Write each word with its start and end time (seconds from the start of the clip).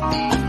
Bye. 0.00 0.39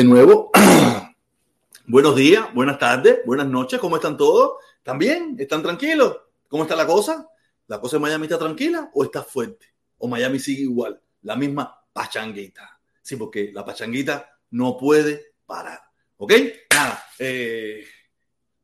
De 0.00 0.04
nuevo, 0.04 0.50
buenos 1.86 2.16
días, 2.16 2.54
buenas 2.54 2.78
tardes, 2.78 3.18
buenas 3.26 3.46
noches, 3.46 3.78
¿cómo 3.78 3.96
están 3.96 4.16
todos? 4.16 4.52
¿Están 4.78 4.98
bien? 4.98 5.36
¿Están 5.38 5.62
tranquilos? 5.62 6.16
¿Cómo 6.48 6.62
está 6.62 6.74
la 6.74 6.86
cosa? 6.86 7.28
¿La 7.66 7.82
cosa 7.82 7.96
en 7.96 8.02
Miami 8.04 8.24
está 8.24 8.38
tranquila 8.38 8.90
o 8.94 9.04
está 9.04 9.22
fuerte? 9.22 9.66
¿O 9.98 10.08
Miami 10.08 10.38
sigue 10.38 10.62
igual? 10.62 10.98
La 11.20 11.36
misma 11.36 11.84
pachanguita. 11.92 12.80
Sí, 13.02 13.16
porque 13.16 13.50
la 13.52 13.62
pachanguita 13.62 14.38
no 14.52 14.78
puede 14.78 15.34
parar. 15.44 15.80
¿Ok? 16.16 16.32
Nada. 16.72 17.04
Eh, 17.18 17.84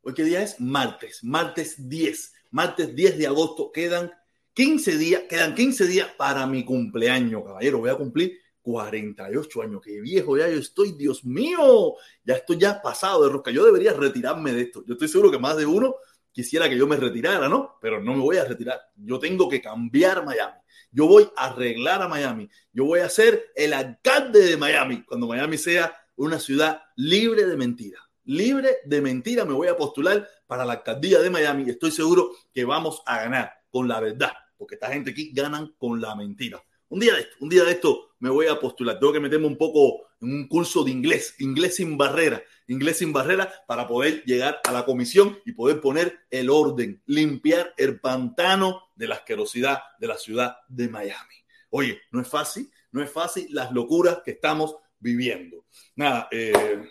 ¿Hoy 0.00 0.14
qué 0.14 0.24
día 0.24 0.40
es? 0.40 0.58
Martes. 0.58 1.22
Martes 1.22 1.86
10. 1.86 2.32
Martes 2.52 2.96
10 2.96 3.18
de 3.18 3.26
agosto. 3.26 3.70
Quedan 3.72 4.10
15 4.54 4.96
días. 4.96 5.22
Quedan 5.28 5.54
15 5.54 5.86
días 5.86 6.08
para 6.16 6.46
mi 6.46 6.64
cumpleaños, 6.64 7.44
caballero. 7.44 7.80
Voy 7.80 7.90
a 7.90 7.96
cumplir 7.96 8.40
48 8.66 9.62
años. 9.62 9.80
Qué 9.80 10.00
viejo 10.00 10.36
ya 10.36 10.48
yo 10.48 10.58
estoy. 10.58 10.90
Dios 10.90 11.24
mío. 11.24 11.94
Ya 12.24 12.34
estoy 12.34 12.58
ya 12.58 12.82
pasado 12.82 13.22
de 13.22 13.30
rosca. 13.30 13.52
Yo 13.52 13.64
debería 13.64 13.92
retirarme 13.92 14.52
de 14.52 14.62
esto. 14.62 14.82
Yo 14.84 14.94
estoy 14.94 15.06
seguro 15.06 15.30
que 15.30 15.38
más 15.38 15.56
de 15.56 15.64
uno 15.64 15.94
quisiera 16.32 16.68
que 16.68 16.76
yo 16.76 16.84
me 16.88 16.96
retirara, 16.96 17.48
¿no? 17.48 17.78
Pero 17.80 18.02
no 18.02 18.14
me 18.14 18.20
voy 18.20 18.38
a 18.38 18.44
retirar. 18.44 18.80
Yo 18.96 19.20
tengo 19.20 19.48
que 19.48 19.62
cambiar 19.62 20.24
Miami. 20.24 20.58
Yo 20.90 21.06
voy 21.06 21.30
a 21.36 21.46
arreglar 21.46 22.02
a 22.02 22.08
Miami. 22.08 22.48
Yo 22.72 22.86
voy 22.86 23.00
a 23.00 23.08
ser 23.08 23.52
el 23.54 23.72
alcalde 23.72 24.44
de 24.44 24.56
Miami 24.56 25.04
cuando 25.04 25.28
Miami 25.28 25.58
sea 25.58 25.96
una 26.16 26.40
ciudad 26.40 26.82
libre 26.96 27.46
de 27.46 27.56
mentiras. 27.56 28.02
Libre 28.24 28.78
de 28.84 29.00
mentiras 29.00 29.46
me 29.46 29.52
voy 29.52 29.68
a 29.68 29.76
postular 29.76 30.28
para 30.48 30.64
la 30.64 30.72
alcaldía 30.72 31.20
de 31.20 31.30
Miami 31.30 31.62
y 31.68 31.70
estoy 31.70 31.92
seguro 31.92 32.32
que 32.52 32.64
vamos 32.64 33.00
a 33.06 33.18
ganar 33.18 33.52
con 33.70 33.86
la 33.86 34.00
verdad, 34.00 34.32
porque 34.56 34.74
esta 34.74 34.88
gente 34.88 35.12
aquí 35.12 35.30
ganan 35.32 35.72
con 35.78 36.00
la 36.00 36.16
mentira. 36.16 36.60
Un 36.88 36.98
día 36.98 37.14
de 37.14 37.20
esto, 37.20 37.36
un 37.40 37.48
día 37.48 37.62
de 37.62 37.70
esto 37.70 38.05
me 38.18 38.30
voy 38.30 38.46
a 38.46 38.58
postular. 38.58 38.98
Tengo 38.98 39.12
que 39.12 39.20
meterme 39.20 39.46
un 39.46 39.56
poco 39.56 40.06
en 40.20 40.32
un 40.32 40.48
curso 40.48 40.84
de 40.84 40.90
inglés, 40.90 41.34
inglés 41.38 41.76
sin 41.76 41.96
barrera, 41.98 42.42
inglés 42.68 42.98
sin 42.98 43.12
barrera 43.12 43.52
para 43.66 43.86
poder 43.86 44.22
llegar 44.24 44.60
a 44.64 44.72
la 44.72 44.84
comisión 44.84 45.38
y 45.44 45.52
poder 45.52 45.80
poner 45.80 46.20
el 46.30 46.50
orden, 46.50 47.02
limpiar 47.06 47.74
el 47.76 48.00
pantano 48.00 48.82
de 48.94 49.08
la 49.08 49.16
asquerosidad 49.16 49.80
de 49.98 50.06
la 50.06 50.16
ciudad 50.16 50.56
de 50.68 50.88
Miami. 50.88 51.34
Oye, 51.70 52.00
no 52.10 52.20
es 52.20 52.28
fácil, 52.28 52.70
no 52.92 53.02
es 53.02 53.10
fácil 53.10 53.48
las 53.50 53.72
locuras 53.72 54.20
que 54.24 54.32
estamos 54.32 54.76
viviendo. 54.98 55.66
Nada, 55.94 56.28
eh, 56.30 56.82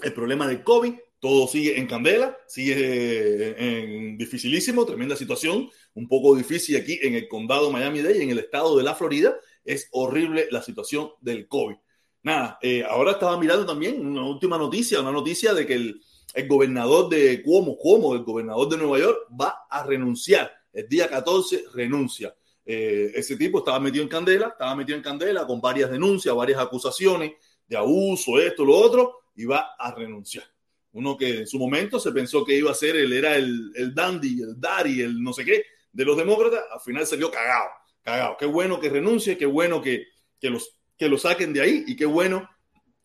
el 0.00 0.12
problema 0.12 0.46
del 0.46 0.62
COVID, 0.62 0.94
todo 1.18 1.46
sigue 1.46 1.78
en 1.78 1.86
candela, 1.86 2.36
sigue 2.48 3.54
en 3.56 4.18
dificilísimo, 4.18 4.84
tremenda 4.84 5.14
situación, 5.14 5.70
un 5.94 6.08
poco 6.08 6.34
difícil 6.34 6.76
aquí 6.76 6.98
en 7.00 7.14
el 7.14 7.28
condado 7.28 7.70
Miami-Dade, 7.70 8.22
en 8.22 8.30
el 8.30 8.40
estado 8.40 8.76
de 8.76 8.82
la 8.82 8.94
Florida, 8.94 9.34
es 9.64 9.88
horrible 9.92 10.48
la 10.50 10.62
situación 10.62 11.10
del 11.20 11.48
COVID. 11.48 11.76
Nada, 12.24 12.58
eh, 12.62 12.84
ahora 12.88 13.12
estaba 13.12 13.38
mirando 13.38 13.66
también 13.66 14.06
una 14.06 14.24
última 14.24 14.56
noticia, 14.56 15.00
una 15.00 15.10
noticia 15.10 15.54
de 15.54 15.66
que 15.66 15.74
el, 15.74 16.00
el 16.34 16.48
gobernador 16.48 17.08
de 17.08 17.42
Cuomo, 17.42 17.76
Cuomo, 17.76 18.14
el 18.14 18.22
gobernador 18.22 18.68
de 18.68 18.76
Nueva 18.76 18.98
York, 18.98 19.18
va 19.38 19.66
a 19.68 19.82
renunciar. 19.82 20.52
El 20.72 20.88
día 20.88 21.08
14 21.08 21.64
renuncia. 21.74 22.34
Eh, 22.64 23.10
ese 23.14 23.36
tipo 23.36 23.58
estaba 23.58 23.80
metido 23.80 24.02
en 24.04 24.08
candela, 24.08 24.48
estaba 24.48 24.74
metido 24.74 24.96
en 24.96 25.02
candela 25.02 25.46
con 25.46 25.60
varias 25.60 25.90
denuncias, 25.90 26.34
varias 26.34 26.60
acusaciones 26.60 27.32
de 27.66 27.76
abuso, 27.76 28.38
esto, 28.38 28.64
lo 28.64 28.76
otro, 28.76 29.22
y 29.34 29.44
va 29.44 29.74
a 29.78 29.92
renunciar. 29.94 30.44
Uno 30.92 31.16
que 31.16 31.40
en 31.40 31.46
su 31.46 31.58
momento 31.58 31.98
se 31.98 32.12
pensó 32.12 32.44
que 32.44 32.56
iba 32.56 32.70
a 32.70 32.74
ser, 32.74 32.96
él 32.96 33.12
era 33.12 33.36
el, 33.36 33.72
el 33.74 33.94
dandy, 33.94 34.42
el 34.42 34.60
daddy, 34.60 35.00
el 35.00 35.22
no 35.22 35.32
sé 35.32 35.44
qué, 35.44 35.64
de 35.90 36.04
los 36.04 36.16
demócratas, 36.16 36.62
al 36.72 36.80
final 36.80 37.06
salió 37.06 37.30
cagado, 37.30 37.70
cagado. 38.02 38.36
Qué 38.38 38.46
bueno 38.46 38.80
que 38.80 38.88
renuncie, 38.88 39.38
qué 39.38 39.46
bueno 39.46 39.80
que, 39.80 40.06
que, 40.40 40.50
los, 40.50 40.76
que 40.96 41.08
lo 41.08 41.18
saquen 41.18 41.52
de 41.52 41.62
ahí 41.62 41.84
y 41.86 41.96
qué 41.96 42.06
bueno 42.06 42.48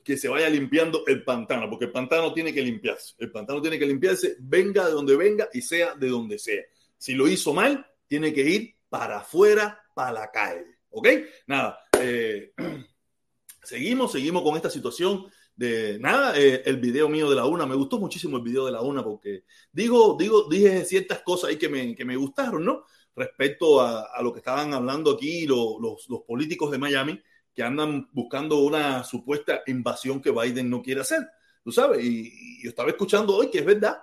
que 0.03 0.17
se 0.17 0.29
vaya 0.29 0.49
limpiando 0.49 1.03
el 1.05 1.23
pantano, 1.23 1.69
porque 1.69 1.85
el 1.85 1.91
pantano 1.91 2.33
tiene 2.33 2.53
que 2.53 2.61
limpiarse, 2.61 3.13
el 3.17 3.29
pantano 3.29 3.61
tiene 3.61 3.77
que 3.77 3.85
limpiarse, 3.85 4.37
venga 4.39 4.85
de 4.85 4.91
donde 4.91 5.17
venga 5.17 5.49
y 5.51 5.61
sea 5.61 5.95
de 5.95 6.07
donde 6.07 6.39
sea. 6.39 6.63
Si 6.97 7.13
lo 7.13 7.27
hizo 7.27 7.53
mal, 7.53 7.85
tiene 8.07 8.33
que 8.33 8.41
ir 8.41 8.75
para 8.87 9.19
afuera, 9.19 9.81
para 9.93 10.13
la 10.13 10.31
calle. 10.31 10.77
¿Ok? 10.91 11.07
Nada. 11.47 11.77
Eh, 11.99 12.53
seguimos, 13.63 14.13
seguimos 14.13 14.43
con 14.43 14.55
esta 14.55 14.69
situación 14.69 15.25
de 15.57 15.99
nada. 15.99 16.39
Eh, 16.39 16.63
el 16.65 16.77
video 16.77 17.09
mío 17.09 17.29
de 17.29 17.35
la 17.35 17.45
una, 17.45 17.65
me 17.65 17.75
gustó 17.75 17.99
muchísimo 17.99 18.37
el 18.37 18.43
video 18.43 18.65
de 18.65 18.71
la 18.71 18.81
una 18.81 19.03
porque 19.03 19.43
digo, 19.71 20.15
digo, 20.17 20.47
dije 20.49 20.85
ciertas 20.85 21.21
cosas 21.21 21.49
ahí 21.49 21.57
que 21.57 21.67
me, 21.67 21.93
que 21.93 22.05
me 22.05 22.15
gustaron, 22.15 22.63
¿no? 22.63 22.85
Respecto 23.17 23.81
a, 23.81 24.21
lo 24.21 24.31
que 24.31 24.39
estaban 24.39 24.75
hablando 24.75 25.11
aquí 25.11 25.47
los, 25.47 26.07
políticos 26.27 26.71
de 26.71 26.77
Miami 26.77 27.19
que 27.53 27.63
andan 27.63 28.07
buscando 28.13 28.59
una 28.59 29.03
supuesta 29.03 29.63
invasión 29.65 30.21
que 30.21 30.29
Biden 30.29 30.69
no 30.69 30.83
quiere 30.83 31.01
hacer. 31.01 31.27
Tú 31.63 31.71
sabes, 31.71 32.05
y, 32.05 32.61
yo 32.61 32.69
estaba 32.69 32.89
escuchando 32.89 33.35
hoy 33.35 33.49
que 33.49 33.57
es 33.57 33.65
verdad 33.65 33.97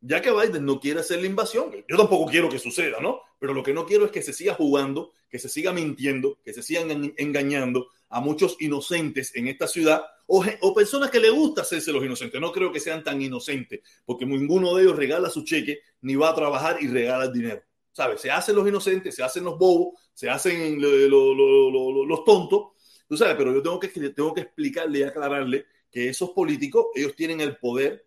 ya 0.00 0.20
que 0.20 0.30
Biden 0.30 0.64
no 0.64 0.78
quiere 0.78 1.00
hacer 1.00 1.20
la 1.20 1.26
invasión, 1.26 1.70
yo 1.88 1.96
tampoco 1.96 2.30
quiero 2.30 2.48
que 2.48 2.58
suceda, 2.58 3.00
¿no? 3.00 3.20
Pero 3.38 3.54
lo 3.54 3.62
que 3.62 3.72
no 3.72 3.86
quiero 3.86 4.04
es 4.04 4.12
que 4.12 4.22
se 4.22 4.32
siga 4.32 4.54
jugando, 4.54 5.12
que 5.28 5.38
se 5.38 5.48
siga 5.48 5.72
mintiendo, 5.72 6.38
que 6.44 6.52
se 6.52 6.62
sigan 6.62 7.12
engañando 7.16 7.88
a 8.08 8.20
muchos 8.20 8.56
inocentes 8.60 9.34
en 9.34 9.48
esta 9.48 9.66
ciudad 9.66 10.04
o, 10.26 10.44
o 10.60 10.74
personas 10.74 11.10
que 11.10 11.18
le 11.18 11.30
gusta 11.30 11.62
hacerse 11.62 11.92
los 11.92 12.04
inocentes. 12.04 12.40
No 12.40 12.52
creo 12.52 12.72
que 12.72 12.80
sean 12.80 13.02
tan 13.02 13.20
inocentes, 13.20 13.80
porque 14.04 14.26
ninguno 14.26 14.74
de 14.74 14.84
ellos 14.84 14.96
regala 14.96 15.28
su 15.28 15.44
cheque 15.44 15.80
ni 16.02 16.14
va 16.14 16.30
a 16.30 16.34
trabajar 16.34 16.78
y 16.80 16.88
regala 16.88 17.24
el 17.24 17.32
dinero. 17.32 17.62
¿Sabes? 17.96 18.20
Se 18.20 18.30
hacen 18.30 18.54
los 18.54 18.68
inocentes, 18.68 19.14
se 19.14 19.22
hacen 19.22 19.42
los 19.42 19.56
bobos, 19.56 19.98
se 20.12 20.28
hacen 20.28 20.78
lo, 20.78 21.34
lo, 21.34 21.34
lo, 21.34 22.04
los 22.04 22.24
tontos, 22.24 22.72
tú 23.08 23.16
sabes, 23.16 23.36
pero 23.36 23.54
yo 23.54 23.62
tengo 23.62 23.80
que, 23.80 23.88
tengo 23.88 24.34
que 24.34 24.42
explicarle 24.42 24.98
y 24.98 25.02
aclararle 25.02 25.64
que 25.90 26.10
esos 26.10 26.32
políticos, 26.32 26.88
ellos 26.94 27.16
tienen 27.16 27.40
el 27.40 27.56
poder 27.56 28.06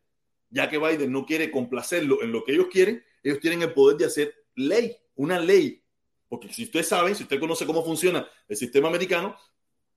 ya 0.52 0.70
que 0.70 0.78
Biden 0.78 1.12
no 1.12 1.26
quiere 1.26 1.50
complacerlo 1.50 2.22
en 2.22 2.32
lo 2.32 2.44
que 2.44 2.52
ellos 2.52 2.68
quieren, 2.72 3.04
ellos 3.24 3.40
tienen 3.40 3.64
el 3.64 3.74
poder 3.74 3.98
de 3.98 4.06
hacer 4.06 4.36
ley, 4.54 4.96
una 5.16 5.40
ley. 5.40 5.82
Porque 6.28 6.54
si 6.54 6.66
ustedes 6.66 6.88
saben, 6.88 7.16
si 7.16 7.24
usted 7.24 7.40
conoce 7.40 7.66
cómo 7.66 7.84
funciona 7.84 8.30
el 8.48 8.58
sistema 8.58 8.90
americano, 8.90 9.36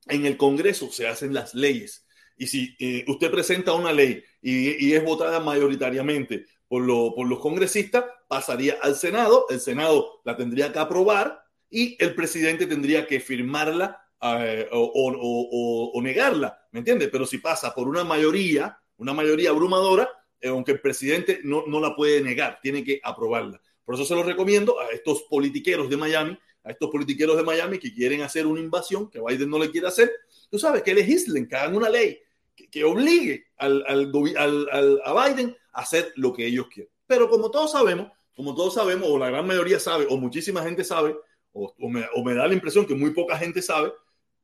en 0.07 0.25
el 0.25 0.39
Congreso 0.39 0.91
se 0.91 1.07
hacen 1.07 1.35
las 1.35 1.53
leyes. 1.55 2.07
Y 2.39 2.47
si 2.47 2.75
eh, 2.79 3.05
usted 3.09 3.31
presenta 3.31 3.75
una 3.75 3.93
ley 3.93 4.25
y, 4.41 4.87
y 4.87 4.95
es 4.95 5.05
votada 5.05 5.39
mayoritariamente 5.39 6.47
por, 6.73 6.85
lo, 6.85 7.15
por, 7.15 7.29
los 7.29 7.39
congresistas, 7.39 8.07
pasaría 8.27 8.79
al 8.81 8.95
Senado, 8.97 9.45
el 9.51 9.61
Senado 9.61 10.23
la 10.25 10.39
tendría 10.39 10.73
que 10.73 10.79
aprobar 10.79 11.45
y 11.69 12.03
el 12.03 12.15
presidente 12.15 12.67
tendría 12.67 13.07
que 13.07 13.21
firmarla 13.21 14.01
eh, 14.23 14.67
o, 14.73 14.81
o, 14.81 15.91
o, 15.93 16.01
negarla, 16.01 16.67
¿me 16.71 16.79
entiende? 16.79 17.09
Pero 17.09 17.27
si 17.27 17.37
pasa 17.37 17.75
por 17.75 17.89
una 17.89 18.05
mayoría, 18.05 18.79
una 18.97 19.13
mayoría 19.13 19.51
abrumadora, 19.51 20.09
aunque 20.45 20.73
el 20.73 20.81
presidente 20.81 21.41
no, 21.45 21.67
no 21.67 21.79
la 21.79 21.95
puede 21.95 22.23
negar, 22.23 22.59
tiene 22.63 22.83
que 22.83 23.03
aprobarla. 23.05 23.61
Por 23.85 23.97
eso 23.97 24.07
se 24.07 24.15
lo 24.15 24.23
recomiendo 24.23 24.81
a 24.81 24.93
estos 24.93 25.25
politiqueros 25.25 25.91
de 25.91 25.99
Miami, 25.99 26.39
a 26.65 26.71
estos 26.71 26.89
politiqueros 26.89 27.37
de 27.37 27.43
Miami 27.43 27.79
que 27.79 27.93
quieren 27.93 28.23
hacer 28.23 28.47
una 28.47 28.61
invasión 28.63 29.11
que 29.11 29.21
Biden 29.21 29.51
no 29.51 29.59
le 29.59 29.71
quiere 29.71 29.89
hacer. 29.89 30.11
Tú 30.51 30.59
sabes, 30.59 30.83
que 30.83 30.95
legislen, 30.95 31.47
que 31.47 31.55
hagan 31.55 31.77
una 31.77 31.91
ley 31.91 32.19
que, 32.71 32.85
obligue 32.85 33.49
al, 33.59 33.85
al, 33.87 34.11
al, 34.39 35.01
a 35.05 35.27
Biden 35.29 35.55
hacer 35.73 36.13
lo 36.17 36.33
que 36.33 36.47
ellos 36.47 36.67
quieren. 36.69 36.93
Pero 37.07 37.29
como 37.29 37.51
todos 37.51 37.73
sabemos, 37.73 38.11
como 38.35 38.55
todos 38.55 38.75
sabemos, 38.75 39.09
o 39.11 39.19
la 39.19 39.31
gran 39.31 39.47
mayoría 39.47 39.79
sabe, 39.79 40.07
o 40.09 40.17
muchísima 40.17 40.63
gente 40.63 40.85
sabe, 40.85 41.17
o, 41.53 41.75
me, 41.89 42.35
da 42.35 42.47
la 42.47 42.55
impresión 42.55 42.87
que 42.87 42.95
muy 42.95 43.11
poca 43.11 43.37
gente 43.37 43.61
sabe, 43.61 43.93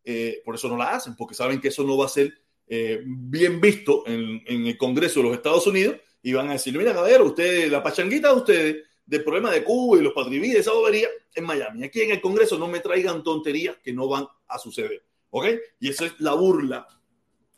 eh, 0.04 0.42
por 0.44 0.54
eso 0.54 0.68
no 0.68 0.76
la 0.76 0.90
hacen, 0.90 1.16
porque 1.16 1.35
saben 1.35 1.61
que 1.61 1.68
eso 1.68 1.85
no 1.85 1.97
va 1.97 2.06
a 2.06 2.11
ser 2.11 2.35
eh, 2.66 3.02
bien 3.04 3.61
visto 3.61 4.04
en, 4.06 4.42
el 4.47 4.76
Congreso 4.76 5.20
de 5.20 5.28
los 5.28 5.37
Estados 5.37 5.66
Unidos 5.66 5.97
y 6.23 6.35
van 6.35 6.49
a 6.50 6.52
decir, 6.52 6.76
mira, 6.76 6.92
caballero, 6.92 7.25
ustedes, 7.25 7.70
la 7.70 7.82
pachanguita 7.82 8.28
de 8.28 8.35
ustedes, 8.35 8.76
del 9.06 9.25
problema 9.25 9.50
de 9.50 9.64
Cuba 9.64 9.99
y 9.99 10.02
los 10.02 10.12
patrivides, 10.12 10.61
esa 10.61 10.73
bobería, 10.73 11.08
en 11.35 11.44
Miami. 11.44 11.85
Aquí 11.85 12.02
en 12.02 12.11
el 12.11 12.20
Congreso 12.20 12.58
no 12.58 12.68
me 12.68 12.80
traigan 12.80 13.23
tonterías 13.23 13.78
que 13.78 13.92
no 13.92 14.06
van 14.06 14.26
a 14.49 14.58
suceder. 14.58 15.02
¿Ok? 15.30 15.47
Y 15.80 15.88
eso 15.88 16.04
es 16.04 16.18
la 16.20 16.35
burla. 16.35 16.87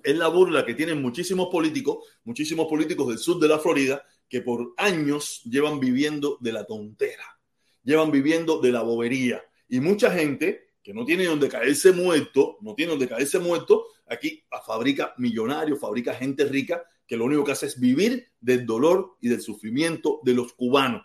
Es 0.03 0.17
la 0.17 0.29
burla 0.29 0.65
que 0.65 0.75
tienen 0.75 1.01
muchísimos 1.01 1.49
políticos, 1.49 2.05
muchísimos 2.25 2.67
políticos 2.67 3.09
del 3.09 3.19
sur 3.19 3.39
de 3.39 3.49
la 3.49 3.59
Florida, 3.59 4.05
que 4.29 4.41
por 4.41 4.75
años 4.77 5.43
llevan 5.45 5.81
viviendo 5.81 6.39
de 6.41 6.53
la 6.53 6.65
tontera, 6.65 7.39
llevan 7.83 8.11
viviendo 8.11 8.61
de 8.61 8.73
la 8.73 8.83
bobería. 8.83 9.43
Y 9.69 9.81
mucha 9.81 10.11
gente 10.11 10.71
que 10.83 10.95
no 10.95 11.05
tiene 11.05 11.27
donde 11.27 11.49
caerse 11.49 11.93
muerto, 11.93 12.59
no 12.61 12.75
tiene 12.75 12.91
donde 12.91 13.09
caerse 13.09 13.39
muerto, 13.39 13.87
aquí 14.07 14.43
fabrica 14.65 15.15
millonarios, 15.19 15.79
fabrica 15.79 16.15
gente 16.15 16.45
rica 16.45 16.83
que 17.07 17.17
lo 17.17 17.25
único 17.25 17.45
que 17.45 17.53
hace 17.53 17.67
es 17.67 17.79
vivir 17.79 18.29
del 18.41 18.65
dolor 18.65 19.17
y 19.21 19.29
del 19.29 19.41
sufrimiento 19.41 20.21
de 20.23 20.35
los 20.35 20.53
cubanos. 20.53 21.03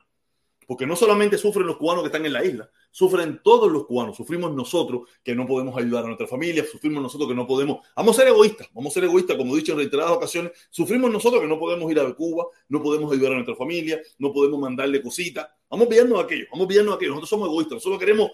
Porque 0.68 0.86
no 0.86 0.96
solamente 0.96 1.38
sufren 1.38 1.68
los 1.68 1.78
cubanos 1.78 2.04
que 2.04 2.08
están 2.08 2.26
en 2.26 2.34
la 2.34 2.46
isla, 2.46 2.70
sufren 2.96 3.42
todos 3.44 3.70
los 3.70 3.86
cubanos, 3.86 4.16
sufrimos 4.16 4.54
nosotros 4.54 5.10
que 5.22 5.36
no 5.36 5.46
podemos 5.46 5.78
ayudar 5.78 6.06
a 6.06 6.08
nuestra 6.08 6.28
familia, 6.28 6.64
sufrimos 6.64 7.04
nosotros 7.04 7.28
que 7.28 7.36
no 7.36 7.46
podemos, 7.46 7.86
vamos 7.94 8.16
a 8.16 8.22
ser 8.22 8.30
egoístas, 8.30 8.70
vamos 8.74 8.94
a 8.94 8.94
ser 8.94 9.04
egoístas, 9.04 9.36
como 9.36 9.54
he 9.54 9.58
dicho 9.58 9.74
en 9.74 9.80
reiteradas 9.80 10.14
ocasiones, 10.14 10.54
sufrimos 10.70 11.12
nosotros 11.12 11.42
que 11.42 11.48
no 11.50 11.60
podemos 11.60 11.92
ir 11.92 12.00
a 12.00 12.14
Cuba, 12.14 12.46
no 12.70 12.82
podemos 12.82 13.12
ayudar 13.12 13.34
a 13.34 13.36
nuestra 13.36 13.54
familia, 13.58 14.02
no 14.18 14.32
podemos 14.32 14.62
mandarle 14.62 15.02
cositas, 15.02 15.46
vamos 15.70 15.90
viendo 15.90 16.18
aquello, 16.18 16.46
vamos 16.50 16.70
viendo 16.70 16.94
aquello, 16.94 17.10
nosotros 17.10 17.30
somos 17.32 17.50
egoístas, 17.50 17.76
nosotros 17.76 18.00
queremos 18.00 18.32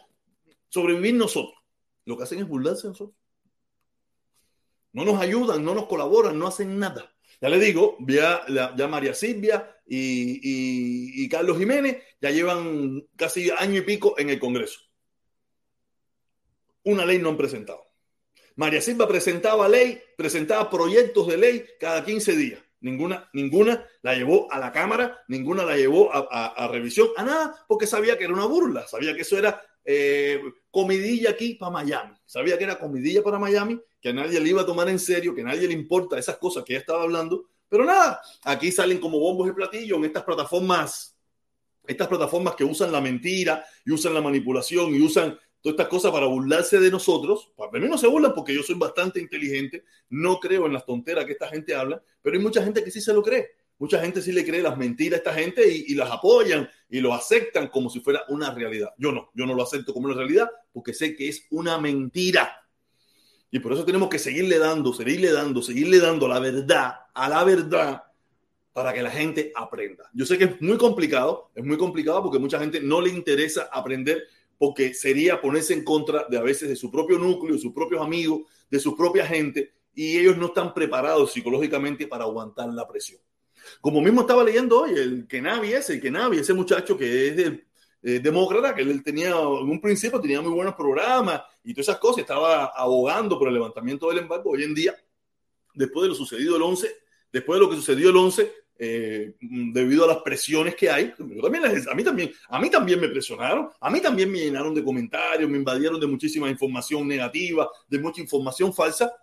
sobrevivir 0.69 1.15
nosotros. 1.15 1.59
Lo 2.05 2.15
que 2.15 2.23
hacen 2.23 2.37
es 2.37 2.47
burlarse 2.47 2.83
de 2.83 2.89
nosotros. 2.89 3.17
No 4.93 5.05
nos 5.05 5.19
ayudan, 5.19 5.65
no 5.65 5.73
nos 5.73 5.87
colaboran, 5.87 6.37
no 6.37 6.45
hacen 6.45 6.77
nada. 6.77 7.11
Ya 7.41 7.49
le 7.49 7.59
digo, 7.59 7.97
ya, 8.07 8.45
María 8.87 9.15
Silvia 9.15 9.75
y, 9.87 11.27
Carlos 11.27 11.57
Jiménez 11.57 11.97
ya 12.21 12.29
llevan 12.29 13.03
casi 13.15 13.49
año 13.49 13.79
y 13.79 13.81
pico 13.81 14.13
en 14.19 14.29
el 14.29 14.39
Congreso. 14.39 14.79
Una 16.83 17.03
ley 17.03 17.17
no 17.17 17.29
han 17.29 17.37
presentado. 17.37 17.83
María 18.55 18.79
Silva 18.79 19.07
presentaba 19.07 19.67
ley, 19.67 19.99
presentaba 20.15 20.69
proyectos 20.69 21.27
de 21.27 21.37
ley 21.37 21.65
cada 21.79 22.05
15 22.05 22.35
días. 22.35 22.59
Ninguna, 22.81 23.29
ninguna 23.33 23.87
la 24.03 24.13
llevó 24.15 24.51
a 24.51 24.59
la 24.59 24.71
Cámara, 24.71 25.23
ninguna 25.27 25.63
la 25.63 25.77
llevó 25.77 26.11
a, 26.13 26.67
revisión, 26.67 27.09
a 27.17 27.23
nada, 27.23 27.65
porque 27.67 27.87
sabía 27.87 28.17
que 28.17 28.25
era 28.25 28.33
una 28.33 28.45
burla, 28.45 28.87
sabía 28.87 29.15
que 29.15 29.21
eso 29.21 29.37
era 29.37 29.63
eh, 29.83 30.41
comidilla 30.69 31.31
aquí 31.31 31.55
para 31.55 31.71
Miami, 31.71 32.15
sabía 32.25 32.57
que 32.57 32.63
era 32.63 32.79
comidilla 32.79 33.23
para 33.23 33.39
Miami, 33.39 33.79
que 33.99 34.09
a 34.09 34.13
nadie 34.13 34.39
le 34.39 34.49
iba 34.49 34.61
a 34.61 34.65
tomar 34.65 34.89
en 34.89 34.99
serio, 34.99 35.33
que 35.35 35.41
a 35.41 35.45
nadie 35.45 35.67
le 35.67 35.73
importa 35.73 36.17
esas 36.17 36.37
cosas 36.37 36.63
que 36.63 36.73
ella 36.73 36.81
estaba 36.81 37.03
hablando, 37.03 37.45
pero 37.67 37.85
nada, 37.85 38.21
aquí 38.43 38.71
salen 38.71 38.99
como 38.99 39.19
bombos 39.19 39.47
y 39.49 39.53
platillos 39.53 39.97
en 39.97 40.05
estas 40.05 40.23
plataformas, 40.23 41.17
estas 41.87 42.07
plataformas 42.07 42.55
que 42.55 42.63
usan 42.63 42.91
la 42.91 43.01
mentira 43.01 43.65
y 43.85 43.91
usan 43.91 44.13
la 44.13 44.21
manipulación 44.21 44.93
y 44.93 45.01
usan 45.01 45.39
todas 45.61 45.75
estas 45.75 45.87
cosas 45.87 46.11
para 46.11 46.25
burlarse 46.25 46.79
de 46.79 46.91
nosotros. 46.91 47.51
Para 47.55 47.71
mí 47.71 47.87
no 47.87 47.97
se 47.97 48.07
burlan 48.07 48.33
porque 48.33 48.53
yo 48.53 48.63
soy 48.63 48.75
bastante 48.75 49.19
inteligente, 49.19 49.85
no 50.09 50.39
creo 50.39 50.65
en 50.65 50.73
las 50.73 50.85
tonteras 50.85 51.25
que 51.25 51.33
esta 51.33 51.47
gente 51.47 51.73
habla, 51.73 52.03
pero 52.21 52.35
hay 52.35 52.43
mucha 52.43 52.63
gente 52.63 52.83
que 52.83 52.91
sí 52.91 52.99
se 52.99 53.13
lo 53.13 53.23
cree. 53.23 53.51
Mucha 53.81 53.99
gente 53.99 54.21
sí 54.21 54.31
le 54.31 54.45
cree 54.45 54.61
las 54.61 54.77
mentiras 54.77 55.17
a 55.17 55.23
esta 55.23 55.33
gente 55.33 55.67
y, 55.67 55.95
las 55.95 56.11
apoyan 56.11 56.69
y 56.87 56.99
lo 56.99 57.15
aceptan 57.15 57.67
como 57.69 57.89
si 57.89 57.99
fuera 57.99 58.21
una 58.29 58.53
realidad. 58.53 58.93
Yo 58.95 59.11
no, 59.11 59.31
yo 59.33 59.47
no 59.47 59.55
lo 59.55 59.63
acepto 59.63 59.91
como 59.91 60.05
una 60.05 60.15
realidad 60.15 60.51
porque 60.71 60.93
sé 60.93 61.15
que 61.15 61.27
es 61.27 61.47
una 61.49 61.79
mentira. 61.79 62.63
Y 63.49 63.57
por 63.57 63.73
eso 63.73 63.83
tenemos 63.83 64.07
que 64.07 64.19
seguirle 64.19 64.59
dando, 64.59 64.93
seguirle 64.93 65.31
dando, 65.31 65.63
seguirle 65.63 65.97
dando 65.97 66.27
la 66.27 66.37
verdad, 66.37 66.93
a 67.11 67.27
la 67.27 67.43
verdad, 67.43 68.03
para 68.71 68.93
que 68.93 69.01
la 69.01 69.09
gente 69.09 69.51
aprenda. 69.55 70.07
Yo 70.13 70.27
sé 70.27 70.37
que 70.37 70.43
es 70.43 70.61
muy 70.61 70.77
complicado, 70.77 71.49
es 71.55 71.65
muy 71.65 71.77
complicado 71.79 72.21
porque 72.21 72.37
mucha 72.37 72.59
gente 72.59 72.81
no 72.81 73.01
le 73.01 73.09
interesa 73.09 73.67
aprender 73.73 74.27
porque 74.59 74.93
sería 74.93 75.41
ponerse 75.41 75.73
en 75.73 75.83
contra 75.83 76.27
de 76.29 76.37
a 76.37 76.43
veces 76.43 76.69
de 76.69 76.75
su 76.75 76.91
propio 76.91 77.17
núcleo, 77.17 77.55
de 77.55 77.59
sus 77.59 77.73
propios 77.73 78.03
amigos, 78.03 78.41
de 78.69 78.79
su 78.79 78.95
propia 78.95 79.25
gente, 79.25 79.73
y 79.95 80.19
ellos 80.19 80.37
no 80.37 80.45
están 80.45 80.71
preparados 80.71 81.33
psicológicamente 81.33 82.05
para 82.05 82.25
aguantar 82.25 82.69
la 82.69 82.87
presión. 82.87 83.19
Como 83.79 84.01
mismo 84.01 84.21
estaba 84.21 84.43
leyendo 84.43 84.81
hoy, 84.81 84.91
el 84.91 85.27
Kenavi 85.27 85.73
ese, 85.73 85.93
el 85.93 86.01
Kenavi, 86.01 86.39
ese 86.39 86.53
muchacho 86.53 86.97
que 86.97 87.27
es 87.29 87.37
de, 87.37 87.65
eh, 88.03 88.19
demócrata, 88.19 88.73
que 88.73 88.81
él 88.81 89.03
tenía, 89.03 89.29
en 89.29 89.69
un 89.69 89.79
principio 89.79 90.19
tenía 90.19 90.41
muy 90.41 90.51
buenos 90.51 90.73
programas 90.73 91.43
y 91.63 91.73
todas 91.73 91.87
esas 91.87 91.99
cosas, 91.99 92.19
estaba 92.19 92.65
abogando 92.75 93.37
por 93.37 93.47
el 93.47 93.53
levantamiento 93.53 94.09
del 94.09 94.19
embargo. 94.19 94.51
Hoy 94.51 94.63
en 94.63 94.73
día, 94.73 94.95
después 95.75 96.03
de 96.03 96.09
lo 96.09 96.15
sucedido 96.15 96.55
el 96.55 96.63
11, 96.63 96.95
después 97.31 97.59
de 97.59 97.65
lo 97.65 97.69
que 97.69 97.75
sucedió 97.75 98.09
el 98.09 98.17
11, 98.17 98.51
eh, 98.83 99.35
debido 99.39 100.05
a 100.05 100.07
las 100.07 100.23
presiones 100.23 100.75
que 100.75 100.89
hay. 100.89 101.13
También, 101.13 101.63
a, 101.65 101.93
mí 101.93 102.03
también, 102.03 102.31
a 102.49 102.59
mí 102.59 102.69
también 102.71 102.99
me 102.99 103.07
presionaron, 103.09 103.69
a 103.79 103.91
mí 103.91 104.01
también 104.01 104.31
me 104.31 104.39
llenaron 104.39 104.73
de 104.73 104.83
comentarios, 104.83 105.47
me 105.47 105.57
invadieron 105.59 105.99
de 105.99 106.07
muchísima 106.07 106.49
información 106.49 107.07
negativa, 107.07 107.69
de 107.87 107.99
mucha 107.99 108.21
información 108.21 108.73
falsa, 108.73 109.13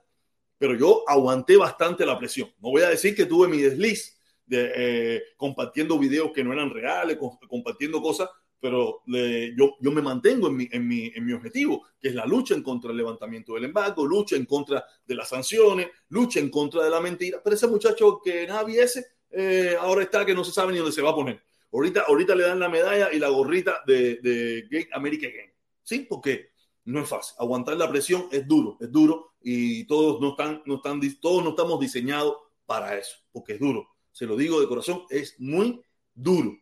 pero 0.56 0.76
yo 0.76 1.02
aguanté 1.08 1.56
bastante 1.56 2.06
la 2.06 2.16
presión. 2.16 2.48
No 2.60 2.70
voy 2.70 2.82
a 2.82 2.90
decir 2.90 3.16
que 3.16 3.26
tuve 3.26 3.48
mi 3.48 3.58
desliz 3.58 4.17
de, 4.48 4.72
eh, 4.74 5.22
compartiendo 5.36 5.98
videos 5.98 6.32
que 6.32 6.42
no 6.42 6.52
eran 6.52 6.70
reales, 6.70 7.18
compartiendo 7.48 8.02
cosas, 8.02 8.28
pero 8.60 9.02
yo, 9.06 9.76
yo 9.80 9.92
me 9.92 10.02
mantengo 10.02 10.48
en 10.48 10.56
mi, 10.56 10.68
en, 10.72 10.86
mi, 10.86 11.12
en 11.14 11.24
mi 11.24 11.32
objetivo, 11.32 11.86
que 12.00 12.08
es 12.08 12.14
la 12.14 12.26
lucha 12.26 12.54
en 12.54 12.62
contra 12.62 12.88
del 12.88 12.96
levantamiento 12.96 13.54
del 13.54 13.66
embargo, 13.66 14.04
lucha 14.04 14.34
en 14.34 14.46
contra 14.46 14.84
de 15.06 15.14
las 15.14 15.28
sanciones, 15.28 15.88
lucha 16.08 16.40
en 16.40 16.50
contra 16.50 16.82
de 16.82 16.90
la 16.90 17.00
mentira. 17.00 17.40
Pero 17.42 17.54
ese 17.54 17.68
muchacho 17.68 18.20
que 18.22 18.46
nadie 18.48 18.82
ese, 18.82 19.06
eh, 19.30 19.76
ahora 19.78 20.02
está 20.02 20.26
que 20.26 20.34
no 20.34 20.42
se 20.42 20.50
sabe 20.50 20.72
ni 20.72 20.78
dónde 20.78 20.92
se 20.92 21.02
va 21.02 21.10
a 21.10 21.14
poner. 21.14 21.40
Ahorita, 21.72 22.04
ahorita 22.08 22.34
le 22.34 22.44
dan 22.44 22.58
la 22.58 22.68
medalla 22.68 23.12
y 23.12 23.18
la 23.18 23.28
gorrita 23.28 23.82
de, 23.86 24.16
de 24.16 24.66
Gay 24.70 24.88
American 24.92 25.30
Game. 25.30 25.54
¿Sí? 25.82 26.06
Porque 26.08 26.50
no 26.84 27.00
es 27.00 27.08
fácil. 27.08 27.36
Aguantar 27.38 27.76
la 27.76 27.88
presión 27.88 28.28
es 28.32 28.46
duro, 28.46 28.76
es 28.80 28.90
duro 28.90 29.34
y 29.42 29.84
todos 29.84 30.20
no 30.20 30.30
están, 30.30 30.62
no 30.66 30.76
están, 30.76 31.00
todos 31.20 31.44
no 31.44 31.50
estamos 31.50 31.78
diseñados 31.78 32.36
para 32.66 32.98
eso, 32.98 33.16
porque 33.30 33.54
es 33.54 33.60
duro. 33.60 33.88
Se 34.12 34.26
lo 34.26 34.36
digo 34.36 34.60
de 34.60 34.66
corazón, 34.66 35.02
es 35.10 35.38
muy 35.38 35.80
duro. 36.14 36.56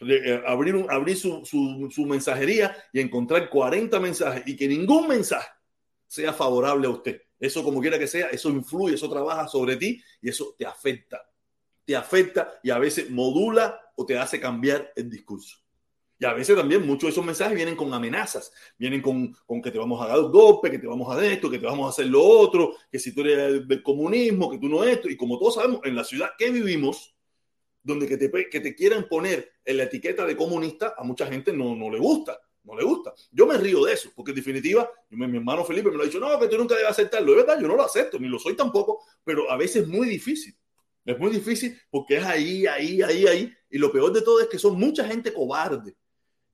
Eh, 0.00 0.42
abrir, 0.46 0.86
abrir 0.88 1.16
su, 1.16 1.44
su, 1.44 1.88
su 1.90 2.06
mensajería 2.06 2.74
y 2.92 3.00
encontrar 3.00 3.50
40 3.50 4.00
mensajes 4.00 4.42
y 4.46 4.56
que 4.56 4.66
ningún 4.66 5.08
mensaje 5.08 5.48
sea 6.06 6.32
favorable 6.32 6.86
a 6.86 6.90
usted. 6.90 7.20
Eso 7.38 7.62
como 7.62 7.80
quiera 7.80 7.98
que 7.98 8.06
sea, 8.06 8.28
eso 8.28 8.48
influye, 8.50 8.94
eso 8.94 9.10
trabaja 9.10 9.46
sobre 9.46 9.76
ti 9.76 10.02
y 10.22 10.30
eso 10.30 10.54
te 10.58 10.66
afecta 10.66 11.20
te 11.90 11.96
afecta 11.96 12.60
y 12.62 12.70
a 12.70 12.78
veces 12.78 13.10
modula 13.10 13.80
o 13.96 14.06
te 14.06 14.16
hace 14.16 14.38
cambiar 14.38 14.92
el 14.94 15.10
discurso. 15.10 15.58
Y 16.20 16.26
a 16.26 16.34
veces 16.34 16.54
también 16.54 16.86
muchos 16.86 17.04
de 17.04 17.12
esos 17.12 17.24
mensajes 17.24 17.56
vienen 17.56 17.74
con 17.74 17.94
amenazas, 17.94 18.52
vienen 18.76 19.00
con, 19.00 19.34
con 19.46 19.62
que 19.62 19.70
te 19.70 19.78
vamos 19.78 20.04
a 20.04 20.06
dar 20.06 20.20
un 20.20 20.30
golpe, 20.30 20.70
que 20.70 20.78
te 20.78 20.86
vamos 20.86 21.10
a 21.10 21.16
dar 21.16 21.24
esto, 21.24 21.48
que 21.48 21.58
te 21.58 21.64
vamos 21.64 21.86
a 21.86 21.88
hacer 21.88 22.08
lo 22.08 22.22
otro, 22.22 22.76
que 22.92 22.98
si 22.98 23.14
tú 23.14 23.22
eres 23.22 23.66
del 23.66 23.82
comunismo, 23.82 24.50
que 24.50 24.58
tú 24.58 24.68
no 24.68 24.84
esto. 24.84 25.08
Y 25.08 25.16
como 25.16 25.38
todos 25.38 25.54
sabemos, 25.54 25.80
en 25.82 25.96
la 25.96 26.04
ciudad 26.04 26.32
que 26.36 26.50
vivimos, 26.50 27.16
donde 27.82 28.06
que 28.06 28.18
te, 28.18 28.30
que 28.50 28.60
te 28.60 28.74
quieran 28.74 29.08
poner 29.08 29.50
en 29.64 29.78
la 29.78 29.84
etiqueta 29.84 30.26
de 30.26 30.36
comunista, 30.36 30.94
a 30.94 31.04
mucha 31.04 31.26
gente 31.26 31.54
no, 31.54 31.74
no 31.74 31.88
le 31.88 31.98
gusta, 31.98 32.38
no 32.64 32.76
le 32.76 32.84
gusta. 32.84 33.14
Yo 33.32 33.46
me 33.46 33.56
río 33.56 33.82
de 33.86 33.94
eso, 33.94 34.10
porque 34.14 34.32
en 34.32 34.36
definitiva, 34.36 34.90
mi, 35.08 35.26
mi 35.26 35.38
hermano 35.38 35.64
Felipe 35.64 35.88
me 35.90 35.96
lo 35.96 36.02
ha 36.02 36.06
dicho, 36.06 36.20
no, 36.20 36.38
que 36.38 36.48
tú 36.48 36.58
nunca 36.58 36.74
debes 36.74 36.90
aceptarlo. 36.90 37.32
Es 37.32 37.46
verdad, 37.46 37.58
yo 37.58 37.66
no 37.66 37.76
lo 37.76 37.82
acepto, 37.82 38.18
ni 38.18 38.28
lo 38.28 38.38
soy 38.38 38.54
tampoco, 38.54 39.02
pero 39.24 39.50
a 39.50 39.56
veces 39.56 39.84
es 39.84 39.88
muy 39.88 40.06
difícil. 40.06 40.54
Es 41.02 41.18
muy 41.18 41.30
difícil 41.30 41.80
porque 41.90 42.18
es 42.18 42.24
ahí, 42.24 42.66
ahí, 42.66 43.00
ahí, 43.00 43.26
ahí. 43.26 43.54
Y 43.70 43.78
lo 43.78 43.90
peor 43.90 44.12
de 44.12 44.20
todo 44.20 44.38
es 44.38 44.48
que 44.48 44.58
son 44.58 44.78
mucha 44.78 45.06
gente 45.06 45.32
cobarde. 45.32 45.96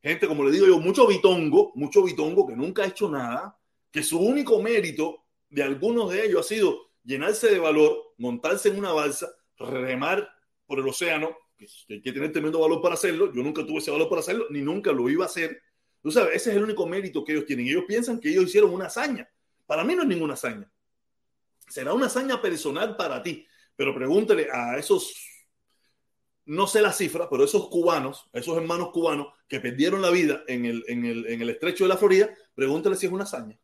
Gente, 0.02 0.26
como 0.28 0.44
le 0.44 0.52
digo 0.52 0.66
yo, 0.66 0.78
mucho 0.78 1.06
bitongo, 1.06 1.72
mucho 1.74 2.02
bitongo 2.02 2.46
que 2.46 2.54
nunca 2.54 2.82
ha 2.82 2.86
hecho 2.86 3.08
nada, 3.08 3.58
que 3.90 4.02
su 4.02 4.18
único 4.18 4.62
mérito 4.62 5.24
de 5.48 5.62
algunos 5.62 6.10
de 6.10 6.26
ellos 6.26 6.40
ha 6.40 6.48
sido 6.48 6.90
llenarse 7.02 7.50
de 7.50 7.58
valor, 7.58 8.14
montarse 8.18 8.68
en 8.68 8.78
una 8.78 8.92
balsa, 8.92 9.28
remar 9.58 10.28
por 10.66 10.78
el 10.78 10.88
océano, 10.88 11.36
que 11.56 11.94
hay 11.94 12.02
que 12.02 12.12
tener 12.12 12.32
tremendo 12.32 12.60
valor 12.60 12.82
para 12.82 12.94
hacerlo. 12.94 13.32
Yo 13.32 13.42
nunca 13.42 13.64
tuve 13.64 13.78
ese 13.78 13.90
valor 13.90 14.08
para 14.08 14.20
hacerlo, 14.20 14.46
ni 14.50 14.60
nunca 14.60 14.92
lo 14.92 15.08
iba 15.08 15.24
a 15.24 15.26
hacer. 15.26 15.62
Tú 16.02 16.10
sabes, 16.10 16.36
ese 16.36 16.50
es 16.50 16.56
el 16.56 16.64
único 16.64 16.86
mérito 16.86 17.24
que 17.24 17.32
ellos 17.32 17.46
tienen. 17.46 17.66
Ellos 17.66 17.84
piensan 17.86 18.20
que 18.20 18.30
ellos 18.30 18.44
hicieron 18.44 18.72
una 18.72 18.86
hazaña. 18.86 19.28
Para 19.66 19.82
mí 19.84 19.94
no 19.94 20.02
es 20.02 20.08
ninguna 20.08 20.34
hazaña. 20.34 20.70
Será 21.68 21.94
una 21.94 22.06
hazaña 22.06 22.40
personal 22.40 22.96
para 22.96 23.22
ti. 23.22 23.46
Pero 23.74 23.94
pregúntele 23.94 24.48
a 24.52 24.78
esos, 24.78 25.14
no 26.46 26.66
sé 26.66 26.80
la 26.80 26.92
cifra, 26.92 27.28
pero 27.28 27.44
esos 27.44 27.68
cubanos, 27.68 28.26
esos 28.32 28.56
hermanos 28.56 28.90
cubanos 28.90 29.28
que 29.48 29.60
perdieron 29.60 30.00
la 30.00 30.10
vida 30.10 30.42
en 30.46 30.64
el, 30.64 30.84
en 30.88 31.04
el, 31.04 31.26
en 31.26 31.42
el 31.42 31.50
estrecho 31.50 31.84
de 31.84 31.88
la 31.88 31.96
Florida, 31.96 32.30
pregúntele 32.54 32.96
si 32.96 33.06
es 33.06 33.12
una 33.12 33.24
hazaña. 33.24 33.58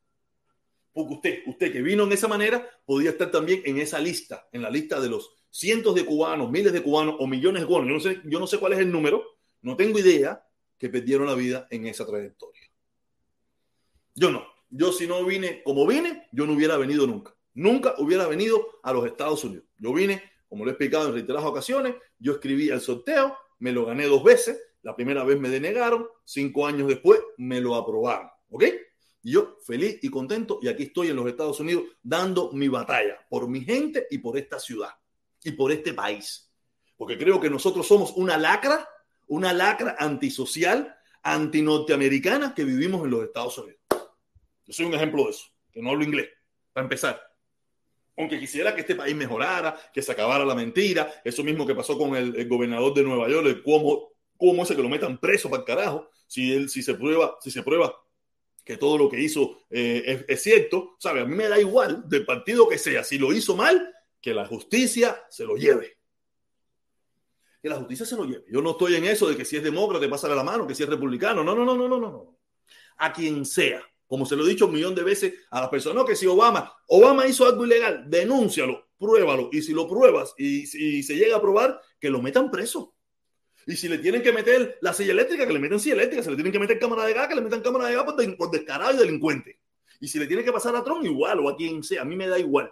Porque 0.92 1.14
usted, 1.14 1.38
usted 1.46 1.72
que 1.72 1.80
vino 1.80 2.04
en 2.04 2.12
esa 2.12 2.28
manera, 2.28 2.68
podía 2.84 3.10
estar 3.10 3.30
también 3.30 3.62
en 3.64 3.78
esa 3.78 3.98
lista, 3.98 4.48
en 4.52 4.62
la 4.62 4.70
lista 4.70 5.00
de 5.00 5.08
los 5.08 5.32
cientos 5.48 5.94
de 5.94 6.04
cubanos, 6.04 6.50
miles 6.50 6.72
de 6.72 6.82
cubanos 6.82 7.16
o 7.18 7.26
millones 7.26 7.62
de 7.62 7.68
cubanos. 7.68 7.88
Yo 7.88 7.94
no 7.94 8.00
sé, 8.00 8.20
yo 8.24 8.40
no 8.40 8.46
sé 8.46 8.58
cuál 8.58 8.74
es 8.74 8.80
el 8.80 8.90
número, 8.90 9.24
no 9.62 9.76
tengo 9.76 9.98
idea 9.98 10.44
que 10.78 10.88
perdieron 10.88 11.26
la 11.26 11.34
vida 11.34 11.68
en 11.70 11.86
esa 11.86 12.04
trayectoria. 12.04 12.62
Yo 14.14 14.30
no. 14.30 14.44
Yo 14.68 14.90
si 14.90 15.06
no 15.06 15.24
vine 15.24 15.62
como 15.62 15.86
vine, 15.86 16.28
yo 16.32 16.46
no 16.46 16.54
hubiera 16.54 16.76
venido 16.76 17.06
nunca. 17.06 17.34
Nunca 17.54 17.94
hubiera 17.98 18.26
venido 18.26 18.80
a 18.82 18.92
los 18.92 19.06
Estados 19.06 19.44
Unidos. 19.44 19.66
Yo 19.78 19.92
vine, 19.92 20.22
como 20.52 20.66
lo 20.66 20.70
he 20.70 20.74
explicado 20.74 21.08
en 21.08 21.14
reiteradas 21.14 21.48
ocasiones, 21.48 21.94
yo 22.18 22.32
escribí 22.32 22.68
el 22.68 22.82
sorteo, 22.82 23.34
me 23.60 23.72
lo 23.72 23.86
gané 23.86 24.04
dos 24.04 24.22
veces, 24.22 24.60
la 24.82 24.94
primera 24.94 25.24
vez 25.24 25.40
me 25.40 25.48
denegaron, 25.48 26.06
cinco 26.26 26.66
años 26.66 26.88
después 26.88 27.20
me 27.38 27.58
lo 27.58 27.74
aprobaron, 27.74 28.28
¿ok? 28.50 28.64
Y 29.22 29.32
yo 29.32 29.56
feliz 29.66 29.98
y 30.02 30.10
contento 30.10 30.58
y 30.60 30.68
aquí 30.68 30.82
estoy 30.82 31.08
en 31.08 31.16
los 31.16 31.26
Estados 31.26 31.58
Unidos 31.60 31.84
dando 32.02 32.52
mi 32.52 32.68
batalla 32.68 33.26
por 33.30 33.48
mi 33.48 33.62
gente 33.64 34.06
y 34.10 34.18
por 34.18 34.36
esta 34.36 34.60
ciudad 34.60 34.90
y 35.42 35.52
por 35.52 35.72
este 35.72 35.94
país. 35.94 36.52
Porque 36.98 37.16
creo 37.16 37.40
que 37.40 37.48
nosotros 37.48 37.88
somos 37.88 38.12
una 38.16 38.36
lacra, 38.36 38.86
una 39.28 39.54
lacra 39.54 39.96
antisocial, 39.98 40.94
antinorteamericana 41.22 42.54
que 42.54 42.64
vivimos 42.64 43.02
en 43.06 43.10
los 43.10 43.24
Estados 43.24 43.56
Unidos. 43.56 43.80
Yo 44.66 44.72
soy 44.74 44.84
un 44.84 44.92
ejemplo 44.92 45.24
de 45.24 45.30
eso, 45.30 45.46
que 45.72 45.80
no 45.80 45.88
hablo 45.88 46.04
inglés, 46.04 46.28
para 46.74 46.84
empezar 46.84 47.31
aunque 48.16 48.38
quisiera 48.38 48.74
que 48.74 48.82
este 48.82 48.94
país 48.94 49.14
mejorara, 49.14 49.78
que 49.92 50.02
se 50.02 50.12
acabara 50.12 50.44
la 50.44 50.54
mentira, 50.54 51.12
eso 51.24 51.42
mismo 51.42 51.66
que 51.66 51.74
pasó 51.74 51.96
con 51.96 52.14
el, 52.14 52.48
gobernador 52.48 52.94
de 52.94 53.02
Nueva 53.02 53.28
York, 53.28 53.46
el 53.46 53.62
cómo, 53.62 54.12
cómo 54.36 54.62
ese 54.62 54.76
que 54.76 54.82
lo 54.82 54.88
metan 54.88 55.18
preso 55.18 55.48
para 55.48 55.60
el 55.60 55.66
carajo, 55.66 56.10
si 56.26 56.52
él, 56.52 56.68
si 56.68 56.82
se 56.82 56.94
prueba, 56.94 57.36
si 57.40 57.50
se 57.50 57.62
prueba 57.62 57.94
que 58.64 58.76
todo 58.76 58.96
lo 58.96 59.08
que 59.08 59.20
hizo 59.20 59.58
eh, 59.70 60.24
es, 60.28 60.42
cierto, 60.42 60.96
sabe, 60.98 61.20
a 61.20 61.24
mí 61.24 61.34
me 61.34 61.48
da 61.48 61.58
igual 61.58 62.08
del 62.08 62.24
partido 62.24 62.68
que 62.68 62.78
sea, 62.78 63.02
si 63.02 63.18
lo 63.18 63.32
hizo 63.32 63.56
mal, 63.56 63.92
que 64.20 64.32
la 64.32 64.46
justicia 64.46 65.24
se 65.28 65.44
lo 65.44 65.56
lleve. 65.56 65.98
Que 67.60 67.68
la 67.68 67.76
justicia 67.76 68.06
se 68.06 68.16
lo 68.16 68.24
lleve. 68.24 68.44
Yo 68.48 68.62
no 68.62 68.72
estoy 68.72 68.94
en 68.96 69.04
eso 69.04 69.28
de 69.28 69.36
que 69.36 69.44
si 69.44 69.56
es 69.56 69.62
demócrata, 69.62 70.08
pásale 70.08 70.34
la 70.34 70.44
mano, 70.44 70.66
que 70.66 70.74
si 70.74 70.82
es 70.82 70.88
republicano. 70.88 71.42
No, 71.42 71.54
no, 71.54 71.64
no, 71.64 71.76
no, 71.76 71.88
no, 71.88 71.98
no. 71.98 72.38
A 72.98 73.12
quien 73.12 73.44
sea 73.44 73.82
Como 74.12 74.26
se 74.26 74.36
lo 74.36 74.44
he 74.44 74.48
dicho 74.50 74.66
un 74.66 74.74
millón 74.74 74.94
de 74.94 75.02
veces 75.02 75.32
a 75.50 75.58
las 75.58 75.70
personas, 75.70 75.96
no, 75.96 76.04
que 76.04 76.14
si 76.14 76.26
Obama, 76.26 76.70
Obama 76.88 77.26
hizo 77.26 77.46
algo 77.46 77.64
ilegal, 77.64 78.04
denúncialo, 78.10 78.90
pruébalo. 78.98 79.48
Y 79.50 79.62
si 79.62 79.72
lo 79.72 79.88
pruebas 79.88 80.34
y 80.36 80.66
si 80.66 81.02
se 81.02 81.16
llega 81.16 81.38
a 81.38 81.40
probar, 81.40 81.80
que 81.98 82.10
lo 82.10 82.20
metan 82.20 82.50
preso. 82.50 82.94
Y 83.66 83.74
si 83.74 83.88
le 83.88 83.96
tienen 83.96 84.20
que 84.20 84.30
meter 84.30 84.76
la 84.82 84.92
silla 84.92 85.12
eléctrica, 85.12 85.46
que 85.46 85.52
le 85.54 85.58
metan 85.58 85.80
silla 85.80 85.94
eléctrica. 85.94 86.22
Si 86.22 86.28
le 86.28 86.34
tienen 86.34 86.52
que 86.52 86.58
meter 86.58 86.78
cámara 86.78 87.06
de 87.06 87.14
gas, 87.14 87.26
que 87.26 87.36
le 87.36 87.40
metan 87.40 87.62
cámara 87.62 87.86
de 87.86 87.94
gas 87.94 88.04
por, 88.04 88.50
descarado 88.50 88.92
y 88.92 88.98
delincuente. 88.98 89.60
Y 89.98 90.08
si 90.08 90.18
le 90.18 90.26
tiene 90.26 90.44
que 90.44 90.52
pasar 90.52 90.76
a 90.76 90.84
Trump, 90.84 91.02
igual, 91.06 91.40
o 91.40 91.48
a 91.48 91.56
quien 91.56 91.82
sea, 91.82 92.02
a 92.02 92.04
mí 92.04 92.14
me 92.14 92.28
da 92.28 92.38
igual. 92.38 92.70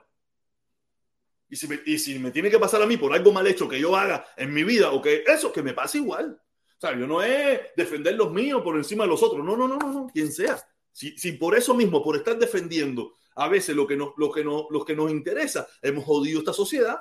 Y 1.49 1.57
si, 1.57 1.67
me, 1.69 1.81
y 1.87 1.99
si 1.99 2.19
me 2.19 2.33
tiene 2.33 2.51
que 2.51 2.59
pasar 2.59 2.83
a 2.83 2.87
mí 2.87 2.99
por 2.99 3.15
algo 3.15 3.33
mal 3.33 3.47
hecho 3.47 3.67
que 3.67 3.81
yo 3.81 3.97
haga 3.97 4.27
en 4.37 4.53
mi 4.53 4.63
vida, 4.63 4.93
o 4.93 5.01
que 5.01 5.25
eso, 5.27 5.51
que 5.55 5.63
me 5.63 5.73
pase 5.73 5.97
igual. 5.97 6.39
O 6.77 6.81
sea, 6.81 6.95
yo 6.99 7.07
no 7.07 7.23
es 7.23 7.61
defender 7.79 8.15
los 8.15 8.31
míos 8.31 8.61
por 8.61 8.77
encima 8.77 9.05
de 9.05 9.09
los 9.09 9.23
otros. 9.23 9.43
No, 9.43 9.57
no, 9.57 9.67
no, 9.67 9.79
no, 9.79 9.91
no. 9.91 10.07
Quien 10.13 10.31
sea. 10.31 10.63
Si, 10.93 11.17
si 11.17 11.33
por 11.33 11.57
eso 11.57 11.75
mismo, 11.75 12.03
por 12.03 12.17
estar 12.17 12.39
defendiendo 12.39 13.15
a 13.37 13.49
veces 13.49 13.75
lo 13.75 13.87
que 13.87 13.97
nos, 13.97 14.11
lo 14.17 14.31
que 14.31 14.45
nos, 14.45 14.67
lo 14.71 14.85
que 14.85 14.95
nos 14.95 15.11
interesa, 15.11 15.67
hemos 15.83 16.05
jodido 16.05 16.41
esta 16.41 16.53
sociedad. 16.53 17.01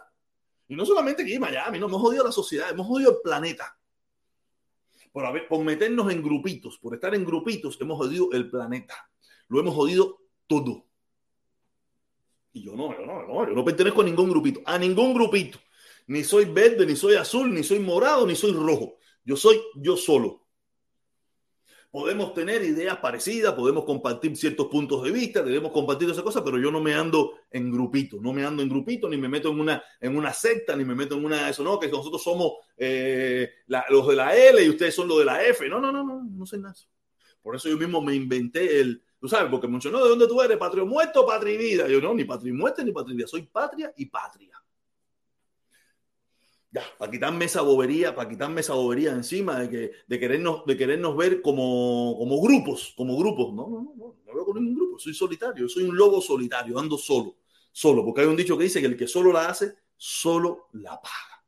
Y 0.68 0.76
no 0.76 0.86
solamente 0.86 1.24
aquí 1.24 1.34
en 1.34 1.42
Miami, 1.42 1.80
no, 1.80 1.88
hemos 1.88 2.02
jodido 2.02 2.24
la 2.24 2.32
sociedad, 2.32 2.70
hemos 2.70 2.88
jodido 2.88 3.12
el 3.12 3.18
planeta. 3.24 3.78
Por, 5.12 5.26
haber, 5.26 5.48
por 5.48 5.64
meternos 5.64 6.12
en 6.12 6.22
grupitos, 6.22 6.78
por 6.78 6.94
estar 6.94 7.16
en 7.16 7.26
grupitos, 7.26 7.78
hemos 7.82 7.98
jodido 7.98 8.30
el 8.32 8.50
planeta. 8.50 8.96
Lo 9.48 9.60
hemos 9.60 9.74
jodido 9.74 10.22
todo. 10.46 10.86
Y 12.54 12.64
yo 12.64 12.76
no, 12.76 12.98
yo 12.98 13.06
no, 13.06 13.28
no, 13.28 13.48
yo 13.48 13.54
no 13.54 13.66
pertenezco 13.66 14.02
a 14.02 14.06
ningún 14.06 14.30
grupito, 14.30 14.62
a 14.66 14.78
ningún 14.78 15.14
grupito. 15.14 15.60
Ni 16.08 16.24
soy 16.24 16.46
verde, 16.46 16.86
ni 16.86 16.96
soy 16.96 17.16
azul, 17.16 17.54
ni 17.54 17.64
soy 17.64 17.80
morado, 17.80 18.26
ni 18.26 18.36
soy 18.36 18.54
rojo. 18.54 18.98
Yo 19.24 19.36
soy 19.36 19.60
yo 19.76 19.98
solo. 19.98 20.46
Podemos 21.92 22.36
tener 22.36 22.62
ideas 22.64 22.98
parecidas, 22.98 23.54
podemos 23.54 23.84
compartir 23.84 24.38
ciertos 24.38 24.68
puntos 24.68 25.02
de 25.04 25.12
vista, 25.12 25.42
debemos 25.42 25.72
compartir 25.72 26.08
esas 26.08 26.24
cosas, 26.24 26.44
pero 26.44 26.60
yo 26.60 26.70
no 26.70 26.80
me 26.80 26.94
ando 26.94 27.34
en 27.50 27.72
grupito, 27.72 28.18
no 28.22 28.32
me 28.32 28.46
ando 28.46 28.62
en 28.62 28.70
grupito, 28.70 29.10
ni 29.10 29.18
me 29.18 29.28
meto 29.28 29.50
en 29.50 29.60
una, 29.60 29.84
en 30.00 30.16
una 30.16 30.32
secta, 30.32 30.76
ni 30.76 30.86
me 30.86 30.94
meto 30.94 31.16
en 31.16 31.26
una 31.26 31.50
eso, 31.50 31.64
no, 31.64 31.80
que 31.80 31.88
nosotros 31.88 32.22
somos 32.22 32.54
eh, 32.78 33.50
los 33.90 34.08
de 34.08 34.16
la 34.16 34.36
L 34.36 34.64
y 34.64 34.70
ustedes 34.70 34.94
son 34.94 35.08
los 35.08 35.18
de 35.18 35.26
la 35.26 35.44
F. 35.44 35.68
No, 35.68 35.82
no, 35.82 35.92
no, 35.92 36.04
no, 36.04 36.24
no 36.24 36.46
sé 36.46 36.60
nada. 36.60 36.76
Por 37.42 37.56
eso 37.56 37.68
yo 37.70 37.78
mismo 37.78 38.02
me 38.02 38.14
inventé 38.14 38.82
el, 38.82 39.02
tú 39.20 39.28
sabes, 39.28 39.50
porque 39.50 39.68
no, 39.68 39.80
¿de 39.80 40.10
dónde 40.10 40.28
tú 40.28 40.40
eres? 40.44 40.58
¿Patrio 40.58 40.86
muerto 40.86 41.26
patria 41.26 41.56
y 41.56 41.58
vida? 41.58 41.88
Yo 41.88 42.00
no, 42.00 42.14
ni 42.14 42.24
patria 42.24 42.52
y 42.52 42.54
muerte 42.54 42.84
ni 42.84 42.92
patria 42.92 43.14
y 43.14 43.18
vida, 43.18 43.28
soy 43.28 43.44
patria 43.44 43.92
y 43.98 44.06
patria 44.06 44.62
ya, 46.72 46.84
para 46.98 47.12
quitarme 47.12 47.46
esa 47.46 47.62
bobería, 47.62 48.14
para 48.14 48.30
quitarme 48.30 48.62
esa 48.62 48.74
bobería 48.74 49.12
encima 49.12 49.60
de, 49.60 49.70
que, 49.70 49.92
de, 50.08 50.20
querernos, 50.20 50.66
de 50.66 50.78
querernos 50.78 51.18
ver 51.18 51.42
como, 51.42 52.16
como 52.18 52.40
grupos, 52.42 52.94
como 52.96 53.18
grupos. 53.18 53.54
No, 53.54 53.68
no, 53.68 53.82
no, 53.98 54.16
no, 54.26 54.34
veo 54.34 54.46
con 54.46 54.56
ningún 54.56 54.76
grupo, 54.76 55.00
soy 55.00 55.14
solitario, 55.14 55.68
soy 55.68 55.84
un 55.84 55.98
lobo 55.98 56.22
solitario, 56.22 56.78
ando 56.78 56.98
solo, 56.98 57.38
solo, 57.72 58.06
porque 58.06 58.22
hay 58.22 58.28
un 58.28 58.36
dicho 58.36 58.58
que 58.58 58.66
dice 58.66 58.82
que 58.82 58.88
el 58.88 58.98
que 58.98 59.08
solo 59.08 59.34
la 59.34 59.50
hace, 59.50 59.74
solo 59.98 60.68
la 60.74 61.02
paga. 61.02 61.44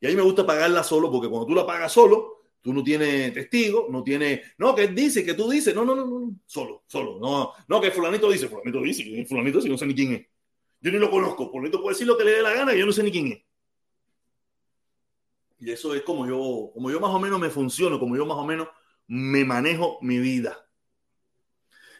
Y 0.00 0.06
a 0.06 0.10
mí 0.10 0.16
me 0.16 0.22
gusta 0.22 0.46
pagarla 0.46 0.82
solo, 0.82 1.10
porque 1.10 1.28
cuando 1.28 1.46
tú 1.46 1.54
la 1.54 1.66
pagas 1.66 1.92
solo, 1.92 2.44
tú 2.62 2.72
no 2.72 2.82
tienes 2.82 3.34
testigo, 3.34 3.88
no 3.90 4.02
tienes, 4.02 4.40
no, 4.56 4.74
que 4.74 4.88
dice, 4.88 5.24
que 5.24 5.34
tú 5.34 5.50
dices, 5.50 5.74
no, 5.74 5.84
no, 5.84 5.94
no, 5.94 6.06
no, 6.06 6.36
solo, 6.46 6.84
solo, 6.86 7.18
no, 7.20 7.52
no, 7.68 7.80
que 7.82 7.90
fulanito 7.90 8.30
dice, 8.30 8.48
fulanito 8.48 8.80
dice, 8.80 9.26
fulanito 9.26 9.58
dice, 9.58 9.68
no 9.68 9.76
sé 9.76 9.86
ni 9.86 9.94
quién 9.94 10.12
es. 10.14 10.26
Yo 10.80 10.90
ni 10.90 10.98
lo 10.98 11.10
conozco, 11.10 11.50
fulanito 11.50 11.82
puede 11.82 11.94
decir 11.94 12.06
lo 12.06 12.16
que 12.16 12.24
le 12.24 12.32
dé 12.32 12.42
la 12.42 12.54
gana 12.54 12.74
y 12.74 12.78
yo 12.78 12.86
no 12.86 12.92
sé 12.92 13.02
ni 13.02 13.10
quién 13.10 13.26
es. 13.28 13.42
Y 15.64 15.70
eso 15.72 15.94
es 15.94 16.02
como 16.02 16.26
yo, 16.26 16.70
como 16.74 16.90
yo 16.90 17.00
más 17.00 17.10
o 17.10 17.18
menos 17.18 17.40
me 17.40 17.48
funciono, 17.48 17.98
como 17.98 18.14
yo 18.18 18.26
más 18.26 18.36
o 18.36 18.44
menos 18.44 18.68
me 19.06 19.46
manejo 19.46 19.96
mi 20.02 20.18
vida. 20.18 20.68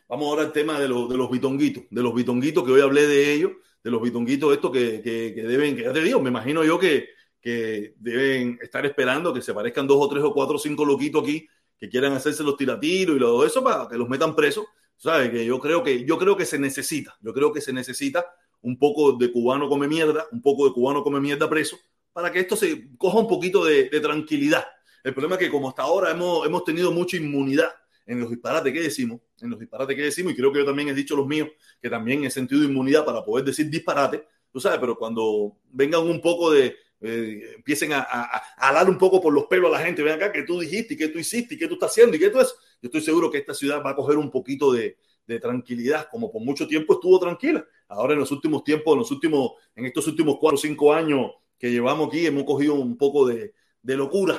Vamos 0.07 0.29
ahora 0.29 0.42
al 0.42 0.53
tema 0.53 0.79
de, 0.79 0.83
de 0.83 0.88
los 0.88 1.31
bitonguitos, 1.31 1.85
de 1.88 2.03
los 2.03 2.14
bitonguitos 2.14 2.62
que 2.62 2.72
hoy 2.72 2.83
hablé 2.83 3.07
de 3.07 3.33
ellos, 3.33 3.53
de 3.83 3.90
los 3.90 4.03
bitonguitos 4.03 4.53
estos 4.53 4.70
que, 4.70 5.00
que, 5.00 5.33
que 5.35 5.42
deben, 5.44 5.77
que 5.77 5.85
ya 5.85 5.94
te 5.94 6.03
digo, 6.03 6.20
me 6.20 6.29
imagino 6.29 6.62
yo 6.62 6.79
que, 6.79 7.09
que 7.40 7.94
deben 7.96 8.59
estar 8.61 8.85
esperando 8.85 9.33
que 9.33 9.40
se 9.40 9.55
parezcan 9.55 9.87
dos 9.87 9.96
o 9.98 10.09
tres 10.11 10.22
o 10.24 10.35
cuatro 10.35 10.57
o 10.57 10.59
cinco 10.59 10.85
loquitos 10.85 11.22
aquí 11.22 11.48
que 11.79 11.88
quieran 11.88 12.12
hacerse 12.12 12.42
los 12.42 12.59
tiratiros 12.59 13.16
y 13.16 13.18
todo 13.18 13.46
eso 13.46 13.64
para 13.64 13.88
que 13.88 13.96
los 13.96 14.11
metan 14.11 14.37
presos. 14.37 14.66
¿Sabes? 14.98 15.31
Que 15.31 15.46
yo 15.46 15.59
creo 15.59 15.83
que, 15.83 16.05
yo 16.05 16.18
creo 16.18 16.37
que 16.37 16.44
se 16.44 16.59
necesita, 16.59 17.16
yo 17.22 17.33
creo 17.33 17.50
que 17.50 17.62
se 17.62 17.72
necesita 17.72 18.27
un 18.61 18.79
poco 18.79 19.12
de 19.12 19.33
cubano 19.33 19.70
come 19.70 19.88
mierda, 19.88 20.27
un 20.33 20.42
poco 20.42 20.66
de 20.66 20.74
cubano 20.74 21.03
come 21.03 21.18
mierda 21.18 21.48
preso, 21.48 21.79
para 22.14 22.33
que 22.33 22.40
esto 22.40 22.57
se 22.57 22.96
coja 22.96 23.18
un 23.18 23.29
poquito 23.29 23.64
de, 23.64 23.90
tranquilidad. 24.00 24.64
El 25.03 25.12
problema 25.12 25.35
es 25.35 25.40
que 25.40 25.50
como 25.50 25.68
hasta 25.68 25.83
ahora 25.83 26.12
hemos, 26.12 26.46
hemos 26.46 26.64
tenido 26.64 26.92
mucha 26.92 27.18
inmunidad 27.18 27.68
en 28.07 28.20
los 28.20 28.31
disparates 28.31 28.72
que 28.72 28.81
decimos, 28.81 29.20
en 29.40 29.50
los 29.50 29.59
disparates 29.59 29.96
que 29.96 30.03
decimos, 30.03 30.33
y 30.33 30.37
creo 30.37 30.53
que 30.53 30.61
yo 30.61 30.64
también 30.64 30.88
he 30.88 30.94
dicho 30.94 31.16
los 31.16 31.27
míos, 31.27 31.48
que 31.83 31.90
también 31.90 32.24
he 32.24 32.31
sentido 32.31 32.62
inmunidad 32.62 33.05
para 33.05 33.22
poder 33.24 33.44
decir 33.44 33.68
disparate, 33.68 34.24
tú 34.53 34.61
sabes, 34.61 34.79
pero 34.79 34.96
cuando 34.96 35.59
vengan 35.72 36.03
un 36.03 36.20
poco 36.20 36.53
de, 36.53 36.77
eh, 37.00 37.55
empiecen 37.57 37.92
a, 37.92 38.00
a, 38.00 38.85
un 38.85 38.96
poco 38.96 39.20
por 39.20 39.33
los 39.33 39.46
pelos 39.46 39.74
a 39.74 39.79
la 39.79 39.85
gente, 39.85 40.03
ven 40.03 40.14
acá 40.14 40.31
que 40.31 40.44
tú 40.44 40.61
dijiste 40.61 40.94
y 40.94 40.96
que 40.96 41.09
tú 41.09 41.18
hiciste 41.18 41.57
y 41.57 41.59
que 41.59 41.66
tú 41.66 41.74
estás 41.74 41.90
haciendo 41.90 42.16
y 42.16 42.20
que 42.20 42.31
tú 42.31 42.38
es, 42.38 42.55
yo 42.81 42.87
estoy 42.87 43.00
seguro 43.00 43.31
que 43.31 43.38
esta 43.38 43.55
ciudad 43.55 43.83
va 43.85 43.90
a 43.90 43.96
coger 43.96 44.16
un 44.18 44.31
poquito 44.31 44.72
de, 44.72 44.98
de 45.27 45.40
tranquilidad, 45.40 46.09
como 46.11 46.31
por 46.31 46.42
mucho 46.42 46.66
tiempo 46.68 46.94
estuvo 46.94 47.18
tranquila. 47.18 47.66
Ahora 47.88 48.12
en 48.12 48.20
los 48.20 48.31
últimos 48.31 48.62
tiempos, 48.62 48.92
en 48.92 48.98
los 49.00 49.11
últimos, 49.11 49.53
en 49.74 49.87
estos 49.87 50.07
últimos 50.07 50.37
cuatro 50.38 50.57
o 50.57 50.61
cinco 50.61 50.92
años, 50.92 51.33
que 51.64 51.70
llevamos 51.70 52.09
aquí 52.09 52.27
hemos 52.27 52.44
cogido 52.44 52.74
un 52.74 52.98
poco 52.98 53.27
de, 53.27 53.55
de 53.81 53.96
locura. 53.96 54.38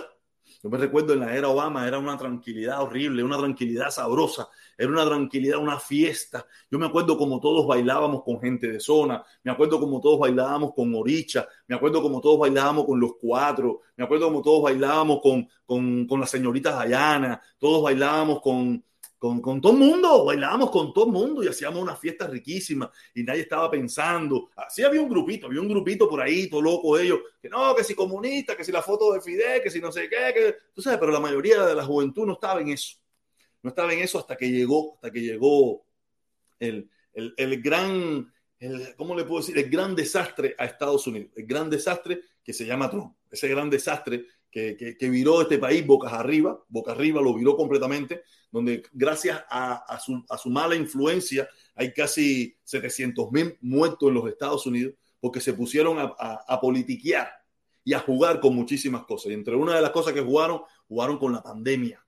Yo 0.62 0.70
me 0.70 0.78
recuerdo 0.78 1.14
en 1.14 1.22
la 1.22 1.36
era 1.36 1.50
Obama 1.50 1.88
era 1.88 1.98
una 1.98 2.16
tranquilidad 2.16 2.84
horrible, 2.84 3.24
una 3.24 3.40
tranquilidad 3.40 3.90
sabrosa, 3.90 4.48
era 4.78 4.90
una 4.90 5.04
tranquilidad, 5.08 5.58
una 5.58 5.80
fiesta. 5.80 6.46
Yo 6.70 6.78
me 6.78 6.86
acuerdo 6.86 7.18
como 7.18 7.40
todos 7.40 7.66
bailábamos 7.66 8.22
con 8.22 8.40
gente 8.40 8.68
de 8.68 8.80
zona, 8.80 9.24
me 9.42 9.52
acuerdo 9.52 9.80
como 9.80 10.00
todos 10.00 10.20
bailábamos 10.20 10.76
con 10.76 10.94
Oricha, 10.94 11.48
me 11.66 11.76
acuerdo 11.76 12.04
como 12.04 12.22
todos 12.22 12.42
bailábamos 12.42 12.86
con 12.86 13.00
los 13.00 13.14
cuatro, 13.20 13.82
me 13.98 14.04
acuerdo 14.04 14.28
como 14.28 14.44
todos 14.44 14.62
bailábamos 14.62 15.20
con, 15.24 15.50
con, 15.66 16.06
con 16.06 16.20
las 16.20 16.30
señoritas 16.30 16.76
Dayana, 16.76 17.42
todos 17.58 17.82
bailábamos 17.82 18.40
con, 18.40 18.84
con, 19.18 19.62
todo 19.62 19.72
el 19.72 19.80
mundo, 19.80 20.26
bailábamos 20.26 20.70
con 20.70 20.94
todo 20.94 21.08
mundo 21.08 21.44
y 21.44 21.48
hacíamos 21.48 21.82
una 21.82 21.96
fiesta 21.96 22.28
riquísima 22.28 22.92
y 23.14 23.24
nadie 23.24 23.42
estaba 23.42 23.72
pensando. 23.72 24.50
Así 24.56 24.84
había 24.84 25.02
un 25.02 25.10
grupito, 25.10 25.48
había 25.48 25.62
un 25.62 25.70
grupito 25.70 26.08
por 26.08 26.22
ahí, 26.22 26.50
todo 26.50 26.62
loco 26.62 26.98
ellos, 26.98 27.20
que 27.42 27.50
no, 27.50 27.74
que 27.76 27.84
si 27.84 27.96
comunista, 27.96 28.56
que 28.56 28.64
si 28.64 28.72
la 28.72 28.82
foto 28.82 29.14
de 29.14 29.22
Fidel, 29.22 29.62
que 29.62 29.72
si 29.72 29.80
no 29.80 29.92
sé 29.92 30.10
qué, 30.10 30.34
que 30.34 30.56
tú 30.74 30.82
sabes, 30.82 31.00
pero 31.00 31.12
la 31.12 31.20
mayoría 31.20 31.66
de 31.66 31.76
la 31.76 31.86
juventud 31.86 32.26
no 32.26 32.34
estaba 32.34 32.62
en 32.62 32.70
eso. 32.70 32.98
No 33.64 33.70
estaba 33.70 33.94
en 33.94 34.00
eso 34.00 34.20
hasta 34.20 34.36
que 34.36 34.52
llegó, 34.52 34.96
hasta 34.96 35.12
que 35.12 35.22
llegó 35.22 35.86
el, 36.60 36.90
el, 37.14 37.34
el 37.38 37.62
gran, 37.62 38.32
¿cómo 38.96 39.16
le 39.16 39.24
puedo 39.24 39.42
decir? 39.42 39.58
El 39.58 39.70
gran 39.70 39.96
desastre 39.96 40.56
a 40.58 40.66
Estados 40.66 41.08
Unidos, 41.08 41.32
el 41.36 41.46
gran 41.48 41.70
desastre 41.70 42.22
que 42.44 42.54
se 42.54 42.66
llama 42.66 42.92
Trump, 42.92 43.16
ese 43.32 43.48
gran 43.48 43.70
desastre 43.70 44.28
que, 44.56 44.96
que, 44.98 45.10
viró 45.10 45.42
este 45.42 45.58
país 45.58 45.86
bocas 45.86 46.14
arriba, 46.14 46.58
boca 46.70 46.94
arriba 46.94 47.22
lo 47.22 47.34
viró 47.34 47.58
completamente, 47.58 48.24
donde 48.50 48.84
gracias 48.94 49.44
a, 49.50 50.00
su, 50.00 50.24
a 50.30 50.38
su, 50.38 50.50
mala 50.50 50.78
influencia 50.78 51.46
hay 51.76 51.92
casi 51.92 52.56
700 52.64 53.32
mil 53.34 53.58
muertos 53.60 54.08
en 54.08 54.16
los 54.16 54.30
Estados 54.30 54.66
Unidos 54.66 54.94
porque 55.20 55.42
se 55.42 55.52
pusieron 55.52 56.00
a, 56.00 56.16
a, 56.48 56.62
politiquear 56.62 57.30
y 57.84 57.92
a 57.92 58.00
jugar 58.00 58.40
con 58.40 58.56
muchísimas 58.56 59.04
cosas. 59.04 59.32
Y 59.32 59.34
entre 59.34 59.58
una 59.58 59.76
de 59.76 59.82
las 59.82 59.92
cosas 59.92 60.14
que 60.14 60.22
jugaron, 60.22 60.62
jugaron 60.88 61.18
con 61.18 61.34
la 61.34 61.44
pandemia, 61.44 62.02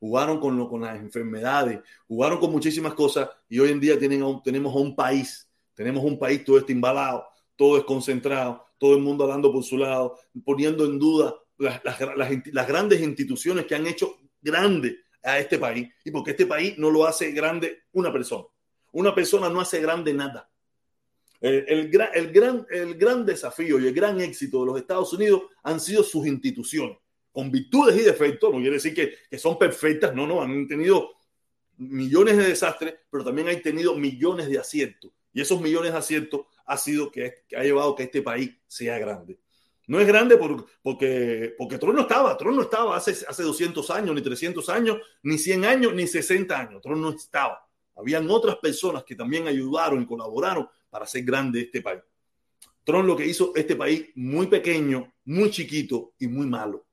jugaron 0.00 0.40
con, 0.40 0.56
lo, 0.56 0.68
con 0.68 0.80
las 0.80 0.98
enfermedades, 0.98 1.78
jugaron 2.08 2.40
con 2.40 2.50
muchísimas 2.50 2.94
cosas 2.94 3.28
y 3.48 3.60
hoy 3.60 3.70
en 3.70 3.78
día 3.78 3.96
tienen, 3.96 4.24
tenemos 4.42 4.74
a 4.74 4.78
un 4.78 4.96
país, 4.96 5.48
tenemos 5.74 6.02
un 6.02 6.18
país 6.18 6.44
todo 6.44 6.58
este 6.58 6.72
embalado, 6.72 7.24
todo 7.54 7.76
desconcentrado, 7.76 8.66
todo 8.78 8.96
el 8.96 9.02
mundo 9.02 9.22
hablando 9.22 9.52
por 9.52 9.62
su 9.62 9.78
lado, 9.78 10.18
poniendo 10.44 10.84
en 10.86 10.98
duda 10.98 11.36
las, 11.58 12.68
grandes 12.68 13.00
instituciones 13.00 13.66
que 13.66 13.74
han 13.74 13.86
hecho 13.86 14.16
grande 14.40 15.04
a 15.22 15.38
este 15.38 15.58
país 15.58 15.88
y 16.04 16.10
porque 16.10 16.32
este 16.32 16.46
país 16.46 16.76
no 16.78 16.90
lo 16.90 17.06
hace 17.06 17.30
grande 17.32 17.84
una 17.92 18.12
persona. 18.12 18.44
Una 18.92 19.14
persona 19.14 19.48
no 19.48 19.60
hace 19.60 19.80
grande 19.80 20.12
nada. 20.12 20.48
El, 21.40 21.64
el, 21.68 21.90
gran, 21.90 22.08
el, 22.14 22.32
gran, 22.32 22.66
el 22.70 22.94
gran 22.94 23.26
desafío 23.26 23.78
y 23.78 23.86
el 23.86 23.94
gran 23.94 24.20
éxito 24.20 24.60
de 24.60 24.66
los 24.66 24.78
Estados 24.78 25.12
Unidos 25.12 25.42
han 25.62 25.80
sido 25.80 26.02
sus 26.02 26.26
instituciones, 26.26 26.98
con 27.32 27.50
virtudes 27.50 27.96
y 27.96 28.02
defectos, 28.02 28.50
no 28.50 28.58
quiere 28.58 28.76
decir 28.76 28.94
que, 28.94 29.14
que 29.28 29.38
son 29.38 29.58
perfectas, 29.58 30.14
no, 30.14 30.26
no, 30.26 30.40
han 30.40 30.66
tenido 30.66 31.10
millones 31.76 32.36
de 32.36 32.48
desastres, 32.48 32.94
pero 33.10 33.24
también 33.24 33.48
han 33.48 33.60
tenido 33.60 33.94
millones 33.96 34.48
de 34.48 34.58
aciertos. 34.58 35.10
Y 35.32 35.40
esos 35.40 35.60
millones 35.60 35.92
de 35.92 35.98
aciertos 35.98 36.46
ha 36.64 36.78
sido 36.78 37.10
que, 37.10 37.34
que 37.48 37.56
ha 37.56 37.62
llevado 37.62 37.92
a 37.92 37.96
que 37.96 38.04
este 38.04 38.22
país 38.22 38.56
sea 38.66 38.98
grande. 38.98 39.38
No 39.86 40.00
es 40.00 40.06
grande 40.06 40.38
porque, 40.82 41.54
porque 41.58 41.78
Tron 41.78 41.96
no 41.96 42.02
estaba, 42.02 42.36
Tron 42.36 42.56
no 42.56 42.62
estaba 42.62 42.96
hace, 42.96 43.12
hace 43.26 43.42
200 43.42 43.90
años, 43.90 44.14
ni 44.14 44.22
300 44.22 44.68
años, 44.70 44.98
ni 45.22 45.36
100 45.36 45.64
años, 45.64 45.94
ni 45.94 46.06
60 46.06 46.58
años. 46.58 46.80
Tron 46.82 47.00
no 47.00 47.10
estaba. 47.10 47.66
Habían 47.96 48.28
otras 48.30 48.56
personas 48.56 49.04
que 49.04 49.14
también 49.14 49.46
ayudaron 49.46 50.02
y 50.02 50.06
colaboraron 50.06 50.68
para 50.90 51.04
hacer 51.04 51.22
grande 51.24 51.60
este 51.60 51.82
país. 51.82 52.00
Tron 52.82 53.06
lo 53.06 53.16
que 53.16 53.26
hizo 53.26 53.52
este 53.54 53.76
país 53.76 54.10
muy 54.14 54.46
pequeño, 54.46 55.12
muy 55.24 55.50
chiquito 55.50 56.12
y 56.18 56.28
muy 56.28 56.46
malo. 56.46 56.86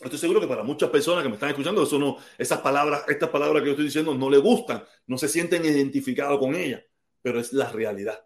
Estoy 0.00 0.18
seguro 0.18 0.40
que 0.40 0.46
para 0.46 0.62
muchas 0.62 0.90
personas 0.90 1.22
que 1.22 1.28
me 1.28 1.34
están 1.34 1.50
escuchando, 1.50 1.82
eso 1.82 1.98
no, 1.98 2.16
esas 2.36 2.60
palabras, 2.60 3.04
estas 3.08 3.28
palabras 3.28 3.62
que 3.62 3.66
yo 3.66 3.72
estoy 3.72 3.84
diciendo 3.84 4.14
no 4.14 4.28
le 4.28 4.38
gustan, 4.38 4.82
no 5.06 5.16
se 5.16 5.28
sienten 5.28 5.64
identificados 5.64 6.38
con 6.38 6.54
ellas, 6.54 6.82
pero 7.20 7.38
es 7.38 7.52
la 7.52 7.70
realidad. 7.70 8.24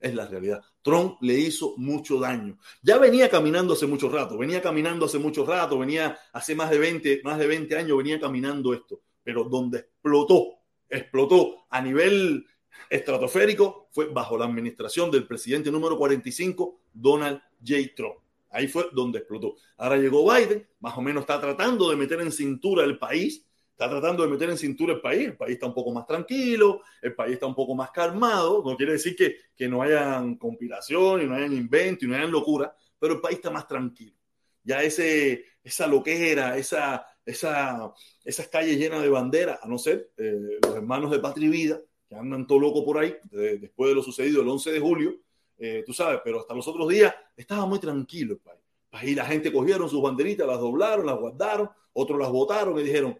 Es 0.00 0.14
la 0.14 0.26
realidad. 0.26 0.62
Trump 0.88 1.18
le 1.20 1.34
hizo 1.38 1.74
mucho 1.76 2.18
daño. 2.18 2.56
Ya 2.80 2.96
venía 2.96 3.28
caminando 3.28 3.74
hace 3.74 3.86
mucho 3.86 4.08
rato, 4.08 4.38
venía 4.38 4.62
caminando 4.62 5.04
hace 5.04 5.18
mucho 5.18 5.44
rato, 5.44 5.78
venía 5.78 6.18
hace 6.32 6.54
más 6.54 6.70
de 6.70 6.78
20, 6.78 7.20
más 7.24 7.38
de 7.38 7.46
20 7.46 7.76
años, 7.76 7.98
venía 7.98 8.18
caminando 8.18 8.72
esto. 8.72 9.02
Pero 9.22 9.44
donde 9.44 9.80
explotó, 9.80 10.60
explotó 10.88 11.66
a 11.68 11.82
nivel 11.82 12.46
estratosférico 12.88 13.88
fue 13.90 14.06
bajo 14.06 14.38
la 14.38 14.46
administración 14.46 15.10
del 15.10 15.26
presidente 15.26 15.70
número 15.70 15.98
45, 15.98 16.80
Donald 16.94 17.42
J. 17.62 17.76
Trump. 17.94 18.16
Ahí 18.50 18.66
fue 18.66 18.86
donde 18.92 19.18
explotó. 19.18 19.56
Ahora 19.76 19.98
llegó 19.98 20.32
Biden, 20.32 20.66
más 20.80 20.96
o 20.96 21.02
menos 21.02 21.20
está 21.20 21.38
tratando 21.38 21.90
de 21.90 21.96
meter 21.96 22.22
en 22.22 22.32
cintura 22.32 22.82
el 22.84 22.96
país, 22.96 23.46
está 23.78 23.88
tratando 23.88 24.24
de 24.24 24.28
meter 24.28 24.50
en 24.50 24.58
cintura 24.58 24.94
el 24.94 25.00
país. 25.00 25.26
El 25.28 25.36
país 25.36 25.54
está 25.54 25.66
un 25.66 25.74
poco 25.74 25.92
más 25.92 26.04
tranquilo, 26.04 26.82
el 27.00 27.14
país 27.14 27.34
está 27.34 27.46
un 27.46 27.54
poco 27.54 27.76
más 27.76 27.92
calmado. 27.92 28.60
No 28.64 28.76
quiere 28.76 28.94
decir 28.94 29.14
que, 29.14 29.36
que 29.54 29.68
no 29.68 29.80
hayan 29.82 30.34
conspiración 30.34 31.22
y 31.22 31.26
no 31.26 31.36
hayan 31.36 31.52
invento 31.52 32.04
y 32.04 32.08
no 32.08 32.16
hayan 32.16 32.32
locura, 32.32 32.74
pero 32.98 33.14
el 33.14 33.20
país 33.20 33.36
está 33.36 33.50
más 33.50 33.68
tranquilo. 33.68 34.16
Ya 34.64 34.82
ese, 34.82 35.44
esa 35.62 35.86
loquera, 35.86 36.58
esa, 36.58 37.06
esa, 37.24 37.92
esas 38.24 38.48
calles 38.48 38.76
llenas 38.78 39.00
de 39.00 39.10
banderas, 39.10 39.60
a 39.62 39.68
no 39.68 39.78
ser 39.78 40.10
eh, 40.16 40.58
los 40.60 40.74
hermanos 40.74 41.12
de 41.12 41.20
Patria 41.20 41.46
y 41.46 41.50
Vida, 41.50 41.80
que 42.08 42.16
andan 42.16 42.48
todo 42.48 42.58
loco 42.58 42.84
por 42.84 42.98
ahí, 42.98 43.14
después 43.30 43.90
de 43.90 43.94
lo 43.94 44.02
sucedido 44.02 44.42
el 44.42 44.48
11 44.48 44.72
de 44.72 44.80
julio, 44.80 45.14
eh, 45.56 45.84
tú 45.86 45.92
sabes, 45.92 46.20
pero 46.24 46.40
hasta 46.40 46.52
los 46.52 46.66
otros 46.66 46.88
días 46.88 47.14
estaba 47.36 47.64
muy 47.64 47.78
tranquilo 47.78 48.32
el 48.32 48.40
país. 48.40 48.60
Ahí 48.90 49.14
la 49.14 49.24
gente 49.24 49.52
cogieron 49.52 49.88
sus 49.88 50.02
banderitas, 50.02 50.48
las 50.48 50.58
doblaron, 50.58 51.06
las 51.06 51.18
guardaron, 51.18 51.70
otros 51.92 52.18
las 52.18 52.30
votaron 52.30 52.76
y 52.80 52.82
dijeron, 52.82 53.16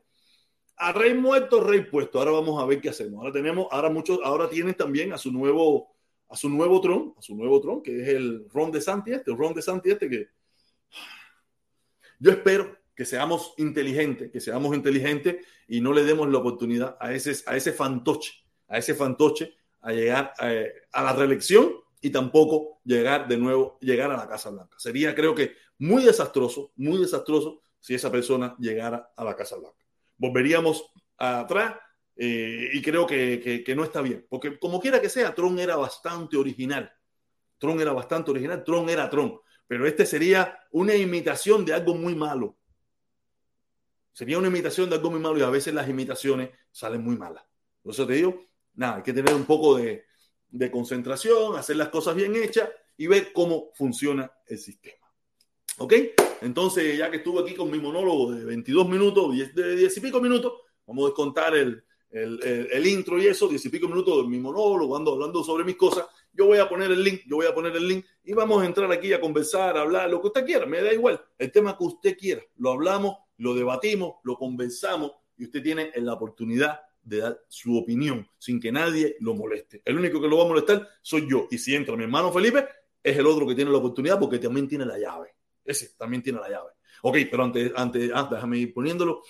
a 0.78 0.92
rey 0.92 1.14
muerto, 1.14 1.60
rey 1.60 1.82
puesto. 1.82 2.18
Ahora 2.18 2.30
vamos 2.30 2.62
a 2.62 2.66
ver 2.66 2.80
qué 2.80 2.90
hacemos. 2.90 3.20
Ahora 3.20 3.32
tenemos, 3.32 3.66
ahora 3.70 3.90
muchos, 3.90 4.20
ahora 4.22 4.48
tienen 4.48 4.74
también 4.74 5.12
a 5.12 5.18
su 5.18 5.32
nuevo, 5.32 5.94
a 6.28 6.36
su 6.36 6.48
nuevo 6.48 6.80
tron, 6.80 7.14
a 7.18 7.22
su 7.22 7.34
nuevo 7.34 7.60
tron, 7.60 7.82
que 7.82 8.02
es 8.02 8.08
el 8.08 8.48
Ron 8.50 8.70
de 8.70 8.80
Santi 8.80 9.12
este, 9.12 9.30
el 9.30 9.36
Ron 9.36 9.54
de 9.54 9.62
Santi 9.62 9.90
este 9.90 10.08
que 10.08 10.28
yo 12.20 12.30
espero 12.30 12.76
que 12.94 13.04
seamos 13.04 13.54
inteligentes, 13.58 14.30
que 14.32 14.40
seamos 14.40 14.74
inteligentes 14.74 15.46
y 15.68 15.80
no 15.80 15.92
le 15.92 16.02
demos 16.02 16.28
la 16.28 16.38
oportunidad 16.38 16.96
a 16.98 17.12
ese, 17.12 17.32
a 17.46 17.56
ese 17.56 17.72
fantoche, 17.72 18.32
a 18.66 18.78
ese 18.78 18.94
fantoche 18.94 19.54
a 19.80 19.92
llegar 19.92 20.32
eh, 20.40 20.72
a 20.92 21.02
la 21.04 21.12
reelección 21.12 21.72
y 22.00 22.10
tampoco 22.10 22.80
llegar 22.84 23.28
de 23.28 23.36
nuevo, 23.36 23.78
llegar 23.80 24.10
a 24.10 24.16
la 24.16 24.28
Casa 24.28 24.50
Blanca. 24.50 24.76
Sería, 24.78 25.14
creo 25.14 25.34
que, 25.34 25.52
muy 25.78 26.02
desastroso, 26.04 26.72
muy 26.76 26.98
desastroso 26.98 27.60
si 27.78 27.94
esa 27.94 28.10
persona 28.10 28.56
llegara 28.58 29.12
a 29.16 29.24
la 29.24 29.36
Casa 29.36 29.56
Blanca. 29.56 29.87
Volveríamos 30.18 30.84
atrás 31.16 31.76
eh, 32.16 32.70
y 32.72 32.82
creo 32.82 33.06
que, 33.06 33.62
que, 33.64 33.74
no 33.74 33.84
está 33.84 34.02
bien, 34.02 34.26
porque 34.28 34.58
como 34.58 34.80
quiera 34.80 35.00
que 35.00 35.08
sea, 35.08 35.34
Trump 35.34 35.58
era 35.58 35.76
bastante 35.76 36.36
original. 36.36 36.92
Trump 37.58 37.80
era 37.80 37.92
bastante 37.92 38.30
original, 38.30 38.62
Trump 38.64 38.88
era 38.88 39.08
Trump, 39.08 39.40
pero 39.66 39.86
este 39.86 40.04
sería 40.04 40.58
una 40.72 40.94
imitación 40.94 41.64
de 41.64 41.74
algo 41.74 41.94
muy 41.94 42.14
malo. 42.14 42.56
Sería 44.12 44.38
una 44.38 44.48
imitación 44.48 44.90
de 44.90 44.96
algo 44.96 45.10
muy 45.10 45.20
malo 45.20 45.38
y 45.38 45.42
a 45.42 45.50
veces 45.50 45.72
las 45.72 45.88
imitaciones 45.88 46.50
salen 46.72 47.02
muy 47.02 47.16
malas. 47.16 47.44
Por 47.82 47.92
eso 47.92 48.06
te 48.06 48.14
digo, 48.14 48.46
nada, 48.74 48.96
hay 48.96 49.02
que 49.02 49.12
tener 49.12 49.32
un 49.32 49.44
poco 49.44 49.76
de, 49.76 50.04
de 50.48 50.70
concentración, 50.70 51.56
hacer 51.56 51.76
las 51.76 51.88
cosas 51.88 52.16
bien 52.16 52.34
hechas 52.34 52.68
y 52.96 53.06
ver 53.06 53.32
cómo 53.32 53.70
funciona 53.74 54.30
el 54.46 54.58
sistema. 54.58 55.06
¿Ok? 55.78 55.94
Entonces, 56.40 56.96
ya 56.96 57.10
que 57.10 57.18
estuve 57.18 57.42
aquí 57.42 57.54
con 57.54 57.70
mi 57.70 57.78
monólogo 57.78 58.32
de 58.32 58.44
22 58.44 58.88
minutos, 58.88 59.36
de 59.54 59.76
10 59.76 59.96
y 59.96 60.00
pico 60.00 60.20
minutos, 60.20 60.52
vamos 60.86 61.04
a 61.04 61.08
descontar 61.08 61.56
el, 61.56 61.82
el, 62.10 62.86
intro 62.86 63.18
y 63.18 63.26
eso, 63.26 63.48
10 63.48 63.64
y 63.64 63.68
pico 63.68 63.88
minutos 63.88 64.22
de 64.22 64.28
mi 64.28 64.38
monólogo, 64.38 64.96
ando 64.96 65.12
hablando 65.12 65.42
sobre 65.42 65.64
mis 65.64 65.76
cosas. 65.76 66.06
Yo 66.32 66.46
voy 66.46 66.58
a 66.58 66.68
poner 66.68 66.90
el 66.90 67.02
link, 67.02 67.22
yo 67.26 67.36
voy 67.36 67.46
a 67.46 67.54
poner 67.54 67.74
el 67.76 67.88
link 67.88 68.04
y 68.24 68.32
vamos 68.32 68.62
a 68.62 68.66
entrar 68.66 68.90
aquí 68.92 69.12
a 69.12 69.20
conversar, 69.20 69.76
hablar, 69.76 70.08
lo 70.08 70.20
que 70.20 70.28
usted 70.28 70.46
quiera, 70.46 70.66
me 70.66 70.80
da 70.80 70.92
igual, 70.92 71.20
el 71.36 71.50
tema 71.50 71.76
que 71.76 71.84
usted 71.84 72.16
quiera. 72.16 72.42
Lo 72.56 72.70
hablamos, 72.70 73.16
lo 73.38 73.54
debatimos, 73.54 74.16
lo 74.22 74.36
conversamos 74.36 75.12
y 75.36 75.44
usted 75.44 75.62
tiene 75.62 75.90
la 75.96 76.14
oportunidad 76.14 76.80
de 77.02 77.18
dar 77.18 77.40
su 77.48 77.76
opinión 77.76 78.28
sin 78.38 78.60
que 78.60 78.70
nadie 78.70 79.16
lo 79.20 79.34
moleste. 79.34 79.82
El 79.84 79.98
único 79.98 80.20
que 80.20 80.28
lo 80.28 80.38
va 80.38 80.44
a 80.44 80.48
molestar 80.48 80.88
soy 81.02 81.28
yo. 81.28 81.48
Y 81.50 81.58
si 81.58 81.74
entra 81.74 81.96
mi 81.96 82.04
hermano 82.04 82.30
Felipe, 82.32 82.66
es 83.02 83.16
el 83.16 83.26
otro 83.26 83.46
que 83.46 83.54
tiene 83.54 83.70
la 83.70 83.78
oportunidad 83.78 84.18
porque 84.18 84.38
también 84.38 84.68
tiene 84.68 84.84
la 84.84 84.98
llave. 84.98 85.37
Ese 85.68 85.90
también 85.96 86.22
tiene 86.22 86.40
la 86.40 86.48
llave. 86.48 86.70
Ok, 87.02 87.16
pero 87.30 87.44
antes, 87.44 87.72
antes 87.76 88.10
ah, 88.14 88.28
déjame 88.30 88.58
ir 88.58 88.74
poniéndolo. 88.74 89.22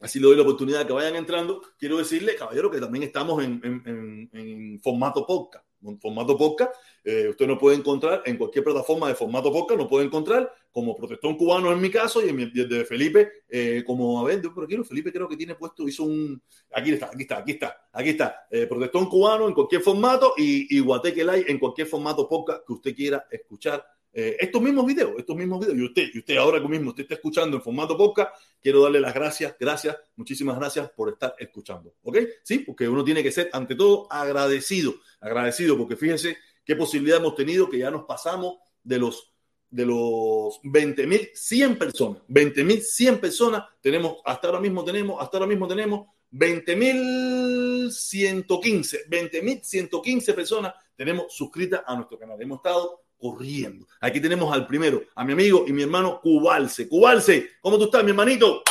Así 0.00 0.20
le 0.20 0.26
doy 0.26 0.36
la 0.36 0.42
oportunidad 0.42 0.80
de 0.80 0.86
que 0.86 0.92
vayan 0.92 1.16
entrando. 1.16 1.62
Quiero 1.78 1.98
decirle, 1.98 2.36
caballero, 2.36 2.70
que 2.70 2.80
también 2.80 3.04
estamos 3.04 3.42
en, 3.42 3.60
en, 3.64 4.30
en 4.32 4.80
formato 4.80 5.26
podcast 5.26 5.64
un 5.82 6.00
formato 6.00 6.36
podcast. 6.36 6.72
Eh, 7.04 7.28
usted 7.28 7.46
no 7.46 7.58
puede 7.58 7.76
encontrar 7.76 8.22
en 8.26 8.36
cualquier 8.36 8.64
plataforma 8.64 9.08
de 9.08 9.14
formato 9.14 9.52
podcast, 9.52 9.80
no 9.80 9.88
puede 9.88 10.06
encontrar 10.06 10.52
como 10.70 10.94
protestón 10.94 11.36
cubano 11.36 11.72
en 11.72 11.80
mi 11.80 11.90
caso 11.90 12.24
y 12.24 12.28
en 12.28 12.40
el 12.40 12.68
de 12.68 12.84
Felipe, 12.84 13.44
eh, 13.48 13.82
como 13.86 14.20
a 14.20 14.24
ver, 14.24 14.42
por 14.52 14.64
aquí, 14.64 14.76
Felipe 14.84 15.12
creo 15.12 15.28
que 15.28 15.36
tiene 15.36 15.54
puesto, 15.54 15.88
hizo 15.88 16.04
un. 16.04 16.40
Aquí 16.72 16.92
está, 16.92 17.06
aquí 17.06 17.22
está, 17.22 17.38
aquí 17.38 17.52
está, 17.52 17.88
aquí 17.92 18.08
está. 18.10 18.46
Eh, 18.50 18.66
protestón 18.66 19.06
cubano 19.06 19.48
en 19.48 19.54
cualquier 19.54 19.82
formato 19.82 20.34
y, 20.36 20.76
y 20.76 20.80
Guateque 20.80 21.24
Live 21.24 21.44
en 21.48 21.58
cualquier 21.58 21.86
formato 21.86 22.28
podcast 22.28 22.66
que 22.66 22.72
usted 22.72 22.94
quiera 22.94 23.26
escuchar 23.30 23.84
eh, 24.12 24.36
estos 24.40 24.60
mismos 24.62 24.86
videos, 24.86 25.12
estos 25.18 25.36
mismos 25.36 25.60
videos, 25.60 25.78
y 25.78 25.84
usted, 25.84 26.08
y 26.14 26.18
usted 26.18 26.36
ahora 26.36 26.60
mismo 26.60 26.90
usted 26.90 27.02
está 27.02 27.14
escuchando 27.14 27.56
en 27.56 27.62
formato 27.62 27.96
podcast, 27.96 28.30
quiero 28.60 28.82
darle 28.82 29.00
las 29.00 29.14
gracias, 29.14 29.56
gracias, 29.58 29.96
muchísimas 30.16 30.58
gracias 30.58 30.90
por 30.90 31.08
estar 31.10 31.34
escuchando, 31.38 31.94
¿ok? 32.02 32.18
Sí, 32.42 32.58
porque 32.60 32.88
uno 32.88 33.04
tiene 33.04 33.22
que 33.22 33.30
ser 33.30 33.50
ante 33.52 33.74
todo 33.74 34.10
agradecido, 34.10 34.94
agradecido, 35.20 35.76
porque 35.76 35.96
fíjense 35.96 36.38
qué 36.64 36.74
posibilidad 36.76 37.18
hemos 37.18 37.34
tenido 37.34 37.68
que 37.68 37.78
ya 37.78 37.90
nos 37.90 38.04
pasamos 38.04 38.56
de 38.82 38.98
los 38.98 39.34
de 39.70 39.84
los 39.84 40.62
20.100 40.62 41.76
personas, 41.76 42.22
20.100 42.28 43.20
personas, 43.20 43.64
tenemos, 43.82 44.16
hasta 44.24 44.48
ahora 44.48 44.60
mismo 44.60 44.82
tenemos, 44.82 45.20
hasta 45.20 45.36
ahora 45.36 45.46
mismo 45.46 45.68
tenemos 45.68 46.06
20.115, 46.32 49.06
20.115 49.10 50.34
personas 50.34 50.72
tenemos 50.98 51.32
suscritas 51.32 51.82
a 51.86 51.94
nuestro 51.94 52.18
canal. 52.18 52.42
Hemos 52.42 52.56
estado 52.56 53.04
corriendo. 53.18 53.86
Aquí 54.00 54.20
tenemos 54.20 54.52
al 54.52 54.66
primero, 54.66 55.02
a 55.14 55.24
mi 55.24 55.32
amigo 55.32 55.64
y 55.66 55.72
mi 55.72 55.82
hermano 55.82 56.20
Cubalce. 56.20 56.88
Cubalce, 56.88 57.50
¿cómo 57.60 57.76
tú 57.78 57.84
estás, 57.84 58.04
mi 58.04 58.10
hermanito? 58.10 58.62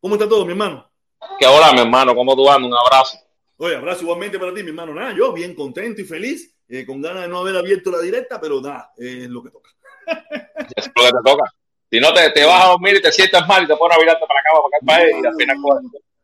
¿Cómo 0.00 0.16
está 0.16 0.28
todo, 0.28 0.44
mi 0.44 0.52
hermano? 0.52 0.90
Que 1.38 1.46
hola, 1.46 1.72
mi 1.72 1.80
hermano, 1.80 2.14
¿cómo 2.14 2.34
tú 2.34 2.50
andas? 2.50 2.70
Un 2.70 2.76
abrazo. 2.76 3.18
Oye, 3.58 3.76
abrazo 3.76 4.02
igualmente 4.02 4.38
para 4.38 4.52
ti, 4.52 4.62
mi 4.62 4.70
hermano. 4.70 4.92
Nada, 4.92 5.14
yo 5.14 5.32
bien 5.32 5.54
contento 5.54 6.00
y 6.00 6.04
feliz, 6.04 6.54
eh, 6.68 6.84
con 6.84 7.00
ganas 7.00 7.22
de 7.22 7.28
no 7.28 7.38
haber 7.38 7.56
abierto 7.56 7.90
la 7.90 8.00
directa, 8.00 8.40
pero 8.40 8.60
nada, 8.60 8.92
es 8.96 9.28
lo 9.28 9.42
que 9.42 9.50
toca. 9.50 9.70
es 10.76 10.90
lo 10.96 11.02
que 11.02 11.10
te 11.10 11.30
toca. 11.30 11.44
Si 11.90 12.00
no, 12.00 12.12
te, 12.12 12.30
te 12.30 12.44
vas 12.44 12.64
a 12.64 12.68
dormir 12.68 12.96
y 12.96 13.02
te 13.02 13.12
sientas 13.12 13.46
mal 13.46 13.62
y 13.64 13.66
te 13.66 13.76
pones 13.76 13.96
a 13.96 14.00
virarte 14.00 14.24
para 14.26 14.42
cama 14.42 14.60
para 14.64 14.76
acá 14.76 14.86
para 14.86 15.20
y 15.20 15.26
al 15.26 15.34
final... 15.36 15.56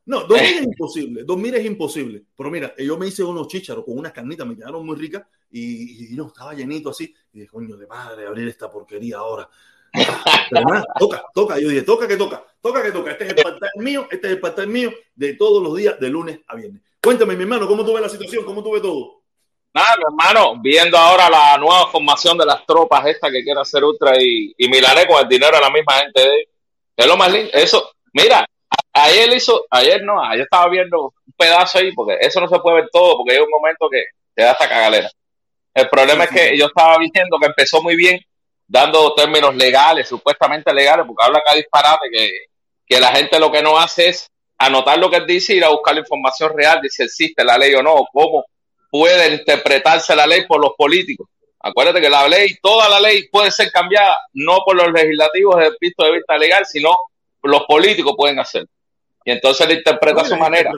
No, 0.09 0.25
dormir 0.25 0.55
es 0.57 0.62
imposible, 0.64 1.23
dormir 1.23 1.55
es 1.57 1.66
imposible. 1.66 2.23
Pero 2.35 2.51
mira, 2.51 2.75
yo 2.79 2.97
me 2.97 3.07
hice 3.07 3.23
unos 3.23 3.47
chícharos 3.47 3.85
con 3.85 3.99
unas 3.99 4.11
carnitas, 4.11 4.47
me 4.47 4.57
quedaron 4.57 4.85
muy 4.85 4.97
ricas 4.97 5.23
y, 5.51 6.09
no, 6.12 6.29
estaba 6.29 6.55
llenito 6.55 6.88
así. 6.88 7.14
Y 7.35 7.40
dije, 7.40 7.51
coño 7.51 7.77
de 7.77 7.87
madre, 7.87 8.27
abrir 8.27 8.49
esta 8.49 8.71
porquería 8.71 9.18
ahora. 9.18 9.47
Pero 9.92 10.62
nada, 10.66 10.85
toca, 10.99 11.23
toca. 11.35 11.59
Yo 11.59 11.68
dije, 11.68 11.83
toca 11.83 12.09
que 12.09 12.16
toca, 12.16 12.42
toca 12.62 12.83
que 12.83 12.90
toca. 12.90 13.11
Este 13.11 13.25
es 13.25 13.31
el 13.31 13.42
pastel 13.42 13.71
mío, 13.77 14.09
este 14.11 14.27
es 14.29 14.33
el 14.33 14.40
pastel 14.40 14.68
mío 14.68 14.90
de 15.14 15.35
todos 15.35 15.62
los 15.62 15.77
días, 15.77 16.01
de 16.01 16.09
lunes 16.09 16.40
a 16.47 16.57
viernes. 16.57 16.81
Cuéntame, 17.03 17.37
mi 17.37 17.42
hermano, 17.42 17.68
¿cómo 17.68 17.85
tuve 17.85 18.01
la 18.01 18.09
situación? 18.09 18.47
¿Cómo 18.47 18.64
tuve 18.64 18.81
todo? 18.81 19.21
Nada, 19.75 19.94
mi 19.99 20.05
hermano, 20.05 20.59
viendo 20.62 20.97
ahora 20.97 21.29
la 21.29 21.59
nueva 21.59 21.87
formación 21.90 22.38
de 22.38 22.47
las 22.47 22.64
tropas 22.64 23.05
esta 23.05 23.31
que 23.31 23.44
quiere 23.44 23.61
hacer 23.61 23.85
Ultra 23.85 24.14
y, 24.18 24.55
y 24.57 24.68
Milané 24.68 25.07
con 25.07 25.21
el 25.21 25.29
dinero 25.29 25.55
de 25.55 25.61
la 25.61 25.71
misma 25.71 25.92
gente 26.01 26.23
de 26.23 26.49
Es 26.97 27.07
lo 27.07 27.18
más 27.18 27.31
lindo. 27.31 27.51
Eso, 27.53 27.90
mira, 28.14 28.48
ayer 29.05 29.35
hizo, 29.35 29.65
ayer 29.71 30.03
no, 30.03 30.23
ayer 30.23 30.43
estaba 30.43 30.69
viendo 30.69 31.15
un 31.27 31.33
pedazo 31.37 31.79
ahí, 31.79 31.93
porque 31.93 32.17
eso 32.21 32.41
no 32.41 32.49
se 32.49 32.59
puede 32.59 32.83
ver 32.83 32.89
todo, 32.93 33.19
porque 33.19 33.35
hay 33.35 33.41
un 33.41 33.51
momento 33.51 33.89
que 33.91 34.05
te 34.35 34.43
da 34.43 34.53
esta 34.53 34.69
cagalera. 34.69 35.11
El 35.75 35.89
problema 35.89 36.25
es 36.25 36.31
que 36.31 36.59
yo 36.59 36.67
estaba 36.67 36.97
diciendo 36.99 37.39
que 37.41 37.47
empezó 37.47 37.83
muy 37.83 37.97
bien, 37.97 38.21
dando 38.67 39.15
términos 39.15 39.55
legales, 39.55 40.09
supuestamente 40.09 40.73
legales, 40.73 41.07
porque 41.07 41.25
habla 41.25 41.39
acá 41.39 41.55
disparate, 41.55 42.09
que, 42.13 42.31
que 42.87 43.01
la 43.01 43.13
gente 43.13 43.39
lo 43.39 43.51
que 43.51 43.63
no 43.63 43.79
hace 43.79 44.09
es 44.09 44.31
anotar 44.59 44.99
lo 44.99 45.11
que 45.11 45.21
dice 45.21 45.55
y 45.55 45.59
ir 45.59 45.65
a 45.65 45.71
buscar 45.71 45.95
la 45.95 46.01
información 46.01 46.53
real 46.55 46.81
de 46.83 46.91
si 46.91 47.03
existe 47.03 47.45
la 47.45 47.57
ley 47.57 47.75
o 47.75 47.83
no, 47.83 47.95
o 47.95 48.07
cómo 48.13 48.45
puede 48.91 49.35
interpretarse 49.35 50.17
la 50.17 50.27
ley 50.27 50.47
por 50.47 50.61
los 50.61 50.73
políticos. 50.77 51.29
Acuérdate 51.61 52.01
que 52.01 52.11
la 52.11 52.29
ley, 52.29 52.57
toda 52.63 52.89
la 52.89 53.01
ley 53.01 53.29
puede 53.29 53.51
ser 53.51 53.71
cambiada, 53.71 54.17
no 54.33 54.59
por 54.65 54.77
los 54.77 54.93
legislativos 54.93 55.57
desde 55.57 55.71
el 55.71 55.77
punto 55.81 56.05
de 56.05 56.19
vista 56.19 56.39
legal, 56.39 56.67
sino 56.67 56.97
los 57.43 57.63
políticos 57.65 58.15
pueden 58.17 58.39
hacerlo. 58.39 58.69
Y 59.29 59.31
entonces 59.31 59.69
le 59.69 59.75
interpreta 59.75 60.23
a 60.23 60.25
su 60.25 60.37
manera. 60.38 60.71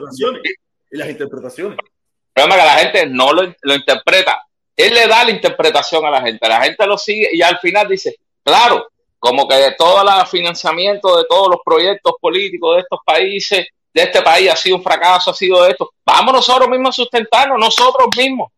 Y 0.91 0.97
las 0.97 1.09
interpretaciones. 1.09 1.77
El 1.79 2.33
problema 2.33 2.55
es 2.55 2.61
que 2.61 2.67
la 2.67 2.79
gente 2.79 3.05
no 3.05 3.31
lo, 3.31 3.43
lo, 3.61 3.75
interpreta. 3.75 4.43
Él 4.75 4.93
le 4.93 5.07
da 5.07 5.23
la 5.23 5.31
interpretación 5.31 6.05
a 6.05 6.09
la 6.09 6.21
gente. 6.21 6.49
La 6.49 6.61
gente 6.61 6.85
lo 6.85 6.97
sigue 6.97 7.29
y 7.31 7.41
al 7.41 7.59
final 7.59 7.87
dice, 7.87 8.17
claro, 8.43 8.89
como 9.19 9.47
que 9.47 9.73
todo 9.77 10.01
el 10.01 10.27
financiamiento 10.27 11.15
de 11.15 11.23
todos 11.29 11.47
los 11.47 11.59
proyectos 11.63 12.11
políticos 12.19 12.75
de 12.75 12.81
estos 12.81 12.99
países, 13.05 13.67
de 13.93 14.03
este 14.03 14.21
país, 14.21 14.51
ha 14.51 14.57
sido 14.57 14.75
un 14.75 14.83
fracaso, 14.83 15.31
ha 15.31 15.33
sido 15.33 15.65
esto. 15.65 15.89
Vamos 16.05 16.33
nosotros 16.33 16.67
mismos 16.67 16.89
a 16.89 17.03
sustentarnos, 17.03 17.57
nosotros 17.57 18.09
mismos. 18.17 18.51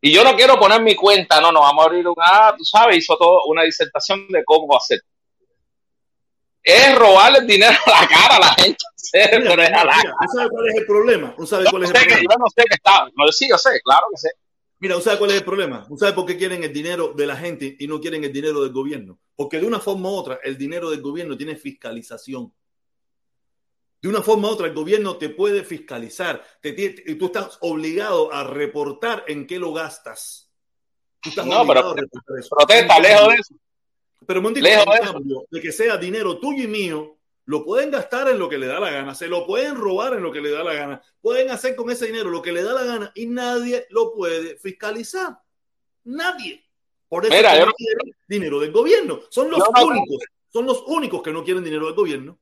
Y 0.00 0.10
yo 0.10 0.24
no 0.24 0.34
quiero 0.34 0.58
poner 0.58 0.80
mi 0.80 0.94
cuenta, 0.94 1.38
no, 1.38 1.52
no, 1.52 1.60
vamos 1.60 1.84
a 1.84 1.86
abrir 1.86 2.08
un, 2.08 2.14
ah, 2.18 2.54
tú 2.56 2.64
sabes, 2.64 2.96
hizo 2.96 3.14
todo 3.18 3.42
una 3.44 3.64
disertación 3.64 4.26
de 4.28 4.42
cómo 4.42 4.68
va 4.68 4.78
a 4.78 4.80
ser. 4.80 5.02
Es 6.62 6.94
robarle 6.98 7.40
el 7.40 7.46
dinero 7.46 7.76
a 7.84 8.00
la 8.00 8.08
cara 8.08 8.36
a 8.36 8.40
la 8.40 8.54
gente. 8.54 8.78
Mira, 9.14 9.38
mira, 9.38 9.92
¿Tú 10.20 10.48
cuál 10.50 10.68
es 10.68 10.74
el 10.74 10.86
problema? 10.86 11.34
¿Tú 11.36 11.46
sabes 11.46 11.70
cuál 11.70 11.84
es 11.84 11.90
el 11.90 11.94
problema? 11.94 12.20
yo 12.22 12.38
no 12.38 12.46
sé 12.48 12.64
qué 12.68 12.74
está. 12.74 13.08
No, 13.14 13.28
sí, 13.28 13.48
yo 13.48 13.56
sé, 13.56 13.80
claro 13.82 14.06
que 14.10 14.18
sé. 14.18 14.30
Mira, 14.80 14.96
¿usted 14.96 15.10
sabe 15.10 15.18
cuál 15.18 15.30
es 15.30 15.36
el 15.36 15.44
problema? 15.44 15.86
¿Usted 15.88 16.06
sabe 16.06 16.12
por 16.14 16.26
qué 16.26 16.36
quieren 16.36 16.64
el 16.64 16.72
dinero 16.72 17.12
de 17.16 17.26
la 17.26 17.36
gente 17.36 17.76
y 17.78 17.86
no 17.86 18.00
quieren 18.00 18.24
el 18.24 18.32
dinero 18.32 18.62
del 18.62 18.72
gobierno? 18.72 19.20
Porque 19.36 19.60
de 19.60 19.66
una 19.66 19.78
forma 19.78 20.10
u 20.10 20.14
otra, 20.14 20.40
el 20.42 20.58
dinero 20.58 20.90
del 20.90 21.00
gobierno 21.00 21.36
tiene 21.36 21.54
fiscalización. 21.54 22.52
De 24.02 24.08
una 24.08 24.20
forma 24.20 24.48
u 24.48 24.50
otra, 24.50 24.66
el 24.66 24.74
gobierno 24.74 25.16
te 25.16 25.30
puede 25.30 25.62
fiscalizar. 25.62 26.44
y 26.62 27.14
tú 27.14 27.26
estás 27.26 27.56
obligado 27.60 28.32
a 28.32 28.42
reportar 28.44 29.24
en 29.28 29.46
qué 29.46 29.60
lo 29.60 29.72
gastas. 29.72 30.50
Tú 31.20 31.30
estás 31.30 31.46
no, 31.46 31.66
pero, 31.66 31.80
a 31.80 31.94
protesta, 31.94 32.98
lejos 32.98 33.28
de 33.28 33.34
eso. 33.36 33.54
Pero, 34.26 34.40
lejos 34.50 34.84
de, 34.86 35.04
eso. 35.04 35.46
de 35.50 35.60
que 35.60 35.72
sea 35.72 35.96
dinero 35.96 36.38
tuyo 36.38 36.64
y 36.64 36.66
mío, 36.66 37.16
lo 37.46 37.64
pueden 37.64 37.90
gastar 37.90 38.28
en 38.28 38.38
lo 38.38 38.48
que 38.48 38.58
le 38.58 38.66
da 38.66 38.80
la 38.80 38.90
gana, 38.90 39.14
se 39.14 39.28
lo 39.28 39.46
pueden 39.46 39.74
robar 39.74 40.14
en 40.14 40.22
lo 40.22 40.32
que 40.32 40.40
le 40.40 40.50
da 40.50 40.64
la 40.64 40.72
gana, 40.72 41.02
pueden 41.20 41.50
hacer 41.50 41.76
con 41.76 41.90
ese 41.90 42.06
dinero 42.06 42.30
lo 42.30 42.40
que 42.40 42.52
le 42.52 42.62
da 42.62 42.72
la 42.72 42.84
gana 42.84 43.12
y 43.14 43.26
nadie 43.26 43.86
lo 43.90 44.14
puede 44.14 44.56
fiscalizar. 44.56 45.38
Nadie. 46.04 46.64
Por 47.08 47.24
eso 47.24 47.34
no 47.34 47.72
quieren 47.72 48.16
dinero 48.26 48.60
del 48.60 48.72
gobierno. 48.72 49.20
Son 49.30 49.50
los 49.50 49.62
únicos, 49.82 50.18
son 50.52 50.66
los 50.66 50.82
únicos 50.86 51.22
que 51.22 51.32
no 51.32 51.44
quieren 51.44 51.62
dinero 51.62 51.86
del 51.86 51.94
gobierno. 51.94 52.38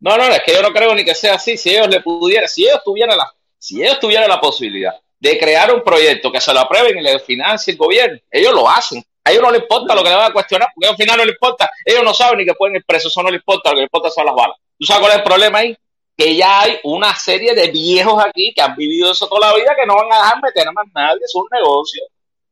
No, 0.00 0.16
no, 0.16 0.24
es 0.24 0.42
que 0.44 0.52
yo 0.52 0.62
no 0.62 0.72
creo 0.72 0.94
ni 0.94 1.04
que 1.04 1.14
sea 1.14 1.34
así. 1.34 1.56
Si 1.56 1.70
ellos 1.70 1.88
le 1.88 2.00
pudieran, 2.00 2.48
si 2.48 2.64
ellos 2.66 2.82
tuvieran 2.84 3.16
la, 3.16 3.32
si 3.58 3.82
ellos 3.82 3.98
tuvieran 3.98 4.28
la 4.28 4.40
posibilidad 4.40 4.94
de 5.18 5.38
crear 5.38 5.74
un 5.74 5.82
proyecto 5.82 6.30
que 6.30 6.40
se 6.40 6.52
lo 6.52 6.60
aprueben 6.60 6.98
y 6.98 7.02
le 7.02 7.18
financie 7.18 7.72
el 7.72 7.78
gobierno, 7.78 8.18
ellos 8.30 8.52
lo 8.52 8.68
hacen. 8.68 9.02
A 9.28 9.30
ellos 9.30 9.42
no 9.42 9.50
les 9.50 9.60
importa 9.60 9.94
lo 9.94 10.02
que 10.02 10.08
le 10.08 10.14
van 10.14 10.30
a 10.30 10.32
cuestionar, 10.32 10.70
porque 10.74 10.88
al 10.88 10.96
final 10.96 11.18
no 11.18 11.24
les 11.26 11.34
importa. 11.34 11.70
Ellos 11.84 12.02
no 12.02 12.14
saben 12.14 12.38
ni 12.38 12.46
que 12.46 12.54
pueden 12.54 12.76
ir 12.76 12.84
presos, 12.86 13.12
eso 13.12 13.22
no 13.22 13.28
les 13.28 13.40
importa, 13.40 13.68
lo 13.68 13.74
que 13.74 13.80
les 13.82 13.86
importa 13.86 14.10
son 14.10 14.24
las 14.24 14.34
balas. 14.34 14.56
¿Tú 14.78 14.86
sabes 14.86 15.00
cuál 15.02 15.12
es 15.12 15.18
el 15.18 15.24
problema 15.24 15.58
ahí? 15.58 15.76
Que 16.16 16.34
ya 16.34 16.62
hay 16.62 16.80
una 16.84 17.14
serie 17.14 17.54
de 17.54 17.68
viejos 17.68 18.24
aquí 18.24 18.54
que 18.54 18.62
han 18.62 18.74
vivido 18.74 19.12
eso 19.12 19.28
toda 19.28 19.50
la 19.50 19.54
vida 19.54 19.76
que 19.78 19.84
no 19.84 19.96
van 19.96 20.10
a 20.10 20.16
dejar 20.16 20.42
meter 20.42 20.66
a 20.66 20.72
más 20.72 20.86
nadie, 20.94 21.20
es 21.22 21.34
un 21.34 21.46
negocio. 21.52 22.02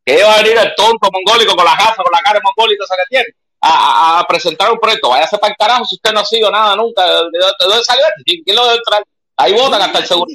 Que 0.04 0.22
va 0.22 0.34
a 0.34 0.42
venir 0.42 0.58
el 0.58 0.74
tonto 0.74 1.08
mongólico 1.10 1.56
con 1.56 1.64
la 1.64 1.72
gafas, 1.72 1.96
con 1.96 2.12
la 2.12 2.20
cara 2.20 2.40
mongólica 2.44 2.84
esa 2.84 2.94
que 2.94 3.08
tiene, 3.08 3.26
a, 3.62 4.22
presentar 4.28 4.70
un 4.70 4.78
proyecto. 4.78 5.08
Váyase 5.08 5.38
para 5.38 5.52
el 5.52 5.56
carajo 5.56 5.86
si 5.86 5.94
usted 5.94 6.12
no 6.12 6.20
ha 6.20 6.26
sido 6.26 6.50
nada 6.50 6.76
nunca. 6.76 7.02
¿De, 7.06 7.38
dónde 7.58 7.84
salió? 7.84 8.04
¿Quién 8.22 8.54
lo 8.54 8.66
debe 8.66 8.80
traer? 8.84 9.04
Ahí 9.38 9.54
votan 9.54 9.80
hasta 9.80 9.98
el 10.00 10.04
segundo 10.04 10.32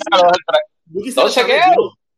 Entonces, 1.06 1.46
¿qué? 1.46 1.62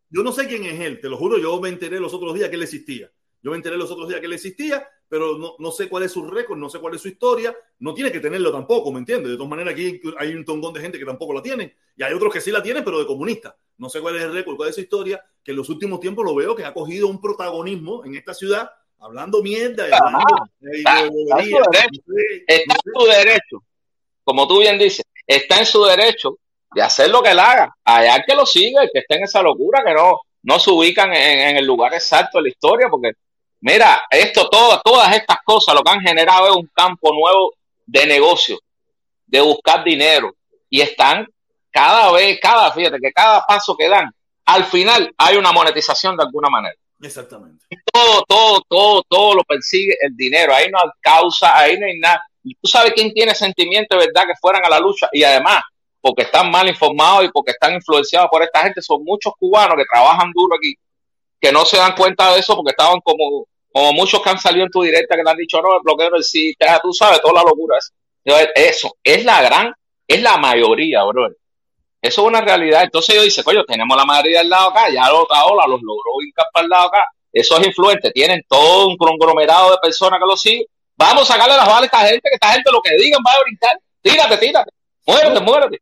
Yo 0.09 0.23
no 0.23 0.31
sé 0.31 0.47
quién 0.47 0.63
es 0.63 0.79
él, 0.79 1.01
te 1.01 1.09
lo 1.09 1.17
juro, 1.17 1.39
yo 1.39 1.59
me 1.59 1.69
enteré 1.69 1.99
los 1.99 2.13
otros 2.13 2.35
días 2.35 2.49
que 2.49 2.55
él 2.55 2.63
existía. 2.63 3.09
Yo 3.43 3.51
me 3.51 3.57
enteré 3.57 3.75
los 3.75 3.91
otros 3.91 4.07
días 4.07 4.21
que 4.21 4.25
él 4.25 4.33
existía, 4.33 4.89
pero 5.09 5.37
no, 5.37 5.55
no 5.59 5.71
sé 5.71 5.89
cuál 5.89 6.03
es 6.03 6.13
su 6.13 6.25
récord, 6.25 6.57
no 6.57 6.69
sé 6.69 6.79
cuál 6.79 6.95
es 6.95 7.01
su 7.01 7.09
historia. 7.09 7.53
No 7.79 7.93
tiene 7.93 8.09
que 8.09 8.21
tenerlo 8.21 8.53
tampoco, 8.53 8.89
¿me 8.89 8.99
entiendes? 8.99 9.31
De 9.31 9.35
todas 9.35 9.49
maneras, 9.49 9.73
aquí 9.73 9.99
hay 10.17 10.33
un 10.33 10.45
tongón 10.45 10.73
de 10.73 10.79
gente 10.79 10.97
que 10.97 11.05
tampoco 11.05 11.33
la 11.33 11.41
tiene. 11.41 11.75
Y 11.97 12.03
hay 12.03 12.13
otros 12.13 12.31
que 12.31 12.39
sí 12.39 12.51
la 12.51 12.63
tienen, 12.63 12.85
pero 12.85 12.99
de 12.99 13.05
comunista. 13.05 13.55
No 13.77 13.89
sé 13.89 13.99
cuál 13.99 14.15
es 14.15 14.23
el 14.23 14.33
récord, 14.33 14.55
cuál 14.55 14.69
es 14.69 14.75
su 14.75 14.81
historia, 14.81 15.21
que 15.43 15.51
en 15.51 15.57
los 15.57 15.67
últimos 15.69 15.99
tiempos 15.99 16.23
lo 16.23 16.33
veo 16.33 16.55
que 16.55 16.63
ha 16.63 16.73
cogido 16.73 17.07
un 17.09 17.19
protagonismo 17.19 18.05
en 18.05 18.15
esta 18.15 18.33
ciudad, 18.33 18.71
hablando 18.97 19.43
mierda. 19.43 19.87
está, 19.87 21.03
en 21.03 22.65
su 22.95 23.05
derecho, 23.05 23.63
como 24.23 24.47
tú 24.47 24.61
bien 24.61 24.79
dices, 24.79 25.05
está 25.27 25.59
en 25.59 25.65
su 25.65 25.83
derecho 25.83 26.37
de 26.73 26.81
hacer 26.81 27.09
lo 27.09 27.21
que 27.21 27.31
él 27.31 27.39
haga. 27.39 27.75
Allá 27.83 28.23
que 28.25 28.35
lo 28.35 28.45
siga, 28.45 28.83
que 28.91 28.99
esté 28.99 29.17
en 29.17 29.23
esa 29.23 29.41
locura, 29.41 29.83
que 29.85 29.93
no, 29.93 30.21
no 30.43 30.59
se 30.59 30.71
ubican 30.71 31.13
en, 31.13 31.49
en 31.49 31.57
el 31.57 31.65
lugar 31.65 31.93
exacto 31.93 32.37
de 32.37 32.43
la 32.43 32.49
historia, 32.49 32.87
porque 32.89 33.11
Mira, 33.65 34.03
esto, 34.09 34.49
todo, 34.49 34.81
todas 34.83 35.15
estas 35.15 35.37
cosas 35.45 35.73
lo 35.73 35.81
que 35.81 35.91
han 35.91 36.01
generado 36.01 36.49
es 36.49 36.53
un 36.53 36.69
campo 36.75 37.13
nuevo 37.13 37.53
de 37.85 38.05
negocio, 38.05 38.59
de 39.25 39.39
buscar 39.39 39.85
dinero. 39.85 40.35
Y 40.69 40.81
están 40.81 41.25
cada 41.71 42.11
vez, 42.11 42.39
cada, 42.41 42.73
fíjate 42.73 42.97
que 43.01 43.13
cada 43.13 43.41
paso 43.45 43.73
que 43.77 43.87
dan, 43.87 44.13
al 44.43 44.65
final 44.65 45.13
hay 45.17 45.37
una 45.37 45.53
monetización 45.53 46.17
de 46.17 46.23
alguna 46.23 46.49
manera. 46.49 46.75
Exactamente. 47.01 47.65
todo, 47.93 48.25
todo, 48.27 48.61
todo, 48.67 49.03
todo 49.07 49.35
lo 49.35 49.43
persigue 49.45 49.95
el 50.01 50.13
dinero. 50.13 50.53
Ahí 50.53 50.69
no 50.69 50.79
hay 50.79 50.89
causa, 50.99 51.57
ahí 51.57 51.79
no 51.79 51.85
hay 51.85 51.97
nada. 51.99 52.21
Y 52.43 52.55
tú 52.55 52.67
sabes 52.67 52.91
quién 52.93 53.13
tiene 53.13 53.33
sentimiento 53.33 53.97
de 53.97 54.07
verdad 54.07 54.27
que 54.27 54.39
fueran 54.41 54.65
a 54.65 54.69
la 54.69 54.81
lucha. 54.81 55.07
Y 55.13 55.23
además, 55.23 55.61
porque 56.01 56.23
están 56.23 56.51
mal 56.51 56.67
informados 56.67 57.23
y 57.23 57.29
porque 57.29 57.51
están 57.51 57.75
influenciados 57.75 58.27
por 58.29 58.43
esta 58.43 58.61
gente, 58.63 58.81
son 58.81 59.05
muchos 59.05 59.31
cubanos 59.39 59.77
que 59.77 59.85
trabajan 59.89 60.33
duro 60.33 60.57
aquí, 60.57 60.75
que 61.39 61.49
no 61.49 61.63
se 61.63 61.77
dan 61.77 61.95
cuenta 61.95 62.33
de 62.33 62.41
eso 62.41 62.57
porque 62.57 62.71
estaban 62.71 62.99
como 62.99 63.47
como 63.73 63.91
muchos 63.93 64.21
que 64.21 64.29
han 64.29 64.39
salido 64.39 64.65
en 64.65 64.71
tu 64.71 64.83
directa 64.83 65.15
que 65.15 65.23
te 65.23 65.29
han 65.29 65.35
dicho, 65.35 65.59
no, 65.59 65.73
el 65.75 65.81
bloqueo 65.83 66.11
no 66.11 66.17
existe, 66.17 66.65
tú 66.81 66.93
sabes, 66.93 67.19
toda 67.21 67.41
la 67.41 67.43
locura. 67.43 67.77
Eso 68.55 68.95
es 69.03 69.25
la 69.25 69.41
gran, 69.41 69.73
es 70.07 70.21
la 70.21 70.37
mayoría, 70.37 71.03
bro. 71.03 71.27
Eso 71.99 72.21
es 72.21 72.27
una 72.27 72.41
realidad. 72.41 72.83
Entonces 72.83 73.15
yo 73.15 73.23
dice, 73.23 73.43
coño, 73.43 73.63
tenemos 73.65 73.97
la 73.97 74.05
mayoría 74.05 74.39
del 74.39 74.49
lado 74.49 74.69
acá, 74.69 74.89
ya 74.89 75.09
los 75.09 75.25
ola 75.27 75.65
los 75.67 75.81
logró 75.81 76.21
hincar 76.23 76.45
para 76.53 76.63
el 76.65 76.69
lado 76.69 76.87
acá. 76.87 77.03
Esos 77.31 77.65
influentes 77.65 78.13
tienen 78.13 78.43
todo 78.47 78.89
un 78.89 78.95
conglomerado 78.95 79.71
de 79.71 79.77
personas 79.81 80.19
que 80.19 80.25
lo 80.27 80.37
siguen. 80.37 80.65
Vamos 80.95 81.23
a 81.23 81.33
sacarle 81.33 81.55
las 81.57 81.65
balas 81.65 81.81
a 81.81 81.85
esta 81.85 81.99
gente, 82.07 82.29
que 82.29 82.35
esta 82.35 82.51
gente 82.51 82.71
lo 82.71 82.81
que 82.81 82.95
digan 82.95 83.21
va 83.25 83.31
a 83.31 83.41
brincar. 83.41 83.79
Tírate, 84.03 84.37
tírate. 84.37 84.71
Muérete, 85.07 85.39
muérete. 85.39 85.81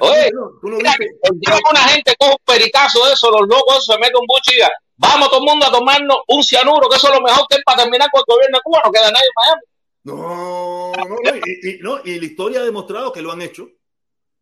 Oye, 0.00 0.32
mira, 0.62 1.58
una 1.70 1.82
gente 1.82 2.16
con 2.18 2.30
un 2.30 2.36
pericazo 2.44 3.06
de 3.06 3.12
eso, 3.12 3.30
los 3.30 3.48
locos 3.48 3.86
se 3.86 3.96
meten 3.98 4.16
un 4.16 4.26
buche 4.26 4.56
y 4.58 4.62
Vamos 4.98 5.30
todo 5.30 5.38
el 5.38 5.46
mundo 5.46 5.66
a 5.66 5.70
tomarnos 5.70 6.18
un 6.26 6.42
cianuro, 6.42 6.88
que 6.88 6.96
eso 6.96 7.08
es 7.08 7.14
lo 7.14 7.20
mejor 7.20 7.46
que 7.48 7.56
es 7.56 7.62
para 7.64 7.82
terminar 7.82 8.08
con 8.10 8.20
el 8.20 8.34
gobierno 8.34 8.58
de 8.58 8.62
Cuba, 8.62 8.82
no 8.84 8.92
queda 8.92 9.10
nadie 9.10 9.26
en 9.26 9.32
Miami. 9.36 9.62
No, 10.04 10.92
no, 10.92 11.04
no, 11.08 11.36
y, 11.46 11.78
no, 11.80 12.00
y 12.04 12.18
la 12.18 12.26
historia 12.26 12.60
ha 12.60 12.64
demostrado 12.64 13.12
que 13.12 13.22
lo 13.22 13.30
han 13.30 13.42
hecho. 13.42 13.68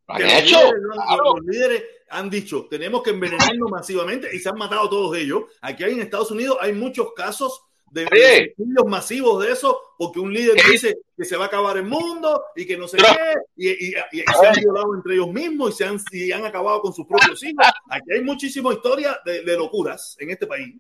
¿Lo 0.09 0.15
han 0.15 0.23
hecho? 0.23 0.59
Los 0.73 1.45
líderes, 1.45 1.85
han 2.09 2.31
dicho, 2.31 2.67
tenemos 2.71 3.03
que 3.03 3.11
envenenarnos 3.11 3.71
masivamente 3.71 4.35
y 4.35 4.39
se 4.39 4.49
han 4.49 4.57
matado 4.57 4.89
todos 4.89 5.17
ellos. 5.17 5.45
Aquí 5.61 5.85
en 5.85 6.01
Estados 6.01 6.31
Unidos 6.31 6.57
hay 6.61 6.73
muchos 6.73 7.13
casos 7.15 7.63
de 7.91 8.05
estudios 8.49 8.85
masivos 8.87 9.45
de 9.45 9.53
eso, 9.53 9.81
porque 9.97 10.21
un 10.21 10.33
líder 10.33 10.57
dice 10.71 10.99
que 11.17 11.25
se 11.25 11.37
va 11.37 11.45
a 11.45 11.47
acabar 11.49 11.77
el 11.77 11.85
mundo 11.85 12.45
y 12.55 12.67
que 12.67 12.77
no 12.77 12.89
sé 12.89 12.99
qué, 12.99 13.35
y, 13.57 13.93
se 13.93 14.47
han 14.47 14.55
violado 14.55 14.95
entre 14.95 15.15
ellos 15.15 15.29
mismos 15.29 15.71
y 15.71 15.77
se 15.77 15.85
han, 15.85 16.01
y 16.13 16.33
han 16.33 16.45
acabado 16.45 16.81
con 16.81 16.93
sus 16.93 17.07
propios 17.07 17.43
hijos. 17.43 17.67
Aquí 17.89 18.13
hay 18.13 18.23
muchísima 18.23 18.73
historia 18.73 19.19
de, 19.25 19.43
locuras 19.57 20.17
en 20.19 20.31
este 20.31 20.47
país. 20.47 20.75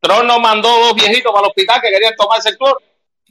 Tron 0.00 0.26
nos 0.26 0.40
mandó 0.40 0.68
dos 0.68 0.94
viejitos 0.94 1.30
para 1.30 1.44
el 1.44 1.50
hospital 1.50 1.80
que 1.82 1.90
querían 1.90 2.14
tomarse 2.16 2.48
el 2.50 2.56
cloro. 2.56 2.78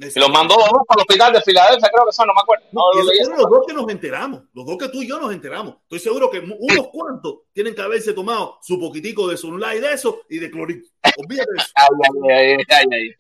Y 0.02 0.18
los 0.20 0.30
mandó 0.30 0.56
dos 0.56 0.86
para 0.88 1.02
el 1.02 1.02
hospital 1.02 1.34
de 1.34 1.42
Filadelfia, 1.42 1.90
creo 1.94 2.06
que 2.06 2.14
son, 2.14 2.28
no 2.28 2.34
me 2.34 2.40
acuerdo. 2.40 2.66
No, 2.72 2.82
los 2.94 3.50
dos 3.50 3.66
que 3.68 3.74
nos 3.74 3.90
enteramos, 3.90 4.44
los 4.54 4.66
dos 4.66 4.78
que 4.78 4.88
tú 4.88 5.04
y 5.04 5.10
yo 5.10 5.20
nos 5.20 5.34
enteramos. 5.34 5.76
Estoy 5.84 6.00
seguro 6.00 6.30
que 6.30 6.40
unos 6.40 6.88
cuantos 6.92 7.40
tienen 7.52 7.76
que 7.76 7.82
haberse 7.82 8.14
tomado 8.14 8.60
su 8.62 8.80
poquitico 8.80 9.28
de 9.28 9.36
sunlight 9.36 9.82
de 9.82 9.94
eso 9.94 10.22
y 10.30 10.38
de 10.38 10.50
clorito. 10.50 10.88
Olvídate 11.18 11.52
de 11.52 11.58
eso. 11.58 11.72
ay, 12.30 12.58
ay, 12.70 12.86
ay, 12.92 13.16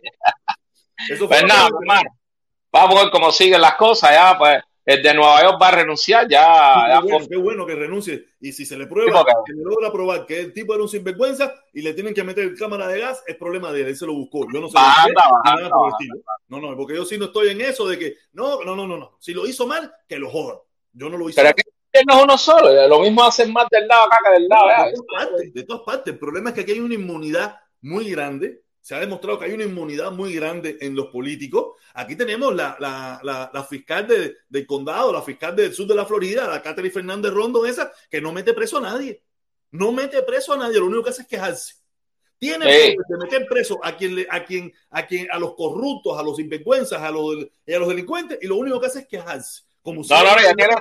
eso 1.09 1.27
pues 1.27 1.43
nada, 1.43 1.67
hermano. 1.67 2.09
Vamos 2.71 2.97
a 2.97 3.03
ver 3.03 3.11
cómo 3.11 3.31
siguen 3.31 3.59
las 3.59 3.75
cosas, 3.75 4.11
ya, 4.11 4.37
pues 4.37 4.63
el 4.89 5.03
de 5.03 5.13
Nueva 5.13 5.43
York 5.43 5.59
va 5.61 5.67
a 5.67 5.71
renunciar 5.71 6.27
ya. 6.27 6.99
qué, 7.29 7.37
bueno, 7.37 7.63
que 7.63 7.75
renuncie. 7.75 8.25
Y 8.41 8.51
si 8.51 8.65
se 8.65 8.75
le 8.75 8.87
prueba, 8.87 9.23
que 9.45 9.53
le 9.53 9.61
logra 9.61 9.91
probar 9.91 10.25
que 10.25 10.39
el 10.39 10.51
tipo 10.51 10.73
era 10.73 10.81
un 10.81 10.89
sinvergüenza 10.89 11.53
y 11.73 11.83
le 11.83 11.93
tienen 11.93 12.15
que 12.15 12.23
meter 12.23 12.55
cámara 12.55 12.87
de 12.87 12.99
gas, 12.99 13.23
es 13.27 13.35
problema 13.35 13.71
de 13.71 13.81
él. 13.81 13.87
Él 13.89 13.95
se 13.95 14.07
lo 14.07 14.15
buscó. 14.15 14.47
Yo 14.51 14.59
no 14.59 14.67
sé. 14.67 14.77
No, 16.47 16.59
no, 16.59 16.75
porque 16.75 16.95
yo 16.95 17.05
sí 17.05 17.19
no 17.19 17.25
estoy 17.25 17.49
en 17.49 17.61
eso 17.61 17.87
de 17.87 17.99
que 17.99 18.15
no, 18.33 18.63
no, 18.63 18.75
no, 18.75 18.87
no, 18.87 18.97
no. 18.97 19.15
Si 19.19 19.31
lo 19.31 19.45
hizo 19.45 19.67
mal, 19.67 19.93
que 20.07 20.17
lo 20.17 20.31
jodan. 20.31 20.57
Yo 20.93 21.07
no 21.07 21.19
lo 21.19 21.29
hice. 21.29 21.39
Pero 21.39 21.53
que 21.53 22.01
no 22.07 22.17
es 22.17 22.23
uno 22.23 22.37
solo. 22.39 22.87
Lo 22.87 22.99
mismo 23.01 23.23
hacen 23.23 23.53
más 23.53 23.67
del 23.69 23.87
lado 23.87 24.05
acá 24.05 24.17
que 24.25 24.33
del 24.39 24.47
lado. 24.47 24.67
de, 24.87 24.93
todas 24.93 25.27
partes, 25.27 25.53
de 25.53 25.63
todas 25.63 25.81
partes. 25.83 26.13
El 26.13 26.19
problema 26.19 26.49
es 26.49 26.55
que 26.55 26.61
aquí 26.61 26.71
hay 26.71 26.79
una 26.79 26.95
inmunidad 26.95 27.59
muy 27.81 28.09
grande 28.09 28.63
se 28.89 28.95
ha 28.95 28.99
demostrado 28.99 29.37
que 29.37 29.45
hay 29.45 29.51
una 29.51 29.65
inmunidad 29.65 30.11
muy 30.11 30.33
grande 30.33 30.79
en 30.81 30.95
los 30.95 31.09
políticos. 31.09 31.75
Aquí 31.93 32.15
tenemos 32.15 32.55
la, 32.55 32.75
la, 32.79 33.51
la, 33.53 33.63
fiscal 33.63 34.07
del 34.07 34.65
condado, 34.65 35.13
la 35.13 35.21
fiscal 35.21 35.55
del 35.55 35.75
sur 35.75 35.85
de 35.85 35.93
la 35.93 36.07
Florida, 36.07 36.47
la 36.47 36.59
Catherine 36.59 36.91
Fernández 36.91 37.31
Rondo, 37.31 37.67
esa, 37.67 37.91
que 38.09 38.19
no 38.19 38.31
mete 38.31 38.51
preso 38.51 38.79
a 38.79 38.81
nadie. 38.81 39.21
No 39.69 39.91
mete 39.91 40.23
preso 40.23 40.53
a 40.53 40.57
nadie, 40.57 40.79
lo 40.79 40.87
único 40.87 41.03
que 41.03 41.11
hace 41.11 41.21
es 41.21 41.27
quejarse. 41.27 41.75
Tiene 42.39 42.65
que 42.65 43.15
meter 43.19 43.45
preso 43.47 43.79
a 43.83 43.95
quien, 43.95 44.25
a 44.27 44.43
quien, 44.43 44.73
a 44.89 45.05
quien, 45.05 45.27
a 45.29 45.37
los 45.37 45.53
corruptos, 45.53 46.17
a 46.17 46.23
los 46.23 46.37
sinvergüenzas, 46.37 46.99
a 46.99 47.11
los, 47.11 47.35
a 47.45 47.77
los 47.77 47.89
delincuentes, 47.89 48.39
y 48.41 48.47
lo 48.47 48.55
único 48.55 48.79
que 48.79 48.87
hace 48.87 49.01
es 49.01 49.07
quejarse. 49.07 49.65
Como 49.83 50.01
no, 50.01 50.23
no, 50.23 50.41
ya 50.41 50.55
tiene 50.55 50.73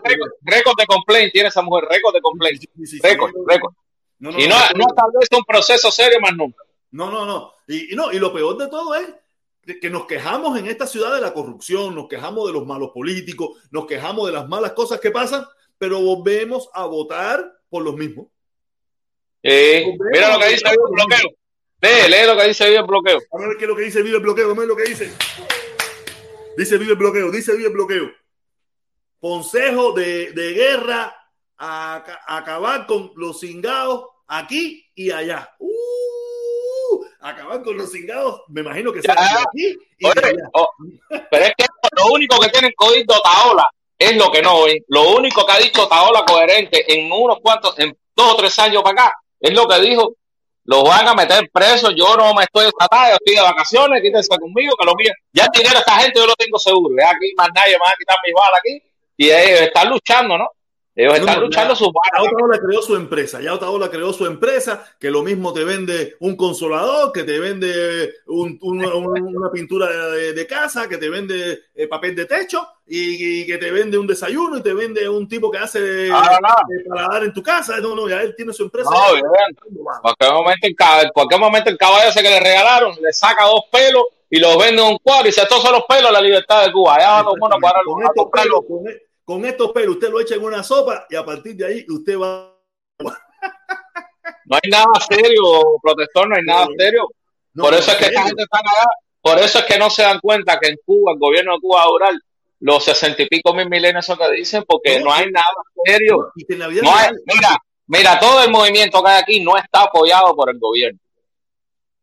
récord, 0.45 0.79
de 0.79 0.87
complaint, 0.87 1.31
tiene 1.31 1.51
esa 1.51 1.61
mujer, 1.61 1.85
récord 1.91 2.15
de 2.15 2.23
complaint. 2.23 2.65
récord, 3.03 3.33
récord. 3.47 3.75
y 4.19 4.25
no, 4.25 4.31
no, 4.31 4.87
vez 5.21 5.29
un 5.31 5.45
proceso 5.45 5.91
serio 5.91 6.19
más 6.23 6.35
nunca. 6.35 6.65
No, 6.91 7.11
no, 7.11 7.27
no. 7.27 7.58
Y, 7.69 7.95
no, 7.95 8.11
y 8.11 8.19
lo 8.19 8.33
peor 8.33 8.57
de 8.57 8.69
todo 8.69 8.95
es 8.95 9.07
que 9.81 9.91
nos 9.91 10.07
quejamos 10.07 10.59
en 10.59 10.67
esta 10.67 10.87
ciudad 10.87 11.15
de 11.15 11.21
la 11.21 11.35
corrupción, 11.35 11.95
nos 11.95 12.09
quejamos 12.09 12.47
de 12.47 12.55
los 12.55 12.67
malos 12.67 12.91
políticos, 12.95 13.51
nos 13.71 13.87
quejamos 13.87 14.27
de 14.27 14.33
las 14.33 14.49
malas 14.49 14.73
cosas 14.73 14.99
que 14.99 15.11
pasan, 15.11 15.45
pero 15.77 16.01
volvemos 16.01 16.71
a 16.73 16.87
votar 16.87 17.53
por 17.69 17.83
los 17.83 17.95
mismos. 17.95 18.29
mira 19.43 20.33
lo 20.33 20.41
que 20.41 20.49
dice 20.49 20.65
el 20.71 20.77
bloqueo. 20.91 21.39
Lee, 21.81 22.09
lee 22.09 22.27
lo 22.27 22.37
que 22.37 22.49
dice 22.49 22.65
Vive 22.65 22.79
el 22.79 22.87
bloqueo. 22.87 23.19
A 23.31 23.39
ver 23.39 23.57
qué 23.57 23.65
es 23.65 23.69
lo 23.69 23.77
que 23.77 23.83
dice 23.83 24.03
Vive 24.03 24.17
el 24.17 24.23
bloqueo, 24.23 24.55
lo 24.55 24.77
que 24.77 24.85
dice. 24.85 25.13
Dice 26.57 26.79
Vive 26.79 26.93
el 26.93 26.99
bloqueo, 26.99 27.31
dice 27.31 27.53
Vive 27.53 27.69
el 27.69 27.75
bloqueo. 27.75 28.11
Consejo 29.21 29.93
de, 29.93 30.33
de 30.33 30.53
guerra 30.55 31.15
a, 31.57 32.05
a, 32.27 32.37
acabar 32.39 32.87
con 32.87 33.13
los 33.17 33.41
cingados 33.41 34.07
aquí 34.27 34.87
y 34.95 35.11
allá. 35.11 35.55
Uh, 35.59 35.78
acabar 37.21 37.63
con 37.63 37.77
los 37.77 37.91
cingados, 37.91 38.43
me 38.49 38.61
imagino 38.61 38.93
que 38.93 39.03
será 39.03 39.23
aquí 39.23 39.77
Oye, 40.05 40.35
oh, 40.53 40.69
pero 41.31 41.45
es 41.45 41.53
que 41.57 41.65
lo 41.97 42.13
único 42.13 42.39
que 42.39 42.49
tiene 42.51 42.73
COVID 42.75 43.07
Taola 43.07 43.69
es 43.99 44.17
lo 44.17 44.31
que 44.31 44.43
no 44.43 44.65
ven. 44.65 44.85
Lo 44.89 45.17
único 45.17 45.45
que 45.45 45.53
ha 45.53 45.59
dicho 45.59 45.89
Taola 45.89 46.25
coherente 46.25 46.85
en 46.93 47.11
unos 47.11 47.39
cuantos, 47.43 47.77
en 47.79 47.97
dos 48.15 48.33
o 48.33 48.37
tres 48.37 48.57
años 48.61 48.83
para 48.83 49.03
acá, 49.03 49.15
es 49.41 49.53
lo 49.53 49.67
que 49.67 49.81
dijo. 49.81 50.15
Los 50.65 50.85
van 50.85 51.09
a 51.09 51.15
meter 51.15 51.49
presos, 51.51 51.95
yo 51.97 52.15
no 52.15 52.35
me 52.35 52.45
estoy 52.45 52.71
tratando, 52.79 53.17
estoy 53.17 53.37
de 53.37 53.41
vacaciones, 53.41 54.03
quítense 54.03 54.29
conmigo, 54.39 54.75
que 54.79 54.85
lo 54.85 54.95
mío. 54.95 55.11
Ya 55.33 55.45
el 55.45 55.51
dinero 55.51 55.79
esta 55.79 55.93
gente 55.93 56.21
yo 56.21 56.27
lo 56.27 56.35
tengo 56.35 56.59
seguro. 56.59 56.95
Aquí 57.07 57.33
más 57.37 57.49
nadie 57.55 57.73
me 57.73 57.79
va 57.79 57.91
a 57.91 57.97
quitar 57.99 58.19
mi 58.25 58.33
bala 58.33 58.59
aquí. 58.59 58.83
Y 59.17 59.31
ellos 59.31 59.63
están 59.63 59.89
luchando, 59.89 60.37
¿no? 60.37 60.47
Ellos 60.99 61.15
están 61.15 61.41
luchando 61.41 61.77
su 61.77 61.85
Ya 61.85 62.23
Otaola 62.25 62.59
creó 62.59 62.83
su 62.83 62.97
empresa, 62.97 63.41
ya 63.41 63.55
Otaola 63.55 63.89
creó 63.89 64.13
su 64.13 64.27
empresa, 64.27 64.85
que 64.99 65.13
lo 65.13 65.23
mismo 65.23 65.53
te 65.53 65.63
vende 65.63 66.17
un 66.19 66.37
consolador, 66.37 67.13
que 67.13 67.23
te 67.23 67.39
vende 67.39 68.15
una 68.27 69.51
pintura 69.53 69.87
de, 69.87 70.47
casa, 70.49 70.89
que 70.89 70.97
te 70.97 71.09
vende 71.09 71.67
eh, 71.73 71.87
papel 71.87 72.17
de 72.17 72.25
techo 72.25 72.67
y, 72.85 73.47
que 73.47 73.59
te 73.59 73.71
vende 73.71 73.97
un 73.97 74.09
desayuno 74.09 74.59
y 74.59 74.63
te 74.63 74.75
vende 74.75 75.09
un 75.09 75.29
tipo 75.29 75.53
que 75.53 75.59
hace 75.59 76.11
ah, 76.13 76.41
para 76.89 77.09
dar 77.09 77.23
en 77.23 77.33
tu 77.33 77.45
casa. 77.45 77.79
No, 77.79 77.95
no, 77.95 78.09
ya 78.09 78.21
él 78.23 78.35
tiene 78.37 78.53
su 78.53 78.65
empresa. 78.65 78.91
No, 78.91 79.15
bien. 79.15 79.79
Cualquier 80.03 80.33
momento, 80.33 80.67
en 80.67 81.11
cualquier 81.15 81.41
momento 81.41 81.71
el 81.71 81.79
caballo 81.79 82.09
ese 82.09 82.25
que 82.25 82.31
le 82.31 82.41
regalaron 82.41 82.97
le 83.01 83.13
saca 83.13 83.45
dos 83.45 83.67
pelos 83.71 84.03
y 84.29 84.41
los 84.41 84.59
vende 84.59 84.83
en 84.83 84.89
un 84.89 84.99
cuadro 84.99 85.29
y 85.29 85.33
se 85.33 85.43
estos 85.43 85.63
son 85.63 85.75
los 85.75 85.85
pelos 85.85 86.11
la 86.11 86.21
libertad 86.21 86.67
de 86.67 86.73
Cuba. 86.73 86.99
Ya 86.99 87.11
va 87.11 87.19
a 87.21 87.61
para 87.61 87.83
los 87.85 88.65
pelos 88.65 89.05
con 89.29 89.45
estos 89.45 89.73
pelos 89.73 89.97
usted 89.97 90.09
lo 90.09 90.21
echa 90.23 90.37
en 90.37 90.43
una 90.43 90.63
sopa 90.63 91.07
y 91.11 91.15
a 91.15 91.23
partir 91.23 91.55
de 91.55 91.67
ahí 91.67 91.85
usted 91.87 92.19
va. 92.19 92.57
No 92.99 94.57
hay 94.57 94.71
nada 94.71 94.87
serio, 95.07 95.43
protector, 95.83 96.27
no 96.27 96.35
hay 96.35 96.43
nada 96.45 96.67
serio. 96.79 97.07
por 97.55 97.75
eso 97.75 97.91
es 97.91 97.99
que 97.99 98.07
esta 98.07 98.23
gente 98.23 98.45
está 98.45 98.57
allá. 98.57 98.87
Por 99.21 99.39
eso 99.39 99.59
es 99.59 99.67
que 99.67 99.77
no 99.77 99.91
se 99.91 100.01
dan 100.01 100.19
cuenta 100.21 100.59
que 100.59 100.71
en 100.71 100.77
Cuba, 100.83 101.13
el 101.13 101.19
gobierno 101.19 101.53
de 101.53 101.61
Cuba 101.61 101.85
los 102.61 102.83
sesenta 102.83 103.23
y 103.23 103.27
pico 103.29 103.53
mil 103.53 103.69
milenios 103.69 104.09
eso 104.09 104.17
que 104.17 104.31
dicen, 104.31 104.65
porque 104.67 104.99
no, 105.01 105.13
hay 105.13 105.31
nada 105.31 105.45
serio. 105.85 106.33
mira, 106.49 107.59
mira, 107.87 108.19
todo 108.19 108.43
el 108.43 108.51
movimiento 108.51 109.03
que 109.03 109.11
hay 109.11 109.21
aquí 109.21 109.41
no 109.43 109.59
está 109.59 109.83
apoyado 109.83 110.35
por 110.35 110.49
el 110.49 110.59
gobierno. 110.59 110.99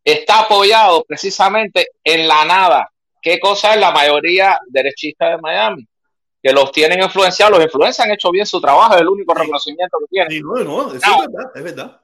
Está 0.03 0.41
apoyado 0.41 1.03
precisamente 1.05 1.87
en 2.03 2.27
la 2.27 2.45
nada. 2.45 2.91
¿Qué 3.19 3.39
cosa 3.39 3.73
es 3.73 3.79
la 3.79 3.89
mayoría 3.89 4.59
derechista 4.67 5.31
de 5.31 5.39
Miami? 5.39 5.87
Que 6.45 6.53
los 6.53 6.71
tienen 6.71 7.01
influenciados, 7.01 7.57
los 7.57 7.65
influencias 7.65 8.05
han 8.05 8.13
hecho 8.13 8.29
bien 8.29 8.45
su 8.45 8.61
trabajo, 8.61 8.93
es 8.93 9.01
el 9.01 9.07
único 9.07 9.33
reconocimiento 9.33 9.97
que 9.97 10.05
tienen. 10.11 10.43
no, 10.43 10.63
no, 10.63 10.93
eso 10.93 10.97
es 10.97 11.27
verdad, 11.31 11.51
es 11.55 11.63
verdad. 11.63 12.01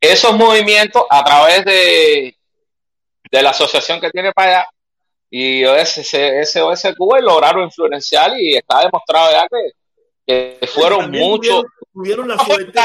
Esos 0.00 0.36
movimientos, 0.36 1.04
a 1.08 1.22
través 1.22 1.64
de, 1.64 2.36
de 3.30 3.42
la 3.42 3.50
asociación 3.50 4.00
que 4.00 4.10
tiene 4.10 4.32
para 4.32 4.62
allá, 4.62 4.68
y 5.30 5.62
SOS 5.62 6.92
Cuba 6.96 7.20
lograron 7.20 7.62
influenciar 7.62 8.32
y 8.36 8.56
está 8.56 8.80
demostrado 8.80 9.30
ya 9.30 9.46
que, 10.26 10.66
fueron 10.66 11.12
muchos. 11.12 11.64
Tuvieron, 11.92 12.26
la 12.26 12.36
suerte, 12.36 12.80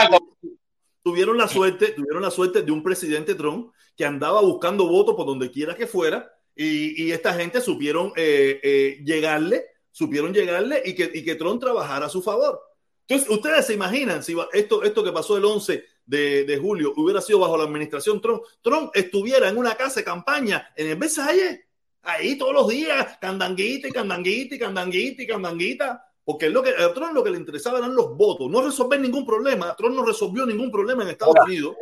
tuvieron 1.01 1.37
la 1.39 1.47
suerte, 1.47 1.87
tuvieron 1.93 2.21
la 2.21 2.29
suerte 2.29 2.61
de 2.61 2.71
un 2.71 2.83
presidente 2.83 3.33
Trump 3.33 3.73
que 3.97 4.05
andaba 4.05 4.41
buscando 4.41 4.87
votos 4.87 5.15
por 5.15 5.25
donde 5.25 5.49
quiera 5.49 5.73
que 5.73 5.87
fuera 5.87 6.31
y, 6.55 7.11
esta 7.11 7.33
gente 7.33 7.61
supieron 7.61 8.13
eh, 8.15 8.59
eh, 8.61 9.01
llegarle 9.03 9.72
supieron 9.93 10.33
llegarle 10.33 10.81
y 10.83 10.95
que, 10.95 11.09
y 11.13 11.23
que 11.23 11.35
Trump 11.35 11.61
trabajara 11.61 12.07
a 12.07 12.09
su 12.09 12.21
favor. 12.21 12.59
Entonces, 13.07 13.29
ustedes 13.29 13.65
se 13.67 13.73
imaginan 13.73 14.23
si 14.23 14.35
esto, 14.53 14.81
esto 14.83 15.03
que 15.03 15.11
pasó 15.11 15.37
el 15.37 15.45
11 15.45 15.85
de, 16.05 16.59
julio 16.61 16.93
hubiera 16.97 17.21
sido 17.21 17.39
bajo 17.39 17.57
la 17.57 17.63
administración 17.63 18.19
Trump, 18.19 18.43
Trump 18.61 18.91
estuviera 18.93 19.47
en 19.47 19.57
una 19.57 19.75
casa 19.75 19.99
de 19.99 20.03
campaña 20.03 20.73
en 20.75 20.89
el 20.89 20.95
Versailles, 20.95 21.61
ahí 22.01 22.37
todos 22.37 22.53
los 22.53 22.67
días, 22.67 23.17
candanguita 23.21 23.87
y 23.87 23.91
candanguita 23.91 24.55
y 24.55 24.59
candanguita 24.59 25.21
y 25.21 25.27
candanguita, 25.27 26.05
porque 26.25 26.49
lo 26.49 26.63
que, 26.63 26.69
a 26.69 26.93
Trump 26.93 27.13
lo 27.13 27.23
que 27.23 27.29
le 27.29 27.37
interesaba 27.37 27.77
eran 27.77 27.93
los 27.95 28.17
votos, 28.17 28.49
no 28.49 28.61
resolver 28.61 28.99
ningún 28.99 29.25
problema. 29.25 29.75
Trump 29.75 29.95
no 29.95 30.05
resolvió 30.05 30.45
ningún 30.45 30.71
problema 30.71 31.03
en 31.03 31.09
Estados 31.09 31.35
Unidos. 31.45 31.75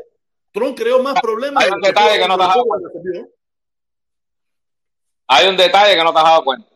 Trump 0.52 0.78
creó 0.78 1.02
más 1.02 1.22
problemas. 1.22 1.64
Hay 1.64 1.72
un 1.72 1.82
detalle 1.82 2.20
que 2.20 2.28
no 2.28 2.38
te 2.38 2.44
has 2.44 2.50
dado 2.50 2.66
cuenta. 2.66 2.90
Hay 5.28 5.48
un 5.48 5.56
detalle 5.56 5.96
que 5.96 6.04
no 6.04 6.12
te 6.12 6.18
has 6.20 6.26
dado 6.26 6.44
cuenta. 6.44 6.71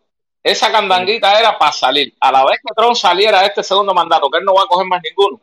Esa 0.46 0.72
candanguita 0.72 1.40
era 1.40 1.58
para 1.58 1.72
salir. 1.72 2.14
A 2.20 2.32
la 2.32 2.46
vez 2.46 2.60
que 2.64 2.72
Trump 2.76 2.96
saliera 2.96 3.40
de 3.42 3.48
este 3.48 3.64
segundo 3.64 3.96
mandato, 3.96 4.30
que 4.30 4.38
él 4.38 4.46
no 4.46 4.54
va 4.54 4.62
a 4.62 4.68
coger 4.68 4.86
más 4.86 5.02
ninguno, 5.02 5.42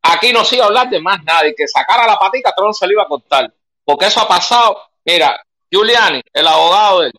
aquí 0.00 0.32
no 0.32 0.42
se 0.42 0.56
iba 0.56 0.64
a 0.64 0.68
hablar 0.68 0.88
de 0.88 0.98
más 1.02 1.22
nadie. 1.22 1.54
Que 1.54 1.68
sacara 1.68 2.06
la 2.06 2.18
patica, 2.18 2.54
Trump 2.56 2.72
se 2.72 2.86
le 2.86 2.94
iba 2.94 3.02
a 3.02 3.06
cortar. 3.06 3.52
Porque 3.84 4.06
eso 4.06 4.20
ha 4.20 4.26
pasado. 4.26 4.80
Mira, 5.04 5.38
Giuliani, 5.70 6.22
el 6.32 6.46
abogado 6.46 7.00
del 7.00 7.12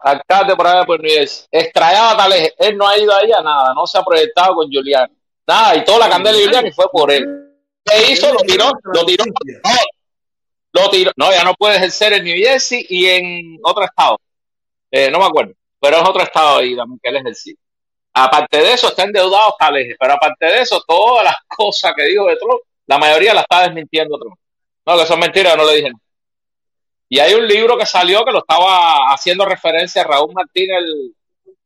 alcalde 0.00 0.56
por 0.56 0.66
allá 0.66 0.84
por 0.84 1.00
New 1.00 1.08
Jersey, 1.08 1.46
extrañaba 1.52 2.16
tal 2.16 2.32
eje. 2.32 2.52
Él 2.58 2.76
no 2.76 2.88
ha 2.88 2.98
ido 2.98 3.14
ahí 3.14 3.30
a 3.30 3.40
nada, 3.40 3.72
no 3.72 3.86
se 3.86 3.98
ha 3.98 4.02
proyectado 4.02 4.56
con 4.56 4.68
Giuliani. 4.68 5.14
Nada, 5.46 5.76
y 5.76 5.84
toda 5.84 6.00
la 6.00 6.08
candela 6.08 6.36
de 6.36 6.42
Giuliani 6.42 6.72
fue 6.72 6.86
por 6.90 7.12
él. 7.12 7.24
¿Qué 7.84 8.10
hizo? 8.10 8.32
Lo 8.32 8.40
tiró, 8.40 8.72
lo 8.92 9.06
tiró. 9.06 9.24
No, 9.24 9.70
lo 10.82 10.90
tiró. 10.90 11.12
No, 11.14 11.30
ya 11.30 11.44
no 11.44 11.54
puede 11.54 11.76
ejercer 11.76 12.14
en 12.14 12.24
New 12.24 12.36
Jersey 12.36 12.84
y 12.88 13.06
en 13.06 13.60
otro 13.62 13.84
estado. 13.84 14.18
Eh, 14.90 15.12
no 15.12 15.20
me 15.20 15.26
acuerdo 15.26 15.52
pero 15.80 15.96
es 15.98 16.08
otro 16.08 16.22
estado 16.22 16.58
ahí 16.58 16.76
también 16.76 16.98
que 17.02 17.08
él 17.08 17.16
ejercita. 17.16 17.60
Aparte 18.14 18.58
de 18.58 18.72
eso, 18.72 18.88
está 18.88 19.04
endeudado 19.04 19.54
eje, 19.76 19.94
pero 19.98 20.14
aparte 20.14 20.46
de 20.46 20.60
eso, 20.60 20.82
todas 20.86 21.24
las 21.24 21.36
cosas 21.46 21.92
que 21.96 22.04
dijo 22.04 22.26
de 22.26 22.36
Trump, 22.36 22.60
la 22.86 22.98
mayoría 22.98 23.34
la 23.34 23.42
está 23.42 23.62
desmintiendo 23.62 24.18
Trump. 24.18 24.36
No, 24.86 24.98
que 24.98 25.06
son 25.06 25.20
mentiras, 25.20 25.56
no 25.56 25.64
le 25.64 25.76
dije 25.76 25.92
Y 27.08 27.18
hay 27.18 27.34
un 27.34 27.46
libro 27.46 27.76
que 27.76 27.86
salió 27.86 28.24
que 28.24 28.32
lo 28.32 28.38
estaba 28.38 29.12
haciendo 29.12 29.44
referencia 29.44 30.02
a 30.02 30.06
Raúl 30.06 30.32
Martínez, 30.32 30.82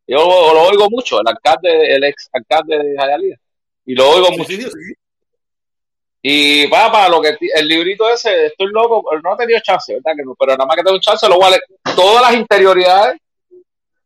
yo 0.07 0.19
lo, 0.19 0.63
oigo 0.63 0.91
mucho, 0.91 1.21
el 1.21 1.29
alcalde, 1.29 1.95
el 1.95 2.05
ex 2.05 2.29
alcalde 2.33 2.77
de 2.77 2.97
Jayalía, 2.99 3.37
y 3.87 3.95
lo 3.95 4.11
oigo 4.11 4.31
mucho. 4.33 4.53
Y 6.21 6.67
va 6.67 6.93
para 6.93 7.09
lo 7.09 7.21
que 7.21 7.37
el 7.55 7.67
librito 7.67 8.09
ese, 8.11 8.47
estoy 8.47 8.69
loco, 8.73 9.05
no 9.23 9.35
he 9.35 9.37
tenido 9.39 9.61
chance, 9.61 9.95
¿verdad? 9.95 10.13
Que 10.17 10.25
no, 10.25 10.35
pero 10.39 10.53
nada 10.53 10.67
más 10.67 10.77
que 10.77 10.83
tengo 10.83 10.97
un 10.97 11.01
chance, 11.01 11.29
lo 11.29 11.37
voy 11.37 11.47
a 11.47 11.51
leer. 11.51 11.63
Todas 11.97 12.23
las 12.23 12.35
interioridades 12.35 13.22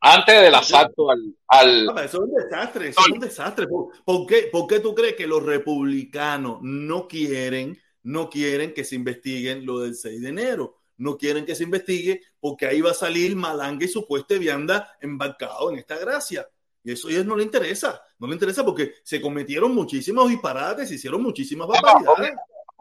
antes 0.00 0.42
del 0.42 0.54
asalto 0.54 1.11
al... 1.11 1.35
al... 1.48 2.04
eso 2.04 2.04
es 2.04 2.14
un 2.14 2.35
desastre, 2.35 2.88
eso 2.88 3.00
es 3.00 3.12
un 3.12 3.20
desastre. 3.20 3.66
¿Por, 3.66 4.26
qué, 4.26 4.48
¿Por, 4.52 4.66
qué, 4.66 4.80
tú 4.80 4.94
crees 4.94 5.14
que 5.16 5.26
los 5.26 5.42
republicanos 5.42 6.59
no 6.62 7.09
quieren, 7.09 7.78
no 8.02 8.28
quieren 8.30 8.74
que 8.74 8.85
se 8.85 8.94
investiguen 8.94 9.64
lo 9.64 9.80
del 9.80 9.94
6 9.94 10.22
de 10.22 10.28
enero? 10.28 10.76
No 10.98 11.16
quieren 11.18 11.44
que 11.44 11.54
se 11.54 11.64
investigue 11.64 12.22
porque 12.40 12.66
ahí 12.66 12.80
va 12.80 12.92
a 12.92 12.94
salir 12.94 13.37
Malanga 13.37 13.85
y 13.85 13.88
su 13.88 14.07
pueste 14.07 14.38
vianda 14.38 14.97
embarcado 15.01 15.70
en 15.70 15.78
esta 15.78 15.99
gracia. 15.99 16.49
Y 16.82 16.92
eso 16.92 17.09
a 17.09 17.11
ellos 17.11 17.26
no 17.26 17.36
le 17.36 17.42
interesa. 17.42 18.01
No 18.18 18.26
le 18.28 18.34
interesa 18.34 18.64
porque 18.64 18.94
se 19.03 19.20
cometieron 19.20 19.74
muchísimos 19.74 20.28
disparates, 20.28 20.88
se 20.88 20.94
hicieron 20.94 21.22
muchísimas 21.22 21.68
barbaridades 21.68 22.32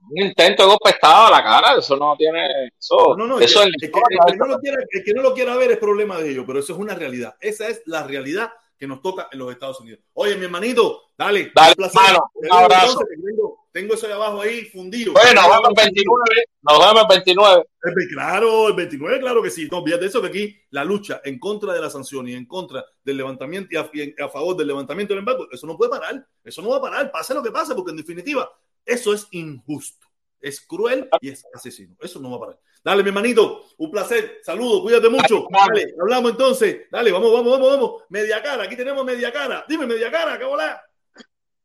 un 0.10 0.22
intento 0.22 0.64
de 0.64 0.70
golpe 0.70 0.98
a 1.02 1.30
la 1.30 1.44
cara, 1.44 1.80
eso 1.80 1.96
no 1.96 2.16
tiene. 2.18 2.72
Eso, 2.80 3.16
no, 3.18 3.28
no, 3.28 3.40
eso 3.40 3.64
el, 3.64 3.72
que, 3.80 3.90
no 4.38 4.48
lo 4.48 4.60
quiera, 4.60 4.78
el 4.92 5.04
que 5.04 5.14
no 5.14 5.22
lo 5.22 5.34
quiera 5.34 5.56
ver 5.58 5.72
es 5.72 5.78
problema 5.78 6.18
de 6.20 6.32
ellos, 6.32 6.44
pero 6.46 6.60
eso 6.60 6.74
es 6.74 6.80
una 6.80 6.96
realidad. 6.96 7.36
Esa 7.40 7.68
es 7.68 7.82
la 7.86 8.04
realidad 8.04 8.52
que 8.78 8.88
nos 8.88 9.02
toca 9.02 9.30
en 9.32 9.40
los 9.40 9.52
Estados 9.52 9.80
Unidos. 9.80 10.02
Oye, 10.14 10.36
mi 10.36 10.46
hermanito, 10.46 11.04
dale, 11.18 11.52
dale 11.56 11.70
un, 11.70 11.76
placer. 11.76 12.18
un 12.34 12.52
abrazo. 12.52 13.00
Tengo, 13.08 13.68
tengo, 13.72 13.94
eso 13.94 14.08
de 14.08 14.14
abajo 14.14 14.42
ahí 14.42 14.66
fundido. 14.66 15.14
Bueno, 15.14 15.42
nos 15.42 15.50
vemos 15.50 15.70
el 15.70 15.76
29. 15.76 16.24
Nos 16.62 16.80
vemos 16.80 17.02
el 17.02 17.08
29. 17.08 17.64
Claro, 18.10 18.68
el 18.68 18.74
29, 18.74 19.20
claro 19.20 19.42
que 19.42 19.50
sí. 19.50 19.68
No, 19.72 19.82
de 19.82 20.06
eso 20.06 20.22
que 20.22 20.28
aquí 20.28 20.58
la 20.72 20.84
lucha 20.84 21.22
en 21.24 21.40
contra 21.40 21.74
de 21.74 21.82
la 21.82 21.90
sanción 21.90 22.28
y 22.28 22.34
en 22.34 22.46
contra 22.46 22.86
del 23.04 23.18
levantamiento 23.18 23.70
y 23.72 23.78
a, 23.78 24.26
a 24.26 24.30
favor 24.30 24.58
del 24.58 24.68
levantamiento 24.68 25.14
del 25.14 25.20
embargo, 25.20 25.48
eso 25.52 25.66
no 25.66 25.78
puede 25.78 25.92
parar. 25.92 26.28
Eso 26.44 26.62
no 26.62 26.70
va 26.70 26.78
a 26.78 26.82
parar, 26.82 27.12
pase 27.12 27.34
lo 27.34 27.44
que 27.44 27.52
pase, 27.52 27.76
porque 27.76 27.92
en 27.92 27.98
definitiva 27.98 28.50
eso 28.86 29.14
es 29.14 29.28
injusto, 29.32 30.08
es 30.40 30.62
cruel 30.62 31.10
y 31.22 31.30
es 31.30 31.46
asesino. 31.54 31.96
Eso 32.00 32.20
no 32.20 32.30
va 32.32 32.38
a 32.38 32.40
parar. 32.40 32.60
Dale, 32.84 33.02
mi 33.02 33.10
hermanito, 33.10 33.64
un 33.78 33.90
placer. 33.90 34.42
Saludos, 34.44 34.82
cuídate 34.84 35.10
mucho. 35.10 35.48
Dale, 35.50 35.96
hablamos 36.00 36.32
entonces. 36.32 36.82
Dale, 36.92 37.12
vamos, 37.12 37.34
vamos, 37.34 37.52
vamos, 37.54 37.70
vamos. 37.72 38.04
Media 38.10 38.44
cara, 38.44 38.64
aquí 38.64 38.76
tenemos 38.76 39.04
media 39.04 39.34
cara. 39.34 39.66
Dime, 39.68 39.88
media 39.88 40.12
cara, 40.12 40.38
¿qué 40.38 40.46
volá? 40.46 40.82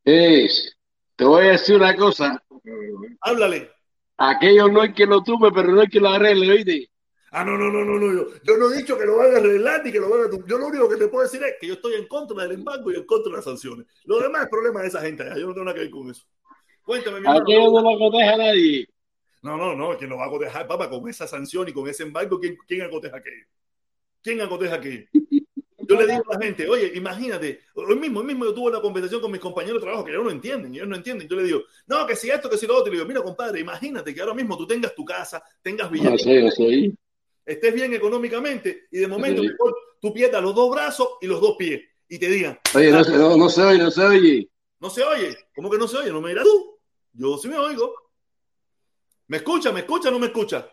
te 0.03 1.25
voy 1.25 1.47
a 1.47 1.51
decir 1.51 1.77
una 1.77 1.95
cosa. 1.95 2.43
Háblale. 3.21 3.71
Aquello 4.17 4.69
no 4.69 4.81
hay 4.81 4.95
que 4.95 5.05
lo 5.05 5.23
tuve, 5.23 5.53
pero 5.53 5.73
no 5.73 5.83
hay 5.83 5.89
que 5.89 6.01
lo 6.01 6.09
arregle, 6.09 6.53
oíste. 6.53 6.91
Ah, 7.33 7.45
no, 7.45 7.57
no, 7.57 7.71
no, 7.71 7.85
no, 7.85 7.99
no. 7.99 8.13
Yo, 8.13 8.27
yo 8.43 8.57
no 8.57 8.73
he 8.73 8.79
dicho 8.79 8.99
que 8.99 9.05
lo 9.05 9.19
van 9.19 9.35
a 9.35 9.39
arreglar 9.39 9.85
ni 9.85 9.93
que 9.93 10.01
lo 10.01 10.09
van 10.09 10.23
a. 10.23 10.47
Yo 10.47 10.59
lo 10.59 10.67
único 10.67 10.89
que 10.89 10.97
te 10.97 11.09
puedo 11.09 11.23
decir 11.23 11.43
es 11.45 11.55
que 11.61 11.67
yo 11.67 11.75
estoy 11.75 11.95
en 11.95 12.09
contra 12.09 12.43
del 12.43 12.53
embargo 12.53 12.91
y 12.91 12.97
en 12.97 13.05
contra 13.05 13.31
de 13.31 13.37
las 13.37 13.45
sanciones. 13.45 13.87
Lo 14.05 14.19
demás 14.21 14.45
es 14.45 14.49
problema 14.49 14.81
de 14.81 14.89
esa 14.89 15.01
gente. 15.03 15.25
Yo 15.37 15.47
no 15.47 15.53
tengo 15.53 15.65
nada 15.65 15.75
que 15.75 15.83
ver 15.83 15.91
con 15.91 16.11
eso. 16.11 16.25
Cuéntame, 16.91 17.21
mi 17.21 17.27
hermano. 17.27 17.43
Aquí 17.43 17.55
no 17.55 17.81
lo 17.83 17.91
acoteja 17.91 18.35
a 18.35 18.37
nadie. 18.37 18.89
No, 19.43 19.57
no, 19.57 19.77
no, 19.77 19.97
que 19.97 20.09
lo 20.09 20.17
va 20.17 20.25
a 20.25 20.27
acotejar, 20.27 20.67
papá, 20.67 20.91
con 20.91 21.09
esa 21.09 21.29
sanción 21.29 21.69
y 21.69 21.73
con 21.73 21.89
ese 21.89 22.03
embargo. 22.03 22.41
¿Quién, 22.41 22.57
quién 22.67 22.83
acoteja 22.83 23.23
qué? 23.23 23.31
¿Quién 24.21 24.41
acoteja 24.41 24.81
qué? 24.81 25.07
Yo 25.13 25.95
le 25.95 26.05
digo 26.09 26.25
a 26.29 26.35
la 26.35 26.45
gente, 26.45 26.69
oye, 26.69 26.91
imagínate, 26.97 27.61
hoy 27.75 27.95
mismo, 27.95 28.19
hoy 28.19 28.27
mismo 28.27 28.45
yo 28.45 28.53
tuve 28.53 28.71
una 28.71 28.81
conversación 28.81 29.21
con 29.21 29.31
mis 29.31 29.41
compañeros 29.41 29.81
de 29.81 29.87
trabajo 29.87 30.05
que 30.05 30.11
ellos 30.11 30.25
no 30.25 30.33
entienden, 30.33 30.75
ellos 30.75 30.89
no 30.89 30.97
entienden. 30.97 31.29
Yo 31.29 31.37
le 31.37 31.45
digo, 31.45 31.63
no, 31.87 32.05
que 32.09 32.17
si 32.17 32.29
esto, 32.29 32.51
que 32.51 32.57
si 32.57 32.67
lo 32.67 32.77
otro. 32.77 32.89
Y 32.89 32.97
le 32.97 32.97
digo, 32.97 33.09
mira, 33.09 33.23
compadre, 33.23 33.61
imagínate 33.61 34.13
que 34.13 34.21
ahora 34.21 34.35
mismo 34.35 34.59
tú 34.59 34.67
tengas 34.67 34.93
tu 34.93 35.05
casa, 35.05 35.41
tengas 35.63 35.89
billetes, 35.93 36.27
no 36.27 36.95
estés 37.47 37.73
bien 37.73 37.95
económicamente 37.95 38.89
y 38.91 38.99
de 38.99 39.07
momento 39.07 39.43
tú 40.01 40.13
pierdas 40.13 40.43
los 40.43 40.57
dos 40.57 40.71
brazos 40.73 41.09
y 41.21 41.29
los 41.29 41.41
dos 41.41 41.55
pies 41.57 41.83
y 42.09 42.19
te 42.19 42.29
digan, 42.29 42.59
oye, 42.75 42.91
no, 42.91 43.05
se, 43.05 43.17
no, 43.17 43.37
no 43.37 43.49
se 43.49 43.63
oye, 43.63 43.79
no 43.79 43.91
se 43.93 44.03
oye. 44.03 44.51
No 44.81 44.91
se 44.91 45.05
oye, 45.05 45.37
¿cómo 45.55 45.71
que 45.71 45.79
no 45.79 45.87
se 45.87 45.99
oye? 45.99 46.11
No 46.11 46.21
me 46.21 46.31
dirás 46.31 46.45
tú. 46.45 46.80
Yo 47.13 47.37
sí 47.39 47.49
me 47.49 47.59
oigo. 47.59 47.95
¿Me 49.29 49.39
escucha? 49.39 49.73
¿Me 49.73 49.81
escucha? 49.81 50.11
¿No 50.11 50.19
me 50.19 50.27
escucha? 50.27 50.69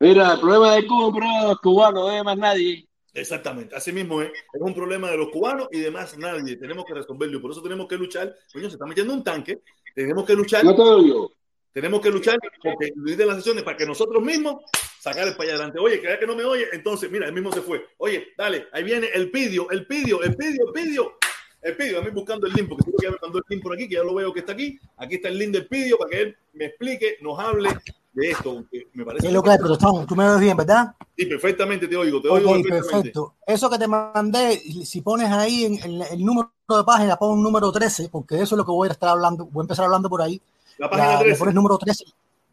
Mira, 0.00 0.34
el 0.34 0.40
problema 0.40 0.74
de 0.74 0.86
Cuba 0.86 1.02
es 1.02 1.08
un 1.08 1.14
problema 1.14 1.40
de 1.42 1.48
los 1.48 1.60
cubanos, 1.60 2.02
no 2.02 2.08
hay 2.08 2.24
más 2.24 2.36
nadie. 2.36 2.88
Exactamente, 3.14 3.76
así 3.76 3.92
mismo 3.92 4.22
es. 4.22 4.30
Es 4.30 4.60
un 4.60 4.74
problema 4.74 5.10
de 5.10 5.16
los 5.18 5.28
cubanos 5.28 5.68
y 5.70 5.80
demás 5.80 6.16
nadie. 6.16 6.56
Tenemos 6.56 6.84
que 6.84 6.94
resolverlo. 6.94 7.40
Por 7.40 7.50
eso 7.50 7.62
tenemos 7.62 7.86
que 7.86 7.96
luchar. 7.96 8.34
Coño, 8.52 8.68
se 8.68 8.76
está 8.76 8.86
metiendo 8.86 9.12
un 9.12 9.22
tanque. 9.22 9.62
Tenemos 9.94 10.24
que 10.24 10.34
luchar. 10.34 10.64
No 10.64 10.74
te 10.74 11.08
yo. 11.08 11.30
Tenemos 11.72 12.00
que 12.00 12.10
luchar 12.10 12.38
porque 12.62 12.92
de 12.94 13.26
las 13.26 13.36
sesiones 13.36 13.62
para 13.62 13.76
que 13.76 13.86
nosotros 13.86 14.22
mismos 14.22 14.62
sacar 14.98 15.26
el 15.26 15.34
para 15.34 15.44
allá 15.44 15.52
adelante. 15.54 15.78
Oye, 15.78 16.00
que 16.00 16.18
que 16.18 16.26
no 16.26 16.36
me 16.36 16.44
oye, 16.44 16.68
entonces, 16.72 17.10
mira, 17.10 17.26
el 17.26 17.32
mismo 17.32 17.50
se 17.50 17.62
fue. 17.62 17.86
Oye, 17.98 18.28
dale, 18.36 18.68
ahí 18.72 18.84
viene 18.84 19.08
el 19.14 19.30
pidio, 19.30 19.70
el 19.70 19.86
pidio, 19.86 20.22
el 20.22 20.36
pidio, 20.36 20.66
el 20.66 20.72
pidio. 20.72 21.16
El 21.62 21.76
pidio, 21.76 22.00
a 22.00 22.02
mí 22.02 22.10
buscando 22.10 22.46
el 22.48 22.52
link, 22.54 22.68
porque 22.68 22.90
estoy 22.90 23.10
buscando 23.10 23.38
el 23.38 23.44
link 23.48 23.62
por 23.62 23.74
aquí, 23.74 23.88
que 23.88 23.94
ya 23.94 24.02
lo 24.02 24.14
veo 24.14 24.32
que 24.32 24.40
está 24.40 24.52
aquí. 24.52 24.78
Aquí 24.96 25.14
está 25.14 25.28
el 25.28 25.38
link 25.38 25.52
del 25.52 25.68
pidio 25.68 25.96
para 25.96 26.10
que 26.10 26.22
él 26.22 26.36
me 26.54 26.66
explique, 26.66 27.18
nos 27.20 27.38
hable 27.38 27.70
de 28.12 28.30
esto, 28.30 28.64
me 28.92 29.04
parece. 29.04 29.28
Es 29.28 29.32
lo 29.32 29.42
que 29.42 29.50
hay, 29.50 29.58
protestón. 29.58 30.06
Tú 30.06 30.16
me 30.16 30.28
ves 30.28 30.40
bien, 30.40 30.56
¿verdad? 30.56 30.94
Sí, 31.16 31.24
perfectamente 31.26 31.86
te 31.86 31.96
oigo, 31.96 32.20
te 32.20 32.28
oigo 32.28 32.60
perfecto. 32.62 33.34
Eso 33.46 33.70
que 33.70 33.78
te 33.78 33.86
mandé, 33.86 34.58
si 34.84 35.00
pones 35.02 35.30
ahí 35.30 35.64
en, 35.64 36.02
el 36.02 36.24
número 36.24 36.50
de 36.68 36.84
página, 36.84 37.16
pon 37.16 37.38
un 37.38 37.42
número 37.42 37.70
13, 37.70 38.08
porque 38.10 38.34
eso 38.36 38.54
es 38.54 38.58
lo 38.58 38.64
que 38.64 38.72
voy 38.72 38.88
a 38.88 38.92
estar 38.92 39.10
hablando, 39.10 39.46
voy 39.46 39.62
a 39.62 39.64
empezar 39.64 39.84
hablando 39.84 40.10
por 40.10 40.20
ahí. 40.20 40.40
La 40.78 40.90
página 40.90 41.18
13. 41.20 41.30
Le 41.30 41.36
pones 41.36 41.54
número 41.54 41.78
13. 41.78 42.04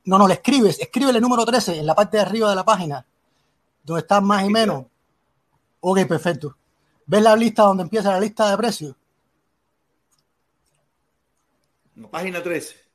No, 0.05 0.17
no, 0.17 0.27
le 0.27 0.35
escribes, 0.35 0.79
escríbele 0.79 1.17
el 1.17 1.23
número 1.23 1.45
13 1.45 1.79
en 1.79 1.85
la 1.85 1.95
parte 1.95 2.17
de 2.17 2.23
arriba 2.23 2.49
de 2.49 2.55
la 2.55 2.63
página, 2.63 3.03
donde 3.83 4.01
está 4.01 4.21
más 4.21 4.45
y 4.45 4.49
menos. 4.49 4.85
Ok, 5.81 6.05
perfecto. 6.05 6.55
¿Ves 7.05 7.23
la 7.23 7.35
lista 7.35 7.63
donde 7.63 7.83
empieza 7.83 8.11
la 8.11 8.19
lista 8.19 8.49
de 8.51 8.57
precios? 8.57 8.95
Página 12.07 12.41
13 12.41 12.89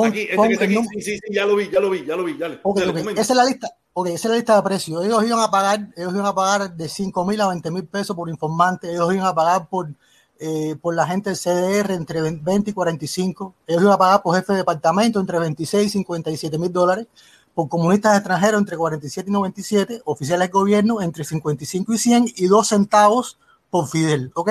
aquí, 0.00 0.20
este 0.22 0.36
que 0.36 0.52
está 0.52 0.64
aquí, 0.64 0.74
sí, 0.74 1.02
sí, 1.02 1.18
sí, 1.18 1.34
ya 1.34 1.44
lo 1.44 1.56
vi, 1.56 1.70
ya 1.70 1.80
lo 1.80 1.90
vi, 1.90 2.04
ya 2.04 2.16
lo 2.16 2.24
vi, 2.24 2.34
dale. 2.34 2.60
Okay, 2.62 2.88
okay. 2.88 3.02
Esa 3.12 3.20
es 3.20 3.36
la 3.36 3.44
lista. 3.44 3.68
Ok, 3.94 4.06
esa 4.06 4.28
es 4.28 4.30
la 4.30 4.36
lista 4.36 4.56
de 4.56 4.62
precios. 4.62 5.04
Ellos 5.04 5.24
iban 5.24 5.40
a 5.40 5.50
pagar, 5.50 5.88
ellos 5.96 6.14
iban 6.14 6.26
a 6.26 6.34
pagar 6.34 6.74
de 6.74 6.88
5 6.88 7.26
mil 7.26 7.40
a 7.40 7.48
20 7.48 7.70
mil 7.70 7.84
pesos 7.84 8.16
por 8.16 8.28
informante. 8.30 8.90
Ellos 8.90 9.12
iban 9.12 9.26
a 9.26 9.34
pagar 9.34 9.68
por, 9.68 9.90
eh, 10.38 10.76
por 10.80 10.94
la 10.94 11.06
gente 11.06 11.30
del 11.30 11.38
CDR 11.38 11.92
entre 11.92 12.22
20 12.22 12.70
y 12.70 12.72
45. 12.72 13.54
Ellos 13.66 13.82
iban 13.82 13.94
a 13.94 13.98
pagar 13.98 14.22
por 14.22 14.34
jefe 14.34 14.52
de 14.52 14.58
departamento 14.60 15.20
entre 15.20 15.38
26 15.38 15.86
y 15.86 15.90
57 15.90 16.58
mil 16.58 16.72
dólares. 16.72 17.06
Por 17.54 17.68
comunistas 17.68 18.16
extranjeros 18.16 18.60
entre 18.60 18.78
47 18.78 19.28
y 19.28 19.32
97. 19.32 20.02
Oficiales 20.06 20.48
de 20.48 20.52
gobierno 20.52 21.02
entre 21.02 21.24
55 21.24 21.92
y 21.92 21.98
100 21.98 22.24
y 22.36 22.46
2 22.46 22.66
centavos 22.68 23.38
por 23.72 23.88
Fidel, 23.88 24.30
¿ok? 24.34 24.50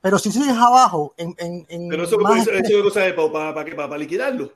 Pero 0.00 0.18
si 0.18 0.32
sigues 0.32 0.56
abajo 0.56 1.12
en... 1.18 1.34
en, 1.36 1.66
en 1.68 1.86
Pero 1.90 2.04
eso, 2.04 2.18
más 2.18 2.40
eso, 2.40 2.50
eso, 2.50 2.88
eso 2.88 3.30
para, 3.30 3.52
para, 3.52 3.76
para, 3.76 3.88
para 3.90 3.98
liquidarlo. 3.98 4.52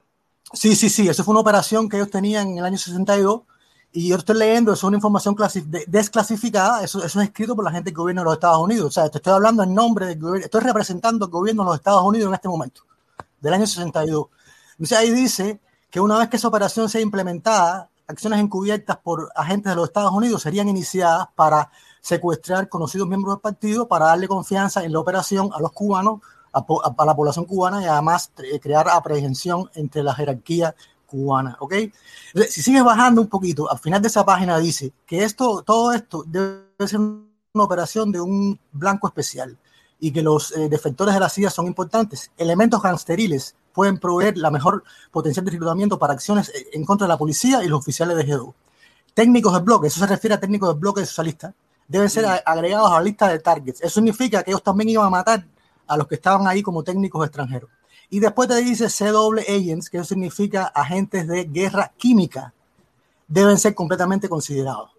Sí, 0.54 0.74
sí, 0.74 0.88
sí, 0.88 1.06
eso 1.06 1.22
fue 1.22 1.32
una 1.32 1.42
operación 1.42 1.90
que 1.90 1.98
ellos 1.98 2.10
tenían 2.10 2.52
en 2.52 2.58
el 2.58 2.64
año 2.64 2.78
62 2.78 3.42
y 3.92 4.08
yo 4.08 4.16
estoy 4.16 4.38
leyendo, 4.38 4.72
eso 4.72 4.78
es 4.78 4.88
una 4.88 4.96
información 4.96 5.36
desclasificada, 5.88 6.82
eso, 6.82 7.04
eso, 7.04 7.20
es 7.20 7.28
escrito 7.28 7.54
por 7.54 7.66
la 7.66 7.70
gente 7.70 7.90
del 7.90 7.96
gobierno 7.96 8.22
de 8.22 8.24
los 8.24 8.34
Estados 8.34 8.58
Unidos, 8.64 8.86
o 8.86 8.90
sea, 8.90 9.10
te 9.10 9.18
estoy 9.18 9.34
hablando 9.34 9.62
en 9.62 9.74
nombre 9.74 10.06
del 10.06 10.18
gobierno, 10.18 10.46
estoy 10.46 10.62
representando 10.62 11.26
al 11.26 11.30
gobierno 11.30 11.64
de 11.64 11.66
los 11.66 11.76
Estados 11.76 12.02
Unidos 12.02 12.28
en 12.28 12.34
este 12.34 12.48
momento, 12.48 12.80
del 13.42 13.52
año 13.52 13.66
62. 13.66 14.26
Entonces 14.70 14.96
ahí 14.96 15.10
dice 15.10 15.60
que 15.90 16.00
una 16.00 16.18
vez 16.18 16.30
que 16.30 16.36
esa 16.36 16.48
operación 16.48 16.88
sea 16.88 17.02
implementada, 17.02 17.90
acciones 18.06 18.40
encubiertas 18.40 18.96
por 18.96 19.30
agentes 19.34 19.70
de 19.70 19.76
los 19.76 19.88
Estados 19.88 20.12
Unidos 20.12 20.40
serían 20.40 20.66
iniciadas 20.66 21.28
para 21.34 21.70
secuestrar 22.08 22.70
conocidos 22.70 23.06
miembros 23.06 23.34
del 23.34 23.42
partido, 23.42 23.86
para 23.86 24.06
darle 24.06 24.26
confianza 24.26 24.82
en 24.82 24.92
la 24.94 24.98
operación 24.98 25.50
a 25.52 25.60
los 25.60 25.72
cubanos 25.72 26.20
a, 26.54 27.04
la 27.04 27.14
población 27.14 27.44
cubana 27.44 27.82
y 27.82 27.84
además 27.84 28.32
eh, 28.38 28.58
crear 28.58 28.88
aprehensión 28.88 29.70
entre 29.74 30.02
la 30.02 30.14
jerarquía 30.14 30.74
cubana, 31.04 31.58
¿ok? 31.60 31.74
Si 32.48 32.62
sigues 32.62 32.82
bajando 32.82 33.20
un 33.20 33.28
poquito, 33.28 33.70
al 33.70 33.78
final 33.78 34.00
de 34.00 34.08
esa 34.08 34.24
página 34.24 34.58
dice 34.58 34.92
que 35.04 35.22
esto, 35.22 35.62
todo 35.62 35.92
esto 35.92 36.24
debe 36.26 36.64
ser 36.86 36.98
una 36.98 37.64
operación 37.64 38.10
de 38.10 38.22
un 38.22 38.58
blanco 38.72 39.06
especial 39.06 39.58
y 40.00 40.10
que 40.10 40.22
los 40.22 40.56
eh, 40.56 40.70
defectores 40.70 41.12
de 41.12 41.20
la 41.20 41.28
CIA 41.28 41.50
son 41.50 41.66
importantes. 41.66 42.30
Elementos 42.38 42.80
gangsteriles 42.80 43.54
pueden 43.74 43.98
proveer 43.98 44.38
la 44.38 44.50
mejor 44.50 44.82
potencial 45.10 45.44
de 45.44 45.50
reclutamiento 45.50 45.98
para 45.98 46.14
acciones 46.14 46.48
eh, 46.48 46.68
en 46.72 46.86
contra 46.86 47.06
de 47.06 47.12
la 47.12 47.18
policía 47.18 47.62
y 47.62 47.68
los 47.68 47.80
oficiales 47.80 48.16
de 48.16 48.24
GEDO. 48.24 48.54
Técnicos 49.12 49.52
de 49.52 49.60
bloque, 49.60 49.88
eso 49.88 50.00
se 50.00 50.06
refiere 50.06 50.34
a 50.34 50.40
técnicos 50.40 50.72
de 50.72 50.80
bloque 50.80 51.04
socialista, 51.04 51.54
deben 51.88 52.10
ser 52.10 52.26
agregados 52.44 52.90
a 52.90 52.94
la 52.94 53.02
lista 53.02 53.28
de 53.28 53.38
targets. 53.38 53.80
Eso 53.80 53.94
significa 53.94 54.42
que 54.42 54.50
ellos 54.50 54.62
también 54.62 54.90
iban 54.90 55.06
a 55.06 55.10
matar 55.10 55.44
a 55.86 55.96
los 55.96 56.06
que 56.06 56.16
estaban 56.16 56.46
ahí 56.46 56.62
como 56.62 56.84
técnicos 56.84 57.26
extranjeros. 57.26 57.70
Y 58.10 58.20
después 58.20 58.48
te 58.48 58.56
dice 58.56 58.86
CW 58.86 59.40
Agents, 59.40 59.90
que 59.90 59.98
eso 59.98 60.06
significa 60.06 60.66
agentes 60.66 61.26
de 61.26 61.44
guerra 61.44 61.92
química. 61.96 62.54
Deben 63.26 63.58
ser 63.58 63.74
completamente 63.74 64.28
considerados. 64.28 64.90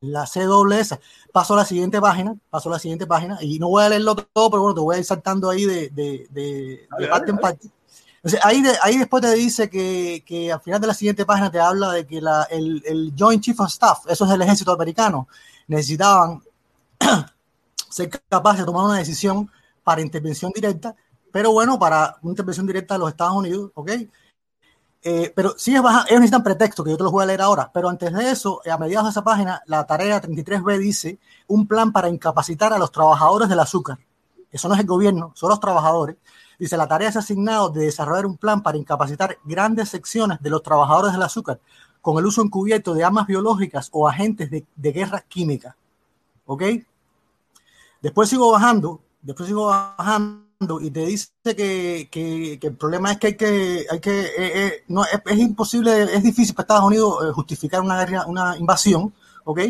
La 0.00 0.24
CWS. 0.24 0.98
Paso 1.32 1.54
a 1.54 1.58
la 1.58 1.64
siguiente 1.64 2.00
página, 2.00 2.34
paso 2.48 2.68
a 2.70 2.72
la 2.72 2.78
siguiente 2.78 3.06
página, 3.06 3.38
y 3.40 3.58
no 3.58 3.68
voy 3.68 3.84
a 3.84 3.90
leerlo 3.90 4.14
todo, 4.16 4.50
pero 4.50 4.62
bueno, 4.62 4.74
te 4.74 4.80
voy 4.80 4.96
a 4.96 4.98
ir 4.98 5.04
saltando 5.04 5.50
ahí 5.50 5.64
de, 5.64 5.90
de, 5.90 6.26
de, 6.30 7.06
parte 7.08 7.30
en 7.30 7.38
parte. 7.38 7.68
Entonces, 8.26 8.44
ahí, 8.82 8.98
después 8.98 9.22
te 9.22 9.32
dice 9.34 9.70
que, 9.70 10.50
al 10.52 10.60
final 10.60 10.80
de 10.80 10.88
la 10.88 10.94
siguiente 10.94 11.24
página 11.24 11.48
te 11.48 11.60
habla 11.60 11.92
de 11.92 12.04
que 12.04 12.18
el, 12.18 13.14
Joint 13.16 13.40
Chief 13.40 13.60
of 13.60 13.68
Staff, 13.68 14.00
eso 14.08 14.24
es 14.24 14.30
el 14.32 14.42
ejército 14.42 14.72
americano, 14.72 15.28
necesitaban 15.68 16.42
ser 17.88 18.10
capaces 18.28 18.62
de 18.62 18.66
tomar 18.66 18.86
una 18.86 18.98
decisión 18.98 19.48
para 19.84 20.00
intervención 20.00 20.50
directa, 20.52 20.96
pero 21.30 21.52
bueno, 21.52 21.78
para 21.78 22.16
una 22.22 22.32
intervención 22.32 22.66
directa 22.66 22.94
de 22.94 22.98
los 22.98 23.10
Estados 23.10 23.36
Unidos, 23.36 23.70
¿ok? 23.74 23.92
Eh, 25.02 25.32
pero 25.32 25.54
sí 25.56 25.76
es 25.76 25.80
baja, 25.80 26.00
ellos 26.08 26.18
necesitan 26.18 26.42
pretexto, 26.42 26.82
que 26.82 26.90
yo 26.90 26.96
te 26.96 27.04
los 27.04 27.12
voy 27.12 27.22
a 27.22 27.26
leer 27.26 27.42
ahora, 27.42 27.70
pero 27.72 27.88
antes 27.88 28.12
de 28.12 28.28
eso, 28.28 28.60
a 28.68 28.76
mediados 28.76 29.06
de 29.06 29.10
esa 29.12 29.22
página, 29.22 29.62
la 29.66 29.86
tarea 29.86 30.20
33B 30.20 30.78
dice 30.78 31.20
un 31.46 31.68
plan 31.68 31.92
para 31.92 32.08
incapacitar 32.08 32.72
a 32.72 32.78
los 32.78 32.90
trabajadores 32.90 33.48
del 33.48 33.60
azúcar. 33.60 33.98
Eso 34.50 34.66
no 34.66 34.74
es 34.74 34.80
el 34.80 34.86
gobierno, 34.86 35.30
son 35.36 35.50
los 35.50 35.60
trabajadores. 35.60 36.16
Dice, 36.58 36.76
la 36.76 36.88
tarea 36.88 37.08
es 37.08 37.16
asignado 37.16 37.70
de 37.70 37.84
desarrollar 37.84 38.26
un 38.26 38.36
plan 38.36 38.62
para 38.62 38.78
incapacitar 38.78 39.38
grandes 39.44 39.90
secciones 39.90 40.40
de 40.40 40.50
los 40.50 40.62
trabajadores 40.62 41.12
del 41.12 41.22
azúcar 41.22 41.60
con 42.00 42.18
el 42.18 42.26
uso 42.26 42.42
encubierto 42.42 42.94
de 42.94 43.04
armas 43.04 43.26
biológicas 43.26 43.88
o 43.92 44.08
agentes 44.08 44.50
de, 44.50 44.64
de 44.74 44.92
guerra 44.92 45.24
química. 45.26 45.76
¿Ok? 46.46 46.62
Después 48.00 48.28
sigo 48.28 48.52
bajando 48.52 49.00
después 49.26 49.48
sigo 49.48 49.66
bajando 49.66 50.80
y 50.80 50.90
te 50.90 51.04
dice 51.04 51.30
que, 51.44 52.08
que, 52.10 52.58
el 52.62 52.76
problema 52.76 53.12
es 53.12 53.18
que 53.18 53.26
hay 53.26 53.36
que, 53.36 53.86
hay 53.90 54.00
que 54.00 54.20
eh, 54.20 54.32
eh, 54.38 54.84
no, 54.88 55.02
es, 55.04 55.38
imposible, 55.38 56.04
es 56.04 56.22
difícil 56.22 56.54
para 56.54 56.62
Estados 56.62 56.84
Unidos 56.84 57.24
eh, 57.24 57.32
justificar 57.32 57.80
una, 57.80 57.98
guerra, 57.98 58.24
una 58.26 58.56
invasión, 58.56 59.12
¿ok? 59.44 59.60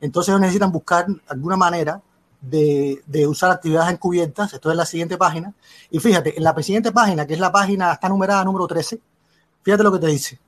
Entonces 0.00 0.38
necesitan 0.38 0.70
buscar 0.70 1.06
alguna 1.26 1.56
manera 1.56 2.00
de, 2.40 3.26
usar 3.26 3.50
actividades 3.50 3.92
encubiertas, 3.92 4.52
esto 4.52 4.70
es 4.70 4.76
la 4.76 4.86
siguiente 4.86 5.16
página, 5.16 5.54
y 5.90 5.98
fíjate, 5.98 6.36
en 6.36 6.44
la 6.44 6.54
siguiente 6.62 6.92
página, 6.92 7.26
que 7.26 7.34
es 7.34 7.40
la 7.40 7.52
página, 7.52 7.92
está 7.92 8.08
numerada 8.08 8.44
número 8.44 8.66
13, 8.66 9.00
fíjate 9.62 9.82
lo 9.82 9.92
que 9.92 9.98
te 9.98 10.06
dice 10.06 10.38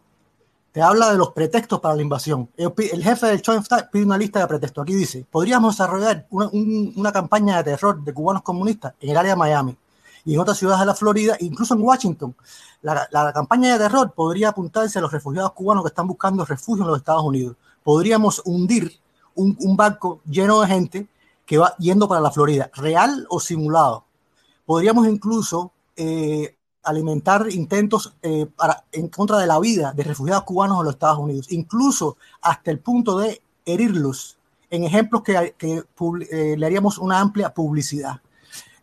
te 0.73 0.83
habla 0.83 1.11
de 1.11 1.19
los 1.19 1.33
pretextos 1.33 1.81
para 1.81 1.97
la 1.97 2.03
invasión. 2.03 2.49
El 2.57 3.03
jefe 3.03 3.27
del 3.27 3.37
Staff 3.41 3.85
pide 3.91 4.05
una 4.05 4.17
lista 4.17 4.39
de 4.41 4.47
pretextos. 4.47 4.83
Aquí 4.83 4.95
dice, 4.95 5.27
podríamos 5.31 5.75
desarrollar 5.75 6.27
una, 6.31 7.13
campaña 7.13 7.57
de 7.59 7.65
terror 7.65 8.03
de 8.03 8.15
cubanos 8.15 8.43
comunistas 8.43 8.95
en 9.01 9.11
el 9.11 9.17
área 9.17 9.33
de 9.33 9.37
Miami 9.37 9.77
y 10.25 10.35
en 10.35 10.41
otras 10.41 10.59
ciudades 10.59 10.81
de 10.81 10.87
la 10.87 10.95
Florida, 10.95 11.37
incluso 11.41 11.75
en 11.75 11.83
Washington. 11.83 12.37
La, 12.83 13.09
la, 13.11 13.33
campaña 13.33 13.73
de 13.73 13.79
terror 13.79 14.13
podría 14.13 14.51
apuntarse 14.51 14.99
a 14.99 15.03
los 15.03 15.11
refugiados 15.11 15.53
cubanos 15.53 15.83
que 15.83 15.89
están 15.89 16.07
buscando 16.07 16.45
refugio 16.45 16.85
en 16.85 16.89
los 16.89 16.99
Estados 16.99 17.25
Unidos. 17.25 17.57
Podríamos 17.83 18.41
hundir 18.45 18.93
un, 19.35 19.57
un 19.61 19.77
barco 19.77 20.21
lleno 20.25 20.61
de 20.61 20.67
gente 20.69 21.09
que 21.51 21.59
va 21.59 21.75
yendo 21.79 22.07
para 22.07 22.21
la 22.21 22.31
Florida, 22.31 22.71
real 22.77 23.27
o 23.29 23.41
simulado. 23.41 24.05
Podríamos 24.65 25.09
incluso 25.09 25.73
eh, 25.97 26.55
alimentar 26.85 27.49
intentos 27.51 28.15
eh, 28.23 28.47
para, 28.55 28.85
en 28.93 29.09
contra 29.09 29.37
de 29.39 29.49
la 29.49 29.59
vida 29.59 29.93
de 29.93 30.05
refugiados 30.05 30.45
cubanos 30.45 30.79
en 30.79 30.85
los 30.85 30.95
Estados 30.95 31.19
Unidos, 31.19 31.51
incluso 31.51 32.19
hasta 32.41 32.71
el 32.71 32.79
punto 32.79 33.19
de 33.19 33.43
herirlos 33.67 34.39
en 34.71 34.85
ejemplos 34.85 35.25
que, 35.25 35.57
que 35.59 35.83
eh, 36.31 36.55
le 36.57 36.67
haríamos 36.67 36.99
una 36.99 37.19
amplia 37.19 37.53
publicidad. 37.53 38.21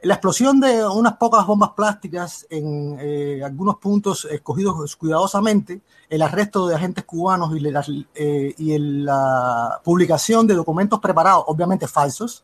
La 0.02 0.16
explosión 0.16 0.60
de 0.60 0.86
unas 0.86 1.14
pocas 1.14 1.48
bombas 1.48 1.70
plásticas 1.70 2.46
en 2.50 2.98
eh, 3.00 3.42
algunos 3.46 3.78
puntos 3.78 4.28
escogidos 4.30 4.94
cuidadosamente, 4.98 5.80
el 6.10 6.22
arresto 6.22 6.68
de 6.68 6.76
agentes 6.76 7.06
cubanos 7.06 7.56
y, 7.56 7.62
la, 7.62 7.86
eh, 8.14 8.54
y 8.58 8.78
la 8.78 9.80
publicación 9.86 10.46
de 10.46 10.56
documentos 10.56 11.00
preparados, 11.00 11.46
obviamente 11.48 11.88
falsos, 11.88 12.44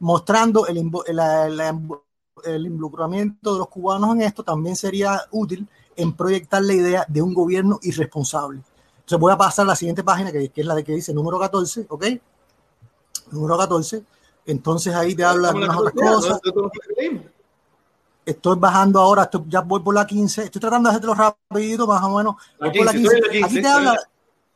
mostrando 0.00 0.66
el, 0.66 0.90
la, 1.08 1.48
la, 1.48 1.78
el 2.44 2.66
involucramiento 2.66 3.52
de 3.52 3.58
los 3.58 3.68
cubanos 3.68 4.14
en 4.14 4.22
esto, 4.22 4.42
también 4.42 4.76
sería 4.76 5.22
útil 5.30 5.68
en 5.96 6.12
proyectar 6.12 6.62
la 6.62 6.74
idea 6.74 7.06
de 7.08 7.22
un 7.22 7.34
gobierno 7.34 7.78
irresponsable. 7.82 8.60
Entonces 8.96 9.18
voy 9.18 9.32
a 9.32 9.36
pasar 9.36 9.64
a 9.64 9.68
la 9.68 9.76
siguiente 9.76 10.02
página, 10.02 10.32
que, 10.32 10.48
que 10.48 10.60
es 10.60 10.66
la 10.66 10.74
de 10.74 10.84
que 10.84 10.92
dice 10.92 11.12
número 11.12 11.38
14, 11.38 11.86
¿ok? 11.88 12.06
Número 13.30 13.58
14 13.58 14.04
entonces 14.46 14.94
ahí 14.94 15.14
te 15.14 15.24
habla 15.24 15.52
de 15.52 15.58
unas 15.58 15.76
otras 15.76 15.94
cosas. 15.94 16.40
Estoy 18.26 18.56
bajando 18.58 19.00
ahora, 19.00 19.24
estoy, 19.24 19.42
ya 19.48 19.60
voy 19.60 19.80
por 19.80 19.94
la 19.94 20.06
15. 20.06 20.44
Estoy 20.44 20.60
tratando 20.60 20.88
de 20.88 20.96
hacerlo 20.96 21.14
rapidito, 21.14 21.86
más 21.86 22.02
o 22.02 22.16
menos. 22.16 22.36
Voy 22.58 22.70
por 22.76 22.86
la 22.86 22.92
15. 22.92 23.20
Aquí 23.44 23.62
te 23.62 23.68
habla. 23.68 23.98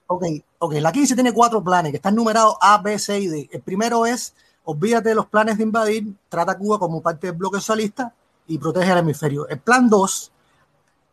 Ok, 0.07 0.25
ok, 0.59 0.73
la 0.75 0.91
15 0.91 1.15
tiene 1.15 1.33
cuatro 1.35 1.63
planes 1.63 1.93
que 1.93 1.97
están 1.97 2.15
numerados 2.15 2.55
A, 2.63 2.79
B, 2.79 2.99
C 2.99 3.19
y 3.21 3.27
D. 3.27 3.49
El 3.53 3.61
primero 3.61 4.07
es, 4.07 4.35
olvídate 4.71 5.09
de 5.09 5.15
los 5.15 5.27
planes 5.27 5.57
de 5.57 5.63
invadir, 5.63 6.15
trata 6.29 6.53
a 6.53 6.59
Cuba 6.59 6.79
como 6.79 7.01
parte 7.01 7.29
del 7.29 7.37
bloque 7.37 7.57
socialista 7.57 8.13
y 8.47 8.59
protege 8.59 8.93
el 8.93 8.99
hemisferio. 8.99 9.49
El 9.49 9.61
plan 9.61 9.89
2 9.89 10.31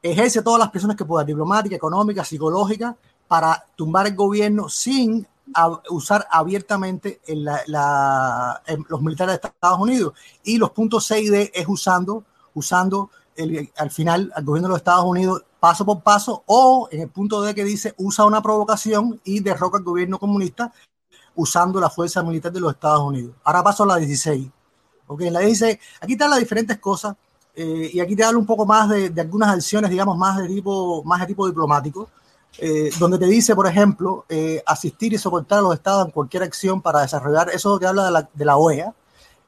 ejerce 0.01 0.41
todas 0.41 0.59
las 0.59 0.69
presiones 0.69 0.97
que 0.97 1.05
pueda, 1.05 1.23
diplomática, 1.23 1.73
económica, 1.73 2.25
psicológica, 2.25 2.97
para 3.29 3.65
tumbar 3.77 4.07
el 4.07 4.15
gobierno 4.15 4.67
sin 4.67 5.25
usar 5.89 6.27
abiertamente 6.29 7.21
los 8.89 9.01
militares 9.01 9.39
de 9.41 9.47
Estados 9.47 9.79
Unidos. 9.79 10.13
Y 10.43 10.57
los 10.57 10.71
puntos 10.71 11.05
C 11.05 11.21
y 11.21 11.29
D 11.29 11.51
es 11.55 11.65
usando, 11.69 12.25
usando 12.55 13.09
el, 13.37 13.71
al 13.77 13.89
final 13.89 14.33
al 14.35 14.43
gobierno 14.43 14.67
de 14.67 14.73
los 14.73 14.79
Estados 14.79 15.05
Unidos 15.05 15.45
paso 15.61 15.85
por 15.85 16.01
paso, 16.01 16.43
o 16.45 16.89
en 16.91 17.01
el 17.01 17.09
punto 17.09 17.41
D 17.41 17.55
que 17.55 17.63
dice 17.63 17.93
usa 17.97 18.25
una 18.25 18.41
provocación 18.41 19.21
y 19.23 19.39
derroca 19.39 19.77
al 19.77 19.85
gobierno 19.85 20.19
comunista 20.19 20.73
usando 21.35 21.79
la 21.79 21.89
fuerza 21.89 22.23
militar 22.23 22.51
de 22.51 22.59
los 22.59 22.73
Estados 22.73 23.01
Unidos. 23.01 23.35
Ahora 23.43 23.63
paso 23.63 23.83
a 23.83 23.87
la 23.87 23.95
16. 23.97 24.47
Ok, 25.07 25.21
la 25.31 25.39
16, 25.39 25.77
aquí 26.01 26.17
te 26.17 26.23
habla 26.23 26.37
diferentes 26.37 26.79
cosas 26.79 27.15
eh, 27.55 27.91
y 27.93 27.99
aquí 27.99 28.15
te 28.15 28.23
habla 28.23 28.39
un 28.39 28.45
poco 28.45 28.65
más 28.65 28.89
de, 28.89 29.09
de, 29.09 29.21
algunas 29.21 29.49
acciones, 29.49 29.91
digamos, 29.91 30.17
más 30.17 30.37
de 30.37 30.47
tipo, 30.47 31.03
más 31.03 31.21
de 31.21 31.27
tipo 31.27 31.47
diplomático. 31.47 32.09
Eh, 32.57 32.89
donde 32.99 33.17
te 33.17 33.25
dice, 33.25 33.53
por 33.53 33.67
ejemplo, 33.67 34.25
eh, 34.29 34.63
asistir 34.65 35.11
y 35.13 35.17
soportar 35.17 35.59
a 35.59 35.61
los 35.61 35.73
estados 35.73 36.05
en 36.05 36.11
cualquier 36.11 36.43
acción 36.43 36.81
para 36.81 37.01
desarrollar, 37.01 37.49
eso 37.49 37.77
que 37.77 37.85
habla 37.85 38.05
de 38.05 38.11
la, 38.11 38.29
de 38.33 38.45
la 38.45 38.55
OEA, 38.55 38.93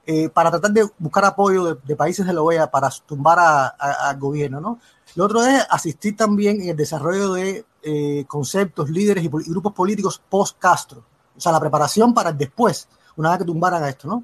eh, 0.06 0.30
para 0.30 0.52
tratar 0.52 0.72
de 0.72 0.90
buscar 0.98 1.26
apoyo 1.26 1.64
de, 1.66 1.78
de, 1.86 1.96
países 1.96 2.26
de 2.26 2.34
la 2.34 2.42
OEA 2.42 2.70
para 2.70 2.90
tumbar 3.06 3.40
al 3.78 4.18
gobierno, 4.18 4.60
¿no? 4.60 4.80
Lo 5.16 5.26
otro 5.26 5.44
es 5.46 5.66
asistir 5.70 6.16
también 6.16 6.62
en 6.62 6.70
el 6.70 6.76
desarrollo 6.78 7.34
de 7.34 7.66
eh, 7.82 8.26
conceptos, 8.28 8.90
líderes 8.90 9.24
y, 9.24 9.28
y 9.28 9.50
grupos 9.50 9.74
políticos 9.74 10.22
post-Castro, 10.30 11.04
o 11.38 11.40
sea, 11.40 11.52
la 11.52 11.60
preparación 11.60 12.14
para 12.14 12.32
después, 12.32 12.88
una 13.16 13.30
vez 13.30 13.40
que 13.40 13.46
tumbaran 13.46 13.84
a 13.84 13.90
esto, 13.90 14.08
¿no? 14.08 14.24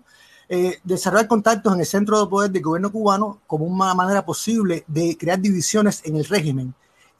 Eh, 0.49 0.79
desarrollar 0.83 1.27
contactos 1.27 1.73
en 1.73 1.79
el 1.79 1.85
centro 1.85 2.19
de 2.19 2.27
poder 2.27 2.51
del 2.51 2.61
gobierno 2.61 2.91
cubano 2.91 3.39
como 3.47 3.65
una 3.65 3.93
manera 3.93 4.25
posible 4.25 4.83
de 4.87 5.17
crear 5.17 5.39
divisiones 5.39 6.01
en 6.05 6.17
el 6.17 6.25
régimen 6.25 6.75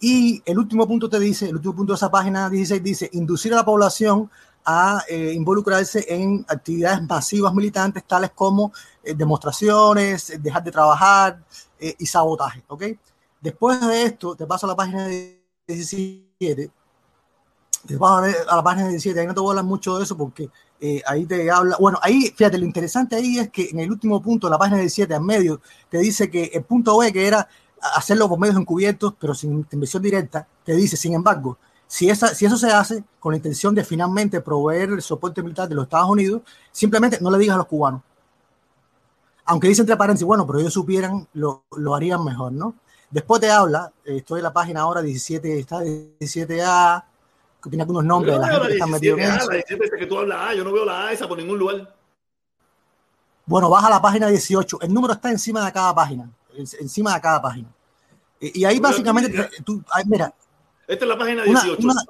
y 0.06 0.44
el 0.46 0.60
último 0.60 0.86
punto 0.86 1.10
te 1.10 1.18
dice, 1.18 1.48
el 1.48 1.56
último 1.56 1.74
punto 1.74 1.94
de 1.94 1.96
esa 1.96 2.12
página 2.12 2.50
16 2.50 2.84
dice, 2.84 3.10
inducir 3.14 3.54
a 3.54 3.56
la 3.56 3.64
población 3.64 4.30
a 4.66 5.02
eh, 5.08 5.32
involucrarse 5.34 6.06
en 6.10 6.46
actividades 6.50 7.02
masivas 7.08 7.54
militantes 7.54 8.04
tales 8.04 8.32
como 8.36 8.74
eh, 9.02 9.14
demostraciones, 9.14 10.34
dejar 10.44 10.62
de 10.62 10.72
trabajar 10.74 11.42
eh, 11.80 11.96
y 11.98 12.06
sabotaje, 12.06 12.66
¿ok? 12.68 12.84
Después 13.40 13.80
de 13.80 14.04
esto, 14.04 14.36
te 14.36 14.46
paso 14.46 14.66
a 14.66 14.72
la 14.72 14.76
página 14.76 15.08
17, 15.66 16.70
te 17.86 17.98
paso 17.98 18.24
a 18.50 18.56
la 18.56 18.64
página 18.64 18.88
17, 18.90 19.20
ahí 19.20 19.28
no 19.28 19.34
te 19.34 19.40
voy 19.40 19.50
a 19.50 19.52
hablar 19.52 19.66
mucho 19.66 19.98
de 19.98 20.04
eso 20.04 20.16
porque 20.16 20.50
eh, 20.80 21.02
ahí 21.06 21.26
te 21.26 21.50
habla, 21.50 21.78
bueno, 21.80 22.00
ahí, 22.02 22.34
fíjate, 22.36 22.58
lo 22.58 22.66
interesante 22.66 23.16
ahí 23.16 23.40
es 23.40 23.50
que 23.50 23.70
en 23.70 23.80
el 23.80 23.92
último 23.92 24.22
punto, 24.22 24.50
la 24.50 24.58
página 24.58 24.78
17, 24.78 25.14
en 25.14 25.26
medio, 25.26 25.62
te 25.90 25.98
dice 25.98 26.30
que 26.30 26.52
el 26.54 26.64
punto 26.64 26.98
B, 26.98 27.12
que 27.12 27.28
era 27.28 27.48
hacerlo 27.96 28.30
por 28.30 28.40
medios 28.40 28.58
encubiertos, 28.58 29.14
pero 29.20 29.34
sin 29.34 29.52
intervención 29.52 30.02
directa, 30.02 30.48
te 30.64 30.76
dice, 30.76 30.96
sin 30.98 31.14
embargo, 31.14 31.58
si, 31.88 32.10
esa, 32.10 32.34
si 32.34 32.46
eso 32.46 32.58
se 32.58 32.72
hace 32.72 33.04
con 33.20 33.34
la 33.34 33.38
intención 33.38 33.76
de 33.76 33.84
finalmente 33.84 34.42
proveer 34.42 34.90
el 34.90 35.02
soporte 35.02 35.44
militar 35.44 35.68
de 35.68 35.76
los 35.76 35.84
Estados 35.84 36.10
Unidos, 36.10 36.42
simplemente 36.72 37.20
no 37.22 37.30
le 37.30 37.38
digas 37.38 37.56
a 37.56 37.58
los 37.58 37.68
cubanos. 37.68 38.02
Aunque 39.46 39.68
dice 39.68 39.82
entre 39.82 39.98
paréntesis, 39.98 40.26
bueno, 40.26 40.48
pero 40.48 40.60
ellos 40.60 40.74
supieran, 40.74 41.28
lo, 41.34 41.64
lo 41.76 41.94
harían 41.96 42.24
mejor, 42.24 42.54
¿no? 42.54 42.76
Después 43.12 43.42
te 43.42 43.52
habla, 43.52 43.92
eh, 44.06 44.18
estoy 44.18 44.40
en 44.40 44.44
la 44.44 44.54
página 44.54 44.82
ahora 44.82 45.02
17, 45.02 45.60
está 45.60 45.82
17A, 45.84 47.04
que 47.64 47.70
tiene 47.70 47.84
algunos 47.84 48.04
nombres 48.04 48.36
de 48.36 48.40
la 48.40 48.48
gente 48.48 48.68
que 48.68 48.74
está 48.74 48.88
metido 48.88 49.18
en 49.18 49.24
eso. 49.24 49.50
que 49.98 50.06
tú 50.06 50.20
hablas 50.20 50.50
A, 50.50 50.54
yo 50.54 50.64
no 50.64 50.74
veo 50.74 50.86
la 50.86 51.08
A 51.08 51.12
esa 51.14 51.28
por 51.28 51.38
ningún 51.38 51.58
lugar. 51.58 51.96
Bueno, 53.46 53.70
baja 53.70 53.88
a 53.88 53.92
la 53.92 54.02
página 54.02 54.28
18. 54.28 54.80
El 54.82 54.94
número 54.94 55.14
está 55.14 55.32
encima 55.32 55.66
de 55.66 55.72
cada 55.72 55.96
página 55.96 56.30
encima 56.58 57.14
de 57.14 57.22
cada 57.22 57.42
página. 57.42 57.70
Y 58.40 58.66
ahí 58.66 58.80
básicamente, 58.80 59.50
tú, 59.64 59.82
mira. 60.06 60.34
Esta 60.88 61.06
es 61.06 61.10
la 61.10 61.18
página 61.18 61.44
18. 61.44 61.82
Una, 61.82 61.94
una, 61.94 62.04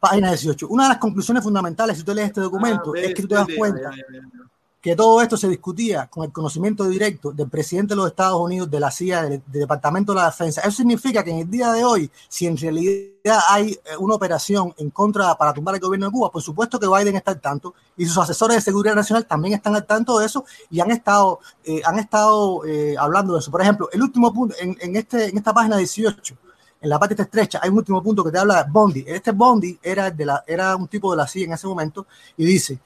página 0.00 0.28
18. 0.28 0.68
Una 0.68 0.82
de 0.84 0.88
las 0.90 0.98
conclusiones 0.98 1.42
fundamentales, 1.42 1.98
si 1.98 2.04
tú 2.04 2.12
lees 2.12 2.28
este 2.28 2.40
documento, 2.40 2.92
ah, 2.94 3.00
es 3.00 3.14
que 3.14 3.22
tú 3.22 3.28
te 3.28 3.34
das 3.36 3.46
cuenta 3.56 3.80
ya, 3.80 3.90
ya, 3.90 4.20
ya, 4.20 4.50
que 4.80 4.96
todo 4.96 5.20
esto 5.20 5.36
se 5.36 5.48
discutía 5.48 6.06
con 6.06 6.24
el 6.24 6.32
conocimiento 6.32 6.88
directo 6.88 7.32
del 7.32 7.50
presidente 7.50 7.92
de 7.92 7.96
los 7.96 8.06
Estados 8.06 8.40
Unidos, 8.40 8.70
de 8.70 8.80
la 8.80 8.90
CIA, 8.90 9.22
del, 9.22 9.42
del, 9.46 9.60
Departamento 9.60 10.12
de 10.12 10.20
la 10.20 10.26
Defensa. 10.26 10.62
Eso 10.62 10.70
significa 10.70 11.22
que 11.22 11.30
en 11.30 11.40
el 11.40 11.50
día 11.50 11.70
de 11.72 11.84
hoy, 11.84 12.10
si 12.28 12.46
en 12.46 12.56
realidad 12.56 13.38
hay 13.48 13.78
una 13.98 14.14
operación 14.14 14.72
en 14.78 14.88
contra 14.90 15.34
para 15.36 15.52
tumbar 15.52 15.74
el 15.74 15.80
gobierno 15.80 16.06
de 16.06 16.12
Cuba, 16.12 16.30
por 16.30 16.40
supuesto 16.40 16.80
que 16.80 16.86
Biden 16.86 17.16
está 17.16 17.32
al 17.32 17.40
tanto 17.40 17.74
y 17.96 18.06
sus 18.06 18.16
asesores 18.16 18.56
de 18.56 18.62
seguridad 18.62 18.94
nacional 18.94 19.26
también 19.26 19.54
están 19.54 19.76
al 19.76 19.84
tanto 19.84 20.18
de 20.18 20.26
eso 20.26 20.44
y 20.70 20.80
han 20.80 20.90
estado, 20.90 21.40
eh, 21.64 21.82
han 21.84 21.98
estado 21.98 22.64
eh, 22.64 22.96
hablando 22.98 23.34
de 23.34 23.40
eso. 23.40 23.50
Por 23.50 23.60
ejemplo, 23.60 23.90
el 23.92 24.02
último 24.02 24.32
punto, 24.32 24.54
en, 24.58 24.76
en, 24.80 24.96
este, 24.96 25.28
en 25.28 25.36
esta 25.36 25.52
página 25.52 25.76
18, 25.76 26.34
en 26.80 26.88
la 26.88 26.98
parte 26.98 27.20
estrecha, 27.20 27.60
hay 27.62 27.68
un 27.68 27.76
último 27.76 28.02
punto 28.02 28.24
que 28.24 28.30
te 28.30 28.38
habla 28.38 28.64
de 28.64 28.70
Bondi. 28.70 29.04
Este 29.06 29.32
Bondi 29.32 29.78
era, 29.82 30.10
de 30.10 30.24
la, 30.24 30.42
era 30.46 30.74
un 30.76 30.88
tipo 30.88 31.10
de 31.10 31.18
la 31.18 31.26
CIA 31.26 31.44
en 31.44 31.52
ese 31.52 31.66
momento 31.66 32.06
y 32.38 32.46
dice, 32.46 32.78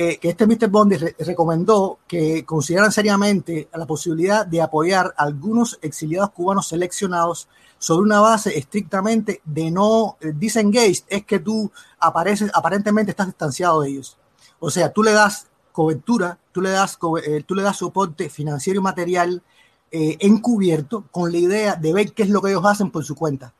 eh, 0.00 0.18
que 0.18 0.28
este 0.28 0.46
Mr. 0.46 0.68
Bondi 0.68 0.96
re 0.96 1.16
recomendó 1.18 1.98
que 2.06 2.44
consideraran 2.44 2.92
seriamente 2.92 3.68
la 3.74 3.84
posibilidad 3.84 4.46
de 4.46 4.62
apoyar 4.62 5.12
a 5.16 5.24
algunos 5.24 5.78
exiliados 5.82 6.30
cubanos 6.30 6.68
seleccionados 6.68 7.48
sobre 7.78 8.04
una 8.06 8.20
base 8.20 8.56
estrictamente 8.56 9.40
de 9.44 9.70
no 9.72 10.16
eh, 10.20 10.32
disengage, 10.34 11.02
es 11.08 11.24
que 11.24 11.40
tú 11.40 11.70
apareces, 11.98 12.50
aparentemente 12.54 13.10
estás 13.10 13.26
distanciado 13.26 13.82
de 13.82 13.90
ellos. 13.90 14.16
O 14.60 14.70
sea, 14.70 14.92
tú 14.92 15.02
le 15.02 15.12
das 15.12 15.48
cobertura, 15.72 16.38
tú 16.52 16.60
le 16.60 16.70
das, 16.70 16.98
eh, 17.24 17.42
tú 17.44 17.54
le 17.54 17.62
das 17.62 17.78
soporte 17.78 18.30
financiero 18.30 18.80
y 18.80 18.82
material 18.82 19.42
eh, 19.90 20.16
encubierto 20.20 21.04
con 21.10 21.32
la 21.32 21.38
idea 21.38 21.74
de 21.76 21.92
ver 21.92 22.12
qué 22.12 22.24
es 22.24 22.30
lo 22.30 22.42
que 22.42 22.50
ellos 22.50 22.64
hacen 22.66 22.90
por 22.90 23.04
su 23.04 23.14
cuenta. 23.14 23.52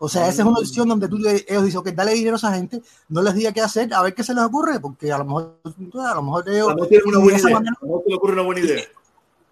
O 0.00 0.08
sea, 0.08 0.28
esa 0.28 0.42
es 0.42 0.48
una 0.48 0.60
opción 0.60 0.88
donde 0.88 1.08
tú 1.08 1.16
ellos 1.16 1.64
dicen, 1.64 1.80
ok, 1.80 1.88
dale 1.88 2.14
dinero 2.14 2.36
a 2.36 2.38
esa 2.38 2.54
gente, 2.54 2.80
no 3.08 3.20
les 3.20 3.34
diga 3.34 3.52
qué 3.52 3.60
hacer, 3.60 3.92
a 3.92 4.02
ver 4.02 4.14
qué 4.14 4.22
se 4.22 4.32
les 4.32 4.44
ocurre, 4.44 4.78
porque 4.78 5.12
a 5.12 5.18
lo 5.18 5.24
mejor, 5.24 5.58
a 5.64 6.14
lo 6.14 6.22
mejor 6.22 6.48
ellos... 6.48 6.74
No 6.76 6.86
tiene 6.86 7.04
una 7.06 7.18
buena 7.18 7.38
idea. 7.38 7.54
Manera, 7.54 7.76
no 7.82 7.98
te 7.98 8.10
le 8.10 8.16
ocurre 8.16 8.32
una 8.34 8.42
buena 8.42 8.60
idea. 8.60 8.84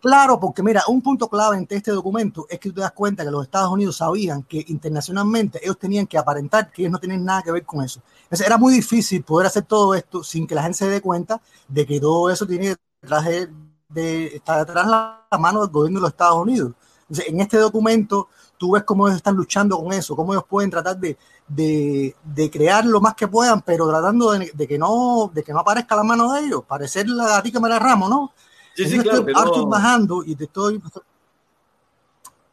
Claro, 0.01 0.39
porque 0.39 0.63
mira, 0.63 0.85
un 0.87 1.03
punto 1.03 1.27
clave 1.27 1.57
en 1.57 1.67
este 1.69 1.91
documento 1.91 2.47
es 2.49 2.61
que 2.61 2.69
tú 2.69 2.77
te 2.77 2.83
das 2.83 2.93
cuenta 2.93 3.25
que 3.25 3.31
los 3.31 3.43
Estados 3.43 3.73
Unidos 3.73 3.97
sabían 3.97 4.45
que 4.45 4.65
internacionalmente 4.69 5.59
ellos 5.61 5.79
tenían 5.79 6.07
que 6.07 6.17
aparentar 6.17 6.71
que 6.71 6.83
ellos 6.83 6.93
no 6.93 7.01
tenían 7.01 7.25
nada 7.25 7.43
que 7.43 7.51
ver 7.51 7.65
con 7.65 7.83
eso. 7.83 8.01
Entonces 8.23 8.47
era 8.47 8.57
muy 8.57 8.73
difícil 8.73 9.25
poder 9.25 9.49
hacer 9.49 9.65
todo 9.65 9.95
esto 9.97 10.23
sin 10.23 10.47
que 10.47 10.55
la 10.55 10.63
gente 10.63 10.79
se 10.79 10.89
dé 10.89 11.01
cuenta 11.01 11.41
de 11.67 11.85
que 11.85 11.99
todo 11.99 12.31
eso 12.31 12.47
tiene 12.47 12.77
detrás 13.03 13.25
de, 13.25 13.49
de 13.89 14.27
está 14.37 14.59
detrás 14.59 14.87
la, 14.87 15.27
la 15.29 15.39
mano 15.39 15.63
del 15.63 15.71
gobierno 15.71 15.99
de 15.99 16.03
los 16.03 16.11
Estados 16.11 16.41
Unidos. 16.41 16.73
Entonces, 17.09 17.27
en 17.29 17.41
este 17.41 17.57
documento 17.57 18.29
tú 18.59 18.73
ves 18.73 18.85
cómo 18.85 19.07
ellos 19.07 19.19
están 19.19 19.37
luchando 19.37 19.79
con 19.79 19.93
eso, 19.93 20.17
cómo 20.17 20.33
ellos 20.33 20.45
pueden 20.49 20.71
tratar 20.71 20.97
de, 20.99 21.17
de, 21.47 22.15
de 22.23 22.51
crear 22.51 22.85
lo 22.85 23.01
más 23.01 23.15
que 23.15 23.29
puedan, 23.29 23.63
pero 23.63 23.89
tratando 23.89 24.33
de, 24.33 24.51
de, 24.53 24.69
que 24.69 24.79
no, 24.79 25.31
de 25.33 25.43
que 25.43 25.53
no 25.53 25.61
aparezca 25.61 25.97
la 25.97 26.03
mano 26.03 26.33
de 26.33 26.41
ellos, 26.41 26.65
parecer 26.67 27.09
la 27.09 27.27
gatita 27.29 27.61
me 27.61 27.69
la 27.69 27.79
ramo, 27.79 28.09
¿no? 28.09 28.33
Sí, 28.75 28.85
sí, 28.85 28.99
claro, 28.99 29.27
estoy, 29.27 29.35
estoy, 29.35 29.65
bajando 29.67 30.23
y 30.25 30.35
te 30.35 30.45
estoy 30.45 30.83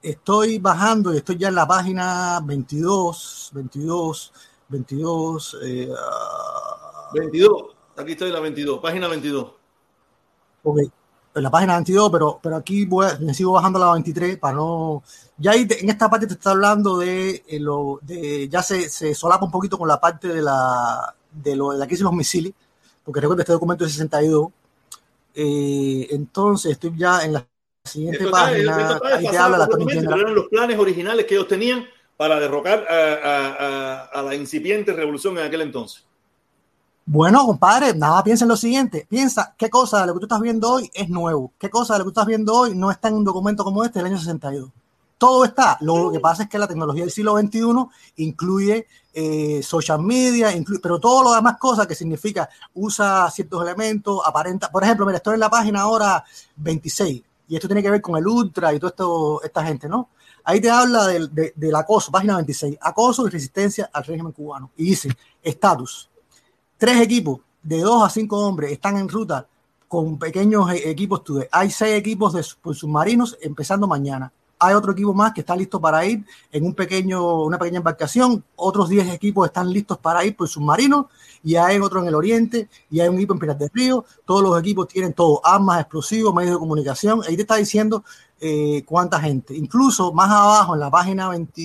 estoy 0.01 0.59
bajando 0.59 1.13
y 1.13 1.17
estoy 1.17 1.37
ya 1.37 1.47
en 1.47 1.55
la 1.55 1.67
página 1.67 2.41
22, 2.43 3.51
22, 3.53 4.33
22, 4.67 5.57
eh, 5.63 5.89
uh, 5.89 7.17
22, 7.17 7.51
aquí 7.97 8.11
estoy 8.11 8.27
en 8.27 8.33
la 8.33 8.39
22, 8.41 8.79
página 8.79 9.07
22. 9.07 9.51
Ok, 10.63 10.79
en 11.35 11.43
la 11.43 11.49
página 11.51 11.73
22, 11.75 12.11
pero, 12.11 12.39
pero 12.41 12.55
aquí 12.57 12.85
voy 12.85 13.07
me 13.19 13.33
sigo 13.33 13.53
bajando 13.53 13.81
a 13.81 13.87
la 13.87 13.93
23 13.93 14.37
para 14.37 14.55
no... 14.55 15.03
Ya 15.37 15.51
ahí 15.51 15.65
te- 15.67 15.81
en 15.81 15.89
esta 15.89 16.09
parte 16.09 16.27
te 16.27 16.33
está 16.33 16.51
hablando 16.51 16.97
de, 16.99 17.43
eh, 17.47 17.59
lo, 17.59 17.99
de 18.03 18.47
ya 18.49 18.61
se, 18.61 18.87
se 18.89 19.15
solapa 19.15 19.45
un 19.45 19.51
poquito 19.51 19.77
con 19.77 19.87
la 19.87 19.99
parte 19.99 20.27
de 20.27 20.41
la, 20.41 21.13
de, 21.31 21.55
lo, 21.55 21.71
de 21.71 21.79
la 21.79 21.85
crisis 21.87 21.99
de 22.01 22.05
los 22.05 22.13
misiles, 22.13 22.53
porque 23.03 23.19
recuerda 23.19 23.41
este 23.41 23.53
documento 23.53 23.83
de 23.83 23.89
62. 23.89 24.47
Eh, 25.35 26.07
entonces 26.11 26.73
estoy 26.73 26.93
ya 26.95 27.23
en 27.23 27.33
la 27.33 27.47
siguiente 27.83 28.25
está- 28.25 28.31
página, 28.31 28.99
ahí 29.15 29.27
te 29.27 29.37
habla 29.37 29.57
la 29.57 29.65
eran 30.21 30.35
los 30.35 30.47
planes 30.47 30.77
originales 30.79 31.25
que 31.25 31.33
ellos 31.35 31.47
tenían 31.47 31.83
para 32.15 32.39
derrocar 32.39 32.85
a, 32.87 32.93
a- 32.93 33.47
a- 33.47 34.05
a 34.05 34.21
la 34.21 34.35
incipiente 34.35 34.93
revolución 34.93 35.37
en 35.39 35.45
aquel 35.45 35.61
entonces. 35.61 36.05
Bueno, 37.05 37.45
compadre, 37.45 37.93
nada 37.93 38.23
piensa 38.23 38.45
en 38.45 38.49
lo 38.49 38.55
siguiente. 38.55 39.05
Piensa 39.09 39.53
qué 39.57 39.69
cosa 39.69 40.01
de 40.01 40.07
lo 40.07 40.13
que 40.13 40.19
tú 40.21 40.25
estás 40.25 40.39
viendo 40.39 40.69
hoy 40.71 40.89
es 40.93 41.09
nuevo. 41.09 41.51
Qué 41.59 41.69
cosa 41.69 41.93
de 41.93 41.99
lo 41.99 42.05
que 42.05 42.07
tú 42.11 42.19
estás 42.19 42.27
viendo 42.27 42.53
hoy 42.55 42.75
no 42.75 42.89
está 42.91 43.09
en 43.09 43.15
un 43.15 43.23
documento 43.25 43.63
como 43.63 43.83
este 43.83 43.99
del 43.99 44.07
año 44.07 44.17
62. 44.17 44.69
Todo 45.17 45.43
está. 45.43 45.77
Lo 45.81 46.11
que 46.11 46.19
pasa 46.21 46.43
es 46.43 46.49
que 46.49 46.57
la 46.57 46.67
tecnología 46.67 47.03
del 47.03 47.11
siglo 47.11 47.37
XXI 47.37 47.87
incluye 48.17 48.87
eh, 49.13 49.61
social 49.63 50.01
media, 50.01 50.55
incluye, 50.55 50.79
pero 50.81 50.99
todo 50.99 51.23
lo 51.23 51.33
demás 51.33 51.57
cosas 51.57 51.87
que 51.87 51.95
significa 51.95 52.49
usa 52.73 53.29
ciertos 53.31 53.61
elementos, 53.61 54.21
aparenta. 54.25 54.71
Por 54.71 54.83
ejemplo, 54.83 55.05
mira, 55.05 55.17
estoy 55.17 55.33
en 55.35 55.39
la 55.41 55.49
página 55.49 55.81
ahora 55.81 56.23
26 56.55 57.21
y 57.49 57.55
esto 57.55 57.67
tiene 57.67 57.83
que 57.83 57.91
ver 57.91 58.01
con 58.01 58.15
el 58.17 58.25
ultra 58.27 58.73
y 58.73 58.79
toda 58.79 59.39
esta 59.43 59.63
gente, 59.65 59.89
¿no? 59.89 60.09
Ahí 60.45 60.59
te 60.59 60.69
habla 60.69 61.07
del, 61.07 61.33
de- 61.33 61.53
del 61.55 61.75
acoso, 61.75 62.11
página 62.11 62.35
26, 62.37 62.77
acoso 62.81 63.27
y 63.27 63.29
resistencia 63.29 63.89
al 63.93 64.03
régimen 64.05 64.31
cubano. 64.33 64.71
Y 64.77 64.85
dice, 64.85 65.09
estatus, 65.41 66.09
tres 66.77 67.01
equipos 67.01 67.39
de 67.61 67.79
dos 67.79 68.03
a 68.03 68.09
cinco 68.09 68.37
hombres 68.39 68.71
están 68.71 68.97
en 68.97 69.07
ruta 69.07 69.47
con 69.87 70.17
pequeños 70.17 70.71
eh, 70.71 70.89
equipos. 70.89 71.23
today. 71.23 71.47
Hay 71.51 71.69
seis 71.69 71.95
equipos 71.95 72.33
de 72.33 72.43
submarinos 72.43 73.37
empezando 73.41 73.87
mañana. 73.87 74.31
Hay 74.59 74.73
otro 74.75 74.93
equipo 74.93 75.13
más 75.13 75.33
que 75.33 75.41
está 75.41 75.55
listo 75.55 75.79
para 75.79 76.05
ir 76.05 76.25
en 76.51 76.65
un 76.65 76.73
pequeño, 76.73 77.43
una 77.43 77.59
pequeña 77.59 77.77
embarcación. 77.77 78.43
Otros 78.55 78.87
10 78.87 79.13
equipos 79.13 79.45
están 79.45 79.71
listos 79.71 79.97
para 79.97 80.23
ir 80.23 80.37
por 80.37 80.47
submarinos. 80.47 81.07
Y 81.43 81.57
hay 81.57 81.79
otro 81.79 82.01
en 82.01 82.07
el 82.07 82.15
oriente. 82.15 82.69
Y 82.89 83.01
hay 83.01 83.09
un 83.09 83.17
equipo 83.17 83.33
en 83.33 83.39
Pinar 83.39 83.57
del 83.57 83.69
Río. 83.73 84.05
Todos 84.25 84.41
los 84.41 84.57
equipos 84.57 84.87
tienen 84.87 85.13
todo: 85.13 85.45
armas, 85.45 85.81
explosivos, 85.81 86.33
medios 86.33 86.53
de 86.53 86.59
comunicación. 86.59 87.21
Ahí 87.27 87.35
te 87.35 87.41
está 87.41 87.57
diciendo 87.57 88.05
eh, 88.39 88.83
cuánta 88.85 89.19
gente. 89.19 89.53
Incluso 89.53 90.13
más 90.13 90.31
abajo 90.31 90.75
en 90.75 90.79
la 90.79 90.89
página 90.89 91.29
20, 91.29 91.61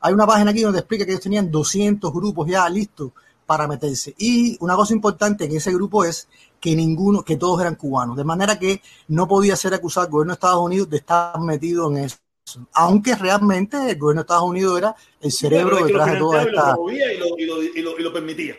hay 0.00 0.12
una 0.12 0.26
página 0.26 0.50
aquí 0.50 0.62
donde 0.62 0.78
explica 0.78 1.04
que 1.04 1.12
ellos 1.12 1.22
tenían 1.22 1.50
200 1.50 2.12
grupos 2.12 2.48
ya 2.48 2.68
listos 2.68 3.12
para 3.52 3.68
meterse. 3.68 4.14
Y 4.16 4.56
una 4.60 4.74
cosa 4.76 4.94
importante 4.94 5.44
en 5.44 5.54
ese 5.54 5.72
grupo 5.74 6.04
es 6.04 6.26
que 6.58 6.74
ninguno, 6.74 7.22
que 7.22 7.36
todos 7.36 7.60
eran 7.60 7.74
cubanos, 7.74 8.16
de 8.16 8.24
manera 8.24 8.58
que 8.58 8.80
no 9.08 9.28
podía 9.28 9.56
ser 9.56 9.74
acusado 9.74 10.06
el 10.06 10.12
gobierno 10.12 10.32
de 10.32 10.36
Estados 10.36 10.64
Unidos 10.64 10.88
de 10.88 10.96
estar 10.96 11.38
metido 11.40 11.90
en 11.90 11.98
eso. 11.98 12.16
Aunque 12.72 13.14
realmente 13.14 13.76
el 13.90 13.98
gobierno 13.98 14.22
de 14.22 14.24
Estados 14.24 14.48
Unidos 14.48 14.78
era 14.78 14.96
el 15.20 15.30
cerebro 15.32 15.80
lo 15.80 15.86
detrás 15.86 16.12
de 16.12 16.16
toda 16.18 16.42
esta. 16.44 16.76
y 16.78 17.18
lo, 17.18 17.38
y 17.38 17.82
lo- 17.82 17.98
y 17.98 18.02
lo- 18.02 18.12
permitía. 18.12 18.54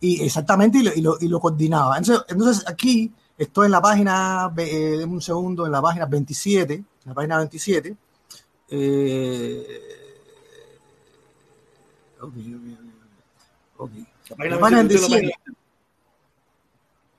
Y 0.00 0.22
exactamente, 0.22 0.78
y 0.78 1.00
lo, 1.00 1.16
y 1.18 1.28
lo, 1.28 1.40
coordinaba. 1.40 1.96
Entonces, 1.96 2.24
entonces 2.28 2.64
aquí 2.68 3.10
estoy 3.38 3.66
en 3.66 3.72
la 3.72 3.80
página, 3.80 4.52
eh, 4.58 5.02
un 5.08 5.22
segundo, 5.22 5.64
en 5.64 5.72
la 5.72 5.80
página 5.80 6.04
27, 6.04 6.74
en 6.74 6.86
la 7.06 7.14
página 7.14 7.38
27. 7.38 7.96
Eh, 8.68 9.80
ok, 12.20 12.32
ok, 12.36 12.83
ok. 13.84 13.90
La 14.30 14.36
página 14.36 14.54
La 14.56 14.60
página 14.60 14.78
27, 14.82 15.08
la 15.08 15.16
27. 15.16 15.52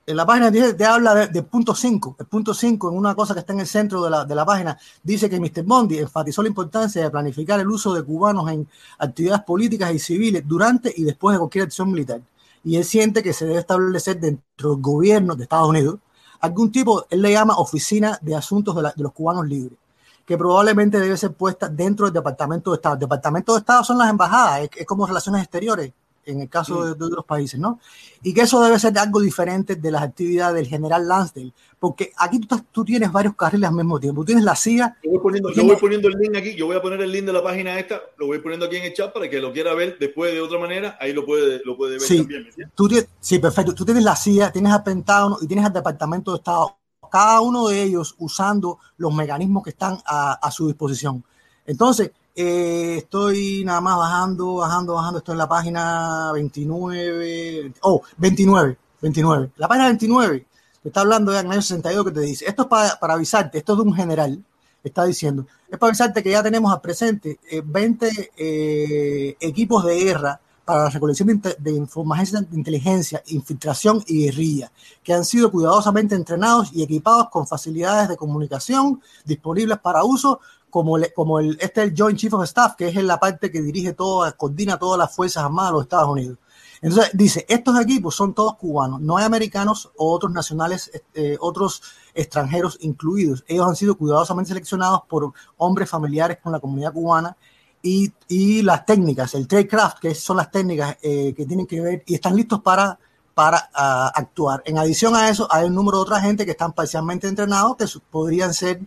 En 0.08 0.16
la 0.16 0.24
página 0.24 0.50
10 0.52 0.76
te 0.76 0.84
habla 0.84 1.14
de, 1.16 1.26
de 1.28 1.42
punto 1.42 1.74
5. 1.74 2.16
El 2.20 2.26
punto 2.26 2.54
5, 2.54 2.90
en 2.90 2.96
una 2.96 3.14
cosa 3.16 3.34
que 3.34 3.40
está 3.40 3.52
en 3.52 3.60
el 3.60 3.66
centro 3.66 4.04
de 4.04 4.10
la, 4.10 4.24
de 4.24 4.34
la 4.36 4.44
página, 4.46 4.78
dice 5.02 5.28
que 5.28 5.40
Mr. 5.40 5.64
Bondi 5.64 5.98
enfatizó 5.98 6.42
la 6.42 6.48
importancia 6.48 7.02
de 7.02 7.10
planificar 7.10 7.58
el 7.58 7.68
uso 7.68 7.92
de 7.92 8.04
cubanos 8.04 8.48
en 8.50 8.68
actividades 8.98 9.42
políticas 9.42 9.92
y 9.92 9.98
civiles 9.98 10.44
durante 10.46 10.92
y 10.96 11.02
después 11.02 11.34
de 11.34 11.38
cualquier 11.40 11.64
acción 11.64 11.90
militar. 11.90 12.20
Y 12.62 12.76
él 12.76 12.84
siente 12.84 13.20
que 13.22 13.32
se 13.32 13.46
debe 13.46 13.58
establecer 13.58 14.20
dentro 14.20 14.70
del 14.74 14.80
gobierno 14.80 15.34
de 15.34 15.42
Estados 15.42 15.68
Unidos 15.68 15.98
algún 16.38 16.70
tipo, 16.70 17.04
él 17.10 17.22
le 17.22 17.32
llama 17.32 17.56
Oficina 17.56 18.16
de 18.22 18.36
Asuntos 18.36 18.76
de, 18.76 18.82
la- 18.82 18.92
de 18.94 19.02
los 19.02 19.12
Cubanos 19.12 19.48
Libres, 19.48 19.76
que 20.24 20.36
probablemente 20.38 21.00
debe 21.00 21.16
ser 21.16 21.32
puesta 21.32 21.66
dentro 21.68 22.06
del 22.06 22.12
Departamento 22.12 22.70
de 22.70 22.76
Estado. 22.76 22.94
El 22.94 23.00
Departamento 23.00 23.54
de 23.54 23.58
Estado 23.60 23.82
son 23.82 23.98
las 23.98 24.10
embajadas, 24.10 24.60
es, 24.60 24.70
es 24.76 24.86
como 24.86 25.04
relaciones 25.06 25.42
exteriores 25.42 25.92
en 26.26 26.40
el 26.42 26.48
caso 26.48 26.84
de, 26.84 26.94
de 26.94 27.04
otros 27.04 27.24
países, 27.24 27.58
¿no? 27.58 27.78
Y 28.22 28.34
que 28.34 28.42
eso 28.42 28.60
debe 28.62 28.78
ser 28.78 28.98
algo 28.98 29.20
diferente 29.20 29.76
de 29.76 29.90
las 29.90 30.02
actividades 30.02 30.56
del 30.56 30.66
general 30.66 31.06
Lansdale, 31.08 31.52
porque 31.78 32.12
aquí 32.18 32.40
tú, 32.40 32.60
tú 32.72 32.84
tienes 32.84 33.10
varios 33.12 33.34
carriles 33.36 33.68
al 33.68 33.74
mismo 33.76 33.98
tiempo. 34.00 34.22
Tú 34.22 34.26
tienes 34.26 34.44
la 34.44 34.56
CIA, 34.56 34.96
Yo 35.04 35.10
voy, 35.12 35.20
poniendo, 35.20 35.48
yo 35.50 35.54
Tiene- 35.54 35.70
voy 35.72 35.80
poniendo 35.80 36.08
el 36.08 36.14
link 36.18 36.36
aquí, 36.36 36.54
yo 36.56 36.66
voy 36.66 36.76
a 36.76 36.82
poner 36.82 37.00
el 37.00 37.12
link 37.12 37.24
de 37.24 37.32
la 37.32 37.42
página 37.42 37.78
esta, 37.78 38.00
lo 38.18 38.26
voy 38.26 38.38
poniendo 38.40 38.66
aquí 38.66 38.76
en 38.76 38.84
el 38.84 38.92
chat 38.94 39.12
para 39.12 39.30
que 39.30 39.40
lo 39.40 39.52
quiera 39.52 39.72
ver 39.74 39.96
después 39.98 40.32
de 40.32 40.40
otra 40.40 40.58
manera, 40.58 40.98
ahí 41.00 41.12
lo 41.12 41.24
puede, 41.24 41.60
lo 41.64 41.76
puede 41.76 41.92
ver 41.92 42.00
Sí. 42.02 42.18
también. 42.18 42.42
¿me 42.42 42.48
entiendes? 42.48 42.74
tú 42.74 42.88
tienes, 42.88 43.08
sí, 43.20 43.38
perfecto. 43.38 43.74
Tú 43.74 43.84
tienes 43.84 44.02
la 44.02 44.16
CIA, 44.16 44.50
tienes 44.50 44.72
al 44.72 44.82
Pentágono 44.82 45.38
y 45.40 45.46
tienes 45.46 45.64
al 45.64 45.72
Departamento 45.72 46.32
de 46.32 46.38
Estado, 46.38 46.76
cada 47.10 47.40
uno 47.40 47.68
de 47.68 47.82
ellos 47.82 48.16
usando 48.18 48.78
los 48.96 49.14
mecanismos 49.14 49.62
que 49.62 49.70
están 49.70 49.96
a, 50.04 50.32
a 50.32 50.50
su 50.50 50.66
disposición. 50.66 51.22
Entonces, 51.64 52.10
eh, 52.36 52.98
estoy 52.98 53.64
nada 53.64 53.80
más 53.80 53.96
bajando, 53.96 54.54
bajando, 54.56 54.94
bajando. 54.94 55.18
Estoy 55.18 55.32
en 55.32 55.38
la 55.38 55.48
página 55.48 56.30
29. 56.32 57.72
Oh, 57.80 58.02
29, 58.18 58.78
29. 59.00 59.50
La 59.56 59.66
página 59.66 59.86
29 59.86 60.46
te 60.86 60.90
está 60.90 61.00
hablando 61.00 61.32
de 61.32 61.38
año 61.38 61.60
62 61.60 62.04
que 62.04 62.12
te 62.12 62.20
dice, 62.20 62.44
esto 62.46 62.62
es 62.62 62.68
para, 62.68 62.96
para 63.00 63.14
avisarte, 63.14 63.58
esto 63.58 63.72
es 63.72 63.78
de 63.78 63.82
un 63.82 63.92
general, 63.92 64.44
está 64.84 65.04
diciendo, 65.04 65.44
es 65.68 65.76
para 65.80 65.88
avisarte 65.88 66.22
que 66.22 66.30
ya 66.30 66.44
tenemos 66.44 66.72
al 66.72 66.80
presente 66.80 67.40
eh, 67.50 67.60
20 67.64 68.30
eh, 68.36 69.36
equipos 69.40 69.84
de 69.84 69.98
guerra 69.98 70.40
para 70.64 70.84
la 70.84 70.90
recolección 70.90 71.26
de, 71.40 71.56
de 71.58 71.72
información 71.72 72.46
de 72.48 72.56
inteligencia, 72.56 73.20
infiltración 73.26 74.00
y 74.06 74.26
guerrilla, 74.26 74.70
que 75.02 75.12
han 75.12 75.24
sido 75.24 75.50
cuidadosamente 75.50 76.14
entrenados 76.14 76.70
y 76.72 76.84
equipados 76.84 77.30
con 77.30 77.48
facilidades 77.48 78.08
de 78.08 78.16
comunicación 78.16 79.02
disponibles 79.24 79.78
para 79.78 80.04
uso, 80.04 80.38
como, 80.70 80.96
el, 80.96 81.12
como 81.14 81.38
el, 81.40 81.58
este 81.60 81.82
el 81.82 81.94
Joint 81.96 82.18
Chief 82.18 82.32
of 82.32 82.44
Staff, 82.44 82.74
que 82.76 82.88
es 82.88 82.94
la 82.96 83.18
parte 83.18 83.50
que 83.50 83.62
dirige 83.62 83.92
todo, 83.92 84.30
coordina 84.36 84.78
todas 84.78 84.98
las 84.98 85.14
Fuerzas 85.14 85.44
Armadas 85.44 85.70
de 85.70 85.74
los 85.74 85.82
Estados 85.82 86.08
Unidos. 86.08 86.38
Entonces 86.82 87.10
dice, 87.14 87.46
estos 87.48 87.78
equipos 87.80 88.14
son 88.14 88.34
todos 88.34 88.56
cubanos, 88.56 89.00
no 89.00 89.16
hay 89.16 89.24
americanos 89.24 89.90
o 89.96 90.12
otros 90.12 90.32
nacionales, 90.32 90.90
eh, 91.14 91.36
otros 91.40 91.82
extranjeros 92.14 92.78
incluidos. 92.80 93.44
Ellos 93.48 93.66
han 93.66 93.76
sido 93.76 93.96
cuidadosamente 93.96 94.48
seleccionados 94.48 95.02
por 95.08 95.32
hombres 95.56 95.88
familiares 95.88 96.38
con 96.42 96.52
la 96.52 96.60
comunidad 96.60 96.92
cubana 96.92 97.36
y, 97.82 98.12
y 98.28 98.62
las 98.62 98.84
técnicas, 98.84 99.34
el 99.34 99.48
tradecraft, 99.48 100.00
que 100.00 100.14
son 100.14 100.36
las 100.36 100.50
técnicas 100.50 100.96
eh, 101.02 101.32
que 101.34 101.46
tienen 101.46 101.66
que 101.66 101.80
ver 101.80 102.02
y 102.06 102.14
están 102.14 102.36
listos 102.36 102.60
para, 102.60 102.98
para 103.34 103.70
ah, 103.74 104.12
actuar. 104.14 104.62
En 104.66 104.78
adición 104.78 105.14
a 105.16 105.28
eso, 105.28 105.48
hay 105.50 105.66
un 105.66 105.74
número 105.74 105.98
de 105.98 106.02
otra 106.02 106.20
gente 106.20 106.44
que 106.44 106.52
están 106.52 106.72
parcialmente 106.72 107.28
entrenados 107.28 107.76
que 107.76 107.86
podrían 108.10 108.52
ser 108.52 108.80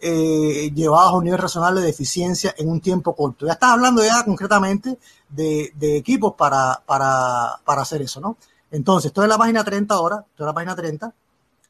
eh, 0.00 0.70
llevados 0.74 1.12
a 1.12 1.16
un 1.16 1.24
nivel 1.24 1.38
razonable 1.38 1.80
de 1.80 1.90
eficiencia 1.90 2.54
en 2.56 2.68
un 2.68 2.80
tiempo 2.80 3.14
corto. 3.14 3.46
Ya 3.46 3.52
estás 3.52 3.70
hablando 3.70 4.02
ya 4.04 4.24
concretamente 4.24 4.98
de, 5.28 5.72
de 5.76 5.96
equipos 5.96 6.34
para, 6.34 6.82
para, 6.86 7.60
para 7.64 7.82
hacer 7.82 8.02
eso, 8.02 8.20
¿no? 8.20 8.36
Entonces, 8.70 9.06
estoy 9.06 9.24
en 9.24 9.30
la 9.30 9.38
página 9.38 9.64
30 9.64 9.94
ahora, 9.94 10.24
estoy 10.30 10.44
en 10.44 10.46
la 10.46 10.54
página 10.54 10.76
30. 10.76 11.12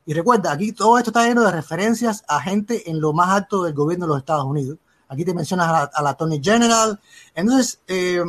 Y 0.06 0.14
recuerda, 0.14 0.52
aquí 0.52 0.72
todo 0.72 0.98
esto 0.98 1.10
está 1.10 1.26
lleno 1.26 1.42
de 1.44 1.52
referencias 1.52 2.24
a 2.28 2.40
gente 2.40 2.90
en 2.90 3.00
lo 3.00 3.12
más 3.12 3.30
alto 3.30 3.64
del 3.64 3.74
gobierno 3.74 4.06
de 4.06 4.10
los 4.10 4.18
Estados 4.18 4.44
Unidos. 4.44 4.78
Aquí 5.08 5.24
te 5.24 5.34
mencionas 5.34 5.68
a 5.68 5.72
la, 5.72 5.78
a 5.92 6.02
la 6.02 6.10
Attorney 6.10 6.40
General. 6.42 6.98
Entonces, 7.34 7.80
eh, 7.88 8.22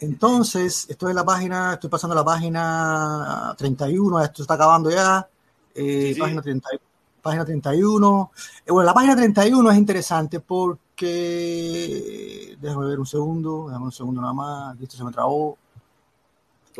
entonces, 0.00 0.86
estoy 0.88 1.10
en 1.10 1.16
la 1.16 1.24
página, 1.24 1.74
estoy 1.74 1.88
pasando 1.90 2.12
a 2.12 2.16
la 2.18 2.24
página 2.24 3.54
31, 3.56 4.22
esto 4.22 4.42
está 4.42 4.54
acabando 4.54 4.90
ya. 4.90 5.26
Eh, 5.74 6.08
Sí, 6.08 6.14
sí. 6.14 6.20
Página, 6.20 6.42
30, 6.42 6.68
página 7.26 7.44
31. 7.44 8.30
Eh, 8.64 8.72
bueno, 8.72 8.86
la 8.86 8.94
página 8.94 9.16
31 9.16 9.70
es 9.70 9.76
interesante 9.78 10.40
porque. 10.40 10.96
Déjame 12.60 12.86
ver 12.86 12.98
un 12.98 13.06
segundo, 13.06 13.66
déjame 13.66 13.86
un 13.86 13.92
segundo 13.92 14.20
nada 14.20 14.32
más. 14.32 14.74
Aquí 14.74 14.84
esto 14.84 14.96
se 14.96 15.04
me 15.04 15.12
trabó. 15.12 15.58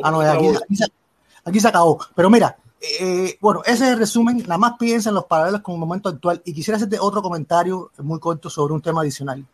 Ah, 0.02 0.10
no, 0.10 0.18
¿Cómo 0.18 0.30
aquí, 0.30 0.48
se 0.48 0.56
aquí 0.64 0.76
se, 0.76 0.86
aquí 1.44 1.60
se 1.60 1.68
acabó. 1.68 1.98
Pero 2.14 2.30
mira, 2.30 2.56
eh, 3.00 3.36
bueno, 3.40 3.62
ese 3.64 3.84
es 3.84 3.90
el 3.92 3.98
resumen. 3.98 4.38
Nada 4.38 4.58
más 4.58 4.74
piensa 4.78 5.10
en 5.10 5.16
los 5.16 5.24
paralelos 5.24 5.60
con 5.62 5.74
el 5.74 5.80
momento 5.80 6.08
actual. 6.08 6.40
Y 6.44 6.52
quisiera 6.52 6.76
hacerte 6.76 6.98
otro 7.00 7.20
comentario 7.22 7.90
muy 7.98 8.20
corto 8.20 8.48
sobre 8.48 8.74
un 8.74 8.80
tema 8.80 9.00
adicional. 9.00 9.44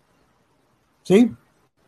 ¿Sí? 1.02 1.32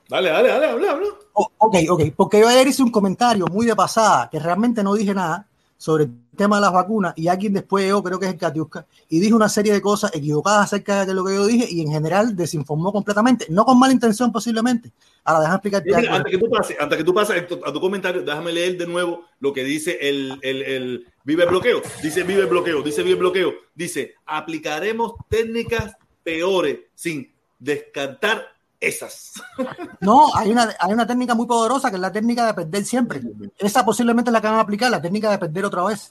Dale, 0.09 0.31
dale, 0.31 0.49
dale, 0.49 0.67
habla, 0.71 0.91
habla. 0.93 1.07
Oh, 1.35 1.49
ok, 1.59 1.77
ok. 1.91 2.03
Porque 2.17 2.41
yo 2.41 2.49
ayer 2.49 2.67
hice 2.69 2.83
un 2.83 2.91
comentario 2.91 3.47
muy 3.47 3.67
de 3.67 3.77
pasada 3.77 4.29
que 4.31 4.39
realmente 4.39 4.83
no 4.83 4.95
dije 4.95 5.15
nada 5.15 5.47
sobre 5.85 6.05
el 6.05 6.11
tema 6.35 6.57
de 6.57 6.63
las 6.63 6.73
vacunas 6.73 7.13
y 7.15 7.29
alguien 7.29 7.53
después, 7.53 7.87
yo 7.87 8.03
creo 8.03 8.19
que 8.19 8.25
es 8.25 8.33
el 8.33 8.39
Katiuska, 8.39 8.87
y 9.11 9.21
dije 9.21 9.35
una 9.35 9.51
serie 9.51 9.71
de 9.71 9.83
cosas 9.83 10.15
equivocadas 10.15 10.65
acerca 10.65 11.05
de 11.05 11.13
lo 11.13 11.23
que 11.23 11.35
yo 11.35 11.47
dije 11.47 11.67
y 11.71 11.83
en 11.83 11.91
general 11.91 12.35
desinformó 12.35 12.91
completamente, 12.91 13.45
no 13.51 13.67
con 13.67 13.79
mala 13.79 13.93
intención 13.93 14.33
posiblemente. 14.33 14.91
Ahora 15.25 15.41
déjame 15.41 15.57
explicarte 15.57 15.95
Mira, 15.95 16.17
antes 16.17 16.33
que 16.33 16.39
tú 16.39 16.49
pases, 16.49 16.77
antes 16.81 16.97
que 16.97 17.05
tú 17.05 17.13
pases 17.13 17.45
a 17.67 17.71
tu 17.71 17.81
comentario, 17.83 18.23
déjame 18.23 18.53
leer 18.53 18.79
de 18.79 18.87
nuevo 18.87 19.27
lo 19.41 19.53
que 19.53 19.63
dice 19.63 19.99
el, 20.01 20.39
el, 20.41 20.63
el, 20.63 21.07
Vive 21.23 21.45
bloqueo, 21.45 21.83
dice 22.03 22.23
vive 22.23 22.41
el 22.41 22.49
bloqueo, 22.49 22.81
dice 22.81 23.03
vive 23.03 23.17
el 23.17 23.21
bloqueo, 23.21 23.53
dice 23.75 24.15
aplicaremos 24.25 25.13
técnicas 25.29 25.97
peores 26.23 26.79
sin 26.95 27.31
descartar 27.59 28.54
esas. 28.87 29.33
No, 30.01 30.35
hay 30.35 30.51
una, 30.51 30.75
hay 30.79 30.93
una 30.93 31.07
técnica 31.07 31.35
muy 31.35 31.47
poderosa 31.47 31.89
que 31.89 31.97
es 31.97 32.01
la 32.01 32.13
técnica 32.13 32.47
de 32.47 32.53
perder 32.53 32.85
siempre. 32.85 33.23
Esa 33.59 33.85
posiblemente 33.85 34.29
es 34.29 34.33
la 34.33 34.41
que 34.43 34.49
van 34.49 34.57
a 34.57 34.61
aplicar, 34.61 34.91
la 34.91 35.01
técnica 35.01 35.31
de 35.31 35.39
perder 35.39 35.65
otra 35.65 35.85
vez. 35.85 36.11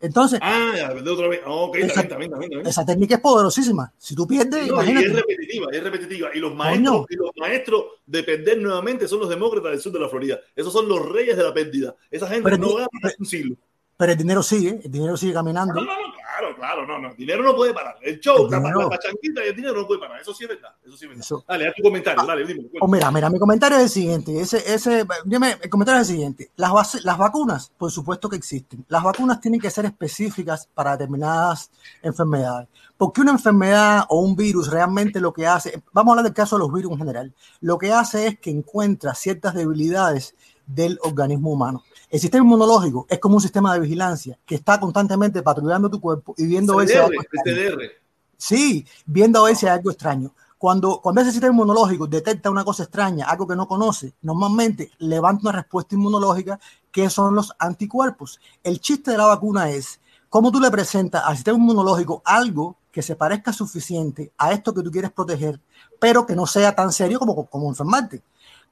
Entonces, 0.00 0.38
ah, 0.42 0.72
ya, 0.76 0.92
de 0.92 1.10
otra 1.10 1.28
vez. 1.28 1.40
Oh, 1.46 1.64
ok, 1.64 1.76
esa, 1.76 2.06
también, 2.06 2.30
también, 2.30 2.50
también, 2.50 2.66
esa 2.66 2.84
técnica 2.84 3.14
es 3.14 3.20
poderosísima. 3.22 3.90
Si 3.96 4.14
tú 4.14 4.26
pierdes, 4.26 4.68
no, 4.68 4.74
imagínate. 4.74 5.06
Y 5.06 5.10
es 5.10 5.16
repetitiva, 5.16 5.66
es 5.72 5.82
repetitiva. 5.82 6.28
Y 6.34 6.38
los 6.40 6.54
maestros, 6.54 7.06
y 7.08 7.16
los 7.16 7.30
maestros 7.36 7.84
de 8.04 8.22
perder 8.22 8.58
nuevamente 8.58 9.08
son 9.08 9.20
los 9.20 9.30
demócratas 9.30 9.72
del 9.72 9.80
sur 9.80 9.92
de 9.92 10.00
la 10.00 10.08
Florida. 10.08 10.40
Esos 10.54 10.72
son 10.72 10.88
los 10.88 11.08
reyes 11.08 11.36
de 11.36 11.42
la 11.42 11.54
pérdida. 11.54 11.96
Esa 12.10 12.28
gente 12.28 12.44
Pero 12.44 12.58
no 12.58 12.74
gana 12.74 12.88
un 13.18 13.26
siglo. 13.26 13.56
Pero 13.96 14.12
el 14.12 14.18
dinero 14.18 14.42
sigue, 14.42 14.80
el 14.84 14.90
dinero 14.90 15.16
sigue 15.16 15.32
caminando. 15.32 15.72
No, 15.72 15.80
no, 15.80 15.86
no, 15.86 16.14
claro, 16.14 16.43
claro, 16.66 16.86
no, 16.86 16.98
no. 16.98 17.10
El 17.10 17.16
dinero 17.16 17.42
no 17.42 17.54
puede 17.54 17.74
parar. 17.74 17.96
El 18.02 18.18
show, 18.20 18.46
El 18.46 18.50
la, 18.50 18.58
dinero- 18.58 18.80
la 18.82 18.88
pachanquita 18.90 19.44
y 19.44 19.48
el 19.48 19.56
dinero 19.56 19.74
no 19.80 19.86
puede 19.86 20.00
parar. 20.00 20.20
Eso 20.20 20.32
sí 20.34 20.44
es 20.44 20.50
verdad. 20.50 20.70
Eso 20.84 20.96
sí 20.96 21.04
es 21.04 21.08
verdad. 21.08 21.24
Eso. 21.24 21.44
Dale, 21.46 21.68
haz 21.68 21.74
tu 21.74 21.82
comentario, 21.82 22.24
dale, 22.24 22.46
dime. 22.46 22.68
Oh, 22.80 22.88
mira, 22.88 23.10
mira, 23.10 23.28
mi 23.30 23.38
comentario 23.38 23.76
es 23.78 23.84
el 23.84 23.90
siguiente. 23.90 24.40
Ese, 24.40 24.74
ese, 24.74 25.06
dime, 25.24 25.56
el 25.60 25.70
comentario 25.70 26.00
es 26.00 26.08
el 26.08 26.14
siguiente. 26.14 26.50
Las, 26.56 26.70
vac- 26.70 27.00
las 27.02 27.18
vacunas, 27.18 27.72
por 27.76 27.90
supuesto 27.90 28.28
que 28.28 28.36
existen. 28.36 28.84
Las 28.88 29.02
vacunas 29.02 29.40
tienen 29.40 29.60
que 29.60 29.70
ser 29.70 29.84
específicas 29.84 30.68
para 30.74 30.92
determinadas 30.92 31.70
enfermedades. 32.02 32.68
Porque 32.96 33.20
una 33.20 33.32
enfermedad 33.32 34.04
o 34.08 34.20
un 34.20 34.36
virus 34.36 34.70
realmente 34.70 35.20
lo 35.20 35.32
que 35.32 35.46
hace, 35.46 35.82
vamos 35.92 36.10
a 36.10 36.12
hablar 36.12 36.24
del 36.24 36.34
caso 36.34 36.56
de 36.56 36.60
los 36.60 36.72
virus 36.72 36.92
en 36.92 36.98
general, 36.98 37.34
lo 37.60 37.76
que 37.76 37.92
hace 37.92 38.26
es 38.28 38.38
que 38.38 38.50
encuentra 38.50 39.14
ciertas 39.14 39.54
debilidades 39.54 40.34
del 40.66 40.98
organismo 41.02 41.50
humano. 41.52 41.82
El 42.10 42.20
sistema 42.20 42.44
inmunológico 42.44 43.06
es 43.08 43.18
como 43.18 43.36
un 43.36 43.40
sistema 43.40 43.74
de 43.74 43.80
vigilancia 43.80 44.38
que 44.44 44.54
está 44.54 44.78
constantemente 44.78 45.42
patrullando 45.42 45.90
tu 45.90 46.00
cuerpo 46.00 46.34
y 46.36 46.46
viendo 46.46 46.76
CDR. 46.76 47.90
Sí, 48.36 48.86
viendo 49.06 49.40
a 49.40 49.48
ver 49.48 49.56
si 49.56 49.66
hay 49.66 49.72
algo 49.72 49.90
extraño. 49.90 50.32
Cuando, 50.58 51.00
cuando 51.02 51.20
ese 51.20 51.32
sistema 51.32 51.52
inmunológico 51.52 52.06
detecta 52.06 52.50
una 52.50 52.64
cosa 52.64 52.84
extraña, 52.84 53.26
algo 53.26 53.46
que 53.46 53.56
no 53.56 53.68
conoce, 53.68 54.14
normalmente 54.22 54.90
levanta 54.98 55.48
una 55.48 55.58
respuesta 55.60 55.94
inmunológica 55.94 56.58
que 56.90 57.10
son 57.10 57.34
los 57.34 57.52
anticuerpos. 57.58 58.40
El 58.62 58.80
chiste 58.80 59.10
de 59.10 59.18
la 59.18 59.26
vacuna 59.26 59.70
es 59.70 60.00
cómo 60.28 60.50
tú 60.50 60.60
le 60.60 60.70
presentas 60.70 61.22
al 61.24 61.36
sistema 61.36 61.58
inmunológico 61.58 62.22
algo 62.24 62.76
que 62.90 63.02
se 63.02 63.16
parezca 63.16 63.52
suficiente 63.52 64.32
a 64.38 64.52
esto 64.52 64.72
que 64.72 64.82
tú 64.82 64.90
quieres 64.90 65.10
proteger, 65.10 65.60
pero 65.98 66.24
que 66.24 66.36
no 66.36 66.46
sea 66.46 66.74
tan 66.74 66.92
serio 66.92 67.18
como, 67.18 67.46
como 67.46 67.68
enfermarte. 67.68 68.22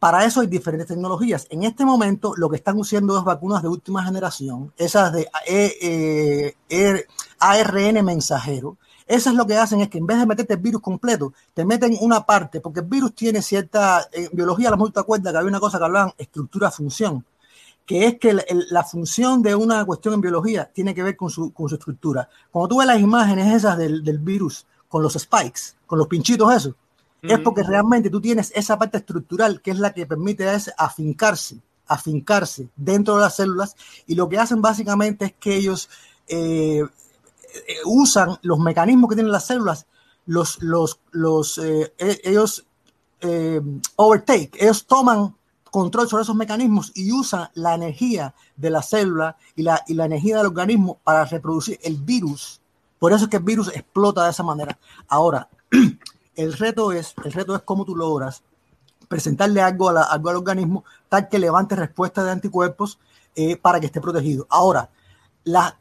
Para 0.02 0.24
eso 0.24 0.40
hay 0.40 0.48
diferentes 0.48 0.88
tecnologías. 0.88 1.46
En 1.48 1.62
este 1.62 1.84
momento 1.84 2.34
lo 2.36 2.50
que 2.50 2.56
están 2.56 2.76
usando 2.76 3.16
es 3.16 3.22
vacunas 3.22 3.62
de 3.62 3.68
última 3.68 4.04
generación, 4.04 4.72
esas 4.76 5.12
de 5.12 5.28
eh, 5.46 5.76
eh, 5.80 6.56
eh, 6.68 7.06
ARN 7.38 8.04
mensajero. 8.04 8.78
Esas 9.06 9.32
lo 9.34 9.46
que 9.46 9.54
hacen 9.56 9.80
es 9.80 9.88
que 9.88 9.98
en 9.98 10.06
vez 10.08 10.18
de 10.18 10.26
meterte 10.26 10.54
el 10.54 10.58
virus 10.58 10.82
completo, 10.82 11.32
te 11.54 11.64
meten 11.64 11.96
una 12.00 12.26
parte, 12.26 12.60
porque 12.60 12.80
el 12.80 12.86
virus 12.86 13.14
tiene 13.14 13.42
cierta 13.42 14.08
eh, 14.10 14.28
biología, 14.32 14.70
la 14.70 14.76
multa 14.76 15.02
acuerda 15.02 15.30
que 15.30 15.38
había 15.38 15.50
una 15.50 15.60
cosa 15.60 15.78
que 15.78 15.84
hablaban 15.84 16.12
estructura-función, 16.18 17.24
que 17.86 18.06
es 18.06 18.18
que 18.18 18.36
la 18.70 18.82
función 18.82 19.40
de 19.40 19.54
una 19.54 19.84
cuestión 19.84 20.14
en 20.14 20.20
biología 20.20 20.68
tiene 20.74 20.96
que 20.96 21.04
ver 21.04 21.16
con 21.16 21.30
su, 21.30 21.52
con 21.52 21.68
su 21.68 21.76
estructura. 21.76 22.28
Cuando 22.50 22.66
tú 22.66 22.78
ves 22.78 22.88
las 22.88 22.98
imágenes 22.98 23.54
esas 23.54 23.78
del, 23.78 24.02
del 24.02 24.18
virus 24.18 24.66
con 24.88 25.00
los 25.00 25.12
spikes, 25.12 25.76
con 25.86 26.00
los 26.00 26.08
pinchitos 26.08 26.52
esos, 26.52 26.74
es 27.22 27.38
porque 27.38 27.62
realmente 27.62 28.10
tú 28.10 28.20
tienes 28.20 28.52
esa 28.54 28.78
parte 28.78 28.98
estructural 28.98 29.62
que 29.62 29.70
es 29.70 29.78
la 29.78 29.94
que 29.94 30.06
permite 30.06 30.48
a 30.48 30.54
ese 30.54 30.72
afincarse, 30.76 31.58
afincarse 31.86 32.68
dentro 32.76 33.14
de 33.14 33.22
las 33.22 33.36
células 33.36 33.76
y 34.06 34.16
lo 34.16 34.28
que 34.28 34.38
hacen 34.38 34.60
básicamente 34.60 35.26
es 35.26 35.32
que 35.34 35.54
ellos 35.54 35.88
eh, 36.26 36.82
eh, 36.82 37.74
usan 37.84 38.36
los 38.42 38.58
mecanismos 38.58 39.08
que 39.08 39.14
tienen 39.14 39.32
las 39.32 39.46
células, 39.46 39.86
los, 40.26 40.60
los, 40.62 41.00
los 41.12 41.58
eh, 41.58 41.92
eh, 41.98 42.20
ellos 42.24 42.66
eh, 43.20 43.60
overtake, 43.96 44.56
ellos 44.60 44.86
toman 44.86 45.36
control 45.70 46.08
sobre 46.08 46.24
esos 46.24 46.36
mecanismos 46.36 46.92
y 46.94 47.12
usan 47.12 47.48
la 47.54 47.74
energía 47.74 48.34
de 48.56 48.70
la 48.70 48.82
célula 48.82 49.36
y 49.56 49.62
la, 49.62 49.82
y 49.86 49.94
la 49.94 50.04
energía 50.04 50.38
del 50.38 50.46
organismo 50.46 50.98
para 51.02 51.24
reproducir 51.24 51.78
el 51.82 51.96
virus. 51.96 52.60
Por 52.98 53.12
eso 53.12 53.24
es 53.24 53.30
que 53.30 53.38
el 53.38 53.42
virus 53.42 53.68
explota 53.68 54.24
de 54.24 54.30
esa 54.30 54.42
manera. 54.42 54.78
Ahora, 55.08 55.48
el 56.36 56.52
reto 56.52 56.92
es, 56.92 57.14
el 57.24 57.32
reto 57.32 57.54
es 57.54 57.62
cómo 57.62 57.84
tú 57.84 57.96
logras 57.96 58.42
presentarle 59.08 59.60
algo, 59.60 59.90
a 59.90 60.02
algo 60.04 60.30
al 60.30 60.36
organismo 60.36 60.84
tal 61.08 61.28
que 61.28 61.38
levante 61.38 61.76
respuesta 61.76 62.24
de 62.24 62.30
anticuerpos 62.30 62.98
eh, 63.34 63.56
para 63.56 63.78
que 63.80 63.86
esté 63.86 64.00
protegido. 64.00 64.46
Ahora, 64.48 64.88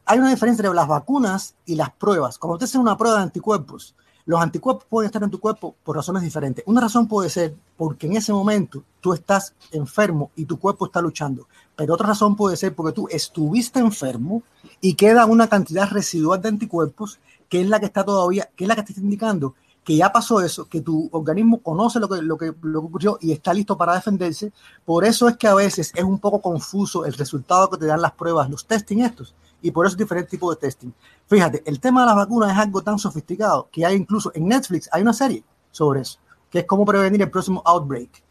hay 0.04 0.18
una 0.18 0.30
diferencia 0.30 0.62
entre 0.62 0.74
las 0.74 0.88
vacunas 0.88 1.54
y 1.64 1.76
las 1.76 1.90
pruebas. 1.92 2.38
Cuando 2.38 2.54
usted 2.54 2.64
hace 2.64 2.78
una 2.78 2.96
prueba 2.96 3.18
de 3.18 3.24
anticuerpos, 3.24 3.94
los 4.24 4.40
anticuerpos 4.40 4.86
pueden 4.88 5.06
estar 5.06 5.22
en 5.22 5.30
tu 5.30 5.40
cuerpo 5.40 5.74
por 5.82 5.96
razones 5.96 6.22
diferentes. 6.22 6.64
Una 6.66 6.80
razón 6.80 7.08
puede 7.08 7.28
ser 7.28 7.54
porque 7.76 8.06
en 8.06 8.16
ese 8.16 8.32
momento 8.32 8.84
tú 9.00 9.12
estás 9.14 9.54
enfermo 9.72 10.30
y 10.36 10.44
tu 10.44 10.58
cuerpo 10.58 10.86
está 10.86 11.00
luchando. 11.00 11.48
Pero 11.74 11.94
otra 11.94 12.08
razón 12.08 12.36
puede 12.36 12.56
ser 12.56 12.74
porque 12.74 12.92
tú 12.92 13.08
estuviste 13.10 13.80
enfermo 13.80 14.42
y 14.80 14.94
queda 14.94 15.26
una 15.26 15.48
cantidad 15.48 15.88
residual 15.90 16.40
de 16.40 16.50
anticuerpos 16.50 17.18
que 17.48 17.60
es 17.60 17.68
la 17.68 17.80
que 17.80 17.86
está 17.86 18.04
todavía, 18.04 18.48
que 18.56 18.64
es 18.64 18.68
la 18.68 18.76
que 18.76 18.82
te 18.82 18.92
está 18.92 19.02
indicando 19.02 19.54
que 19.84 19.96
ya 19.96 20.12
pasó 20.12 20.40
eso, 20.40 20.66
que 20.66 20.80
tu 20.80 21.08
organismo 21.12 21.60
conoce 21.60 21.98
lo 21.98 22.08
que, 22.08 22.22
lo 22.22 22.38
que, 22.38 22.54
lo 22.62 22.80
ocurrió 22.80 23.18
y 23.20 23.32
está 23.32 23.52
listo 23.52 23.76
para 23.76 23.94
defenderse. 23.94 24.52
Por 24.84 25.04
eso 25.04 25.28
es 25.28 25.36
que 25.36 25.48
a 25.48 25.54
veces 25.54 25.92
es 25.94 26.04
un 26.04 26.18
poco 26.18 26.40
confuso 26.40 27.04
el 27.04 27.14
resultado 27.14 27.68
que 27.68 27.78
te 27.78 27.86
dan 27.86 28.00
las 28.00 28.12
pruebas, 28.12 28.48
los 28.48 28.64
testing 28.64 28.98
estos, 28.98 29.34
y 29.60 29.70
por 29.70 29.86
eso 29.86 29.96
diferentes 29.96 30.30
tipos 30.30 30.54
de 30.54 30.60
testing. 30.60 30.92
Fíjate, 31.26 31.62
el 31.66 31.80
tema 31.80 32.02
de 32.02 32.06
las 32.06 32.16
vacunas 32.16 32.52
es 32.52 32.58
algo 32.58 32.82
tan 32.82 32.98
sofisticado 32.98 33.68
que 33.72 33.84
hay 33.84 33.96
incluso 33.96 34.30
en 34.34 34.46
Netflix, 34.46 34.88
hay 34.92 35.02
una 35.02 35.12
serie 35.12 35.42
sobre 35.70 36.02
eso, 36.02 36.18
que 36.48 36.60
es 36.60 36.66
cómo 36.66 36.84
prevenir 36.84 37.22
el 37.22 37.30
próximo 37.30 37.62
outbreak. 37.64 38.22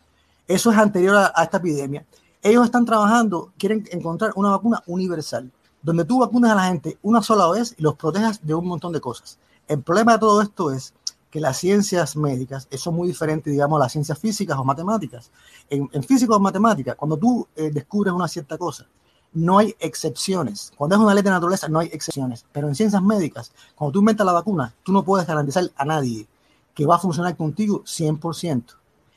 Eso 0.47 0.71
es 0.71 0.77
anterior 0.77 1.15
a, 1.15 1.33
a 1.35 1.43
esta 1.43 1.57
epidemia. 1.57 2.05
Ellos 2.41 2.65
están 2.65 2.85
trabajando, 2.85 3.51
quieren 3.57 3.87
encontrar 3.91 4.31
una 4.35 4.51
vacuna 4.51 4.81
universal, 4.87 5.51
donde 5.81 6.05
tú 6.05 6.19
vacunas 6.19 6.51
a 6.51 6.55
la 6.55 6.67
gente 6.67 6.97
una 7.01 7.21
sola 7.21 7.49
vez 7.49 7.75
y 7.77 7.81
los 7.81 7.95
protejas 7.95 8.45
de 8.45 8.53
un 8.53 8.67
montón 8.67 8.93
de 8.93 9.01
cosas. 9.01 9.37
El 9.67 9.81
problema 9.81 10.13
de 10.13 10.19
todo 10.19 10.41
esto 10.41 10.71
es 10.71 10.93
que 11.31 11.39
las 11.39 11.57
ciencias 11.57 12.15
médicas 12.17 12.67
son 12.75 12.93
muy 12.93 13.07
diferentes, 13.07 13.51
digamos, 13.51 13.77
a 13.79 13.85
las 13.85 13.91
ciencias 13.93 14.19
físicas 14.19 14.57
o 14.57 14.65
matemáticas. 14.65 15.31
En, 15.69 15.89
en 15.93 16.03
física 16.03 16.35
o 16.35 16.39
matemática, 16.39 16.93
cuando 16.95 17.17
tú 17.17 17.47
eh, 17.55 17.71
descubres 17.71 18.13
una 18.13 18.27
cierta 18.27 18.57
cosa, 18.57 18.85
no 19.33 19.57
hay 19.57 19.73
excepciones. 19.79 20.73
Cuando 20.75 20.97
es 20.97 21.01
una 21.01 21.13
ley 21.13 21.23
de 21.23 21.29
naturaleza, 21.29 21.69
no 21.69 21.79
hay 21.79 21.87
excepciones. 21.91 22.45
Pero 22.51 22.67
en 22.67 22.75
ciencias 22.75 23.01
médicas, 23.01 23.53
cuando 23.75 23.93
tú 23.93 23.99
inventas 23.99 24.25
la 24.25 24.33
vacuna, 24.33 24.75
tú 24.83 24.91
no 24.91 25.03
puedes 25.03 25.25
garantizar 25.25 25.63
a 25.75 25.85
nadie 25.85 26.27
que 26.75 26.85
va 26.85 26.95
a 26.95 26.99
funcionar 26.99 27.35
contigo 27.37 27.83
100%. 27.83 28.63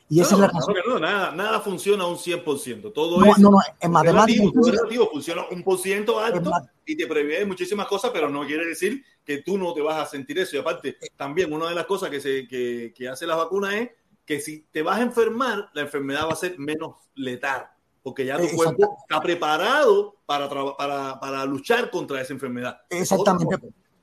Y 0.07 0.21
esa 0.21 0.37
no, 0.37 0.45
es 0.45 0.53
la 0.53 0.59
razón. 0.59 0.75
no, 0.87 0.99
nada, 0.99 1.31
nada 1.31 1.59
funciona 1.59 2.05
un 2.05 2.15
100%. 2.15 2.93
Todo 2.93 3.19
No, 3.19 3.25
es 3.25 3.37
no, 3.39 3.51
no, 3.51 3.57
en 3.79 3.91
matemáticas 3.91 4.45
relativo, 4.45 4.71
relativo, 4.71 5.09
funciona 5.11 5.41
un 5.51 5.63
por 5.63 5.79
ciento 5.79 6.19
alto 6.19 6.51
y 6.85 6.95
te 6.95 7.07
previene 7.07 7.45
muchísimas 7.45 7.87
cosas, 7.87 8.11
pero 8.13 8.29
no 8.29 8.45
quiere 8.45 8.67
decir 8.67 9.03
que 9.25 9.39
tú 9.39 9.57
no 9.57 9.73
te 9.73 9.81
vas 9.81 9.97
a 9.97 10.09
sentir 10.09 10.37
eso. 10.39 10.55
Y 10.55 10.59
aparte, 10.59 10.97
también 11.17 11.51
una 11.51 11.67
de 11.67 11.75
las 11.75 11.85
cosas 11.85 12.09
que, 12.09 12.21
se, 12.21 12.47
que, 12.47 12.93
que 12.95 13.09
hace 13.09 13.25
la 13.25 13.35
vacuna 13.35 13.77
es 13.77 13.89
que 14.25 14.39
si 14.39 14.67
te 14.71 14.81
vas 14.81 14.99
a 14.99 15.01
enfermar, 15.01 15.69
la 15.73 15.81
enfermedad 15.81 16.27
va 16.27 16.33
a 16.33 16.35
ser 16.35 16.57
menos 16.57 16.95
letal, 17.15 17.67
porque 18.01 18.25
ya 18.25 18.37
tu 18.37 18.43
Eh, 18.43 18.55
cuerpo 18.55 18.97
está 19.01 19.21
preparado 19.21 20.15
para, 20.25 20.49
para, 20.49 21.19
para 21.19 21.45
luchar 21.45 21.89
contra 21.89 22.21
esa 22.21 22.33
enfermedad. 22.33 22.81
Exactamente. 22.89 23.57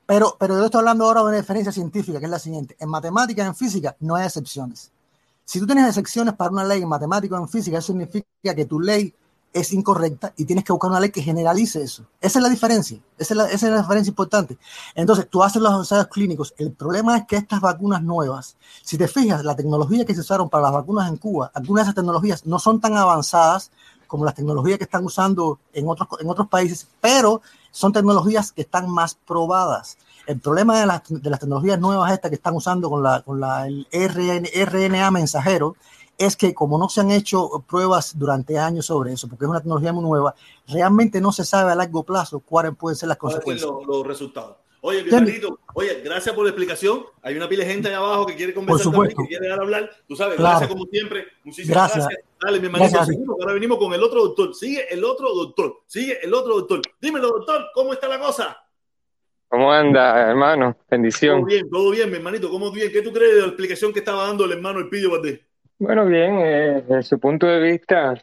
Pero, 0.05 0.35
pero 0.37 0.57
yo 0.57 0.65
estoy 0.65 0.79
hablando 0.79 1.05
ahora 1.05 1.21
de 1.21 1.27
una 1.27 1.37
diferencia 1.37 1.71
científica, 1.71 2.19
que 2.19 2.25
es 2.25 2.31
la 2.31 2.39
siguiente. 2.39 2.75
En 2.79 2.89
matemáticas 2.89 3.47
en 3.47 3.55
física 3.55 3.95
no 4.01 4.15
hay 4.15 4.25
excepciones. 4.25 4.91
Si 5.45 5.59
tú 5.59 5.65
tienes 5.65 5.87
excepciones 5.87 6.33
para 6.35 6.51
una 6.51 6.65
ley 6.65 6.81
en 6.81 6.89
matemática 6.89 7.35
o 7.35 7.39
en 7.39 7.47
física, 7.47 7.77
eso 7.77 7.87
significa 7.87 8.53
que 8.55 8.65
tu 8.65 8.79
ley 8.79 9.13
es 9.53 9.71
incorrecta 9.71 10.33
y 10.35 10.45
tienes 10.45 10.65
que 10.65 10.73
buscar 10.73 10.89
una 10.89 10.99
ley 10.99 11.11
que 11.11 11.21
generalice 11.21 11.81
eso. 11.81 12.03
Esa 12.19 12.39
es 12.39 12.43
la 12.43 12.49
diferencia. 12.49 12.99
Esa 13.17 13.33
es 13.33 13.37
la, 13.37 13.45
esa 13.45 13.67
es 13.67 13.73
la 13.73 13.81
diferencia 13.81 14.09
importante. 14.09 14.57
Entonces, 14.95 15.29
tú 15.29 15.43
haces 15.43 15.61
los 15.61 15.73
ensayos 15.73 16.07
clínicos. 16.07 16.53
El 16.57 16.71
problema 16.71 17.17
es 17.17 17.25
que 17.27 17.37
estas 17.37 17.61
vacunas 17.61 18.01
nuevas, 18.01 18.57
si 18.81 18.97
te 18.97 19.07
fijas, 19.07 19.45
la 19.45 19.55
tecnología 19.55 20.05
que 20.05 20.15
se 20.15 20.21
usaron 20.21 20.49
para 20.49 20.63
las 20.63 20.73
vacunas 20.73 21.07
en 21.07 21.17
Cuba, 21.17 21.51
algunas 21.53 21.85
de 21.85 21.89
esas 21.89 21.95
tecnologías 21.95 22.45
no 22.45 22.57
son 22.57 22.81
tan 22.81 22.97
avanzadas 22.97 23.71
como 24.07 24.25
las 24.25 24.35
tecnologías 24.35 24.77
que 24.77 24.83
están 24.83 25.05
usando 25.05 25.59
en 25.73 25.87
otros, 25.87 26.07
en 26.19 26.29
otros 26.29 26.47
países, 26.47 26.87
pero 26.99 27.41
son 27.71 27.93
tecnologías 27.93 28.51
que 28.51 28.61
están 28.61 28.89
más 28.89 29.15
probadas. 29.15 29.97
El 30.27 30.39
problema 30.39 30.79
de 30.79 30.85
las, 30.85 31.01
de 31.07 31.29
las 31.29 31.39
tecnologías 31.39 31.79
nuevas 31.79 32.11
estas 32.11 32.29
que 32.29 32.35
están 32.35 32.55
usando 32.55 32.89
con, 32.89 33.03
la, 33.03 33.21
con 33.21 33.39
la, 33.39 33.67
el 33.67 33.87
RN, 33.91 34.47
RNA 34.65 35.11
mensajero 35.11 35.75
es 36.17 36.35
que 36.35 36.53
como 36.53 36.77
no 36.77 36.89
se 36.89 37.01
han 37.01 37.11
hecho 37.11 37.63
pruebas 37.67 38.17
durante 38.17 38.57
años 38.57 38.85
sobre 38.85 39.13
eso, 39.13 39.27
porque 39.27 39.45
es 39.45 39.49
una 39.49 39.59
tecnología 39.59 39.91
muy 39.93 40.03
nueva, 40.03 40.35
realmente 40.67 41.19
no 41.19 41.31
se 41.31 41.43
sabe 41.45 41.71
a 41.71 41.75
largo 41.75 42.03
plazo 42.03 42.39
cuáles 42.39 42.75
pueden 42.75 42.95
ser 42.95 43.09
las 43.09 43.17
¿Cuáles 43.17 43.35
son 43.35 43.43
consecuencias. 43.43 43.87
los, 43.87 43.97
los 43.97 44.07
resultados? 44.07 44.57
Oye, 44.85 45.01
mi 45.01 45.09
hermanito, 45.13 45.59
oye, 45.75 46.01
gracias 46.03 46.35
por 46.35 46.43
la 46.43 46.49
explicación. 46.49 47.05
Hay 47.21 47.37
una 47.37 47.47
pila 47.47 47.63
de 47.63 47.71
gente 47.71 47.87
allá 47.87 47.99
abajo 47.99 48.25
que 48.25 48.35
quiere 48.35 48.53
conversar 48.53 48.91
también, 48.91 49.15
que 49.15 49.27
quiere 49.27 49.47
dar 49.47 49.59
a 49.59 49.61
hablar. 49.63 49.89
Tú 50.05 50.13
sabes, 50.17 50.35
Claro. 50.35 50.59
gracias 50.59 50.69
como 50.69 50.85
siempre. 50.91 51.23
Muchísimas 51.45 51.77
gracias. 51.77 52.05
Gracias. 52.05 52.25
Dale, 52.43 52.59
mi 52.59 52.65
hermanito. 52.65 52.99
Ahora 53.39 53.53
venimos 53.53 53.77
con 53.77 53.93
el 53.93 54.03
otro 54.03 54.23
doctor. 54.25 54.53
Sigue 54.53 54.93
el 54.93 55.05
otro 55.05 55.33
doctor. 55.33 55.77
Sigue 55.87 56.19
el 56.21 56.33
otro 56.33 56.55
doctor. 56.55 56.81
Dímelo, 56.99 57.29
doctor, 57.29 57.63
¿cómo 57.73 57.93
está 57.93 58.09
la 58.09 58.19
cosa? 58.19 58.57
¿Cómo 59.47 59.71
anda, 59.71 60.29
hermano? 60.31 60.73
Todo 60.73 60.85
Bendición. 60.89 61.45
bien, 61.45 61.69
todo 61.69 61.89
bien, 61.91 62.09
mi 62.09 62.17
hermanito. 62.17 62.49
¿Cómo 62.49 62.69
bien? 62.69 62.91
¿Qué 62.91 63.01
tú 63.01 63.13
crees 63.13 63.35
de 63.35 63.41
la 63.41 63.47
explicación 63.47 63.93
que 63.93 63.99
estaba 63.99 64.27
dando 64.27 64.43
el 64.43 64.51
hermano 64.51 64.79
Elpidio 64.79 65.11
Valdés? 65.11 65.39
Bueno, 65.79 66.05
bien, 66.05 66.39
eh, 66.39 66.83
desde 66.87 67.03
su 67.03 67.19
punto 67.19 67.45
de 67.47 67.59
vista, 67.59 68.13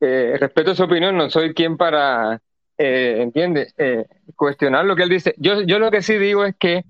eh, 0.00 0.36
respeto 0.38 0.74
su 0.74 0.84
opinión, 0.84 1.16
no 1.16 1.28
soy 1.28 1.52
quien 1.52 1.76
para, 1.76 2.40
eh, 2.78 3.16
entiende, 3.20 3.72
Eh, 3.76 4.06
cuestionar 4.34 4.84
lo 4.84 4.96
que 4.96 5.02
él 5.02 5.08
dice. 5.10 5.34
Yo, 5.36 5.62
yo 5.62 5.78
lo 5.78 5.90
que 5.90 6.02
sí 6.02 6.16
digo 6.16 6.44
es 6.44 6.54
que 6.58 6.84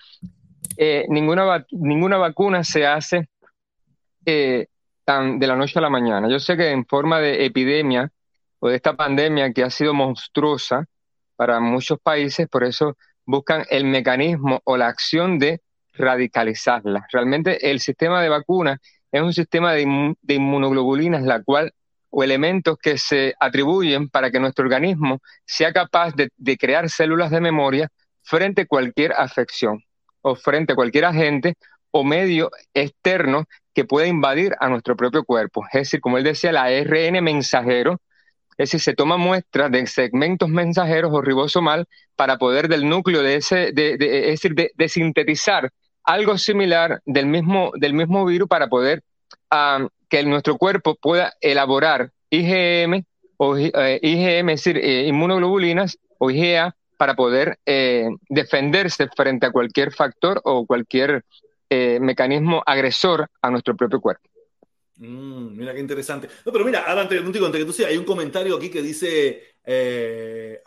eh, 0.76 1.04
ninguna, 1.08 1.66
ninguna 1.72 2.16
vacuna 2.16 2.64
se 2.64 2.86
hace 2.86 3.28
tan 5.04 5.38
de 5.38 5.46
la 5.46 5.56
noche 5.56 5.78
a 5.78 5.82
la 5.82 5.90
mañana. 5.90 6.28
Yo 6.30 6.38
sé 6.38 6.56
que 6.56 6.70
en 6.70 6.86
forma 6.86 7.20
de 7.20 7.44
epidemia 7.44 8.10
o 8.60 8.68
de 8.68 8.76
esta 8.76 8.94
pandemia 8.94 9.52
que 9.52 9.62
ha 9.62 9.70
sido 9.70 9.92
monstruosa 9.92 10.86
para 11.36 11.60
muchos 11.60 11.98
países, 12.00 12.48
por 12.48 12.64
eso 12.64 12.96
buscan 13.26 13.64
el 13.68 13.84
mecanismo 13.84 14.60
o 14.64 14.76
la 14.76 14.88
acción 14.88 15.38
de 15.38 15.60
radicalizarla. 15.92 17.06
Realmente 17.12 17.70
el 17.70 17.80
sistema 17.80 18.22
de 18.22 18.30
vacunas 18.30 18.78
es 19.14 19.22
un 19.22 19.32
sistema 19.32 19.72
de, 19.72 20.14
de 20.22 20.34
inmunoglobulinas, 20.34 21.22
la 21.22 21.42
cual, 21.42 21.72
o 22.10 22.22
elementos 22.22 22.76
que 22.78 22.98
se 22.98 23.34
atribuyen 23.40 24.08
para 24.08 24.30
que 24.30 24.40
nuestro 24.40 24.64
organismo 24.64 25.20
sea 25.44 25.72
capaz 25.72 26.14
de, 26.14 26.30
de 26.36 26.56
crear 26.56 26.88
células 26.90 27.30
de 27.30 27.40
memoria 27.40 27.88
frente 28.22 28.62
a 28.62 28.66
cualquier 28.66 29.12
afección 29.12 29.82
o 30.22 30.34
frente 30.34 30.72
a 30.72 30.76
cualquier 30.76 31.04
agente 31.06 31.54
o 31.90 32.04
medio 32.04 32.50
externo 32.72 33.44
que 33.74 33.84
pueda 33.84 34.06
invadir 34.06 34.54
a 34.60 34.68
nuestro 34.68 34.96
propio 34.96 35.24
cuerpo. 35.24 35.64
Es 35.72 35.82
decir, 35.82 36.00
como 36.00 36.18
él 36.18 36.24
decía, 36.24 36.52
la 36.52 36.64
ARN 36.64 37.22
mensajero, 37.22 38.00
es 38.56 38.70
decir, 38.70 38.80
se 38.80 38.94
toma 38.94 39.16
muestras 39.16 39.70
de 39.72 39.86
segmentos 39.86 40.48
mensajeros 40.48 41.10
o 41.12 41.20
ribosomal 41.20 41.86
para 42.16 42.38
poder 42.38 42.68
del 42.68 42.88
núcleo 42.88 43.22
de 43.22 43.36
ese, 43.36 43.72
de, 43.72 43.96
de- 43.96 44.20
es 44.20 44.40
decir, 44.40 44.54
de, 44.54 44.70
de 44.76 44.88
sintetizar 44.88 45.70
algo 46.04 46.38
similar 46.38 47.00
del 47.04 47.26
mismo, 47.26 47.72
del 47.76 47.94
mismo 47.94 48.24
virus 48.24 48.48
para 48.48 48.68
poder 48.68 49.02
ah, 49.50 49.86
que 50.08 50.22
nuestro 50.24 50.56
cuerpo 50.56 50.94
pueda 50.94 51.32
elaborar 51.40 52.10
IgM 52.30 53.04
o 53.36 53.56
eh, 53.56 53.98
IgM, 54.02 54.50
es 54.50 54.64
decir, 54.64 54.78
eh, 54.78 55.06
inmunoglobulinas 55.06 55.98
o 56.18 56.30
IgA 56.30 56.74
para 56.96 57.14
poder 57.14 57.58
eh, 57.66 58.08
defenderse 58.28 59.08
frente 59.08 59.46
a 59.46 59.50
cualquier 59.50 59.92
factor 59.92 60.40
o 60.44 60.66
cualquier 60.66 61.24
eh, 61.70 61.98
mecanismo 62.00 62.62
agresor 62.64 63.28
a 63.42 63.50
nuestro 63.50 63.76
propio 63.76 64.00
cuerpo. 64.00 64.28
Mm, 64.96 65.56
mira 65.56 65.74
qué 65.74 65.80
interesante. 65.80 66.28
No, 66.46 66.52
pero 66.52 66.64
mira, 66.64 66.84
ahora 66.86 67.02
antes, 67.02 67.20
antes 67.20 67.50
que 67.52 67.64
tú 67.64 67.72
sigas, 67.72 67.90
hay 67.90 67.96
un 67.98 68.04
comentario 68.04 68.56
aquí 68.56 68.70
que 68.70 68.80
dice 68.80 69.42
eh, 69.64 70.60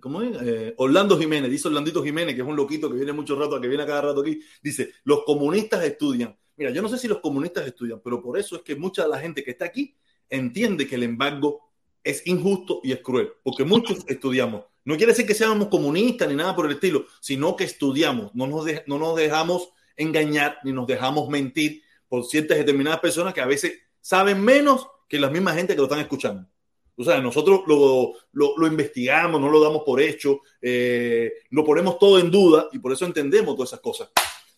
¿cómo 0.00 0.22
es? 0.22 0.36
Eh, 0.42 0.74
Orlando 0.76 1.18
Jiménez, 1.18 1.50
dice 1.50 1.68
Orlandito 1.68 2.04
Jiménez, 2.04 2.34
que 2.34 2.42
es 2.42 2.46
un 2.46 2.54
loquito 2.56 2.88
que 2.88 2.96
viene 2.96 3.12
mucho 3.12 3.34
rato, 3.38 3.60
que 3.60 3.68
viene 3.68 3.82
a 3.82 3.86
cada 3.86 4.02
rato 4.02 4.20
aquí, 4.20 4.40
dice, 4.62 4.92
los 5.04 5.24
comunistas 5.24 5.82
estudian. 5.84 6.36
Mira, 6.56 6.70
yo 6.70 6.82
no 6.82 6.88
sé 6.88 6.98
si 6.98 7.08
los 7.08 7.18
comunistas 7.18 7.66
estudian, 7.66 8.00
pero 8.04 8.22
por 8.22 8.38
eso 8.38 8.56
es 8.56 8.62
que 8.62 8.76
mucha 8.76 9.02
de 9.04 9.08
la 9.08 9.18
gente 9.18 9.42
que 9.42 9.52
está 9.52 9.64
aquí 9.64 9.96
entiende 10.28 10.86
que 10.86 10.94
el 10.94 11.02
embargo 11.02 11.72
es 12.04 12.26
injusto 12.26 12.80
y 12.84 12.92
es 12.92 13.00
cruel, 13.00 13.30
porque 13.42 13.64
muchos 13.64 14.04
estudiamos. 14.08 14.64
No 14.84 14.96
quiere 14.96 15.12
decir 15.12 15.26
que 15.26 15.34
seamos 15.34 15.68
comunistas 15.68 16.28
ni 16.28 16.34
nada 16.34 16.54
por 16.54 16.66
el 16.66 16.72
estilo, 16.72 17.06
sino 17.20 17.56
que 17.56 17.64
estudiamos, 17.64 18.34
no 18.34 18.46
nos, 18.46 18.64
de- 18.64 18.84
no 18.86 18.98
nos 18.98 19.16
dejamos 19.16 19.70
engañar 19.96 20.58
ni 20.64 20.72
nos 20.72 20.86
dejamos 20.86 21.28
mentir 21.28 21.82
por 22.12 22.26
ciertas 22.26 22.58
determinadas 22.58 23.00
personas 23.00 23.32
que 23.32 23.40
a 23.40 23.46
veces 23.46 23.72
saben 23.98 24.38
menos 24.44 24.86
que 25.08 25.18
la 25.18 25.30
misma 25.30 25.54
gente 25.54 25.72
que 25.72 25.78
lo 25.78 25.84
están 25.84 26.00
escuchando. 26.00 26.46
O 26.94 27.02
sea, 27.02 27.22
nosotros 27.22 27.62
lo, 27.66 28.12
lo, 28.32 28.52
lo 28.58 28.66
investigamos, 28.66 29.40
no 29.40 29.48
lo 29.48 29.58
damos 29.64 29.82
por 29.82 29.98
hecho, 29.98 30.40
eh, 30.60 31.32
lo 31.48 31.64
ponemos 31.64 31.98
todo 31.98 32.18
en 32.18 32.30
duda 32.30 32.68
y 32.70 32.80
por 32.80 32.92
eso 32.92 33.06
entendemos 33.06 33.54
todas 33.54 33.70
esas 33.70 33.80
cosas. 33.80 34.10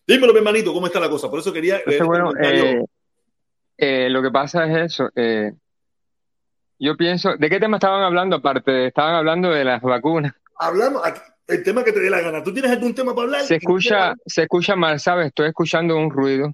Dímelo, 0.05 0.33
mi 0.33 0.41
hermanito, 0.41 0.73
¿cómo 0.73 0.89
está 0.89 0.99
la 0.99 1.09
cosa? 1.09 1.31
Por 1.31 1.39
eso 1.39 1.53
quería 1.53 1.77
Entonces, 1.77 2.01
este 2.01 2.05
bueno, 2.05 2.33
eh, 2.43 2.85
eh, 3.79 4.11
lo 4.11 4.21
que 4.21 4.33
pasa 4.33 4.67
es 4.67 4.93
eso. 4.93 5.09
eh, 5.15 5.53
yo 6.81 6.97
pienso, 6.97 7.37
¿de 7.37 7.49
qué 7.49 7.61
tema 7.61 7.77
estaban 7.77 8.03
hablando 8.03 8.35
aparte? 8.35 8.89
Estaban 8.89 9.15
hablando 9.15 9.51
de 9.51 9.63
las 9.63 9.81
vacunas. 9.81 10.35
Hablamos, 10.59 11.07
aquí, 11.07 11.21
el 11.47 11.63
tema 11.63 11.85
que 11.85 11.93
te 11.93 12.01
dé 12.01 12.11
la 12.11 12.21
gana. 12.21 12.43
¿Tú 12.43 12.53
tienes 12.53 12.73
algún 12.73 12.97
tema 12.97 13.15
para 13.15 13.27
hablar? 13.27 13.43
Se 13.43 13.55
escucha, 13.55 14.13
se 14.27 14.43
escucha 14.43 14.75
mal, 14.75 14.99
¿sabes? 14.99 15.29
Estoy 15.29 15.47
escuchando 15.47 15.97
un 15.97 16.11
ruido. 16.11 16.53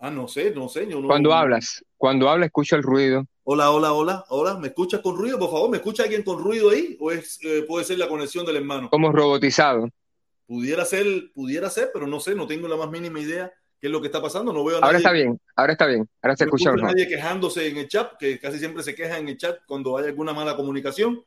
Ah, 0.00 0.10
no 0.10 0.28
sé, 0.28 0.52
no 0.54 0.68
sé. 0.68 0.86
Yo 0.88 1.00
no, 1.00 1.08
Cuando 1.08 1.32
hablas, 1.32 1.84
cuando 1.96 2.28
hablas 2.28 2.46
escucho 2.46 2.76
el 2.76 2.82
ruido. 2.82 3.24
Hola, 3.44 3.70
hola, 3.70 3.92
hola, 3.92 4.24
hola. 4.28 4.58
¿Me 4.58 4.68
escuchas 4.68 5.00
con 5.00 5.16
ruido, 5.16 5.38
por 5.38 5.50
favor? 5.50 5.70
¿Me 5.70 5.78
escucha 5.78 6.04
alguien 6.04 6.22
con 6.22 6.38
ruido 6.42 6.70
ahí? 6.70 6.96
¿O 7.00 7.10
es, 7.10 7.38
eh, 7.42 7.64
puede 7.66 7.84
ser 7.84 7.98
la 7.98 8.08
conexión 8.08 8.46
del 8.46 8.56
hermano? 8.56 8.90
como 8.90 9.10
robotizado. 9.10 9.88
Pudiera 10.46 10.84
ser, 10.84 11.06
pudiera 11.34 11.68
ser, 11.68 11.90
pero 11.92 12.06
no 12.06 12.20
sé, 12.20 12.34
no 12.34 12.46
tengo 12.46 12.68
la 12.68 12.76
más 12.76 12.90
mínima 12.90 13.20
idea 13.20 13.52
qué 13.80 13.86
es 13.88 13.92
lo 13.92 14.00
que 14.00 14.06
está 14.06 14.22
pasando. 14.22 14.52
No 14.52 14.64
veo 14.64 14.76
a 14.76 14.80
Ahora 14.80 14.92
nadie, 14.92 14.98
está 14.98 15.12
bien, 15.12 15.40
ahora 15.56 15.72
está 15.72 15.86
bien, 15.86 16.08
ahora 16.22 16.36
se 16.36 16.44
no 16.44 16.48
escucha 16.48 16.72
mejor. 16.72 16.90
nadie 16.90 17.06
quejándose 17.08 17.68
en 17.68 17.76
el 17.76 17.88
chat, 17.88 18.12
que 18.18 18.38
casi 18.38 18.58
siempre 18.58 18.82
se 18.82 18.94
queja 18.94 19.18
en 19.18 19.28
el 19.28 19.36
chat 19.36 19.58
cuando 19.66 19.96
hay 19.98 20.06
alguna 20.06 20.32
mala 20.32 20.56
comunicación. 20.56 21.22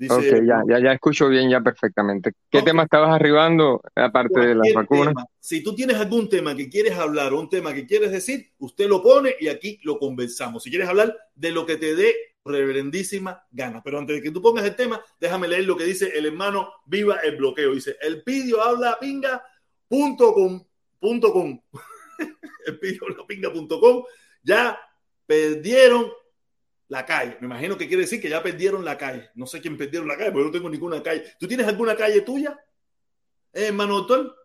Dice, 0.00 0.14
Ok, 0.14 0.46
ya, 0.46 0.62
ya, 0.66 0.78
ya 0.82 0.92
escucho 0.94 1.28
bien 1.28 1.50
ya 1.50 1.60
perfectamente. 1.60 2.32
¿Qué 2.50 2.62
tema 2.62 2.84
estabas 2.84 3.10
arribando 3.10 3.82
aparte 3.94 4.40
de 4.40 4.54
las 4.54 4.72
vacunas? 4.74 5.08
tema. 5.08 5.26
Si 5.38 5.62
tú 5.62 5.74
tienes 5.74 5.98
algún 5.98 6.26
tema 6.26 6.56
que 6.56 6.70
quieres 6.70 6.94
hablar 6.94 7.34
o 7.34 7.38
un 7.38 7.50
tema 7.50 7.74
que 7.74 7.86
quieres 7.86 8.10
decir, 8.10 8.50
usted 8.60 8.88
lo 8.88 9.02
pone 9.02 9.34
y 9.38 9.48
aquí 9.48 9.78
lo 9.82 9.98
conversamos. 9.98 10.62
Si 10.62 10.70
quieres 10.70 10.88
hablar 10.88 11.14
de 11.34 11.50
lo 11.50 11.66
que 11.66 11.76
te 11.76 11.94
dé 11.94 12.14
reverendísima 12.46 13.44
gana. 13.50 13.82
Pero 13.82 13.98
antes 13.98 14.16
de 14.16 14.22
que 14.22 14.30
tú 14.30 14.40
pongas 14.40 14.64
el 14.64 14.74
tema, 14.74 15.04
déjame 15.20 15.48
leer 15.48 15.66
lo 15.66 15.76
que 15.76 15.84
dice 15.84 16.10
el 16.16 16.24
hermano 16.24 16.72
Viva 16.86 17.16
el 17.16 17.36
Bloqueo. 17.36 17.74
Dice, 17.74 17.96
el 18.00 18.22
pidio 18.22 18.62
habla 18.62 18.96
pinga 18.98 19.42
punto 19.86 20.32
com, 20.32 20.64
punto 20.98 21.30
com. 21.30 21.60
el 22.66 22.78
pidio 22.78 23.02
habla 23.06 23.26
pinga 23.26 23.52
punto 23.52 23.78
com. 23.78 24.02
Ya 24.42 24.80
perdieron 25.26 26.10
la 26.90 27.06
calle. 27.06 27.36
Me 27.40 27.46
imagino 27.46 27.78
que 27.78 27.86
quiere 27.86 28.02
decir 28.02 28.20
que 28.20 28.28
ya 28.28 28.42
perdieron 28.42 28.84
la 28.84 28.98
calle. 28.98 29.30
No 29.36 29.46
sé 29.46 29.60
quién 29.60 29.76
perdieron 29.76 30.08
la 30.08 30.16
calle, 30.16 30.32
porque 30.32 30.42
yo 30.42 30.46
no 30.46 30.52
tengo 30.52 30.68
ninguna 30.68 31.02
calle. 31.02 31.24
¿Tú 31.38 31.46
tienes 31.46 31.66
alguna 31.66 31.94
calle 31.94 32.20
tuya, 32.22 32.58
eh, 33.52 33.68
hermano 33.68 33.98
doctor? 33.98 34.36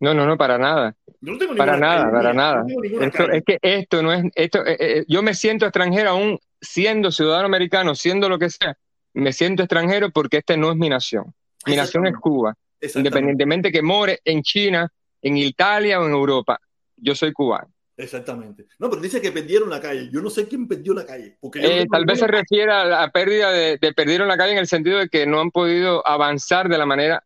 No, 0.00 0.14
no, 0.14 0.26
no, 0.26 0.36
para 0.36 0.58
nada. 0.58 0.96
Yo 1.20 1.32
no 1.32 1.38
tengo 1.38 1.54
Para 1.54 1.76
nada, 1.76 2.04
calle 2.04 2.12
para 2.12 2.32
nada. 2.32 2.64
No 2.66 3.00
Esto, 3.02 3.30
es 3.30 3.44
que 3.44 3.58
esto 3.60 4.02
no 4.02 4.12
es, 4.12 4.24
esto, 4.34 4.66
eh, 4.66 4.76
eh, 4.80 5.04
yo 5.06 5.22
me 5.22 5.34
siento 5.34 5.66
extranjero 5.66 6.10
aún 6.10 6.38
siendo 6.60 7.12
ciudadano 7.12 7.46
americano, 7.46 7.94
siendo 7.94 8.28
lo 8.30 8.38
que 8.38 8.48
sea, 8.48 8.76
me 9.12 9.32
siento 9.32 9.62
extranjero 9.62 10.10
porque 10.10 10.38
esta 10.38 10.56
no 10.56 10.70
es 10.70 10.76
mi 10.76 10.88
nación. 10.88 11.34
Mi 11.66 11.76
nación 11.76 12.06
es 12.06 12.14
Cuba, 12.16 12.56
independientemente 12.94 13.70
que 13.70 13.82
more 13.82 14.18
en 14.24 14.42
China, 14.42 14.90
en 15.20 15.36
Italia 15.36 16.00
o 16.00 16.06
en 16.06 16.12
Europa. 16.12 16.58
Yo 16.96 17.14
soy 17.14 17.32
cubano. 17.32 17.68
Exactamente. 17.96 18.66
No, 18.78 18.88
pero 18.90 19.00
dice 19.02 19.20
que 19.20 19.32
perdieron 19.32 19.70
la 19.70 19.80
calle. 19.80 20.08
Yo 20.12 20.20
no 20.20 20.30
sé 20.30 20.46
quién 20.48 20.66
perdió 20.68 20.94
la 20.94 21.04
calle. 21.06 21.36
Porque 21.40 21.60
Eh, 21.82 21.86
tal 21.90 22.04
vez 22.04 22.18
se 22.18 22.26
refiere 22.26 22.72
a 22.72 22.84
la 22.84 23.10
pérdida 23.10 23.50
de, 23.50 23.78
de 23.78 23.92
perdieron 23.92 24.28
la 24.28 24.36
calle 24.36 24.52
en 24.52 24.58
el 24.58 24.66
sentido 24.66 24.98
de 24.98 25.08
que 25.08 25.26
no 25.26 25.40
han 25.40 25.50
podido 25.50 26.06
avanzar 26.06 26.68
de 26.68 26.78
la 26.78 26.86
manera 26.86 27.22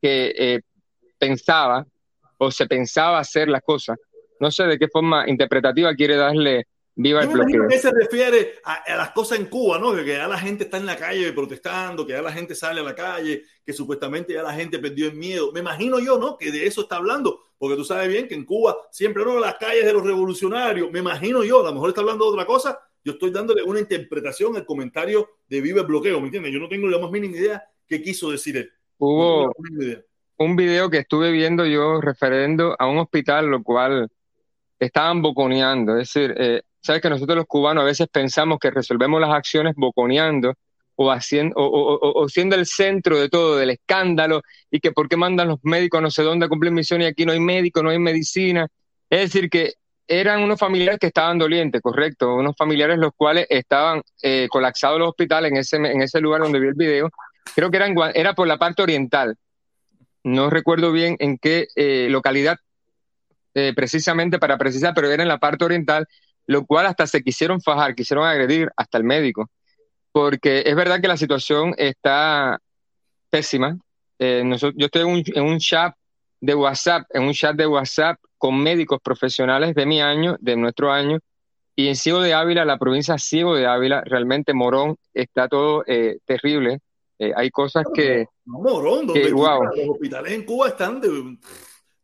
que 0.00 0.34
eh, 0.36 0.60
pensaba 1.18 1.86
o 2.38 2.50
se 2.50 2.66
pensaba 2.66 3.18
hacer 3.18 3.48
las 3.48 3.62
cosas. 3.62 3.98
No 4.40 4.50
sé 4.50 4.64
de 4.64 4.78
qué 4.78 4.88
forma 4.88 5.28
interpretativa 5.28 5.94
quiere 5.94 6.14
darle 6.16 6.66
viva 6.94 7.22
Yo 7.22 7.30
el 7.30 7.34
bloqueo. 7.34 7.68
que 7.68 7.78
se 7.78 7.90
refiere 7.92 8.54
a, 8.64 8.74
a 8.74 8.96
las 8.96 9.10
cosas 9.10 9.38
en 9.40 9.46
Cuba, 9.46 9.78
¿no? 9.78 9.94
Que 9.94 10.06
ya 10.06 10.28
la 10.28 10.38
gente 10.38 10.64
está 10.64 10.76
en 10.76 10.86
la 10.86 10.96
calle 10.96 11.32
protestando, 11.32 12.06
que 12.06 12.12
ya 12.12 12.22
la 12.22 12.32
gente 12.32 12.54
sale 12.54 12.80
a 12.80 12.84
la 12.84 12.94
calle, 12.94 13.42
que 13.64 13.72
supuestamente 13.72 14.32
ya 14.34 14.42
la 14.42 14.52
gente 14.54 14.78
perdió 14.78 15.06
el 15.06 15.14
miedo. 15.14 15.50
Me 15.52 15.60
imagino 15.60 15.98
yo, 15.98 16.18
¿no? 16.18 16.36
Que 16.36 16.50
de 16.52 16.66
eso 16.66 16.82
está 16.82 16.96
hablando, 16.96 17.40
porque 17.58 17.76
tú 17.76 17.84
sabes 17.84 18.08
bien 18.08 18.28
que 18.28 18.34
en 18.34 18.44
Cuba 18.44 18.76
siempre, 18.90 19.24
no, 19.24 19.38
las 19.38 19.56
calles 19.56 19.84
de 19.84 19.92
los 19.92 20.04
revolucionarios. 20.04 20.90
Me 20.90 21.00
imagino 21.00 21.42
yo, 21.42 21.60
a 21.60 21.64
lo 21.64 21.74
mejor 21.74 21.90
está 21.90 22.00
hablando 22.00 22.24
de 22.24 22.30
otra 22.30 22.46
cosa. 22.46 22.78
Yo 23.04 23.12
estoy 23.12 23.30
dándole 23.30 23.62
una 23.62 23.80
interpretación 23.80 24.56
al 24.56 24.64
comentario 24.64 25.28
de 25.48 25.60
Viva 25.60 25.80
el 25.80 25.86
Bloqueo, 25.86 26.20
¿me 26.20 26.26
entiendes? 26.26 26.52
Yo 26.52 26.60
no 26.60 26.68
tengo 26.68 26.86
la 26.88 26.98
más 26.98 27.10
mínima 27.10 27.36
idea 27.36 27.64
qué 27.86 28.02
quiso 28.02 28.30
decir 28.30 28.56
él. 28.56 28.70
Hubo 28.98 29.52
un 30.38 30.56
video 30.56 30.88
que 30.88 30.98
estuve 30.98 31.32
viendo 31.32 31.66
yo 31.66 32.00
referendo 32.00 32.76
a 32.78 32.86
un 32.86 32.98
hospital, 32.98 33.46
lo 33.46 33.62
cual 33.62 34.08
estaban 34.78 35.20
boconeando. 35.20 35.96
Es 35.98 36.12
decir, 36.12 36.34
eh, 36.38 36.62
sabes 36.80 37.02
que 37.02 37.10
nosotros 37.10 37.36
los 37.36 37.46
cubanos 37.46 37.82
a 37.82 37.86
veces 37.86 38.08
pensamos 38.08 38.58
que 38.58 38.70
resolvemos 38.70 39.20
las 39.20 39.30
acciones 39.30 39.74
boconeando 39.76 40.54
o, 41.00 41.10
haciendo, 41.12 41.54
o, 41.56 41.64
o- 41.66 42.22
o- 42.24 42.28
siendo 42.28 42.56
el 42.56 42.66
centro 42.66 43.18
de 43.18 43.28
todo, 43.28 43.56
del 43.56 43.70
escándalo, 43.70 44.42
y 44.70 44.80
que 44.80 44.90
por 44.92 45.08
qué 45.08 45.16
mandan 45.16 45.48
los 45.48 45.58
médicos 45.62 45.98
a 45.98 46.02
no 46.02 46.10
sé 46.10 46.22
dónde 46.22 46.46
a 46.46 46.48
cumplir 46.48 46.72
misión 46.72 47.00
y 47.02 47.04
aquí 47.06 47.24
no 47.24 47.32
hay 47.32 47.40
médico, 47.40 47.82
no 47.82 47.90
hay 47.90 47.98
medicina. 47.98 48.66
Es 49.08 49.20
decir, 49.20 49.48
que 49.48 49.74
eran 50.08 50.42
unos 50.42 50.58
familiares 50.58 50.98
que 50.98 51.06
estaban 51.08 51.38
dolientes, 51.38 51.80
correcto, 51.82 52.34
unos 52.34 52.56
familiares 52.56 52.98
los 52.98 53.12
cuales 53.16 53.46
estaban 53.48 54.02
eh, 54.22 54.48
colapsados 54.50 54.96
en 54.96 55.00
los 55.00 55.10
hospitales 55.10 55.52
en 55.52 55.58
ese, 55.58 55.76
en 55.76 56.02
ese 56.02 56.20
lugar 56.20 56.40
donde 56.40 56.58
vi 56.58 56.68
el 56.68 56.74
video. 56.74 57.10
Creo 57.54 57.70
que 57.70 57.76
eran, 57.76 57.94
era 58.14 58.34
por 58.34 58.46
la 58.48 58.56
parte 58.58 58.82
oriental 58.82 59.36
no 60.24 60.50
recuerdo 60.50 60.92
bien 60.92 61.16
en 61.20 61.38
qué 61.38 61.68
eh, 61.76 62.08
localidad 62.10 62.58
eh, 63.54 63.72
precisamente 63.74 64.38
para 64.38 64.58
precisar, 64.58 64.92
pero 64.94 65.10
era 65.10 65.22
en 65.22 65.28
la 65.28 65.38
parte 65.38 65.64
oriental, 65.64 66.06
lo 66.46 66.66
cual 66.66 66.86
hasta 66.86 67.06
se 67.06 67.22
quisieron 67.22 67.60
fajar, 67.60 67.94
quisieron 67.94 68.26
agredir 68.26 68.70
hasta 68.76 68.98
el 68.98 69.04
médico, 69.04 69.48
porque 70.18 70.64
es 70.66 70.74
verdad 70.74 71.00
que 71.00 71.06
la 71.06 71.16
situación 71.16 71.74
está 71.78 72.58
pésima. 73.30 73.78
Eh, 74.18 74.42
yo 74.74 74.86
estoy 74.86 75.02
en 75.02 75.08
un, 75.08 75.22
en 75.26 75.44
un 75.44 75.58
chat 75.60 75.94
de 76.40 76.56
WhatsApp, 76.56 77.04
en 77.10 77.22
un 77.22 77.32
chat 77.32 77.54
de 77.54 77.68
WhatsApp 77.68 78.18
con 78.36 78.60
médicos 78.60 78.98
profesionales 79.00 79.76
de 79.76 79.86
mi 79.86 80.00
año, 80.00 80.36
de 80.40 80.56
nuestro 80.56 80.90
año, 80.90 81.20
y 81.76 81.86
en 81.86 81.94
Ciego 81.94 82.20
de 82.20 82.34
Ávila, 82.34 82.64
la 82.64 82.78
provincia 82.78 83.16
Ciego 83.16 83.54
de 83.54 83.68
Ávila, 83.68 84.02
realmente 84.04 84.54
Morón 84.54 84.96
está 85.14 85.46
todo 85.46 85.84
eh, 85.86 86.18
terrible. 86.24 86.80
Eh, 87.16 87.32
hay 87.36 87.50
cosas 87.50 87.84
que. 87.94 88.26
No, 88.44 88.58
Morón, 88.58 89.06
donde 89.06 89.32
wow. 89.32 89.62
los 89.62 89.88
hospitales 89.90 90.32
en 90.32 90.44
Cuba 90.44 90.70
están 90.70 91.00
de, 91.00 91.38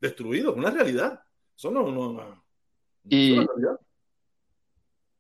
destruidos, 0.01 0.55
una 0.55 0.71
realidad. 0.71 1.21
Eso 1.57 1.73
no, 1.73 1.91
no, 1.91 2.13
no 2.13 2.45
y, 3.09 3.45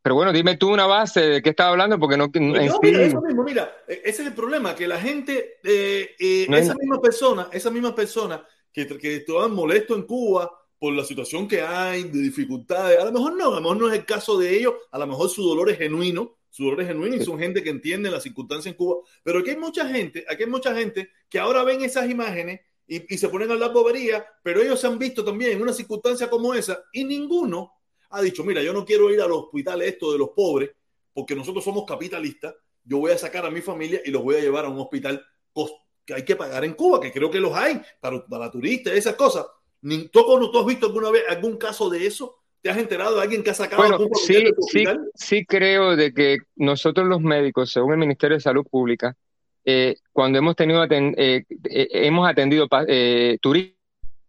pero 0.05 0.17
bueno, 0.17 0.35
dime 0.35 0.59
tú 0.59 0.71
una 0.71 0.85
base 0.85 1.21
de 1.21 1.43
qué 1.43 1.49
estás 1.49 1.69
hablando, 1.69 1.99
porque 1.99 2.19
no. 2.19 2.29
En 2.35 2.53
no, 2.53 2.79
mira, 2.83 3.07
eso 3.07 3.23
mismo, 3.23 3.43
mira, 3.43 3.75
e, 3.89 4.03
ese 4.05 4.21
es 4.21 4.29
el 4.29 4.35
problema, 4.35 4.75
que 4.75 4.87
la 4.87 5.01
gente, 5.01 5.61
eh, 5.65 6.15
eh, 6.19 6.47
no 6.47 6.59
esa 6.59 6.75
misma 6.75 7.01
persona, 7.01 7.49
esa 7.51 7.71
misma 7.71 7.95
persona 7.95 8.47
que, 8.71 8.87
que 8.87 9.17
estaban 9.17 9.53
molesto 9.53 9.95
en 9.95 10.03
Cuba 10.03 10.53
por 10.79 10.93
la 10.93 11.05
situación 11.05 11.49
que 11.49 11.63
hay, 11.63 12.03
de 12.03 12.19
dificultades, 12.19 12.99
a 12.99 13.07
lo 13.07 13.13
mejor 13.13 13.35
no, 13.35 13.47
a 13.47 13.55
lo 13.55 13.61
mejor 13.63 13.77
no 13.79 13.89
es 13.89 13.99
el 13.99 14.05
caso 14.05 14.39
de 14.39 14.55
ellos, 14.55 14.75
a 14.91 14.99
lo 14.99 15.07
mejor 15.07 15.31
su 15.31 15.43
dolor 15.43 15.71
es 15.71 15.79
genuino, 15.79 16.37
su 16.51 16.65
dolor 16.65 16.83
es 16.83 16.89
genuino 16.89 17.17
y 17.17 17.25
son 17.25 17.39
gente 17.39 17.63
que 17.63 17.71
entiende 17.71 18.11
la 18.11 18.21
circunstancia 18.21 18.69
en 18.69 18.77
Cuba, 18.77 18.97
pero 19.23 19.39
aquí 19.39 19.51
hay 19.53 19.57
mucha 19.57 19.89
gente, 19.89 20.27
aquí 20.29 20.43
hay 20.43 20.51
mucha 20.51 20.75
gente 20.75 21.13
que 21.31 21.39
ahora 21.39 21.65
ven 21.65 21.83
esas 21.83 22.11
imágenes 22.11 22.61
y, 22.87 23.15
y 23.15 23.17
se 23.17 23.31
ponen 23.31 23.49
a 23.49 23.55
hablar 23.55 23.73
bobería, 23.73 24.23
pero 24.43 24.61
ellos 24.61 24.79
se 24.79 24.87
han 24.87 24.99
visto 24.99 25.25
también 25.25 25.53
en 25.53 25.63
una 25.63 25.73
circunstancia 25.73 26.29
como 26.29 26.53
esa 26.53 26.85
y 26.93 27.05
ninguno 27.05 27.73
ha 28.15 28.23
dicho, 28.23 28.45
mira, 28.45 28.63
yo 28.63 28.73
no 28.73 28.85
quiero 28.85 29.11
ir 29.11 29.21
a 29.21 29.27
los 29.27 29.45
hospitales 29.45 29.89
esto 29.89 30.13
de 30.13 30.19
los 30.19 30.31
pobres, 30.31 30.71
porque 31.13 31.35
nosotros 31.35 31.65
somos 31.65 31.85
capitalistas, 31.85 32.55
yo 32.85 32.99
voy 32.99 33.13
a 33.13 33.19
sacar 33.19 33.45
a 33.47 33.51
mi 33.51 33.61
familia 33.61 34.01
y 34.05 34.11
los 34.11 34.23
voy 34.23 34.37
a 34.37 34.41
llevar 34.41 34.65
a 34.65 34.69
un 34.69 34.79
hospital 34.79 35.25
que 36.05 36.15
hay 36.15 36.25
que 36.25 36.37
pagar 36.37 36.65
en 36.65 36.75
Cuba, 36.75 37.01
que 37.01 37.13
creo 37.13 37.31
que 37.31 37.41
los 37.41 37.55
hay 37.55 37.81
para, 38.01 38.25
para 38.27 38.51
turistas, 38.51 38.93
esas 38.93 39.15
cosas. 39.15 39.47
Ni, 39.83 40.09
¿tú, 40.09 40.23
¿Tú 40.51 40.59
has 40.59 40.67
visto 40.67 40.87
alguna 40.87 41.11
vez 41.11 41.23
algún 41.29 41.57
caso 41.57 41.89
de 41.89 42.07
eso? 42.07 42.37
¿Te 42.61 42.71
has 42.71 42.79
enterado 42.79 43.17
de 43.17 43.23
alguien 43.23 43.43
que 43.43 43.51
ha 43.51 43.55
sacado 43.55 43.83
bueno, 43.83 43.99
sí, 44.15 44.45
sí, 44.71 44.85
sí 45.15 45.45
creo 45.45 45.97
de 45.97 46.15
que 46.15 46.39
nosotros 46.57 47.07
los 47.07 47.21
médicos, 47.21 47.71
según 47.71 47.93
el 47.93 47.99
Ministerio 47.99 48.37
de 48.37 48.41
Salud 48.41 48.67
Pública, 48.71 49.15
eh, 49.67 49.97
cuando 50.13 50.39
hemos 50.39 50.57
tenido 50.57 50.83
aten 50.83 51.15
eh, 51.17 51.45
eh, 51.65 51.89
hemos 51.93 52.29
atendido 52.29 52.69
turistas 53.41 53.74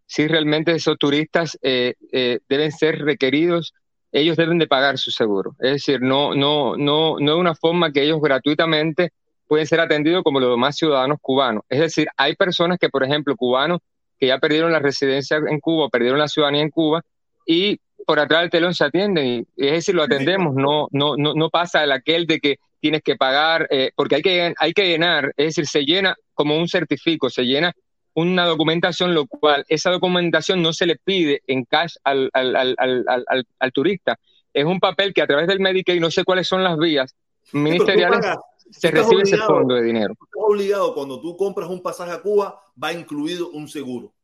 si 0.06 0.28
realmente 0.28 0.72
esos 0.72 0.96
turistas 0.98 1.58
eh, 1.62 1.94
eh, 2.12 2.38
deben 2.48 2.72
ser 2.72 3.00
requeridos, 3.00 3.74
ellos 4.12 4.36
deben 4.36 4.58
de 4.58 4.66
pagar 4.66 4.98
su 4.98 5.10
seguro. 5.10 5.56
Es 5.58 5.72
decir, 5.72 6.00
no, 6.00 6.34
no, 6.34 6.76
no, 6.76 7.16
no 7.18 7.32
es 7.34 7.38
una 7.38 7.54
forma 7.54 7.92
que 7.92 8.02
ellos 8.02 8.20
gratuitamente 8.20 9.10
pueden 9.46 9.66
ser 9.66 9.80
atendidos 9.80 10.22
como 10.22 10.40
los 10.40 10.50
demás 10.50 10.76
ciudadanos 10.76 11.18
cubanos. 11.20 11.64
Es 11.68 11.80
decir, 11.80 12.08
hay 12.16 12.34
personas 12.34 12.78
que, 12.78 12.88
por 12.88 13.04
ejemplo, 13.04 13.36
cubanos 13.36 13.80
que 14.18 14.28
ya 14.28 14.38
perdieron 14.38 14.72
la 14.72 14.78
residencia 14.78 15.36
en 15.36 15.60
Cuba, 15.60 15.88
perdieron 15.88 16.18
la 16.18 16.28
ciudadanía 16.28 16.62
en 16.62 16.70
Cuba 16.70 17.02
y 17.44 17.78
por 18.06 18.18
atrás 18.18 18.42
del 18.42 18.50
telón 18.50 18.74
se 18.74 18.84
atienden. 18.84 19.26
Y, 19.26 19.38
es 19.66 19.72
decir, 19.72 19.94
lo 19.94 20.04
atendemos, 20.04 20.54
no, 20.54 20.88
no, 20.92 21.16
no, 21.16 21.34
no 21.34 21.50
pasa 21.50 21.84
el 21.84 21.92
aquel 21.92 22.26
de 22.26 22.38
que 22.38 22.56
tienes 22.80 23.02
que 23.02 23.16
pagar, 23.16 23.66
eh, 23.70 23.90
porque 23.94 24.16
hay 24.16 24.22
que, 24.22 24.54
hay 24.58 24.72
que 24.72 24.86
llenar, 24.86 25.32
es 25.36 25.46
decir, 25.46 25.66
se 25.66 25.84
llena 25.84 26.14
como 26.34 26.56
un 26.56 26.68
certifico, 26.68 27.28
se 27.30 27.44
llena 27.44 27.72
una 28.16 28.46
documentación, 28.46 29.14
lo 29.14 29.26
cual 29.26 29.64
esa 29.68 29.90
documentación 29.90 30.62
no 30.62 30.72
se 30.72 30.86
le 30.86 30.96
pide 30.96 31.42
en 31.46 31.64
cash 31.64 31.96
al, 32.02 32.30
al, 32.32 32.56
al, 32.56 33.46
al 33.58 33.72
turista. 33.72 34.18
Es 34.54 34.64
un 34.64 34.80
papel 34.80 35.12
que 35.12 35.20
a 35.20 35.26
través 35.26 35.46
del 35.46 35.60
Medicaid, 35.60 36.00
no 36.00 36.10
sé 36.10 36.24
cuáles 36.24 36.48
son 36.48 36.64
las 36.64 36.78
vías 36.78 37.14
ministeriales, 37.52 38.24
se 38.70 38.90
recibe 38.90 39.22
ese 39.22 39.36
fondo 39.36 39.74
de 39.74 39.82
dinero. 39.82 40.14
Estás 40.14 40.42
obligado, 40.42 40.94
cuando 40.94 41.20
tú 41.20 41.36
compras 41.36 41.68
un 41.68 41.82
pasaje 41.82 42.10
a 42.10 42.22
Cuba, 42.22 42.58
va 42.82 42.92
incluido 42.92 43.50
un 43.50 43.68
seguro. 43.68 44.14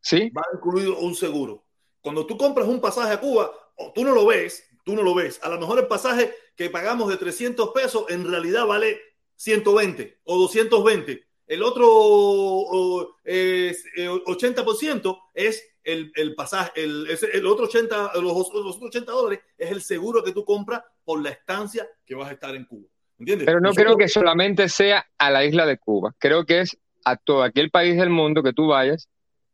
¿Sí? 0.00 0.30
Va 0.30 0.42
incluido 0.54 0.96
un 0.98 1.16
seguro. 1.16 1.64
Cuando 2.00 2.24
tú 2.24 2.36
compras 2.36 2.68
un 2.68 2.80
pasaje 2.80 3.12
a 3.12 3.20
Cuba, 3.20 3.50
tú 3.96 4.04
no 4.04 4.12
lo 4.12 4.26
ves, 4.26 4.64
tú 4.84 4.94
no 4.94 5.02
lo 5.02 5.12
ves. 5.12 5.40
A 5.42 5.48
lo 5.48 5.58
mejor 5.58 5.80
el 5.80 5.88
pasaje 5.88 6.32
que 6.54 6.70
pagamos 6.70 7.08
de 7.08 7.16
300 7.16 7.70
pesos 7.70 8.04
en 8.10 8.30
realidad 8.30 8.64
vale 8.64 9.00
120 9.34 10.20
o 10.22 10.38
220 10.38 11.31
el 11.46 11.62
otro 11.62 13.16
es, 13.24 13.84
80% 13.96 15.16
eh, 15.34 15.46
es 15.46 15.64
el, 15.84 16.12
el 16.14 16.34
pasaje, 16.34 16.70
el, 16.76 17.06
el, 17.32 17.46
otro 17.46 17.64
80, 17.66 18.12
los, 18.14 18.52
los 18.52 18.80
80 18.80 19.10
dólares 19.10 19.40
es 19.58 19.70
el 19.70 19.82
seguro 19.82 20.22
que 20.22 20.32
tú 20.32 20.44
compras 20.44 20.82
por 21.04 21.22
la 21.22 21.30
estancia 21.30 21.86
que 22.04 22.14
vas 22.14 22.28
a 22.28 22.32
estar 22.32 22.54
en 22.54 22.64
Cuba. 22.64 22.88
¿Entiendes? 23.18 23.46
Pero 23.46 23.60
no 23.60 23.68
Nosotros, 23.68 23.94
creo 23.94 23.98
que 23.98 24.08
solamente 24.08 24.68
sea 24.68 25.06
a 25.18 25.30
la 25.30 25.44
isla 25.44 25.66
de 25.66 25.78
Cuba. 25.78 26.14
Creo 26.18 26.44
que 26.44 26.60
es 26.60 26.76
a 27.04 27.16
todo 27.16 27.42
aquel 27.42 27.70
país 27.70 27.96
del 27.96 28.10
mundo 28.10 28.42
que 28.42 28.52
tú 28.52 28.68
vayas, 28.68 29.08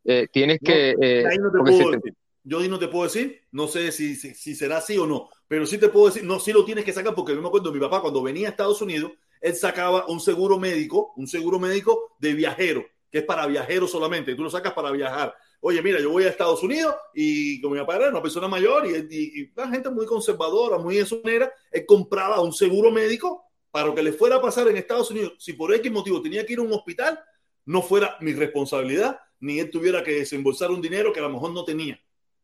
eh, 0.05 0.27
tienes 0.31 0.59
que... 0.63 0.95
No, 1.39 1.51
no 1.51 1.53
te 1.53 1.71
puedo 1.71 1.91
decir. 1.91 2.15
Yo 2.45 2.67
no 2.67 2.79
te 2.79 2.89
puedo 2.89 3.05
decir, 3.05 3.43
no 3.53 3.69
sé 3.69 3.93
si, 3.93 4.17
si, 4.17 4.33
si, 4.35 4.55
será 4.55 4.79
así 4.79 4.97
o 4.97 5.07
no, 5.07 5.29
pero 5.47 5.67
sí 5.67 5.77
te 5.77 5.91
puedo 5.91 6.07
decir, 6.07 6.25
no, 6.25 6.41
sí 6.41 6.51
lo 6.51 6.65
tienes 6.65 6.83
que 6.83 6.95
sacar 6.95 7.15
porque 7.15 7.35
yo 7.35 7.43
me 7.43 7.49
acuerdo, 7.49 7.71
mi 7.73 7.79
papá 7.79 8.01
cuando 8.01 8.23
venía 8.23 8.49
a 8.49 8.51
Estados 8.53 8.81
Unidos, 8.81 9.13
él 9.41 9.55
sacaba 9.55 10.07
un 10.07 10.21
seguro 10.21 10.59
médico, 10.59 11.13
un 11.17 11.27
seguro 11.27 11.59
médico 11.59 12.17
de 12.19 12.35
viajero, 12.35 12.85
que 13.11 13.19
es 13.19 13.25
para 13.25 13.47
viajeros 13.47 13.91
solamente. 13.91 14.35
Tú 14.35 14.43
lo 14.43 14.51
sacas 14.51 14.73
para 14.73 14.91
viajar. 14.91 15.35
Oye, 15.61 15.83
mira, 15.83 16.01
yo 16.01 16.11
voy 16.11 16.25
a 16.25 16.29
Estados 16.29 16.63
Unidos 16.63 16.95
y 17.15 17.61
como 17.61 17.75
mi 17.75 17.81
papá 17.81 17.97
era 17.97 18.11
una 18.11 18.23
persona 18.23 18.47
mayor 18.47 18.87
y, 18.87 18.95
y, 18.95 19.43
y 19.43 19.53
una 19.57 19.71
gente 19.71 19.91
muy 19.91 20.07
conservadora, 20.07 20.79
muy 20.79 20.99
esonera, 20.99 21.53
él 21.73 21.85
compraba 21.85 22.41
un 22.41 22.53
seguro 22.53 22.91
médico 22.93 23.45
para 23.71 23.87
lo 23.87 23.95
que 23.95 24.03
le 24.03 24.13
fuera 24.13 24.37
a 24.37 24.41
pasar 24.41 24.69
en 24.69 24.77
Estados 24.77 25.11
Unidos. 25.11 25.35
Si 25.39 25.53
por 25.55 25.75
X 25.75 25.91
motivo 25.91 26.23
tenía 26.23 26.47
que 26.47 26.53
ir 26.53 26.59
a 26.61 26.63
un 26.63 26.73
hospital, 26.73 27.19
no 27.67 27.83
fuera 27.83 28.17
mi 28.21 28.33
responsabilidad, 28.33 29.21
ni 29.41 29.59
él 29.61 29.71
tuviera 29.71 30.03
que 30.03 30.13
desembolsar 30.13 30.71
un 30.71 30.81
dinero 30.81 31.13
que 31.13 31.21
a 31.21 31.25
lo 31.25 31.31
mejor 31.31 31.53
no 31.53 31.65
tenía. 31.65 32.01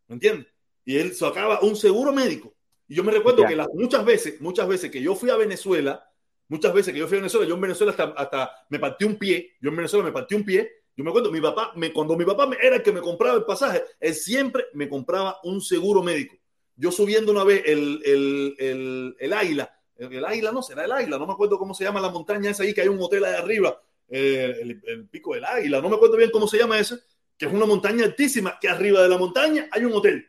¿Me 0.06 0.14
entiendes? 0.14 0.48
Y 0.84 0.96
él 0.96 1.14
sacaba 1.14 1.60
un 1.60 1.76
seguro 1.76 2.12
médico. 2.12 2.54
Y 2.86 2.94
yo 2.94 3.04
me 3.04 3.12
recuerdo 3.12 3.44
que 3.46 3.56
las, 3.56 3.68
muchas 3.72 4.04
veces, 4.04 4.40
muchas 4.40 4.68
veces 4.68 4.90
que 4.90 5.00
yo 5.00 5.14
fui 5.14 5.30
a 5.30 5.36
Venezuela, 5.36 6.10
Muchas 6.48 6.72
veces 6.74 6.92
que 6.92 6.98
yo 6.98 7.08
fui 7.08 7.16
a 7.16 7.20
Venezuela, 7.20 7.46
yo 7.46 7.54
en 7.54 7.60
Venezuela 7.60 7.90
hasta, 7.90 8.04
hasta 8.16 8.50
me 8.68 8.78
partí 8.78 9.04
un 9.04 9.16
pie, 9.16 9.54
yo 9.60 9.70
en 9.70 9.76
Venezuela 9.76 10.04
me 10.04 10.12
partí 10.12 10.34
un 10.34 10.44
pie, 10.44 10.70
yo 10.96 11.02
me 11.02 11.10
acuerdo, 11.10 11.32
mi 11.32 11.40
papá, 11.40 11.72
me, 11.74 11.92
cuando 11.92 12.16
mi 12.16 12.24
papá 12.24 12.48
era 12.60 12.76
el 12.76 12.82
que 12.82 12.92
me 12.92 13.00
compraba 13.00 13.36
el 13.36 13.44
pasaje, 13.44 13.82
él 13.98 14.14
siempre 14.14 14.66
me 14.74 14.88
compraba 14.88 15.38
un 15.42 15.60
seguro 15.60 16.02
médico. 16.02 16.36
Yo 16.76 16.92
subiendo 16.92 17.32
una 17.32 17.44
vez 17.44 17.62
el, 17.66 18.00
el, 18.04 18.54
el, 18.58 19.16
el 19.18 19.32
águila, 19.32 19.74
el, 19.96 20.24
águila 20.24 20.52
no, 20.52 20.62
será 20.62 20.84
el 20.84 20.92
águila, 20.92 21.18
no 21.18 21.26
me 21.26 21.32
acuerdo 21.32 21.58
cómo 21.58 21.74
se 21.74 21.84
llama 21.84 22.00
la 22.00 22.10
montaña 22.10 22.50
esa 22.50 22.62
ahí, 22.62 22.74
que 22.74 22.82
hay 22.82 22.88
un 22.88 23.00
hotel 23.00 23.24
ahí 23.24 23.34
arriba, 23.34 23.80
el, 24.08 24.82
el, 24.84 25.08
pico 25.08 25.34
del 25.34 25.44
águila, 25.44 25.80
no 25.80 25.88
me 25.88 25.96
acuerdo 25.96 26.16
bien 26.16 26.30
cómo 26.30 26.46
se 26.46 26.58
llama 26.58 26.78
ese, 26.78 26.96
que 27.36 27.46
es 27.46 27.52
una 27.52 27.66
montaña 27.66 28.04
altísima, 28.04 28.58
que 28.60 28.68
arriba 28.68 29.02
de 29.02 29.08
la 29.08 29.18
montaña 29.18 29.68
hay 29.70 29.84
un 29.84 29.92
hotel. 29.92 30.26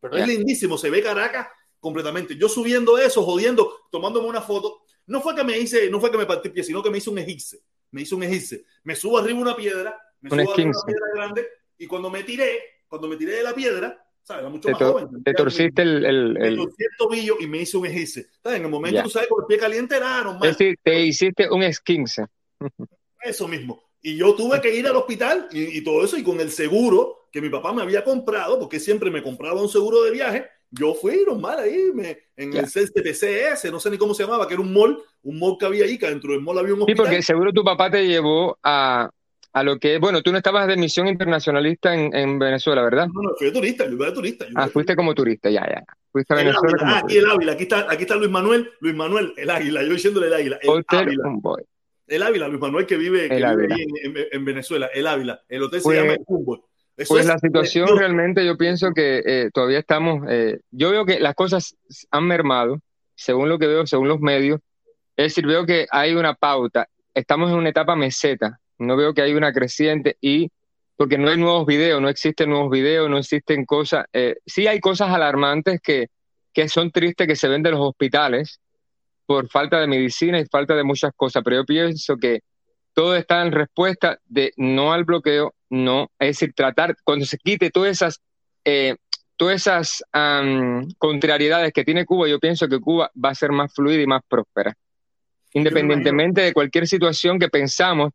Pero 0.00 0.16
es 0.16 0.26
lindísimo, 0.26 0.78
se 0.78 0.90
ve 0.90 1.02
Caracas 1.02 1.48
completamente. 1.80 2.36
Yo 2.36 2.48
subiendo 2.48 2.98
eso, 2.98 3.22
jodiendo, 3.24 3.72
tomándome 3.90 4.28
una 4.28 4.42
foto, 4.42 4.82
no 5.08 5.20
fue 5.20 5.34
que 5.34 5.42
me 5.44 5.58
hice, 5.58 5.90
no 5.90 5.98
fue 6.00 6.10
que 6.10 6.18
me 6.18 6.26
partí 6.26 6.48
el 6.48 6.54
pie, 6.54 6.62
sino 6.62 6.82
que 6.82 6.90
me 6.90 6.98
hice 6.98 7.10
un 7.10 7.18
egipse. 7.18 7.60
Me 7.90 8.02
hice 8.02 8.14
un 8.14 8.22
egipse. 8.22 8.64
Me 8.84 8.94
subo 8.94 9.18
arriba 9.18 9.38
una 9.40 9.56
piedra, 9.56 9.98
me 10.20 10.30
subo 10.30 10.52
arriba 10.52 10.70
una 10.70 10.82
piedra 10.86 11.06
grande, 11.14 11.48
y 11.78 11.86
cuando 11.86 12.10
me 12.10 12.22
tiré, 12.22 12.58
cuando 12.86 13.08
me 13.08 13.16
tiré 13.16 13.32
de 13.32 13.42
la 13.42 13.54
piedra, 13.54 14.06
¿sabes? 14.22 14.42
Era 14.42 14.50
mucho 14.50 14.68
te 14.68 14.72
más 14.72 14.82
joven. 14.82 15.22
Te 15.24 15.34
torciste 15.34 15.82
el, 15.82 16.04
el, 16.04 16.36
el... 16.36 16.56
Me 16.56 16.64
torcí 16.64 16.82
el 16.84 16.96
tobillo 16.98 17.36
y 17.40 17.46
me 17.46 17.58
hice 17.62 17.76
un 17.76 17.86
egipse. 17.86 18.28
¿Sabes? 18.42 18.58
En 18.58 18.64
el 18.66 18.70
momento, 18.70 18.96
Ya. 18.96 19.02
tú 19.02 19.10
sabes, 19.10 19.28
con 19.28 19.42
el 19.42 19.46
pie 19.46 19.58
caliente 19.58 19.96
era 19.96 20.22
normal. 20.22 20.48
Es 20.48 20.56
decir, 20.58 20.76
te 20.82 21.02
hiciste 21.02 21.50
un 21.50 21.62
esquince. 21.62 22.26
Eso 23.22 23.48
mismo. 23.48 23.82
Y 24.02 24.16
yo 24.16 24.34
tuve 24.34 24.60
que 24.60 24.74
ir 24.74 24.86
al 24.86 24.96
hospital 24.96 25.48
y, 25.50 25.78
y 25.78 25.82
todo 25.82 26.04
eso, 26.04 26.16
y 26.16 26.22
con 26.22 26.38
el 26.40 26.50
seguro 26.50 27.28
que 27.32 27.40
mi 27.40 27.48
papá 27.48 27.72
me 27.72 27.82
había 27.82 28.04
comprado, 28.04 28.58
porque 28.58 28.78
siempre 28.78 29.10
me 29.10 29.22
compraba 29.22 29.60
un 29.60 29.68
seguro 29.68 30.02
de 30.02 30.10
viaje, 30.10 30.48
yo 30.70 30.94
fui 30.94 31.22
normal 31.26 31.58
ahí, 31.60 31.90
me, 31.94 32.18
en 32.36 32.54
el 32.56 32.66
CTPCS, 32.66 33.70
no 33.70 33.80
sé 33.80 33.90
ni 33.90 33.98
cómo 33.98 34.14
se 34.14 34.22
llamaba, 34.24 34.46
que 34.46 34.54
era 34.54 34.62
un 34.62 34.72
mall, 34.72 34.98
un 35.22 35.38
mall 35.38 35.56
que 35.58 35.66
había 35.66 35.84
ahí, 35.84 35.98
que 35.98 36.08
dentro 36.08 36.32
del 36.32 36.42
mall 36.42 36.58
había 36.58 36.74
un 36.74 36.80
Sí, 36.80 36.82
hospital. 36.82 37.04
porque 37.06 37.22
seguro 37.22 37.52
tu 37.52 37.64
papá 37.64 37.90
te 37.90 38.06
llevó 38.06 38.58
a, 38.62 39.08
a 39.52 39.62
lo 39.62 39.78
que, 39.78 39.98
bueno, 39.98 40.22
tú 40.22 40.30
no 40.30 40.38
estabas 40.38 40.66
de 40.68 40.76
misión 40.76 41.08
internacionalista 41.08 41.94
en, 41.94 42.14
en 42.14 42.38
Venezuela, 42.38 42.82
¿verdad? 42.82 43.06
No, 43.12 43.22
no, 43.22 43.30
fui 43.36 43.46
de 43.46 43.52
turista, 43.52 43.86
yo 43.86 43.92
iba 43.92 44.06
de 44.06 44.12
turista. 44.12 44.44
Yo 44.46 44.52
Ah, 44.56 44.62
fuiste 44.62 44.72
turista. 44.74 44.96
como 44.96 45.14
turista, 45.14 45.50
ya, 45.50 45.66
ya. 45.66 45.84
Fuiste 46.12 46.34
a 46.34 46.38
El 46.40 46.44
Venezuela 46.46 46.68
Ávila, 46.72 46.78
como 46.84 46.94
ah, 46.94 47.00
aquí 47.04 47.16
el 47.18 47.30
Ávila, 47.30 47.52
aquí 47.52 47.62
está, 47.62 47.86
aquí 47.90 48.02
está 48.02 48.16
Luis 48.16 48.30
Manuel, 48.30 48.70
Luis 48.80 48.94
Manuel, 48.94 49.32
el 49.36 49.50
Águila, 49.50 49.82
yo 49.82 49.92
diciéndole 49.92 50.26
el 50.26 50.34
Águila, 50.34 50.58
el 50.62 50.68
Hotel 50.68 50.98
Ávila, 51.00 51.28
Humboldt. 51.28 51.66
el 52.06 52.22
Ávila, 52.22 52.48
Luis 52.48 52.60
Manuel 52.60 52.86
que 52.86 52.96
vive, 52.96 53.28
que 53.28 53.34
ahí 53.34 53.42
en, 54.04 54.16
en- 54.16 54.26
en 54.32 54.44
Venezuela, 54.44 54.86
el 54.94 55.06
Ávila, 55.06 55.42
el 55.48 55.62
hotel 55.62 55.80
Pues- 55.82 55.96
se 55.96 56.02
llama 56.02 56.14
el 56.14 56.20
Humboldt. 56.26 56.64
Eso 56.98 57.14
Pues 57.14 57.20
es 57.22 57.28
la 57.28 57.38
situación 57.38 57.96
realmente 57.96 58.44
yo 58.44 58.56
pienso 58.56 58.90
que 58.90 59.22
eh, 59.24 59.50
todavía 59.54 59.78
estamos, 59.78 60.26
eh, 60.28 60.58
yo 60.72 60.90
veo 60.90 61.06
que 61.06 61.20
las 61.20 61.36
cosas 61.36 61.76
han 62.10 62.24
mermado, 62.24 62.80
según 63.14 63.48
lo 63.48 63.56
que 63.56 63.68
veo, 63.68 63.86
según 63.86 64.08
los 64.08 64.18
medios, 64.18 64.60
es 65.16 65.26
decir, 65.26 65.46
veo 65.46 65.64
que 65.64 65.86
hay 65.92 66.14
una 66.14 66.34
pauta, 66.34 66.88
estamos 67.14 67.50
en 67.50 67.56
una 67.56 67.68
etapa 67.68 67.94
meseta, 67.94 68.58
No 68.78 68.96
veo 68.96 69.14
que 69.14 69.22
hay 69.22 69.32
una 69.34 69.52
creciente 69.52 70.16
y 70.20 70.50
porque 70.96 71.18
no 71.18 71.30
hay 71.30 71.36
nuevos 71.36 71.66
videos, 71.66 72.02
no 72.02 72.08
existen 72.08 72.50
nuevos 72.50 72.70
videos, 72.70 73.08
no 73.08 73.18
existen 73.18 73.64
cosas. 73.64 74.06
Eh, 74.12 74.36
sí 74.44 74.66
hay 74.66 74.80
cosas 74.80 75.10
alarmantes 75.10 75.80
que, 75.80 76.08
que 76.52 76.68
son 76.68 76.90
tristes 76.90 77.28
que 77.28 77.36
se 77.36 77.46
ven 77.46 77.62
de 77.62 77.70
los 77.70 77.80
hospitales 77.80 78.58
por 79.24 79.48
falta 79.48 79.78
de 79.78 79.86
medicina 79.86 80.40
y 80.40 80.46
falta 80.46 80.74
de 80.74 80.82
muchas 80.82 81.12
cosas, 81.14 81.44
pero 81.44 81.58
yo 81.58 81.64
pienso 81.64 82.16
que 82.16 82.40
todo 82.94 83.16
está 83.16 83.42
en 83.42 83.52
respuesta 83.52 84.18
de 84.26 84.52
no 84.56 84.92
al 84.92 85.04
bloqueo, 85.04 85.54
no, 85.70 86.10
es 86.18 86.28
decir, 86.28 86.52
tratar, 86.54 86.96
cuando 87.04 87.26
se 87.26 87.38
quite 87.38 87.70
todas 87.70 87.90
esas, 87.90 88.20
eh, 88.64 88.96
todas 89.36 89.56
esas 89.56 90.02
contrariedades 90.98 91.72
que 91.72 91.84
tiene 91.84 92.04
Cuba, 92.04 92.28
yo 92.28 92.40
pienso 92.40 92.68
que 92.68 92.80
Cuba 92.80 93.10
va 93.22 93.30
a 93.30 93.34
ser 93.34 93.52
más 93.52 93.72
fluida 93.72 94.02
y 94.02 94.06
más 94.06 94.22
próspera. 94.28 94.74
Independientemente 95.52 96.40
de 96.40 96.52
cualquier 96.52 96.86
situación 96.86 97.38
que 97.38 97.48
pensamos 97.48 98.12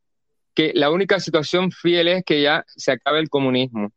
que 0.54 0.72
la 0.76 0.92
única 0.92 1.20
situación 1.20 1.72
fiel 1.72 2.08
es 2.08 2.24
que 2.24 2.42
ya 2.42 2.64
se 2.68 2.92
acabe 2.92 3.20
el 3.20 3.30
comunismo. 3.30 3.92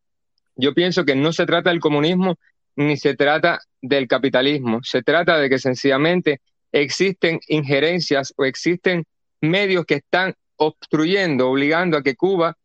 Yo 0.55 0.73
pienso 0.73 1.05
que 1.05 1.15
no 1.15 1.33
se 1.33 1.45
trata 1.45 1.71
del 1.71 1.81
comunismo 1.81 2.37
ni 2.77 2.97
se 2.97 3.15
trata 3.15 3.61
del 3.81 4.07
capitalismo, 4.09 4.81
se 4.83 5.03
trata 5.03 5.39
de 5.39 5.49
que 5.49 5.59
sencillamente 5.59 6.41
existen 6.73 7.41
injerencias 7.49 8.33
o 8.37 8.45
existen 8.45 9.05
medios 9.41 9.85
que 9.85 9.97
están 9.97 10.35
obstruyendo, 10.57 11.49
obligando 11.49 11.97
a 11.97 12.03
que 12.03 12.17
Cuba 12.17 12.57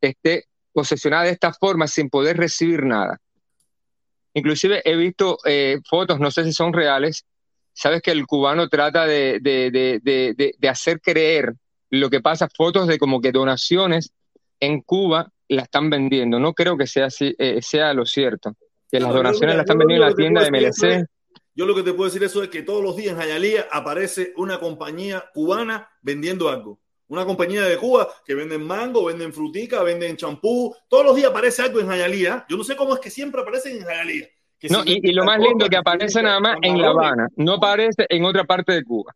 esté 0.00 0.44
posesionada 0.72 1.24
de 1.24 1.30
esta 1.30 1.52
forma 1.52 1.86
sin 1.86 2.10
poder 2.10 2.36
recibir 2.36 2.84
nada. 2.84 3.18
Inclusive 4.34 4.82
he 4.84 4.96
visto 4.96 5.38
eh, 5.46 5.78
fotos, 5.88 6.20
no 6.20 6.30
sé 6.30 6.44
si 6.44 6.52
son 6.52 6.72
reales, 6.74 7.24
sabes 7.72 8.02
que 8.02 8.10
el 8.10 8.26
cubano 8.26 8.68
trata 8.68 9.06
de, 9.06 9.38
de, 9.40 10.68
hacer 10.68 11.00
creer 11.00 11.54
lo 11.90 12.10
que 12.10 12.20
pasa, 12.20 12.48
fotos 12.54 12.88
de 12.88 12.98
como 12.98 13.20
que 13.20 13.32
donaciones 13.32 14.12
en 14.60 14.80
Cuba 14.80 15.30
la 15.48 15.62
están 15.62 15.88
vendiendo. 15.88 16.38
No 16.38 16.52
creo 16.52 16.76
que 16.76 16.86
sea 16.86 17.06
así, 17.06 17.34
eh, 17.38 17.62
sea 17.62 17.94
lo 17.94 18.04
cierto. 18.04 18.54
Que 18.90 19.00
las 19.00 19.12
donaciones 19.12 19.56
las 19.56 19.64
están 19.64 19.78
vendiendo 19.78 20.04
en 20.04 20.10
la 20.10 20.16
tienda 20.16 20.42
de 20.42 20.50
MLC. 20.50 21.06
yo 21.54 21.66
lo 21.66 21.74
que 21.74 21.82
te 21.82 21.92
puedo 21.92 22.10
decir 22.10 22.24
eso 22.24 22.42
es 22.42 22.48
que 22.48 22.62
todos 22.62 22.82
los 22.82 22.96
días 22.96 23.12
en 23.12 23.18
Jayalía 23.18 23.66
aparece 23.70 24.32
una 24.36 24.58
compañía 24.58 25.24
cubana 25.32 25.88
vendiendo 26.02 26.48
algo. 26.48 26.80
Una 27.08 27.24
compañía 27.24 27.62
de 27.62 27.76
Cuba 27.76 28.08
que 28.24 28.34
venden 28.34 28.62
mango, 28.66 29.04
venden 29.04 29.32
frutica, 29.32 29.82
venden 29.82 30.16
champú. 30.16 30.74
Todos 30.88 31.04
los 31.04 31.16
días 31.16 31.30
aparece 31.30 31.62
algo 31.62 31.80
en 31.80 31.86
Jayalía. 31.86 32.44
Yo 32.48 32.56
no 32.56 32.64
sé 32.64 32.74
cómo 32.74 32.94
es 32.94 33.00
que 33.00 33.10
siempre 33.10 33.40
aparecen 33.40 33.76
en 33.76 33.84
Jayalía. 33.84 34.28
No, 34.70 34.82
y, 34.84 35.12
lo 35.12 35.24
más 35.24 35.38
lindo 35.38 35.66
es 35.66 35.70
que 35.70 35.76
aparece 35.76 36.22
nada 36.22 36.40
más 36.40 36.56
en 36.62 36.80
La 36.80 36.88
Habana, 36.88 37.28
no 37.36 37.54
aparece 37.54 38.06
en 38.08 38.24
otra 38.24 38.44
parte 38.44 38.72
de 38.72 38.82
Cuba. 38.82 39.14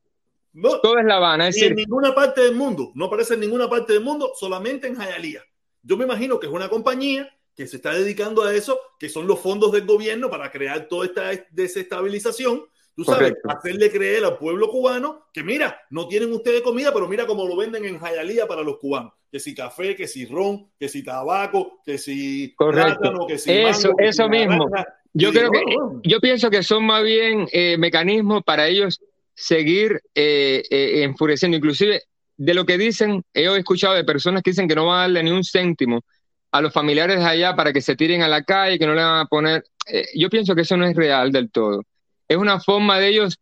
No, 0.52 0.80
Todo 0.80 0.98
es 0.98 1.04
La 1.04 1.16
Habana, 1.16 1.48
es 1.48 1.54
decir, 1.54 1.70
en 1.70 1.76
ninguna 1.76 2.14
parte 2.14 2.42
del 2.42 2.54
mundo, 2.54 2.92
no 2.94 3.06
aparece 3.06 3.34
en 3.34 3.40
ninguna 3.40 3.68
parte 3.68 3.94
del 3.94 4.02
mundo, 4.02 4.32
solamente 4.38 4.86
en 4.86 4.96
Jayalía. 4.96 5.42
Yo 5.82 5.96
me 5.96 6.04
imagino 6.04 6.38
que 6.38 6.46
es 6.46 6.52
una 6.52 6.68
compañía 6.68 7.28
que 7.56 7.66
se 7.66 7.76
está 7.76 7.92
dedicando 7.92 8.42
a 8.42 8.54
eso, 8.54 8.78
que 8.98 9.08
son 9.08 9.26
los 9.26 9.40
fondos 9.40 9.72
del 9.72 9.86
gobierno 9.86 10.30
para 10.30 10.50
crear 10.50 10.88
toda 10.88 11.06
esta 11.06 11.30
desestabilización 11.50 12.64
Tú 13.00 13.06
sabes, 13.06 13.32
hacerle 13.48 13.90
creer 13.90 14.22
al 14.26 14.36
pueblo 14.36 14.68
cubano 14.68 15.24
que 15.32 15.42
mira, 15.42 15.80
no 15.88 16.06
tienen 16.06 16.30
ustedes 16.34 16.60
comida, 16.60 16.92
pero 16.92 17.08
mira 17.08 17.26
cómo 17.26 17.46
lo 17.48 17.56
venden 17.56 17.86
en 17.86 17.98
Jayalía 17.98 18.46
para 18.46 18.62
los 18.62 18.76
cubanos. 18.76 19.14
Que 19.32 19.40
si 19.40 19.54
café, 19.54 19.96
que 19.96 20.06
si 20.06 20.26
ron, 20.26 20.68
que 20.78 20.86
si 20.86 21.02
tabaco, 21.02 21.80
que 21.82 21.96
si 21.96 22.54
plátano, 22.58 23.26
que 23.26 23.38
si 23.38 23.52
Eso, 23.52 23.94
eso 23.96 24.28
mismo. 24.28 24.68
Yo 25.14 25.32
creo 25.32 25.50
que, 25.50 25.62
yo 26.02 26.20
pienso 26.20 26.50
que 26.50 26.62
son 26.62 26.84
más 26.84 27.02
bien 27.02 27.48
eh, 27.52 27.78
mecanismos 27.78 28.42
para 28.44 28.68
ellos 28.68 29.00
seguir 29.32 30.02
eh, 30.14 30.62
eh, 30.68 31.02
enfureciendo. 31.02 31.56
Inclusive, 31.56 32.02
de 32.36 32.52
lo 32.52 32.66
que 32.66 32.76
dicen, 32.76 33.24
he 33.32 33.46
escuchado 33.56 33.94
de 33.94 34.04
personas 34.04 34.42
que 34.42 34.50
dicen 34.50 34.68
que 34.68 34.74
no 34.74 34.84
van 34.84 34.98
a 34.98 35.00
darle 35.04 35.22
ni 35.22 35.30
un 35.30 35.42
céntimo 35.42 36.02
a 36.50 36.60
los 36.60 36.70
familiares 36.70 37.18
de 37.18 37.24
allá 37.24 37.56
para 37.56 37.72
que 37.72 37.80
se 37.80 37.96
tiren 37.96 38.20
a 38.20 38.28
la 38.28 38.42
calle, 38.42 38.78
que 38.78 38.86
no 38.86 38.94
le 38.94 39.02
van 39.02 39.20
a 39.20 39.24
poner... 39.24 39.64
yo 40.14 40.28
pienso 40.28 40.54
que 40.54 40.60
eso 40.60 40.76
no 40.76 40.84
es 40.84 40.94
real 40.94 41.32
del 41.32 41.50
todo 41.50 41.80
es 42.30 42.36
una 42.36 42.60
forma 42.60 43.00
de 43.00 43.08
ellos 43.08 43.40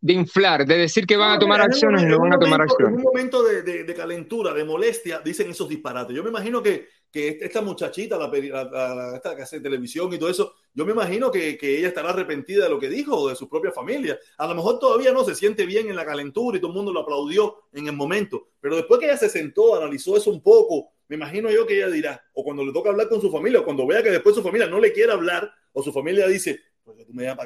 de 0.00 0.12
inflar, 0.14 0.66
de 0.66 0.78
decir 0.78 1.06
que 1.06 1.18
van 1.18 1.32
a 1.32 1.38
tomar 1.38 1.60
acciones 1.60 2.02
y 2.02 2.06
no 2.06 2.18
van 2.18 2.32
a 2.32 2.38
tomar 2.38 2.62
acciones. 2.62 2.94
En 2.94 2.96
un 2.96 3.02
momento 3.02 3.42
de, 3.42 3.94
calentura, 3.94 4.54
de 4.54 4.64
molestia, 4.64 5.20
dicen 5.22 5.50
esos 5.50 5.68
disparates. 5.68 6.16
Yo 6.16 6.22
me 6.22 6.30
imagino 6.30 6.62
que, 6.62 6.88
esta 7.12 7.60
muchachita, 7.60 8.16
la, 8.16 9.14
esta 9.14 9.36
que 9.36 9.42
hace 9.42 9.60
televisión 9.60 10.10
y 10.14 10.18
todo 10.18 10.30
eso, 10.30 10.54
yo 10.72 10.86
me 10.86 10.92
imagino 10.92 11.30
que, 11.30 11.58
ella 11.60 11.88
estará 11.88 12.10
arrepentida 12.10 12.64
de 12.64 12.70
lo 12.70 12.78
que 12.78 12.88
dijo 12.88 13.14
o 13.16 13.28
de 13.28 13.36
su 13.36 13.50
propia 13.50 13.70
familia. 13.70 14.18
A 14.38 14.46
lo 14.46 14.54
mejor 14.54 14.78
todavía 14.78 15.12
no 15.12 15.22
se 15.22 15.34
siente 15.34 15.66
bien 15.66 15.90
en 15.90 15.96
la 15.96 16.06
calentura 16.06 16.56
y 16.56 16.60
todo 16.60 16.70
el 16.70 16.76
mundo 16.76 16.94
lo 16.94 17.00
aplaudió 17.00 17.64
en 17.74 17.86
el 17.86 17.94
momento. 17.94 18.48
Pero 18.60 18.76
después 18.76 18.98
que 18.98 19.06
ella 19.06 19.18
se 19.18 19.28
sentó, 19.28 19.76
analizó 19.76 20.16
eso 20.16 20.30
un 20.30 20.42
poco, 20.42 20.92
me 21.08 21.16
imagino 21.16 21.50
yo 21.50 21.66
que 21.66 21.76
ella 21.76 21.90
dirá, 21.90 22.24
o 22.32 22.44
cuando 22.44 22.64
le 22.64 22.72
toca 22.72 22.88
hablar 22.88 23.08
con 23.08 23.20
su 23.20 23.30
familia, 23.30 23.60
o 23.60 23.64
cuando 23.64 23.86
vea 23.86 24.02
que 24.02 24.10
después 24.10 24.34
su 24.34 24.42
familia 24.42 24.68
no 24.68 24.80
le 24.80 24.92
quiere 24.92 25.12
hablar, 25.12 25.52
o 25.72 25.82
su 25.82 25.92
familia 25.92 26.26
dice, 26.26 26.60
¿Para 26.84 26.98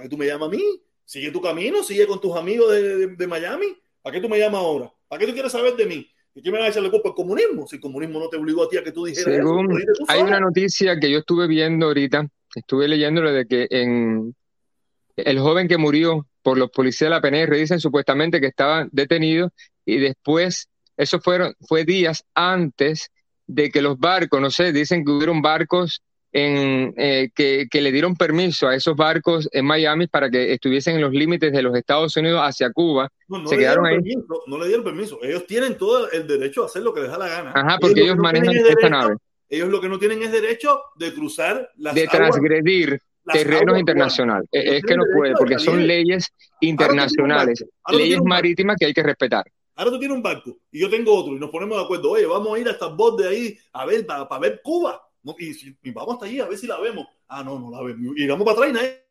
qué 0.02 0.08
tú 0.08 0.16
me 0.16 0.26
llamas 0.26 0.48
a 0.48 0.50
mí? 0.50 0.62
Sigue 1.04 1.30
tu 1.30 1.40
camino, 1.40 1.82
sigue 1.82 2.06
con 2.06 2.20
tus 2.20 2.36
amigos 2.36 2.72
de, 2.72 3.26
Miami. 3.26 3.66
¿Para 4.02 4.14
qué 4.14 4.20
tú 4.20 4.28
me 4.28 4.38
llamas 4.38 4.60
ahora? 4.60 4.92
¿Para 5.08 5.20
qué 5.20 5.26
tú 5.26 5.32
quieres 5.32 5.52
saber 5.52 5.76
de 5.76 5.86
mí? 5.86 6.10
¿Y 6.34 6.42
qué 6.42 6.50
me 6.50 6.58
vas 6.58 6.68
a 6.68 6.70
echarle 6.70 6.90
culpa 6.90 7.10
al 7.10 7.14
comunismo? 7.14 7.66
Si 7.66 7.76
el 7.76 7.82
comunismo 7.82 8.18
no 8.18 8.28
te 8.28 8.36
obligó 8.36 8.64
a 8.64 8.68
ti 8.68 8.76
a 8.76 8.82
que 8.82 8.92
tú 8.92 9.04
dijeras 9.04 9.46
hay 10.08 10.20
una 10.20 10.40
noticia 10.40 10.98
que 10.98 11.10
yo 11.10 11.18
estuve 11.18 11.46
viendo 11.46 11.86
ahorita, 11.86 12.26
estuve 12.54 12.88
leyéndole 12.88 13.32
de 13.32 13.46
que 13.46 13.66
en 13.70 14.34
el 15.16 15.38
joven 15.38 15.68
que 15.68 15.78
murió 15.78 16.26
por 16.42 16.58
los 16.58 16.70
policías 16.70 17.08
de 17.08 17.10
la 17.10 17.20
PNR 17.20 17.56
dicen 17.56 17.80
supuestamente 17.80 18.40
que 18.40 18.48
estaban 18.48 18.88
detenidos 18.92 19.52
y 19.84 19.98
después, 19.98 20.68
eso 20.96 21.20
fueron, 21.20 21.54
fue 21.66 21.84
días 21.84 22.24
antes 22.34 23.10
de 23.46 23.70
que 23.70 23.82
los 23.82 23.98
barcos, 23.98 24.40
no 24.40 24.50
sé, 24.50 24.72
dicen 24.72 25.04
que 25.04 25.12
hubieron 25.12 25.42
barcos 25.42 26.02
en, 26.34 26.92
eh, 26.96 27.30
que, 27.32 27.80
le 27.80 27.92
dieron 27.92 28.16
permiso 28.16 28.66
a 28.66 28.74
esos 28.74 28.96
barcos 28.96 29.48
en 29.52 29.64
Miami 29.64 30.08
para 30.08 30.28
que 30.28 30.52
estuviesen 30.52 30.96
en 30.96 31.02
los 31.02 31.12
límites 31.12 31.52
de 31.52 31.62
los 31.62 31.76
Estados 31.76 32.16
Unidos 32.16 32.40
hacia 32.42 32.72
Cuba. 32.72 33.08
No, 33.28 33.46
se 33.46 33.56
quedaron 33.56 33.86
ahí. 33.86 33.98
no 34.48 34.58
le 34.58 34.66
dieron 34.66 34.84
permiso. 34.84 35.20
Ellos 35.22 35.46
tienen 35.46 35.78
todo 35.78 36.10
el 36.10 36.26
derecho 36.26 36.64
a 36.64 36.66
hacer 36.66 36.82
lo 36.82 36.92
que 36.92 37.02
les 37.02 37.10
da 37.10 37.18
la 37.18 37.28
gana. 37.28 37.52
Ajá, 37.54 37.78
porque 37.80 38.00
ellos, 38.00 38.16
manejan 38.16 38.56
esta 38.56 38.90
nave. 38.90 39.14
Ellos 39.48 39.68
lo 39.68 39.80
que 39.80 39.88
no 39.88 39.96
tienen 40.00 40.24
es 40.24 40.32
derecho 40.32 40.80
de 40.96 41.14
cruzar 41.14 41.70
las 41.76 41.94
De 41.94 42.08
transgredir 42.08 42.98
terrenos 43.32 43.78
internacionales. 43.78 44.48
Es, 44.50 44.82
que 44.82 44.96
no 44.96 45.04
puede, 45.16 45.34
porque 45.34 45.60
son 45.60 45.86
leyes 45.86 46.28
internacionales, 46.60 47.64
leyes 47.92 48.20
marítimas 48.24 48.76
que 48.76 48.86
hay 48.86 48.92
que 48.92 49.04
respetar. 49.04 49.44
Ahora 49.76 49.92
tú 49.92 49.98
tienes 50.00 50.16
un 50.16 50.22
barco 50.22 50.56
y 50.72 50.80
yo 50.80 50.90
tengo 50.90 51.14
otro 51.14 51.34
y 51.34 51.38
nos 51.38 51.50
ponemos 51.50 51.78
de 51.78 51.84
acuerdo. 51.84 52.10
Oye, 52.10 52.26
vamos 52.26 52.56
a 52.56 52.60
ir 52.60 52.66
a 52.66 52.72
estas 52.72 52.90
de 53.18 53.28
ahí 53.28 53.58
a 53.72 53.86
ver, 53.86 54.04
para 54.04 54.38
ver 54.38 54.60
Cuba 54.62 55.00
y, 55.38 55.90
vamos 55.90 56.14
hasta 56.14 56.26
allí 56.26 56.40
a 56.40 56.46
ver 56.46 56.58
si 56.58 56.66
la 56.66 56.78
vemos. 56.78 57.06
Ah, 57.28 57.42
no, 57.42 57.58
no 57.58 57.70
la 57.70 57.82
vemos. 57.82 58.14
Y 58.16 58.26
vamos 58.26 58.44
para 58.44 58.56
atrás 58.56 58.70
y 58.70 58.72
nadie, 58.72 59.04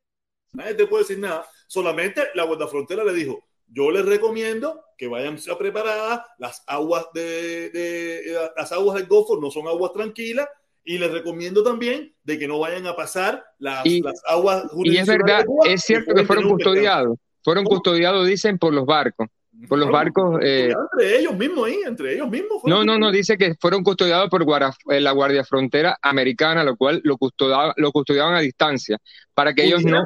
nadie 0.53 0.73
te 0.75 0.87
puede 0.87 1.03
decir 1.03 1.19
nada. 1.19 1.45
Solamente 1.67 2.21
la 2.35 2.67
Frontera 2.67 3.03
le 3.03 3.13
dijo, 3.13 3.43
yo 3.67 3.89
les 3.91 4.05
recomiendo 4.05 4.83
que 4.97 5.07
vayan 5.07 5.37
preparadas, 5.57 6.21
las 6.37 6.63
aguas 6.67 7.07
de, 7.13 8.37
las 8.55 8.71
aguas 8.71 8.97
del 8.97 9.07
Golfo 9.07 9.39
no 9.39 9.49
son 9.49 9.67
aguas 9.67 9.91
tranquilas 9.93 10.47
y 10.83 10.97
les 10.97 11.11
recomiendo 11.11 11.63
también 11.63 12.13
de 12.23 12.37
que 12.37 12.47
no 12.47 12.59
vayan 12.59 12.85
a 12.87 12.95
pasar 12.95 13.43
las, 13.57 13.85
las 13.85 14.21
aguas 14.27 14.65
Y 14.83 14.97
es 14.97 15.07
verdad, 15.07 15.45
es 15.65 15.81
cierto 15.81 16.13
que 16.13 16.25
fueron 16.25 16.49
custodiados, 16.49 17.17
fueron 17.41 17.63
custodiados, 17.63 18.27
dicen, 18.27 18.59
por 18.59 18.73
los 18.73 18.85
barcos 18.85 19.27
por 19.67 19.79
los 19.79 19.89
barcos. 19.89 20.39
Eh, 20.43 20.73
entre 20.91 21.19
ellos 21.19 21.35
mismos 21.35 21.67
ahí, 21.67 21.77
entre 21.85 22.13
ellos 22.13 22.29
mismos. 22.29 22.61
No, 22.65 22.83
no, 22.83 22.97
no, 22.97 23.11
dice 23.11 23.37
que 23.37 23.55
fueron 23.59 23.83
custodiados 23.83 24.29
por 24.29 24.43
eh, 24.43 25.01
la 25.01 25.11
Guardia 25.11 25.43
Frontera 25.43 25.97
Americana, 26.01 26.63
lo 26.63 26.75
cual 26.75 27.01
lo, 27.03 27.17
custodiaban, 27.17 27.73
lo 27.77 27.91
custodiaban 27.91 28.35
a 28.35 28.39
distancia, 28.39 28.97
para 29.33 29.53
que 29.53 29.65
ellos 29.65 29.83
no 29.83 30.03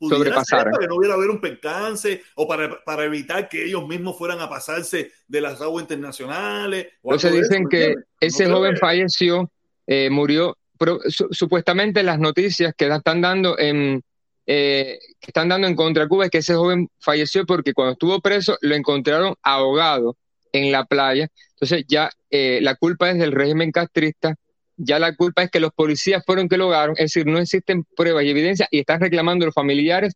sobrepasaran. 0.00 0.72
para 0.72 0.80
que 0.80 0.88
no 0.88 0.96
hubiera 0.96 1.14
haber 1.14 1.30
un 1.30 1.40
percance 1.40 2.22
o 2.34 2.46
para, 2.46 2.82
para, 2.84 3.04
evitar 3.04 3.48
que 3.48 3.64
ellos 3.64 3.86
mismos 3.86 4.18
fueran 4.18 4.40
a 4.40 4.48
pasarse 4.48 5.12
de 5.26 5.40
las 5.40 5.60
aguas 5.60 5.82
internacionales. 5.82 6.88
Entonces 7.02 7.32
dicen 7.32 7.68
que 7.68 7.94
ese 8.20 8.46
joven 8.46 8.76
falleció, 8.76 9.50
eh, 9.86 10.10
murió, 10.10 10.56
pero, 10.78 10.98
supuestamente 11.30 12.02
las 12.02 12.18
noticias 12.18 12.74
que 12.76 12.88
están 12.88 13.20
dando 13.20 13.58
en 13.58 14.02
eh, 14.46 14.98
que 15.20 15.28
están 15.28 15.48
dando 15.48 15.66
en 15.68 15.76
contra 15.76 16.02
de 16.02 16.08
Cuba 16.08 16.24
es 16.24 16.30
que 16.30 16.38
ese 16.38 16.54
joven 16.54 16.88
falleció 16.98 17.46
porque 17.46 17.72
cuando 17.74 17.92
estuvo 17.92 18.20
preso 18.20 18.58
lo 18.60 18.74
encontraron 18.74 19.34
ahogado 19.42 20.16
en 20.52 20.72
la 20.72 20.84
playa. 20.84 21.28
Entonces 21.54 21.84
ya 21.88 22.10
eh, 22.30 22.58
la 22.60 22.74
culpa 22.74 23.10
es 23.10 23.18
del 23.18 23.32
régimen 23.32 23.70
castrista, 23.70 24.34
ya 24.76 24.98
la 24.98 25.14
culpa 25.14 25.44
es 25.44 25.50
que 25.50 25.60
los 25.60 25.72
policías 25.72 26.24
fueron 26.26 26.48
que 26.48 26.56
lo 26.56 26.68
hogaron, 26.68 26.96
es 26.98 27.12
decir, 27.12 27.26
no 27.26 27.38
existen 27.38 27.84
pruebas 27.96 28.24
y 28.24 28.30
evidencias 28.30 28.68
y 28.70 28.80
están 28.80 29.00
reclamando 29.00 29.46
los 29.46 29.54
familiares, 29.54 30.14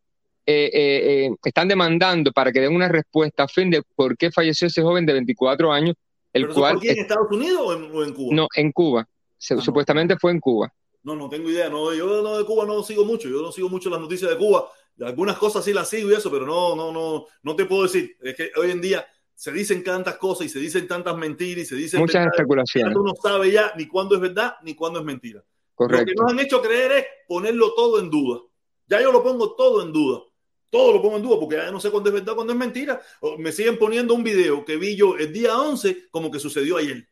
eh, 0.48 1.31
están 1.44 1.69
demandando 1.69 2.32
para 2.32 2.53
que 2.53 2.61
den 2.61 2.74
una 2.74 2.89
respuesta 2.89 3.44
a 3.44 3.48
fin 3.48 3.70
de 3.70 3.82
por 3.94 4.16
qué 4.16 4.31
falleció 4.31 4.66
ese 4.66 4.82
joven 4.82 5.07
de 5.07 5.12
24 5.12 5.73
años. 5.73 5.94
El 6.32 6.48
cual, 6.48 6.78
en 6.82 6.98
Estados 6.98 7.28
Unidos 7.31 7.61
o 7.62 8.05
en, 8.05 8.12
Cuba? 8.12 8.35
No, 8.35 8.48
en 8.55 8.73
Cuba. 8.73 9.09
Ah, 9.51 9.61
supuestamente 9.61 10.16
fue 10.19 10.32
en 10.32 10.40
Cuba. 10.40 10.73
No, 11.07 11.15
no 11.15 11.28
tengo 11.28 11.49
idea. 11.49 11.70
No, 11.70 11.95
yo 11.95 12.20
no, 12.20 12.37
de 12.37 12.45
Cuba 12.45 12.66
no 12.66 12.83
sigo 12.83 13.05
mucho. 13.05 13.28
Yo 13.28 13.41
no 13.41 13.53
sigo 13.53 13.69
mucho 13.69 13.89
las 13.89 14.01
noticias 14.01 14.28
de 14.28 14.37
Cuba. 14.37 14.69
Algunas 15.01 15.39
cosas 15.39 15.65
sí 15.65 15.73
las 15.73 15.89
sigo 15.89 16.11
y 16.11 16.15
eso, 16.15 16.33
pero 16.33 16.45
no, 16.45 16.74
no, 16.74 16.91
no, 16.91 17.27
no 17.45 17.57
te 17.57 17.65
puedo 17.65 17.85
decir. 17.85 18.16
Es 18.20 18.35
que 18.35 18.51
hoy 18.57 18.73
en 18.73 18.81
día 18.81 19.07
se 19.33 19.53
dicen 19.53 19.85
tantas 19.85 20.16
cosas 20.16 20.47
y 20.47 20.49
se 20.49 20.59
dicen 20.59 20.89
tantas 20.89 21.16
mentiras 21.16 21.62
y 21.62 21.66
se 21.66 21.77
dicen 21.77 22.01
Muchas 22.01 22.15
verdades, 22.15 22.41
especulaciones. 22.41 22.97
Uno 22.97 23.12
sabe 23.23 23.53
ya 23.53 23.73
ni 23.77 23.87
cuándo 23.87 24.16
es 24.16 24.20
verdad 24.20 24.57
ni 24.65 24.74
cuándo 24.74 24.99
es 24.99 25.05
mentira. 25.05 25.39
Lo 25.78 25.87
que 25.87 25.95
Correcto. 25.95 26.23
nos 26.23 26.33
han 26.33 26.41
hecho 26.41 26.61
creer 26.61 26.93
es 26.93 27.05
ponerlo 27.28 27.73
todo 27.74 28.01
en 28.01 28.11
duda. 28.11 28.41
Ya 28.89 29.01
yo 29.01 29.12
lo 29.12 29.23
pongo 29.23 29.55
todo 29.55 29.83
en 29.83 29.93
duda. 29.93 30.23
Todo 30.70 30.93
lo 30.93 31.01
pongo 31.01 31.19
en 31.19 31.23
duda 31.23 31.39
porque 31.39 31.55
ya 31.55 31.70
no 31.70 31.78
sé 31.78 31.93
cuándo 31.93 32.09
es 32.09 32.15
verdad, 32.15 32.35
cuándo 32.35 32.53
es 32.53 32.59
mentira. 32.59 33.01
O 33.20 33.39
me 33.39 33.53
siguen 33.53 33.78
poniendo 33.78 34.12
un 34.12 34.24
video 34.24 34.65
que 34.65 34.77
vi 34.77 34.97
yo 34.97 35.16
el 35.16 35.33
día 35.33 35.57
11 35.57 36.09
como 36.11 36.33
que 36.33 36.41
sucedió 36.41 36.78
ayer. 36.78 37.09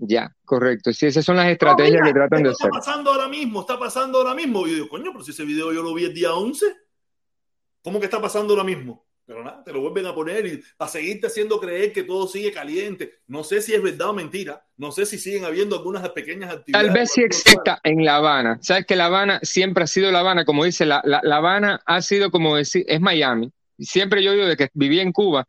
Ya, 0.00 0.32
correcto. 0.44 0.92
Sí, 0.92 1.06
esas 1.06 1.24
son 1.24 1.36
las 1.36 1.46
No, 1.46 1.52
estrategias 1.52 2.00
mira, 2.02 2.06
que 2.06 2.12
tratan 2.12 2.42
de 2.44 2.50
hacer. 2.50 2.66
Está 2.66 2.78
pasando 2.78 3.12
ahora 3.12 3.28
mismo, 3.28 3.60
está 3.60 3.78
pasando 3.78 4.18
ahora 4.18 4.34
mismo. 4.34 4.66
Y 4.66 4.70
yo 4.70 4.74
digo, 4.76 4.88
coño, 4.88 5.10
pero 5.12 5.24
si 5.24 5.32
ese 5.32 5.44
video 5.44 5.72
yo 5.72 5.82
lo 5.82 5.92
vi 5.92 6.04
el 6.04 6.14
día 6.14 6.32
11, 6.34 6.66
¿cómo 7.82 7.98
que 7.98 8.06
está 8.06 8.20
pasando 8.20 8.52
ahora 8.54 8.64
mismo? 8.64 9.06
Pero 9.26 9.44
nada, 9.44 9.62
te 9.62 9.74
lo 9.74 9.82
vuelven 9.82 10.06
a 10.06 10.14
poner 10.14 10.46
y 10.46 10.62
para 10.78 10.90
seguirte 10.90 11.26
haciendo 11.26 11.60
creer 11.60 11.92
que 11.92 12.04
todo 12.04 12.26
sigue 12.26 12.50
caliente. 12.50 13.20
No 13.26 13.44
sé 13.44 13.60
si 13.60 13.74
es 13.74 13.82
verdad 13.82 14.08
o 14.08 14.12
mentira. 14.14 14.64
No 14.78 14.90
sé 14.90 15.04
si 15.04 15.18
siguen 15.18 15.44
habiendo 15.44 15.76
algunas 15.76 16.08
pequeñas 16.10 16.50
actividades. 16.50 16.86
Tal 16.86 16.94
vez 16.94 17.10
sí 17.12 17.22
exista 17.22 17.78
en 17.82 18.04
La 18.04 18.16
Habana. 18.16 18.58
Sabes 18.62 18.86
que 18.86 18.96
La 18.96 19.06
Habana 19.06 19.38
siempre 19.42 19.84
ha 19.84 19.86
sido 19.86 20.10
La 20.10 20.20
Habana, 20.20 20.46
como 20.46 20.64
dice, 20.64 20.86
la, 20.86 21.02
la, 21.04 21.20
la 21.22 21.36
Habana 21.36 21.80
ha 21.84 22.00
sido 22.00 22.30
como 22.30 22.56
decir, 22.56 22.86
es 22.88 23.02
Miami. 23.02 23.52
Siempre 23.78 24.22
yo 24.22 24.32
digo 24.32 24.46
de 24.46 24.56
que 24.56 24.70
viví 24.72 24.98
en 24.98 25.12
Cuba, 25.12 25.46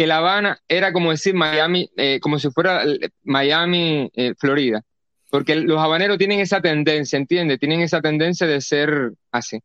que 0.00 0.06
La 0.06 0.16
Habana 0.16 0.58
era 0.66 0.94
como 0.94 1.10
decir 1.10 1.34
Miami, 1.34 1.90
eh, 1.94 2.20
como 2.22 2.38
si 2.38 2.50
fuera 2.50 2.86
eh, 2.86 3.10
Miami, 3.22 4.10
eh, 4.14 4.32
Florida. 4.34 4.82
Porque 5.28 5.56
los 5.56 5.78
habaneros 5.78 6.16
tienen 6.16 6.40
esa 6.40 6.62
tendencia, 6.62 7.18
¿entiendes? 7.18 7.58
Tienen 7.58 7.82
esa 7.82 8.00
tendencia 8.00 8.46
de 8.46 8.62
ser 8.62 9.12
así. 9.30 9.60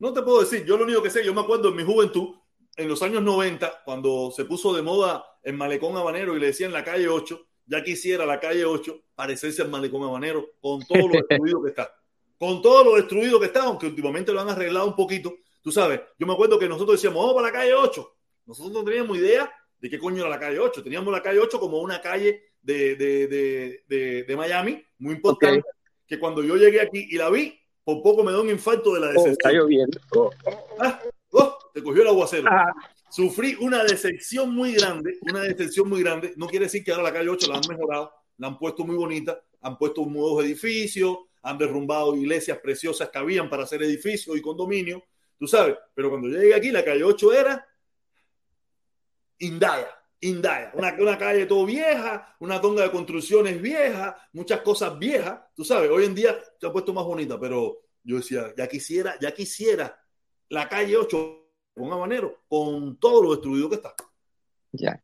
No 0.00 0.12
te 0.12 0.22
puedo 0.22 0.40
decir, 0.40 0.64
yo 0.64 0.76
lo 0.76 0.82
único 0.82 1.00
que 1.00 1.10
sé, 1.10 1.24
yo 1.24 1.32
me 1.32 1.42
acuerdo 1.42 1.68
en 1.68 1.76
mi 1.76 1.84
juventud, 1.84 2.34
en 2.76 2.88
los 2.88 3.04
años 3.04 3.22
90, 3.22 3.82
cuando 3.84 4.32
se 4.34 4.46
puso 4.46 4.74
de 4.74 4.82
moda 4.82 5.24
el 5.44 5.54
malecón 5.54 5.96
habanero 5.96 6.36
y 6.36 6.40
le 6.40 6.46
decían 6.46 6.72
la 6.72 6.82
calle 6.82 7.06
8, 7.06 7.40
ya 7.66 7.84
quisiera 7.84 8.26
la 8.26 8.40
calle 8.40 8.64
8 8.64 9.00
parecerse 9.14 9.62
al 9.62 9.68
malecón 9.68 10.02
habanero 10.02 10.44
con 10.60 10.80
todo 10.84 11.06
lo 11.06 11.12
destruido 11.28 11.62
que 11.62 11.68
está. 11.68 11.94
Con 12.36 12.60
todo 12.60 12.82
lo 12.82 12.96
destruido 12.96 13.38
que 13.38 13.46
está, 13.46 13.62
aunque 13.62 13.86
últimamente 13.86 14.32
lo 14.32 14.40
han 14.40 14.48
arreglado 14.48 14.88
un 14.88 14.96
poquito. 14.96 15.36
Tú 15.62 15.70
sabes, 15.70 16.00
yo 16.18 16.26
me 16.26 16.32
acuerdo 16.32 16.58
que 16.58 16.68
nosotros 16.68 16.96
decíamos, 16.96 17.22
vamos 17.22 17.36
para 17.36 17.46
la 17.46 17.52
calle 17.52 17.74
8. 17.74 18.12
Nosotros 18.46 18.72
no 18.72 18.84
teníamos 18.84 19.16
idea 19.18 19.52
de 19.78 19.90
qué 19.90 19.98
coño 19.98 20.20
era 20.20 20.28
la 20.30 20.38
calle 20.38 20.58
8. 20.58 20.82
Teníamos 20.82 21.12
la 21.12 21.22
calle 21.22 21.38
8 21.38 21.58
como 21.60 21.80
una 21.80 22.00
calle 22.00 22.42
de, 22.60 22.94
de, 22.96 23.26
de, 23.88 24.24
de, 24.24 24.36
Miami, 24.36 24.82
muy 24.98 25.14
importante, 25.14 25.58
Ok. 25.60 25.76
que 26.06 26.18
cuando 26.18 26.42
yo 26.44 26.56
llegué 26.56 26.80
aquí 26.80 27.08
y 27.10 27.16
la 27.16 27.28
vi, 27.30 27.58
por 27.84 28.02
poco 28.02 28.22
me 28.22 28.30
da 28.32 28.40
un 28.40 28.50
infarto 28.50 28.94
de 28.94 29.00
la 29.00 29.06
Oh, 29.08 29.10
está 29.10 29.22
decepción. 29.48 29.54
lloviendo. 29.54 30.00
Ah, 30.78 31.00
oh, 31.32 31.58
te 31.74 31.82
cogió 31.82 32.02
el 32.02 32.08
aguacero. 32.08 32.48
Ah. 32.48 32.72
Sufrí 33.10 33.56
una 33.60 33.82
decepción 33.84 34.54
muy 34.54 34.74
grande, 34.74 35.18
una 35.22 35.40
decepción 35.40 35.88
muy 35.88 36.02
grande. 36.02 36.32
No 36.36 36.46
quiere 36.46 36.66
decir 36.66 36.84
que 36.84 36.92
ahora 36.92 37.02
la 37.04 37.12
calle 37.12 37.28
8 37.28 37.48
la 37.50 37.56
han 37.58 37.68
mejorado, 37.68 38.12
la 38.38 38.46
han 38.46 38.58
puesto 38.58 38.84
muy 38.84 38.96
bonita, 38.96 39.42
han 39.60 39.76
puesto 39.76 40.04
nuevos 40.06 40.44
edificios, 40.44 41.18
han 41.42 41.58
derrumbado 41.58 42.14
iglesias 42.16 42.58
preciosas 42.58 43.08
que 43.10 43.18
habían 43.18 43.50
para 43.50 43.64
hacer 43.64 43.82
edificios 43.82 44.36
y 44.36 44.40
condominios, 44.40 45.02
tú 45.36 45.46
sabes. 45.48 45.74
Pero 45.94 46.08
cuando 46.08 46.28
yo 46.28 46.38
llegué 46.38 46.54
aquí, 46.54 46.70
la 46.70 46.84
calle 46.84 47.02
8 47.02 47.32
era 47.34 47.66
Indaya, 49.42 49.88
Indaya, 50.20 50.70
una, 50.74 50.94
una 51.00 51.18
calle 51.18 51.46
todo 51.46 51.66
vieja, 51.66 52.36
una 52.38 52.60
tonga 52.60 52.84
de 52.84 52.90
construcciones 52.92 53.60
viejas, 53.60 54.14
muchas 54.32 54.60
cosas 54.60 54.96
viejas, 54.98 55.40
tú 55.54 55.64
sabes. 55.64 55.90
Hoy 55.90 56.04
en 56.04 56.14
día 56.14 56.36
se 56.60 56.66
ha 56.66 56.72
puesto 56.72 56.92
más 56.94 57.04
bonita, 57.04 57.38
pero 57.40 57.78
yo 58.04 58.16
decía, 58.16 58.52
ya 58.56 58.68
quisiera, 58.68 59.16
ya 59.20 59.32
quisiera 59.32 59.98
la 60.48 60.68
calle 60.68 60.96
8 60.96 61.38
con 61.74 61.92
habanero, 61.92 62.42
con 62.46 62.96
todo 62.98 63.22
lo 63.22 63.30
destruido 63.32 63.68
que 63.68 63.76
está. 63.76 63.94
Ya. 64.72 65.02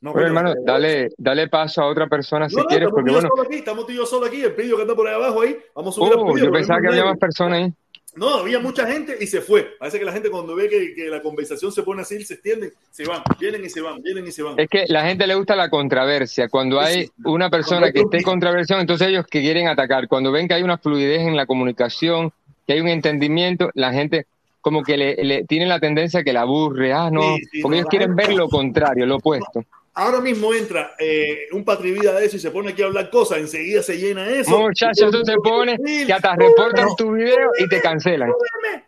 No, 0.00 0.12
Bueno, 0.12 0.26
hermano, 0.26 0.54
no, 0.54 0.62
dale, 0.64 1.10
dale 1.16 1.48
paso 1.48 1.80
a 1.82 1.86
otra 1.86 2.08
persona 2.08 2.48
si 2.48 2.56
no, 2.56 2.64
quieres, 2.64 2.88
porque 2.90 3.12
bueno. 3.12 3.28
aquí, 3.44 3.56
estamos 3.58 3.86
tú 3.86 3.92
y 3.92 3.96
yo 3.96 4.06
solo 4.06 4.26
aquí, 4.26 4.42
el 4.42 4.54
pillo 4.56 4.74
que 4.74 4.82
anda 4.82 4.96
por 4.96 5.06
ahí 5.06 5.14
abajo 5.14 5.42
ahí, 5.42 5.56
vamos 5.72 5.94
a 5.94 6.00
subir 6.00 6.12
al 6.14 6.18
Oh, 6.18 6.32
pillo, 6.34 6.46
yo 6.46 6.52
pensaba 6.52 6.80
que 6.80 6.88
había 6.88 7.04
más 7.04 7.18
personas 7.18 7.62
ahí. 7.62 7.72
No, 8.14 8.28
había 8.34 8.58
mucha 8.60 8.86
gente 8.86 9.16
y 9.20 9.26
se 9.26 9.40
fue. 9.40 9.74
Parece 9.78 9.98
que 9.98 10.04
la 10.04 10.12
gente 10.12 10.28
cuando 10.30 10.54
ve 10.54 10.68
que, 10.68 10.94
que 10.94 11.06
la 11.08 11.22
conversación 11.22 11.72
se 11.72 11.82
pone 11.82 12.02
así, 12.02 12.22
se 12.24 12.34
extiende, 12.34 12.72
se 12.90 13.06
van, 13.06 13.22
vienen 13.40 13.64
y 13.64 13.70
se 13.70 13.80
van, 13.80 14.02
vienen 14.02 14.26
y 14.26 14.32
se 14.32 14.42
van. 14.42 14.58
Es 14.60 14.68
que 14.68 14.84
la 14.88 15.06
gente 15.06 15.26
le 15.26 15.34
gusta 15.34 15.56
la 15.56 15.70
controversia. 15.70 16.48
Cuando 16.48 16.78
hay 16.78 17.10
una 17.24 17.48
persona 17.48 17.90
que 17.90 18.00
esté 18.00 18.18
en 18.18 18.22
controversión, 18.22 18.80
entonces 18.80 19.08
ellos 19.08 19.26
que 19.26 19.40
quieren 19.40 19.66
atacar. 19.66 20.08
Cuando 20.08 20.30
ven 20.30 20.46
que 20.46 20.54
hay 20.54 20.62
una 20.62 20.76
fluidez 20.76 21.22
en 21.22 21.36
la 21.36 21.46
comunicación, 21.46 22.32
que 22.66 22.74
hay 22.74 22.80
un 22.80 22.88
entendimiento, 22.88 23.70
la 23.74 23.92
gente 23.92 24.26
como 24.60 24.82
que 24.82 24.96
le, 24.96 25.16
le 25.24 25.44
tiene 25.44 25.66
la 25.66 25.80
tendencia 25.80 26.20
a 26.20 26.22
que 26.22 26.32
la 26.34 26.42
aburre. 26.42 26.92
Ah, 26.92 27.10
no, 27.10 27.36
Sí, 27.36 27.42
sí, 27.50 27.62
porque 27.62 27.76
no, 27.76 27.80
ellos 27.80 27.88
quieren 27.90 28.08
gente- 28.10 28.26
ver 28.28 28.36
lo 28.36 28.48
contrario, 28.48 29.06
lo 29.06 29.16
opuesto. 29.16 29.64
Ahora 29.94 30.20
mismo 30.22 30.54
entra 30.54 30.94
eh, 30.98 31.48
un 31.52 31.64
patrivida 31.64 32.14
de 32.18 32.24
eso 32.24 32.36
y 32.36 32.40
se 32.40 32.50
pone 32.50 32.70
aquí 32.70 32.80
a 32.82 32.86
hablar 32.86 33.10
cosas, 33.10 33.38
enseguida 33.38 33.82
se 33.82 33.98
llena 33.98 34.26
eso. 34.26 34.58
Muchachos, 34.58 35.10
tú 35.10 35.22
te 35.22 35.36
pones 35.36 35.78
que 35.84 36.10
hasta 36.12 36.34
reportan 36.34 36.88
tu 36.96 37.12
video 37.12 37.50
y 37.58 37.68
te 37.68 37.80
cancelan. 37.82 38.30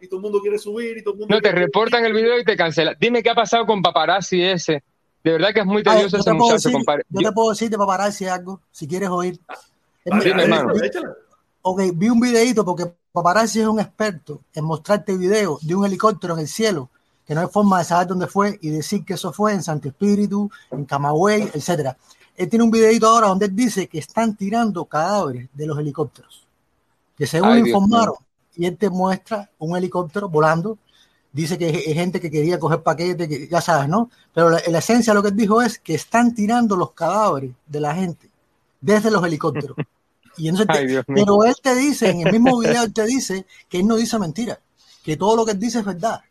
Y 0.01 0.09
todo 0.09 0.17
el 0.19 0.23
mundo 0.23 0.41
quiere 0.41 0.59
subir 0.59 0.97
y 0.97 1.03
todo 1.03 1.15
el 1.15 1.21
mundo 1.21 1.35
No, 1.35 1.41
te 1.43 1.53
reportan 1.53 2.07
el 2.07 2.15
video 2.15 2.39
y 2.39 2.45
te 2.45 2.57
cancelan. 2.57 2.97
Dime 2.99 3.23
qué 3.23 3.29
ha 3.31 3.35
pasado 3.35 3.67
con 3.67 3.83
paparazzi 3.83 4.43
ese. 4.43 4.83
De 5.23 5.33
verdad 5.33 5.53
que 5.53 5.61
es 5.61 5.67
muy 5.67 5.83
tedioso 5.83 6.17
ese 6.19 6.33
muchacho, 6.33 6.55
decir, 6.55 6.73
compadre. 6.73 7.03
yo 7.11 7.21
Yo- 7.21 7.29
te 7.29 7.35
puedo 7.35 7.51
decir 7.51 7.69
de 7.71 7.77
paparazzi 7.79 8.27
algo, 8.27 8.61
si 8.71 8.87
quieres 8.89 9.11
oír. 9.11 9.39
Vale, 10.07 10.25
mi- 10.25 10.31
Dime, 10.31 10.43
hermano. 10.45 10.73
Ok, 11.63 11.83
vi 11.95 12.09
un 12.09 12.21
videito 12.21 12.65
porque 12.65 12.85
paparazzi 13.13 13.61
es 13.61 13.67
un 13.67 13.81
experto 13.81 14.41
en 14.55 14.65
mostrarte 14.65 15.17
videos 15.17 15.67
de 15.67 15.75
un 15.75 15.85
helicóptero 15.85 16.33
en 16.35 16.41
el 16.41 16.49
cielo, 16.49 16.91
que 17.27 17.35
no 17.35 17.41
hay 17.41 17.49
forma 17.49 17.79
de 17.79 17.85
saber 17.85 18.07
dónde 18.07 18.27
fue 18.27 18.59
y 18.61 18.69
decir 18.71 19.05
que 19.05 19.15
eso 19.15 19.33
fue 19.33 19.53
en 19.53 19.63
Santo 19.63 19.89
Espíritu, 19.89 20.51
en 20.71 20.85
Camagüey, 20.85 21.51
etcétera. 21.55 21.97
Él 22.37 22.49
tiene 22.49 22.65
un 22.65 22.71
videito 22.71 23.07
ahora 23.07 23.29
donde 23.29 23.47
él 23.47 23.55
dice 23.55 23.89
que 23.89 23.99
están 23.99 24.37
tirando 24.37 24.85
cadáveres 24.85 25.49
de 25.53 25.67
los 25.67 25.79
helicópteros, 25.79 26.47
que 27.17 27.27
según 27.27 27.51
Ay, 27.51 27.61
informaron, 27.61 28.15
y 28.57 28.67
él 28.67 28.77
te 28.77 28.91
muestra 28.91 29.51
un 29.59 29.77
helicóptero 29.77 30.29
volando, 30.29 30.79
dice 31.33 31.57
que 31.59 31.67
hay 31.67 31.95
gente 31.95 32.21
que 32.21 32.31
quería 32.31 32.59
coger 32.59 32.83
paquetes, 32.83 33.29
que 33.29 33.49
ya 33.49 33.61
sabes, 33.61 33.89
¿no? 33.89 34.11
Pero 34.33 34.51
la, 34.51 34.61
la 34.69 34.79
esencia 34.79 35.13
de 35.13 35.15
lo 35.17 35.23
que 35.23 35.29
él 35.31 35.37
dijo 35.37 35.63
es 35.63 35.79
que 35.79 35.95
están 35.95 36.35
tirando 36.35 36.77
los 36.77 36.93
cadáveres 36.93 37.53
de 37.67 37.81
la 37.81 37.95
gente 37.95 38.31
desde 38.81 39.11
los 39.11 39.25
helicópteros. 39.25 39.77
Y 40.37 40.49
entonces 40.49 40.77
Ay, 40.77 41.01
pero 41.07 41.45
él 41.45 41.55
te 41.63 41.77
dice, 41.77 42.11
en 42.11 42.27
el 42.27 42.33
mismo 42.33 42.59
video, 42.59 42.83
él 42.83 42.93
te 42.93 43.05
dice 43.05 43.47
que 43.69 43.79
él 43.79 43.87
no 43.87 43.95
dice 43.95 44.19
mentira, 44.19 44.59
que 45.05 45.17
todo 45.17 45.37
lo 45.37 45.45
que 45.45 45.53
él 45.53 45.61
dice 45.61 45.79
es 45.79 45.85
verdad. 45.85 46.23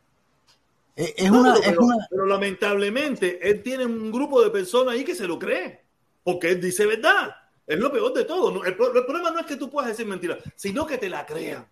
Es, 0.96 1.32
una, 1.32 1.56
pero, 1.56 1.72
es 1.72 1.78
una, 1.78 1.96
pero 2.10 2.26
lamentablemente 2.28 3.40
él 3.50 3.64
tiene 3.64 3.86
un 3.86 4.12
grupo 4.12 4.44
de 4.44 4.50
personas 4.52 4.94
ahí 4.94 5.04
que 5.04 5.16
se 5.16 5.28
lo 5.28 5.40
cree, 5.40 5.82
porque 6.24 6.50
él 6.52 6.62
dice 6.62 6.86
verdad. 6.86 7.36
Es 7.66 7.80
lo 7.80 7.92
peor 7.92 8.14
de 8.14 8.26
todo. 8.26 8.52
¿no? 8.52 8.64
El, 8.64 8.72
el 8.74 9.06
problema 9.06 9.32
no 9.32 9.40
es 9.40 9.46
que 9.46 9.56
tú 9.56 9.70
puedas 9.70 9.90
decir 9.90 10.06
mentira, 10.06 10.38
sino 10.56 10.86
que 10.86 10.98
te 10.98 11.10
la 11.10 11.26
crean. 11.26 11.66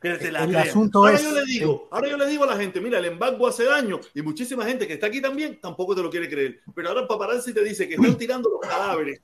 Que 0.00 0.14
te 0.14 0.30
la 0.30 0.44
El 0.44 0.50
crean. 0.50 0.68
asunto 0.68 0.98
ahora 0.98 1.14
es- 1.14 1.22
yo 1.22 1.32
le 1.32 1.44
digo, 1.44 1.88
ahora 1.90 2.08
yo 2.08 2.16
le 2.16 2.26
digo 2.28 2.44
a 2.44 2.46
la 2.46 2.56
gente, 2.56 2.80
mira, 2.80 2.98
el 2.98 3.06
embargo 3.06 3.46
hace 3.48 3.64
daño 3.64 4.00
y 4.14 4.22
muchísima 4.22 4.64
gente 4.64 4.86
que 4.86 4.94
está 4.94 5.08
aquí 5.08 5.20
también 5.20 5.60
tampoco 5.60 5.94
te 5.96 6.02
lo 6.02 6.10
quiere 6.10 6.28
creer. 6.28 6.60
Pero 6.74 6.88
ahora 6.88 7.00
el 7.02 7.06
paparazzi 7.08 7.52
te 7.52 7.64
dice 7.64 7.88
que 7.88 7.94
están 7.96 8.16
tirando 8.16 8.48
los 8.50 8.60
cadáveres 8.60 9.20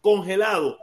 congelados 0.00 0.78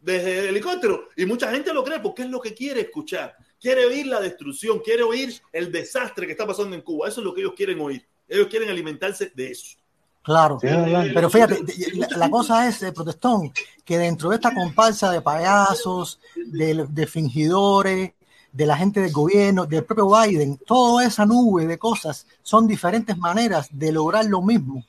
desde 0.00 0.40
el 0.40 0.46
helicóptero 0.48 1.08
y 1.16 1.26
mucha 1.26 1.50
gente 1.50 1.72
lo 1.74 1.82
cree 1.84 2.00
porque 2.00 2.22
es 2.22 2.28
lo 2.30 2.40
que 2.40 2.54
quiere 2.54 2.82
escuchar. 2.82 3.36
Quiere 3.62 3.86
oír 3.86 4.06
la 4.08 4.20
destrucción, 4.20 4.80
quiere 4.80 5.04
oír 5.04 5.40
el 5.52 5.70
desastre 5.70 6.26
que 6.26 6.32
está 6.32 6.44
pasando 6.44 6.74
en 6.74 6.82
Cuba. 6.82 7.08
Eso 7.08 7.20
es 7.20 7.24
lo 7.24 7.32
que 7.32 7.42
ellos 7.42 7.54
quieren 7.56 7.80
oír. 7.80 8.04
Ellos 8.28 8.48
quieren 8.48 8.68
alimentarse 8.68 9.30
de 9.34 9.52
eso. 9.52 9.76
claro. 10.22 10.58
Sí, 10.60 10.66
Pero 11.14 11.30
fíjate, 11.30 11.62
la, 11.94 12.08
la 12.16 12.28
cosa 12.30 12.66
es, 12.66 12.82
eh, 12.82 12.92
protestón, 12.92 13.52
que 13.84 13.98
dentro 13.98 14.30
de 14.30 14.36
esta 14.36 14.52
comparsa 14.52 15.12
de 15.12 15.20
payasos, 15.20 16.18
de, 16.34 16.86
de 16.88 17.06
fingidores, 17.06 18.12
de 18.50 18.66
la 18.66 18.76
gente 18.76 19.00
del 19.00 19.12
gobierno, 19.12 19.64
del 19.64 19.84
propio 19.84 20.10
Biden, 20.10 20.58
toda 20.66 21.06
esa 21.06 21.24
nube 21.24 21.66
de 21.66 21.78
cosas 21.78 22.26
son 22.42 22.66
diferentes 22.66 23.16
maneras 23.16 23.68
de 23.70 23.92
lograr 23.92 24.26
lo 24.26 24.42
mismo. 24.42 24.84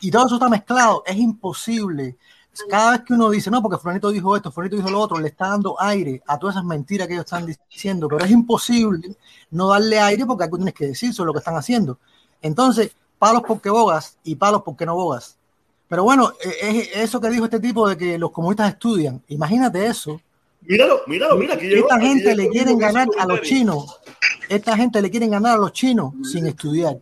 Y 0.00 0.10
todo 0.10 0.26
eso 0.26 0.36
está 0.36 0.48
mezclado. 0.48 1.02
Es 1.04 1.16
imposible. 1.16 2.16
Cada 2.68 2.92
vez 2.92 3.00
que 3.02 3.12
uno 3.12 3.30
dice, 3.30 3.50
no, 3.50 3.60
porque 3.60 3.78
Fulanito 3.78 4.10
dijo 4.10 4.36
esto, 4.36 4.52
Fulanito 4.52 4.76
dijo 4.76 4.90
lo 4.90 5.00
otro, 5.00 5.18
le 5.18 5.28
está 5.28 5.48
dando 5.48 5.80
aire 5.80 6.22
a 6.26 6.38
todas 6.38 6.56
esas 6.56 6.64
mentiras 6.64 7.06
que 7.08 7.14
ellos 7.14 7.24
están 7.24 7.46
diciendo. 7.46 8.08
Pero 8.08 8.24
es 8.24 8.30
imposible 8.30 9.16
no 9.50 9.68
darle 9.68 9.98
aire 9.98 10.24
porque 10.24 10.44
algo 10.44 10.56
tienes 10.56 10.74
que 10.74 10.86
decir 10.86 11.12
sobre 11.12 11.28
lo 11.28 11.32
que 11.32 11.40
están 11.40 11.56
haciendo. 11.56 11.98
Entonces, 12.40 12.94
palos 13.18 13.42
porque 13.46 13.70
bogas 13.70 14.18
y 14.22 14.36
palos 14.36 14.62
porque 14.64 14.86
no 14.86 14.94
bogas. 14.94 15.36
Pero 15.88 16.04
bueno, 16.04 16.32
es 16.40 16.90
eso 16.94 17.20
que 17.20 17.28
dijo 17.28 17.44
este 17.44 17.60
tipo 17.60 17.88
de 17.88 17.96
que 17.96 18.18
los 18.18 18.30
comunistas 18.30 18.72
estudian. 18.72 19.22
Imagínate 19.28 19.86
eso. 19.86 20.20
Míralo, 20.62 21.00
míralo, 21.06 21.36
mira. 21.36 21.54
Esta 21.54 22.00
gente 22.00 22.34
le 22.34 22.48
quieren 22.48 22.78
ganar 22.78 23.08
a 23.18 23.26
los 23.26 23.42
chinos. 23.42 24.00
Esta 24.48 24.76
gente 24.76 25.00
le 25.02 25.10
quieren 25.10 25.30
ganar 25.30 25.56
a 25.56 25.58
los 25.58 25.72
chinos 25.72 26.14
sin 26.22 26.46
estudiar. 26.46 26.98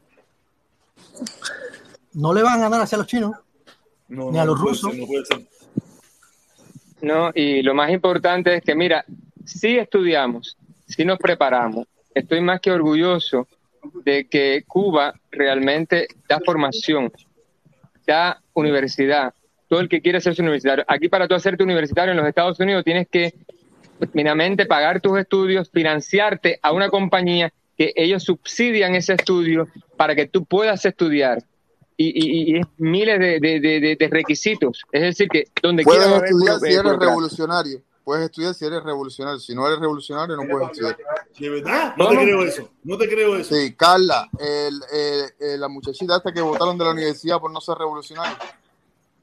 No 2.13 2.35
le 2.35 2.43
van 2.43 2.59
a 2.59 2.63
ganar 2.63 2.81
hacia 2.83 2.99
los 2.99 3.07
chinos. 3.07 3.37
No, 4.13 4.31
ni 4.31 4.39
a 4.39 4.45
los 4.45 4.59
no 4.59 4.67
rusos. 4.67 4.91
ser, 4.91 5.01
no 5.01 5.07
puede 5.07 5.25
ser. 5.25 5.41
No, 7.01 7.31
y 7.35 7.63
lo 7.63 7.75
más 7.75 7.91
importante 7.91 8.57
es 8.57 8.63
que, 8.63 8.75
mira, 8.75 9.05
si 9.45 9.79
estudiamos, 9.79 10.57
si 10.87 11.05
nos 11.05 11.19
preparamos, 11.19 11.87
estoy 12.15 12.41
más 12.41 12.61
que 12.61 12.71
orgulloso 12.71 13.49
de 14.05 14.29
que 14.29 14.65
Cuba 14.67 15.15
realmente 15.31 16.07
da 16.29 16.41
formación 16.45 17.11
da 18.07 18.41
universidad. 18.55 19.33
Todo 19.69 19.81
el 19.81 19.89
que 19.89 20.03
quiere 20.03 20.19
hacerse 20.19 20.43
universitario. 20.43 20.85
Aquí 20.87 21.09
para 21.09 21.27
tú 21.27 21.35
hacerte 21.35 21.63
universitario 21.63 22.13
en 22.13 22.19
los 22.19 22.27
Estados 22.27 22.61
Unidos 22.61 22.85
tienes 22.85 23.09
que 23.09 23.33
minimamente 24.13 24.67
pagar 24.67 25.01
tus 25.01 25.19
estudios, 25.19 25.71
financiarte 25.71 26.59
a 26.61 26.73
una 26.73 26.91
compañía 26.91 27.53
que 27.77 27.93
ellos 27.97 28.25
subsidian 28.25 28.95
ese 28.95 29.15
estudio 29.15 29.69
para 29.97 30.15
que 30.15 30.27
tú 30.27 30.45
puedas 30.45 30.85
estudiar. 30.85 31.43
Y, 32.05 32.53
y, 32.53 32.57
y 32.57 32.61
es 32.61 32.67
miles 32.79 33.19
de, 33.19 33.39
de- 33.41 33.61
de- 33.61 33.97
de 33.99 34.09
requisitos. 34.09 34.83
Es 34.91 35.03
decir, 35.03 35.29
que 35.29 35.45
donde 35.63 35.83
Puedes 35.85 36.07
estudiar 36.07 36.59
si 36.59 36.67
eres 36.67 36.83
burocracia. 36.83 37.09
revolucionario. 37.09 37.83
Puedes 38.05 38.25
estudiar 38.25 38.55
si 38.55 38.65
eres 38.65 38.83
revolucionario. 38.83 39.39
Si 39.39 39.55
no 39.55 39.67
eres 39.67 39.79
revolucionario, 39.79 40.37
no 40.37 40.43
puedes 40.49 40.71
estudiar. 40.71 40.97
¿De 41.39 41.49
verdad? 41.49 41.95
No 41.97 42.09
te 42.09 42.17
creo 42.17 42.43
eso. 42.45 42.71
No 42.83 42.99
te 42.99 43.09
creo 43.09 43.37
eso. 43.37 43.55
Sí, 43.55 43.75
Carla, 43.75 44.29
el, 44.41 44.81
el- 44.93 45.31
el- 45.53 45.61
la 45.61 45.69
muchachita 45.69 46.17
esta 46.17 46.33
que 46.33 46.41
votaron 46.41 46.77
de 46.77 46.85
la 46.85 46.91
universidad 46.91 47.39
por 47.39 47.53
no 47.53 47.61
ser 47.61 47.77
revolucionario. 47.79 48.37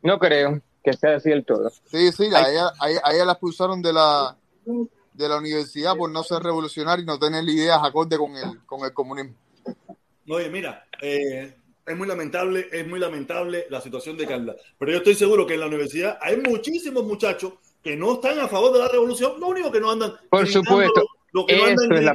No 0.02 0.18
creo 0.18 0.62
que 0.84 0.94
sea 0.94 1.18
así 1.18 1.30
del 1.30 1.44
todo. 1.46 1.70
Sí, 1.92 2.12
sí, 2.14 2.26
a 2.34 2.50
ella, 2.50 2.72
a 2.80 2.90
ella- 2.90 3.02
a 3.04 3.14
ella 3.14 3.26
la 3.26 3.32
expulsaron 3.34 3.82
de 3.82 3.92
la, 3.92 4.38
de 5.14 5.28
la 5.28 5.38
universidad 5.38 5.98
por 5.98 6.10
no 6.10 6.24
ser 6.24 6.42
revolucionario 6.42 7.04
y 7.04 7.06
no 7.06 7.20
tener 7.20 7.44
ideas 7.44 7.80
acorde 7.84 8.18
con 8.18 8.34
el, 8.38 8.64
con 8.66 8.86
el 8.86 8.94
comunismo. 8.94 9.36
Oye, 10.30 10.50
mira, 10.50 10.86
eh, 11.02 11.54
es 11.90 11.98
muy 11.98 12.08
lamentable, 12.08 12.68
es 12.72 12.88
muy 12.88 13.00
lamentable 13.00 13.66
la 13.70 13.82
situación 13.82 14.16
de 14.18 14.26
Carla. 14.28 14.56
Pero 14.78 14.92
yo 14.92 14.98
estoy 15.00 15.16
seguro 15.16 15.46
que 15.48 15.56
en 15.56 15.60
la 15.62 15.66
universidad 15.68 16.18
hay 16.22 16.38
muchísimos 16.38 17.04
muchachos 17.04 17.54
que 17.84 17.96
no 17.96 18.14
están 18.14 18.40
a 18.40 18.48
favor 18.48 18.72
de 18.74 18.80
la 18.80 18.88
revolución, 18.88 19.40
lo 19.40 19.48
único 19.48 19.72
que 19.72 19.80
no 19.80 19.90
andan 19.92 20.14
Por 20.30 20.48
supuesto, 20.48 21.06
lo 21.32 21.46
que 21.46 21.56
no 21.58 21.64
andan 21.66 21.98
es 21.98 22.04
la 22.04 22.12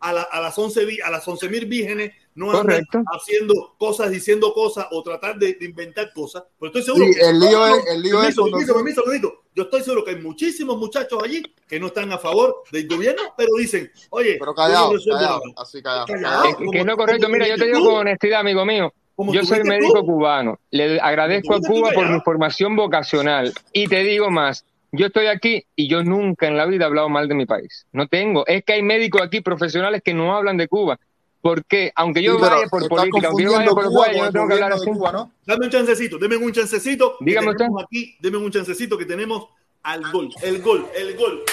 a, 0.00 0.12
la- 0.12 0.22
a 0.22 0.40
las 0.40 0.58
11 0.58 0.84
vi- 0.84 1.00
a 1.00 1.10
las 1.10 1.26
11 1.26 1.48
mil 1.48 1.66
vírgenes, 1.66 2.12
no 2.34 2.46
andan 2.50 2.62
Correcto. 2.62 3.02
haciendo 3.12 3.74
cosas, 3.78 4.10
diciendo 4.10 4.52
cosas 4.52 4.86
o 4.90 5.02
tratar 5.02 5.38
de, 5.38 5.54
de 5.54 5.64
inventar 5.66 6.12
cosas. 6.12 6.42
Pero 6.58 6.68
estoy 6.68 6.82
seguro 6.82 7.04
Sí, 7.06 7.14
que 7.18 7.28
el 7.30 7.40
lío 7.40 7.66
es- 7.66 7.86
el 7.86 8.02
lío 8.02 8.22
es 8.22 8.34
Permiso, 8.34 8.44
permiso, 8.44 8.74
permiso, 8.74 9.02
permiso. 9.04 9.34
Yo 9.54 9.62
estoy 9.64 9.82
seguro 9.82 10.04
que 10.04 10.10
hay 10.10 10.20
muchísimos 10.20 10.76
muchachos 10.76 11.22
allí 11.22 11.42
que 11.68 11.78
no 11.78 11.86
están 11.86 12.10
a 12.12 12.18
favor 12.18 12.62
del 12.72 12.88
gobierno, 12.88 13.22
pero 13.36 13.50
dicen, 13.56 13.90
oye, 14.10 14.36
Pero 14.38 14.50
yo 14.50 14.54
callado, 14.54 14.86
no 14.88 14.92
resuelvo 14.94 15.18
callado, 15.20 15.40
nada. 15.46 15.62
así 15.62 15.82
callado. 15.82 16.06
Callado. 16.06 16.44
Es 16.48 16.56
que 16.72 16.78
es 16.80 16.86
lo 16.86 16.96
correcto. 16.96 17.28
Mira, 17.28 17.46
yo 17.48 17.56
te 17.56 17.66
digo 17.66 17.78
tú. 17.78 17.84
con 17.84 17.94
honestidad, 17.96 18.40
amigo 18.40 18.64
mío. 18.64 18.92
Como 19.16 19.32
Yo 19.32 19.44
soy 19.44 19.62
médico 19.62 20.00
tú. 20.00 20.06
cubano. 20.06 20.58
Le 20.72 20.98
agradezco 21.00 21.54
a 21.54 21.60
Cuba 21.60 21.92
por 21.94 22.10
mi 22.10 22.18
formación 22.22 22.74
vocacional. 22.74 23.52
Y 23.72 23.86
te 23.86 24.02
digo 24.02 24.28
más, 24.28 24.64
yo 24.90 25.06
estoy 25.06 25.26
aquí 25.28 25.64
y 25.76 25.86
yo 25.88 26.02
nunca 26.02 26.48
en 26.48 26.56
la 26.56 26.66
vida 26.66 26.82
he 26.82 26.86
hablado 26.88 27.08
mal 27.08 27.28
de 27.28 27.36
mi 27.36 27.46
país. 27.46 27.86
No 27.92 28.08
tengo. 28.08 28.44
Es 28.48 28.64
que 28.64 28.72
hay 28.72 28.82
médicos 28.82 29.22
aquí 29.22 29.40
profesionales 29.40 30.02
que 30.04 30.14
no 30.14 30.34
hablan 30.36 30.56
de 30.56 30.66
Cuba. 30.66 30.98
Porque 31.44 31.92
aunque 31.94 32.22
yo 32.22 32.36
Sí, 32.36 32.40
vaya 32.40 32.66
por 32.70 32.88
política, 32.88 33.28
aunque 33.28 33.42
yo 33.44 33.52
vaya 33.52 33.66
confundiendo 33.68 33.74
por 33.74 33.84
Cuba 33.84 34.06
Cuba, 34.06 34.06
yo 34.06 34.12
con 34.14 34.18
no 34.22 34.26
el 34.28 34.32
tengo 34.32 34.48
que 34.48 34.54
hablar 34.54 34.72
así. 34.72 34.86
Cuba, 34.86 35.12
¿no? 35.12 35.32
Dame 35.44 35.66
un 35.66 35.70
chancecito, 35.70 36.16
deme 36.18 36.36
un 36.38 36.52
chancecito. 36.54 37.18
que 37.18 37.24
Dígame 37.26 37.54
tenemos 37.54 37.84
aquí, 37.84 38.16
deme 38.18 38.38
un 38.38 38.50
chancecito 38.50 38.96
que 38.96 39.04
tenemos 39.04 39.48
al 39.82 40.10
gol, 40.10 40.30
el 40.40 40.62
gol, 40.62 40.86
el 40.96 41.16
gol. 41.18 41.44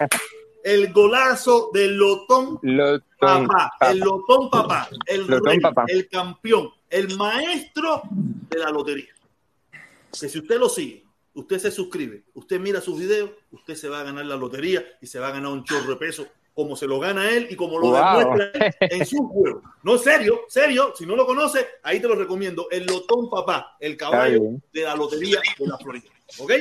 El 0.64 0.92
golazo 0.92 1.70
del 1.72 1.96
Lotón 1.96 2.58
Lotón, 2.62 3.46
papá, 3.46 3.70
papá. 3.78 3.90
el 3.92 3.98
Lotón 4.00 4.50
papá, 4.50 4.88
el 5.06 5.20
Lotón 5.26 5.44
rey, 5.44 5.60
papá. 5.60 5.84
el 5.86 6.08
campeón, 6.08 6.70
el 6.90 7.16
maestro 7.16 8.02
de 8.10 8.58
la 8.58 8.70
lotería. 8.70 9.14
Que 10.10 10.28
si 10.28 10.38
usted 10.40 10.58
lo 10.58 10.68
sigue, 10.68 11.04
usted 11.34 11.58
se 11.60 11.70
suscribe, 11.70 12.24
usted 12.34 12.58
mira 12.58 12.80
sus 12.80 12.98
videos, 12.98 13.30
usted 13.52 13.76
se 13.76 13.88
va 13.88 14.00
a 14.00 14.04
ganar 14.04 14.26
la 14.26 14.34
lotería 14.34 14.84
y 15.00 15.06
se 15.06 15.20
va 15.20 15.28
a 15.28 15.32
ganar 15.32 15.52
un 15.52 15.62
chorro 15.62 15.90
de 15.90 15.96
peso 15.96 16.26
como 16.56 16.74
se 16.74 16.86
lo 16.86 16.98
gana 16.98 17.30
él 17.30 17.48
y 17.50 17.54
como 17.54 17.78
lo 17.78 17.88
Wow. 17.90 18.18
demuestra 18.18 18.50
él 18.54 18.74
en 18.80 19.04
su 19.06 19.18
juego. 19.28 19.60
No, 19.82 19.98
serio, 19.98 20.40
serio, 20.48 20.94
si 20.96 21.04
no 21.04 21.14
lo 21.14 21.26
conoce, 21.26 21.66
ahí 21.82 22.00
te 22.00 22.08
lo 22.08 22.14
recomiendo. 22.14 22.66
El 22.70 22.86
Lotón 22.86 23.28
Papá, 23.28 23.76
el 23.78 23.94
caballo 23.94 24.40
de 24.72 24.80
la 24.82 24.96
lotería 24.96 25.38
de 25.58 25.66
la 25.66 25.76
Florida. 25.76 26.08
¿Ok? 26.38 26.52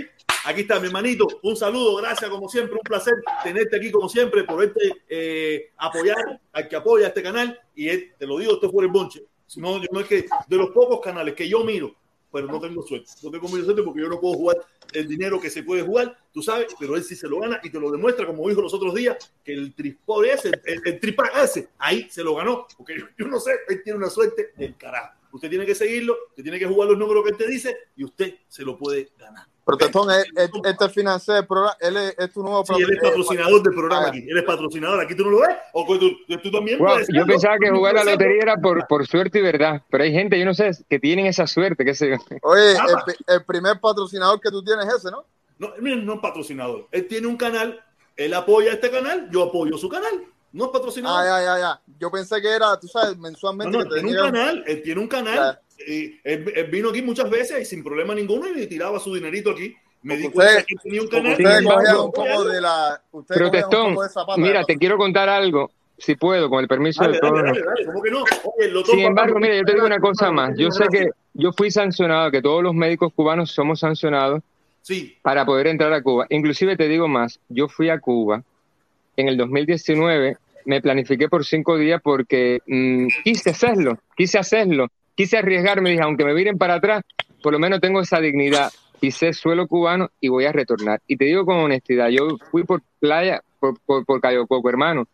Aquí 0.48 0.62
está, 0.62 0.82
mi 0.82 0.88
hermanito. 0.88 1.26
Un 1.44 1.56
saludo, 1.56 1.96
gracias 1.96 2.30
como 2.30 2.50
siempre, 2.50 2.76
un 2.76 2.82
placer 2.82 3.14
tenerte 3.42 3.78
aquí 3.78 3.90
como 3.90 4.10
siempre, 4.10 4.44
poderte 4.44 4.82
eh, 5.08 5.72
apoyar 5.78 6.42
al 6.52 6.68
que 6.68 6.76
apoya 6.76 7.08
este 7.08 7.24
canal. 7.24 7.58
Y 7.74 7.88
él, 7.88 8.14
te 8.20 8.28
lo 8.28 8.38
digo, 8.38 8.54
esto 8.56 8.66
es 8.68 8.72
por 8.74 8.84
el 8.84 8.92
bonche. 8.92 9.24
Si 9.48 9.62
no, 9.62 9.78
yo 9.78 9.88
no 9.92 10.02
es 10.02 10.08
que 10.08 10.26
de 10.48 10.58
los 10.58 10.72
pocos 10.72 11.00
canales 11.00 11.36
que 11.36 11.48
yo 11.48 11.64
miro, 11.64 11.96
pero 12.36 12.48
no 12.52 12.60
tengo 12.60 12.84
suerte. 12.84 13.10
No 13.24 13.32
tengo 13.32 13.48
mucha 13.48 13.64
suerte 13.64 13.82
porque 13.82 14.02
yo 14.02 14.10
no 14.10 14.20
puedo 14.20 14.34
jugar 14.34 14.58
el 14.92 15.08
dinero 15.08 15.40
que 15.40 15.50
se 15.50 15.64
puede 15.64 15.84
jugar, 15.84 16.18
tú 16.34 16.42
sabes, 16.42 16.76
pero 16.78 16.98
él 16.98 17.04
sí 17.04 17.16
se 17.16 17.30
lo 17.30 17.40
gana 17.40 17.62
y 17.64 17.70
te 17.70 17.80
lo 17.80 17.90
demuestra, 17.90 18.26
como 18.26 18.48
dijo 18.50 18.62
los 18.62 18.74
otros 18.74 18.94
días, 18.94 19.32
que 19.42 19.54
el 19.54 19.74
trispor 19.74 20.26
ese, 20.26 20.52
el, 20.66 20.82
el 20.86 21.16
ese, 21.42 21.70
ahí 21.78 22.08
se 22.10 22.24
lo 22.24 22.36
ganó. 22.36 22.68
Porque 22.78 23.00
yo, 23.00 23.06
yo 23.18 23.28
no 23.28 23.40
sé, 23.40 23.52
él 23.70 23.82
tiene 23.84 24.00
una 24.00 24.10
suerte 24.10 24.52
del 24.58 24.76
carajo. 24.76 25.18
Usted 25.32 25.50
tiene 25.50 25.66
que 25.66 25.76
seguirlo, 25.76 26.18
usted 26.30 26.44
tiene 26.44 26.60
que 26.60 26.66
jugar 26.66 26.90
los 26.90 26.98
números 26.98 27.24
que 27.24 27.30
él 27.32 27.38
te 27.38 27.48
dice 27.48 27.78
y 27.96 28.04
usted 28.04 28.36
se 28.50 28.64
lo 28.64 28.78
puede 28.78 29.12
ganar. 29.18 29.48
Protestón, 29.66 30.12
él- 30.12 30.26
él- 30.38 30.50
este 30.64 30.90
financia 30.90 31.40
el 31.40 31.48
programa, 31.48 31.76
él 31.80 31.98
es, 31.98 32.16
es 32.20 32.32
tu 32.32 32.44
nuevo 32.44 32.64
Sí, 32.66 32.74
él 32.78 32.84
es 32.92 32.98
eh, 32.98 33.00
patrocinador 33.02 33.64
del 33.64 33.74
programa 33.74 34.06
ah, 34.06 34.10
aquí. 34.10 34.20
Él 34.30 34.38
es 34.38 34.44
patrocinador. 34.44 35.00
Aquí 35.02 35.16
tú 35.16 35.24
no 35.26 35.32
lo 35.32 35.40
ves. 35.40 35.50
O 35.74 35.86
tú, 35.98 36.12
tú 36.44 36.52
también 36.52 36.78
Wow, 36.78 36.88
puedes 36.90 37.08
yo 37.12 37.26
pensaba 37.26 37.58
que 37.60 37.70
jugar 37.72 37.96
la 37.96 38.02
puedes 38.04 38.18
serlo. 38.18 38.26
lotería 38.28 38.42
era 38.44 38.58
por, 38.62 38.88
por 38.88 39.08
suerte 39.08 39.40
y 39.40 39.42
verdad, 39.42 39.82
pero 39.90 40.04
hay 40.04 40.12
gente, 40.12 40.38
yo 40.40 40.46
no 40.46 40.54
sé, 40.54 40.70
que 40.88 41.00
tienen 41.00 41.26
esa 41.26 41.48
suerte, 41.48 41.84
qué 41.84 41.96
sé 41.96 42.12
yo. 42.12 42.18
Oye, 42.44 42.74
el, 42.74 43.36
el 43.36 43.44
primer 43.46 43.80
patrocinador 43.80 44.40
que 44.40 44.52
tú 44.52 44.64
tienes 44.64 44.86
es 44.86 44.94
ese, 44.96 45.10
¿no? 45.10 45.26
No, 45.58 45.74
él 45.76 46.06
no 46.06 46.14
es 46.14 46.20
patrocinador. 46.20 46.88
Él 46.92 47.08
tiene 47.08 47.26
un 47.26 47.38
canal, 47.38 47.84
él 48.18 48.34
apoya 48.36 48.72
este 48.74 48.92
canal, 48.92 49.30
yo 49.32 49.44
apoyo 49.46 49.78
su 49.80 49.90
canal. 49.90 50.26
No 50.52 50.66
es 50.66 50.72
patrocinador. 50.72 51.20
Ah, 51.22 51.26
ya, 51.26 51.44
ya, 51.44 51.60
ya. 51.60 51.82
Yo 52.00 52.12
pensé 52.12 52.42
que 52.42 52.50
era, 52.50 52.80
tú 52.80 52.88
sabes, 52.88 53.16
No, 53.18 53.24
mensualmente 53.24 53.78
no, 53.78 53.84
que 53.84 53.90
te 53.90 53.96
tiene 53.96 54.10
un 54.10 54.16
llegan- 54.16 54.32
canal, 54.32 54.64
él 54.68 54.82
tiene 54.84 55.02
un 55.02 55.08
canal. 55.08 55.60
Y 55.88 56.20
él, 56.24 56.52
él 56.56 56.66
vino 56.72 56.90
aquí 56.90 57.02
muchas 57.02 57.30
veces 57.30 57.62
y 57.62 57.66
sin 57.66 57.84
problema 57.84 58.16
ninguno 58.16 58.48
y 58.48 58.68
tiraba 58.68 59.00
su 59.00 59.14
dinerito 59.14 59.52
aquí. 59.52 59.76
Me 60.04 60.18
di 60.18 60.28
Ustedes- 60.28 60.34
cuenta 60.34 60.66
que 60.68 60.76
tenía 60.84 61.02
un 61.02 61.08
canal. 61.08 61.36
Protestón, 63.28 63.98
mira, 64.38 64.64
te 64.64 64.78
quiero 64.78 64.98
contar 64.98 65.30
algo, 65.30 65.72
si 65.98 66.16
puedo, 66.16 66.50
con 66.50 66.60
el 66.62 66.68
permiso 66.68 67.02
Dale, 67.04 67.14
de 67.16 67.20
todos. 67.20 67.42
dale, 67.44 67.62
dale, 67.62 67.86
¿cómo 67.86 68.02
que 68.02 68.12
no? 68.12 68.24
Oye, 68.44 68.70
lo 68.70 68.86
Sin 68.86 69.00
embargo, 69.00 69.40
mira, 69.40 69.56
yo 69.56 69.64
te 69.64 69.74
digo 69.74 69.86
una 69.86 70.00
cosa 70.00 70.32
más. 70.32 70.52
Yo 70.58 70.70
sé 70.72 70.86
que 70.92 71.10
yo 71.34 71.52
fui 71.54 71.72
sancionado, 71.72 72.32
que 72.32 72.42
todos 72.42 72.62
los 72.64 72.74
médicos 72.74 73.12
cubanos 73.16 73.52
somos 73.52 73.80
sancionados 73.80 74.42
Sí, 74.82 75.18
para 75.24 75.46
poder 75.46 75.68
entrar 75.68 75.92
a 75.94 76.02
Cuba. 76.04 76.28
Inclusive 76.30 76.78
te 76.78 76.88
digo 76.88 77.08
más, 77.08 77.40
yo 77.50 77.68
fui 77.68 77.90
a 77.90 78.00
Cuba 78.00 78.44
en 79.18 79.28
el 79.30 79.38
2019, 79.38 80.38
me 80.66 80.82
planifiqué 80.82 81.28
por 81.30 81.44
cinco 81.46 81.78
días 81.78 82.02
porque 82.04 82.60
mm, 82.68 83.08
quise 83.24 83.50
hacerlo, 83.50 83.98
quise 84.16 84.38
hacerlo, 84.38 84.88
quise 85.16 85.38
arriesgarme, 85.38 85.92
dije, 85.92 86.04
aunque 86.04 86.26
me 86.26 86.34
viren 86.34 86.58
para 86.58 86.76
atrás, 86.76 87.04
por 87.42 87.54
lo 87.54 87.60
menos 87.60 87.80
tengo 87.80 88.02
esa 88.02 88.20
dignidad. 88.20 88.72
Pisé 89.00 89.34
suelo 89.34 89.68
cubano 89.68 90.10
y 90.20 90.30
voy 90.30 90.46
a 90.46 90.52
retornar. 90.52 91.02
Y 91.08 91.18
te 91.18 91.26
digo 91.26 91.46
con 91.46 91.58
honestidad, 91.58 92.10
yo 92.10 92.38
fui 92.52 92.64
por 92.64 92.82
playa, 93.00 93.42
por, 93.60 93.80
por, 93.86 94.06
por 94.06 94.22
Cayo 94.22 94.48
Coco, 94.48 94.70
hermano. 94.70 95.08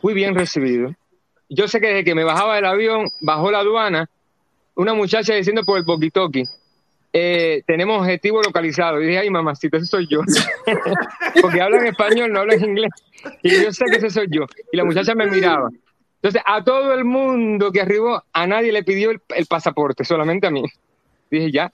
Fui 0.00 0.14
bien 0.14 0.34
recibido. 0.34 0.94
Yo 1.48 1.68
sé 1.68 1.80
que 1.80 1.88
desde 1.88 2.04
que 2.04 2.14
me 2.14 2.24
bajaba 2.24 2.56
del 2.56 2.64
avión, 2.64 3.08
bajó 3.20 3.50
la 3.50 3.58
aduana, 3.58 4.08
una 4.74 4.94
muchacha 4.94 5.34
diciendo 5.34 5.62
por 5.64 5.78
el 5.78 5.84
walkie-talkie, 5.84 6.48
eh, 7.12 7.62
tenemos 7.66 8.00
objetivo 8.00 8.42
localizado. 8.42 9.00
Y 9.00 9.06
dije, 9.06 9.18
ay, 9.18 9.30
mamacita, 9.30 9.76
ese 9.76 9.86
soy 9.86 10.06
yo. 10.08 10.20
Porque 11.42 11.60
hablan 11.60 11.86
español, 11.86 12.32
no 12.32 12.40
hablan 12.40 12.64
inglés. 12.64 12.90
Y 13.42 13.62
yo 13.62 13.72
sé 13.72 13.84
que 13.90 13.98
ese 13.98 14.10
soy 14.10 14.26
yo. 14.30 14.46
Y 14.72 14.76
la 14.76 14.84
muchacha 14.84 15.14
me 15.14 15.26
miraba. 15.26 15.68
Entonces, 16.22 16.42
a 16.46 16.62
todo 16.62 16.94
el 16.94 17.04
mundo 17.04 17.72
que 17.72 17.80
arribó, 17.80 18.22
a 18.32 18.46
nadie 18.46 18.70
le 18.70 18.84
pidió 18.84 19.10
el, 19.10 19.46
pasaporte, 19.48 20.04
solamente 20.04 20.46
a 20.46 20.52
mí. 20.52 20.62
Dije, 21.28 21.50
ya, 21.50 21.72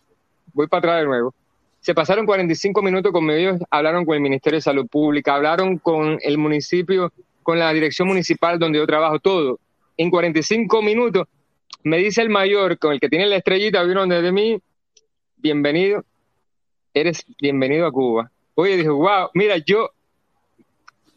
voy 0.54 0.66
para 0.68 0.78
atrás 0.78 1.00
de 1.00 1.06
nuevo. 1.06 1.34
Se 1.80 1.94
pasaron 1.94 2.24
45 2.24 2.80
minutos 2.80 3.12
conmigo, 3.12 3.38
ellos 3.38 3.60
hablaron 3.70 4.06
con 4.06 4.14
el 4.14 4.22
Ministerio 4.22 4.56
de 4.56 4.62
Salud 4.62 4.88
Pública, 4.88 5.34
hablaron 5.34 5.76
con 5.76 6.18
el 6.22 6.38
municipio, 6.38 7.12
con 7.42 7.58
la 7.58 7.70
dirección 7.74 8.08
municipal 8.08 8.58
donde 8.58 8.78
yo 8.78 8.86
trabajo, 8.86 9.18
todo. 9.18 9.60
En 9.98 10.08
45 10.10 10.80
minutos 10.80 11.26
me 11.82 11.98
dice 11.98 12.22
el 12.22 12.30
mayor, 12.30 12.78
con 12.78 12.94
el 12.94 13.00
que 13.00 13.10
tiene 13.10 13.26
la 13.26 13.36
estrellita, 13.36 13.82
vieron 13.82 14.08
desde 14.08 14.32
mí, 14.32 14.58
bienvenido, 15.36 16.04
eres 16.94 17.22
bienvenido 17.38 17.86
a 17.86 17.92
Cuba. 17.92 18.30
Oye, 18.54 18.78
dije, 18.78 18.88
wow, 18.88 19.28
mira, 19.34 19.58
yo, 19.58 19.90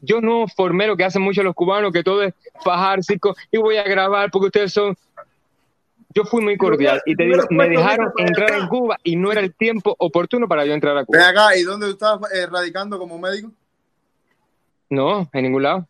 yo 0.02 0.19
no 0.22 0.45
formé 0.48 0.88
lo 0.88 0.98
que 0.98 1.03
hacen 1.06 1.22
muchos 1.22 1.44
los 1.44 1.56
cubanos, 1.56 1.91
que 1.94 2.03
todo 2.03 2.23
es 2.23 2.34
fajar, 2.64 3.03
circo, 3.03 3.36
y 3.52 3.57
voy 3.57 3.78
a 3.78 3.84
grabar 3.84 4.30
porque 4.32 4.48
ustedes 4.48 4.73
son... 4.73 4.98
Yo 6.14 6.26
fui 6.26 6.41
muy 6.41 6.57
cordial 6.57 7.02
y 7.06 7.15
te 7.15 7.23
digo, 7.23 7.41
me 7.52 7.69
dejaron 7.69 8.11
entrar 8.18 8.52
en 8.52 8.68
Cuba 8.68 8.98
y 9.02 9.15
no 9.15 9.32
era 9.32 9.40
el 9.40 9.53
tiempo 9.53 9.95
oportuno 9.98 10.45
para 10.45 10.65
yo 10.65 10.73
entrar 10.73 10.98
a 10.98 11.06
Cuba. 11.06 11.30
acá, 11.30 11.56
¿y 11.56 11.64
dónde 11.64 11.90
estás 11.90 12.19
eh, 12.34 12.45
radicando 12.48 12.99
como 12.99 13.18
médico? 13.18 13.49
No, 14.90 15.30
en 15.32 15.44
ningún 15.44 15.64
lado. 15.64 15.88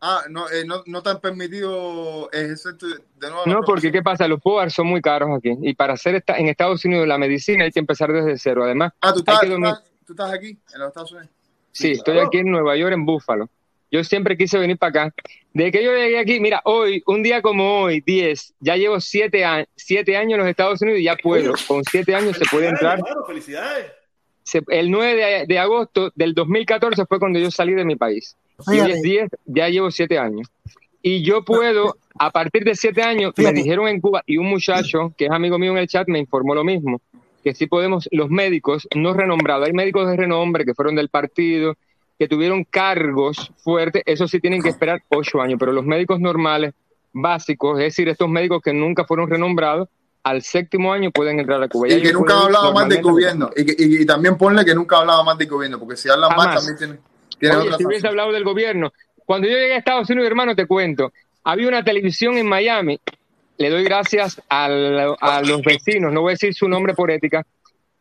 Ah, 0.00 0.22
no, 0.28 0.48
eh, 0.50 0.64
no, 0.66 0.82
no 0.86 1.02
te 1.02 1.10
han 1.10 1.20
permitido 1.20 2.28
ejercer 2.32 2.78
tu- 2.78 2.88
de 2.88 3.30
nuevo. 3.30 3.42
No, 3.46 3.60
porque. 3.62 3.92
¿qué 3.92 4.02
pasa? 4.02 4.26
Los 4.26 4.40
POAR 4.40 4.70
son 4.72 4.86
muy 4.88 5.00
caros 5.02 5.28
aquí 5.36 5.56
y 5.62 5.74
para 5.74 5.92
hacer 5.92 6.14
esta, 6.16 6.36
en 6.38 6.48
Estados 6.48 6.84
Unidos 6.84 7.06
la 7.06 7.18
medicina 7.18 7.64
hay 7.64 7.70
que 7.70 7.78
empezar 7.80 8.10
desde 8.12 8.38
cero. 8.38 8.64
Además, 8.64 8.92
Ah, 9.00 9.12
tú 9.12 9.18
hay 9.18 9.20
estás, 9.20 9.40
que 9.40 9.46
tú, 9.46 9.52
domi- 9.52 9.68
estás, 9.68 9.84
tú 10.06 10.12
estás 10.14 10.32
aquí, 10.32 10.58
en 10.72 10.78
los 10.80 10.88
Estados 10.88 11.12
Unidos. 11.12 11.30
Sí, 11.72 11.92
estoy 11.92 12.18
aquí 12.18 12.38
en 12.38 12.50
Nueva 12.50 12.76
York, 12.76 12.92
en 12.92 13.04
Búfalo. 13.04 13.48
Yo 13.92 14.04
siempre 14.04 14.36
quise 14.36 14.56
venir 14.58 14.78
para 14.78 15.06
acá. 15.06 15.14
Desde 15.52 15.72
que 15.72 15.82
yo 15.84 15.92
llegué 15.96 16.18
aquí, 16.20 16.38
mira, 16.38 16.60
hoy, 16.64 17.02
un 17.06 17.22
día 17.24 17.42
como 17.42 17.80
hoy, 17.82 18.00
10, 18.06 18.54
ya 18.60 18.76
llevo 18.76 19.00
7 19.00 19.44
años, 19.44 19.66
siete 19.74 20.16
años 20.16 20.34
en 20.34 20.38
los 20.40 20.48
Estados 20.48 20.80
Unidos 20.80 21.00
y 21.00 21.04
ya 21.04 21.16
puedo. 21.16 21.54
Con 21.66 21.82
7 21.84 22.14
años 22.14 22.36
se 22.36 22.44
puede 22.46 22.68
entrar. 22.68 23.00
Claro, 23.00 23.24
felicidades. 23.26 23.86
Se- 24.44 24.62
el 24.68 24.90
9 24.92 25.14
de, 25.16 25.46
de 25.46 25.58
agosto 25.58 26.12
del 26.14 26.34
2014 26.34 27.04
fue 27.06 27.18
cuando 27.18 27.38
yo 27.40 27.50
salí 27.50 27.74
de 27.74 27.84
mi 27.84 27.96
país. 27.96 28.36
Y 28.58 28.78
hoy 28.80 28.90
es 28.92 29.02
10, 29.02 29.28
ya 29.46 29.68
llevo 29.68 29.90
7 29.90 30.18
años. 30.18 30.46
Y 31.02 31.24
yo 31.24 31.44
puedo, 31.44 31.96
a 32.18 32.30
partir 32.30 32.62
de 32.62 32.74
7 32.76 33.02
años, 33.02 33.32
me 33.36 33.52
dijeron 33.54 33.88
en 33.88 34.00
Cuba, 34.00 34.22
y 34.26 34.36
un 34.36 34.46
muchacho 34.46 35.12
que 35.18 35.24
es 35.24 35.30
amigo 35.32 35.58
mío 35.58 35.72
en 35.72 35.78
el 35.78 35.88
chat 35.88 36.06
me 36.08 36.18
informó 36.20 36.54
lo 36.54 36.62
mismo, 36.62 37.00
que 37.42 37.54
sí 37.54 37.66
podemos, 37.66 38.08
los 38.12 38.28
médicos 38.30 38.86
no 38.94 39.14
renombrados, 39.14 39.66
hay 39.66 39.72
médicos 39.72 40.08
de 40.08 40.16
renombre 40.16 40.64
que 40.64 40.74
fueron 40.74 40.94
del 40.94 41.08
partido, 41.08 41.74
que 42.18 42.28
tuvieron 42.28 42.64
cargos 42.64 43.50
fuertes, 43.64 44.02
eso 44.04 44.28
sí 44.28 44.40
tienen 44.40 44.62
que 44.62 44.68
esperar 44.68 45.02
8 45.08 45.40
años, 45.40 45.58
pero 45.58 45.72
los 45.72 45.84
médicos 45.86 46.20
normales, 46.20 46.74
básicos, 47.12 47.78
es 47.78 47.86
decir, 47.86 48.08
estos 48.08 48.28
médicos 48.28 48.60
que 48.62 48.72
nunca 48.72 49.04
fueron 49.04 49.28
renombrados, 49.28 49.88
al 50.22 50.42
séptimo 50.42 50.92
año 50.92 51.10
pueden 51.10 51.40
entrar 51.40 51.62
a 51.62 51.68
Cuba. 51.68 51.88
Ya 51.88 51.96
Y 51.96 52.02
que 52.02 52.12
nunca 52.12 52.34
ha 52.34 52.44
hablado 52.44 52.74
más 52.74 52.88
del 52.90 53.00
gobierno. 53.02 53.50
Y, 53.56 53.64
que- 53.64 53.76
y- 53.82 54.02
y 54.02 54.06
también 54.06 54.36
ponle 54.36 54.64
que 54.66 54.74
nunca 54.74 54.96
ha 54.96 55.00
hablado 55.00 55.24
más 55.24 55.38
del 55.38 55.48
gobierno, 55.48 55.78
porque 55.78 55.96
si 55.96 56.10
habla 56.10 56.28
más 56.28 56.36
Jamás. 56.38 56.54
también 56.56 56.76
tiene, 56.76 56.98
tiene 57.38 57.56
Oye, 57.56 57.64
otra 57.68 57.78
si 57.78 57.86
hubiese 57.86 58.06
hablado 58.06 58.30
del 58.32 58.44
gobierno. 58.44 58.92
Cuando 59.24 59.48
yo 59.48 59.54
llegué 59.56 59.72
a 59.72 59.78
Estados 59.78 60.10
Unidos, 60.10 60.26
hermano, 60.28 60.54
te 60.54 60.66
cuento, 60.66 61.12
había 61.42 61.68
una 61.68 61.82
televisión 61.82 62.36
en 62.36 62.46
Miami. 62.46 63.00
Le 63.60 63.68
doy 63.68 63.84
gracias 63.84 64.40
a 64.48 64.68
los 64.68 65.60
vecinos, 65.62 66.12
no 66.12 66.22
voy 66.22 66.30
a 66.30 66.32
decir 66.32 66.54
su 66.54 66.66
nombre 66.66 66.94
por 66.94 67.10
ética. 67.10 67.44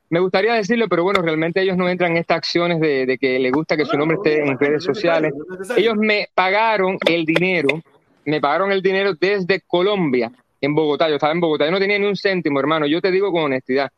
Me 0.10 0.20
gustaría 0.22 0.54
decirlo, 0.54 0.88
pero 0.88 1.04
bueno, 1.04 1.22
realmente 1.22 1.62
ellos 1.62 1.76
no 1.76 1.90
entran 1.90 2.12
en 2.12 2.18
estas 2.18 2.38
acciones 2.38 2.80
de, 2.80 3.06
de 3.06 3.18
que 3.18 3.38
les 3.38 3.52
gusta 3.52 3.76
que 3.78 3.86
su 3.86 3.98
nombre 3.98 4.16
esté 4.16 4.40
en 4.44 4.58
redes 4.58 4.84
sociales. 4.86 5.34
Ellos 5.76 5.96
me 5.98 6.30
pagaron 6.34 6.98
el 7.06 7.26
dinero, 7.26 7.82
me 8.26 8.40
pagaron 8.40 8.72
el 8.72 8.82
dinero 8.82 9.14
desde 9.14 9.62
Colombia, 9.68 10.32
en 10.62 10.74
Bogotá. 10.74 11.10
Yo 11.10 11.16
estaba 11.16 11.34
en 11.34 11.42
Bogotá, 11.42 11.66
yo 11.66 11.72
no 11.72 11.80
tenía 11.80 12.00
ni 12.00 12.06
un 12.08 12.16
céntimo, 12.16 12.60
hermano. 12.60 12.88
Yo 12.88 13.02
te 13.02 13.12
digo 13.12 13.30
con 13.32 13.44
honestidad. 13.44 13.92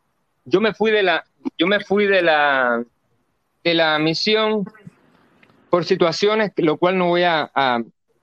Yo 0.44 0.60
me 0.62 0.74
fui 0.74 0.90
de 0.92 1.04
la, 1.04 1.24
yo 1.60 1.68
me 1.68 1.80
fui 1.80 2.08
de 2.08 2.24
la, 2.24 2.84
de 3.64 3.74
la 3.76 4.00
misión 4.00 4.66
por 5.70 5.86
situaciones, 5.86 6.52
lo 6.58 6.78
cual 6.78 6.98
no 6.98 7.08
voy 7.10 7.22
a, 7.24 7.50
a- 7.54 7.82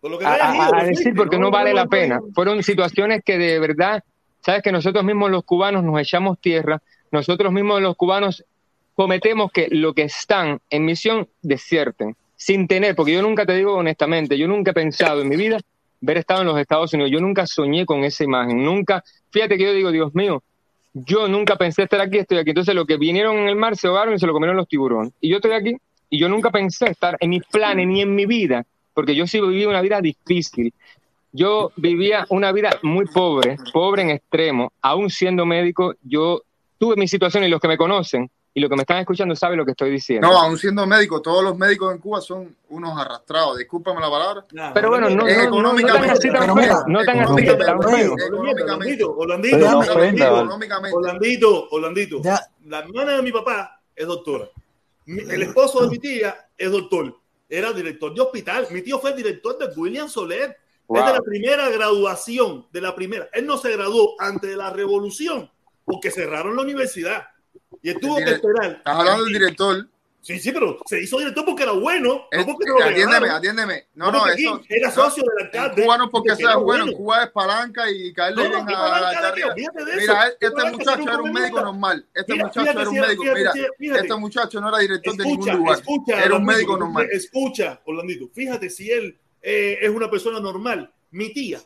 Lo 0.09 0.19
que 0.19 0.27
a- 0.27 0.85
decir 0.85 1.15
porque 1.15 1.39
no 1.39 1.51
vale 1.51 1.73
la 1.75 1.87
pena. 1.87 2.21
Fueron 2.35 2.63
situaciones 2.63 3.23
que 3.25 3.39
de 3.39 3.59
verdad, 3.59 4.03
sabes 4.41 4.63
que 4.63 4.73
nosotros 4.73 5.05
mismos 5.05 5.31
los 5.31 5.45
cubanos 5.45 5.85
nos 5.85 6.01
echamos 6.01 6.39
tierra, 6.41 6.81
nosotros 7.11 7.53
mismos 7.53 7.81
los 7.81 7.97
cubanos 7.97 8.45
cometemos 8.95 9.53
que 9.53 9.69
lo 9.71 9.95
que 9.95 10.03
están 10.03 10.61
en 10.71 10.85
misión 10.85 11.29
desierten, 11.43 12.17
sin 12.37 12.67
tener, 12.67 12.95
porque 12.97 13.13
yo 13.13 13.23
nunca 13.23 13.47
te 13.47 13.55
digo 13.55 13.75
honestamente, 13.75 14.37
yo 14.37 14.49
nunca 14.49 14.73
he 14.73 14.75
pensado 14.75 15.23
en 15.23 15.29
mi 15.29 15.37
vida 15.37 15.59
ver 16.01 16.19
estado 16.19 16.43
en 16.43 16.49
los 16.49 16.59
Estados 16.59 16.93
Unidos, 16.93 17.11
yo 17.11 17.21
nunca 17.21 17.47
soñé 17.47 17.85
con 17.87 18.05
esa 18.05 18.25
imagen, 18.25 18.65
nunca, 18.65 19.03
fíjate 19.31 19.57
que 19.57 19.65
yo 19.65 19.73
digo, 19.73 19.91
Dios 19.91 20.15
mío, 20.15 20.43
yo 20.95 21.29
nunca 21.29 21.57
pensé 21.57 21.85
estar 21.85 22.01
aquí, 22.01 22.19
estoy 22.19 22.39
aquí. 22.39 22.51
Entonces, 22.51 22.75
lo 22.75 22.87
que 22.87 22.97
vinieron 22.97 23.37
en 23.37 23.49
el 23.49 23.57
mar 23.57 23.77
se 23.77 23.87
ahogaron 23.87 24.15
y 24.15 24.19
se 24.19 24.27
lo 24.27 24.33
comieron 24.33 24.57
los 24.57 24.69
tiburones. 24.69 25.13
Y 25.21 25.29
yo 25.29 25.37
estoy 25.37 25.53
aquí 25.53 25.77
y 26.11 26.19
yo 26.19 26.29
nunca 26.29 26.51
pensé 26.51 26.91
estar 26.91 27.17
en 27.21 27.31
mis 27.31 27.45
planes 27.45 27.87
ni 27.87 28.01
en 28.01 28.15
mi 28.15 28.27
vida, 28.27 28.65
porque 28.99 29.15
yo 29.15 29.29
sí 29.29 29.41
viví 29.41 29.65
una 29.65 29.81
vida 29.81 30.01
difícil. 30.01 30.75
Yo 31.31 31.71
vivía 31.77 32.27
una 32.31 32.51
vida 32.51 32.81
muy 32.83 33.07
pobre, 33.07 33.57
pobre 33.73 34.03
en 34.03 34.11
extremo. 34.11 34.73
Aún 34.83 35.09
siendo 35.09 35.47
médico, 35.47 35.95
yo 36.03 36.43
tuve 36.79 36.97
mi 36.97 37.07
situación 37.07 37.45
y 37.45 37.49
los 37.49 37.61
que 37.61 37.69
me 37.69 37.77
conocen 37.77 38.29
y 38.53 38.59
los 38.59 38.69
que 38.69 38.75
me 38.75 38.83
están 38.83 38.97
escuchando 38.99 39.37
saben 39.37 39.57
lo 39.57 39.65
que 39.65 39.71
estoy 39.71 39.93
diciendo. 39.93 40.27
No, 40.27 40.37
aún 40.37 40.59
siendo 40.59 40.85
médico, 40.85 41.23
todos 41.23 41.45
los 41.45 41.57
médicos 41.57 41.95
en 41.95 42.01
Cuba 42.01 42.21
son 42.21 42.57
unos 42.71 42.99
arrastrados. 42.99 43.57
Discúlpame 43.57 44.01
la 44.01 44.11
palabra. 44.11 44.45
Nah, 44.51 44.73
Pero 44.73 44.89
bueno, 44.89 45.09
no, 45.11 45.29
Eh, 45.29 45.47
no, 45.49 45.63
no, 45.63 45.75
tan 45.75 45.79
económicamente, 45.79 46.11
así 46.11 46.33
tan 46.33 46.57
feo, 46.57 46.85
no 46.89 47.05
tan 47.05 47.19
tan 47.25 47.83
feo. 47.83 48.17
Económicamente. 48.19 49.07
Orlandito, 50.93 51.69
Orlandito. 51.71 52.21
Ya. 52.21 52.41
La 52.67 52.81
hermana 52.81 53.13
de 53.13 53.23
mi 53.23 53.31
papá 53.31 53.81
es 53.95 54.09
doctora. 54.09 54.49
El 55.07 55.41
esposo 55.41 55.85
de 55.85 55.89
mi 55.89 56.01
tía 56.01 56.49
es 56.59 56.73
doctor. 56.73 57.15
Era 57.49 57.73
director 57.73 58.15
de 58.15 58.21
hospital. 58.21 58.67
Mi 58.71 58.83
tío 58.83 58.99
fue 58.99 59.11
el 59.11 59.17
director 59.17 59.59
de 59.59 59.67
William 59.75 60.09
Soler. 60.09 60.57
Wow. 60.87 61.01
Es 61.01 61.07
de 61.07 61.13
la 61.13 61.23
primera 61.23 61.69
graduación, 61.71 62.67
de 62.73 62.81
la 62.81 62.95
primera. 62.95 63.29
Él 63.33 63.47
no 63.47 63.59
se 63.59 63.73
graduó 63.73 64.15
antes 64.19 64.51
de 64.51 64.57
la 64.57 64.71
revolución 64.71 65.51
porque 65.85 66.11
cerraron 66.11 66.57
la 66.57 66.63
universidad. 66.63 67.29
Y 67.83 67.91
él 67.91 67.99
tuvo 68.01 68.17
que 68.17 68.31
esperar. 68.31 68.73
Estás 68.73 68.97
hablando 68.97 69.25
del 69.25 69.33
director. 69.33 69.89
Sí, 70.29 70.39
sí, 70.39 70.53
pero 70.53 70.79
se 70.85 71.01
hizo 71.01 71.17
director 71.19 71.43
porque 71.43 71.63
era 71.63 71.73
bueno, 71.73 72.27
Eh, 72.31 72.37
no 72.37 72.45
porque 72.45 72.69
lo 72.69 72.85
atiéndeme, 72.85 73.31
atiéndeme. 73.31 73.87
No, 73.95 74.13
no, 74.13 74.27
eso. 74.27 74.61
Era 74.69 74.91
socio 74.91 75.23
del 75.25 75.47
En 75.55 75.61
alcalde. 75.61 75.83
Cuba 75.85 75.97
no 75.97 76.11
porque 76.11 76.29
porque 76.33 76.43
sea 76.45 76.57
bueno, 76.57 76.83
en 76.85 76.91
bueno. 76.91 76.99
Cuba 76.99 77.25
es 77.25 77.31
palanca 77.31 77.91
y 77.91 78.13
caerle 78.13 78.45
No, 78.45 78.51
bien 78.51 78.67
¿qué 78.67 78.75
a 78.75 78.79
palanca 78.79 79.21
la 79.23 79.33
de. 79.33 79.45
Mira, 79.97 80.25
¿Qué 80.39 80.47
este 80.47 80.51
palanca 80.51 80.77
muchacho 80.77 81.03
era 81.03 81.23
un 81.23 81.33
médico 81.33 81.61
normal. 81.63 82.07
Este 82.13 82.33
Mira, 82.35 82.45
muchacho 82.45 82.61
fíjate 82.61 82.81
era 82.83 82.91
un 82.91 83.01
médico. 83.01 83.23
fíjate 83.23 83.69
Mira, 83.79 83.97
este 84.01 84.15
muchacho 84.17 84.61
no 84.61 84.69
era 84.69 84.79
director 84.81 85.17
de 85.17 85.25
ningún 85.25 85.57
lugar. 85.57 85.79
escucha, 85.79 86.23
Era 86.25 86.35
un 86.35 86.45
médico 86.45 86.77
normal. 86.77 87.09
Escucha, 87.11 87.81
Orlandito, 87.87 88.29
fíjate 88.29 88.69
si 88.69 88.91
él 88.91 89.19
eh, 89.41 89.79
es 89.81 89.89
una 89.89 90.11
persona 90.11 90.41
normal. 90.41 90.93
Mi 91.11 91.33
tía 91.33 91.59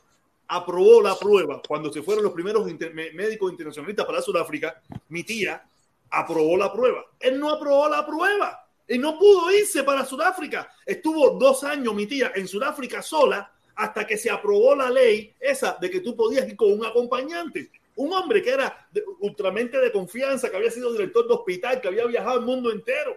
aprobó 0.47 1.03
la 1.03 1.17
prueba 1.19 1.61
cuando 1.67 1.93
se 1.93 2.01
fueron 2.01 2.23
los 2.23 2.33
primeros 2.33 2.71
inter- 2.71 2.95
médicos 2.95 3.51
internacionalistas 3.51 4.07
para 4.07 4.23
Sudáfrica. 4.23 4.81
Mi 5.09 5.25
tía 5.25 5.65
aprobó 6.13 6.57
la 6.57 6.73
prueba. 6.73 7.05
Él 7.19 7.39
no 7.41 7.51
aprobó 7.51 7.89
la 7.89 8.07
prueba. 8.07 8.69
Él 8.87 9.01
no 9.01 9.19
pudo 9.19 9.51
irse 9.51 9.83
para 9.83 10.05
Sudáfrica. 10.05 10.71
Estuvo 10.85 11.31
dos 11.39 11.65
años 11.65 11.95
mi 11.95 12.07
tía 12.07 12.33
en 12.35 12.47
Sudáfrica 12.47 13.01
sola 13.03 13.51
hasta 13.75 14.07
que 14.07 14.19
se 14.19 14.31
aprobó 14.31 14.75
la 14.75 14.91
ley 14.91 15.35
esa 15.41 15.77
de 15.81 15.91
que 15.91 16.01
tú 16.01 16.15
podías 16.15 16.47
ir 16.47 16.57
con 16.57 16.73
un 16.73 16.85
acompañante. 16.85 17.71
Un 17.97 18.13
hombre 18.13 18.43
que 18.43 18.51
era 18.51 18.87
de- 18.91 19.03
ultramente 19.21 19.79
de 19.79 19.91
confianza, 19.93 20.51
que 20.51 20.57
había 20.57 20.71
sido 20.71 20.93
director 20.93 21.27
de 21.27 21.35
hospital, 21.35 21.81
que 21.81 21.89
había 21.89 22.07
viajado 22.07 22.39
el 22.39 22.45
mundo 22.45 22.71
entero. 22.71 23.17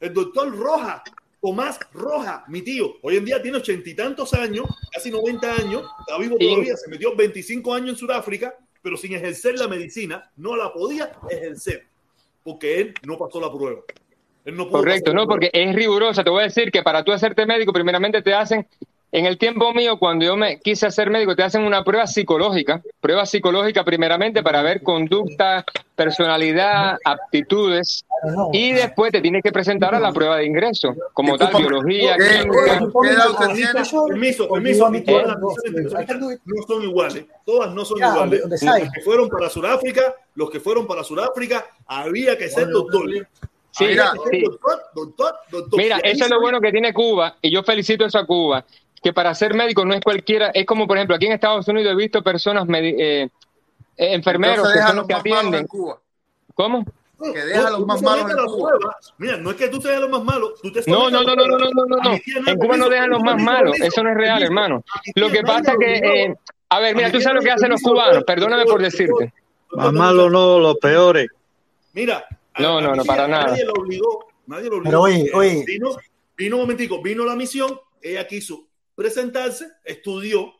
El 0.00 0.12
doctor 0.12 0.56
Roja, 0.56 1.02
Tomás 1.40 1.78
Roja, 1.92 2.44
mi 2.48 2.62
tío, 2.62 2.94
hoy 3.02 3.16
en 3.16 3.24
día 3.24 3.40
tiene 3.42 3.58
ochenta 3.58 3.88
y 3.88 3.94
tantos 3.94 4.32
años, 4.34 4.66
casi 4.92 5.10
90 5.10 5.52
años, 5.54 5.84
está 6.00 6.18
vivo 6.18 6.36
Y- 6.40 6.48
todavía, 6.48 6.76
se 6.76 6.88
metió 6.90 7.14
25 7.14 7.74
años 7.74 7.90
en 7.90 7.96
Sudáfrica, 7.96 8.56
pero 8.80 8.96
sin 8.96 9.14
ejercer 9.14 9.58
la 9.58 9.68
medicina, 9.68 10.30
no 10.36 10.56
la 10.56 10.72
podía 10.72 11.12
ejercer, 11.30 11.86
porque 12.42 12.80
él 12.80 12.94
no 13.06 13.16
pasó 13.18 13.40
la 13.40 13.52
prueba. 13.52 13.80
Él 14.44 14.56
no 14.56 14.64
pudo 14.64 14.78
Correcto, 14.78 15.12
no, 15.12 15.26
prueba. 15.26 15.28
porque 15.28 15.50
es 15.52 15.74
rigurosa. 15.74 16.24
Te 16.24 16.30
voy 16.30 16.40
a 16.40 16.44
decir 16.44 16.70
que 16.72 16.82
para 16.82 17.04
tú 17.04 17.12
hacerte 17.12 17.46
médico, 17.46 17.72
primeramente 17.72 18.22
te 18.22 18.34
hacen, 18.34 18.66
en 19.14 19.26
el 19.26 19.36
tiempo 19.36 19.74
mío, 19.74 19.98
cuando 19.98 20.24
yo 20.24 20.36
me 20.36 20.58
quise 20.58 20.86
hacer 20.86 21.10
médico, 21.10 21.36
te 21.36 21.42
hacen 21.42 21.62
una 21.62 21.84
prueba 21.84 22.06
psicológica, 22.06 22.82
prueba 22.98 23.26
psicológica 23.26 23.84
primeramente 23.84 24.42
para 24.42 24.62
ver 24.62 24.82
conducta, 24.82 25.64
personalidad, 25.94 26.96
aptitudes, 27.04 28.04
y 28.52 28.72
después 28.72 29.12
te 29.12 29.20
tienes 29.20 29.42
que 29.42 29.52
presentar 29.52 29.94
a 29.94 30.00
la 30.00 30.12
prueba 30.12 30.38
de 30.38 30.46
ingreso, 30.46 30.94
como 31.12 31.36
tal, 31.36 31.54
biología, 31.56 32.16
¿qué- 32.16 32.38
química. 32.40 32.78
qué- 32.78 32.86
qué 33.02 33.08
edad 33.08 33.30
usted 33.30 33.46
tiene? 33.54 33.72
Permiso, 34.08 34.48
permiso, 34.48 34.90
todas 35.04 35.26
las 35.26 35.38
misiones 35.40 35.92
no 36.44 36.62
son 36.66 36.82
iguales, 36.82 37.26
todas 37.44 37.74
no 37.74 37.84
son 37.84 37.98
iguales. 37.98 38.42
Los 38.50 38.90
que 38.92 39.00
fueron 39.02 39.28
para 39.28 39.48
Sudáfrica, 39.50 40.14
los 40.36 40.50
que 40.50 40.60
fueron 40.60 40.86
para 40.86 41.04
Sudáfrica, 41.04 41.66
había 41.86 42.38
que 42.38 42.48
ser 42.48 42.68
doctor. 42.70 43.08
Sí, 43.74 43.86
doctor, 43.94 44.82
doctor, 44.94 45.34
doctor. 45.50 45.78
Mira, 45.80 45.96
eso 45.98 46.24
es 46.24 46.30
lo 46.30 46.40
bueno 46.40 46.60
que 46.60 46.70
tiene 46.70 46.92
Cuba, 46.92 47.36
y 47.40 47.50
yo 47.50 47.62
felicito 47.62 48.04
eso 48.04 48.18
a 48.18 48.26
Cuba, 48.26 48.64
que 49.02 49.12
para 49.12 49.34
ser 49.34 49.54
médico 49.54 49.84
no 49.84 49.94
es 49.94 50.00
cualquiera, 50.00 50.50
es 50.54 50.64
como 50.64 50.86
por 50.86 50.96
ejemplo 50.96 51.16
aquí 51.16 51.26
en 51.26 51.32
Estados 51.32 51.66
Unidos 51.68 51.92
he 51.92 51.96
visto 51.96 52.22
personas, 52.22 52.66
eh, 52.68 53.22
eh, 53.22 53.28
enfermeros 53.96 54.72
que 54.72 54.78
son 54.80 54.96
los 54.96 55.06
que 55.06 55.14
malos 55.14 55.20
atienden. 55.20 55.60
en 55.62 55.66
Cuba. 55.66 55.98
¿Cómo? 56.54 56.84
No, 57.18 57.32
que 57.32 57.44
deja 57.44 57.60
no, 57.62 57.66
a 57.66 57.70
los 57.70 57.86
más 57.86 58.02
malos 58.02 58.30
en 58.30 58.46
Cuba. 58.46 58.72
Mira, 59.18 59.36
no 59.38 59.50
es 59.50 59.56
que 59.56 59.68
tú 59.68 59.80
seas 59.80 60.00
los 60.00 60.10
más 60.10 60.22
malos, 60.24 60.60
tú 60.62 60.72
te 60.72 60.82
No, 60.86 61.10
no, 61.10 61.22
no, 61.22 61.34
no, 61.34 61.46
no, 61.46 61.58
no, 61.58 61.68
no, 61.86 61.96
no, 61.96 62.12
En 62.46 62.58
Cuba 62.58 62.76
no 62.76 62.88
dejan 62.88 63.10
los 63.10 63.22
más 63.22 63.40
malos. 63.42 63.80
Eso 63.80 64.02
no 64.02 64.10
es 64.10 64.16
real, 64.16 64.42
hermano. 64.42 64.84
Lo 65.14 65.30
que 65.30 65.42
pasa 65.42 65.74
que, 65.78 65.98
obligó. 65.98 66.06
eh, 66.14 66.34
a 66.68 66.80
ver, 66.80 66.96
mira, 66.96 67.10
tú 67.10 67.20
sabes 67.20 67.36
lo 67.36 67.42
que 67.42 67.50
hacen 67.50 67.70
los 67.70 67.82
cubanos. 67.82 68.24
Perdóname 68.24 68.64
por 68.64 68.80
decirte. 68.82 69.32
Más 69.72 69.86
doctor, 69.86 69.92
malo 69.92 70.30
no, 70.30 70.58
los 70.58 70.76
peores. 70.78 71.28
Mira, 71.92 72.24
No, 72.58 72.80
no, 72.80 72.94
no, 72.94 73.04
para 73.04 73.26
nada. 73.26 73.46
Nadie 73.48 73.64
lo 73.64 73.72
obligó, 73.72 74.26
nadie 74.46 74.68
lo 74.68 74.76
obligó. 74.76 74.84
Pero 74.84 75.00
oye, 75.02 75.24
Eh, 75.26 75.30
oye. 75.34 75.64
Vino, 75.66 75.90
vino 76.36 76.56
un 76.56 76.62
momentico, 76.62 77.00
vino 77.02 77.24
la 77.24 77.34
misión, 77.36 77.78
ella 78.00 78.26
quiso 78.26 78.64
presentarse, 78.94 79.70
estudió, 79.84 80.52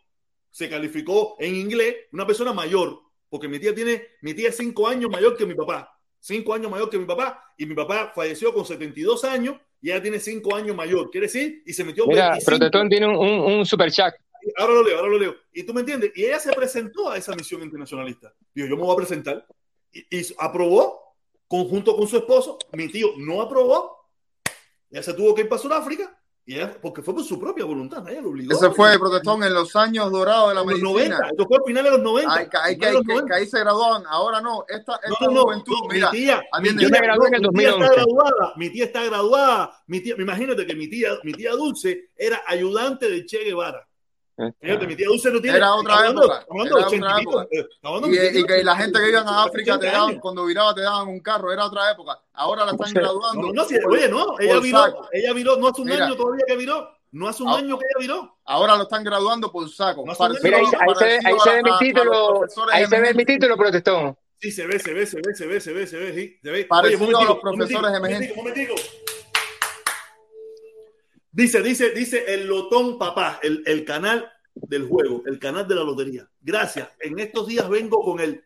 se 0.51 0.69
calificó 0.69 1.37
en 1.39 1.57
inglés, 1.57 1.97
una 2.13 2.27
persona 2.27 2.53
mayor, 2.53 3.01
porque 3.29 3.49
mi 3.49 3.59
tía 3.59 3.75
tiene, 3.75 4.03
mi 4.21 4.35
tía 4.35 4.51
es 4.51 4.57
cinco 4.57 4.87
años 4.87 5.11
mayor 5.11 5.37
que 5.37 5.47
mi 5.47 5.55
papá, 5.55 5.99
cinco 6.21 6.55
años 6.55 6.71
mayor 6.71 6.91
que 6.91 6.99
mi 6.99 7.07
papá, 7.07 7.43
y 7.57 7.67
mi 7.67 7.75
papá 7.75 8.13
falleció 8.15 8.53
con 8.53 8.65
72 8.65 9.25
años 9.25 9.57
y 9.81 9.91
ella 9.91 10.03
tiene 10.03 10.21
cinco 10.21 10.55
años 10.55 10.77
mayor, 10.77 11.11
quiere 11.11 11.27
decir, 11.27 11.63
y 11.67 11.73
se 11.73 11.85
metió 11.85 12.07
Mira, 12.07 12.31
25. 12.31 12.51
Protestón 12.51 12.89
tiene 12.89 13.07
un, 13.09 13.17
un, 13.17 13.53
un 13.53 13.67
super 13.67 13.91
chat. 13.91 14.15
Ahora 14.57 14.75
lo 14.75 14.83
leo, 14.83 14.97
ahora 14.99 15.09
lo 15.09 15.19
leo. 15.19 15.37
Y 15.53 15.65
tú 15.65 15.75
me 15.75 15.81
entiendes, 15.81 16.13
y 16.15 16.25
ella 16.25 16.39
se 16.39 16.53
presentó 16.53 17.11
a 17.11 17.17
esa 17.17 17.35
misión 17.35 17.63
internacionalista. 17.63 18.33
Dijo, 18.55 18.69
yo 18.69 18.77
me 18.77 18.83
voy 18.83 18.93
a 18.93 18.97
presentar. 18.97 19.47
Y, 19.93 20.19
y 20.19 20.27
aprobó, 20.39 21.17
conjunto 21.49 21.97
con 21.97 22.07
su 22.07 22.17
esposo. 22.17 22.59
Mi 22.73 22.89
tío 22.89 23.15
no 23.19 23.43
aprobó. 23.43 24.09
Ella 24.91 25.03
se 25.03 25.15
tuvo 25.15 25.35
que 25.35 25.43
ir 25.43 25.49
para 25.49 25.61
Sudáfrica 25.61 26.22
Y 26.45 26.57
ella- 26.57 26.77
porque 26.83 27.03
fue 27.03 27.15
por 27.15 27.23
su 27.25 27.39
propia 27.39 27.65
voluntad, 27.65 28.07
ella 28.09 28.21
lo 28.21 28.31
obligó. 28.31 28.53
Ese 28.53 28.71
fue 28.73 28.99
protestón 28.99 29.45
en 29.45 29.55
los 29.55 29.77
años 29.77 30.11
dorados 30.11 30.49
de 30.49 30.55
la 30.57 30.61
en 30.63 30.67
los 30.67 30.77
medicina. 30.81 31.17
90, 31.19 31.29
esto 31.31 31.47
fue 31.47 31.57
a 31.59 31.61
finales 31.65 31.93
de 31.93 31.99
los 31.99 32.05
90. 32.05 32.35
Ay, 32.35 32.49
que, 32.49 32.57
ay, 32.61 32.79
que, 32.79 32.93
los 32.93 33.03
que- 33.03 33.13
90. 33.13 33.27
que 33.35 33.41
ahí 33.41 33.47
se 33.47 33.59
graduaban. 33.61 34.03
Ahora 34.09 34.41
no. 34.41 34.65
Esta, 34.69 34.97
esta 34.97 35.25
No, 35.27 35.31
no, 35.31 35.43
juventud, 35.45 35.75
no, 35.83 35.89
mira, 35.95 36.11
mi 36.11 36.19
tía, 36.19 36.43
mi 36.61 36.77
tía, 36.77 36.89
gradué 37.01 37.29
en 37.29 37.35
el 37.35 37.41
mi 37.43 37.49
tía 37.59 37.69
está 37.71 37.79
2011. 37.79 37.95
graduada, 37.95 38.53
mi 38.57 38.71
tía 38.71 38.85
está 38.87 39.05
graduada, 39.05 39.83
mi 39.87 40.01
tía, 40.01 40.15
imagínate 40.19 40.67
que 40.67 40.75
mi 40.75 40.89
tía, 40.89 41.11
mi 41.23 41.33
tía 41.33 41.53
Dulce 41.53 42.11
era 42.17 42.43
ayudante 42.47 43.09
de 43.09 43.25
Che 43.25 43.45
Guevara. 43.45 43.89
Fíjate, 44.61 44.87
mi 44.87 44.97
tía 44.97 45.07
Dulce 45.09 45.31
no 45.31 45.41
tiene. 45.41 45.57
Era 45.59 45.75
otra 45.75 46.09
época, 46.09 46.39
estamos 46.41 46.49
hablando 46.51 46.75
de 46.77 46.81
era 46.81 46.89
80 46.89 47.07
otra 47.07 47.17
y 47.17 47.21
pico, 47.25 47.41
época. 47.43 47.49
eh, 47.53 48.33
Y, 48.35 48.45
que 48.45 48.65
la 48.65 48.77
gente 48.77 48.99
que 49.01 49.09
iban 49.09 49.29
a 49.29 49.43
África 49.45 49.79
te 49.79 49.87
80 49.89 49.99
daban, 49.99 50.19
cuando 50.21 50.45
viraba 50.47 50.75
te 50.75 50.81
daban 50.83 51.09
un 51.09 51.21
carro, 51.21 51.53
era 51.53 51.67
otra 51.67 51.91
época. 51.91 52.19
Ahora 52.35 52.65
la 52.65 52.73
están 52.73 52.89
Sí. 52.89 52.95
graduando. 52.95 53.41
No, 53.49 53.53
no, 53.53 53.65
por- 53.83 53.93
oye, 53.93 54.09
no, 54.09 54.39
ella 54.39 54.61
viró, 54.61 55.09
ella 55.13 55.33
viró, 55.33 55.57
no 55.57 55.69
hace 55.69 55.81
un 55.83 55.89
Mira. 55.89 56.07
año 56.07 56.17
todavía 56.17 56.45
que 56.47 56.57
viró, 56.57 56.89
no 57.13 57.29
hace 57.29 57.43
un 57.43 57.49
Ah. 57.51 57.57
año 57.57 57.79
que 57.79 57.85
ella 57.85 58.01
viró. 58.01 58.37
Ahora 58.45 58.77
lo 58.77 58.83
están 58.85 59.05
graduando 59.05 59.51
por 59.53 59.69
saco. 59.71 60.05
No, 60.07 60.15
Parecido 60.15 60.45
Mira, 60.45 60.59
ahí, 60.59 60.65
ahí 60.65 60.95
se, 61.21 61.27
ahí 61.29 61.35
se 61.43 61.51
ve 61.51 61.63
mi 61.63 61.79
título, 61.79 62.45
ahí 62.73 62.87
se 62.87 63.01
ve 63.01 63.15
mi 63.15 63.25
título, 63.25 63.57
protestón. 63.57 64.17
Sí, 64.41 64.51
se 64.51 64.67
ve, 64.67 64.79
se 64.81 64.93
ve, 64.93 65.07
se 65.07 65.17
ve, 65.25 65.35
se 65.37 65.47
ve, 65.47 65.61
se 65.61 65.73
ve, 65.73 65.87
se 65.87 65.97
ve, 65.99 66.13
sí, 66.15 66.37
se 66.43 66.51
ve. 66.51 66.65
Parecido 66.65 67.05
Oye, 67.07 67.25
a 67.25 67.29
los 67.29 67.39
profesores 67.39 67.93
emergentes. 67.95 68.37
momentico, 68.37 68.75
momentico. 68.75 69.22
Dice, 71.33 71.63
dice, 71.63 71.91
dice 71.91 72.25
el 72.35 72.47
Lotón 72.47 72.99
Papá, 72.99 73.41
el, 73.43 73.63
el 73.67 73.85
canal 73.85 74.31
del 74.55 74.87
juego, 74.87 75.23
el 75.27 75.39
canal 75.39 75.67
de 75.67 75.75
la 75.75 75.83
lotería. 75.83 76.29
Gracias. 76.41 76.89
En 77.01 77.19
estos 77.19 77.47
días 77.49 77.69
vengo 77.69 78.03
con 78.03 78.21
el 78.21 78.45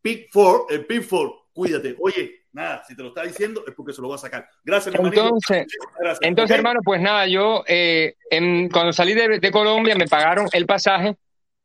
Pick 0.00 0.28
4, 0.32 0.66
el 0.70 0.86
Pick 0.86 1.08
4. 1.08 1.48
Cuídate. 1.52 1.96
Oye, 2.00 2.46
nada, 2.52 2.84
si 2.86 2.94
te 2.96 3.02
lo 3.02 3.08
está 3.08 3.22
diciendo 3.24 3.64
es 3.66 3.74
porque 3.74 3.92
se 3.92 4.00
lo 4.00 4.08
va 4.08 4.14
a 4.14 4.18
sacar. 4.18 4.48
Gracias. 4.64 4.94
Entonces, 4.94 5.66
Gracias. 5.98 6.18
entonces 6.22 6.56
hermano, 6.56 6.80
pues 6.84 7.00
nada, 7.00 7.26
yo 7.26 7.64
eh, 7.66 8.14
en- 8.30 8.68
cuando 8.70 8.92
salí 8.92 9.14
de, 9.14 9.40
de 9.40 9.50
Colombia 9.50 9.96
me 9.96 10.06
pagaron 10.06 10.46
el 10.52 10.66
pasaje. 10.66 11.16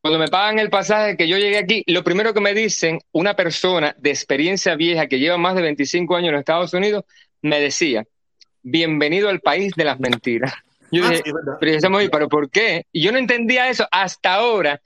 Cuando 0.02 0.18
me 0.18 0.30
pagan 0.30 0.60
el 0.60 0.70
pasaje 0.70 1.18
que 1.18 1.28
yo 1.28 1.38
llegué 1.38 1.58
aquí, 1.58 1.84
lo 1.88 2.04
primero 2.06 2.34
que 2.34 2.40
me 2.40 2.54
dicen, 2.54 3.00
una 3.12 3.36
persona 3.36 3.94
de 4.00 4.10
experiencia 4.12 4.76
vieja 4.76 5.08
que 5.08 5.20
lleva 5.20 5.38
más 5.38 5.56
de 5.56 5.62
25 5.62 6.16
años 6.16 6.28
en 6.30 6.34
los 6.36 6.40
Estados 6.40 6.74
Unidos, 6.74 7.04
me 7.42 7.60
decía, 7.60 8.06
bienvenido 8.64 9.30
al 9.30 9.40
país 9.40 9.74
de 9.76 9.84
las 9.86 10.00
mentiras. 10.00 10.54
Yo 10.92 11.04
Ah, 11.06 11.10
dije, 11.10 11.22
sí, 11.24 11.30
es 11.30 11.34
verdad. 11.34 11.58
pero, 11.60 11.70
yo 11.72 11.76
decía, 11.76 11.90
"Muy, 11.90 12.10
¿pero 12.10 12.28
por 12.30 12.50
qué? 12.50 12.86
Y 12.92 13.04
yo 13.04 13.12
no 13.12 13.18
entendía 13.20 13.70
eso 13.70 13.88
hasta 13.92 14.34
ahora 14.36 14.82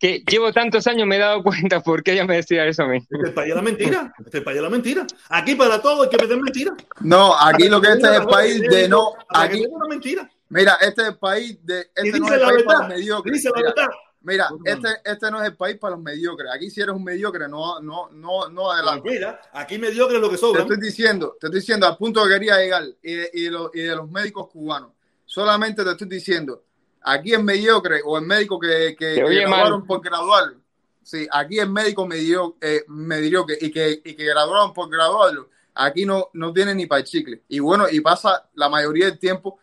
que 0.00 0.22
llevo 0.28 0.52
tantos 0.52 0.86
años 0.86 1.06
me 1.06 1.16
he 1.16 1.18
dado 1.18 1.42
cuenta 1.42 1.80
por 1.80 2.02
qué 2.02 2.12
ella 2.12 2.24
me 2.26 2.36
decía 2.36 2.66
eso 2.66 2.82
a 2.82 2.88
mí. 2.88 2.98
Este 2.98 3.16
es 3.16 3.24
el 3.28 3.32
país 3.34 3.48
de 3.50 3.54
la 3.54 3.62
mentira. 3.62 4.12
Este 4.18 4.28
es 4.28 4.34
el 4.34 4.42
país 4.44 4.56
de 4.56 4.62
la 4.62 4.70
mentira. 4.70 5.06
Aquí 5.28 5.54
para 5.54 5.80
todo 5.80 6.02
hay 6.02 6.08
que 6.10 6.16
meter 6.18 6.36
mentira. 6.40 6.74
No, 7.00 7.34
aquí 7.38 7.68
lo 7.68 7.80
que 7.80 7.88
este 7.92 8.08
es 8.10 8.20
el 8.20 8.26
país 8.26 8.60
de 8.60 8.88
no. 8.88 9.12
Aquí, 9.28 9.64
mentira. 9.88 10.28
mira, 10.48 10.76
este 10.80 11.02
es 11.02 11.08
el 11.08 11.18
país 11.18 11.58
de. 11.64 11.86
Y 12.02 12.08
Este 12.08 12.18
no 12.18 12.24
dice 12.26 12.26
es 12.26 12.32
el 12.34 12.40
la 12.40 12.46
país 12.48 12.64
verdad. 12.66 13.22
Dice 13.24 13.50
la 13.54 13.62
verdad. 13.62 13.86
Mira, 14.24 14.48
este, 14.64 14.88
este 15.04 15.30
no 15.30 15.40
es 15.40 15.48
el 15.48 15.56
país 15.56 15.76
para 15.78 15.94
los 15.94 16.02
mediocres. 16.02 16.50
Aquí 16.52 16.70
si 16.70 16.80
eres 16.80 16.94
un 16.94 17.04
mediocre, 17.04 17.46
no, 17.46 17.80
no, 17.80 18.08
no, 18.10 18.48
no 18.48 18.70
adelante. 18.72 19.10
Mira, 19.10 19.40
aquí 19.52 19.78
mediocre 19.78 20.16
es 20.16 20.22
lo 20.22 20.28
que 20.28 20.36
Te 20.36 20.40
sobra. 20.40 20.62
estoy 20.62 20.78
diciendo, 20.80 21.36
te 21.38 21.46
estoy 21.46 21.60
diciendo 21.60 21.86
al 21.86 21.96
punto 21.96 22.24
que 22.24 22.30
quería 22.30 22.56
llegar 22.56 22.84
y 23.02 23.12
de, 23.14 23.30
y 23.34 23.42
de 23.44 23.50
los, 23.50 23.70
y 23.74 23.80
de 23.82 23.94
los 23.94 24.10
médicos 24.10 24.48
cubanos. 24.48 24.92
Solamente 25.26 25.84
te 25.84 25.90
estoy 25.90 26.08
diciendo, 26.08 26.64
aquí 27.02 27.34
es 27.34 27.42
mediocre 27.42 28.00
o 28.04 28.16
el 28.16 28.24
médico 28.24 28.58
que, 28.58 28.96
que, 28.98 29.14
Te 29.14 29.22
graduaron 29.22 29.80
mal. 29.80 29.86
por 29.86 30.00
graduarlo. 30.02 30.60
Sí, 31.02 31.28
aquí 31.30 31.58
es 31.58 31.68
médico 31.68 32.06
medio, 32.06 32.56
eh, 32.62 32.82
mediocre 32.88 33.58
y 33.60 33.70
que, 33.70 34.00
y 34.02 34.14
que 34.14 34.24
graduaron 34.24 34.72
por 34.72 34.88
graduarlo. 34.88 35.50
Aquí 35.74 36.06
no, 36.06 36.30
no 36.32 36.50
tiene 36.52 36.74
ni 36.74 36.86
para 36.86 37.00
el 37.00 37.06
chicle. 37.06 37.42
Y 37.48 37.58
bueno, 37.58 37.86
y 37.90 38.00
pasa 38.00 38.48
la 38.54 38.70
mayoría 38.70 39.06
del 39.06 39.18
tiempo 39.18 39.58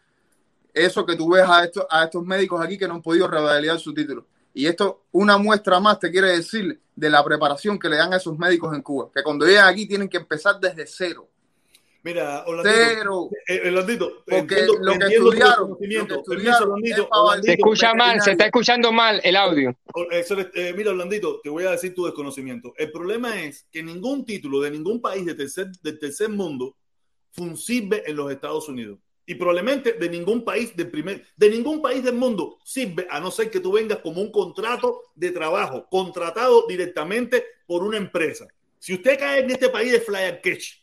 eso 0.73 1.05
que 1.05 1.15
tú 1.15 1.31
ves 1.31 1.43
a 1.47 1.63
estos, 1.65 1.85
a 1.89 2.05
estos 2.05 2.23
médicos 2.23 2.61
aquí 2.63 2.77
que 2.77 2.87
no 2.87 2.95
han 2.95 3.01
podido 3.01 3.27
revalidar 3.27 3.79
su 3.79 3.93
título. 3.93 4.25
Y 4.53 4.65
esto, 4.65 5.05
una 5.11 5.37
muestra 5.37 5.79
más, 5.79 5.99
te 5.99 6.11
quiere 6.11 6.29
decir 6.29 6.79
de 6.95 7.09
la 7.09 7.23
preparación 7.23 7.79
que 7.79 7.89
le 7.89 7.95
dan 7.97 8.13
a 8.13 8.17
esos 8.17 8.37
médicos 8.37 8.75
en 8.75 8.81
Cuba, 8.81 9.09
que 9.13 9.23
cuando 9.23 9.45
llegan 9.45 9.67
aquí 9.69 9.87
tienen 9.87 10.09
que 10.09 10.17
empezar 10.17 10.59
desde 10.59 10.85
cero. 10.85 11.27
Mira, 12.03 12.43
Orlandito. 12.47 12.75
Cero. 12.89 13.29
Eh, 13.47 13.61
Orlandito, 13.67 14.11
Porque 14.25 14.37
entiendo- 14.39 14.73
lo 14.81 14.91
que 14.97 15.05
estudiaron, 15.05 15.69
lo 15.69 15.77
que 15.77 15.87
Permiso, 15.87 16.15
estudiaron 16.17 16.69
Orlandito, 16.69 17.07
Orlandito, 17.11 17.45
Se 17.45 17.53
escucha 17.53 17.93
mal, 17.93 18.21
se 18.21 18.31
está 18.31 18.45
escuchando 18.45 18.91
mal 18.91 19.21
el 19.23 19.35
audio. 19.35 19.77
Eso 20.09 20.39
es- 20.39 20.47
eh, 20.55 20.73
mira, 20.75 20.89
Orlandito, 20.91 21.39
te 21.43 21.49
voy 21.49 21.63
a 21.65 21.71
decir 21.71 21.93
tu 21.93 22.05
desconocimiento. 22.05 22.73
El 22.75 22.91
problema 22.91 23.39
es 23.41 23.67
que 23.71 23.83
ningún 23.83 24.25
título 24.25 24.61
de 24.61 24.71
ningún 24.71 24.99
país 24.99 25.25
de 25.25 25.35
tercer, 25.35 25.67
del 25.83 25.99
tercer 25.99 26.29
mundo 26.29 26.75
sirve 27.55 28.03
en 28.09 28.15
los 28.15 28.31
Estados 28.31 28.67
Unidos. 28.67 28.97
Y 29.25 29.35
probablemente 29.35 29.93
de 29.93 30.09
ningún 30.09 30.43
país 30.43 30.75
del 30.75 30.89
primer, 30.89 31.25
de 31.35 31.49
ningún 31.49 31.81
país 31.81 32.03
del 32.03 32.15
mundo 32.15 32.57
sirve, 32.63 33.07
a 33.09 33.19
no 33.19 33.31
ser 33.31 33.49
que 33.49 33.59
tú 33.59 33.71
vengas 33.71 33.99
como 33.99 34.21
un 34.21 34.31
contrato 34.31 35.11
de 35.15 35.31
trabajo, 35.31 35.87
contratado 35.89 36.65
directamente 36.67 37.45
por 37.65 37.83
una 37.83 37.97
empresa. 37.97 38.47
Si 38.79 38.93
usted 38.93 39.19
cae 39.19 39.41
en 39.41 39.51
este 39.51 39.69
país 39.69 39.91
de 39.91 40.01
Flyer 40.01 40.41
Catch, 40.41 40.81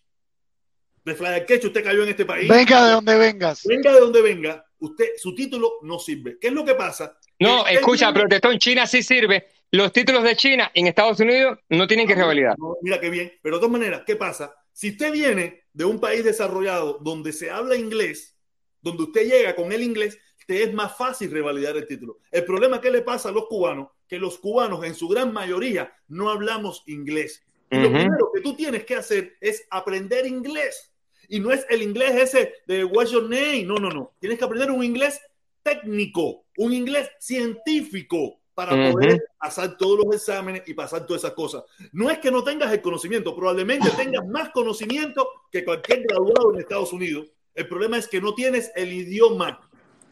de 1.05 1.15
Flyer 1.15 1.45
Catch, 1.47 1.65
usted 1.65 1.83
cayó 1.83 2.03
en 2.05 2.11
este 2.11 2.25
país. 2.25 2.49
Venga 2.49 2.87
de 2.87 2.93
donde 2.93 3.19
vengas. 3.19 3.65
venga 3.65 3.93
de 3.93 4.01
donde 4.01 4.23
venga, 4.23 4.65
usted, 4.79 5.07
su 5.17 5.35
título 5.35 5.79
no 5.83 5.99
sirve. 5.99 6.39
¿Qué 6.41 6.49
es 6.49 6.53
lo 6.53 6.65
que 6.65 6.75
pasa? 6.75 7.19
No, 7.41 7.67
escucha, 7.67 8.13
protestón, 8.13 8.59
China 8.59 8.87
sí 8.87 9.03
sirve. 9.03 9.49
Los 9.71 9.93
títulos 9.93 10.23
de 10.23 10.35
China 10.35 10.71
en 10.73 10.87
Estados 10.87 11.21
Unidos 11.21 11.59
no 11.69 11.87
tienen 11.87 12.07
que 12.07 12.15
revalidar. 12.15 12.59
No, 12.59 12.77
mira 12.83 12.99
qué 12.99 13.11
bien. 13.11 13.33
Pero 13.43 13.57
de 13.57 13.61
todas 13.61 13.73
maneras, 13.73 14.03
¿qué 14.07 14.17
pasa? 14.17 14.55
Si 14.79 14.91
usted 14.91 15.11
viene 15.11 15.65
de 15.73 15.85
un 15.85 15.99
país 15.99 16.23
desarrollado 16.23 17.01
donde 17.01 17.33
se 17.33 17.51
habla 17.51 17.75
inglés, 17.75 18.39
donde 18.81 19.03
usted 19.03 19.29
llega 19.29 19.57
con 19.57 19.73
el 19.73 19.83
inglés, 19.83 20.17
te 20.47 20.63
es 20.63 20.73
más 20.73 20.97
fácil 20.97 21.33
revalidar 21.33 21.77
el 21.77 21.85
título. 21.85 22.21
El 22.31 22.45
problema 22.45 22.81
que 22.81 22.93
le 22.93 23.03
pasa 23.03 23.31
a 23.31 23.33
los 23.33 23.47
cubanos, 23.47 23.89
que 24.07 24.21
los 24.21 24.39
cubanos 24.39 24.85
en 24.85 24.95
su 24.95 25.09
gran 25.09 25.33
mayoría 25.33 25.93
no 26.07 26.31
hablamos 26.31 26.85
inglés. 26.87 27.45
Lo 27.71 27.91
primero 27.91 28.31
que 28.33 28.41
tú 28.41 28.55
tienes 28.55 28.85
que 28.85 28.95
hacer 28.95 29.37
es 29.41 29.67
aprender 29.69 30.29
inglés. 30.29 30.95
Y 31.29 31.41
no 31.41 31.51
es 31.51 31.67
el 31.71 31.83
inglés 31.83 32.15
ese 32.15 32.55
de 32.69 32.85
what's 32.85 33.11
your 33.11 33.25
name. 33.25 33.65
No, 33.65 33.79
no, 33.79 33.91
no. 33.91 34.15
Tienes 34.21 34.39
que 34.39 34.45
aprender 34.45 34.71
un 34.71 34.85
inglés 34.85 35.21
técnico, 35.61 36.45
un 36.57 36.73
inglés 36.73 37.11
científico 37.19 38.43
para 38.59 38.91
poder 38.93 39.25
pasar 39.39 39.77
todos 39.77 40.05
los 40.05 40.17
exámenes 40.17 40.65
y 40.67 40.75
pasar 40.75 41.07
todas 41.07 41.23
esas 41.23 41.35
cosas. 41.35 41.63
No 41.93 42.11
es 42.11 42.19
que 42.19 42.29
no 42.29 42.43
tengas 42.43 42.73
el 42.73 42.83
conocimiento, 42.83 43.33
probablemente 43.37 43.89
tengas 43.97 44.27
más 44.27 44.51
conocimiento 44.51 45.29
que 45.53 45.65
cualquier 45.65 46.03
graduado 46.03 46.53
en 46.53 46.59
Estados 46.59 46.93
Unidos. 46.93 47.29
El 47.55 47.69
problema 47.69 47.99
es 47.99 48.09
que 48.09 48.21
no 48.21 48.35
tienes 48.35 48.73
el 48.75 48.93
idioma. 48.93 49.61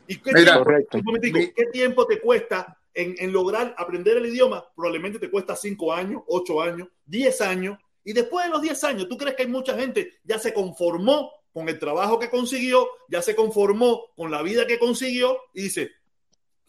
¿Y 0.07 0.19
qué, 0.19 0.31
Mira, 0.33 0.63
tiempo, 0.89 1.11
Mi- 1.21 1.53
¿qué 1.53 1.65
tiempo 1.73 2.07
te 2.07 2.21
cuesta 2.21 2.79
en, 2.95 3.17
en 3.19 3.33
lograr 3.33 3.75
aprender 3.77 4.17
el 4.19 4.27
idioma? 4.27 4.65
Probablemente 4.77 5.19
te 5.19 5.29
cuesta 5.29 5.57
5 5.57 5.93
años, 5.93 6.23
8 6.29 6.63
años, 6.63 6.87
10 7.05 7.41
años. 7.41 7.77
Y 8.05 8.13
después 8.13 8.45
de 8.47 8.53
los 8.53 8.63
10 8.63 8.85
años, 8.85 9.09
¿tú 9.09 9.17
crees 9.17 9.35
que 9.35 9.43
hay 9.43 9.49
mucha 9.49 9.77
gente 9.77 10.21
ya 10.23 10.39
se 10.39 10.55
conformó 10.55 11.33
con 11.53 11.69
el 11.69 11.81
trabajo 11.81 12.21
que 12.21 12.31
consiguió, 12.31 12.87
ya 13.09 13.23
se 13.23 13.35
conformó 13.35 14.13
con 14.15 14.31
la 14.31 14.41
vida 14.43 14.69
que 14.69 14.79
consiguió 14.79 15.37
y 15.53 15.63
dice, 15.63 15.91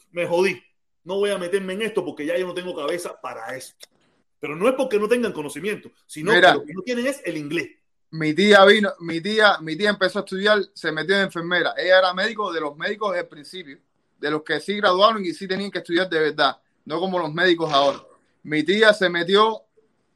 me 0.10 0.26
jodí, 0.26 0.60
no 1.08 1.16
voy 1.16 1.30
a 1.32 1.38
meterme 1.38 1.74
en 1.74 1.82
esto 1.84 2.04
porque 2.04 2.26
ya 2.26 2.38
yo 2.38 2.46
no 2.46 2.54
tengo 2.54 2.76
cabeza 2.76 3.20
para 3.20 3.56
esto. 3.56 3.88
Pero 4.40 4.56
no 4.56 4.68
es 4.68 4.76
porque 4.76 5.00
no 5.00 5.08
tengan 5.08 5.32
conocimiento, 5.34 5.90
sino 6.06 6.32
Mira. 6.34 6.52
que 6.52 6.58
lo 6.60 6.66
que 6.66 6.74
no 6.74 6.82
tienen 6.82 7.08
es 7.08 7.22
el 7.26 7.38
inglés. 7.38 7.70
Mi 8.12 8.34
tía 8.34 8.64
vino, 8.66 8.94
mi 9.00 9.20
tía, 9.22 9.58
mi 9.62 9.76
tía 9.76 9.90
empezó 9.90 10.20
a 10.20 10.22
estudiar, 10.22 10.60
se 10.74 10.92
metió 10.92 11.16
de 11.16 11.24
enfermera. 11.24 11.74
Ella 11.78 12.00
era 12.00 12.14
médico 12.14 12.52
de 12.54 12.62
los 12.62 12.76
médicos 12.78 13.16
del 13.16 13.26
principio, 13.26 13.80
de 14.20 14.32
los 14.32 14.44
que 14.44 14.60
sí 14.60 14.76
graduaron 14.76 15.26
y 15.26 15.34
sí 15.34 15.48
tenían 15.48 15.72
que 15.72 15.80
estudiar 15.80 16.10
de 16.10 16.20
verdad, 16.20 16.58
no 16.86 17.00
como 17.00 17.18
los 17.20 17.34
médicos 17.34 17.72
ahora. 17.72 18.00
Mi 18.44 18.64
tía 18.64 18.94
se 18.94 19.10
metió, 19.10 19.64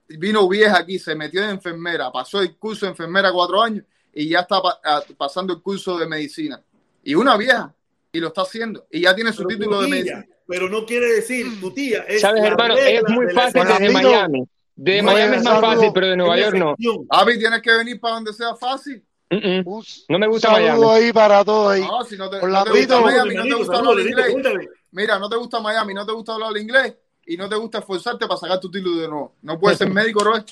vino 0.08 0.48
vieja 0.48 0.78
aquí, 0.80 1.00
se 1.00 1.16
metió 1.16 1.42
de 1.42 1.50
enfermera, 1.50 2.12
pasó 2.12 2.42
el 2.42 2.56
curso 2.58 2.86
de 2.86 2.92
enfermera 2.92 3.32
cuatro 3.32 3.62
años 3.62 3.84
y 4.14 4.30
ya 4.30 4.42
está 4.42 4.62
pa- 4.62 4.80
pasando 5.18 5.54
el 5.54 5.62
curso 5.62 5.98
de 5.98 6.06
medicina. 6.08 6.62
Y 7.04 7.16
una 7.16 7.36
vieja, 7.38 7.74
y 8.14 8.20
lo 8.20 8.28
está 8.28 8.42
haciendo, 8.44 8.86
y 8.92 9.02
ya 9.02 9.16
tiene 9.16 9.32
su 9.34 9.44
Pero 9.46 9.58
título 9.58 9.78
tu 9.78 9.84
de 9.84 9.90
medicina. 9.90 10.26
Pero 10.52 10.68
no 10.68 10.86
quiere 10.86 11.08
decir, 11.14 11.62
tu 11.62 11.72
tía 11.72 12.02
es 12.02 12.20
¿Sabes, 12.20 12.44
hermano? 12.44 12.76
Es 12.76 13.02
muy 13.08 13.26
de 13.26 13.34
fácil 13.34 13.64
desde 13.64 13.90
Miami. 13.90 14.44
De 14.76 15.02
no 15.02 15.12
Miami 15.12 15.38
es 15.38 15.44
más 15.44 15.62
fácil, 15.62 15.92
pero 15.94 16.08
de 16.08 16.18
Nueva 16.18 16.38
York 16.38 16.58
no. 16.58 16.76
Papi, 17.08 17.40
tienes 17.40 17.62
que 17.62 17.72
venir 17.72 18.02
para 18.02 18.16
donde 18.16 18.34
sea 18.34 18.54
fácil. 18.56 19.02
Mm, 19.30 19.60
mm. 19.60 19.84
No 20.10 20.20
me 20.20 20.28
gusta 20.28 20.50
saludo 20.50 20.88
Miami. 20.90 21.06
ahí 21.06 21.14
para 21.14 21.46
todos 21.46 21.72
ahí. 21.72 21.82
No, 21.82 22.04
si 22.04 22.18
no 22.18 22.30
te, 22.30 22.36
no 22.36 22.42
te 22.42 22.46
Orlandito. 22.46 22.74
gusta 22.76 22.96
Saludos, 22.96 23.06
Miami, 23.06 23.16
no 23.16 23.24
te 23.24 23.34
hermanito, 23.34 23.58
gusta 23.60 23.76
saludos, 23.76 23.98
hablar 23.98 24.30
inglés. 24.30 24.70
Mira, 24.92 25.20
no 25.20 25.30
te 25.30 25.36
gusta 25.38 25.60
Miami, 25.62 25.94
no 25.94 26.06
te 26.06 26.12
gusta 26.12 26.34
hablar 26.34 26.58
inglés 26.58 26.96
y 27.26 27.38
no 27.38 27.48
te 27.48 27.56
gusta 27.56 27.78
esforzarte 27.78 28.28
para 28.28 28.40
sacar 28.42 28.60
tu 28.60 28.70
título 28.70 29.02
de 29.02 29.08
nuevo. 29.08 29.36
No 29.42 29.58
puedes 29.58 29.78
ser 29.78 29.90
médico, 29.90 30.22
Roy. 30.22 30.44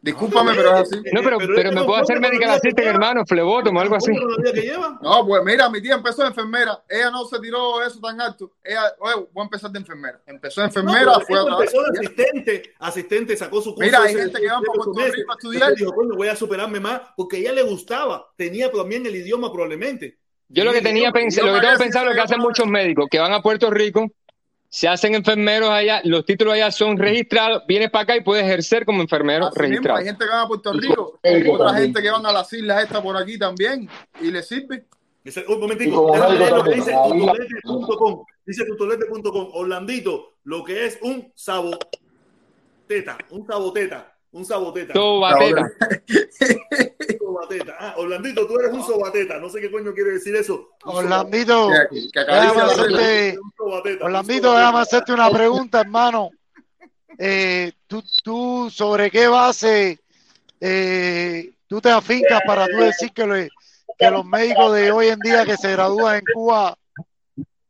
Discúlpame, 0.00 0.54
pero 0.54 0.68
es 0.76 0.82
así. 0.82 1.02
No, 1.12 1.22
pero, 1.22 1.38
pero 1.38 1.72
me 1.72 1.84
puedo 1.84 1.96
hacer 1.96 2.20
medical 2.20 2.50
assistant, 2.50 2.86
hermano, 2.86 3.24
flebotomo, 3.26 3.80
algo 3.80 3.96
así. 3.96 4.12
No, 5.02 5.26
pues 5.26 5.42
mira, 5.44 5.68
mi 5.68 5.80
tía 5.82 5.94
empezó 5.94 6.22
de 6.22 6.28
enfermera. 6.28 6.80
Ella 6.88 7.10
no 7.10 7.24
se 7.24 7.40
tiró 7.40 7.82
eso 7.82 7.98
tan 8.00 8.20
alto. 8.20 8.52
Ella, 8.62 8.82
oye, 9.00 9.14
voy 9.32 9.42
a 9.42 9.44
empezar 9.44 9.70
de 9.70 9.78
enfermera. 9.78 10.20
Empezó 10.26 10.60
de 10.60 10.68
enfermera, 10.68 11.04
No, 11.04 11.20
fue 11.20 11.38
a 11.38 11.42
empezó 11.42 11.82
de 11.82 11.98
asistente, 11.98 12.74
asistente, 12.78 13.36
sacó 13.36 13.60
su 13.60 13.74
curso. 13.74 13.84
Mira, 13.84 14.02
hay 14.02 14.14
gente 14.14 14.40
que 14.40 14.46
va 14.46 14.60
para 14.60 14.84
Puerto. 14.84 15.12
Rico 15.12 15.32
a 15.32 15.34
estudiar. 15.34 15.68
Después 15.70 15.78
dijo, 15.78 15.92
coño, 15.94 16.16
voy 16.16 16.28
a 16.28 16.36
superarme 16.36 16.78
más, 16.78 17.00
porque 17.16 17.36
a 17.36 17.40
ella 17.40 17.52
le 17.52 17.62
gustaba, 17.62 18.28
tenía 18.36 18.70
también 18.70 19.06
el 19.06 19.16
idioma 19.16 19.50
probablemente. 19.50 20.18
Yo 20.48 20.64
lo 20.64 20.72
que 20.72 20.82
tenía 20.82 21.10
pensado, 21.10 21.48
lo 21.48 21.54
que 21.54 21.60
tengo 21.60 21.78
pensado 21.78 22.04
es 22.06 22.10
lo 22.10 22.14
que 22.14 22.24
hacen 22.24 22.38
muchos 22.38 22.66
médicos, 22.66 23.06
que 23.10 23.18
van 23.18 23.32
a 23.32 23.42
Puerto 23.42 23.70
Rico, 23.70 24.12
se 24.68 24.88
hacen 24.88 25.14
enfermeros 25.14 25.70
allá, 25.70 26.00
los 26.04 26.24
títulos 26.24 26.54
allá 26.54 26.70
son 26.70 26.96
registrados, 26.96 27.62
vienes 27.66 27.90
para 27.90 28.02
acá 28.02 28.16
y 28.16 28.20
puedes 28.22 28.44
ejercer 28.44 28.84
como 28.84 29.02
enfermero 29.02 29.46
Así 29.46 29.60
mismo, 29.60 29.68
registrado. 29.68 29.98
hay 29.98 30.04
gente 30.06 30.24
que 30.24 30.30
va 30.30 30.42
a 30.42 30.48
Puerto 30.48 30.72
Rico, 30.72 31.18
otra 31.22 31.66
también. 31.66 31.76
gente 31.76 32.02
que 32.02 32.10
van 32.10 32.26
a 32.26 32.32
las 32.32 32.52
islas 32.52 32.82
estas 32.82 33.00
por 33.00 33.16
aquí 33.16 33.38
también 33.38 33.88
y 34.20 34.30
les 34.30 34.46
sirve. 34.48 34.84
Dice, 35.24 35.44
un 35.48 35.58
momentico, 35.58 36.16
lo 36.16 36.62
que 36.64 36.74
dice 36.74 36.92
tutolete.com. 36.92 38.24
Dice 38.44 38.64
tutolete.com. 38.64 39.48
Orlandito, 39.54 40.34
lo 40.44 40.62
que 40.62 40.86
es 40.86 40.98
un 41.02 41.32
saboteta, 41.34 43.18
un 43.30 43.44
saboteta, 43.44 44.15
un 44.36 44.44
saboteta. 44.44 44.92
Sobateta. 44.92 45.66
Sobateta. 47.18 47.76
Ah, 47.78 47.94
Orlandito, 47.96 48.46
tú 48.46 48.58
eres 48.58 48.72
un 48.72 48.82
sobateta. 48.84 49.38
No 49.38 49.48
sé 49.48 49.60
qué 49.60 49.70
coño 49.70 49.92
quiere 49.94 50.12
decir 50.12 50.36
eso. 50.36 50.68
Un 50.84 50.96
Orlandito, 50.96 51.68
déjame 51.70 52.62
hacerte, 52.62 53.38
Un 53.42 53.52
sobateta, 53.56 54.04
un 54.04 54.06
Orlandito, 54.06 54.52
déjame 54.54 54.78
hacerte 54.80 55.12
una 55.12 55.30
pregunta, 55.30 55.80
hermano. 55.80 56.30
Eh, 57.18 57.72
tú, 57.86 58.02
tú, 58.22 58.68
¿sobre 58.70 59.10
qué 59.10 59.26
base 59.26 59.98
eh, 60.60 61.54
tú 61.66 61.80
te 61.80 61.90
afincas 61.90 62.42
para 62.46 62.66
tú 62.66 62.76
decir 62.78 63.10
que, 63.12 63.26
le- 63.26 63.48
que 63.98 64.10
los 64.10 64.24
médicos 64.26 64.74
de 64.74 64.90
hoy 64.90 65.08
en 65.08 65.18
día 65.20 65.46
que 65.46 65.56
se 65.56 65.72
gradúan 65.72 66.16
en 66.16 66.24
Cuba 66.34 66.76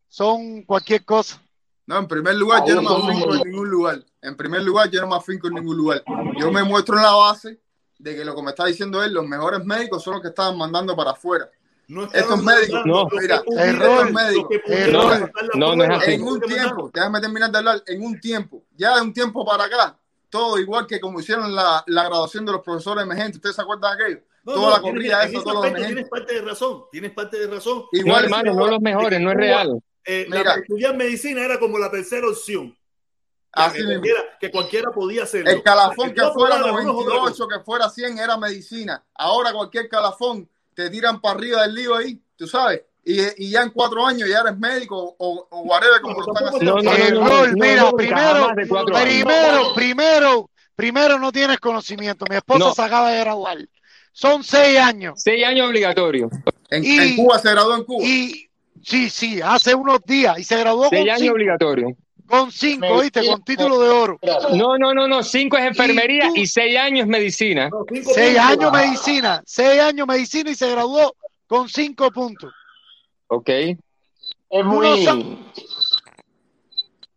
son 0.08 0.62
cualquier 0.62 1.04
cosa? 1.04 1.40
No, 1.86 1.98
en 1.98 2.08
primer 2.08 2.34
lugar, 2.34 2.64
yo 2.66 2.74
no 2.74 2.82
me 2.82 2.88
afinco 3.12 3.34
en 3.34 3.42
ningún 3.50 3.70
lugar. 3.70 4.04
En 4.20 4.36
primer 4.36 4.62
lugar, 4.62 4.90
yo 4.90 5.00
no 5.02 5.06
me 5.08 5.16
afinco 5.16 5.46
en 5.46 5.54
ningún 5.54 5.76
lugar. 5.76 6.02
Yo 6.38 6.50
me 6.50 6.64
muestro 6.64 6.96
en 6.96 7.02
la 7.04 7.12
base 7.14 7.60
de 7.98 8.16
que 8.16 8.24
lo 8.24 8.34
que 8.34 8.42
me 8.42 8.50
está 8.50 8.66
diciendo 8.66 9.02
él, 9.04 9.12
los 9.12 9.24
mejores 9.26 9.64
médicos 9.64 10.02
son 10.02 10.14
los 10.14 10.22
que 10.22 10.28
estaban 10.28 10.58
mandando 10.58 10.96
para 10.96 11.12
afuera. 11.12 11.48
No 11.88 12.02
Estos 12.12 12.42
médicos, 12.42 12.82
no, 12.84 13.06
mira, 13.12 13.40
error, 13.56 14.12
pudieran 14.12 14.64
error. 14.66 15.32
No, 15.54 15.76
no 15.76 15.84
es 15.84 15.90
así. 15.90 16.14
En 16.14 16.24
un 16.24 16.40
tiempo, 16.40 16.90
déjame 16.92 17.20
terminar 17.20 17.52
de 17.52 17.58
hablar, 17.58 17.82
en 17.86 18.02
un 18.04 18.20
tiempo, 18.20 18.64
ya 18.76 18.96
de 18.96 19.02
un 19.02 19.12
tiempo 19.12 19.44
para 19.46 19.64
acá, 19.64 19.96
todo 20.28 20.58
igual 20.58 20.88
que 20.88 20.98
como 20.98 21.20
hicieron 21.20 21.54
la, 21.54 21.84
la 21.86 22.04
graduación 22.04 22.44
de 22.44 22.50
los 22.52 22.62
profesores 22.62 23.04
emergentes. 23.04 23.36
¿Ustedes 23.36 23.54
se 23.54 23.62
acuerdan 23.62 23.96
de 23.96 24.04
aquello? 24.04 24.20
No, 24.42 24.52
Toda 24.54 24.66
no, 24.66 24.70
la 24.70 24.82
tienes- 24.82 24.92
corrida 24.92 25.16
los 25.16 25.24
aspecto 25.26 25.50
emergentes. 25.64 25.86
Tienes 25.86 26.08
parte 26.10 26.34
de 26.34 26.42
razón, 26.42 26.82
tienes 26.90 27.12
parte 27.12 27.38
de 27.38 27.46
razón. 27.46 27.78
No, 27.78 27.86
Igual 27.92 28.24
hermano, 28.24 28.54
no 28.54 28.66
los 28.66 28.80
mejores, 28.80 29.20
no 29.20 29.30
es 29.30 29.36
real. 29.36 29.82
Eh, 30.06 30.26
Mira. 30.28 30.44
la, 30.44 30.54
estudiar 30.60 30.96
medicina 30.96 31.44
era 31.44 31.58
como 31.58 31.78
la 31.78 31.90
tercera 31.90 32.28
opción. 32.28 32.76
Así 33.52 33.78
que, 33.78 33.84
cualquiera, 33.86 34.20
que 34.38 34.50
cualquiera 34.50 34.90
podía 34.90 35.22
hacerlo. 35.22 35.50
El 35.50 35.62
calafón 35.62 36.08
Que 36.10 36.16
que 36.16 36.20
fuera 36.32 36.56
aprobaras 36.56 36.82
uno 36.84 37.00
es 37.00 37.06
otra 37.06 37.14
98, 37.16 37.48
que 37.48 37.60
fuera 37.64 37.88
100 37.88 38.18
era 38.18 38.36
medicina. 38.36 39.02
Ahora 39.14 39.52
cualquier 39.52 39.88
calafón 39.88 40.48
te 40.74 40.90
tiran 40.90 41.20
para 41.22 41.38
arriba 41.38 41.62
del 41.62 41.74
lío 41.74 41.94
ahí, 41.94 42.20
tú 42.36 42.46
sabes. 42.46 42.82
Y, 43.02 43.18
y 43.44 43.50
ya 43.50 43.62
en 43.62 43.70
cuatro 43.70 44.04
años 44.04 44.28
ya 44.28 44.40
eres 44.40 44.58
médico 44.58 45.14
o, 45.18 45.46
o 45.50 45.60
whatever 45.62 46.00
como 46.02 46.20
lo 46.20 46.32
están 46.32 46.48
haciendo. 46.48 46.74
No, 46.76 46.82
no, 46.82 46.90
no, 46.90 46.98
no, 46.98 47.04
Error, 47.04 47.48
no, 47.48 47.54
mira, 47.64 47.90
primero, 47.92 48.54
primero, 48.92 49.74
primero, 49.74 50.50
primero 50.74 51.18
no 51.18 51.32
tienes 51.32 51.58
conocimiento. 51.58 52.26
Mi 52.28 52.36
esposa 52.36 52.58
No. 52.66 52.74
se 52.74 52.82
acaba 52.82 53.10
de 53.10 53.20
graduar. 53.20 53.58
Son 54.12 54.42
seis 54.42 54.78
años. 54.78 55.14
Seis 55.22 55.44
años 55.46 55.68
obligatorio. 55.68 56.28
En, 56.70 56.84
en 56.84 57.16
Cuba 57.16 57.38
se 57.38 57.50
graduó 57.50 57.76
en 57.76 57.84
Cuba. 57.84 58.04
Y 58.04 58.45
sí, 58.86 59.10
sí, 59.10 59.40
hace 59.42 59.74
unos 59.74 60.00
días. 60.04 60.38
Y 60.38 60.44
se 60.44 60.56
graduó 60.58 60.88
Seis 60.88 61.02
con 61.02 61.10
años 61.10 61.18
cinco, 61.20 61.32
obligatorio. 61.34 61.96
con 62.28 62.52
cinco, 62.52 63.00
¿viste? 63.00 63.26
Con 63.26 63.42
título 63.44 63.80
de 63.80 63.88
oro. 63.88 64.18
No, 64.54 64.78
no, 64.78 64.94
no, 64.94 65.06
no. 65.08 65.22
Cinco 65.22 65.56
es 65.56 65.64
enfermería 65.66 66.30
¿Y 66.34 66.46
seis 66.46 66.78
años 66.78 67.06
medicina. 67.06 67.68
No, 67.68 67.84
Seis 68.14 68.38
años 68.38 68.72
medicina, 68.72 69.42
seis 69.44 69.80
años 69.80 70.06
medicina 70.06 70.50
y 70.50 70.54
se 70.54 70.70
graduó 70.70 71.14
con 71.46 71.68
cinco 71.68 72.10
puntos. 72.10 72.52
Ok. 73.28 73.48
Es 73.48 74.64
muy. 74.64 74.86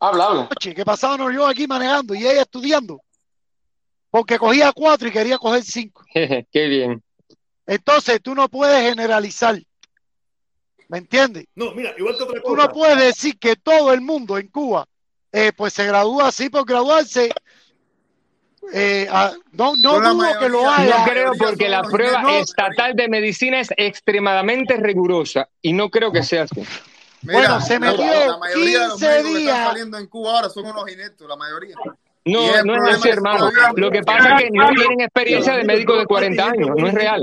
Habla, 0.02 0.26
habla. 0.26 0.42
Noche, 0.50 0.74
que 0.74 0.86
pasábamos 0.86 1.34
yo 1.34 1.46
aquí 1.46 1.68
manejando 1.68 2.16
y 2.16 2.20
ella 2.26 2.42
estudiando. 2.42 3.02
Porque 4.10 4.40
cogía 4.40 4.72
cuatro 4.74 5.08
y 5.08 5.12
quería 5.12 5.38
coger 5.38 5.64
cinco. 5.64 6.04
Qué 6.14 6.68
bien. 6.68 7.04
Entonces 7.68 8.20
tú 8.22 8.34
no 8.34 8.50
puedes 8.50 8.82
generalizar. 8.90 9.60
¿Me 10.90 10.98
entiendes? 10.98 11.46
No, 11.56 11.72
mira, 11.74 11.94
igual 11.98 12.18
que 12.18 12.24
otra 12.24 12.42
Tú 12.42 12.50
cosa. 12.56 12.64
no 12.68 12.74
puedes 12.74 12.98
decir 12.98 13.38
que 13.40 13.56
todo 13.56 13.94
el 13.94 14.02
mundo 14.02 14.38
en 14.38 14.48
Cuba 14.48 14.86
eh, 15.32 15.52
pues 15.56 15.74
se 15.74 15.86
gradúa 15.86 16.28
así 16.30 16.50
por 16.50 16.66
graduarse. 16.66 17.32
Eh, 18.74 19.08
no 19.54 19.76
no 19.78 19.94
Yo 19.96 20.00
la 20.02 20.10
dudo 20.10 20.40
que 20.40 20.50
lo 20.50 20.70
haya. 20.70 20.98
No 21.00 21.06
creo 21.12 21.32
porque 21.38 21.70
la 21.70 21.82
prueba 21.84 22.38
estatal 22.40 22.94
de 22.96 23.08
medicina 23.08 23.60
es 23.62 23.70
extremadamente 23.78 24.76
rigurosa 24.78 25.48
y 25.62 25.74
no 25.74 25.90
creo 25.90 26.12
que 26.12 26.24
sea 26.24 26.44
así. 26.44 26.62
Mira, 27.22 27.40
Bueno, 27.40 27.62
se 27.62 27.74
la- 27.74 27.80
metió 27.80 28.06
la 28.28 28.38
mayoría 28.38 28.80
de 28.82 28.88
los 28.88 28.94
15 29.00 29.08
médicos 29.08 29.32
que 29.34 29.40
días. 29.40 29.54
están 29.58 29.68
saliendo 29.68 29.98
en 29.98 30.08
Cuba 30.08 30.32
ahora 30.36 30.50
son 30.50 30.66
unos 30.66 30.92
ineptos, 30.92 31.28
la 31.28 31.36
mayoría. 31.36 31.76
No, 32.32 32.56
el 32.56 32.66
no 32.66 32.74
es 32.74 32.80
problema 32.80 32.98
así, 32.98 33.10
hermano. 33.10 33.50
Lo 33.76 33.92
que 33.92 34.02
pasa 34.02 34.36
es 34.36 34.44
que 34.44 34.50
no 34.52 34.70
tienen 34.70 35.02
experiencia 35.02 35.54
de 35.58 35.64
médico 35.64 35.98
de 35.98 36.06
40 36.06 36.46
años, 36.50 36.70
no 36.76 36.88
es 36.88 36.94
real. 36.94 37.22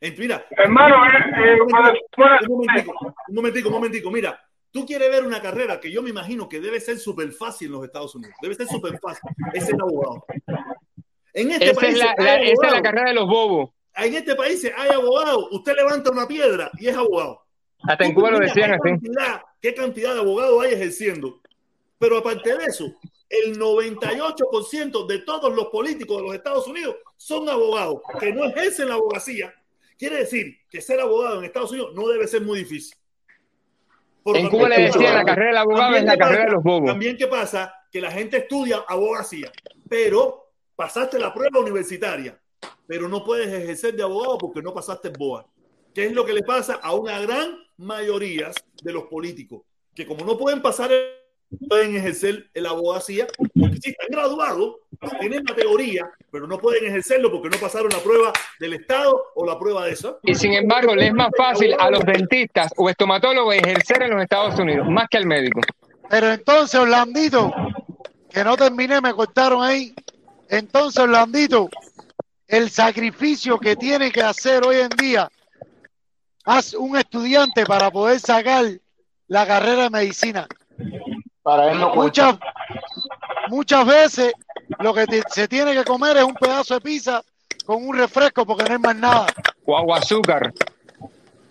Eh, 0.00 0.14
Mira, 0.18 0.44
Hermano, 0.50 0.96
eh, 1.06 1.56
eh, 1.56 1.60
un 1.62 3.34
momentico, 3.34 3.68
un 3.68 3.74
momentico. 3.74 4.10
Mira, 4.10 4.38
tú 4.70 4.84
quieres 4.84 5.10
ver 5.10 5.24
una 5.24 5.40
carrera 5.40 5.80
que 5.80 5.90
yo 5.90 6.02
me 6.02 6.10
imagino 6.10 6.48
que 6.48 6.60
debe 6.60 6.80
ser 6.80 6.98
súper 6.98 7.32
fácil 7.32 7.68
en 7.68 7.72
los 7.72 7.84
Estados 7.84 8.14
Unidos. 8.14 8.34
Debe 8.42 8.54
ser 8.54 8.66
súper 8.68 8.98
fácil. 8.98 9.30
Es 9.54 9.66
ser 9.66 9.76
abogado. 9.80 10.24
En 11.32 11.50
este 11.50 11.70
Esa 11.70 11.80
país 11.80 11.92
es 11.94 11.98
la, 11.98 12.14
hay 12.18 12.24
la- 12.24 12.42
esa 12.42 12.66
es 12.66 12.72
la 12.72 12.82
carrera 12.82 13.08
de 13.10 13.14
los 13.14 13.26
bobos. 13.26 13.70
En 13.94 14.14
este 14.14 14.34
país 14.34 14.70
hay 14.76 14.90
abogados. 14.90 15.48
Usted 15.52 15.74
levanta 15.74 16.10
una 16.10 16.26
piedra 16.26 16.70
y 16.78 16.88
es 16.88 16.96
abogado. 16.96 17.42
Hasta 17.82 18.04
en 18.04 18.14
Cuba 18.14 18.30
lo 18.32 18.38
decían 18.38 18.70
qué 18.70 18.74
así. 18.76 18.90
Cantidad, 18.90 19.42
¿Qué 19.60 19.74
cantidad 19.74 20.14
de 20.14 20.20
abogados 20.20 20.62
hay 20.64 20.74
ejerciendo? 20.74 21.40
Pero 21.98 22.18
aparte 22.18 22.56
de 22.56 22.64
eso, 22.66 22.84
el 23.28 23.58
98% 23.58 25.06
de 25.06 25.18
todos 25.20 25.54
los 25.54 25.66
políticos 25.66 26.18
de 26.18 26.22
los 26.24 26.34
Estados 26.34 26.66
Unidos 26.66 26.96
son 27.16 27.48
abogados 27.48 28.00
que 28.20 28.32
no 28.32 28.44
ejercen 28.44 28.88
la 28.88 28.94
abogacía. 28.94 29.52
Quiere 29.98 30.16
decir 30.18 30.58
que 30.70 30.80
ser 30.80 31.00
abogado 31.00 31.38
en 31.38 31.44
Estados 31.46 31.70
Unidos 31.72 31.92
no 31.94 32.06
debe 32.08 32.26
ser 32.28 32.42
muy 32.42 32.58
difícil. 32.60 32.96
Por 34.22 34.36
En 34.36 34.48
Cuba 34.48 34.68
le 34.68 34.82
decían 34.82 35.14
la 35.14 35.24
carrera 35.24 35.48
del 35.50 35.56
abogado 35.58 35.96
es 35.96 36.04
la 36.04 36.18
carrera 36.18 36.44
de 36.46 36.50
los 36.52 36.62
bobos. 36.62 36.86
También 36.90 37.16
qué 37.16 37.26
pasa 37.26 37.72
que 37.92 38.00
la 38.00 38.10
gente 38.10 38.38
estudia 38.38 38.84
abogacía, 38.88 39.50
pero 39.88 40.50
pasaste 40.74 41.18
la 41.18 41.32
prueba 41.32 41.60
universitaria, 41.60 42.38
pero 42.86 43.08
no 43.08 43.24
puedes 43.24 43.48
ejercer 43.48 43.94
de 43.94 44.02
abogado 44.02 44.36
porque 44.38 44.62
no 44.62 44.74
pasaste 44.74 45.10
BOA. 45.10 45.46
¿Qué 45.94 46.06
es 46.06 46.12
lo 46.12 46.24
que 46.26 46.34
le 46.34 46.42
pasa 46.42 46.74
a 46.74 46.94
una 46.94 47.18
gran 47.20 47.56
mayoría 47.78 48.50
de 48.82 48.92
los 48.92 49.04
políticos? 49.04 49.62
Que 49.94 50.04
como 50.06 50.24
no 50.26 50.36
pueden 50.36 50.60
pasar, 50.60 50.92
el- 50.92 51.06
pueden 51.68 51.96
ejercer 51.96 52.50
la 52.54 52.70
abogacía, 52.70 53.26
porque 53.36 53.76
sí 53.82 53.90
están 53.90 54.08
graduados, 54.10 54.76
tienen 55.20 55.44
la 55.44 55.54
teoría, 55.54 56.10
pero 56.30 56.46
no 56.46 56.58
pueden 56.58 56.86
ejercerlo 56.86 57.30
porque 57.30 57.48
no 57.48 57.58
pasaron 57.58 57.88
la 57.90 57.98
prueba 57.98 58.32
del 58.58 58.74
Estado 58.74 59.20
o 59.34 59.46
la 59.46 59.58
prueba 59.58 59.84
de 59.84 59.92
eso. 59.92 60.18
Y 60.22 60.34
sin 60.34 60.54
embargo, 60.54 60.94
le 60.94 61.08
es 61.08 61.14
más 61.14 61.30
fácil 61.36 61.74
a 61.78 61.90
los 61.90 62.04
dentistas 62.04 62.72
o 62.76 62.90
estomatólogos 62.90 63.54
ejercer 63.54 64.02
en 64.02 64.10
los 64.10 64.22
Estados 64.22 64.58
Unidos, 64.58 64.88
más 64.88 65.08
que 65.08 65.18
al 65.18 65.26
médico. 65.26 65.60
Pero 66.08 66.32
entonces, 66.32 66.78
Orlandito, 66.78 67.52
que 68.30 68.44
no 68.44 68.56
terminé, 68.56 69.00
me 69.00 69.12
cortaron 69.12 69.62
ahí. 69.62 69.94
Entonces, 70.48 71.02
Orlandito, 71.02 71.68
el 72.46 72.70
sacrificio 72.70 73.58
que 73.58 73.76
tiene 73.76 74.10
que 74.10 74.22
hacer 74.22 74.64
hoy 74.64 74.76
en 74.76 74.90
día 74.90 75.28
haz 76.44 76.74
un 76.74 76.96
estudiante 76.96 77.66
para 77.66 77.90
poder 77.90 78.20
sacar 78.20 78.64
la 79.26 79.46
carrera 79.46 79.84
de 79.84 79.90
medicina. 79.90 80.46
Para 81.46 81.70
él 81.70 81.78
no 81.78 81.92
cuenta. 81.92 82.32
Muchas, 82.32 82.38
muchas 83.50 83.86
veces 83.86 84.32
lo 84.80 84.92
que 84.92 85.06
te- 85.06 85.22
se 85.30 85.46
tiene 85.46 85.74
que 85.74 85.84
comer 85.84 86.16
es 86.16 86.24
un 86.24 86.34
pedazo 86.34 86.74
de 86.74 86.80
pizza 86.80 87.22
con 87.64 87.86
un 87.86 87.96
refresco 87.96 88.44
porque 88.44 88.64
no 88.64 88.72
hay 88.72 88.80
más 88.80 88.96
nada. 88.96 89.26
O 89.64 89.78
agua 89.78 89.98
azúcar. 89.98 90.52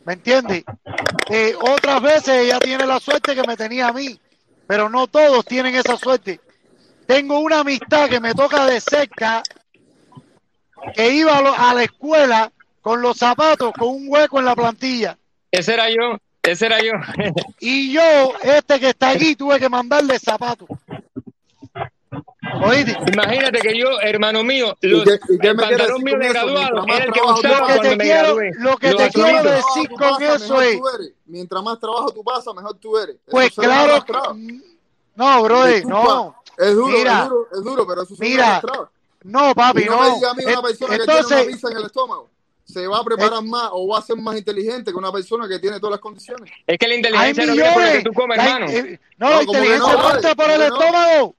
¿Me 0.04 0.12
entiendes? 0.14 0.66
Eh, 1.30 1.56
otras 1.62 2.02
veces 2.02 2.28
ella 2.28 2.60
tiene 2.60 2.86
la 2.86 3.00
suerte 3.00 3.34
que 3.36 3.48
me 3.48 3.56
tenía 3.56 3.88
a 3.88 3.94
mí, 3.94 4.20
pero 4.68 4.90
no 4.90 5.08
todos 5.08 5.46
tienen 5.46 5.74
esa 5.76 5.96
suerte. 5.96 6.42
Tengo 7.08 7.40
una 7.40 7.62
amistad 7.62 8.10
que 8.10 8.20
me 8.20 8.34
toca 8.34 8.66
de 8.66 8.82
cerca, 8.82 9.44
que 10.94 11.10
iba 11.10 11.38
a, 11.38 11.42
lo- 11.42 11.56
a 11.58 11.74
la 11.74 11.84
escuela 11.84 12.52
con 12.82 13.02
los 13.02 13.16
zapatos 13.16 13.72
con 13.72 13.88
un 13.96 14.08
hueco 14.10 14.40
en 14.40 14.46
la 14.46 14.56
plantilla. 14.58 15.18
Ese 15.52 15.74
era 15.74 15.88
yo, 15.90 16.18
ese 16.48 16.66
era 16.68 16.80
yo. 16.82 16.92
Y 17.60 17.92
yo, 17.94 18.34
este 18.44 18.80
que 18.80 18.90
está 18.90 19.10
aquí, 19.12 19.36
tuve 19.36 19.60
que 19.60 19.70
mandarle 19.70 20.20
zapatos. 20.20 20.68
¿Oíste? 22.64 22.96
Imagínate 23.12 23.60
que 23.60 23.78
yo, 23.78 24.00
hermano 24.02 24.44
mío, 24.44 24.76
los, 24.82 25.04
qué- 25.04 25.20
y 25.30 25.38
qué 25.40 25.48
el 25.50 25.56
pantalón 25.58 26.04
mío 26.04 26.18
de 26.18 26.26
eso? 26.26 26.34
graduado 26.34 26.86
era 26.88 27.06
el 27.06 27.12
que 27.12 27.22
usaba 27.22 27.34
Lo 27.34 27.42
que 27.68 27.74
cuando 27.74 27.82
te 27.82 27.96
me 27.98 28.04
quiero, 28.04 28.24
gradué. 28.36 28.52
lo 28.60 28.78
que 28.78 28.94
te 28.94 29.10
quiero 29.10 29.44
decir 29.52 29.90
tú 29.90 29.96
con 29.96 30.10
pasas, 30.12 30.42
eso 30.44 30.62
es. 30.62 30.80
Mientras 31.26 31.64
más 31.64 31.80
trabajo 31.80 32.12
tú 32.12 32.24
pasas, 32.24 32.54
mejor 32.56 32.76
tú 32.78 32.98
eres. 32.98 33.16
Eso 33.16 33.24
pues 33.32 33.56
ve 33.56 33.64
claro, 33.66 34.06
que- 34.06 34.14
no, 35.16 35.44
brother, 35.44 35.86
no, 35.86 36.36
Es 36.58 36.76
duro, 36.76 36.98
Mira. 36.98 37.24
es 37.24 37.30
duro, 37.30 37.48
es 37.52 37.64
duro, 37.64 37.88
pero 37.88 38.02
eso 38.04 38.16
se 38.16 38.24
Mira, 38.24 38.62
no, 39.24 39.54
papi, 39.56 39.82
Y 39.82 39.86
no 39.86 40.00
me 40.00 40.08
no. 40.10 40.16
diga 40.16 40.32
a 40.32 40.34
mí 40.36 40.44
una 40.46 40.62
persona 40.62 40.98
que 40.98 41.04
tiene 41.04 41.12
una 41.14 41.20
Entonces, 41.20 41.46
pizza 41.48 41.72
en 41.72 41.78
el 41.78 41.86
estómago. 41.86 42.30
Se 42.66 42.88
va 42.88 42.98
a 42.98 43.04
preparar 43.04 43.44
más 43.44 43.70
o 43.72 43.88
va 43.88 44.00
a 44.00 44.02
ser 44.02 44.18
más 44.18 44.36
inteligente 44.38 44.92
que 44.92 44.98
una 44.98 45.12
persona 45.12 45.48
que 45.48 45.60
tiene 45.60 45.78
todas 45.80 45.92
las 45.92 46.00
condiciones. 46.02 46.52
Es 46.66 46.78
que 46.78 46.88
la 46.88 46.96
inteligencia 46.96 47.46
no 47.46 47.54
viene 47.54 47.72
por 47.72 47.82
lo 47.82 47.86
que 47.86 47.92
millones. 47.98 48.04
tú 48.04 48.14
comes, 48.14 48.38
La- 48.38 48.44
hermano. 48.46 48.66
eh, 48.72 49.00
no, 49.18 49.30
la 49.30 49.36
No, 49.36 49.40
que 49.40 49.46
inteligencia 49.46 49.80
no, 49.80 49.98
vale, 49.98 50.10
parte 50.22 50.36
por 50.36 50.50
el 50.52 50.58
no. 50.60 50.66
estómago. 50.66 51.36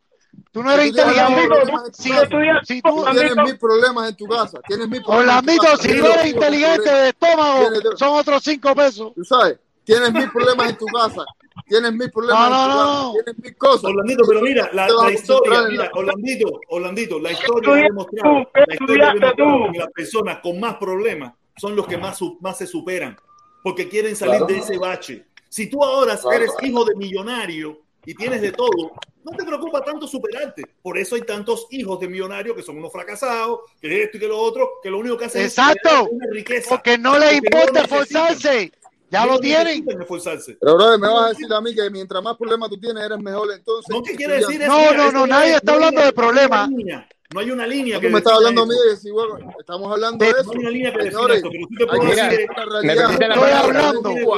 Tú 0.53 0.63
no 0.63 0.73
eres 0.73 0.87
inteligente. 0.87 1.49
Si, 1.93 2.11
Tú 2.11 3.05
si 3.05 3.13
tienes 3.13 3.37
mil 3.37 3.59
problemas 3.59 4.09
en 4.09 4.17
tu 4.17 4.27
casa. 4.27 4.61
Tienes 4.67 4.89
mil 4.89 5.03
problemas 5.03 5.37
Orlandito, 5.37 5.77
si 5.77 5.89
tú 6.01 6.07
eres 6.07 6.27
inteligente 6.27 6.91
de 6.91 7.09
estómago, 7.09 7.69
son 7.97 8.09
otros 8.15 8.43
cinco 8.43 8.75
pesos. 8.75 9.13
Tú 9.15 9.25
sabes, 9.25 9.59
tienes 9.87 10.13
mil 10.13 10.31
problemas 10.31 10.69
en 10.71 10.77
tu 10.77 10.87
casa. 10.87 11.25
Tienes 11.67 11.93
mil 11.95 12.11
problemas 12.11 12.51
No, 12.51 12.57
en 12.57 12.63
tu 12.63 12.69
no, 12.69 12.77
casa. 12.77 13.03
no. 13.03 13.13
Tienes 13.15 13.39
mil 13.43 13.57
cosas. 13.57 13.85
Orlandito, 13.85 14.25
pero 14.29 14.41
mira, 14.43 14.71
la, 14.75 14.89
la 14.89 15.11
historia, 15.13 15.63
mira, 15.71 15.85
la- 15.85 15.91
Orlandito, 15.95 16.61
Orlandito, 16.69 17.19
la 17.19 17.33
historia 17.33 17.73
ha 17.73 17.77
demostrado, 17.85 18.51
la 18.55 18.75
historia 18.75 19.07
demostrado 19.15 19.73
que 19.73 19.79
las 19.79 19.93
personas 19.93 20.39
con 20.43 20.61
más 20.61 20.77
problemas 20.77 21.33
son 21.57 21.75
los 21.75 21.87
que 21.87 21.97
más, 21.97 22.19
más 22.41 22.59
se 22.59 22.67
superan, 22.67 23.17
porque 23.63 23.89
quieren 23.89 24.15
salir 24.15 24.37
Claro. 24.37 24.47
de 24.47 24.59
ese 24.59 24.77
bache. 24.79 25.25
Si 25.49 25.71
tú 25.71 25.83
ahora 25.83 26.17
Claro. 26.19 26.37
eres 26.37 26.51
hijo 26.63 26.85
de 26.85 26.95
millonario 26.97 27.81
y 28.05 28.15
tienes 28.15 28.43
de 28.43 28.53
todo, 28.53 28.93
no 29.25 29.33
te 29.37 29.45
preocupa 29.45 29.83
tanto 29.83 30.07
superarte. 30.07 30.63
Por 30.83 30.99
eso 30.99 31.15
hay 31.17 31.23
tantos 31.23 31.67
hijos 31.71 31.99
de 31.99 32.09
millonarios 32.09 32.55
que 32.55 32.63
son 32.63 32.77
unos 32.77 32.93
fracasados, 32.93 33.61
que 33.81 34.03
esto 34.03 34.19
y 34.19 34.21
que 34.21 34.29
lo 34.29 34.39
otro, 34.39 34.73
que 34.83 34.91
lo 34.91 34.99
único 34.99 35.17
que 35.17 35.25
hacen 35.25 35.43
Exacto. 35.43 35.89
es 35.89 36.09
una 36.13 36.27
riqueza. 36.31 36.69
Porque 36.69 36.99
no 36.99 37.19
les 37.19 37.41
Porque 37.41 37.51
no 37.51 37.59
importa 37.63 37.83
necesitan. 37.83 38.23
esforzarse. 38.33 38.73
Ya 39.11 39.25
No 39.25 39.33
lo 39.35 39.39
tienen. 39.41 39.85
esforzarse. 39.89 40.57
Pero, 40.61 40.75
brother, 40.75 40.99
me 40.99 41.09
vas 41.09 41.27
a 41.27 41.29
decir 41.29 41.53
a 41.53 41.61
mí 41.61 41.75
que 41.75 41.89
mientras 41.91 42.23
más 42.23 42.37
problemas 42.37 42.69
tú 42.71 42.77
tienes, 42.79 43.05
eres 43.05 43.19
mejor 43.21 43.53
entonces. 43.53 43.95
No, 43.95 44.03
¿qué 44.03 44.15
quiere 44.17 44.39
decir 44.39 44.61
eso? 44.63 44.71
No, 44.73 44.93
no, 44.95 45.13
no, 45.13 45.27
nadie 45.27 45.51
es- 45.51 45.57
está 45.57 45.75
hablando 45.75 46.01
de 46.03 46.13
problemas. 46.13 46.69
No 46.69 46.77
hay 46.77 46.83
una 46.83 46.87
línea, 46.87 47.09
no 47.33 47.41
hay 47.41 47.51
una 47.51 47.67
línea 47.67 47.95
No, 47.97 48.01
que 48.01 48.07
tú 48.09 48.13
me 48.13 48.19
estás 48.19 48.33
hablando 48.35 48.63
a 48.63 48.67
mí 48.67 48.75
de 49.05 49.13
bueno, 49.13 49.55
estamos 49.61 49.93
hablando 49.93 50.25
de 50.25 50.31
No 50.33 50.39
eso. 50.39 50.51
hay 50.53 50.59
una 50.59 50.71
línea 50.71 50.93
que 50.93 51.03
Señores, 51.05 51.39
eso, 51.39 51.49
pero 51.79 52.01
te 52.01 52.07
decir 52.17 52.41
Estoy 52.41 53.51
hablando. 53.53 54.37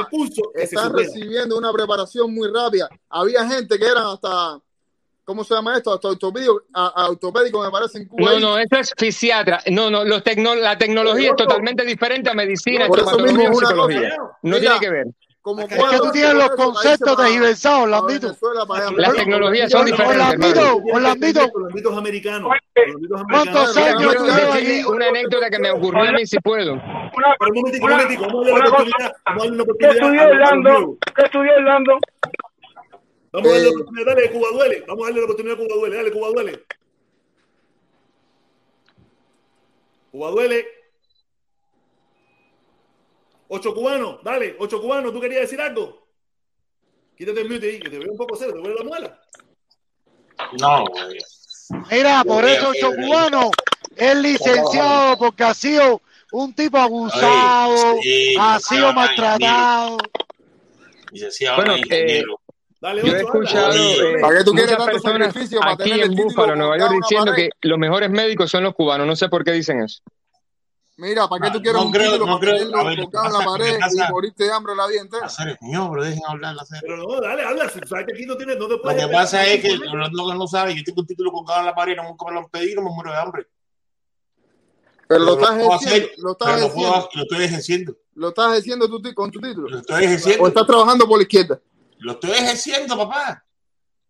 Están 0.53 0.93
recibiendo 0.93 1.57
una 1.57 1.73
preparación 1.73 2.33
muy 2.33 2.47
rápida. 2.51 2.89
Había 3.09 3.47
gente 3.47 3.77
que 3.79 3.85
eran 3.85 4.05
hasta, 4.05 4.59
¿cómo 5.29 5.43
se 5.43 5.53
llama 5.53 5.77
esto? 5.77 5.93
Hasta 5.93 6.07
ortopédico, 6.07 6.63
a- 6.73 6.87
a 7.03 7.09
ortopédico 7.11 7.61
me 7.63 7.69
parece 7.69 7.99
en 7.99 8.07
Cuba. 8.07 8.31
No, 8.33 8.39
no, 8.39 8.57
eso 8.57 8.77
es 8.77 8.91
fisiatra. 8.97 9.61
No, 9.67 9.91
no, 9.91 10.03
los 10.03 10.23
tecno- 10.23 10.55
la 10.55 10.75
tecnología 10.75 11.29
es 11.29 11.35
totalmente 11.35 11.85
diferente 11.85 12.31
a 12.31 12.33
medicina, 12.33 12.87
Por 12.87 12.97
eso 12.97 13.07
traumatología 13.09 13.49
es 13.49 13.57
una 13.57 13.67
psicología. 13.67 13.99
cosa. 14.17 14.37
No 14.41 14.55
Mira, 14.57 14.59
tiene 14.59 14.79
que 14.79 14.89
ver. 14.89 15.05
Como 15.41 15.61
Es 15.61 15.67
que 15.69 15.97
tú 15.97 16.11
tienes 16.11 16.33
los 16.33 16.49
conceptos 16.49 17.15
para 17.15 17.29
Orlandito. 17.79 18.35
Las 18.97 19.13
tecnologías 19.13 19.71
son 19.71 19.85
diferentes, 19.85 20.17
Orlandito. 20.21 20.77
Orlandito. 20.93 21.41
Orlandito 21.53 21.91
es 21.91 21.97
americano. 21.97 22.47
Oye, 22.49 22.59
Orlandito 22.75 23.15
es 23.15 23.23
¿Cuántos 23.31 23.77
años 23.77 24.85
una 24.87 25.07
anécdota 25.07 25.49
que 25.49 25.59
me 25.59 25.71
ocurrió 25.71 26.09
a 26.09 26.11
mí, 26.11 26.25
si 26.25 26.37
puedo. 26.39 26.73
Una, 26.73 27.35
un 27.39 27.55
momentico, 27.55 27.87
momentico, 27.87 28.25
vamos 28.27 28.47
a 28.47 28.51
darle 28.51 29.61
oportunidad, 29.61 29.79
¿Qué 29.79 29.85
estudió 29.87 30.11
los- 30.11 30.13
los 30.13 30.31
Orlando? 30.31 30.97
¿Qué 31.15 31.21
estudió 31.23 31.51
Orlando? 31.55 31.97
Vamos 33.31 33.47
a 33.49 33.53
darle 33.53 33.63
la 33.63 33.69
Eh, 33.69 33.73
oportunidad, 33.75 34.05
dale, 34.15 34.31
Cuba 34.31 34.47
duele. 34.53 34.83
Vamos 34.87 35.03
a 35.03 35.05
darle 35.07 35.19
la 35.19 35.25
oportunidad 35.25 35.55
a 35.55 35.63
Cuba 35.63 35.75
duele, 35.75 35.95
dale, 35.95 36.11
Cuba 36.11 36.27
duele. 36.29 36.63
Cuba 40.11 40.31
duele. 40.31 40.65
Ocho 43.51 43.73
cubanos, 43.73 44.23
dale, 44.23 44.55
ocho 44.59 44.79
cubanos, 44.79 45.11
¿tú 45.11 45.19
querías 45.19 45.41
decir 45.41 45.59
algo? 45.59 46.05
Quítate 47.17 47.41
el 47.41 47.49
mute 47.49 47.67
ahí, 47.69 47.79
que 47.79 47.89
te 47.89 47.97
veo 47.97 48.11
un 48.11 48.17
poco 48.17 48.35
serio, 48.35 48.53
te 48.53 48.59
duele 48.59 48.75
la 48.75 48.83
muela. 48.83 49.21
No, 50.59 50.85
güey. 50.85 51.17
Mira, 51.91 52.23
por 52.23 52.45
eso 52.45 52.69
Ocho 52.69 52.91
Cubano 52.95 53.51
es 53.95 54.15
licenciado 54.17 55.17
porque 55.17 55.43
ha 55.43 55.53
sido 55.53 56.01
un 56.31 56.53
tipo 56.53 56.77
abusado, 56.77 57.97
sí, 58.01 58.35
ha 58.39 58.59
sido 58.59 58.93
maltratado. 58.93 59.97
Licenciado 61.11 61.57
Bueno, 61.57 61.73
en 61.73 61.79
ingeniero. 61.79 62.38
Dale, 62.81 63.01
Yo 63.05 63.13
he 63.13 63.19
escuchado 63.21 63.73
eh, 63.73 64.17
¿para 64.21 64.37
qué 64.37 64.43
tú 64.45 64.51
quieres 64.51 64.71
muchas 64.79 64.85
tanto 65.03 65.09
sacrificio 65.09 65.59
para 65.59 65.71
aquí 65.73 65.83
tener 65.83 66.05
en 66.05 66.15
Búfalo, 66.15 66.55
Nueva 66.55 66.77
York, 66.77 66.93
diciendo 67.01 67.31
pared? 67.33 67.49
que 67.59 67.67
los 67.67 67.77
mejores 67.77 68.09
médicos 68.09 68.49
son 68.49 68.63
los 68.63 68.73
cubanos. 68.73 69.05
No 69.05 69.15
sé 69.17 69.27
por 69.27 69.43
qué 69.43 69.51
dicen 69.51 69.81
eso. 69.83 70.01
Mira, 70.95 71.27
¿para 71.27 71.45
qué 71.45 71.51
tú 71.51 71.57
No, 71.57 71.61
quieres 71.63 71.81
no 71.81 71.85
un 71.87 71.91
creo- 71.93 72.11
título 72.11 72.25
no 72.25 72.39
para 72.39 72.51
creo- 72.51 72.53
ver, 72.53 72.61
lo 72.67 72.79
en 72.79 72.79
la 72.79 73.29
lo 73.29 73.51
pared 73.51 73.77
y 74.07 74.11
morirte 74.11 74.43
de 74.45 74.51
hambre 74.51 74.75
la 74.75 74.87
vida 74.87 75.01
entera? 75.01 75.25
Hacer, 75.25 75.57
señor, 75.59 75.89
pero 75.91 76.03
dejen 76.03 76.21
hablar. 76.27 76.55
Pero 76.81 76.97
no, 76.97 77.21
dale, 77.21 77.43
habla. 77.43 77.69
si 77.69 77.79
Sabes 77.85 78.05
que 78.05 78.13
aquí 78.13 78.25
no 78.25 78.37
tienes, 78.37 78.57
no 78.57 78.67
te 78.67 78.73
Lo 78.73 78.81
puedes. 78.81 79.05
que 79.05 79.11
pasa 79.11 79.45
es 79.45 79.61
que 79.61 79.75
lo 79.77 79.95
lo 80.09 80.27
que 80.29 80.35
no 80.37 80.47
sabe, 80.47 80.75
yo 80.75 80.83
tengo 80.83 81.01
un 81.01 81.07
título 81.07 81.31
colgado 81.33 81.59
en 81.61 81.65
la 81.67 81.75
pared, 81.75 81.95
nunca 81.97 82.25
me 82.27 82.31
lo 82.33 82.39
han 82.39 82.49
pedido, 82.49 82.81
me 82.81 82.89
muero 82.91 83.11
de 83.11 83.17
hambre. 83.17 83.47
Pero 85.07 85.21
lo 85.21 85.33
estás 85.33 85.57
ejerciendo, 85.57 86.07
lo 86.17 86.31
estás 86.33 86.53
pero 86.53 86.67
no 86.67 86.73
puedo, 86.73 86.87
ejerciendo, 86.89 87.09
lo 87.15 87.21
estoy 87.23 87.43
ejerciendo. 87.45 87.97
lo 88.15 88.27
estás 88.29 88.51
ejerciendo 88.51 88.89
tú 88.89 89.13
con 89.13 89.31
tu 89.31 89.39
título. 89.41 89.69
Lo 89.69 89.77
estoy 89.79 90.03
ejerciendo. 90.03 90.43
O 90.43 90.47
estás 90.47 90.67
trabajando 90.67 91.07
por 91.07 91.17
la 91.17 91.23
izquierda. 91.23 91.59
Lo 91.99 92.13
estoy 92.13 92.31
ejerciendo, 92.31 92.97
papá. 92.97 93.43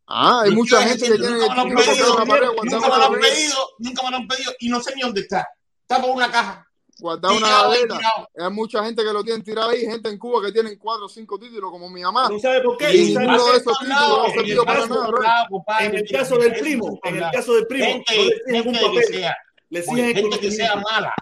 Ah, 0.08 0.42
hay 0.44 0.50
Lo 0.50 0.56
mucha 0.56 0.82
gente 0.82 1.06
que 1.08 1.18
tiene 1.18 1.38
Nunca 1.38 1.56
me 1.56 1.56
lo 1.56 1.62
han 1.62 1.76
pedido, 1.76 2.16
nunca 2.16 2.26
me 2.26 2.98
lo 2.98 3.04
han 3.06 3.20
pedido, 3.20 3.70
nunca 3.78 4.04
me 4.04 4.12
lo 4.12 4.18
han 4.18 4.28
pedido 4.28 4.52
y 4.60 4.70
no 4.70 4.82
sé 4.82 4.96
ni 4.96 5.02
dónde 5.02 5.22
está. 5.22 5.48
Está 5.82 6.02
por 6.02 6.12
una 6.12 6.32
caja. 6.32 6.66
Guardado 7.00 7.34
en 7.36 7.44
una 7.44 7.62
gaveta. 7.62 8.00
Hay 8.38 8.52
mucha 8.52 8.84
gente 8.84 9.04
que 9.04 9.14
lo 9.14 9.24
tiene 9.24 9.42
tirado 9.44 9.70
ahí, 9.70 9.82
gente 9.86 10.10
en 10.10 10.18
Cuba 10.18 10.42
que 10.46 10.52
tienen 10.52 10.78
cuatro 10.78 11.06
o 11.06 11.10
cinco 11.10 11.40
títulos, 11.40 11.72
como 11.72 11.90
mi 11.90 12.02
mamá. 12.02 12.28
¿Tú 12.28 12.40
sabes 12.40 12.62
por 12.62 12.78
qué? 12.78 12.94
Y 12.94 13.08
¿Tú 13.08 13.14
sabes 13.14 13.28
ninguno 13.30 13.52
de 13.52 13.58
esos 13.58 13.80
títulos 13.80 14.00
no 14.00 14.22
ha 14.22 14.26
En 14.26 14.26
el 14.26 14.34
servido 14.34 14.66
para 14.66 14.80
caso- 14.82 14.96
nada, 14.96 15.08
bro. 15.08 15.64
En 15.80 15.96
el 15.96 16.10
caso 16.10 16.38
del 16.38 16.54
primo, 16.54 17.00
en 17.04 17.16
el 17.16 17.32
caso 17.32 17.54
del 17.54 17.68
primo, 17.68 17.86
gente, 17.86 18.06
no 18.48 18.72
le 18.72 18.92
que 18.92 19.04
sea, 19.04 19.38
gente 19.70 20.40
que 20.40 20.58
mala, 20.92 21.14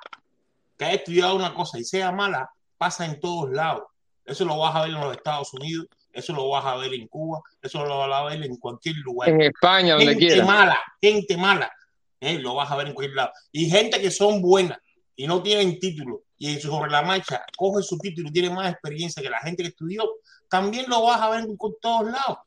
que 0.77 0.85
haya 0.85 0.95
estudiado 0.95 1.35
una 1.35 1.53
cosa 1.53 1.77
y 1.77 1.83
sea 1.83 2.11
mala, 2.11 2.49
pasa 2.77 3.05
en 3.05 3.19
todos 3.19 3.51
lados. 3.51 3.83
Eso 4.25 4.45
lo 4.45 4.57
vas 4.57 4.75
a 4.75 4.81
ver 4.81 4.89
en 4.89 4.99
los 4.99 5.15
Estados 5.15 5.53
Unidos, 5.53 5.87
eso 6.17 6.33
lo 6.33 6.49
vas 6.49 6.65
a 6.65 6.75
ver 6.75 6.93
en 6.93 7.07
Cuba, 7.07 7.41
eso 7.61 7.85
lo 7.85 7.97
vas 7.99 8.11
a 8.11 8.23
ver 8.25 8.43
en 8.43 8.57
cualquier 8.57 8.95
lugar. 8.97 9.29
En 9.29 9.41
España, 9.41 9.93
donde 9.93 10.07
gente 10.07 10.27
quiera. 10.27 10.45
mala, 10.45 10.77
gente 11.01 11.37
mala, 11.37 11.71
eh, 12.19 12.39
lo 12.39 12.55
vas 12.55 12.69
a 12.71 12.75
ver 12.77 12.87
en 12.87 12.93
cualquier 12.93 13.15
lado. 13.15 13.31
Y 13.51 13.69
gente 13.69 14.01
que 14.01 14.11
son 14.11 14.41
buenas 14.41 14.79
y 15.15 15.27
no 15.27 15.41
tienen 15.43 15.79
título 15.79 16.23
y 16.37 16.59
sobre 16.59 16.91
la 16.91 17.01
marcha 17.01 17.43
cogen 17.57 17.83
su 17.83 17.97
título 17.97 18.29
y 18.29 18.31
tienen 18.31 18.53
más 18.53 18.71
experiencia 18.71 19.21
que 19.23 19.29
la 19.29 19.39
gente 19.39 19.63
que 19.63 19.69
estudió, 19.69 20.03
también 20.49 20.85
lo 20.87 21.03
vas 21.03 21.21
a 21.21 21.29
ver 21.29 21.41
en 21.41 21.57
todos 21.57 22.05
lados. 22.11 22.37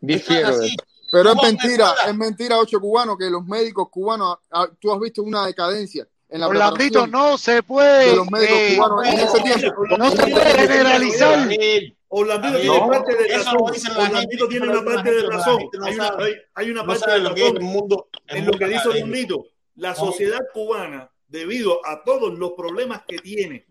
Difiero. 0.00 0.50
Pero 1.12 1.30
es 1.32 1.42
mentira, 1.42 1.92
es 2.06 2.14
mentira, 2.14 2.58
ocho 2.58 2.78
cubanos, 2.80 3.16
que 3.18 3.28
los 3.28 3.44
médicos 3.44 3.88
cubanos, 3.90 4.36
ah, 4.52 4.68
tú 4.80 4.92
has 4.92 5.00
visto 5.00 5.22
una 5.24 5.44
decadencia 5.44 6.06
en 6.28 6.40
la 6.40 6.46
Orlandito, 6.46 7.08
no 7.08 7.36
se 7.36 7.54
de 7.54 7.62
puede. 7.64 8.14
los 8.14 8.30
médicos 8.30 8.56
eh, 8.56 8.76
cubanos 8.76 9.06
en 9.06 9.18
ese 9.18 9.42
Mira, 9.42 9.56
tiempo. 9.56 9.86
no 9.98 10.10
se 10.12 10.16
puede 10.18 10.44
tiene- 10.54 10.68
generalizar. 10.68 11.48
A 12.34 12.42
tiene 12.42 12.58
ver, 12.58 12.66
parte 12.90 13.16
de 13.16 13.28
razón. 13.36 13.60
gente, 13.72 14.48
tiene 14.48 14.68
una 14.68 14.84
parte 14.84 15.12
de 15.12 15.22
razón. 15.22 15.62
no 15.72 15.84
Hay 15.86 15.94
una, 15.94 16.16
hay, 16.54 16.70
una 16.70 16.82
no 16.82 16.86
parte 16.88 17.10
de 17.12 17.34
que 17.34 17.40
es 17.42 17.48
el 17.48 17.54
razón 17.56 17.64
mundo. 17.64 18.08
el 18.26 18.38
en 18.38 18.46
lo 18.46 18.52
que 18.52 18.64
dice. 18.66 18.88
Orlandito. 18.88 19.46
La 19.76 19.90
No. 19.90 19.94
sociedad 19.96 20.40
cubana, 20.52 21.10
debido 21.28 21.86
a 21.86 22.02
todos 22.04 22.36
los 22.38 22.52
problemas 22.52 23.02
que 23.06 23.18
tiene, 23.18 23.64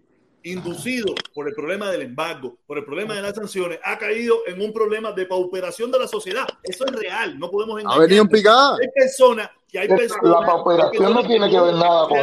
inducido 0.43 1.13
por 1.33 1.47
el 1.47 1.53
problema 1.53 1.89
del 1.91 2.01
embargo, 2.03 2.57
por 2.65 2.77
el 2.77 2.85
problema 2.85 3.13
de 3.15 3.21
las 3.21 3.35
sanciones, 3.35 3.79
ha 3.83 3.97
caído 3.97 4.37
en 4.47 4.61
un 4.61 4.71
problema 4.73 5.11
de 5.11 5.25
pauperación 5.25 5.91
de 5.91 5.99
la 5.99 6.07
sociedad. 6.07 6.47
Eso 6.63 6.85
es 6.85 6.91
real, 6.91 7.37
no 7.37 7.49
podemos 7.51 7.77
Ha 7.77 7.81
engañar. 7.81 8.01
venido 8.01 8.21
en 8.23 8.29
picada. 8.29 8.77
Hay 8.81 8.87
personas 8.93 9.49
que 9.69 9.79
hay 9.79 9.87
La 9.87 9.95
personas 9.97 10.45
pauperación 10.45 10.91
hay 10.93 10.97
personas 10.99 11.23
no 11.23 11.27
tiene 11.29 11.49
que 11.49 11.61
ver 11.61 11.73
nada 11.75 12.07
con- 12.07 12.17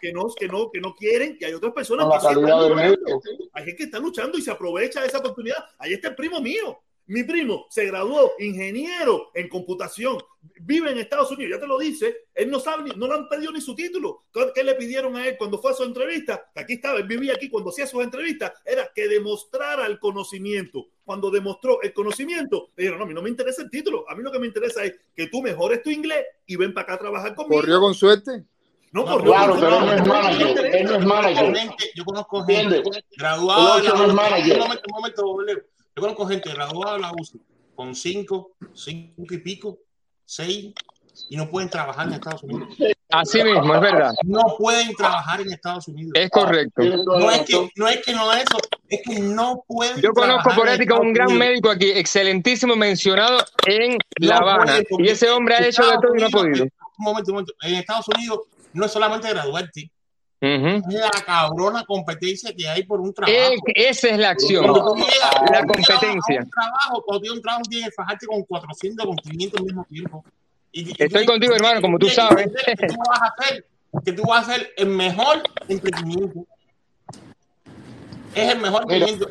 que 0.00 0.12
no, 0.12 0.28
que 0.38 0.46
no, 0.48 0.70
que 0.70 0.80
no 0.80 0.94
quieren 0.94 1.36
y 1.40 1.44
hay 1.44 1.54
otras 1.54 1.72
personas 1.72 2.06
la 2.06 2.14
que 2.14 2.20
sí 2.20 2.26
están 2.26 2.42
luchando. 2.70 3.20
Hay 3.52 3.64
gente 3.64 3.76
que 3.76 3.84
está 3.84 3.98
luchando 3.98 4.38
y 4.38 4.42
se 4.42 4.50
aprovecha 4.50 5.00
de 5.00 5.06
esa 5.08 5.18
oportunidad. 5.18 5.56
Ahí 5.78 5.92
está 5.94 6.08
el 6.08 6.14
primo 6.14 6.40
mío. 6.40 6.78
Mi 7.06 7.22
primo 7.22 7.66
se 7.68 7.84
graduó 7.84 8.32
ingeniero 8.38 9.30
en 9.34 9.48
computación, 9.50 10.16
vive 10.62 10.90
en 10.90 10.98
Estados 10.98 11.30
Unidos, 11.32 11.52
ya 11.56 11.60
te 11.60 11.66
lo 11.66 11.78
dice, 11.78 12.16
él 12.34 12.50
no 12.50 12.58
sabe, 12.58 12.84
ni- 12.84 12.98
no 12.98 13.06
le 13.06 13.12
han 13.14 13.28
pedido 13.28 13.52
ni 13.52 13.60
su 13.60 13.74
título. 13.74 14.24
¿Qué 14.54 14.64
le 14.64 14.74
pidieron 14.74 15.14
a 15.16 15.26
él 15.28 15.36
cuando 15.36 15.58
fue 15.60 15.72
a 15.72 15.74
su 15.74 15.82
entrevista? 15.84 16.50
Que 16.54 16.60
aquí 16.60 16.72
estaba, 16.74 16.98
él 16.98 17.06
vivía 17.06 17.34
aquí 17.34 17.50
cuando 17.50 17.68
hacía 17.70 17.86
sus 17.86 18.02
entrevistas, 18.02 18.52
era 18.64 18.90
que 18.94 19.06
demostrara 19.06 19.86
el 19.86 19.98
conocimiento. 19.98 20.86
Cuando 21.04 21.30
demostró 21.30 21.82
el 21.82 21.92
conocimiento, 21.92 22.70
le 22.76 22.84
dijeron, 22.84 22.98
no, 23.00 23.04
a 23.04 23.08
mí 23.08 23.12
no 23.14 23.20
me 23.20 23.28
interesa 23.28 23.60
el 23.60 23.70
título, 23.70 24.08
a 24.08 24.14
mí 24.14 24.22
lo 24.22 24.32
que 24.32 24.38
me 24.38 24.46
interesa 24.46 24.82
es 24.84 24.94
que 25.14 25.26
tú 25.26 25.42
mejores 25.42 25.82
tu 25.82 25.90
inglés 25.90 26.24
y 26.46 26.56
ven 26.56 26.72
para 26.72 26.84
acá 26.84 26.94
a 26.94 26.98
trabajar 26.98 27.34
conmigo. 27.34 27.60
Corrió 27.60 27.80
con 27.80 27.92
suerte. 27.94 28.44
No, 28.92 29.04
No, 29.04 29.12
corrió 29.18 29.32
Claro, 29.32 29.52
con- 29.54 29.60
pero 29.60 29.80
no 29.80 29.92
es 29.92 30.06
manager. 30.06 30.66
Él 30.74 30.84
no 30.86 30.94
es 30.94 31.04
manager. 31.04 31.54
Gente, 31.56 31.90
yo 31.96 32.04
conozco 32.04 32.44
gente 32.44 32.82
graduada 33.18 33.82
no 33.92 34.04
es 34.06 34.14
manager. 34.14 34.52
Un 34.54 34.58
momento, 34.60 35.26
un 35.26 35.36
momento. 35.42 35.62
Yo 35.96 36.00
conozco 36.00 36.26
gente 36.26 36.52
graduada 36.52 36.94
de 36.94 37.00
la 37.02 37.12
UCI 37.12 37.40
con 37.76 37.94
cinco, 37.94 38.56
cinco 38.72 39.34
y 39.34 39.38
pico, 39.38 39.78
seis, 40.24 40.72
y 41.30 41.36
no 41.36 41.48
pueden 41.48 41.70
trabajar 41.70 42.08
en 42.08 42.14
Estados 42.14 42.42
Unidos. 42.42 42.74
Así 43.10 43.44
mismo, 43.44 43.72
es 43.76 43.80
verdad. 43.80 44.12
No 44.24 44.42
pueden 44.58 44.92
trabajar 44.96 45.40
en 45.40 45.52
Estados 45.52 45.86
Unidos. 45.86 46.10
Es 46.14 46.28
correcto. 46.30 46.82
Toda 47.04 47.20
No 47.20 47.30
es 47.30 47.42
que 47.42 47.70
no 47.76 47.86
es 47.86 48.04
que 48.04 48.12
no 48.12 48.32
es 48.32 48.38
eso, 48.42 48.58
es 48.88 49.02
que 49.04 49.20
no 49.20 49.62
pueden. 49.68 50.00
Yo 50.00 50.12
conozco 50.12 50.50
por 50.56 50.68
ética 50.68 50.98
un 50.98 51.12
gran 51.12 51.28
Unidos. 51.28 51.46
médico 51.46 51.70
aquí, 51.70 51.92
excelentísimo, 51.92 52.74
mencionado 52.74 53.38
en 53.64 53.96
La 54.16 54.38
Habana. 54.38 54.78
Y 54.98 55.08
ese 55.08 55.30
hombre 55.30 55.54
ha 55.54 55.58
hecho 55.64 55.82
de 55.82 55.94
Estados 55.94 56.00
todo 56.02 56.16
y 56.16 56.20
no 56.20 56.26
ha 56.26 56.30
podido. 56.30 56.64
Un 56.64 57.04
momento, 57.04 57.30
un 57.30 57.34
momento. 57.36 57.52
En 57.62 57.74
Estados 57.76 58.08
Unidos 58.08 58.40
no 58.72 58.86
es 58.86 58.90
solamente 58.90 59.28
graduarte, 59.28 59.92
Es 60.44 60.82
la 60.94 61.10
cabrona 61.24 61.84
competencia 61.84 62.52
que 62.54 62.68
hay 62.68 62.82
por 62.84 63.00
un 63.00 63.12
trabajo. 63.14 63.54
esa 63.74 64.08
es 64.08 64.18
la 64.18 64.30
acción, 64.30 64.64
Cuando 64.66 64.94
tú 64.94 64.96
llegas, 64.96 65.50
la 65.50 65.58
a 65.58 65.62
competencia. 65.62 66.40
un 66.42 66.50
trabajo, 66.50 67.02
cuando 67.04 67.20
tienes 67.22 67.36
un 67.36 67.42
trabajo, 67.42 67.62
tienes 67.68 67.88
que 67.88 67.94
fajarte 67.94 68.26
con 68.26 68.42
400, 68.42 69.06
con 69.06 69.16
500 69.16 69.60
al 69.60 69.66
mismo 69.66 69.84
tiempo. 69.84 70.24
Y, 70.72 70.88
y 70.88 70.94
Estoy 70.98 71.24
contigo, 71.24 71.54
hermano, 71.54 71.80
como 71.80 71.98
tú 71.98 72.08
sabes. 72.08 72.48
Que 72.66 72.86
tú 72.86 72.96
vas 73.08 73.20
a 73.22 73.26
hacer, 73.26 73.66
que 74.04 74.12
tú 74.12 74.22
vas 74.24 74.48
a 74.48 74.52
hacer 74.52 74.72
el 74.76 74.88
mejor 74.88 75.42
emprendimiento. 75.68 76.46
Es 78.34 78.52
el 78.52 78.58
mejor 78.58 78.82
emprendimiento. 78.82 79.28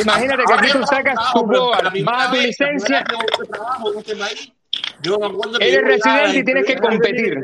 Imagínate 0.00 0.42
que 0.46 0.54
aquí 0.54 0.70
tú 0.72 0.86
sacas 0.86 1.16
tu 1.32 1.46
la 1.50 1.90
primera 1.90 2.12
bajas 2.16 2.30
tu 2.30 2.36
licencia, 2.40 3.04
yo 5.02 5.18
me 5.18 5.26
acuerdo 5.26 5.58
que 5.58 5.68
eres 5.68 5.80
yo 5.80 6.10
residente 6.10 6.38
y 6.38 6.44
tienes 6.44 6.66
que 6.66 6.76
competir. 6.76 7.34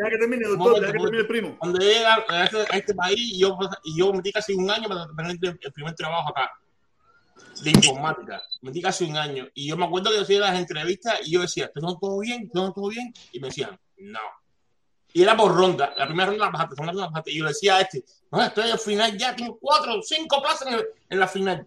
Cuando 1.58 1.78
llegué 1.78 2.06
a 2.06 2.44
este, 2.44 2.58
a 2.58 2.76
este 2.76 2.94
país, 2.94 3.38
yo, 3.38 3.58
y 3.84 3.98
yo 3.98 4.12
metí 4.12 4.32
casi 4.32 4.54
un 4.54 4.70
año 4.70 4.88
para 4.88 5.06
tener 5.16 5.38
el, 5.60 5.72
primer 5.72 5.94
trabajo 5.94 6.30
acá 6.30 6.50
de 7.62 7.70
informática. 7.70 8.42
Metí 8.62 8.80
casi 8.80 9.04
un 9.04 9.16
año. 9.16 9.48
Y 9.54 9.68
yo 9.68 9.76
me 9.76 9.84
acuerdo 9.86 10.10
que 10.10 10.16
yo 10.16 10.22
hacía 10.22 10.40
las 10.40 10.58
entrevistas 10.58 11.20
y 11.26 11.32
yo 11.32 11.40
decía, 11.40 11.66
¿esto 11.66 11.80
no 11.80 11.98
todo 11.98 12.18
bien? 12.20 12.44
¿Esto 12.44 12.62
no 12.62 12.72
todo 12.72 12.88
bien? 12.88 13.12
Y 13.32 13.40
me 13.40 13.48
decían, 13.48 13.78
no. 13.98 14.20
Y 15.12 15.22
era 15.22 15.36
por 15.36 15.54
ronda. 15.54 15.94
La 15.96 16.06
primera 16.06 16.30
ronda 16.30 16.44
la 16.46 16.50
bajaste, 16.52 16.72
la 16.72 16.76
segunda 16.76 16.92
ronda 16.92 17.06
la 17.06 17.10
bajaste. 17.10 17.30
Y 17.32 17.38
yo 17.38 17.44
le 17.44 17.50
decía 17.50 17.76
a 17.76 17.80
este, 17.80 18.04
no, 18.30 18.42
estoy 18.42 18.70
al 18.70 18.78
final 18.78 19.16
ya, 19.16 19.34
tengo 19.34 19.58
cuatro 19.58 19.98
o 19.98 20.02
cinco 20.02 20.40
plazas 20.42 20.68
en, 20.68 20.74
el- 20.74 20.86
en 21.08 21.18
la 21.18 21.26
final. 21.26 21.66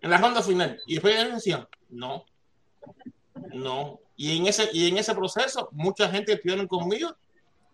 En 0.00 0.10
la 0.10 0.18
ronda 0.18 0.42
final. 0.42 0.80
Y 0.86 0.94
después 0.94 1.14
ellos 1.14 1.34
decían, 1.34 1.68
no. 1.90 2.24
No. 3.52 4.00
Y 4.22 4.36
en 4.38 4.46
ese, 4.46 4.70
y 4.72 4.86
en 4.88 4.98
ese 4.98 5.12
proceso, 5.16 5.68
mucha 5.72 6.08
gente 6.08 6.34
estuvieron 6.34 6.68
conmigo. 6.68 7.12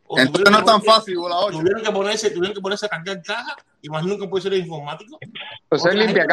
Entonces 0.08 0.32
tuvieron 0.32 0.52
no 0.54 0.58
es 0.60 0.64
tan 0.64 0.80
que 0.80 0.86
ponerse- 0.86 0.94
fácil, 0.96 1.18
volador. 1.18 1.52
Tuvieron 1.52 1.82
que 1.82 1.92
ponerse, 1.92 2.30
tuvieron 2.30 2.54
que 2.54 2.60
ponerse 2.62 2.86
a 2.86 2.88
cargar 2.88 3.22
caja. 3.22 3.56
Imagino 3.82 4.16
que 4.18 4.28
puede 4.28 4.42
ser 4.44 4.54
informático. 4.54 5.18
Ser 5.20 5.78
Otra 5.78 5.92
limpia 5.92 6.26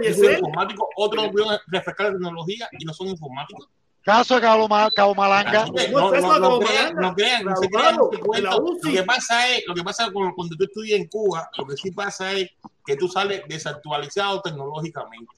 y 0.00 0.34
informáticos. 0.36 0.86
Otros 0.96 1.28
pudieron 1.30 1.58
refrescar 1.66 2.06
la 2.06 2.12
tecnología 2.12 2.68
y 2.78 2.84
no 2.84 2.94
son 2.94 3.08
informáticos. 3.08 3.68
Caso 4.02 4.36
de 4.36 4.40
Cabo, 4.42 4.68
Cabo 4.94 5.14
Malanga. 5.16 5.62
Así 5.62 5.72
que 5.72 5.88
No, 5.88 5.98
no, 5.98 6.10
no, 6.10 6.14
es 6.14 6.22
no 6.40 6.58
crean, 6.60 6.94
no 6.94 7.14
crean, 7.14 7.44
no 7.44 7.56
se 7.56 7.68
crean 7.68 7.96
cuento. 8.24 8.60
Lo 8.60 8.92
que 8.92 9.02
pasa 9.02 9.48
es, 9.48 9.64
lo 9.66 9.74
que 9.74 9.82
pasa 9.82 10.08
con- 10.12 10.32
cuando 10.34 10.54
tú 10.56 10.62
estudias 10.62 11.00
en 11.00 11.08
Cuba, 11.08 11.50
lo 11.58 11.66
que 11.66 11.76
sí 11.76 11.90
pasa 11.90 12.32
es 12.32 12.48
que 12.86 12.94
tú 12.96 13.08
sales 13.08 13.42
desactualizado 13.48 14.40
tecnológicamente. 14.40 15.32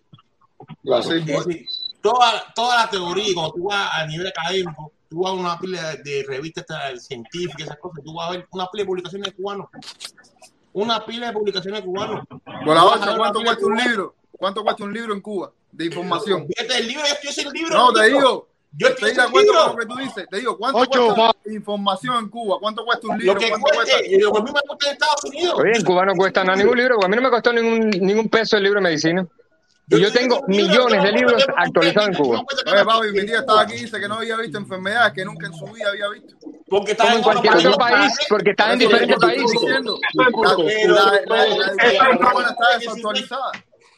Claro. 0.83 1.03
Sí, 1.03 1.25
Es 1.27 1.74
toda, 2.05 2.53
toda 2.55 2.77
la 2.85 2.91
teoría, 2.91 3.33
cuando 3.33 3.53
tú 3.55 3.65
vas 3.65 3.91
a 3.95 4.07
nivel 4.07 4.27
académico, 4.27 4.93
tú 5.09 5.23
vas 5.23 5.33
a 5.33 5.35
una 5.35 5.59
pila 5.59 5.97
de, 5.97 6.03
de 6.03 6.25
revistas 6.29 6.67
científicas, 6.99 7.63
esas 7.63 7.79
cosas, 7.79 8.05
tú 8.05 8.13
vas 8.13 8.29
a 8.29 8.33
ver 8.33 8.47
una 8.51 8.67
pila 8.71 8.83
de 8.83 8.87
publicaciones 8.87 9.27
de 9.31 9.33
cubanos. 9.35 9.69
Una 10.75 11.03
pila 11.07 11.29
de 11.29 11.33
publicaciones 11.33 11.81
de 11.81 11.87
cubanos. 11.87 12.27
Volador, 12.67 12.95
Tú 12.95 12.99
vas 13.01 13.03
a 13.03 13.11
ver 13.11 13.17
¿cuánto 13.19 13.43
cuesta 13.43 13.67
un 13.67 13.77
libro? 13.77 14.15
¿Cuánto 14.33 14.63
cuesta 14.63 14.85
un 14.85 14.93
libro 14.93 15.15
en 15.15 15.21
Cuba 15.23 15.53
de 15.73 15.87
información? 15.87 16.47
Fíjate, 16.47 16.79
el 16.79 16.89
libro, 16.89 17.05
yo 17.07 17.15
estoy 17.15 17.33
sin 17.45 17.53
libro. 17.53 17.75
No, 17.75 17.93
te 17.93 18.07
digo, 18.07 18.49
Yo 18.77 18.89
estoy 18.89 19.15
de 19.15 19.23
acuerdo 19.23 19.53
con 19.55 19.71
lo 19.71 19.77
que 19.79 19.87
tú 19.87 19.97
dices. 19.97 20.27
Te 20.31 20.37
digo, 20.39 20.59
¿cuánto 20.59 20.81
Ocho. 20.81 21.15
cuesta 21.15 21.53
información 21.53 22.17
en 22.19 22.29
Cuba? 22.29 22.59
¿Cuánto 22.61 22.85
cuesta 22.85 23.07
un 23.07 23.15
Lo 23.15 23.19
libro? 23.19 23.39
que 23.39 23.49
¿Cuánto 23.49 23.67
cuesta? 23.73 23.97
lo 23.97 24.03
que 24.33 24.39
a 24.39 24.43
mí 24.43 24.51
me 24.53 24.61
cuesta 24.61 24.87
en 24.89 24.93
Estados 24.93 25.25
Unidos. 25.25 25.55
Oye, 25.59 25.73
en 25.75 25.85
Cuba 25.85 26.05
no 26.05 26.15
cuesta 26.17 26.45
nada 26.45 26.59
ningún 26.59 26.77
libro, 26.77 27.03
a 27.03 27.09
mí 27.09 27.17
no 27.17 27.23
me 27.23 27.31
costó 27.31 27.53
ningún, 27.53 27.89
ningún 27.89 28.29
peso 28.29 28.59
el 28.59 28.65
libro 28.65 28.81
de 28.81 28.85
medicina. 28.85 29.27
Y 29.89 30.01
yo 30.01 30.11
tengo 30.13 30.43
millones 30.49 31.03
de 31.03 31.13
libros 31.13 31.47
actualizados 31.57 32.09
en 32.09 32.15
Cuba. 32.15 32.43
Oye, 32.67 32.85
papi, 32.85 33.09
mi 33.13 33.27
tía 33.27 33.41
estaba 33.41 33.63
aquí 33.63 33.75
y 33.75 33.81
dice 33.81 34.01
que 34.01 34.09
no 34.09 34.15
había 34.15 34.37
visto 34.39 34.59
enfermedades 34.59 35.13
que 35.13 35.25
nunca 35.25 35.47
en 35.47 35.53
su 35.53 35.67
vida 35.67 35.91
había 35.91 36.09
visto. 36.09 36.37
Porque 36.69 36.93
está 36.93 37.05
Como 37.05 37.17
en 37.17 37.23
cualquier 37.23 37.55
otro 37.55 37.77
país, 37.77 38.13
porque 38.29 38.51
están 38.51 38.73
en 38.73 38.79
diferentes 38.79 39.17
países. 39.19 39.61
La, 40.15 40.31
la, 41.27 41.47
la, 41.47 41.73
la 41.75 42.85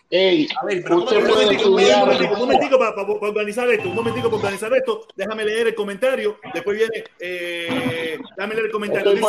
Ey, 0.08 0.46
A 0.60 0.64
ver, 0.64 0.82
pero 0.84 0.98
usted 0.98 1.16
¿cómo 1.16 1.34
puede 1.34 1.46
me 1.46 1.64
Un 1.64 1.70
momentico, 1.70 1.70
un 1.70 1.72
momentico, 1.72 1.72
un 1.74 1.80
estudiar. 1.80 2.38
momentico 2.38 2.78
para, 2.78 2.94
para- 2.94 3.06
para 3.18 3.28
organizar 3.32 3.68
esto, 3.70 3.88
un 3.88 3.94
momentico 3.96 4.28
para 4.30 4.36
organizar 4.42 4.72
esto. 4.74 5.06
Déjame 5.16 5.44
leer 5.44 5.66
el 5.66 5.74
comentario. 5.74 6.38
Después 6.54 6.78
viene, 6.78 7.04
eh, 7.18 8.18
déjame 8.36 8.54
leer 8.54 8.66
el 8.66 8.72
comentario. 8.72 9.12
Dice 9.12 9.26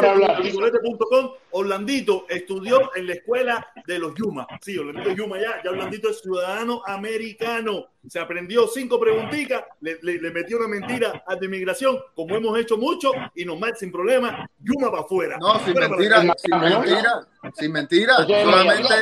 Orlandito 1.51 2.25
estudió 2.29 2.91
en 2.95 3.07
la 3.07 3.13
escuela 3.13 3.67
de 3.87 3.99
los 3.99 4.13
Yuma. 4.15 4.45
Sí, 4.61 4.77
Orlandito 4.77 5.09
es 5.09 5.15
Yuma 5.17 5.39
ya. 5.39 5.61
Ya 5.63 5.71
Orlandito 5.71 6.09
es 6.09 6.21
ciudadano 6.21 6.81
americano. 6.85 7.87
Se 8.07 8.19
aprendió 8.19 8.67
cinco 8.67 8.99
preguntitas, 8.99 9.63
le, 9.81 9.97
le- 10.01 10.19
le 10.21 10.31
metió 10.31 10.57
una 10.57 10.67
mentira 10.67 11.23
a 11.27 11.35
de 11.35 11.45
inmigración, 11.45 11.97
como 12.15 12.35
hemos 12.35 12.57
hecho 12.57 12.77
mucho, 12.77 13.11
y 13.35 13.43
nomás 13.43 13.79
sin 13.79 13.91
problema, 13.91 14.47
Yuma 14.59 14.89
para 14.91 15.03
afuera. 15.03 15.37
No, 15.39 15.59
sin 15.65 15.73
mentira, 15.73 16.21
sin 16.37 16.59
mentira, 16.59 17.27
sin 17.55 17.71
mentira. 17.71 18.13
Eso 18.19 18.35
es 18.35 18.43
Solamente, 18.43 18.93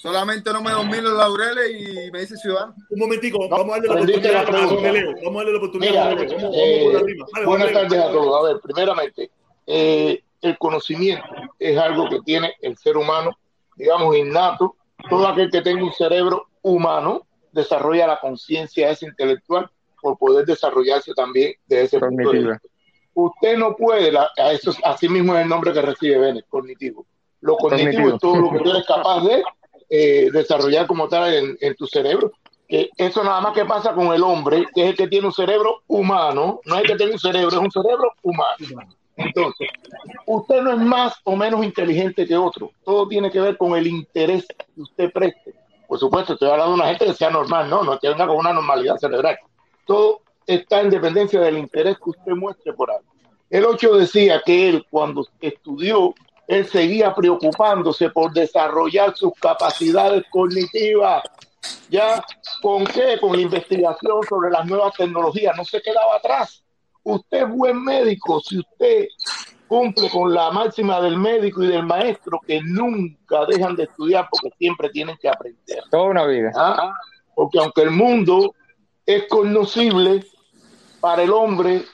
solamente 0.00 0.50
no 0.52 0.62
me 0.62 0.70
dormí 0.70 0.98
los 1.00 1.12
laureles 1.12 1.70
y 1.78 2.10
me 2.10 2.20
dice 2.20 2.36
ciudadano. 2.36 2.74
Un 2.88 2.98
momentico, 2.98 3.46
vamos 3.50 3.68
a 3.76 3.80
darle 3.80 3.88
la 3.88 3.94
oportunidad 3.94 4.32
la 4.32 4.58
a. 4.58 4.80
Meleo. 4.80 5.14
Vamos 5.22 5.34
a 5.34 5.38
darle 5.38 5.52
la 5.52 5.58
oportunidad 5.58 5.90
Mira, 5.90 6.06
a 6.06 6.14
Meleo. 6.14 6.36
Vamos, 6.38 6.56
eh, 6.56 6.82
vamos 6.86 7.02
por. 7.02 7.32
Vale, 7.34 7.46
buenas 7.46 7.72
tardes 7.72 7.98
a 8.00 8.10
todos. 8.10 8.40
A 8.40 8.48
ver, 8.48 8.60
primeramente, 8.62 9.30
eh, 9.66 10.22
el 10.40 10.58
conocimiento 10.58 11.24
es 11.58 11.76
algo 11.78 12.08
que 12.08 12.20
tiene 12.22 12.54
el 12.62 12.76
ser 12.78 12.96
humano, 12.96 13.36
digamos, 13.76 14.16
innato. 14.16 14.76
Todo 15.08 15.28
aquel 15.28 15.50
que 15.50 15.60
tenga 15.60 15.84
un 15.84 15.92
cerebro 15.92 16.46
humano 16.62 17.26
desarrolla 17.52 18.06
la 18.06 18.20
conciencia 18.20 18.90
esa 18.90 19.06
intelectual 19.06 19.70
por 20.00 20.16
poder 20.16 20.46
desarrollarse 20.46 21.12
también 21.14 21.52
de 21.66 21.82
ese 21.82 21.98
punto 22.00 22.30
de 22.32 22.38
vista. 22.38 22.60
Usted 23.12 23.58
no 23.58 23.76
puede, 23.76 24.10
la- 24.12 24.30
a 24.38 24.52
eso, 24.52 24.72
así 24.84 25.08
mismo 25.10 25.34
es 25.36 25.42
el 25.42 25.48
nombre 25.48 25.72
que 25.74 25.82
recibe 25.82 26.16
Bennett, 26.18 26.46
cognitivo. 26.48 27.04
Lo 27.42 27.56
cognitivo, 27.56 27.90
Cognitivo. 27.92 28.14
es 28.14 28.20
todo 28.20 28.36
lo 28.36 28.50
que 28.50 28.58
tú 28.60 28.70
eres 28.70 28.86
capaz 28.86 29.24
de 29.24 29.42
eh, 29.90 30.30
desarrollar 30.32 30.86
como 30.86 31.08
tal 31.08 31.34
en, 31.34 31.58
en 31.60 31.74
tu 31.74 31.86
cerebro. 31.86 32.32
Que 32.68 32.88
eso 32.96 33.24
nada 33.24 33.40
más 33.40 33.52
que 33.52 33.64
pasa 33.64 33.92
con 33.92 34.12
el 34.14 34.22
hombre, 34.22 34.64
que 34.72 34.84
es 34.84 34.90
el 34.90 34.96
que 34.96 35.08
tiene 35.08 35.26
un 35.26 35.32
cerebro 35.32 35.82
humano, 35.88 36.60
no 36.64 36.76
es 36.76 36.82
el 36.82 36.86
que 36.86 36.96
tiene 36.96 37.12
un 37.12 37.18
cerebro, 37.18 37.48
es 37.48 37.56
un 37.56 37.70
cerebro 37.70 38.12
humano. 38.22 38.56
Entonces, 39.16 39.68
usted 40.26 40.62
no 40.62 40.72
es 40.72 40.78
más 40.78 41.14
o 41.24 41.36
menos 41.36 41.64
inteligente 41.64 42.26
que 42.26 42.36
otro. 42.36 42.70
Todo 42.84 43.08
tiene 43.08 43.30
que 43.30 43.40
ver 43.40 43.56
con 43.56 43.76
el 43.76 43.86
interés 43.86 44.46
que 44.74 44.80
usted 44.80 45.12
preste. 45.12 45.54
Por 45.86 45.98
supuesto, 45.98 46.34
estoy 46.34 46.48
hablando 46.48 46.74
de 46.74 46.80
una 46.80 46.88
gente 46.88 47.06
que 47.06 47.14
sea 47.14 47.30
normal, 47.30 47.68
no, 47.68 47.82
no 47.82 47.98
que 47.98 48.08
venga 48.08 48.26
con 48.26 48.36
una 48.36 48.52
normalidad 48.52 48.96
cerebral. 48.96 49.36
Todo 49.84 50.20
está 50.46 50.80
en 50.80 50.90
dependencia 50.90 51.40
del 51.40 51.58
interés 51.58 51.96
que 51.96 52.10
usted 52.10 52.32
muestre 52.32 52.72
por 52.72 52.90
algo. 52.90 53.04
El 53.50 53.64
8 53.64 53.96
decía 53.96 54.42
que 54.46 54.68
él, 54.68 54.86
cuando 54.88 55.26
estudió, 55.40 56.14
él 56.50 56.66
seguía 56.66 57.14
preocupándose 57.14 58.10
por 58.10 58.32
desarrollar 58.32 59.16
sus 59.16 59.32
capacidades 59.34 60.24
cognitivas. 60.30 61.22
¿Ya? 61.88 62.24
¿Con 62.60 62.84
qué? 62.86 63.18
Con 63.20 63.36
la 63.36 63.42
investigación 63.42 64.20
sobre 64.28 64.50
las 64.50 64.66
nuevas 64.66 64.92
tecnologías. 64.94 65.56
No 65.56 65.64
se 65.64 65.80
quedaba 65.80 66.16
atrás. 66.16 66.64
Usted 67.04 67.42
es 67.42 67.48
buen 67.48 67.84
médico 67.84 68.40
si 68.40 68.58
usted 68.58 69.06
cumple 69.68 70.10
con 70.10 70.34
la 70.34 70.50
máxima 70.50 71.00
del 71.00 71.18
médico 71.18 71.62
y 71.62 71.68
del 71.68 71.84
maestro 71.84 72.40
que 72.44 72.60
nunca 72.64 73.46
dejan 73.46 73.76
de 73.76 73.84
estudiar 73.84 74.26
porque 74.28 74.50
siempre 74.58 74.88
tienen 74.90 75.16
que 75.18 75.28
aprender. 75.28 75.84
Toda 75.88 76.02
una 76.02 76.26
vida. 76.26 76.50
¿ah? 76.56 76.92
Porque 77.32 77.60
aunque 77.60 77.82
el 77.82 77.92
mundo 77.92 78.56
es 79.06 79.28
conocible 79.28 80.24
para 81.00 81.22
el 81.22 81.30
hombre, 81.30 81.84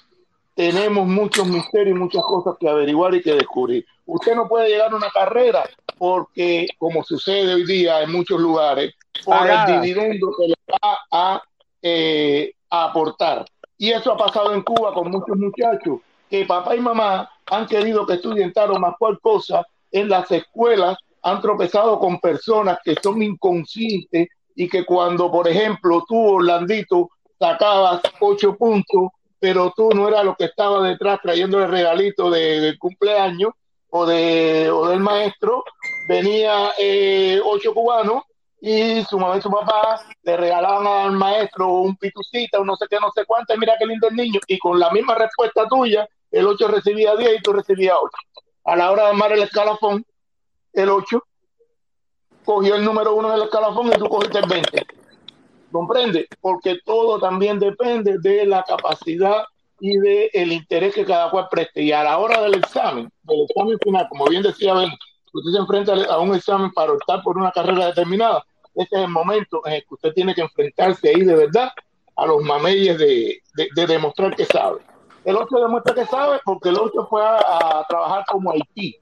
tenemos 0.54 1.06
muchos 1.06 1.46
misterios 1.46 1.94
y 1.94 2.00
muchas 2.00 2.22
cosas 2.22 2.54
que 2.58 2.70
averiguar 2.70 3.14
y 3.14 3.22
que 3.22 3.34
descubrir. 3.34 3.84
Usted 4.06 4.34
no 4.34 4.48
puede 4.48 4.68
llegar 4.68 4.92
a 4.92 4.96
una 4.96 5.10
carrera 5.10 5.64
porque, 5.98 6.66
como 6.78 7.02
sucede 7.02 7.54
hoy 7.54 7.66
día 7.66 8.02
en 8.02 8.12
muchos 8.12 8.40
lugares, 8.40 8.94
por 9.24 9.46
el 9.48 9.80
dividendo 9.80 10.28
que 10.38 10.48
le 10.48 10.54
va 10.72 10.98
a, 11.10 11.42
eh, 11.82 12.52
a 12.70 12.84
aportar. 12.84 13.44
Y 13.78 13.90
eso 13.90 14.12
ha 14.12 14.16
pasado 14.16 14.54
en 14.54 14.62
Cuba 14.62 14.94
con 14.94 15.10
muchos 15.10 15.36
muchachos 15.36 16.00
que 16.30 16.44
papá 16.44 16.74
y 16.74 16.80
mamá 16.80 17.30
han 17.46 17.66
querido 17.66 18.06
que 18.06 18.14
estudien 18.14 18.52
tal 18.52 18.72
o 18.72 18.78
más 18.78 18.94
cual 18.98 19.18
cosa 19.20 19.64
en 19.92 20.08
las 20.08 20.30
escuelas, 20.30 20.98
han 21.22 21.40
tropezado 21.40 21.98
con 21.98 22.20
personas 22.20 22.78
que 22.84 22.94
son 23.02 23.22
inconscientes 23.22 24.28
y 24.54 24.68
que 24.68 24.84
cuando, 24.84 25.30
por 25.30 25.48
ejemplo, 25.48 26.04
tú, 26.08 26.16
Orlandito, 26.16 27.10
sacabas 27.38 28.00
ocho 28.20 28.56
puntos, 28.56 29.10
pero 29.38 29.72
tú 29.76 29.90
no 29.90 30.08
eras 30.08 30.24
lo 30.24 30.34
que 30.34 30.46
estaba 30.46 30.86
detrás 30.86 31.20
trayéndole 31.22 31.66
regalito 31.66 32.30
de, 32.30 32.76
cumpleaños 32.78 33.50
o, 33.90 34.06
de, 34.06 34.70
o 34.70 34.88
del 34.88 35.00
maestro, 35.00 35.64
venía 36.08 36.72
eh, 36.78 37.40
ocho 37.44 37.72
cubanos 37.72 38.24
y 38.60 39.02
su 39.04 39.18
mamá 39.18 39.36
y 39.36 39.42
su 39.42 39.50
papá 39.50 40.02
le 40.22 40.36
regalaban 40.36 40.86
al 40.86 41.12
maestro 41.12 41.68
un 41.68 41.96
pitucita, 41.96 42.58
un 42.60 42.66
no 42.66 42.76
sé 42.76 42.86
qué, 42.88 42.98
no 43.00 43.10
sé 43.14 43.24
cuánto, 43.24 43.54
y 43.54 43.58
mira 43.58 43.76
qué 43.78 43.86
lindo 43.86 44.08
el 44.08 44.16
niño, 44.16 44.40
y 44.46 44.58
con 44.58 44.78
la 44.78 44.90
misma 44.90 45.14
respuesta 45.14 45.66
tuya, 45.68 46.08
el 46.30 46.46
8 46.46 46.68
recibía 46.68 47.14
10 47.14 47.38
y 47.38 47.42
tú 47.42 47.52
recibías 47.52 47.96
8. 48.00 48.10
A 48.64 48.76
la 48.76 48.90
hora 48.90 49.04
de 49.04 49.08
armar 49.10 49.32
el 49.32 49.42
escalafón, 49.42 50.04
el 50.72 50.88
8 50.88 51.22
cogió 52.44 52.76
el 52.76 52.84
número 52.84 53.14
uno 53.14 53.30
del 53.30 53.42
escalafón 53.42 53.88
y 53.88 53.90
tú 53.92 54.08
cogiste 54.08 54.38
el 54.38 54.48
20. 54.48 54.86
¿Comprende? 55.70 56.26
Porque 56.40 56.78
todo 56.84 57.18
también 57.18 57.58
depende 57.58 58.18
de 58.18 58.46
la 58.46 58.62
capacidad 58.62 59.44
y 59.80 59.96
de 59.98 60.30
el 60.32 60.52
interés 60.52 60.94
que 60.94 61.04
cada 61.04 61.30
cual 61.30 61.48
preste. 61.50 61.82
Y 61.82 61.92
a 61.92 62.02
la 62.04 62.18
hora 62.18 62.40
del 62.42 62.54
examen, 62.54 63.10
del 63.22 63.42
examen 63.48 63.78
final, 63.82 64.06
como 64.08 64.26
bien 64.26 64.42
decía 64.42 64.74
Ben, 64.74 64.90
usted 65.32 65.50
se 65.52 65.58
enfrenta 65.58 65.92
a 65.92 66.18
un 66.18 66.34
examen 66.34 66.70
para 66.72 66.92
optar 66.92 67.22
por 67.22 67.36
una 67.38 67.50
carrera 67.52 67.86
determinada. 67.86 68.44
Este 68.74 68.96
es 68.96 69.02
el 69.02 69.08
momento 69.08 69.62
en 69.66 69.74
el 69.74 69.80
que 69.80 69.94
usted 69.94 70.12
tiene 70.12 70.34
que 70.34 70.42
enfrentarse 70.42 71.08
ahí 71.08 71.22
de 71.22 71.34
verdad 71.34 71.70
a 72.16 72.26
los 72.26 72.42
mameyes 72.42 72.98
de, 72.98 73.40
de, 73.54 73.68
de 73.74 73.86
demostrar 73.86 74.34
que 74.34 74.44
sabe. 74.44 74.80
El 75.24 75.36
otro 75.36 75.60
demuestra 75.60 75.92
que 75.92 76.06
sabe 76.06 76.38
porque 76.44 76.68
el 76.68 76.76
otro 76.78 77.06
fue 77.08 77.20
a, 77.20 77.36
a 77.80 77.84
trabajar 77.88 78.24
como 78.28 78.52
Haití. 78.52 78.96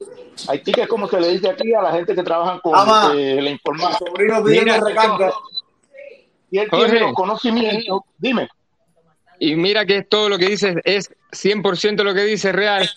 Haití 0.49 0.73
que 0.73 0.83
es 0.83 0.89
como 0.89 1.07
se 1.07 1.21
le 1.21 1.29
dice 1.29 1.51
aquí 1.51 1.75
a 1.75 1.83
la 1.83 1.93
gente 1.93 2.15
que 2.15 2.23
trabaja 2.23 2.59
con 2.61 2.75
Ama, 2.75 3.13
eh, 3.15 3.43
la 3.43 3.51
informática. 3.51 3.99
sobrino 4.07 4.41
Mira. 4.43 4.81
Y 6.51 6.59
él 6.59 6.69
Jorge. 6.71 6.87
tiene 6.87 7.01
los 7.01 7.15
conocimientos. 7.15 8.01
Dime. 8.17 8.49
Y 9.39 9.57
mira 9.57 9.85
que 9.85 10.03
todo 10.03 10.29
lo 10.29 10.39
que 10.39 10.47
dices 10.47 10.77
es 10.85 11.11
100% 11.33 12.03
lo 12.03 12.15
que 12.15 12.25
dice 12.25 12.53
real, 12.53 12.89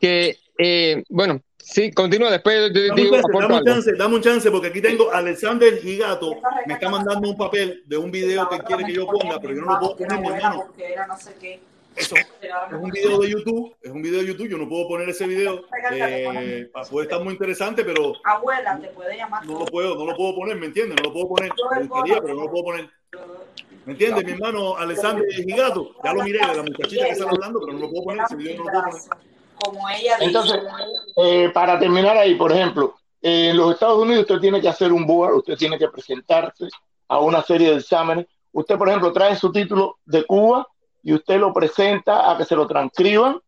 que, 0.00 0.38
eh, 0.58 1.04
bueno, 1.08 1.40
sí, 1.58 1.92
continúa, 1.92 2.30
después 2.30 2.72
te 2.72 2.88
Dame 2.88 2.90
un 2.90 2.96
digo, 2.96 3.16
chance, 3.16 3.28
aporto 3.28 3.48
dame 3.48 3.58
un 3.58 3.64
chance, 3.64 3.92
dame 3.96 4.14
un 4.14 4.22
chance, 4.22 4.50
porque 4.50 4.68
aquí 4.68 4.80
tengo 4.80 5.12
a 5.12 5.18
Alexander 5.18 5.78
Gigato, 5.80 6.36
me 6.66 6.74
está 6.74 6.88
mandando 6.88 7.28
un 7.30 7.36
papel 7.36 7.82
de 7.86 7.96
un 7.96 8.10
video 8.10 8.48
que 8.48 8.58
quiere 8.60 8.84
que 8.84 8.92
yo 8.92 9.06
ponga, 9.06 9.38
pero 9.40 9.54
yo 9.54 9.60
no 9.62 9.72
lo 9.72 9.78
puedo 9.78 9.96
poner, 9.96 10.20
mi 10.20 10.28
hermano. 10.28 10.72
Eso 11.94 12.16
es 12.16 12.26
un 12.72 12.90
video 12.90 13.18
de 13.18 13.30
YouTube, 13.30 13.76
es 13.82 13.90
un 13.90 14.00
video 14.00 14.20
de 14.20 14.26
YouTube, 14.26 14.48
yo 14.48 14.56
no 14.56 14.66
puedo 14.66 14.88
poner 14.88 15.10
ese 15.10 15.26
video, 15.26 15.62
eh, 15.92 16.70
puede 16.90 17.04
estar 17.04 17.22
muy 17.22 17.34
interesante, 17.34 17.84
pero 17.84 18.14
Abuela, 18.24 18.78
te 18.80 18.88
puede 18.88 19.16
llamar. 19.16 19.44
no 19.44 19.58
lo 19.58 19.66
puedo, 19.66 19.94
no 19.94 20.06
lo 20.06 20.16
puedo 20.16 20.34
poner, 20.36 20.56
¿me 20.56 20.66
entiendes? 20.66 20.96
No 20.96 21.08
lo 21.08 21.12
puedo 21.12 21.28
poner, 21.28 21.52
me 21.70 21.86
gustaría, 21.86 22.20
pero 22.20 22.34
no 22.34 22.44
lo 22.44 22.50
puedo 22.50 22.64
poner. 22.64 22.88
¿Me 23.84 23.92
entiendes, 23.92 24.24
mi 24.24 24.32
hermano 24.32 24.76
Alexander 24.76 25.26
Gigato? 25.32 25.94
Ya 26.04 26.12
lo 26.12 26.22
miré, 26.22 26.38
de 26.38 26.54
la 26.54 26.62
muchachita 26.62 27.04
que 27.06 27.10
está 27.12 27.28
hablando, 27.28 27.60
pero 27.60 27.72
no 27.72 27.80
lo 27.80 27.90
puedo 27.90 28.04
poner, 28.04 28.24
ese 28.24 28.36
video 28.36 28.56
no 28.58 28.64
lo 28.64 28.70
puedo 28.70 28.84
poner. 28.84 29.02
Como 29.56 29.88
ella 29.88 30.14
dice. 30.14 30.24
Entonces, 30.24 30.60
eh, 31.16 31.50
para 31.52 31.78
terminar 31.78 32.16
ahí, 32.16 32.34
por 32.36 32.52
ejemplo, 32.52 32.94
eh, 33.20 33.50
en 33.50 33.56
los 33.56 33.72
Estados 33.72 33.98
Unidos 33.98 34.22
usted 34.22 34.38
tiene 34.40 34.60
que 34.60 34.68
hacer 34.68 34.92
un 34.92 35.06
board, 35.06 35.36
usted 35.36 35.56
tiene 35.56 35.78
que 35.78 35.88
presentarse 35.88 36.68
a 37.08 37.18
una 37.18 37.42
serie 37.42 37.70
de 37.70 37.76
exámenes. 37.76 38.26
Usted, 38.52 38.76
por 38.76 38.88
ejemplo, 38.88 39.12
trae 39.12 39.36
su 39.36 39.50
título 39.50 39.98
de 40.04 40.24
Cuba 40.24 40.66
y 41.02 41.12
usted 41.14 41.38
lo 41.38 41.52
presenta 41.52 42.30
a 42.30 42.36
que 42.38 42.44
se 42.44 42.54
lo 42.56 42.66
transcriban. 42.66 43.40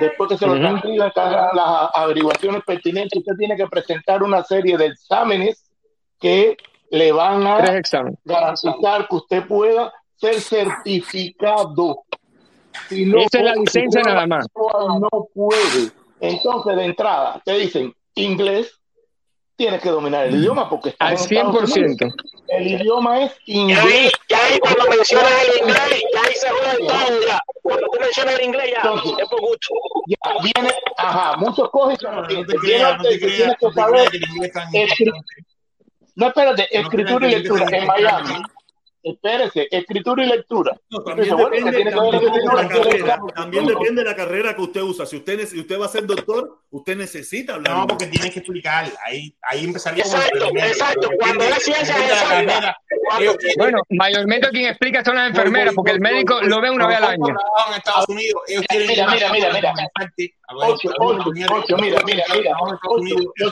Después 0.00 0.28
que 0.28 0.36
se 0.36 0.46
lo 0.46 0.52
Ujú. 0.52 0.60
transcriban, 0.60 1.10
que 1.12 1.20
hagan 1.20 1.48
las 1.54 1.90
averiguaciones 1.94 2.62
pertinentes, 2.62 3.18
usted 3.18 3.36
tiene 3.38 3.56
que 3.56 3.66
presentar 3.68 4.22
una 4.22 4.44
serie 4.44 4.76
de 4.76 4.86
exámenes 4.86 5.64
que 6.20 6.56
le 6.90 7.12
van 7.12 7.46
a 7.46 7.58
garantizar 8.24 9.08
que 9.08 9.14
usted 9.16 9.46
pueda 9.46 9.92
ser 10.16 10.40
certificado. 10.40 12.02
Si 12.88 13.04
no, 13.04 13.18
Esa 13.20 13.38
es 13.38 13.44
la 13.44 13.54
licencia 13.54 14.02
nada 14.02 14.26
más. 14.26 14.46
no 14.56 15.08
puede. 15.34 15.90
Entonces, 16.20 16.76
de 16.76 16.84
entrada, 16.84 17.40
te 17.44 17.52
dicen 17.58 17.94
inglés, 18.14 18.72
tienes 19.56 19.80
que 19.80 19.90
dominar 19.90 20.26
el 20.26 20.36
idioma 20.36 20.68
porque 20.68 20.90
estás 20.90 21.08
Al 21.08 21.14
en 21.14 21.20
Estados 21.46 21.76
Unidos. 21.76 21.96
100%. 21.98 22.14
El 22.48 22.66
idioma 22.66 23.22
es 23.24 23.32
Y 23.44 23.54
ahí, 23.56 23.60
inglés. 23.70 24.12
y 24.28 24.34
ahí 24.34 24.58
cuando 24.60 24.84
mencionas 24.88 25.32
el 25.44 25.60
inglés, 25.60 26.02
ya 26.14 26.20
ahí 26.22 26.34
se 26.34 26.48
jode 26.48 26.78
todo 26.86 27.26
ya. 27.26 27.38
Cuando 27.62 27.86
tú 27.92 28.00
mencionas 28.00 28.34
el 28.38 28.44
inglés 28.46 28.70
ya, 28.72 28.80
Entonces, 28.82 29.12
es 29.22 29.28
por 29.28 29.40
gusto. 29.40 29.74
Ya 30.06 30.52
viene, 30.54 30.74
ajá, 30.96 31.36
muchos 31.36 31.70
cogen 31.70 31.94
y 31.94 31.98
se 31.98 32.06
No, 32.08 32.20
no 32.22 32.26
tienen. 32.26 32.46
te 32.46 32.56
creas, 32.56 32.96
no 32.96 33.02
te 33.02 33.08
que 33.10 33.18
creas, 33.18 33.36
tienes 33.36 33.56
que 33.58 33.66
te 33.66 33.72
saber 33.74 34.10
No, 36.18 36.26
espérate, 36.26 36.68
No 36.74 36.80
escritura 36.80 37.28
y 37.28 37.30
lectura 37.30 37.64
es 37.64 37.72
en 37.72 37.86
Miami. 37.86 38.42
Espérese, 39.00 39.68
escritura 39.70 40.24
y 40.24 40.28
lectura. 40.28 40.76
No, 40.90 41.00
también 41.04 41.30
dices, 41.30 41.36
bueno, 41.36 41.50
¿qué 41.50 41.70
depende, 41.70 41.76
tiene 41.76 41.90
también 41.92 42.20
de 42.20 42.54
la 42.56 42.68
carrera, 42.68 43.06
lectura? 43.06 43.34
también 43.36 43.66
depende 43.66 44.02
de 44.02 44.08
la 44.08 44.16
carrera 44.16 44.56
que 44.56 44.62
usted 44.62 44.80
usa. 44.82 45.06
Si 45.06 45.16
usted, 45.16 45.46
si 45.46 45.60
usted 45.60 45.80
va 45.80 45.86
a 45.86 45.88
ser 45.88 46.06
doctor, 46.06 46.62
usted 46.70 46.96
necesita 46.96 47.54
hablar 47.54 47.76
No, 47.76 47.86
porque 47.86 48.08
tienes 48.08 48.32
que 48.32 48.40
explicar. 48.40 48.90
Ahí, 49.06 49.32
ahí 49.42 49.64
empezaría 49.64 50.02
Exacto, 50.02 50.50
exacto. 50.56 51.08
Cuando 51.20 51.44
es 51.44 51.62
ciencia 51.62 51.96
de 51.96 52.08
la 52.08 52.24
carrera. 52.24 52.76
Bueno, 53.56 53.78
mayormente 53.90 54.48
quien 54.48 54.66
explica 54.66 55.04
son 55.04 55.14
las 55.14 55.30
enfermeras, 55.30 55.72
porque 55.72 55.92
el 55.92 56.00
médico 56.00 56.40
lo 56.42 56.60
ve 56.60 56.70
una 56.70 56.88
vez 56.88 56.96
al 56.96 57.04
año. 57.04 57.28
en 57.28 57.74
Estados 57.74 58.08
Unidos, 58.08 58.42
ellos 58.48 58.64
quieren 58.68 58.88
Mira, 58.88 59.06
mira, 59.12 59.30
mira, 59.30 59.52
mira. 59.52 59.74
Ocho, 60.56 60.90
ocho, 60.98 61.76
mira, 61.78 62.00
mira, 62.04 62.24
mira. 62.34 62.56
yo 63.36 63.50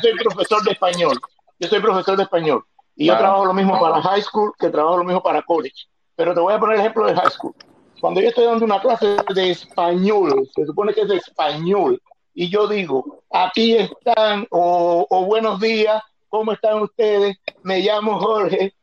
soy 0.00 0.18
profesor 0.18 0.64
de 0.64 0.72
español. 0.72 1.16
Yo 1.60 1.68
soy 1.68 1.80
profesor 1.80 2.16
de 2.16 2.24
español. 2.24 2.64
Y 2.96 3.06
yo 3.06 3.16
trabajo 3.16 3.46
lo 3.46 3.54
mismo 3.54 3.78
para 3.78 4.02
high 4.02 4.22
school 4.22 4.52
que 4.58 4.68
trabajo 4.68 4.98
lo 4.98 5.04
mismo 5.04 5.22
para 5.22 5.42
college. 5.42 5.86
Pero 6.16 6.34
te 6.34 6.40
voy 6.40 6.52
a 6.52 6.58
poner 6.58 6.74
el 6.74 6.80
ejemplo 6.80 7.06
de 7.06 7.14
high 7.14 7.30
school. 7.30 7.54
Cuando 8.00 8.20
yo 8.20 8.28
estoy 8.28 8.46
dando 8.46 8.64
una 8.64 8.80
clase 8.80 9.16
de 9.34 9.50
español, 9.50 10.48
se 10.54 10.66
supone 10.66 10.92
que 10.92 11.02
es 11.02 11.08
de 11.08 11.16
español, 11.16 12.00
y 12.34 12.48
yo 12.48 12.66
digo, 12.66 13.22
aquí 13.30 13.76
están, 13.76 14.46
o, 14.50 15.06
o 15.08 15.24
buenos 15.26 15.60
días, 15.60 16.02
¿cómo 16.28 16.52
están 16.52 16.82
ustedes? 16.82 17.36
Me 17.62 17.80
llamo 17.80 18.18
Jorge. 18.18 18.74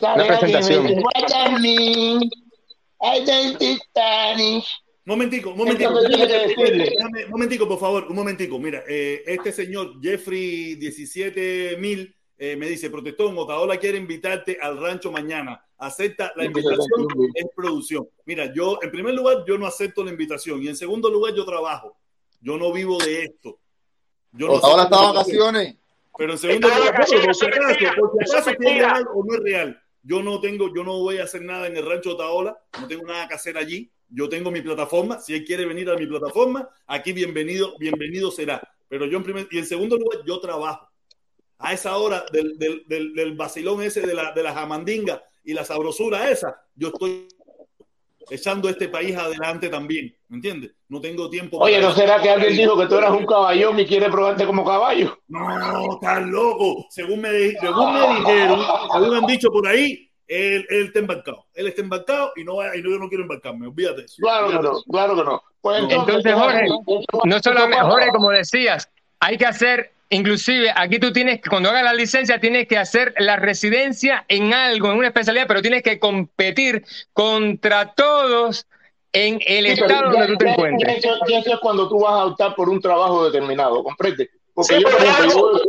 Sale 0.00 0.22
alguien 0.22 0.32
me 0.32 0.38
presentación. 0.38 0.86
dice, 0.86 1.00
what 1.02 1.14
does 1.14 1.32
that 1.32 1.60
mean? 1.60 2.30
I 3.00 3.24
don't 3.24 3.54
speak 3.54 3.80
Spanish. 3.90 4.79
Momentico, 5.04 5.54
momentico. 5.54 5.92
Déjame- 6.00 7.26
momentico, 7.28 7.66
por 7.68 7.78
favor, 7.80 8.06
un 8.08 8.14
momentico. 8.16 8.58
Mira, 8.58 8.82
eh, 8.86 9.22
este 9.26 9.52
señor 9.52 10.00
Jeffrey 10.02 10.76
17000 10.76 12.14
eh, 12.42 12.56
me 12.56 12.66
dice, 12.68 12.88
protestón, 12.90 13.36
Otaola 13.36 13.76
quiere 13.78 13.98
invitarte 13.98 14.58
al 14.60 14.78
rancho 14.80 15.10
mañana. 15.12 15.62
Acepta 15.78 16.32
la 16.36 16.44
invitación, 16.44 17.06
es 17.34 17.46
producción. 17.54 18.08
Mira, 18.24 18.52
yo, 18.54 18.78
en 18.82 18.90
primer 18.90 19.14
lugar, 19.14 19.44
yo 19.46 19.58
no 19.58 19.66
acepto 19.66 20.04
la 20.04 20.10
invitación. 20.10 20.62
Y 20.62 20.68
en 20.68 20.76
segundo 20.76 21.10
lugar, 21.10 21.34
yo 21.34 21.44
trabajo. 21.44 21.98
Yo 22.40 22.56
no 22.56 22.72
vivo 22.72 22.98
de 22.98 23.24
esto. 23.24 23.58
Yo 24.32 24.46
no 24.46 24.52
Otaola 24.54 24.84
está 24.84 25.00
de 25.00 25.06
vacaciones. 25.06 25.76
Pero 26.16 26.32
en 26.32 26.38
segundo 26.38 26.68
lugar, 26.68 26.96
por 26.96 27.06
si 27.06 27.14
acaso, 27.16 27.24
por 27.26 27.34
si 27.34 27.46
acaso 27.46 28.38
es 28.38 28.44
si 28.44 28.50
es 28.50 28.58
mentira. 28.58 28.88
real 28.94 29.06
o 29.14 29.24
no 29.24 29.34
es 29.34 29.40
real. 29.40 29.82
Yo 30.02 30.22
no 30.22 30.40
tengo, 30.40 30.74
yo 30.74 30.82
no 30.84 30.98
voy 30.98 31.18
a 31.18 31.24
hacer 31.24 31.42
nada 31.42 31.66
en 31.66 31.76
el 31.76 31.84
rancho 31.86 32.12
Otaola, 32.12 32.58
no 32.80 32.88
tengo 32.88 33.04
nada 33.06 33.28
que 33.28 33.34
hacer 33.34 33.56
allí. 33.58 33.90
Yo 34.10 34.28
tengo 34.28 34.50
mi 34.50 34.60
plataforma. 34.60 35.20
Si 35.20 35.34
él 35.34 35.44
quiere 35.44 35.66
venir 35.66 35.88
a 35.90 35.96
mi 35.96 36.06
plataforma, 36.06 36.68
aquí 36.86 37.12
bienvenido, 37.12 37.76
bienvenido 37.78 38.30
será. 38.30 38.60
Pero 38.88 39.06
yo 39.06 39.18
en 39.18 39.24
primer 39.24 39.48
y 39.50 39.58
en 39.58 39.66
segundo 39.66 39.96
lugar, 39.96 40.20
yo 40.26 40.40
trabajo. 40.40 40.88
A 41.58 41.72
esa 41.74 41.96
hora 41.96 42.24
del, 42.32 42.58
del, 42.58 42.84
del, 42.86 43.14
del 43.14 43.34
vacilón 43.34 43.82
ese 43.82 44.00
de 44.00 44.14
la, 44.14 44.32
de 44.32 44.42
la 44.42 44.54
jamandinga 44.54 45.22
y 45.44 45.52
la 45.52 45.64
sabrosura 45.64 46.30
esa, 46.30 46.56
yo 46.74 46.88
estoy 46.88 47.28
echando 48.30 48.68
este 48.68 48.88
país 48.88 49.16
adelante 49.16 49.68
también. 49.68 50.14
¿Me 50.28 50.36
entiendes? 50.36 50.72
No 50.88 51.00
tengo 51.00 51.28
tiempo. 51.28 51.58
oye, 51.58 51.76
para 51.76 51.88
¿no 51.88 51.94
será 51.94 52.22
que 52.22 52.30
alguien 52.30 52.56
dijo 52.56 52.78
que 52.78 52.86
tú 52.86 52.96
eras 52.96 53.12
un 53.12 53.26
caballón 53.26 53.78
y 53.78 53.86
quiere 53.86 54.08
probarte 54.08 54.46
como 54.46 54.64
caballo? 54.64 55.18
No, 55.28 55.94
estás 55.94 56.26
loco. 56.26 56.86
Según 56.90 57.20
me, 57.20 57.50
según 57.52 57.94
me 57.94 58.14
dijeron, 58.16 58.60
según 58.92 59.16
han 59.16 59.26
dicho 59.26 59.50
por 59.50 59.66
ahí, 59.68 60.09
él, 60.30 60.64
él 60.70 60.86
está 60.86 61.00
embarcado. 61.00 61.44
Él 61.54 61.66
está 61.66 61.82
embarcado 61.82 62.32
y 62.36 62.44
no, 62.44 62.56
va- 62.56 62.76
y 62.76 62.82
no, 62.82 62.90
yo 62.90 62.98
no 62.98 63.08
quiero 63.08 63.22
embarcarme. 63.24 63.66
Olvídate 63.66 64.04
eso. 64.04 64.16
Claro 64.20 64.46
que 64.48 64.54
no, 64.60 64.82
claro 64.90 65.16
que 65.16 65.24
no. 65.24 65.42
Pues 65.60 65.78
entonces, 65.82 66.24
Entonces, 66.24 66.34
Jorge, 66.34 66.66
No 67.24 67.38
solamente. 67.42 67.84
Jorge, 67.84 68.08
como 68.10 68.30
decías, 68.30 68.88
hay 69.18 69.36
que 69.36 69.46
hacer, 69.46 69.92
inclusive 70.08 70.72
aquí 70.74 70.98
tú 71.00 71.12
tienes, 71.12 71.40
que 71.42 71.50
cuando 71.50 71.68
hagas 71.70 71.82
la 71.82 71.92
licencia, 71.92 72.38
tienes 72.40 72.68
que 72.68 72.78
hacer 72.78 73.12
la 73.18 73.36
residencia 73.36 74.24
en 74.28 74.54
algo, 74.54 74.90
en 74.92 74.98
una 74.98 75.08
especialidad, 75.08 75.46
pero 75.48 75.60
tienes 75.62 75.82
que 75.82 75.98
competir 75.98 76.84
contra 77.12 77.92
todos 77.94 78.66
en 79.12 79.40
el 79.44 79.66
Sí, 79.66 79.72
estado 79.72 80.12
ya- 80.12 80.20
donde 80.20 80.26
tú 80.28 80.36
te 80.38 80.44
ya- 80.46 80.52
encuentres. 80.52 80.98
Eso, 81.04 81.14
ya 81.28 81.38
eso 81.40 81.54
es 81.54 81.60
cuando 81.60 81.88
tú 81.88 81.98
vas 82.00 82.12
a 82.12 82.24
optar 82.26 82.54
por 82.54 82.68
un 82.68 82.80
trabajo 82.80 83.24
determinado, 83.24 83.82
¿comprende? 83.82 84.30
Porque 84.54 84.76
Sí, 84.76 84.82
yo, 84.82 84.88
por 84.90 85.00
pero 85.00 85.28
yo 85.28 85.60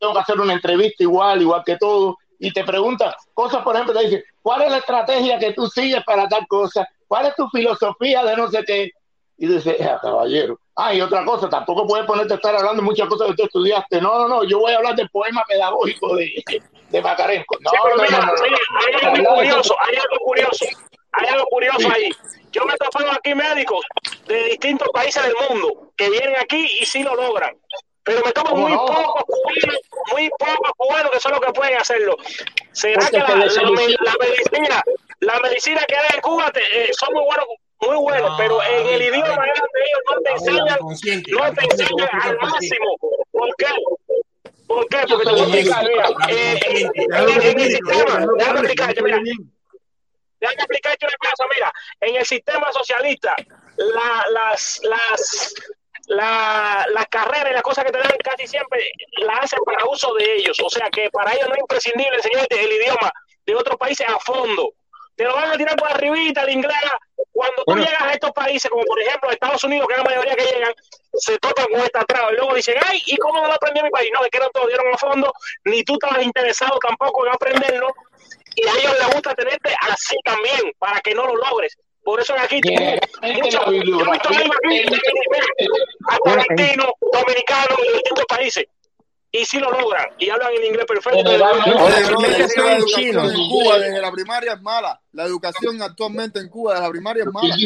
tengo 0.00 0.12
que 0.12 0.18
hacer 0.18 0.40
una 0.40 0.52
entrevista 0.52 1.02
igual, 1.04 1.40
igual 1.42 1.62
que 1.64 1.76
todo, 1.78 2.18
y 2.46 2.52
te 2.52 2.62
preguntan 2.64 3.12
cosas, 3.32 3.62
por 3.62 3.74
ejemplo, 3.74 3.94
te 3.94 4.04
dicen, 4.04 4.24
¿cuál 4.42 4.62
es 4.62 4.70
la 4.70 4.78
estrategia 4.78 5.38
que 5.38 5.52
tú 5.54 5.66
sigues 5.66 6.04
para 6.04 6.28
tal 6.28 6.46
cosa? 6.46 6.86
¿Cuál 7.08 7.26
es 7.26 7.34
tu 7.36 7.48
filosofía 7.48 8.22
de 8.22 8.36
no 8.36 8.50
sé 8.50 8.62
qué? 8.66 8.90
Y 9.38 9.46
dices, 9.46 9.76
"Ah, 9.80 9.98
caballero. 10.00 10.58
Ah, 10.76 10.92
y 10.94 11.00
otra 11.00 11.24
cosa, 11.24 11.48
tampoco 11.48 11.86
puedes 11.86 12.06
ponerte 12.06 12.34
a 12.34 12.36
estar 12.36 12.54
hablando 12.54 12.82
de 12.82 12.86
muchas 12.86 13.08
cosas 13.08 13.28
que 13.28 13.34
tú 13.34 13.44
estudiaste. 13.44 14.00
No, 14.00 14.18
no, 14.18 14.28
no, 14.28 14.44
yo 14.44 14.58
voy 14.58 14.72
a 14.72 14.76
hablar 14.76 14.94
del 14.94 15.08
poema 15.10 15.42
pedagógico 15.48 16.16
de, 16.16 16.44
de 16.90 17.02
Macarenco. 17.02 17.56
No, 17.60 17.70
Sí, 17.70 17.76
pero 17.82 17.96
no, 17.96 18.02
mira, 18.02 18.18
no, 18.18 18.26
no, 18.26 18.32
no. 18.34 18.42
mira, 18.42 18.58
hay 19.00 19.08
algo 19.16 19.34
curioso, 19.36 19.74
hay 19.80 19.96
algo 19.96 20.16
curioso, 20.24 20.64
hay 21.12 21.26
algo 21.28 21.44
curioso 21.46 21.88
ahí. 21.94 22.10
Yo 22.52 22.64
me 22.66 22.74
he 22.74 22.76
topado 22.76 23.10
aquí 23.12 23.34
médicos 23.34 23.84
de 24.26 24.44
distintos 24.44 24.88
países 24.92 25.22
del 25.22 25.34
mundo 25.48 25.90
que 25.96 26.10
vienen 26.10 26.34
aquí 26.40 26.68
y 26.80 26.84
sí 26.84 27.02
lo 27.02 27.14
logran. 27.14 27.56
Pero 28.04 28.20
me 28.24 28.32
tomo 28.32 28.50
¿Cómo 28.50 28.62
muy 28.62 28.72
no? 28.72 28.84
pocos 28.86 29.24
cubanos, 29.24 29.80
muy 30.12 30.30
pocos 30.38 30.70
cubanos 30.76 31.10
que 31.12 31.20
son 31.20 31.32
los 31.32 31.40
que 31.40 31.52
pueden 31.52 31.76
hacerlo. 31.78 32.16
¿Será 32.72 33.00
Porque 33.00 33.10
que 33.12 33.18
la, 33.18 33.28
la 33.28 33.36
medicina, 34.20 34.82
la 35.20 35.40
medicina 35.40 35.84
que 35.88 35.96
hay 35.96 36.08
en 36.14 36.20
Cuba 36.20 36.50
te- 36.52 36.84
eh, 36.84 36.90
son 36.92 37.14
muy 37.14 37.24
buenos, 37.24 37.46
muy 37.80 37.96
buenos, 37.96 38.30
No, 38.30 38.36
pero 38.36 38.62
en 38.62 38.86
el 38.88 39.02
idioma 39.02 39.36
ver. 39.38 39.48
ellos 39.48 40.00
no 40.10 40.20
te 40.20 40.30
enseñan, 40.32 40.78
no 40.80 41.54
te 41.54 41.64
enseñan 41.64 42.08
al 42.22 42.38
máximo. 42.38 42.96
¿Por 43.32 43.56
qué? 43.56 43.66
¿Por 44.66 44.88
qué? 44.88 44.98
Porque 45.08 45.24
te 45.24 45.40
explicar. 45.40 45.84
mira, 45.88 46.08
eh, 46.28 46.60
en 46.66 47.60
el- 47.60 47.70
sistema, 47.70 48.26
déjame 48.36 48.58
explicarte, 48.60 49.02
mira, 49.02 49.18
déjame 50.40 50.54
explicarte 50.58 51.06
una 51.06 51.30
cosa, 51.30 51.44
mira, 51.54 51.72
en 52.00 52.16
el 52.16 52.24
sistema 52.26 52.70
socialista, 52.72 53.34
la- 53.76 54.24
las, 54.30 54.80
las, 54.84 55.54
la, 56.08 56.86
las 56.92 57.06
carreras 57.06 57.50
y 57.50 57.54
las 57.54 57.62
cosas 57.62 57.84
que 57.84 57.92
te 57.92 57.98
dan 57.98 58.16
casi 58.22 58.46
siempre 58.46 58.90
las 59.18 59.44
hacen 59.44 59.60
para 59.64 59.84
uso 59.86 60.14
de 60.14 60.36
ellos. 60.36 60.58
O 60.64 60.70
sea 60.70 60.88
que 60.90 61.10
para 61.10 61.32
ellos 61.32 61.48
no 61.48 61.54
es 61.54 61.60
imprescindible 61.60 62.16
enseñarte 62.16 62.62
el 62.62 62.72
idioma 62.72 63.12
de 63.46 63.54
otros 63.54 63.76
países 63.76 64.06
a 64.08 64.18
fondo. 64.20 64.72
Te 65.16 65.24
lo 65.24 65.34
van 65.34 65.52
a 65.52 65.56
tirar 65.56 65.76
por 65.76 65.90
arribita 65.90 66.42
el 66.42 66.50
inglés. 66.50 66.74
Cuando 67.32 67.56
tú 67.56 67.72
Bueno. 67.72 67.84
llegas 67.84 68.02
a 68.02 68.12
estos 68.12 68.32
países, 68.32 68.70
como 68.70 68.84
por 68.84 69.00
ejemplo 69.00 69.30
Estados 69.30 69.62
Unidos, 69.64 69.86
que 69.88 69.94
es 69.94 69.98
la 69.98 70.04
mayoría 70.04 70.34
que 70.36 70.44
llegan, 70.44 70.74
se 71.14 71.38
topan 71.38 71.66
con 71.66 71.80
esta 71.80 72.04
traba 72.04 72.32
y 72.32 72.36
luego 72.36 72.54
dicen, 72.54 72.76
ay, 72.84 73.00
¿y 73.06 73.16
cómo 73.16 73.40
no 73.40 73.46
lo 73.46 73.54
aprendí 73.54 73.80
en 73.80 73.86
mi 73.86 73.90
país? 73.90 74.10
No, 74.12 74.24
es 74.24 74.30
que 74.30 74.38
no 74.38 74.50
te 74.50 74.60
lo 74.60 74.66
dieron 74.66 74.92
a 74.92 74.98
fondo, 74.98 75.32
ni 75.64 75.84
tú 75.84 75.94
estabas 75.94 76.22
interesado 76.22 76.78
tampoco 76.78 77.26
en 77.26 77.32
aprenderlo, 77.32 77.94
y 78.56 78.66
a 78.68 78.72
ellos 78.72 78.98
les 78.98 79.14
gusta 79.14 79.34
tenerte 79.34 79.74
así 79.80 80.16
también, 80.24 80.72
para 80.78 81.00
que 81.00 81.14
no 81.14 81.26
lo 81.26 81.36
logres. 81.36 81.76
Por 82.04 82.20
eso 82.20 82.34
aquí 82.38 82.60
muchos- 82.62 82.80
yo 82.80 83.28
he 83.28 83.32
visto 83.40 83.70
bibliografía- 83.70 84.30
ahí 84.38 84.48
más 84.48 86.18
argentinos, 86.26 86.86
dominicanos 87.12 87.78
y 87.82 87.86
de 87.86 87.92
distintos 87.94 88.24
países. 88.28 88.64
Y 89.32 89.44
sí 89.44 89.58
lo 89.58 89.68
logran, 89.68 90.06
y 90.16 90.30
hablan 90.30 90.52
el 90.52 90.64
inglés 90.64 90.84
perfecto. 90.86 91.18
Oye, 91.18 91.42
Oye, 91.42 92.04
bro, 92.06 92.18
¿qué 92.20 92.26
es 92.28 92.36
que 92.36 92.48
son 92.50 92.66
la 92.66 92.76
educación 92.76 93.30
en 93.34 93.48
Cuba 93.48 93.78
desde 93.80 94.00
la 94.00 94.12
primaria 94.12 94.52
es 94.52 94.62
mala. 94.62 95.00
La 95.10 95.24
educación 95.24 95.82
actualmente 95.82 96.38
en 96.38 96.48
Cuba 96.48 96.74
desde 96.74 96.86
la 96.86 96.90
primaria 96.92 97.24
es 97.24 97.28
¿Quién 97.30 97.32
mala. 97.32 97.56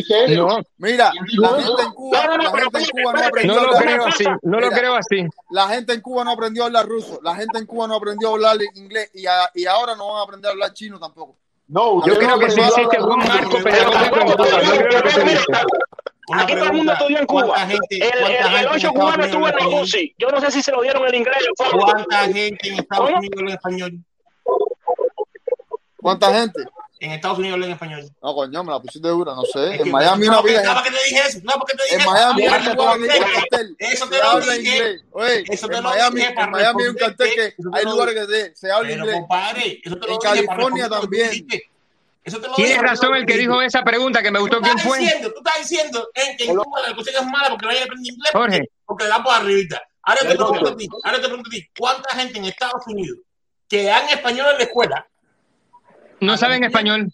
Mira, 0.79 1.13
la 1.37 1.49
gente 1.61 1.83
en 1.83 1.93
Cuba, 1.93 2.19
No, 2.25 2.27
no, 2.31 2.37
no, 2.39 2.43
la 2.45 2.51
gente 2.59 2.79
en 2.79 2.87
Cuba 2.89 3.13
no 3.13 3.27
aprendió 3.27 3.55
no 3.55 3.61
a 3.61 3.63
lo 3.65 3.69
hablar 3.69 3.83
creo 3.83 4.07
así, 4.07 4.25
no 4.43 4.61
lo 4.61 4.71
creo 4.71 4.95
así. 4.95 5.27
La 5.51 5.69
gente 5.69 5.93
en 5.93 6.01
Cuba 6.01 6.25
no 6.25 6.31
aprendió 6.31 6.63
a 6.63 6.67
hablar 6.67 6.87
ruso, 6.87 7.21
la 7.23 7.35
gente 7.35 7.59
en 7.59 7.67
Cuba 7.67 7.87
no 7.87 7.97
aprendió 7.97 8.29
a 8.29 8.33
hablar 8.33 8.57
inglés 8.75 9.11
y, 9.13 9.27
a- 9.27 9.51
y 9.55 9.67
ahora 9.67 9.95
no 9.95 10.09
van 10.13 10.21
a 10.21 10.23
aprender 10.23 10.49
a 10.49 10.53
hablar 10.53 10.73
chino 10.73 10.99
tampoco. 10.99 11.37
No, 11.69 12.05
Yo 12.07 12.19
creo 12.19 12.39
que 12.39 12.51
sí 12.51 12.61
existe 12.61 12.97
ruso. 12.97 13.17
marco 13.19 13.59
Pero 13.63 13.91
pedagógico 13.91 14.21
en 14.21 14.27
Cuba, 14.27 15.63
Aquí 16.31 16.55
todo 16.55 16.65
el 16.65 16.73
mundo 16.75 16.93
estudió 16.93 17.19
en 17.19 17.27
Cuba. 17.27 17.47
¿cuánta 17.47 17.67
gente, 17.67 17.97
El, 17.97 18.01
cuánta 18.01 18.27
el, 18.29 18.35
el 18.37 18.43
gente 18.43 18.59
en 18.59 18.67
ocho 18.69 18.77
Estados 18.77 18.93
cubano 18.93 19.15
Unidos 19.15 19.27
estuvo 19.27 19.49
en 19.49 19.55
la 19.55 19.61
español? 19.61 19.83
UCI. 19.83 20.15
Yo 20.19 20.29
no 20.31 20.41
sé 20.41 20.51
si 20.51 20.63
se 20.63 20.73
lo 20.73 20.83
dieron 20.83 21.07
el 21.07 21.15
inglés. 21.15 21.37
el. 21.57 21.81
¿Cuánta 21.81 22.19
gente 22.25 22.69
en 22.69 22.75
Estados. 22.79 23.11
Unidos 23.11 23.41
habla 23.41 23.51
español? 23.51 23.93
¿Cuánta 25.97 26.33
gente? 26.35 26.65
En 27.01 27.13
Estados 27.13 27.39
Unidos 27.39 27.55
habla 27.55 27.73
español. 27.73 28.11
No, 28.23 28.35
coño, 28.35 28.65
me 28.65 28.73
la 28.73 28.81
pusiste 28.81 29.07
dura, 29.09 29.33
no 29.35 29.43
sé. 29.45 29.67
Es 29.75 29.79
En 29.81 29.85
que- 29.85 29.91
Miami 29.91 30.27
no, 30.27 30.33
una 30.33 30.43
vida 30.43 30.63
¿sabes 30.65 30.69
gente. 30.69 30.75
por 30.75 30.83
qué 30.85 30.91
te 30.91 31.05
dije 31.05 31.21
eso? 31.29 31.39
¿Sabes 31.41 31.57
por 31.57 31.67
qué 31.67 31.77
te 31.77 31.83
dije 31.85 31.95
En 31.95 32.01
eso? 32.01 32.11
Miami 32.11 32.43
hay 32.47 32.69
un 32.69 33.33
cartel. 33.35 33.77
Eso 33.79 34.09
te 34.09 34.19
lo 34.19 34.41
dije. 34.41 35.01
Oye, 35.13 35.45
Eso 35.49 35.69
te 35.69 35.77
en 35.77 35.83
lo 35.83 35.89
Miami, 35.91 36.21
dije 36.21 36.35
en 36.37 36.51
Miami 36.51 36.83
hay 36.83 36.89
un 36.89 36.97
cartel 36.97 37.31
que 37.35 37.55
hay 37.73 37.85
lo 37.85 37.91
lugares 37.93 38.15
que 38.15 38.27
se, 38.27 38.57
se 38.57 38.73
habla 38.73 38.89
Pero 38.89 39.01
inglés. 39.05 39.17
compadre, 39.21 39.81
eso 39.85 39.97
te 39.97 40.07
lo 40.07 40.13
En 40.13 40.19
California 40.19 40.89
lo 40.89 41.01
también. 41.01 41.47
Eso 42.25 42.41
te 42.41 42.49
lo 42.49 42.55
Tienes 42.55 42.79
razón 42.83 43.15
el 43.15 43.25
que 43.25 43.37
dijo 43.39 43.63
esa 43.63 43.83
pregunta 43.83 44.23
que 44.23 44.31
me 44.31 44.39
Tú 44.39 44.45
gustó. 44.47 44.61
¿Quién 44.61 44.77
estás 44.77 44.87
fue? 44.89 44.99
diciendo, 44.99 45.33
tú 45.33 45.39
estás 45.39 45.59
diciendo 45.69 46.09
eh, 46.15 46.37
que 46.37 46.45
en 46.45 46.57
Cuba 46.57 46.81
la 46.87 46.95
cosa 46.95 47.11
es 47.11 47.27
mala 47.27 47.49
porque 47.51 47.67
nadie 47.67 47.83
aprende 47.85 48.09
inglés 48.11 48.31
Jorge. 48.33 48.59
porque, 48.59 48.71
porque 48.85 49.05
le 49.05 49.11
da 49.11 49.23
por 49.23 49.35
arribita. 49.35 49.83
Ahora 50.03 50.21
te 50.21 50.35
lo 50.35 50.51
pregunto 50.51 50.69
a 50.71 50.77
ti, 50.77 50.89
ahora 51.05 51.17
te 51.21 51.27
pregunto 51.27 51.49
a 51.49 51.51
ti, 51.51 51.69
¿cuánta 51.79 52.15
gente 52.17 52.39
en 52.39 52.45
Estados 52.47 52.83
Unidos 52.87 53.19
que 53.69 53.85
dan 53.85 54.09
español 54.09 54.47
en 54.53 54.57
la 54.59 54.65
escuela? 54.65 55.07
No 56.21 56.37
saben 56.37 56.65
español. 56.65 57.09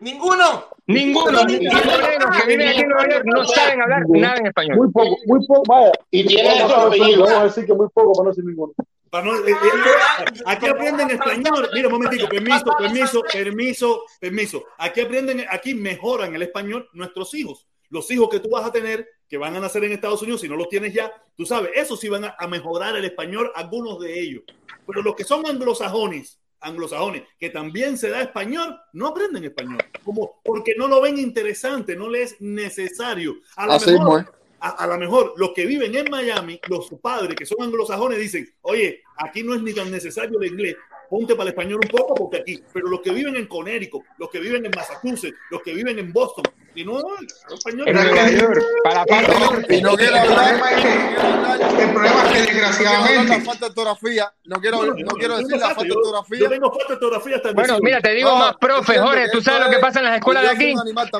Ninguno. 0.00 0.66
Ninguno. 0.86 1.44
Ni 1.44 1.64
los 1.64 2.36
que 2.36 2.46
viven 2.46 2.68
aquí 2.68 2.80
en 2.80 2.88
Nueva 2.88 3.08
York 3.08 3.24
no 3.24 3.44
saben 3.46 3.80
hablar 3.80 4.02
nada 4.08 4.36
en 4.36 4.46
español. 4.48 4.76
Muy 4.76 4.92
poco, 4.92 5.16
muy 5.26 5.46
poco, 5.46 5.62
vaya. 5.66 5.92
Y 6.10 6.26
tiene 6.26 6.48
a, 6.60 6.86
apellidos. 6.86 7.18
vamos 7.20 7.32
a 7.32 7.44
decir 7.44 7.64
que 7.64 7.72
muy 7.72 7.88
poco 7.88 8.12
para 8.12 8.24
no 8.24 8.30
decir 8.30 8.44
ninguno. 8.44 8.72
No- 9.12 9.36
eh, 9.46 9.52
eh, 9.52 10.40
aquí 10.44 10.66
aprenden 10.66 11.10
español. 11.12 11.68
Mira, 11.72 11.86
un 11.88 11.94
momentico, 11.94 12.28
permiso, 12.28 12.64
permiso, 12.76 13.22
permiso, 13.32 14.02
permiso. 14.20 14.64
Aquí 14.78 15.00
aprenden, 15.00 15.46
aquí 15.48 15.72
mejoran 15.74 16.34
el 16.34 16.42
español 16.42 16.88
nuestros 16.92 17.32
hijos. 17.34 17.66
Los 17.90 18.10
hijos 18.10 18.28
que 18.28 18.40
tú 18.40 18.50
vas 18.50 18.66
a 18.66 18.72
tener, 18.72 19.08
que 19.28 19.38
van 19.38 19.54
a 19.54 19.60
nacer 19.60 19.84
en 19.84 19.92
Estados 19.92 20.20
Unidos, 20.22 20.40
si 20.40 20.48
no 20.48 20.56
los 20.56 20.68
tienes 20.68 20.92
ya, 20.92 21.12
tú 21.36 21.46
sabes, 21.46 21.70
esos 21.76 22.00
sí 22.00 22.08
van 22.08 22.24
a, 22.24 22.34
a 22.36 22.48
mejorar 22.48 22.96
el 22.96 23.04
español, 23.04 23.52
algunos 23.54 24.00
de 24.00 24.18
ellos. 24.20 24.42
Pero 24.84 25.00
los 25.00 25.14
que 25.14 25.22
son 25.22 25.46
anglosajones, 25.46 26.40
anglosajones, 26.64 27.22
que 27.38 27.50
también 27.50 27.96
se 27.98 28.10
da 28.10 28.20
español, 28.22 28.78
no 28.92 29.08
aprenden 29.08 29.44
español. 29.44 29.78
Como, 30.04 30.40
porque 30.44 30.74
no 30.76 30.88
lo 30.88 31.00
ven 31.00 31.18
interesante, 31.18 31.96
no 31.96 32.08
les 32.08 32.32
es 32.32 32.40
necesario. 32.40 33.36
A 33.56 33.66
lo 33.66 33.72
Así 33.74 33.92
mejor, 33.92 34.20
es. 34.20 34.26
a, 34.60 34.70
a 34.70 34.86
lo 34.86 34.98
mejor 34.98 35.34
los 35.36 35.52
que 35.52 35.66
viven 35.66 35.94
en 35.94 36.10
Miami, 36.10 36.60
los 36.68 36.88
padres 37.00 37.36
que 37.36 37.46
son 37.46 37.62
anglosajones 37.62 38.18
dicen, 38.18 38.52
oye, 38.62 39.02
aquí 39.16 39.42
no 39.42 39.54
es 39.54 39.62
ni 39.62 39.72
tan 39.72 39.90
necesario 39.90 40.40
el 40.40 40.48
inglés, 40.48 40.76
ponte 41.08 41.34
para 41.34 41.44
el 41.44 41.48
español 41.56 41.80
un 41.82 41.88
poco 41.90 42.14
porque 42.14 42.38
aquí, 42.38 42.62
pero 42.72 42.88
los 42.88 43.00
que 43.00 43.10
viven 43.10 43.36
en 43.36 43.46
Connecticut, 43.46 44.02
los 44.18 44.30
que 44.30 44.40
viven 44.40 44.64
en 44.66 44.72
Massachusetts, 44.74 45.36
los 45.50 45.62
que 45.62 45.72
viven 45.74 45.98
en 45.98 46.12
Boston, 46.12 46.44
y 46.74 46.84
no, 46.84 46.98
el 46.98 47.26
español. 47.54 47.88
En 47.88 47.94
Nueva 47.94 48.30
York, 48.30 48.62
para 48.82 49.04
parte 49.04 49.32
No, 49.32 49.90
no 49.90 49.96
quiero 49.96 50.14
El 50.14 50.18
hablar, 50.18 50.58
problema 50.58 50.70
es 50.72 50.82
que- 50.82 50.88
no 50.94 51.10
quiero 51.14 51.34
hablar- 51.34 51.80
El 51.80 51.92
problema 51.92 52.22
es 52.22 52.32
que 52.32 52.38
no 52.38 52.46
desgraciadamente, 52.46 53.40
falta 53.42 53.60
de 53.60 53.66
ortografía, 53.70 54.32
no 54.44 54.60
quiero, 54.60 54.76
No, 54.84 54.94
no 54.94 55.06
quiero 55.16 55.36
decir 55.38 55.56
la 55.58 55.66
falta, 55.68 55.82
de 55.82 55.88
yo- 55.88 55.94
ortografía. 55.96 56.38
Yo 56.40 56.48
tengo 56.48 56.70
falta 56.70 56.88
de 56.88 56.94
ortografía 56.94 57.36
hasta 57.36 57.48
el 57.50 57.54
Bueno, 57.54 57.74
18. 57.74 57.84
mira, 57.84 58.00
te 58.00 58.10
digo 58.14 58.30
No, 58.30 58.36
más, 58.36 58.56
profe, 58.56 58.98
Jorge, 58.98 59.28
tú 59.30 59.40
sabes 59.40 59.64
lo 59.66 59.70
que 59.70 59.78
pasa 59.78 59.98
en 60.00 60.04
las 60.06 60.14
escuelas 60.16 60.42
de 60.44 60.48
aquí. 60.50 60.74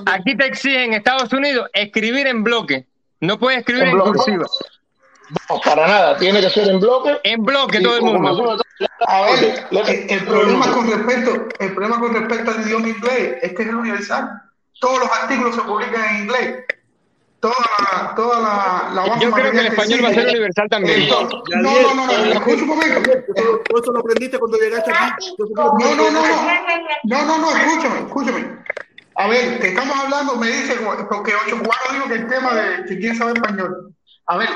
Aquí 0.06 0.36
te 0.36 0.46
exigen 0.46 0.80
en 0.80 0.92
Estados 0.94 1.32
Unidos 1.32 1.68
escribir 1.72 2.26
en 2.26 2.42
bloque. 2.42 2.86
No 3.20 3.38
puedes 3.38 3.60
escribir 3.60 3.84
¿En 3.84 3.98
cursiva. 3.98 4.44
No, 5.48 5.60
para 5.64 5.86
nada. 5.86 6.16
Tiene 6.18 6.40
que 6.40 6.50
ser 6.50 6.68
en 6.68 6.80
bloque. 6.80 7.18
En 7.24 7.42
bloque 7.44 7.80
todo 7.80 7.96
el 7.96 8.02
mundo. 8.02 8.28
alguna- 8.28 8.62
a 9.06 9.20
ver, 9.22 9.66
Le- 9.70 9.80
el, 9.80 10.10
el 10.10 10.24
problema 10.26 10.70
con 10.72 10.90
respecto, 10.90 11.48
el 11.60 11.74
problema 11.74 12.00
con 12.00 12.14
respecto 12.14 12.50
al 12.50 12.62
idioma 12.66 12.88
inglés 12.88 13.36
es 13.42 13.54
que 13.54 13.62
es 13.62 13.68
universal. 13.68 14.28
Todos 14.80 14.98
los 15.00 15.10
artículos 15.10 15.54
se 15.54 15.62
publican 15.62 16.04
en 16.16 16.22
inglés. 16.24 16.64
Toda 17.40 17.54
la, 17.78 18.14
toda 18.14 18.40
la, 18.94 19.18
Yo 19.20 19.30
creo 19.30 19.50
que 19.52 19.58
el 19.58 19.66
español 19.66 20.04
va 20.04 20.08
a 20.08 20.14
ser 20.14 20.28
universal 20.28 20.66
también. 20.70 21.02
Entonces, 21.02 21.38
no, 21.56 21.82
no, 21.82 21.94
no, 21.94 22.06
no, 22.06 22.32
escucha 22.32 22.62
un 22.62 22.68
momento. 22.68 23.02
Tú- 23.02 23.78
eso 23.82 23.92
lo 23.92 23.98
aprendiste 24.00 24.38
cuando 24.38 24.58
llegaste 24.58 24.90
aquí. 24.92 25.34
No, 25.54 25.72
no, 25.78 25.94
no, 25.94 26.10
no, 26.10 26.20
no, 27.04 27.24
no, 27.26 27.38
no, 27.38 27.50
escúchame, 27.50 27.98
escúchame. 28.06 28.64
A 29.16 29.28
ver, 29.28 29.60
te 29.60 29.68
estamos 29.68 29.94
hablando, 29.96 30.36
me 30.36 30.48
dice, 30.48 30.74
porque 30.76 31.34
ocho 31.34 31.58
cuatro 31.64 31.92
digo 31.92 32.06
que 32.08 32.14
el 32.14 32.28
tema 32.28 32.54
de 32.54 32.84
que 32.86 32.98
quiere 32.98 33.14
saber 33.14 33.36
español. 33.36 33.94
A 34.26 34.38
ver, 34.38 34.48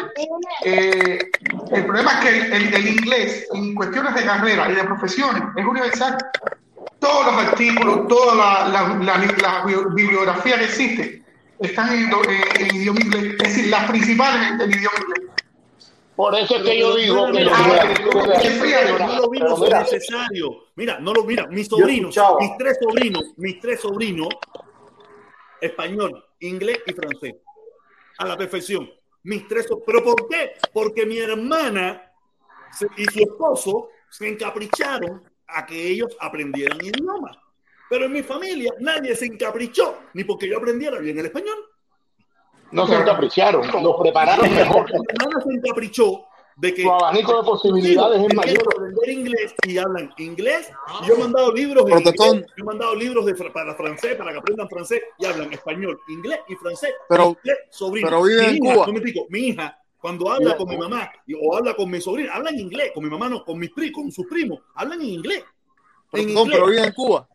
eh, 0.65 1.31
el 1.73 1.85
problema 1.86 2.12
es 2.12 2.19
que 2.20 2.28
el, 2.39 2.53
el- 2.53 2.74
el 2.74 2.89
inglés 2.89 3.47
en 3.53 3.74
cuestiones 3.74 4.15
de 4.15 4.24
carrera 4.24 4.70
y 4.70 4.74
de 4.74 4.85
profesiones 4.85 5.43
es 5.57 5.65
universal. 5.65 6.16
Todos 6.99 7.27
los 7.27 7.35
artículos, 7.35 8.09
toda 8.09 8.35
la, 8.35 8.69
la, 8.69 8.99
la- 9.05 9.36
la 9.36 9.65
bibliografía 9.95 10.59
que 10.59 10.65
existe 10.65 11.23
están 11.59 11.93
en, 11.93 12.05
en- 12.11 12.66
en 12.66 12.77
idioma 12.77 13.01
inglés, 13.01 13.24
es 13.35 13.39
decir, 13.39 13.66
las 13.70 13.90
principales 13.90 14.53
en, 14.53 14.61
en 14.62 14.70
idioma 14.70 14.97
inglés. 15.01 15.31
Por 16.16 16.35
eso 16.35 16.57
es 16.57 16.62
que 16.62 16.78
yo 16.81 16.97
digo 16.97 17.27
que 17.31 17.45
Mira, 17.45 19.07
no 19.07 19.16
lo 19.20 19.31
vimos 19.31 19.61
mira, 19.61 19.81
necesario. 19.81 20.65
Mira, 20.74 20.99
no 20.99 21.12
lo 21.12 21.23
mira, 21.24 21.47
mis 21.47 21.69
sobrinos, 21.69 22.16
mis 22.40 22.57
tres 22.59 22.78
sobrinos, 22.81 23.24
mis 23.36 23.61
tres 23.61 23.81
sobrinos, 23.81 24.28
español, 25.61 26.24
inglés 26.40 26.81
y 26.86 26.93
francés. 26.93 27.35
A 28.19 28.24
la 28.27 28.36
perfección. 28.36 28.90
Mis 29.28 29.46
tres, 29.46 29.66
pero 29.84 30.02
¿por 30.02 30.26
qué? 30.26 30.52
Porque 30.72 31.05
mi 31.05 31.18
hermana 31.18 32.02
y 32.96 33.05
su 33.05 33.18
esposo 33.18 33.90
se 34.09 34.26
encapricharon 34.26 35.22
a 35.46 35.66
que 35.66 35.88
ellos 35.88 36.16
aprendieran 36.18 36.78
idioma. 36.82 37.38
Pero 37.90 38.06
en 38.06 38.12
mi 38.12 38.22
familia 38.22 38.72
nadie 38.80 39.14
se 39.14 39.26
encaprichó, 39.26 39.98
ni 40.14 40.24
porque 40.24 40.48
yo 40.48 40.56
aprendiera 40.56 40.98
bien 40.98 41.18
el 41.18 41.26
español. 41.26 41.59
no 42.70 42.86
se 42.86 42.94
encapricharon, 42.94 43.70
los 43.82 44.00
prepararon 44.00 44.50
mejor. 44.55 44.90
Mi 44.90 45.05
hermana 45.10 45.44
se 45.44 45.52
encaprichó 45.52 46.24
de 46.60 46.74
que 46.74 46.82
Su 46.82 46.90
abanico 46.90 47.36
de 47.36 47.43
posibilidades 47.44 48.20
es 48.28 48.35
mayor. 48.35 48.64
aprender 48.74 49.09
inglés 49.10 49.55
y 49.66 49.78
hablan 49.78 50.12
inglés. 50.18 50.70
Y 51.02 51.06
yo 51.06 51.14
he 51.14 51.18
mandado 51.18 51.52
libros 51.52 51.85
inglés, 51.89 52.14
yo 52.18 52.43
he 52.56 52.62
mandado 52.64 52.94
libros 52.97 53.26
de, 53.26 53.35
para 53.35 53.74
francés, 53.76 54.16
para 54.16 54.32
que 54.32 54.39
aprendan 54.39 54.68
francés 54.68 55.01
y 55.18 55.26
hablan 55.26 55.52
español, 55.52 56.01
inglés 56.09 56.40
y 56.48 56.56
francés. 56.56 56.90
Pero- 57.09 57.36
Inglés, 57.39 57.59
sobrino. 57.70 58.09
pero 58.09 58.22
vive 58.24 58.43
Mi 58.43 58.48
en 58.59 58.64
hija, 58.64 58.74
Cuba. 58.74 58.86
no 58.86 58.93
me 58.93 58.98
explico, 58.98 59.26
mi 59.30 59.39
hija, 59.40 59.78
cuando 60.01 60.30
habla 60.32 60.56
con 60.56 60.68
mi 60.68 60.76
mamá 60.76 61.10
o 61.40 61.56
habla 61.56 61.74
con 61.74 61.90
mi 61.90 62.01
sobrina, 62.01 62.32
hablan 62.35 62.59
inglés, 62.59 62.90
con 62.93 63.05
mi 63.05 63.10
mamá 63.10 63.28
no, 63.28 63.44
con 63.44 63.59
mis 63.59 63.70
pri- 63.70 63.93
con 63.93 64.10
sus 64.10 64.26
primos, 64.26 64.60
hablan 64.74 65.01
en 65.01 65.09
inglés. 65.09 65.44
En 66.12 66.26
Perdón, 66.26 66.30
inglés. 66.30 66.48
pero 66.59 66.66
vive 66.70 66.85
en 66.86 66.93
Cuba. 66.93 67.28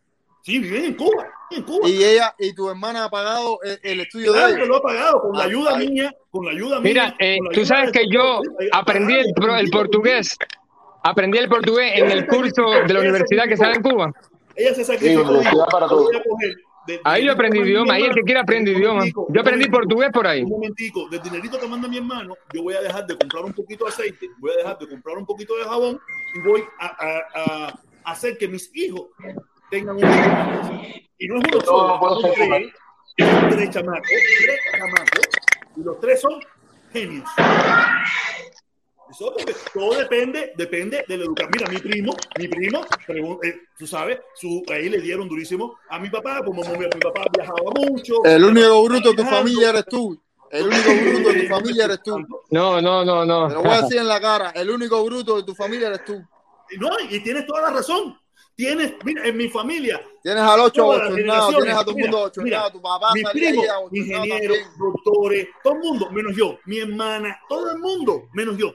Sí, 0.44 0.60
viven 0.60 0.84
en 0.86 0.94
Cuba, 0.96 1.26
en 1.52 1.64
Cuba. 1.64 1.88
Y 1.90 2.04
ella 2.04 2.36
y 2.38 2.54
tu 2.54 2.70
hermana 2.70 3.06
ha 3.06 3.10
pagado 3.10 3.60
el, 3.64 3.80
el 3.82 4.02
estudio 4.02 4.34
de 4.34 4.40
Claro 4.40 4.54
que 4.56 4.60
ella. 4.60 4.68
lo 4.68 4.76
ha 4.76 4.82
pagado 4.82 5.22
con 5.22 5.38
la 5.38 5.44
ayuda 5.46 5.78
ahí. 5.78 5.88
mía, 5.90 6.14
con 6.32 6.46
la 6.46 6.52
ayuda 6.52 6.80
Mira, 6.82 7.06
mía. 7.06 7.16
eh, 7.20 7.38
con 7.38 7.48
la 7.48 7.52
tú 7.54 7.66
sabes 7.66 7.92
de- 7.94 8.00
que 8.00 8.06
yo 8.12 8.42
aprendí 8.74 9.14
el, 9.14 9.34
el 9.60 9.70
portugués. 9.72 10.38
Aprendí 11.04 11.38
el 11.38 11.48
portugués 11.50 11.94
en 11.96 12.12
el 12.12 12.28
curso 12.28 12.62
de 12.86 12.94
la 12.94 13.00
universidad 13.00 13.46
que 13.46 13.54
estaba 13.54 13.74
en 13.74 13.82
Cuba. 13.82 14.12
Ella 14.56 14.74
se 14.76 14.84
sacrificó. 14.86 15.32
de- 16.88 17.00
Ahí 17.06 17.22
de- 17.22 17.28
yo 17.28 17.32
aprendí 17.34 17.60
de- 17.60 17.70
idioma. 17.70 17.94
Ahí 17.94 18.04
el 18.04 18.14
que 18.14 18.22
quiera 18.24 18.42
aprende 18.42 18.72
idioma. 18.72 19.06
Yo 19.30 19.40
aprendí 19.42 19.68
portugués 19.70 20.10
por 20.14 20.28
ahí. 20.28 20.44
Un 20.44 20.50
momentico, 20.50 21.08
del 21.10 21.22
dinerito 21.22 21.58
que 21.58 21.68
manda 21.68 21.88
mi 21.88 21.98
hermano, 21.98 22.36
yo 22.54 22.64
voy 22.64 22.74
a 22.74 22.82
dejar 22.82 23.08
de 23.08 23.18
comprar 23.18 23.46
un 23.46 23.54
poquito 23.54 23.86
de 23.86 23.92
aceite, 23.92 24.30
voy 24.40 24.52
a 24.52 24.58
dejar 24.58 24.78
de 24.78 24.90
comprar 24.90 25.18
un 25.18 25.26
poquito 25.26 25.56
de 25.56 25.64
jabón 25.64 25.98
y 26.36 26.40
voy 26.46 26.64
a, 26.80 26.88
a- 26.88 27.74
a 28.04 28.12
hacer 28.12 28.38
que 28.38 28.50
mis 28.50 28.70
hijos 28.76 29.08
tengan 29.74 29.96
un 29.96 30.04
y 31.18 31.28
no 31.28 31.38
es 31.38 31.44
uno 31.52 31.62
solo, 31.62 32.22
son 32.22 32.32
tres, 32.36 32.74
son 33.18 33.50
tres 33.50 33.70
chamacos, 33.72 34.08
tres 34.08 34.60
chamacos, 34.72 35.28
y 35.78 35.84
los 35.84 36.00
tres 36.00 36.22
son 36.22 36.40
genios. 36.92 37.28
Eso 39.10 39.34
porque 39.36 39.56
todo 39.74 39.96
depende, 39.96 40.54
depende 40.58 41.04
de 41.08 41.18
la 41.18 41.24
educación. 41.24 41.52
Mira, 41.54 41.72
mi 41.72 41.78
primo, 41.80 42.16
mi 42.38 42.48
primo, 42.48 43.40
eh, 43.44 43.62
tú 43.78 43.88
sabes, 43.88 44.20
su, 44.36 44.64
ahí 44.70 44.90
le 44.90 45.02
dieron 45.02 45.28
durísimo 45.28 45.78
a 45.90 45.98
mi 45.98 46.10
papá, 46.10 46.44
como 46.44 46.62
mi, 46.64 46.78
mi 46.78 46.88
papá 46.88 47.26
viajaba 47.36 47.72
mucho. 47.76 48.24
El 48.26 48.44
único 48.44 48.84
bruto 48.84 49.10
de 49.10 49.16
tu 49.16 49.24
familia 49.24 49.70
eres 49.70 49.86
tú. 49.86 50.22
El 50.52 50.68
único 50.68 50.90
bruto 50.92 51.30
de 51.30 51.42
tu 51.42 51.48
familia 51.48 51.86
eres 51.86 52.04
tú. 52.04 52.28
No, 52.52 52.80
no, 52.80 53.04
no, 53.04 53.26
no. 53.26 53.48
Te 53.48 53.54
lo 53.56 53.64
voy 53.64 53.72
a 53.72 53.82
decir 53.82 53.98
en 53.98 54.08
la 54.08 54.22
cara. 54.22 54.52
El 54.52 54.70
único 54.70 55.04
bruto 55.04 55.38
de 55.38 55.44
tu 55.44 55.56
familia 55.56 55.88
eres 55.88 56.06
tú. 56.06 56.22
No, 56.80 56.90
y 57.10 57.20
tienes 57.22 57.46
toda 57.48 57.62
la 57.62 57.70
razón. 57.72 58.18
Tienes, 58.56 58.94
mira, 59.04 59.26
en 59.28 59.36
mi 59.36 59.50
familia. 59.50 60.02
Tienes 60.22 60.44
al 60.44 60.60
ocho 60.60 60.84
todas 60.84 61.00
las 61.00 61.10
bochornado, 61.10 61.50
generaciones, 61.50 61.64
tienes 61.64 61.76
a 61.76 61.80
todo 61.86 61.96
el 61.96 62.02
mundo 62.02 62.18
bochornado, 62.20 62.44
mira, 62.44 62.72
tu 62.72 62.82
papá 62.82 63.14
mi 63.14 63.22
salía 63.22 63.50
primo, 63.50 63.62
ahí 63.64 63.68
a 63.68 63.78
bochornado 63.78 63.98
ingenieros, 63.98 64.58
doctores, 64.78 65.48
todo 65.64 65.74
el 65.74 65.80
mundo, 65.80 66.10
menos 66.12 66.36
yo. 66.36 66.60
Mi 66.66 66.80
hermana, 66.80 67.40
todo 67.50 67.72
el 67.72 67.80
mundo, 67.80 68.30
menos 68.34 68.58
yo. 68.58 68.74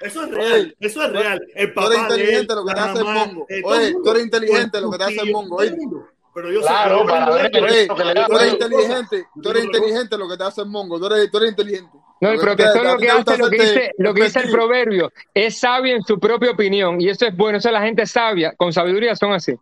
Eso 0.00 0.22
es 0.22 0.30
real, 0.30 0.52
Oye, 0.52 0.76
eso 0.80 1.02
es 1.02 1.12
real. 1.12 1.40
El 1.54 1.74
Tú 1.74 1.80
eres 1.80 1.98
papá 1.98 2.14
de 2.14 2.14
él, 2.14 2.20
inteligente 2.20 2.54
lo 2.54 2.64
que 2.64 2.74
te 2.74 2.80
hace 2.80 2.98
el 2.98 3.04
mongo. 3.04 3.46
eh, 3.48 3.62
Oye, 3.64 3.92
mundo, 3.92 4.02
tú 4.02 4.10
eres 4.10 4.24
inteligente 4.24 4.80
lo 4.80 4.90
que 4.90 4.98
te 4.98 5.04
hace 5.04 5.20
el 5.20 5.32
mongo, 5.32 5.58
mundo. 5.58 6.08
Pero 6.34 6.52
yo 6.52 6.60
Claro, 6.60 6.98
sé, 7.00 7.04
para 7.06 7.30
ver 7.30 7.50
Oye, 7.52 7.88
tú 8.28 8.36
eres 8.36 8.52
inteligente, 8.52 9.26
tú 9.42 9.50
eres 9.50 9.64
inteligente 9.64 10.16
lo 10.18 10.28
que 10.28 10.36
te 10.36 10.44
hace 10.44 10.60
el 10.60 10.68
mongo, 10.68 10.98
tú 11.00 11.06
eres, 11.06 11.30
tú 11.30 11.38
eres 11.38 11.50
inteligente. 11.50 11.97
No, 12.20 12.30
el 12.30 12.40
a 12.40 12.44
lo 12.44 12.56
que 12.56 13.10
hace, 13.10 13.38
lo 13.38 13.48
que 13.48 13.58
dice, 13.58 13.92
lo 13.98 14.14
que 14.14 14.24
dice 14.24 14.40
el 14.40 14.50
proverbio, 14.50 15.12
es 15.32 15.58
sabio 15.58 15.94
en 15.94 16.02
su 16.02 16.18
propia 16.18 16.50
opinión. 16.50 17.00
Y 17.00 17.08
eso 17.08 17.26
es 17.26 17.36
bueno, 17.36 17.58
eso 17.58 17.68
es 17.68 17.72
la 17.72 17.82
gente 17.82 18.06
sabia, 18.06 18.54
con 18.56 18.72
sabiduría 18.72 19.14
son 19.14 19.32
así. 19.32 19.54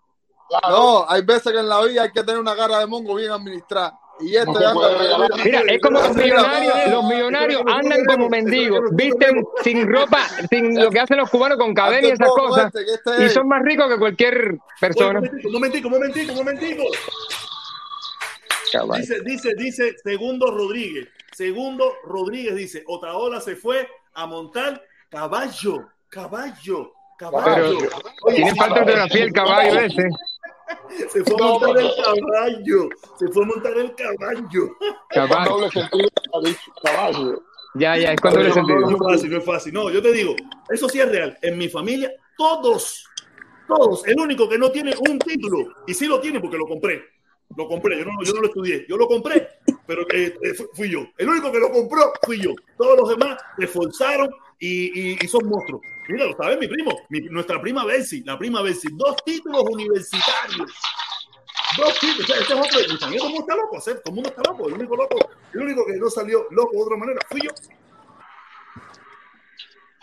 No, 0.68 1.04
hay 1.08 1.22
veces 1.22 1.52
que 1.52 1.58
en 1.58 1.68
la 1.68 1.82
vida 1.84 2.02
hay 2.04 2.12
que 2.12 2.22
tener 2.22 2.40
una 2.40 2.54
cara 2.56 2.78
de 2.78 2.86
mongo 2.86 3.14
bien 3.14 3.30
administrada. 3.30 3.98
Y 4.20 4.34
este 4.34 4.50
mira, 5.44 5.60
es 5.68 5.80
como 5.82 6.00
los 6.00 6.16
millonarios, 6.16 6.74
los 6.90 7.04
millonarios 7.04 7.62
andan 7.66 8.02
como 8.06 8.30
mendigos, 8.30 8.80
visten 8.92 9.44
sin 9.62 9.86
ropa, 9.86 10.26
sin 10.48 10.80
lo 10.80 10.90
que 10.90 11.00
hacen 11.00 11.18
los 11.18 11.28
cubanos 11.28 11.58
con 11.58 11.74
cadena 11.74 12.08
y 12.08 12.12
esas 12.12 12.28
cosas, 12.28 12.74
este, 12.74 12.94
este 12.94 13.26
y 13.26 13.28
son 13.28 13.46
más 13.46 13.62
ricos 13.62 13.88
que 13.90 13.98
cualquier 13.98 14.56
persona. 14.80 15.20
un 15.20 15.52
momentico, 15.52 15.88
un 15.88 15.94
momentico, 15.94 16.32
un 16.32 16.38
momentico. 16.38 16.84
Dice, 18.96 19.20
dice, 19.20 19.54
dice 19.54 19.96
Segundo 20.02 20.50
Rodríguez. 20.50 21.08
Segundo 21.36 21.92
Rodríguez 22.02 22.56
dice, 22.56 22.82
Otaola 22.86 23.42
se 23.42 23.56
fue 23.56 23.86
a 24.14 24.24
montar 24.24 24.82
caballo, 25.10 25.86
caballo, 26.08 26.94
Pero 27.18 27.30
caballo. 27.30 27.78
Oye, 28.22 28.36
tiene 28.36 28.54
falta 28.54 28.76
de 28.76 28.80
ortografía 28.80 29.24
el 29.24 29.32
caballo 29.34 29.80
ese. 29.80 30.08
se 31.10 31.24
fue 31.24 31.34
a 31.34 31.46
montar 31.46 31.76
el 31.76 31.90
caballo, 32.02 32.88
se 33.18 33.28
fue 33.28 33.42
a 33.42 33.46
montar 33.48 33.76
el 33.76 33.94
caballo. 33.94 34.76
Caballo. 36.82 37.42
Ya, 37.74 37.98
ya, 37.98 38.12
es 38.14 38.20
con 38.22 38.32
doble 38.32 38.48
No, 38.48 38.54
sentido. 38.54 38.80
no 38.80 38.88
es 38.88 39.12
fácil, 39.12 39.30
no 39.30 39.36
es 39.36 39.44
fácil. 39.44 39.72
No, 39.74 39.90
yo 39.90 40.00
te 40.00 40.12
digo, 40.12 40.34
eso 40.70 40.88
sí 40.88 41.00
es 41.00 41.08
real. 41.10 41.36
En 41.42 41.58
mi 41.58 41.68
familia, 41.68 42.12
todos, 42.38 43.04
todos, 43.68 44.06
el 44.06 44.18
único 44.18 44.48
que 44.48 44.56
no 44.56 44.70
tiene 44.70 44.94
un 45.06 45.18
título, 45.18 45.66
y 45.86 45.92
sí 45.92 46.06
lo 46.06 46.18
tiene 46.18 46.40
porque 46.40 46.56
lo 46.56 46.66
compré. 46.66 47.04
Lo 47.56 47.68
compré, 47.68 47.98
yo 47.98 48.04
no, 48.04 48.22
yo 48.24 48.32
no 48.34 48.40
lo 48.42 48.48
estudié, 48.48 48.84
yo 48.88 48.96
lo 48.96 49.06
compré, 49.06 49.48
pero 49.86 50.02
eh, 50.12 50.34
eh, 50.42 50.54
fu- 50.54 50.68
fui 50.74 50.90
yo. 50.90 51.06
El 51.16 51.28
único 51.28 51.50
que 51.52 51.60
lo 51.60 51.70
compró 51.70 52.12
fui 52.22 52.40
yo. 52.40 52.50
Todos 52.76 52.98
los 52.98 53.08
demás 53.10 53.38
se 53.58 53.64
esforzaron 53.66 54.28
y, 54.58 55.12
y- 55.24 55.28
son 55.28 55.46
monstruos. 55.48 55.80
Mira, 56.08 56.26
lo 56.26 56.36
sabe 56.36 56.56
mi 56.58 56.66
primo, 56.68 56.98
nuestra 57.30 57.60
prima 57.60 57.84
Bessie, 57.84 58.22
la 58.26 58.36
prima 58.38 58.62
Bessie, 58.62 58.90
dos 58.94 59.16
títulos 59.24 59.62
universitarios. 59.70 60.72
Dos 61.78 61.98
títulos. 62.00 62.24
O 62.24 62.26
sea, 62.32 62.40
este 62.40 62.52
es 62.54 62.60
otro. 62.60 62.78
el 62.80 62.90
está 63.38 63.54
loco, 63.56 63.78
todo 63.80 63.94
el 64.06 64.12
mundo 64.14 64.28
está 64.28 64.42
loco. 64.50 64.68
El 64.68 64.74
único 64.74 64.96
loco, 64.96 65.30
el 65.54 65.60
único 65.60 65.86
que 65.86 65.96
no 65.96 66.10
salió 66.10 66.46
loco 66.50 66.72
de 66.72 66.82
otra 66.82 66.96
manera 66.96 67.20
fui 67.28 67.40
yo. 67.42 67.50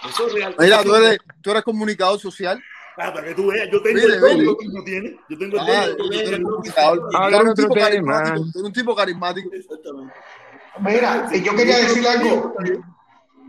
Eso 0.09 0.27
es 0.27 0.33
real. 0.33 0.55
Mira, 0.59 0.83
tú 0.83 0.95
eres, 0.95 1.17
tú 1.41 1.51
eres 1.51 1.63
comunicador 1.63 2.19
social. 2.19 2.61
Ah, 2.97 3.11
para 3.11 3.25
que 3.27 3.33
tú 3.33 3.47
veas, 3.47 3.69
yo 3.71 3.81
tengo 3.81 3.99
Mire, 3.99 4.15
el 4.15 4.45
lo 4.45 4.57
que 4.57 4.67
no 4.67 4.83
tiene. 4.83 5.17
Yo 5.27 5.37
tengo 5.37 5.57
el 5.57 5.67
Ah, 5.67 5.87
lo 5.87 5.97
que 5.97 6.03
no 6.03 6.09
tiene. 6.09 6.45
un 6.45 7.55
tipo 7.55 7.73
carismático. 7.73 8.35
Tú 8.35 8.59
eres 8.59 8.63
un 8.63 8.73
tipo 8.73 8.95
carismático. 8.95 9.49
Exactamente. 9.51 10.13
Mira, 10.79 11.31
yo 11.33 11.55
quería 11.55 11.77
decir 11.79 12.07
algo. 12.07 12.55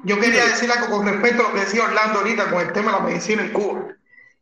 Yo 0.04 0.20
quería 0.20 0.44
decir 0.44 0.70
algo 0.70 0.96
con 0.98 1.06
respecto 1.06 1.42
a 1.42 1.48
lo 1.48 1.54
que 1.54 1.60
decía 1.60 1.84
Orlando 1.84 2.18
ahorita 2.18 2.50
con 2.50 2.60
el 2.60 2.72
tema 2.72 2.92
de 2.92 2.98
la 2.98 3.04
medicina 3.04 3.42
en 3.42 3.52
Cuba. 3.52 3.86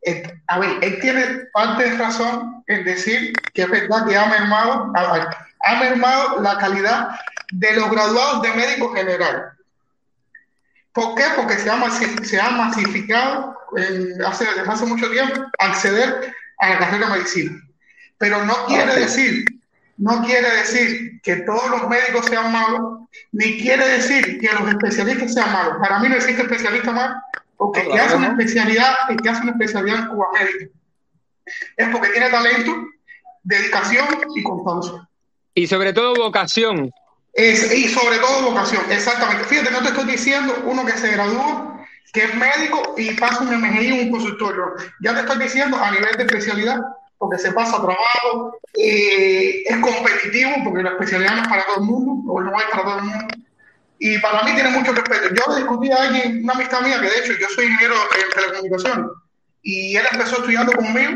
Eh, 0.04 0.22
a 0.48 0.58
ver, 0.58 0.70
él 0.82 0.98
tiene 1.00 1.24
parte 1.52 1.88
de 1.88 1.96
razón 1.96 2.64
en 2.66 2.84
decir 2.84 3.32
que 3.54 3.62
es 3.62 3.70
verdad 3.70 4.06
que 4.06 4.16
ha 4.16 4.26
mermado, 4.26 4.92
ha 4.94 5.76
mermado 5.80 6.40
la 6.42 6.58
calidad 6.58 7.10
de 7.52 7.76
los 7.76 7.88
graduados 7.90 8.42
de 8.42 8.52
médico 8.54 8.92
general. 8.92 9.52
¿Por 10.93 11.14
qué? 11.14 11.24
Porque 11.36 11.59
se 11.59 11.70
ha, 11.70 11.77
masi- 11.77 12.24
se 12.24 12.40
ha 12.40 12.51
masificado 12.51 13.56
eh, 13.77 14.10
hace, 14.27 14.44
desde 14.44 14.60
hace 14.70 14.86
mucho 14.86 15.10
tiempo 15.10 15.40
acceder 15.59 16.35
a 16.59 16.69
la 16.70 16.78
carrera 16.78 17.06
de 17.09 17.12
medicina. 17.19 17.52
Pero 18.19 18.44
no 18.44 18.55
quiere 18.66 18.94
decir, 18.94 19.44
no 19.97 20.23
quiere 20.24 20.51
decir 20.56 21.20
que 21.23 21.36
todos 21.36 21.70
los 21.70 21.89
médicos 21.89 22.27
sean 22.27 22.52
malos, 22.52 23.01
ni 23.32 23.59
quiere 23.60 23.86
decir 23.89 24.39
que 24.40 24.52
los 24.52 24.69
especialistas 24.69 25.32
sean 25.35 25.52
malos. 25.52 25.77
Para 25.81 25.98
mí 25.98 26.09
no 26.09 26.16
existe 26.16 26.43
especialista 26.43 26.93
malo, 26.93 27.14
porque 27.56 27.81
el 27.81 27.93
que 27.93 28.01
hace 28.01 28.16
una 28.16 28.28
especialidad, 28.28 28.94
el 29.09 29.16
que 29.16 29.28
hace 29.28 29.43
una 29.43 29.52
especialidad 29.52 29.98
en 30.01 30.06
Cuba 30.09 30.27
médica, 30.35 30.66
es 31.77 31.89
porque 31.89 32.09
tiene 32.10 32.31
talento, 32.31 32.73
dedicación 33.43 34.06
y 34.36 34.43
constancia. 34.43 35.09
Y 35.55 35.66
sobre 35.66 35.93
todo 35.93 36.14
vocación. 36.14 36.93
Es, 37.32 37.72
y 37.72 37.88
sobre 37.88 38.18
todo 38.18 38.50
vocación, 38.50 38.82
exactamente. 38.90 39.44
Fíjate, 39.44 39.70
no 39.70 39.82
te 39.82 39.88
estoy 39.88 40.04
diciendo 40.04 40.54
uno 40.66 40.84
que 40.84 40.92
se 40.92 41.12
graduó, 41.12 41.76
que 42.12 42.24
es 42.24 42.34
médico 42.34 42.94
y 42.98 43.12
pasa 43.14 43.40
un 43.40 43.56
MGI 43.59 43.92
o 43.92 44.02
un 44.02 44.10
consultorio. 44.10 44.74
Ya 45.00 45.14
te 45.14 45.20
estoy 45.20 45.38
diciendo 45.38 45.78
a 45.78 45.90
nivel 45.90 46.14
de 46.16 46.24
especialidad, 46.24 46.78
porque 47.16 47.38
se 47.38 47.52
pasa 47.52 47.80
trabajo, 47.80 48.59
eh, 48.74 49.62
es 49.64 49.76
competitivo, 49.78 50.50
porque 50.64 50.82
la 50.82 50.90
especialidad 50.90 51.36
no 51.36 51.42
es 51.42 51.48
para 51.48 51.64
todo 51.64 51.76
el 51.76 51.82
mundo, 51.84 52.32
o 52.32 52.40
no 52.40 52.59
es 52.59 52.64
para 52.70 52.82
todo 52.82 52.98
el 52.98 53.04
mundo. 53.04 53.34
Y 53.98 54.18
para 54.18 54.42
mí 54.42 54.54
tiene 54.54 54.70
mucho 54.70 54.92
respeto. 54.92 55.34
Yo 55.34 55.56
discutí 55.56 55.90
a 55.90 56.02
alguien, 56.02 56.44
una 56.44 56.52
amistad 56.52 56.82
mía, 56.82 57.00
que 57.00 57.09
de 57.09 57.18
hecho 57.18 57.32
yo 57.40 57.48
soy 57.54 57.66
ingeniero 57.66 57.94
en 57.94 58.34
telecomunicaciones, 58.34 59.06
y 59.62 59.96
él 59.96 60.04
empezó 60.12 60.36
estudiando 60.36 60.72
conmigo, 60.72 61.12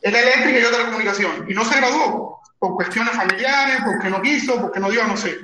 él 0.00 0.16
eléctrica 0.16 0.58
y 0.58 0.62
yo 0.62 0.70
telecomunicación, 0.70 1.46
y 1.48 1.54
no 1.54 1.64
se 1.64 1.76
graduó 1.76 2.41
por 2.62 2.76
cuestiones 2.76 3.12
familiares, 3.16 3.78
porque 3.84 4.08
no 4.08 4.22
quiso, 4.22 4.60
porque 4.60 4.78
no 4.78 4.88
dio, 4.88 5.04
no 5.04 5.16
sé. 5.16 5.36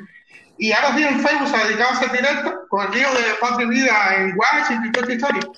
Y 0.56 0.70
ahora 0.70 0.96
sí 0.96 1.02
en 1.02 1.18
Facebook 1.18 1.48
se 1.48 1.66
dedicaba 1.66 1.90
a 1.90 1.94
hacer 1.94 2.12
directo 2.12 2.60
con 2.68 2.86
el 2.86 2.92
lío 2.92 3.08
de 3.12 3.34
Patria 3.40 3.66
y 3.66 3.70
Vida 3.70 4.14
en 4.18 4.38
Washington 4.38 4.86
y 4.86 4.92
toda 4.92 5.02
esta 5.02 5.14
historia. 5.14 5.52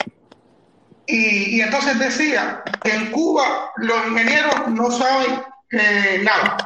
Y, 1.05 1.57
y 1.57 1.61
entonces 1.61 1.99
decía 1.99 2.63
que 2.83 2.95
en 2.95 3.11
Cuba 3.11 3.73
los 3.77 4.07
ingenieros 4.07 4.69
no 4.69 4.91
saben 4.91 5.43
eh, 5.73 6.23
nada. 6.25 6.57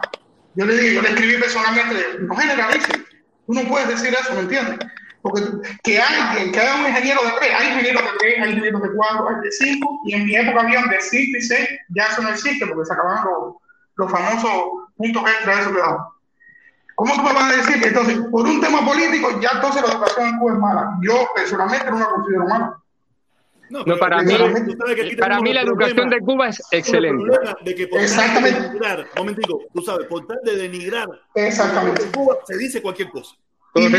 Yo 0.54 0.64
le 0.64 0.74
dije, 0.76 0.94
yo 0.94 1.02
le 1.02 1.08
escribí 1.08 1.38
personalmente, 1.38 2.18
no 2.20 2.36
generalices. 2.36 3.00
Tú 3.48 3.52
no 3.52 3.62
puedes 3.62 3.88
decir 3.88 4.14
eso, 4.14 4.32
¿me 4.34 4.42
entiendes? 4.42 4.78
Porque 5.22 5.42
que 5.82 6.00
alguien, 6.00 6.52
que 6.52 6.60
haya 6.60 6.76
un 6.76 6.86
ingeniero 6.86 7.20
de 7.24 7.32
tres, 7.40 7.50
hay 7.52 7.68
ingenieros 7.70 8.02
de 8.04 8.10
tres, 8.20 8.34
hay 8.40 8.50
ingenieros 8.50 8.80
de 8.80 8.88
cuatro, 8.94 9.28
hay 9.28 9.40
de 9.42 9.50
cinco, 9.50 10.00
y 10.06 10.14
en 10.14 10.24
mi 10.24 10.36
época 10.36 10.60
habían 10.60 10.88
de 10.88 11.00
cinco 11.00 11.38
y 11.38 11.40
seis, 11.40 11.68
ya 11.88 12.04
eso 12.04 12.22
no 12.22 12.28
existe 12.28 12.64
porque 12.64 12.84
se 12.84 12.92
acabaron 12.92 13.24
los, 13.24 13.54
los 13.96 14.12
famosos 14.12 14.83
puntos 14.96 15.22
extra 15.22 15.56
de 15.56 15.62
eso 15.62 15.72
que. 15.72 15.80
¿Cómo 16.96 17.14
tú 17.14 17.22
me 17.22 17.32
vas 17.32 17.52
a 17.52 17.56
decir 17.56 17.82
que 17.82 17.88
entonces, 17.88 18.18
por 18.30 18.46
un 18.46 18.60
tema 18.60 18.84
político, 18.84 19.40
ya 19.40 19.50
entonces 19.54 19.82
la 19.82 19.94
educación 19.94 20.28
en 20.28 20.38
Cuba 20.38 20.52
es 20.52 20.58
mala? 20.58 20.98
Yo 21.02 21.28
personalmente 21.34 21.90
no 21.90 21.98
la 21.98 22.06
considero 22.06 22.46
mala. 22.46 22.76
No, 23.70 23.96
para 23.98 24.22
mí, 24.22 24.36
para 25.18 25.40
mí 25.40 25.52
la 25.52 25.62
educación 25.62 26.10
de 26.10 26.20
Cuba 26.20 26.48
es 26.48 26.62
excelente. 26.70 27.24
De 27.64 27.74
que 27.74 27.88
por 27.88 28.00
tal 28.00 28.42
de 28.42 28.52
denigrar, 28.52 29.06
momentico, 29.16 29.62
tú 29.72 29.82
sabes, 29.82 30.06
por 30.06 30.26
tal 30.26 30.38
de 30.44 30.56
denigrar 30.56 31.08
Exactamente. 31.34 32.04
Cuba 32.14 32.36
se 32.46 32.56
dice 32.56 32.80
cualquier 32.80 33.10
cosa. 33.10 33.34
Por 33.74 33.90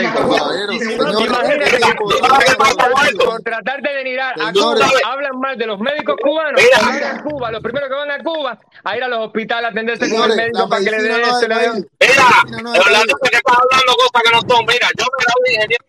tratar 3.44 3.82
de 3.82 3.94
denigrar 3.94 4.34
a. 4.40 4.54
Cuba, 4.54 4.88
hablan 5.06 5.40
mal 5.40 5.58
de 5.58 5.66
los 5.68 5.80
médicos 5.80 6.16
cubanos. 6.22 6.62
Mira. 6.62 7.22
Cuba, 7.24 7.52
los 7.52 7.62
primeros 7.62 7.90
que 7.90 7.96
van 7.96 8.12
a 8.12 8.20
Cuba, 8.24 8.58
a 8.86 8.98
ir 8.98 9.04
a 9.04 9.08
los 9.10 9.26
hospitales 9.28 9.66
a 9.66 9.72
atenderse 9.72 10.10
con 10.10 10.32
el 10.32 10.38
médico 10.38 10.70
para 10.70 10.82
que 10.82 10.92
le 10.92 11.02
dé 11.02 11.10
medicina 11.10 11.28
no 11.28 11.36
esto, 11.36 11.48
le 11.48 11.56
es 11.56 11.60
dé. 11.60 11.68
ahí. 11.68 11.84
Mira, 12.00 12.80
Orlando 12.80 13.16
que 13.22 13.36
estás 13.36 13.58
hablando 13.58 13.96
cosas 13.96 14.24
que 14.24 14.32
no 14.32 14.40
son. 14.56 14.66
Mira, 14.66 14.88
yo 14.98 15.06
me 15.12 15.26
de 15.44 15.54
ingeniero 15.56 15.86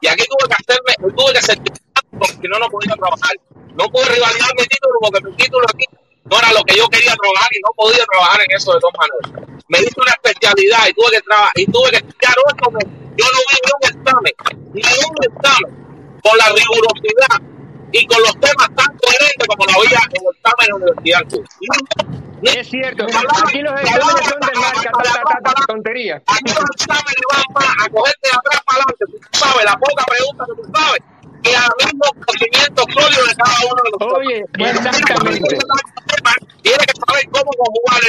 y 0.00 0.06
aquí 0.08 0.24
tuve 0.24 0.48
que 0.48 0.56
hacerme, 0.56 1.14
tuve 1.14 1.32
que 1.34 1.42
certificar 1.42 2.04
porque 2.18 2.48
no, 2.48 2.58
no 2.58 2.68
podía 2.70 2.94
trabajar. 2.94 3.36
No 3.76 3.84
pude 3.88 4.04
revalidar 4.06 4.50
mi 4.56 4.64
título 4.64 4.94
porque 5.00 5.20
mi 5.24 5.36
título 5.36 5.66
aquí 5.72 5.84
no 6.30 6.38
era 6.38 6.52
lo 6.52 6.62
que 6.62 6.76
yo 6.76 6.86
quería 6.88 7.14
trabajar 7.16 7.50
y 7.50 7.60
no 7.60 7.72
podía 7.74 8.04
trabajar 8.06 8.40
en 8.46 8.56
eso 8.56 8.72
de 8.72 8.80
todas 8.80 8.94
maneras. 9.02 9.50
Me 9.66 9.78
hice 9.80 9.98
una 9.98 10.14
especialidad 10.14 10.86
y 10.86 10.92
tuve 10.94 11.10
que 11.10 11.22
trabajar 11.22 11.52
y 11.56 11.66
tuve 11.66 11.90
que 11.90 11.96
estudiar 11.96 12.36
meses. 12.46 12.88
Yo 13.18 13.26
no 13.26 13.40
vi 13.50 13.56
ni 13.58 13.70
un 13.74 13.84
examen, 13.90 14.34
ni 14.72 14.82
un 14.86 15.16
examen 15.26 15.70
con 16.22 16.38
la 16.38 16.46
rigurosidad 16.54 17.36
y 17.92 18.06
con 18.06 18.22
los 18.22 18.34
temas 18.38 18.70
tan 18.78 18.90
coherentes 18.94 19.46
como 19.48 19.64
lo 19.66 19.72
había 19.82 19.98
en 20.06 20.22
el 20.22 20.30
examen 20.30 20.64
en 20.64 20.70
la 20.70 20.76
universidad. 20.76 21.22
Es 22.40 22.70
cierto, 22.70 23.04
aquí 23.04 23.58
los 23.60 23.74
exámenes 23.80 24.28
son 24.30 24.40
de 24.40 24.54
marca, 24.54 25.52
tontería. 25.66 26.22
Aquí 26.26 26.52
los 26.54 26.64
exámenes 26.78 27.22
van 27.52 27.66
a 27.66 27.88
cogerte 27.90 28.26
de 28.30 28.36
atrás 28.38 28.62
para 28.64 28.78
adelante, 28.78 29.04
tú 29.10 29.18
sabes, 29.32 29.64
la 29.66 29.76
poca 29.76 30.04
pregunta 30.06 30.44
que 30.46 30.62
tú 30.62 30.64
sabes, 30.72 31.00
que 31.42 31.56
al 31.56 31.72
mismo 31.78 32.06
conocimiento 32.26 32.82
sólido 32.92 33.24
de 33.26 33.34
cada 33.34 33.56
uno 33.66 33.80
de 33.84 33.90
los 33.90 34.00
Oye, 34.14 34.38
exactamente. 34.58 35.58
Tienes 36.62 36.86
que 36.86 36.96
saber 37.06 37.24
cómo 37.32 37.50
conjugar. 37.56 38.02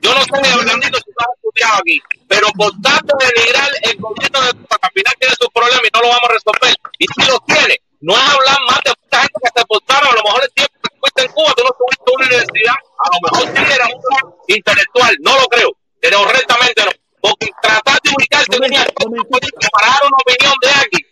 Yo 0.00 0.14
no 0.14 0.22
sé, 0.22 0.54
Orlandito, 0.54 0.98
si 0.98 1.10
tú 1.12 1.20
has 1.20 1.34
estudiado 1.36 1.74
aquí, 1.80 2.00
pero 2.28 2.46
por 2.56 2.70
tanto 2.80 3.16
denigrar 3.18 3.68
el 3.82 3.96
gobierno 3.98 4.40
de 4.40 4.48
al 4.48 4.92
final 4.94 5.14
tiene 5.18 5.34
sus 5.38 5.48
problemas 5.52 5.82
y 5.84 5.90
no 5.92 6.00
lo 6.02 6.08
vamos 6.08 6.28
a 6.28 6.32
resolver. 6.32 6.74
Y 6.98 7.06
si 7.06 7.30
lo 7.30 7.38
tiene, 7.40 7.76
no 8.00 8.14
es 8.14 8.22
hablar 8.22 8.58
más 8.70 8.80
de 8.84 8.92
mucha 8.94 9.18
gente 9.20 9.38
que 9.42 9.60
se 9.60 9.66
portaron, 9.66 10.08
a 10.08 10.16
lo 10.16 10.22
mejor 10.22 10.42
el 10.44 10.52
tiempo 10.54 10.74
que 10.82 10.96
fuiste 11.00 11.22
en 11.24 11.32
Cuba, 11.32 11.52
tú 11.56 11.62
no 11.66 11.70
estuviste 11.74 12.04
en 12.06 12.14
una 12.14 12.26
universidad, 12.26 12.78
a 12.78 13.06
lo 13.10 13.18
mejor 13.26 13.42
sí 13.52 13.62
era 13.74 13.86
un 13.90 14.02
intelectual, 14.46 15.12
no 15.20 15.32
lo 15.34 15.46
creo, 15.48 15.70
pero 16.00 16.16
correctamente 16.22 16.84
no. 16.84 16.92
Porque 17.20 17.50
tratar 17.60 17.98
de 18.00 18.10
ubicarte 18.14 18.56
en 18.56 18.62
una 18.62 18.86
para 18.86 19.86
dar 19.90 20.02
una 20.06 20.18
opinión 20.22 20.54
de 20.62 20.70
alguien 20.70 21.02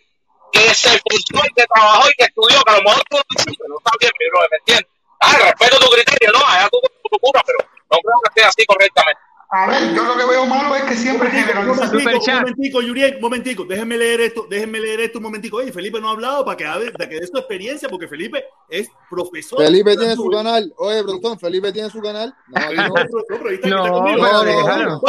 que 0.51 0.73
se 0.73 0.95
esforzó 0.95 1.45
y 1.45 1.53
que 1.53 1.65
trabajó 1.65 2.09
y 2.09 2.13
que 2.17 2.23
estudió, 2.25 2.61
que 2.63 2.71
a 2.71 2.77
lo 2.77 2.83
mejor 2.83 3.03
tú 3.09 3.17
no 3.17 3.23
hiciste, 3.29 3.63
no 3.67 3.77
está 3.77 3.91
bien, 3.99 4.11
pero 4.17 4.47
me 4.51 4.57
entiendes. 4.57 4.91
Ah, 5.19 5.37
respeto 5.37 5.79
tu 5.79 5.89
criterio, 5.91 6.31
no, 6.31 6.45
allá 6.45 6.69
tú 6.71 6.77
tu 6.81 7.09
locura, 7.11 7.41
pero 7.45 7.59
no 7.91 7.97
creo 7.97 8.15
que 8.23 8.29
esté 8.29 8.43
así 8.43 8.65
correctamente. 8.65 9.19
A 9.49 9.65
ver, 9.65 9.95
yo 9.95 10.03
lo 10.03 10.17
que 10.17 10.25
veo 10.25 10.45
malo 10.45 10.75
es 10.75 10.83
que 10.83 10.95
siempre 10.95 11.31
generalizan. 11.31 11.87
Momentico, 11.87 12.31
momentico, 12.33 12.81
Yuriel, 12.81 13.21
momentico, 13.21 13.63
déjenme 13.63 13.97
leer 13.97 14.19
esto, 14.19 14.45
déjenme 14.49 14.77
leer 14.77 14.99
esto 14.99 15.19
un 15.19 15.23
momentico. 15.23 15.57
Oye, 15.57 15.71
Felipe 15.71 16.01
no 16.01 16.09
ha 16.09 16.11
hablado 16.11 16.43
para 16.43 16.57
que 16.57 16.65
hable, 16.65 16.91
de 16.91 17.09
que 17.09 17.19
dé 17.21 17.27
su 17.27 17.37
experiencia, 17.37 17.87
porque 17.87 18.09
Felipe 18.09 18.43
es 18.67 18.89
profesor. 19.09 19.63
Felipe 19.63 19.95
tiene 19.95 20.15
su 20.15 20.29
canal. 20.29 20.73
Oye, 20.77 21.01
Brotón, 21.01 21.39
Felipe 21.39 21.71
tiene 21.71 21.89
su 21.89 22.01
canal. 22.01 22.35
No, 22.47 22.59
aquí 22.61 22.75
no. 22.75 22.87
No, 22.87 22.93
No, 22.93 24.03
pero 24.03 24.17
no, 24.17 24.43
déjalo. 24.43 25.01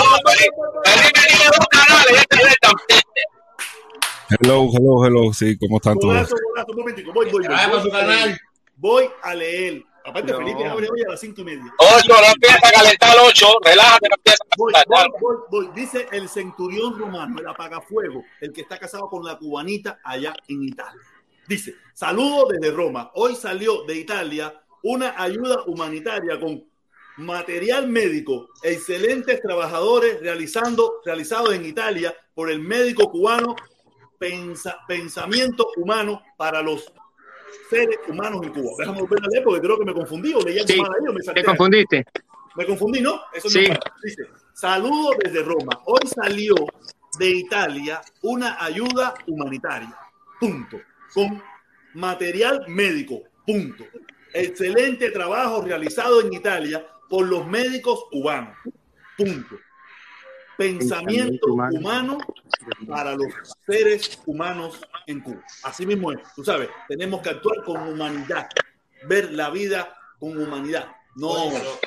Felipe 0.85 1.21
tiene 1.27 1.45
dos 1.47 1.67
canales, 1.69 2.27
este 2.31 2.57
también. 2.61 3.03
Hello, 4.31 4.69
hello, 4.73 5.05
hello. 5.07 5.33
Sí, 5.33 5.57
¿cómo 5.59 5.77
están 5.77 5.99
todos? 5.99 6.31
Un 6.69 6.77
momentico, 6.77 7.13
voy, 7.13 7.31
voy, 7.31 7.47
voy. 7.47 7.57
Voy 7.57 7.57
a 7.57 7.67
leer. 7.79 7.91
canal. 7.91 8.41
Voy 8.77 9.05
a 9.23 9.35
leer. 9.35 9.83
Aparte, 10.05 10.33
No. 10.33 10.39
Felipe 10.39 10.65
abre 10.67 10.89
hoy 10.91 11.03
a 11.07 11.11
las 11.11 11.21
cinco 11.21 11.41
y 11.43 11.45
media. 11.45 11.75
Ocho, 11.79 12.09
no 12.15 12.33
empieza 12.35 12.57
a 12.67 12.71
calentar 12.71 13.15
el 13.15 13.21
ocho, 13.27 13.47
relájate, 13.63 14.09
no 14.09 14.15
empieza 14.17 14.39
a 14.45 14.55
Voy, 14.57 14.73
calentar. 14.73 15.07
voy, 15.21 15.37
voy, 15.51 15.67
voy. 15.67 15.75
Dice 15.75 16.07
el 16.13 16.29
centurión 16.29 16.99
romano, 16.99 17.39
el 17.41 17.47
apagafuego, 17.47 18.23
el 18.41 18.53
que 18.53 18.63
está 18.63 18.79
casado 18.79 19.09
con 19.09 19.25
la 19.25 19.37
cubanita 19.39 19.99
allá 20.05 20.35
en 20.49 20.63
Italia. 20.65 21.01
Dice, 21.47 21.75
saludo 21.95 22.49
desde 22.49 22.71
Roma. 22.75 23.11
Hoy 23.15 23.35
salió 23.35 23.85
de 23.85 23.97
Italia 23.97 24.55
una 24.83 25.15
ayuda 25.23 25.63
humanitaria 25.67 26.39
con 26.39 26.65
material 27.17 27.89
médico, 27.89 28.49
excelentes 28.63 29.41
trabajadores 29.43 30.21
realizando, 30.21 31.01
realizados 31.05 31.53
en 31.55 31.67
Italia 31.67 32.15
por 32.35 32.51
el 32.51 32.61
médico 32.61 33.11
cubano 33.11 33.57
Pensa- 34.19 34.79
Pensamiento 34.87 35.69
Humano 35.77 36.23
para 36.37 36.61
los 36.63 36.93
seres 37.71 37.99
humanos 38.09 38.41
en 38.45 38.51
Cuba. 38.53 38.73
Déjame 38.79 39.01
volver 39.03 39.21
a 39.25 39.29
leer 39.29 39.45
porque 39.45 39.61
creo 39.61 39.79
que 39.79 39.85
me 39.85 39.95
confundí 39.95 40.35
o 40.35 40.41
leí 40.41 40.59
algo 40.59 40.69
Sí, 40.73 40.81
mal 40.81 40.91
ahí 40.93 41.09
o 41.09 41.13
me 41.13 41.23
salté 41.23 41.41
te 41.41 41.47
confundiste. 41.47 42.05
Me 42.57 42.67
confundí, 42.67 43.01
¿no? 43.01 43.21
Eso 43.33 43.49
Sí. 43.49 43.69
no. 43.69 43.77
Dice, 44.03 44.23
saludo 44.53 45.11
desde 45.23 45.43
Roma. 45.43 45.81
Hoy 45.87 46.01
salió 46.07 46.55
de 47.19 47.31
Italia 47.31 48.01
una 48.23 48.63
ayuda 48.63 49.15
humanitaria. 49.27 49.97
Punto. 50.41 50.79
Con 51.15 51.43
material 51.95 52.65
médico. 52.69 53.23
Punto. 53.47 53.85
Excelente 54.35 55.11
trabajo 55.11 55.63
realizado 55.63 56.21
en 56.21 56.33
Italia 56.33 56.87
por 57.09 57.27
los 57.27 57.47
médicos 57.47 58.05
cubanos. 58.11 58.57
Punto. 59.17 59.57
Pensamiento 60.57 61.47
humano 61.53 62.19
para 62.87 63.15
los 63.15 63.27
seres 63.67 64.19
humanos 64.27 64.81
en 65.07 65.21
Cuba. 65.21 65.43
Así 65.63 65.87
mismo 65.87 66.13
es. 66.13 66.19
Tú 66.35 66.45
sabes, 66.45 66.69
tenemos 66.89 67.21
que 67.23 67.31
actuar 67.31 67.63
con 67.65 67.77
humanidad. 67.89 68.49
Ver 69.07 69.33
la 69.33 69.51
vida 69.51 69.95
con 70.19 70.37
humanidad. 70.41 70.89
No 71.17 71.35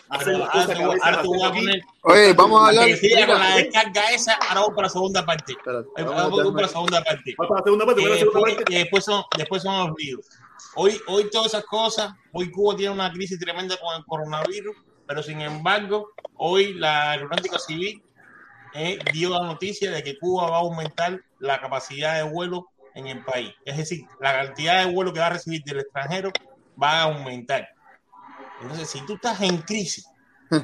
hacer 0.09 0.37
las 0.37 0.49
cosas 0.49 0.77
que. 0.77 1.81
Oye, 2.01 2.33
vamos 2.33 2.61
a 2.61 2.67
hablar. 2.67 2.89
Siga 2.97 3.25
con 3.27 3.39
la 3.39 3.45
Mira, 3.45 3.55
descarga 3.55 4.11
esa, 4.11 4.33
ahora 4.33 4.61
vamos 4.61 4.69
para 4.75 4.87
la 4.87 4.89
segunda 4.89 5.25
parte. 5.25 5.51
espérate, 5.53 5.87
Eh, 5.97 6.03
vamos 6.03 6.51
para 6.53 6.61
la 6.63 6.67
segunda 6.67 7.03
parte. 7.03 7.33
Para 7.37 7.49
la 7.55 7.63
segunda 7.63 7.85
parte, 7.85 8.05
a 8.05 8.09
la 8.09 8.17
segunda 8.17 8.39
después, 8.39 8.55
parte. 8.55 8.75
después 8.75 9.05
son, 9.05 9.23
después 9.37 9.63
son 9.63 9.87
los 9.87 9.95
ríos. 9.97 10.25
Hoy, 10.75 11.01
hoy 11.07 11.29
todas 11.31 11.47
esas 11.53 11.63
cosas, 11.65 12.13
hoy 12.33 12.51
Cuba 12.51 12.75
tiene 12.75 12.93
una 12.93 13.11
crisis 13.11 13.39
tremenda 13.39 13.77
con 13.77 13.95
el 13.95 14.05
coronavirus, 14.05 14.75
pero 15.07 15.23
sin 15.23 15.39
embargo, 15.41 16.11
hoy 16.35 16.73
la 16.73 17.11
aeronáutica 17.11 17.57
civil 17.59 18.03
dio 19.14 19.30
la 19.30 19.45
noticia 19.45 19.91
de 19.91 20.03
que 20.03 20.18
Cuba 20.18 20.49
va 20.49 20.57
a 20.57 20.61
aumentar 20.61 21.19
la 21.39 21.60
capacidad 21.60 22.15
de 22.15 22.23
vuelo 22.23 22.68
en 22.95 23.07
el 23.07 23.23
país. 23.23 23.53
Es 23.65 23.77
decir, 23.77 24.06
la 24.19 24.34
cantidad 24.34 24.85
de 24.85 24.93
vuelo 24.93 25.14
que 25.14 25.19
va 25.19 25.27
a 25.27 25.31
recibir 25.31 25.64
del 25.64 25.80
extranjero 25.80 26.31
va 26.81 26.99
a 26.99 27.03
aumentar. 27.03 27.68
Entonces, 28.61 28.89
si 28.89 29.06
tú 29.06 29.15
estás 29.15 29.41
en 29.41 29.57
crisis, 29.57 30.06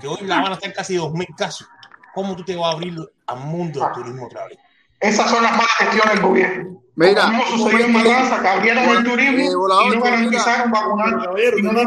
que 0.01 0.07
hoy 0.07 0.19
la 0.21 0.41
van 0.41 0.51
a 0.51 0.55
estar 0.55 0.73
casi 0.73 0.95
2.000 0.95 1.35
casos, 1.35 1.67
¿cómo 2.13 2.35
tú 2.35 2.43
te 2.43 2.55
vas 2.55 2.73
a 2.73 2.75
abrir 2.75 2.97
al 3.25 3.39
mundo 3.39 3.79
del 3.79 3.91
turismo 3.93 4.25
otra 4.25 4.47
vez? 4.47 4.57
Esas 4.99 5.29
son 5.29 5.43
las 5.43 5.51
malas 5.51 5.71
gestiones 5.77 6.13
del 6.13 6.21
gobierno. 6.23 6.83
Mira, 6.95 7.21
Como 7.25 7.43
un 7.43 7.59
sucedió 7.59 7.85
en. 7.85 7.93
Matanza, 7.93 8.41
que 8.41 8.47
abrieron 8.47 8.83
el 8.85 8.97
Eh, 8.97 9.09
turismo 9.09 9.59
volador, 9.59 9.93
y 9.93 9.97
no 9.97 10.03
garantizaron 10.03 10.71
vacunar. 10.71 11.11
No 11.11 11.23
no, 11.25 11.33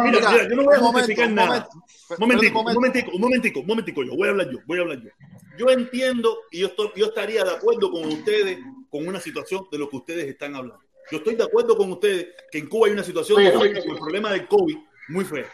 mira, 0.04 0.30
mira, 0.30 0.48
yo 0.48 0.56
no 0.56 0.62
voy 0.64 0.74
a 0.76 0.78
justificar 0.78 1.30
nada. 1.30 1.48
momento. 1.48 1.70
Un 2.10 2.16
momentico, 2.20 2.60
un 2.60 2.74
momentico, 2.74 3.10
un 3.12 3.20
momentico, 3.20 3.60
un 3.60 3.66
momentico, 3.66 4.02
yo 4.04 4.16
voy 4.16 4.28
a 4.28 4.30
hablar 4.30 4.50
yo, 4.50 4.58
voy 4.66 4.78
a 4.78 4.82
hablar 4.82 5.00
yo. 5.02 5.10
Yo 5.58 5.68
entiendo 5.70 6.38
y 6.52 6.60
yo, 6.60 6.68
estoy, 6.68 6.90
yo 6.94 7.06
estaría 7.06 7.42
de 7.42 7.50
acuerdo 7.50 7.90
con 7.90 8.04
ustedes 8.06 8.58
con 8.88 9.06
una 9.06 9.18
situación 9.20 9.66
de 9.70 9.78
lo 9.78 9.88
que 9.90 9.96
ustedes 9.96 10.28
están 10.28 10.54
hablando. 10.54 10.80
Yo 11.10 11.18
estoy 11.18 11.34
de 11.34 11.42
acuerdo 11.44 11.76
con 11.76 11.90
ustedes 11.90 12.28
que 12.50 12.58
en 12.58 12.68
Cuba 12.68 12.86
hay 12.86 12.92
una 12.92 13.02
situación 13.02 13.42
Sí, 13.42 13.50
con 13.50 13.62
sí. 13.62 13.88
el 13.88 13.96
problema 13.98 14.30
del 14.30 14.46
COVID 14.46 14.76
muy 15.08 15.24
fea. 15.24 15.46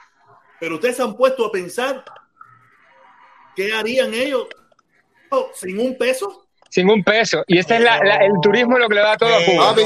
Pero 0.61 0.75
ustedes 0.75 0.97
se 0.97 1.03
han 1.03 1.17
puesto 1.17 1.47
a 1.47 1.51
pensar 1.53 2.05
qué 3.55 3.73
harían 3.73 4.13
ellos 4.13 4.47
oh, 5.31 5.51
sin 5.55 5.81
un 5.81 5.97
peso. 5.97 6.46
Sin 6.77 6.91
un 6.91 7.03
peso. 7.03 7.43
Y 7.47 7.57
este 7.57 7.77
es 7.77 7.81
la, 7.81 7.99
la- 8.05 8.17
el 8.17 8.33
turismo 8.43 8.79
lo 8.79 8.87
que 8.87 8.97
le 8.97 9.01
da 9.01 9.17
todo 9.17 9.31
a 9.35 9.43
Cuba. 9.47 9.71
Papi, 9.71 9.83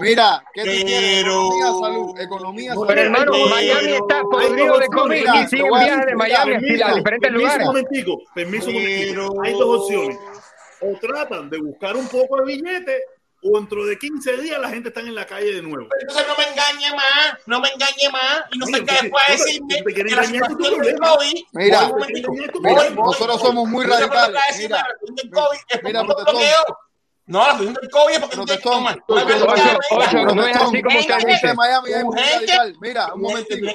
mira, 0.00 0.42
¿qué 0.52 0.62
tú 0.64 0.70
quieres? 0.86 1.20
Economía, 1.20 1.66
salud, 1.80 2.20
economía, 2.20 2.70
salud. 2.72 2.86
Pero 2.88 3.00
hermano, 3.02 3.32
Pero- 3.32 3.46
Miami 3.48 3.92
está 3.92 4.22
podrido 4.22 4.78
de 4.80 4.86
COVID 4.88 5.18
mira, 5.20 5.36
y 5.36 5.40
te 5.42 5.48
siguen 5.48 5.68
viajes 5.68 6.06
de 6.06 6.14
Miami 6.16 6.54
a, 6.54 6.58
Permiso, 6.58 6.84
a 6.86 6.94
diferentes 6.94 7.30
permiso 7.30 7.38
lugares. 7.44 7.66
un 7.68 7.74
momentico, 7.74 8.22
permiso 8.34 8.66
un 8.70 8.74
momentico. 8.74 9.42
Hay 9.44 9.52
dos 9.52 9.80
opciones. 9.82 10.18
O 10.82 10.98
tratan 11.00 11.48
de 11.50 11.58
buscar 11.60 11.94
un 11.96 12.08
poco 12.08 12.36
de 12.38 12.44
billete 12.54 13.02
o 13.42 13.58
dentro 13.58 13.84
de 13.86 13.98
15 13.98 14.36
días 14.38 14.58
la 14.60 14.68
gente 14.68 14.88
está 14.88 15.00
en 15.00 15.14
la 15.14 15.26
calle 15.26 15.54
de 15.54 15.62
nuevo. 15.62 15.88
Entonces 16.00 16.26
no 16.28 16.34
me 16.36 16.44
engañe 16.50 16.94
más, 16.94 17.34
no 17.46 17.60
me 17.60 17.68
engañe 17.68 18.10
más 18.12 18.42
y 18.52 18.58
no 18.58 18.66
Oye, 18.66 18.74
se 18.76 18.84
quede 18.84 19.02
después 19.02 19.24
a 19.26 19.32
no, 19.32 19.38
decirme 19.44 19.74
si 19.74 19.84
te 19.84 19.94
quieren 19.94 20.08
que 20.08 20.14
la 20.16 20.24
engañar, 20.24 20.42
tu 20.48 20.52
situación 20.54 20.82
del 20.82 20.96
problema. 20.96 21.16
COVID. 21.16 21.42
Mira, 21.52 21.82
Voy 21.88 22.22
voy, 22.60 22.74
voy, 22.74 22.94
nosotros 22.94 23.40
somos 23.40 23.68
muy 23.68 23.84
radicales. 23.86 24.40
Mira, 24.58 24.86
mira, 25.82 26.02
no. 26.02 26.14
No, 27.26 27.38
la 27.46 27.52
situación 27.52 27.74
del 27.74 27.90
COVID 27.90 28.12
es 28.14 28.20
porque 28.20 28.36
tú 28.36 28.44
tienes 28.44 28.62
que 28.62 28.68
Protestón, 28.68 28.72
tomar. 28.72 29.04
protestón, 29.06 30.36
no 30.36 30.46
es 30.46 30.56
así 30.56 30.82
como 30.82 30.98
usted 30.98 31.18
dice. 31.28 31.46
de 31.46 31.54
Miami 31.54 31.90
es 31.92 32.04
muy 32.04 32.16
radical. 32.16 32.76
Mira, 32.80 33.14
un 33.14 33.20
momentito. 33.20 33.66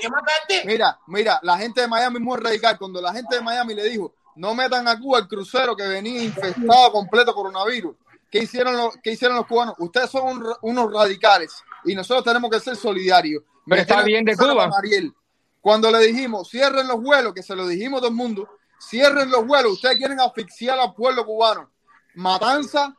Mira, 0.66 1.00
mira, 1.08 1.40
la 1.42 1.58
gente 1.58 1.82
de 1.82 1.88
Miami 1.88 2.16
es 2.18 2.22
muy 2.22 2.38
radical. 2.38 2.78
Cuando 2.78 3.02
la 3.02 3.14
gente 3.14 3.38
de 3.38 3.42
Miami 3.42 3.74
le 3.74 3.84
dijo, 3.86 4.14
no 4.36 4.54
metan 4.54 4.86
a 4.90 5.00
Cuba 5.00 5.20
el 5.20 5.28
crucero 5.30 5.74
que 5.74 5.88
venía 5.88 6.22
infestado 6.22 6.92
completo 6.92 7.34
coronavirus. 7.34 7.96
¿Qué 8.30 8.40
hicieron 8.40 8.76
los, 8.76 8.96
qué 9.04 9.12
hicieron 9.12 9.38
los 9.38 9.46
cubanos? 9.48 9.76
Ustedes 9.80 10.10
son 10.10 10.38
un- 10.38 10.56
unos 10.62 10.92
radicales 10.92 11.52
y 11.86 11.96
nosotros 11.96 12.26
tenemos 12.26 12.50
que 12.52 12.60
ser 12.60 12.76
solidarios. 12.76 13.44
Pero 13.68 13.82
está 13.82 14.02
bien 14.04 14.26
de 14.26 14.36
Cuba. 14.36 14.68
Mariel. 14.68 15.14
Cuando 15.62 15.90
le 15.92 16.00
dijimos, 16.00 16.50
cierren 16.50 16.88
los 16.88 17.02
vuelos, 17.02 17.34
que 17.34 17.42
se 17.42 17.56
lo 17.56 17.68
dijimos 17.68 18.00
todo 18.02 18.10
el 18.10 18.16
mundo, 18.16 18.48
cierren 18.80 19.32
los 19.32 19.46
vuelos, 19.48 19.74
ustedes 19.74 19.98
quieren 19.98 20.20
asfixiar 20.20 20.78
al 20.80 20.94
pueblo 20.94 21.26
cubano. 21.26 21.72
Matanza 22.16 22.96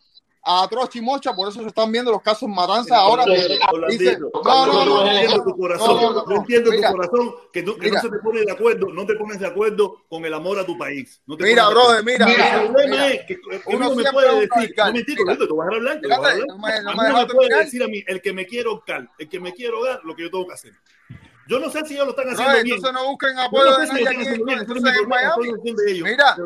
a 0.49 0.63
Atroz 0.63 0.91
Chimocha, 0.91 1.35
por 1.35 1.49
eso 1.49 1.61
se 1.61 1.67
están 1.67 1.91
viendo 1.91 2.13
los 2.13 2.23
casos 2.23 2.49
Matanza 2.49 2.97
ahora. 2.99 3.25
no, 3.27 3.35
no, 3.35 3.43
no, 3.75 3.79
no, 3.79 3.89
entiendo 3.89 4.29
no, 5.39 5.43
tu 5.43 5.51
no, 5.51 5.57
corazón, 5.57 6.01
no, 6.15 6.25
no, 6.25 6.37
entiendo 6.37 6.71
tu 6.71 6.83
corazón 6.83 7.35
que, 7.53 7.63
no, 7.65 7.77
no 7.77 8.01
se 8.01 8.09
te 8.09 8.19
pone 8.19 8.41
de 8.43 8.53
acuerdo, 8.53 8.87
no 8.93 9.05
te 9.05 9.15
pones 9.17 9.41
de 9.41 9.47
acuerdo 9.49 10.05
con 10.09 10.25
el 10.25 10.33
amor 10.33 10.61
a 10.61 10.65
tu 10.65 10.79
país. 10.79 11.21
No 11.27 11.37
Mira, 11.37 11.69
brother, 11.69 12.05
mira, 12.05 12.27
el 12.31 12.71
problema 12.71 13.09
es 13.09 13.27
que, 13.27 13.39
Uno 13.67 13.95
me 13.97 14.05
puede 14.13 14.47
decir, 14.47 14.75
Mira. 14.77 14.91
Lito, 14.91 15.47
te 15.49 15.53
voy 15.53 15.63
a 15.63 15.65
dejar 15.65 15.75
hablar, 15.75 16.01
te 16.01 16.07
voy 16.07 16.15
a 16.15 16.19
dejar 16.19 16.33
hablar. 16.33 16.47
no 16.47 16.59
me- 16.59 17.11
no 17.11 17.21
no 17.21 17.27
puede 17.27 17.59
decir 17.59 17.83
a 17.83 17.89
mí 17.89 18.05
el 18.07 18.23
que 18.23 18.33
me 18.33 18.47
quiere 18.47 18.69
ahorcar, 18.69 19.11
el 19.19 19.29
que 19.29 19.41
me 19.41 19.53
quiere 19.53 19.75
ahogar, 19.75 20.01
lo 20.05 20.15
que 20.15 20.23
yo 20.23 20.31
tengo 20.31 20.47
que 20.47 20.55
hacer. 20.55 20.73
Yo 21.49 21.61
no 21.61 21.71
sé 21.71 21.85
si 21.87 21.95
ellos 21.95 22.07
lo 22.07 22.11
están 22.11 22.27
No, 22.27 22.33
haciendo 22.33 22.53
bien. 22.65 22.77
entonces 22.77 22.93
no 22.93 23.09
busquen 23.09 23.37
Yo 23.37 23.43
apoyo 23.43 23.65
no 23.71 23.75
sé 23.77 23.81
de 23.81 23.87
si 23.87 23.93
lo 23.93 24.05
nadie 24.05 24.19
aquí, 24.19 24.29
bien. 24.29 24.47
No 24.47 24.53
entonces 24.63 24.95
en 25.01 25.09
Miami. 25.09 25.53
de. 25.63 26.03
Mira, 26.03 26.37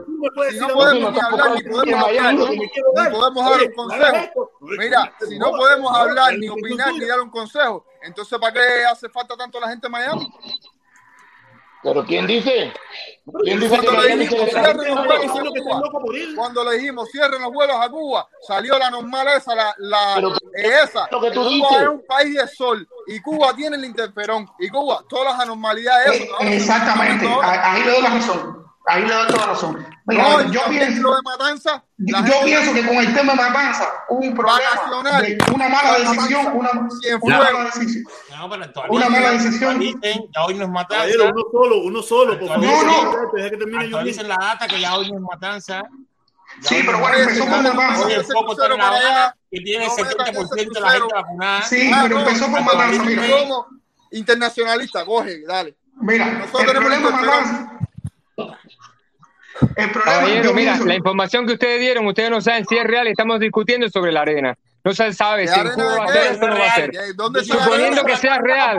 si 0.51 0.59
no 0.61 0.69
podemos 0.75 1.13
ni 1.13 1.21
hablar, 1.21 1.55
ni 1.55 1.63
podemos 1.63 2.05
hablar, 2.05 2.35
ni 2.35 3.11
podemos 3.11 3.51
dar 3.51 3.61
un 3.63 3.73
consejo. 3.73 4.51
Mira, 4.61 5.15
si 5.27 5.39
no 5.39 5.51
No, 5.51 5.57
podemos 5.57 5.93
no, 5.93 5.97
hablar, 5.99 6.39
ni 6.39 6.49
opinar, 6.49 6.93
ni 6.93 7.07
dar 7.07 7.21
un 7.21 7.31
consejo, 7.31 7.87
entonces 8.03 8.39
¿para 8.39 8.53
qué 8.53 8.85
hace 8.85 9.09
falta 9.09 9.37
tanto 9.37 9.59
la 9.59 9.69
gente 9.69 9.87
en 9.87 9.93
Miami? 9.93 10.33
Pero 11.83 12.05
¿quién 12.05 12.27
dice? 12.27 12.73
¿Quién 13.45 13.61
dice 13.61 13.79
que 13.79 13.87
Cuando 13.87 14.03
le 14.03 14.09
Miami 14.09 14.27
se 14.27 14.35
dijimos 14.35 14.45
le 14.45 14.51
cierren 14.53 14.95
los 14.95 15.07
vuelos 15.07 15.25
a 15.25 15.91
Cuba, 15.91 16.37
cuando 16.37 16.65
le 16.65 16.77
dijimos 16.77 17.09
cierren 17.11 17.43
los 17.43 17.53
vuelos 17.53 17.77
a 17.81 17.89
Cuba, 17.89 18.29
salió 18.47 18.79
la 18.79 18.91
normal 18.91 19.29
esa, 19.37 19.55
la, 19.55 19.75
la 19.79 20.13
Pero, 20.17 20.33
eh, 20.55 20.71
esa. 20.85 21.09
lo 21.11 21.21
que 21.21 21.31
tú 21.31 21.43
Cuba 21.43 21.51
dices. 21.51 21.83
es 21.83 21.89
un 21.89 22.05
país 22.07 22.35
de 22.35 22.49
sol 22.49 22.89
y 23.07 23.21
Cuba 23.21 23.55
tiene 23.55 23.77
el 23.77 23.85
interferón 23.85 24.49
y 24.59 24.69
Cuba 24.69 25.05
todas 25.09 25.33
las 25.33 25.43
anormalidades. 25.43 26.21
Eh, 26.21 26.31
exactamente, 26.57 27.27
ahí 27.43 27.85
le 27.85 27.93
doy 27.93 28.03
la 28.03 28.11
razón. 28.11 28.70
Ahí 28.93 29.07
le 29.07 29.15
doy 29.15 29.27
toda 29.29 29.39
la 29.39 29.47
razón. 29.53 29.87
Mira, 30.07 30.23
No, 30.23 30.51
yo 30.53 30.61
pienso, 30.69 31.03
lo 31.03 31.15
de 31.15 31.23
matanza, 31.23 31.85
yo, 31.99 32.13
la 32.13 32.27
yo 32.27 32.33
gente- 32.35 32.45
pienso 32.47 32.75
que 32.75 32.87
con 32.89 32.97
el 32.97 33.15
tema 33.15 33.33
de 33.35 33.39
matanza 33.39 33.89
hubo 34.09 34.19
un 34.19 34.35
problema 34.35 35.21
de 35.23 35.39
una 35.55 35.69
mala 35.69 35.99
decisión, 35.99 36.47
una, 36.57 36.71
una 37.23 37.39
mala 37.39 37.65
decisión. 37.67 38.05
No, 38.37 38.51
pero 38.51 38.67
Una 38.89 39.09
mala 39.09 39.31
decisión. 39.31 39.71
Actualicen, 39.71 40.25
ya 40.35 40.45
hoy 40.45 40.55
no 40.55 40.65
es 40.65 40.71
matanza. 40.71 41.07
Uno 41.31 41.43
solo, 41.53 41.83
uno 41.85 42.03
solo, 42.03 42.39
por 42.39 42.49
favor. 42.49 42.65
No, 42.65 42.83
no. 42.83 43.31
Deja 43.33 43.51
que 43.51 43.57
termine 43.59 43.79
yo 43.89 43.97
Actualicen 43.99 44.27
la 44.29 44.37
data 44.41 44.67
que 44.67 44.81
ya 44.81 44.97
hoy 44.97 45.09
no 45.13 45.19
es 45.19 45.23
matanza. 45.23 45.83
Ya 46.63 46.69
Sí, 46.69 46.77
pero 46.85 46.93
no 46.93 46.99
bueno, 46.99 47.17
empezó 47.17 47.47
con 47.47 47.63
matanza. 47.63 48.07
Hoy 48.07 48.13
el 48.13 48.25
foco 48.25 48.53
está 48.53 48.67
en 48.67 48.79
La 48.79 49.37
que 49.53 49.61
tiene 49.61 49.85
el 49.85 49.91
metan 49.91 50.35
70% 50.35 50.73
de 50.75 50.81
la 50.81 50.91
gente 50.91 51.15
vacunada. 51.15 51.63
Sí, 51.63 51.91
Ah, 51.95 52.01
pero 52.03 52.19
empezó 52.19 52.45
con 52.51 52.65
matanza, 52.65 53.03
mira. 53.05 53.29
somos 53.39 53.67
internacionalistas, 54.11 55.05
coge, 55.05 55.43
dale. 55.47 55.77
Mira, 56.01 56.27
Nosotros 56.27 56.61
el 56.63 56.67
tenemos 56.67 56.89
problema 56.91 57.21
de 57.21 57.27
matanza. 57.27 57.73
El 59.77 59.91
problema, 59.91 60.05
Caballero, 60.05 60.45
yo 60.45 60.55
mira, 60.55 60.73
pienso, 60.73 60.87
la 60.87 60.95
información 60.95 61.47
que 61.47 61.53
ustedes 61.55 61.81
dieron, 61.81 62.07
ustedes 62.07 62.31
no 62.31 62.41
saben 62.41 62.67
si 62.67 62.77
es 62.77 62.85
real, 62.85 63.07
estamos 63.07 63.41
discutiendo 63.41 63.89
sobre 63.89 64.13
la 64.13 64.23
arena. 64.23 64.59
No 64.83 64.95
se 64.95 65.13
sabe 65.13 65.43
¿De 65.43 65.49
si 65.49 65.61
en 65.61 65.71
Cuba 65.71 65.99
va 65.99 66.05
a 66.05 66.09
ser 66.09 66.33
esto 66.33 66.47
o 66.47 66.49
no 66.49 66.59
va 66.59 66.67
a 66.67 66.75
ser. 66.75 66.91
¿De 66.91 67.13
¿Dónde 67.15 67.41
está 67.41 67.55
la 67.57 67.65
Suponiendo 67.65 68.05
que 68.05 68.17
sea 68.17 68.39
real, 68.39 68.79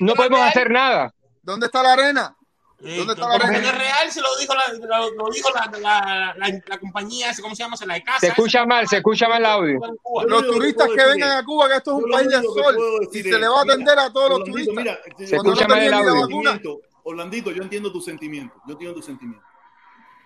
no 0.00 0.14
podemos 0.14 0.40
hacer 0.40 0.70
nada. 0.70 1.14
¿Dónde 1.42 1.66
está 1.66 1.82
la 1.82 1.92
arena? 1.92 2.36
¿Dónde 2.78 3.14
está 3.14 3.28
la 3.28 3.34
arena? 3.36 3.68
es 3.68 3.78
real, 3.78 4.10
se 4.10 4.20
lo 4.20 4.36
dijo 4.36 4.54
la, 4.54 4.98
lo, 4.98 5.10
lo 5.14 5.30
dijo 5.30 5.48
la, 5.54 5.70
la, 5.78 6.34
la, 6.36 6.60
la 6.66 6.78
compañía, 6.78 7.32
¿cómo 7.40 7.54
se 7.54 7.62
llama? 7.62 7.76
Se 7.76 7.86
la 7.86 7.94
de 7.94 8.02
casa. 8.02 8.20
Se 8.20 8.26
escucha 8.28 8.66
mal, 8.66 8.86
se 8.88 8.96
escucha 8.96 9.28
mal 9.28 9.38
el 9.40 9.46
audio. 9.46 9.80
Los 10.26 10.46
turistas 10.46 10.88
que 10.88 11.06
vengan 11.06 11.38
a 11.38 11.44
Cuba, 11.44 11.68
que 11.68 11.76
esto 11.76 11.96
es 11.98 12.04
un 12.04 12.10
país 12.10 12.28
de 12.28 12.36
único 12.38 12.54
que 12.54 12.62
sol 12.62 12.76
y 13.12 13.22
se 13.22 13.38
le 13.38 13.48
va 13.48 13.60
a 13.60 13.62
atender 13.62 13.98
a 13.98 14.12
todos 14.12 14.30
los 14.30 14.44
turistas. 14.44 14.74
mira, 14.76 14.98
Se 15.16 15.36
escucha 15.36 15.68
mal 15.68 15.82
el 15.82 15.94
audio. 15.94 16.80
Orlandito, 17.04 17.52
yo 17.52 17.62
entiendo 17.62 17.92
tu 17.92 18.00
sentimiento, 18.00 18.56
yo 18.66 18.72
entiendo 18.72 18.96
tu 18.96 19.02
sentimiento. 19.02 19.46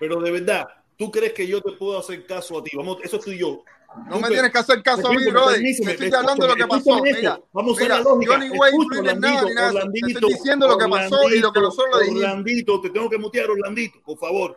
Pero 0.01 0.21
de 0.21 0.31
verdad, 0.33 0.67
¿tú 0.97 1.11
crees 1.11 1.33
que 1.33 1.47
yo 1.47 1.61
te 1.61 1.73
puedo 1.73 1.97
hacer 1.99 2.27
caso 2.27 2.59
a 2.59 2.65
ti? 2.65 2.77
Vamos, 2.77 2.99
eso 3.05 3.19
estoy 3.19 3.39
yo. 3.39 3.63
No 4.09 4.17
Tú 4.17 4.21
me 4.21 4.29
tienes 4.29 4.51
que 4.51 4.59
hacer 4.59 4.83
caso 4.83 5.07
a 5.07 5.13
mí, 5.13 5.25
brother. 5.31 5.61
Te 5.61 5.71
estoy 5.71 6.13
hablando 6.13 6.47
de 6.47 6.49
lo 6.49 6.57
que 6.57 6.67
pasó. 6.67 7.03
Mira. 7.03 7.41
Vamos 7.53 7.81
a 7.81 7.89
la 7.89 8.01
lógica. 8.01 8.35
Escucha, 8.45 8.71
influir 8.71 9.11
en 9.11 9.21
nada 9.21 9.43
Orlandito, 9.43 9.55
nada. 9.55 9.93
Te 9.93 10.13
estoy 10.13 10.33
diciendo 10.33 10.69
lo 10.69 10.79
que 10.79 10.89
pasó 10.89 11.31
y 11.31 11.39
lo 11.39 11.53
que 11.53 11.61
nosotros 11.61 12.01
le 12.01 12.05
dijimos. 12.07 12.25
Orlandito, 12.25 12.81
te 12.81 12.91
tengo 12.91 13.11
que 13.11 13.19
mutear, 13.19 13.51
Orlandito, 13.51 14.01
por 14.05 14.19
favor. 14.19 14.57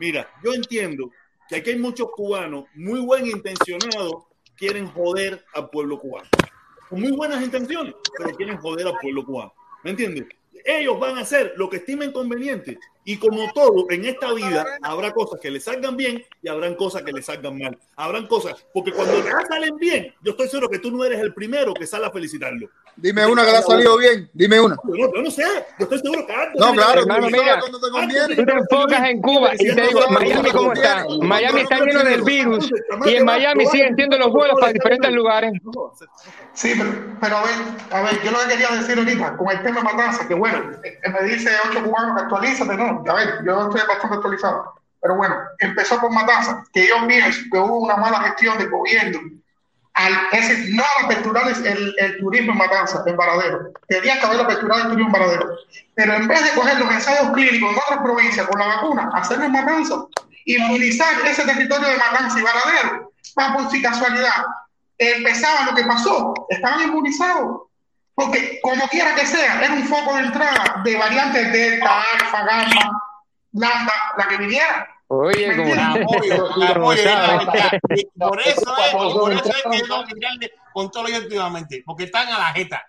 Mira, 0.00 0.28
yo 0.42 0.54
entiendo 0.54 1.10
que 1.48 1.56
aquí 1.56 1.70
hay 1.70 1.78
muchos 1.78 2.08
cubanos 2.10 2.64
muy 2.74 3.00
buen 3.00 3.26
intencionados 3.26 4.24
quieren 4.60 4.86
joder 4.88 5.42
al 5.54 5.70
pueblo 5.70 5.98
cubano. 5.98 6.28
Con 6.90 7.00
muy 7.00 7.12
buenas 7.12 7.42
intenciones, 7.42 7.94
pero 8.16 8.36
quieren 8.36 8.58
joder 8.58 8.86
al 8.88 8.98
pueblo 9.00 9.24
cubano. 9.24 9.54
¿Me 9.82 9.90
entiendes? 9.90 10.26
Ellos 10.64 11.00
van 11.00 11.16
a 11.16 11.22
hacer 11.22 11.54
lo 11.56 11.70
que 11.70 11.78
estimen 11.78 12.12
conveniente. 12.12 12.78
Y 13.10 13.16
como 13.16 13.52
todo 13.52 13.86
en 13.90 14.04
esta 14.04 14.32
vida, 14.32 14.64
habrá 14.82 15.10
cosas 15.10 15.40
que 15.40 15.50
le 15.50 15.58
salgan 15.58 15.96
bien 15.96 16.24
y 16.40 16.48
habrán 16.48 16.76
cosas 16.76 17.02
que 17.02 17.10
le 17.10 17.20
salgan 17.20 17.58
mal. 17.58 17.76
Habrán 17.96 18.28
cosas, 18.28 18.64
porque 18.72 18.92
cuando 18.92 19.14
te 19.20 19.30
salen 19.48 19.76
bien, 19.78 20.14
yo 20.22 20.30
estoy 20.30 20.46
seguro 20.46 20.68
que 20.68 20.78
tú 20.78 20.92
no 20.92 21.04
eres 21.04 21.18
el 21.18 21.34
primero 21.34 21.74
que 21.74 21.88
sale 21.88 22.06
a 22.06 22.12
felicitarlo. 22.12 22.70
Dime 22.96 23.26
una 23.26 23.44
que 23.44 23.50
le 23.50 23.56
ha 23.56 23.62
salido 23.62 23.96
bien. 23.96 24.30
Dime 24.32 24.60
una. 24.60 24.76
Yo 24.84 24.94
no, 24.94 25.14
yo 25.14 25.22
no 25.22 25.30
sé, 25.30 25.42
yo 25.78 25.84
estoy 25.84 25.98
seguro 26.00 26.26
que 26.26 26.32
antes. 26.32 26.60
No, 26.60 26.72
claro, 26.72 27.00
Hermano, 27.00 27.26
mira, 27.30 27.60
cuando 27.60 27.80
te 27.80 27.90
conviene. 27.90 28.36
Tú 28.36 28.44
te 28.44 28.52
enfocas 28.52 29.08
en 29.08 29.22
Cuba 29.22 29.54
y 29.54 29.74
te 29.74 29.80
digo, 29.82 30.00
Miami 30.10 30.50
cómo 30.50 30.72
está. 30.72 31.06
Miami 31.22 31.60
está 31.62 31.80
lleno 31.80 32.04
del 32.04 32.22
virus 32.22 32.70
y 33.06 33.14
en 33.14 33.24
Miami 33.24 33.66
siguen 33.66 33.96
siendo 33.96 34.18
los 34.18 34.30
vuelos 34.30 34.56
para 34.60 34.72
diferentes 34.72 35.10
lugares. 35.12 35.52
Sí, 36.52 36.74
pero, 36.76 36.90
pero 37.20 37.36
a 37.36 37.42
ver, 37.42 37.54
a 37.90 38.02
ver, 38.02 38.22
yo 38.22 38.30
lo 38.32 38.38
que 38.40 38.48
quería 38.48 38.68
decir 38.68 38.98
ahorita 38.98 39.36
con 39.36 39.50
el 39.50 39.62
tema 39.62 39.82
matanza, 39.82 40.28
que 40.28 40.34
bueno, 40.34 40.58
eh, 40.82 40.98
me 41.08 41.28
dice 41.28 41.50
ocho 41.70 41.82
cubanos 41.82 42.16
que 42.16 42.22
actualízate, 42.22 42.76
no, 42.76 42.99
a 43.06 43.14
ver, 43.14 43.40
yo 43.44 43.62
estoy 43.62 43.82
bastante 43.86 44.16
actualizado, 44.16 44.74
pero 45.00 45.16
bueno, 45.16 45.36
empezó 45.58 45.98
con 45.98 46.14
matanza, 46.14 46.64
que 46.72 46.88
yo 46.88 47.06
pienso 47.06 47.40
que 47.50 47.58
hubo 47.58 47.78
una 47.78 47.96
mala 47.96 48.20
gestión 48.22 48.58
del 48.58 48.70
gobierno. 48.70 49.20
Al 49.94 50.12
ese, 50.32 50.70
no 50.70 50.84
aperturar 51.04 51.48
el, 51.48 51.94
el 51.98 52.18
turismo 52.18 52.52
en 52.52 52.58
matanza, 52.58 53.02
en 53.06 53.16
Varadero, 53.16 53.72
tenía 53.88 54.20
que 54.20 54.26
haber 54.26 54.40
aperturado 54.40 54.82
el 54.82 54.88
turismo 54.88 55.08
en 55.08 55.12
Varadero, 55.12 55.50
pero 55.94 56.14
en 56.14 56.28
vez 56.28 56.44
de 56.44 56.58
coger 56.58 56.78
los 56.78 56.90
ensayos 56.92 57.32
clínicos 57.32 57.72
en 57.72 57.78
otras 57.78 57.98
provincias 58.00 58.46
con 58.46 58.60
la 58.60 58.66
vacuna, 58.66 59.10
hacerlo 59.14 59.44
en 59.44 59.52
matanza, 59.52 59.96
inmunizar 60.44 61.14
ese 61.26 61.44
territorio 61.44 61.88
de 61.88 61.96
matanza 61.96 62.38
y 62.38 62.42
Varadero, 62.42 63.12
para 63.34 63.54
por 63.54 63.70
si 63.70 63.82
casualidad 63.82 64.44
empezaba 65.00 65.66
lo 65.66 65.74
que 65.74 65.84
pasó, 65.84 66.34
estaban 66.48 66.82
inmunizados. 66.82 67.62
Porque 68.20 68.60
como 68.62 68.86
quiera 68.88 69.14
que 69.14 69.26
sea, 69.26 69.62
era 69.62 69.72
un 69.72 69.84
foco 69.84 70.14
de 70.16 70.24
entrada 70.24 70.82
de 70.84 70.96
variantes 70.96 71.52
Delta, 71.52 72.02
Alfa, 72.12 72.44
Gamma, 72.44 73.02
Lambda, 73.52 73.92
la 74.18 74.28
que 74.28 74.36
viniera. 74.36 74.88
Oye, 75.08 75.56
como 75.56 75.74
por 78.28 78.40
eso 78.40 78.76
es, 78.78 78.92
por 78.92 79.32
eso 79.32 79.50
es 79.50 79.62
que 79.70 79.78
yo 79.78 79.84
tengo 79.86 80.04
que 80.04 80.14
tirarle 80.14 80.52
con 80.72 80.90
todo 80.90 81.08
lo 81.08 81.16
últimamente, 81.16 81.82
porque 81.84 82.04
están 82.04 82.28
a 82.28 82.38
la 82.38 82.46
jeta. 82.52 82.84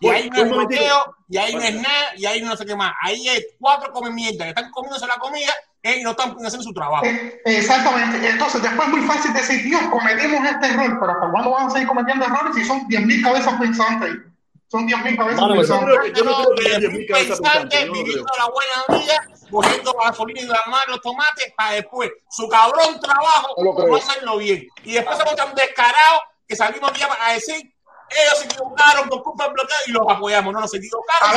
Y 0.00 0.08
ahí 0.08 0.28
no 0.30 0.36
es 0.36 0.50
bloqueo, 0.50 1.16
y 1.28 1.38
ahí 1.38 1.54
no 1.54 1.62
es 1.62 1.74
nada, 1.74 2.14
y 2.16 2.26
ahí 2.26 2.42
no 2.42 2.56
sé 2.56 2.66
qué 2.66 2.76
más. 2.76 2.92
Ahí 3.00 3.26
es 3.28 3.46
cuatro 3.58 3.90
come 3.90 4.10
mierda 4.10 4.44
que 4.44 4.50
están 4.50 4.70
comiéndose 4.70 5.06
la 5.06 5.16
comida 5.16 5.52
y 5.82 6.02
no 6.02 6.10
están 6.10 6.30
haciendo 6.32 6.62
su 6.62 6.74
trabajo. 6.74 7.06
Eh, 7.06 7.40
Exactamente. 7.44 8.28
Entonces, 8.28 8.62
después 8.62 8.86
es 8.86 8.94
muy 8.94 9.02
fácil 9.02 9.32
decir, 9.32 9.62
Dios, 9.62 9.82
cometimos 9.90 10.44
este 10.46 10.66
error, 10.66 10.98
pero 11.00 11.12
¿hasta 11.12 11.30
cuándo 11.30 11.50
van 11.50 11.66
a 11.66 11.70
seguir 11.70 11.88
cometiendo 11.88 12.24
errores 12.26 12.54
si 12.54 12.64
son 12.64 12.86
10.000 12.86 13.22
cabezas 13.22 13.60
pensantes? 13.60 14.10
ahí? 14.10 14.33
Son 14.70 14.86
10.000 14.88 15.16
cabezas 15.16 15.40
Mano, 15.40 15.54
no 15.54 15.80
creo 15.86 16.02
que- 16.02 16.12
yo 16.12 16.24
no 16.24 16.34
creo 16.36 16.54
que 16.56 16.66
haya 16.66 16.78
10.000 16.78 17.06
cabezas 17.06 17.38
Pensante, 17.40 17.60
pensantes, 17.60 17.86
no 17.86 17.92
viviendo 17.92 18.32
la 18.36 18.46
buena 18.46 19.04
vida, 19.04 19.28
cogiendo 19.50 19.92
gasolina 19.92 20.40
y 20.40 20.46
derramar 20.46 20.88
los 20.88 21.00
tomates 21.00 21.52
para 21.56 21.72
después 21.72 22.10
su 22.30 22.48
cabrón 22.48 22.98
trabajo 23.00 23.54
No 23.56 23.72
no 23.88 23.96
hacerlo 23.96 24.36
bien. 24.38 24.66
Y 24.82 24.92
después 24.94 25.16
somos 25.18 25.36
tan 25.36 25.54
descarados 25.54 26.20
que 26.48 26.56
salimos 26.56 26.92
día 26.92 27.08
a 27.20 27.32
decir 27.32 27.70
ellos 28.10 28.38
se 28.38 28.44
equivocaron 28.44 29.08
por 29.08 29.22
culpa 29.22 29.44
del 29.44 29.54
bloqueo 29.54 29.76
y 29.86 29.92
los 29.92 30.02
apoyamos. 30.08 30.52
No, 30.52 30.60
nos 30.60 30.74
equivocaron, 30.74 31.28
A 31.30 31.32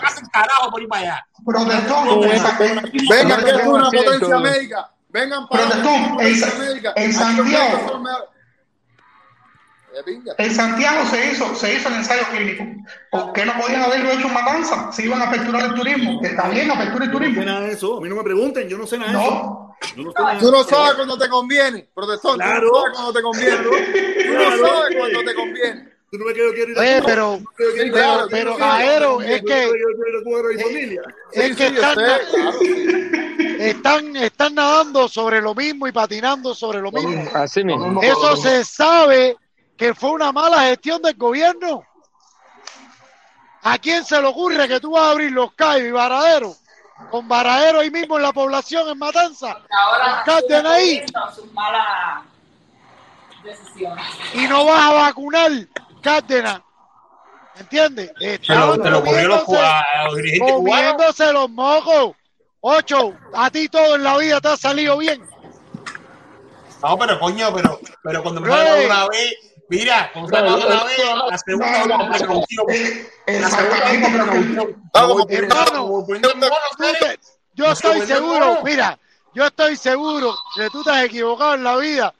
se 0.00 0.06
hacen 0.06 0.26
carajo 0.32 0.70
por 0.70 0.82
ir 0.82 0.88
para 0.88 1.02
allá. 1.02 1.26
Protestón, 1.44 2.08
en- 2.08 3.08
Vengan, 3.08 3.44
que 3.44 3.50
es 3.50 3.66
una 3.66 3.90
potencia 3.90 4.38
médica. 4.38 4.90
Vengan 5.08 5.48
para 5.48 5.62
Protestón, 5.66 6.20
en- 6.20 6.26
en 6.96 7.12
Santiago. 7.12 8.29
En 10.38 10.54
Santiago 10.54 11.06
se 11.06 11.32
hizo, 11.32 11.54
se 11.54 11.74
hizo 11.74 11.88
el 11.88 11.94
ensayo 11.96 12.22
clínico. 12.30 12.64
¿Por 13.10 13.32
qué 13.32 13.44
no 13.44 13.52
podían 13.60 13.82
haberlo 13.82 14.10
hecho 14.10 14.26
en 14.28 14.34
Matanza? 14.34 14.92
Si 14.92 15.02
iban 15.02 15.20
a 15.20 15.26
aperturar 15.26 15.64
el 15.66 15.74
turismo. 15.74 16.20
Que 16.20 16.28
está 16.28 16.48
bien, 16.48 16.70
apertura 16.70 17.04
el 17.04 17.10
Yo 17.12 17.18
no 17.18 17.24
sé 17.24 17.24
turismo. 17.32 17.44
nada 17.44 17.60
de 17.60 17.72
eso. 17.72 17.98
A 17.98 18.00
mí 18.00 18.08
no 18.08 18.16
me 18.16 18.22
pregunten, 18.22 18.68
yo 18.68 18.78
no 18.78 18.86
sé 18.86 18.98
nada 18.98 19.12
de 19.12 19.18
eso. 19.18 19.30
No. 19.30 19.76
Yo 19.96 20.02
no 20.04 20.12
sé 20.12 20.18
nada 20.18 20.34
de 20.34 20.40
Tú 20.40 20.46
eso. 20.48 20.52
no 20.56 20.64
sabes 20.64 20.94
cuando 20.94 21.18
te 21.18 21.28
conviene, 21.28 21.88
protestón. 21.94 22.36
Claro. 22.36 22.68
Tú 22.70 22.72
no 22.72 22.82
sabes 22.82 22.94
cuando 22.94 23.12
te 23.12 23.22
conviene. 23.22 23.56
Tú 23.56 24.32
no 24.34 24.68
sabes 24.68 24.96
cuando 24.96 25.24
te 25.24 25.34
conviene. 25.34 25.90
Tú 26.10 26.18
no 26.18 26.24
me 26.24 26.32
quiero 26.32 26.52
ir 26.56 26.76
a 26.76 26.80
Oye, 26.80 27.02
pero, 27.06 27.40
pero, 27.56 28.26
pero, 28.28 28.56
Aero, 28.60 29.20
es 29.20 29.42
que, 29.42 29.70
es 31.32 31.56
que 31.56 31.66
están, 31.68 31.98
están, 33.60 34.16
están 34.16 34.54
nadando 34.56 35.08
sobre 35.08 35.40
lo 35.40 35.54
mismo 35.54 35.86
y 35.86 35.92
patinando 35.92 36.52
sobre 36.52 36.80
lo 36.80 36.90
mismo. 36.90 37.30
Así 37.32 37.62
mismo. 37.62 38.02
Eso 38.02 38.36
se 38.36 38.64
sabe 38.64 39.36
que 39.80 39.94
fue 39.94 40.10
una 40.10 40.30
mala 40.30 40.60
gestión 40.64 41.00
del 41.00 41.14
gobierno. 41.16 41.82
¿A 43.62 43.78
quién 43.78 44.04
se 44.04 44.20
le 44.20 44.28
ocurre 44.28 44.68
que 44.68 44.78
tú 44.78 44.90
vas 44.90 45.04
a 45.04 45.10
abrir 45.12 45.32
los 45.32 45.54
callos 45.54 45.88
y 45.88 45.90
varaderos? 45.90 46.58
Con 47.10 47.26
varadero 47.26 47.80
ahí 47.80 47.90
mismo 47.90 48.18
en 48.18 48.24
la 48.24 48.32
población, 48.34 48.90
en 48.90 48.98
Matanza. 48.98 49.56
Ahora 49.70 50.22
Con 50.26 50.66
ahí. 50.66 51.02
sus 51.34 51.50
malas 51.54 52.24
decisiones. 53.42 54.04
Y 54.34 54.46
no 54.48 54.66
vas 54.66 54.82
a 54.82 54.92
vacunar, 54.92 55.50
Cárdenas. 56.02 56.60
¿Entiendes? 57.56 58.12
Estaban 58.20 58.82
se 58.82 58.90
lo 58.90 58.98
ocurrió 58.98 59.18
a 59.18 59.28
los, 59.28 59.48
los 60.08 60.16
dirigentes 60.16 60.56
cubanos. 60.56 60.92
comiéndose 60.92 61.32
los 61.32 61.48
mocos. 61.48 62.16
Ocho, 62.60 63.14
a 63.32 63.50
ti 63.50 63.66
todo 63.70 63.94
en 63.94 64.04
la 64.04 64.18
vida 64.18 64.42
te 64.42 64.48
ha 64.48 64.56
salido 64.58 64.98
bien. 64.98 65.26
No, 66.82 66.98
pero 66.98 67.18
coño, 67.18 67.54
pero, 67.54 67.80
pero 68.02 68.22
cuando 68.22 68.42
me 68.42 68.50
una 68.50 69.08
vez, 69.08 69.49
Mira, 69.70 70.10
con 70.12 70.24
una 70.24 70.84
vez, 70.84 70.98
la 71.30 71.38
segunda 71.38 71.70
vez 71.70 71.96
con 71.96 72.10
precaución. 72.10 72.66
La 73.26 73.50
segunda 73.50 73.84
vez 73.90 74.02
con 74.02 74.12
precaución. 74.12 74.90
Vamos, 74.92 75.16
Hermano, 75.30 75.86
tú 76.76 76.84
te- 76.98 77.20
yo 77.54 77.64
estoy 77.72 78.00
seguro, 78.06 78.58
mira, 78.64 78.98
yo 79.34 79.46
estoy 79.46 79.76
seguro 79.76 80.34
que 80.56 80.68
tú 80.70 80.82
te 80.82 80.90
has 80.90 81.04
equivocado 81.04 81.54
en 81.54 81.62
la 81.64 81.76
vida 81.76 82.14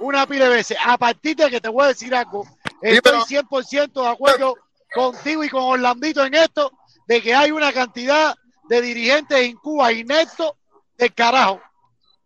una 0.00 0.26
pila 0.26 0.44
de 0.48 0.50
veces. 0.56 0.78
A 0.84 0.96
partir 0.98 1.36
de 1.36 1.50
que 1.50 1.60
te 1.60 1.68
voy 1.68 1.84
a 1.84 1.88
decir 1.88 2.14
algo, 2.14 2.44
estoy 2.80 3.18
100% 3.26 4.02
de 4.02 4.08
acuerdo 4.08 4.56
contigo 4.94 5.44
y 5.44 5.48
con 5.50 5.62
Orlandito 5.64 6.24
en 6.24 6.34
esto, 6.34 6.72
de 7.06 7.20
que 7.22 7.34
hay 7.34 7.50
una 7.50 7.72
cantidad 7.72 8.34
de 8.68 8.80
dirigentes 8.80 9.38
en 9.38 9.56
Cuba 9.56 9.92
ineptos 9.92 10.52
del 10.96 11.12
carajo. 11.12 11.60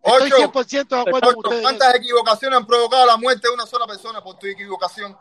Estoy 0.06 0.30
Ocho, 0.32 0.52
100% 0.52 0.88
de 0.88 1.00
acuerdo 1.00 1.20
con 1.20 1.28
Ocho, 1.28 1.38
ustedes. 1.48 1.62
¿Cuántas 1.62 1.94
equivocaciones 1.96 2.58
han 2.58 2.66
provocado 2.66 3.06
la 3.06 3.16
muerte 3.16 3.48
de 3.48 3.54
una 3.54 3.66
sola 3.66 3.86
persona 3.86 4.22
por 4.22 4.38
tu 4.38 4.46
equivocación? 4.46 5.16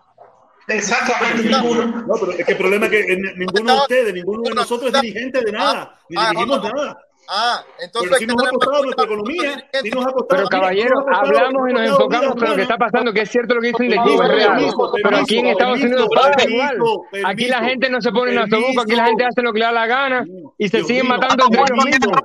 Exactamente, 0.68 1.50
No, 1.50 2.16
pero 2.20 2.32
es 2.32 2.46
que 2.46 2.52
el 2.54 2.58
problema 2.58 2.86
es 2.88 2.92
que 2.92 3.18
ninguno 3.38 3.74
de 3.74 3.80
ustedes, 3.82 4.14
ninguno 4.14 4.42
de 4.50 4.56
nosotros 4.56 4.94
es 4.94 5.02
dirigente 5.02 5.42
de 5.42 5.52
nada, 5.52 5.96
ni 6.10 6.18
Ah, 6.20 6.30
dirigimos 6.32 6.64
nada. 6.64 6.98
Ah, 7.28 7.64
entonces 7.80 8.12
Pero 8.12 8.20
sí 8.20 8.28
nos 8.28 8.48
ha 8.48 8.50
costado 8.52 8.84
nuestra 8.84 9.06
economía, 9.06 9.70
sí 9.82 9.90
nos 9.90 10.06
ha 10.06 10.12
costado. 10.12 10.28
Pero 10.28 10.48
caballero, 10.48 11.06
hablamos 11.12 11.70
y 11.70 11.74
nos 11.74 11.90
enfocamos 11.90 12.36
con 12.36 12.50
lo 12.50 12.56
que 12.56 12.62
está 12.62 12.78
pasando, 12.78 13.12
que 13.14 13.22
es 13.22 13.30
cierto 13.32 13.56
lo 13.56 13.62
que 13.62 13.68
dicen 13.70 13.90
de 13.90 13.96
Cuba, 13.98 14.26
es 14.26 14.32
real. 14.32 14.56
permiso, 14.56 14.92
Pero 15.04 15.18
aquí 15.18 15.38
en 15.40 15.46
permiso, 15.46 15.52
Estados 15.52 15.82
Unidos 15.82 16.08
pasa 16.16 16.32
permiso, 16.32 16.74
igual. 16.76 17.26
Aquí 17.26 17.48
la 17.48 17.64
gente 17.64 17.90
no 17.90 18.02
se 18.02 18.12
pone 18.12 18.32
en 18.32 18.38
autobús, 18.40 18.76
aquí 18.80 18.96
la 18.96 19.06
gente 19.06 19.26
hace 19.26 19.42
lo 19.42 19.54
que 19.54 19.60
le 19.60 19.66
da 19.66 19.72
la 19.72 19.88
gana 19.88 20.26
y 20.58 20.70
se 20.70 20.78
Dios 20.78 20.88
siguen 20.88 21.06
mío, 21.08 21.16
matando 21.18 21.46
entre 21.46 21.62
ellos 21.62 21.86
mismos. 21.86 22.18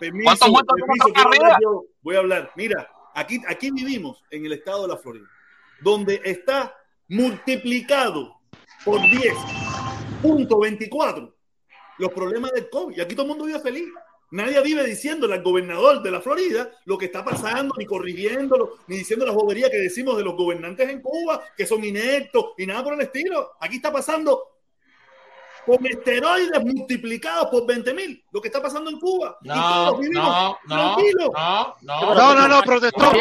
Permiso, 0.00 0.24
¿Cuántos 0.24 0.50
muertos 0.50 0.76
permiso, 0.76 1.06
arriba? 1.14 1.56
yo, 1.62 1.84
voy 2.02 2.16
a 2.16 2.18
hablar. 2.18 2.50
Mira, 2.56 2.90
aquí, 3.14 3.40
aquí 3.48 3.70
vivimos 3.70 4.24
en 4.30 4.44
el 4.44 4.54
estado 4.54 4.82
de 4.82 4.88
la 4.88 4.96
Florida, 4.96 5.28
donde 5.80 6.20
está 6.24 6.76
multiplicado 7.08 8.40
por 8.84 8.98
10.24 9.00 11.32
los 11.98 12.12
problemas 12.12 12.50
del 12.52 12.70
COVID. 12.70 12.96
Y 12.96 13.00
aquí 13.00 13.14
todo 13.14 13.26
el 13.26 13.30
mundo 13.30 13.44
vive 13.44 13.60
feliz. 13.60 13.86
Nadie 14.30 14.60
vive 14.62 14.84
diciéndole 14.84 15.32
al 15.34 15.42
gobernador 15.42 16.02
de 16.02 16.10
la 16.10 16.20
Florida 16.20 16.70
lo 16.84 16.98
que 16.98 17.06
está 17.06 17.24
pasando, 17.24 17.74
ni 17.78 17.86
corrigiéndolo, 17.86 18.74
ni 18.86 18.98
diciendo 18.98 19.24
las 19.24 19.34
boberías 19.34 19.70
que 19.70 19.78
decimos 19.78 20.18
de 20.18 20.24
los 20.24 20.36
gobernantes 20.36 20.86
en 20.90 21.00
Cuba, 21.00 21.42
que 21.56 21.64
son 21.64 21.82
ineptos 21.82 22.52
y 22.58 22.66
nada 22.66 22.84
por 22.84 22.92
el 22.94 23.00
estilo. 23.00 23.52
Aquí 23.60 23.76
está 23.76 23.90
pasando 23.90 24.42
con 25.68 25.86
esteroides 25.86 26.64
multiplicados 26.64 27.48
por 27.50 27.66
20 27.66 27.92
mil, 27.94 28.24
lo 28.30 28.40
que 28.40 28.48
está 28.48 28.62
pasando 28.62 28.90
en 28.90 28.98
Cuba. 28.98 29.36
No, 29.42 29.54
no, 30.00 30.58
no, 30.66 30.96
no, 30.96 30.96
no. 31.82 32.14
No, 32.14 32.34
no, 32.34 32.48
no, 32.48 32.62
protestó. 32.62 33.12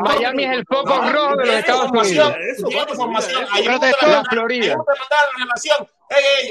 Miami 0.00 0.44
es 0.44 0.50
el 0.52 0.64
foco 0.66 0.98
rojo 1.10 1.36
de 1.36 1.46
los 1.46 1.54
Estados 1.56 1.84
información, 1.84 2.34
Unidos. 2.34 3.64
Protestó. 3.66 4.06
ahí 4.06 4.22
Florida. 4.30 4.76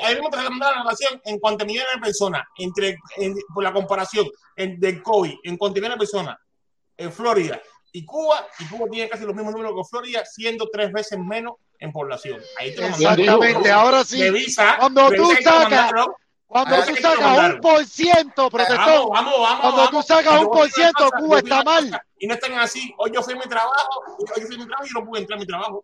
ahí 0.03 0.13
mismo 0.15 0.30
te 0.30 0.38
la 0.38 0.73
relación 0.73 1.22
en 1.26 1.39
cuanto 1.39 1.63
a 1.63 1.68
millones 1.68 1.89
de 1.95 2.01
personas, 2.01 2.43
entre, 2.57 2.97
en- 3.18 3.35
por 3.53 3.63
la 3.63 3.73
comparación 3.73 4.27
en, 4.55 4.80
del 4.80 5.01
COVID, 5.01 5.34
en 5.43 5.57
cuanto 5.57 5.80
a 5.80 5.81
millones 5.81 5.95
de 5.97 5.99
personas 5.99 6.38
en 6.97 7.11
Florida 7.11 7.61
y 7.93 8.05
Cuba, 8.05 8.47
y 8.59 8.65
Cuba 8.68 8.88
tiene 8.89 9.09
casi 9.09 9.26
los 9.26 9.35
mismos 9.35 9.53
números 9.53 9.73
que 9.76 9.89
Florida, 9.89 10.23
siendo 10.26 10.69
tres 10.72 10.91
veces 10.91 11.19
menos 11.19 11.55
en 11.81 11.91
población. 11.91 12.39
Ahí 12.57 12.73
te 12.73 12.81
lo. 12.81 12.87
Exactamente, 12.87 13.71
ahora 13.71 14.03
sí. 14.05 14.21
Revisa, 14.21 14.77
Cuando 14.79 15.07
tú 15.09 15.29
revisa 15.31 15.63
sacas, 15.63 15.91
cuando 16.47 16.75
tú 16.85 16.95
sacas 16.95 17.39
un 17.53 17.59
por 17.61 17.85
ciento, 17.85 18.49
Vamos, 18.49 18.51
protestó. 18.51 19.09
vamos, 19.09 19.33
vamos. 19.39 19.61
Cuando 19.61 19.89
tú 19.89 20.01
sacas 20.03 20.39
un 20.41 20.51
por 20.51 20.69
ciento, 20.69 21.09
Cuba 21.17 21.39
está 21.39 21.63
mal. 21.63 22.01
Y 22.19 22.27
no 22.27 22.33
están 22.35 22.53
así. 22.59 22.93
Hoy 22.97 23.11
yo 23.13 23.21
fui 23.23 23.33
a 23.33 23.37
mi 23.37 23.43
trabajo, 23.43 24.03
hoy 24.19 24.41
yo 24.41 24.47
fui 24.47 24.55
a 24.55 24.59
mi 24.59 24.65
trabajo 24.65 24.85
y 24.87 24.93
no 24.93 25.05
pude 25.05 25.19
entrar 25.21 25.37
a 25.37 25.39
mi 25.39 25.47
trabajo. 25.47 25.83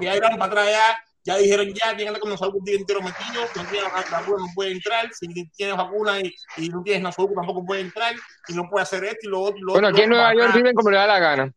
Ya 0.00 0.16
irán 0.16 0.38
para 0.38 0.44
atrás 0.46 0.68
ya, 0.70 1.04
ya 1.24 1.36
dijeron 1.36 1.68
ya, 1.74 1.96
tienen 1.96 2.14
que 2.14 2.20
con 2.20 2.30
nosotros 2.30 2.54
un 2.58 2.64
día 2.64 2.76
entero 2.76 3.00
metido, 3.02 3.46
si 3.52 3.58
no 3.58 3.64
tienes 3.68 3.92
la 3.92 4.18
vacuna 4.18 4.36
no 4.38 4.46
puede 4.54 4.72
entrar, 4.72 5.08
si 5.12 5.28
tienes 5.56 5.76
vacuna 5.76 6.20
y, 6.20 6.34
y 6.56 6.68
no 6.68 6.82
tienes 6.82 7.02
nosotros 7.02 7.34
tampoco 7.36 7.64
puede 7.64 7.82
entrar, 7.82 8.14
y 8.48 8.52
no 8.54 8.68
puede 8.68 8.82
hacer 8.82 9.04
esto 9.04 9.18
y 9.22 9.28
lo 9.28 9.40
otro. 9.40 9.58
y 9.58 9.60
lo 9.60 9.72
Bueno, 9.72 9.88
otro, 9.88 9.96
aquí 9.96 10.04
en 10.04 10.10
Nueva. 10.10 10.34
York 10.34 10.54
viven 10.54 10.74
como 10.74 10.90
le 10.90 10.96
da 10.96 11.06
la 11.06 11.18
gana. 11.18 11.52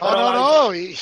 No, 0.00 0.10
no, 0.12 0.32
no. 0.32 0.74
Y, 0.74 0.96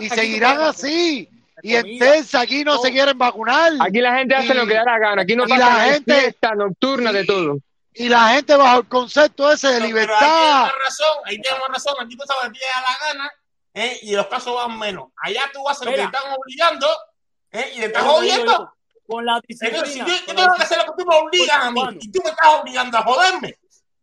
y 0.00 0.08
seguirán 0.08 0.60
así. 0.62 1.28
Y 1.62 1.76
en 1.76 1.98
Texas 1.98 2.42
aquí 2.42 2.64
no 2.64 2.78
se 2.78 2.90
quieren 2.90 3.18
vacunar. 3.18 3.72
Aquí 3.80 4.00
la 4.00 4.16
gente 4.18 4.34
hace 4.34 4.52
Y- 4.52 4.56
lo 4.56 4.66
que 4.66 4.74
da 4.74 4.84
la 4.84 4.98
gana. 4.98 5.22
Aquí 5.22 5.36
no 5.36 5.44
y 5.44 5.48
pasa 5.48 5.58
la 5.76 5.84
gente- 5.92 6.20
fiesta 6.20 6.54
nocturna 6.54 7.12
de 7.12 7.24
todo. 7.24 7.58
Y 7.92 8.08
la 8.08 8.28
gente 8.34 8.56
bajo 8.56 8.78
el 8.80 8.88
concepto 8.88 9.50
ese 9.52 9.66
de 9.68 9.74
Pero 9.74 9.84
ahí 9.84 9.90
tienes 9.92 10.08
libertad. 10.08 10.70
razón, 10.82 11.16
ahí 11.24 11.40
tienes 11.40 11.60
razón, 11.68 11.94
aquí 12.00 12.16
tú 12.16 12.24
sabes 12.26 12.52
que 12.52 12.58
te 12.60 12.64
da 12.64 12.80
la 12.80 13.06
gana, 13.12 13.32
¿eh? 13.74 13.98
y 14.02 14.14
los 14.14 14.26
casos 14.28 14.54
van 14.54 14.78
menos. 14.78 15.08
Allá 15.22 15.42
tú 15.52 15.68
haces 15.68 15.84
lo 15.86 15.92
que 15.92 16.02
están 16.02 16.22
obligando, 16.38 16.86
¿eh? 17.52 17.72
y 17.74 17.80
te 17.80 17.86
estás 17.86 18.04
jodiendo. 18.04 18.72
Con 19.06 19.26
la 19.26 19.40
Entonces, 19.46 19.92
si 19.92 20.00
disciplina. 20.00 20.06
yo, 20.06 20.14
yo 20.28 20.34
tengo 20.36 20.54
que 20.54 20.62
hacer 20.62 20.78
lo 20.78 20.84
que 20.84 21.02
tú 21.02 21.08
me 21.10 21.16
obligas 21.16 21.56
a 21.64 21.70
mí, 21.72 21.82
y 22.00 22.12
tú 22.12 22.20
me 22.24 22.30
estás 22.30 22.48
obligando 22.60 22.96
a 22.98 23.02
joderme, 23.02 23.58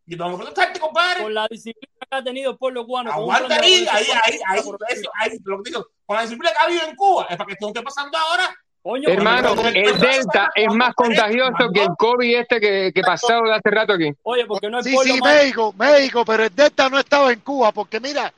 yo 0.06 0.18
tengo 0.18 0.32
que 0.32 0.36
protestarte, 0.44 0.80
compadre. 0.82 1.24
Con 1.24 1.34
la 1.34 1.48
disciplina 1.50 1.97
ha 2.10 2.24
tenido 2.24 2.52
el 2.52 2.58
pueblo 2.58 2.86
cubano. 2.86 3.12
Aguanta 3.12 3.56
ahí, 3.56 3.86
ahí, 3.92 4.06
ahí, 4.26 4.40
ahí, 4.50 4.62
por- 4.64 4.78
eso, 4.90 5.10
ahí, 5.20 5.38
lo 5.44 5.62
que 5.62 5.70
digo, 5.72 5.88
con 6.06 6.16
la 6.16 6.22
disciplina 6.24 6.52
que 6.52 6.58
ha 6.60 6.64
habido 6.64 6.88
en 6.88 6.96
Cuba, 6.96 7.28
es 7.30 7.38
para 7.38 7.48
que 7.48 7.54
esto 7.54 7.66
no 7.66 7.70
esté 7.70 7.82
pasando 7.84 8.18
ahora. 8.18 8.56
Coño, 8.82 9.10
Hermano, 9.10 9.54
el 9.68 10.00
Delta 10.00 10.50
es 10.56 10.74
más 10.74 10.94
contagioso 10.96 11.70
que 11.74 11.82
el 11.84 11.90
COVID 11.98 12.36
este 12.38 12.60
que, 12.62 12.92
que 12.96 13.02
pasó 13.02 13.42
de 13.42 13.54
hace 13.54 13.70
rato 13.70 13.94
aquí. 13.94 14.10
Oye, 14.24 14.46
porque 14.46 14.70
no 14.70 14.80
es 14.80 14.86
Sí, 14.86 14.94
pueblo 14.94 15.14
sí, 15.16 15.20
más- 15.20 15.36
México, 15.36 15.74
México, 15.78 16.24
pero 16.26 16.44
el 16.46 16.56
Delta 16.56 16.90
no 16.90 16.98
estaba 17.00 17.34
en 17.34 17.42
Cuba, 17.42 17.74
porque 17.74 18.00
mira, 18.00 18.34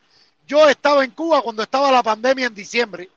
yo 0.48 0.68
estaba 0.68 1.04
en 1.04 1.12
Cuba 1.12 1.44
cuando 1.44 1.62
estaba 1.62 1.91
la 1.91 2.02
pandemia 2.02 2.48
en 2.48 2.56
diciembre. 2.56 3.10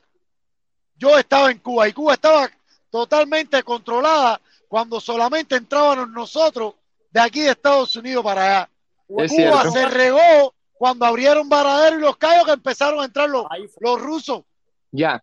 Yo 0.98 1.16
estaba 1.18 1.50
en 1.50 1.58
Cuba 1.60 1.88
y 1.88 1.92
Cuba 1.94 2.14
estaba 2.14 2.50
totalmente 2.90 3.62
controlada 3.62 4.38
cuando 4.68 5.00
solamente 5.00 5.56
entrábamos 5.56 6.10
nosotros 6.10 6.74
de 7.10 7.20
aquí 7.20 7.40
de 7.40 7.50
Estados 7.52 7.96
Unidos 7.96 8.22
para 8.22 8.42
allá. 8.44 8.68
Es 9.18 9.30
Cuba 9.32 9.62
cierto. 9.62 9.70
se 9.72 9.88
regó 9.88 10.54
cuando 10.74 11.06
abrieron 11.06 11.48
Varadero 11.48 11.98
y 11.98 12.00
los 12.00 12.16
Cayos 12.16 12.44
que 12.44 12.52
empezaron 12.52 13.00
a 13.00 13.04
entrar 13.04 13.28
los, 13.28 13.46
los 13.80 14.00
rusos. 14.00 14.42
Ya. 14.90 15.22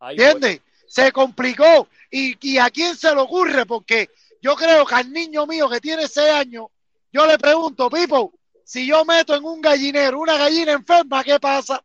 ¿Entiendes? 0.00 0.60
Se 0.86 1.12
complicó. 1.12 1.88
¿Y, 2.10 2.36
¿Y 2.46 2.58
a 2.58 2.68
quién 2.70 2.94
se 2.96 3.14
le 3.14 3.20
ocurre? 3.20 3.64
Porque 3.64 4.10
yo 4.42 4.54
creo 4.56 4.84
que 4.84 4.94
al 4.94 5.10
niño 5.10 5.46
mío 5.46 5.68
que 5.68 5.80
tiene 5.80 6.06
seis 6.08 6.30
años, 6.30 6.66
yo 7.10 7.26
le 7.26 7.38
pregunto, 7.38 7.88
Pipo, 7.88 8.32
si 8.64 8.86
yo 8.86 9.04
meto 9.04 9.34
en 9.34 9.44
un 9.44 9.60
gallinero 9.60 10.20
una 10.20 10.36
gallina 10.36 10.72
enferma, 10.72 11.24
¿qué 11.24 11.38
pasa? 11.40 11.82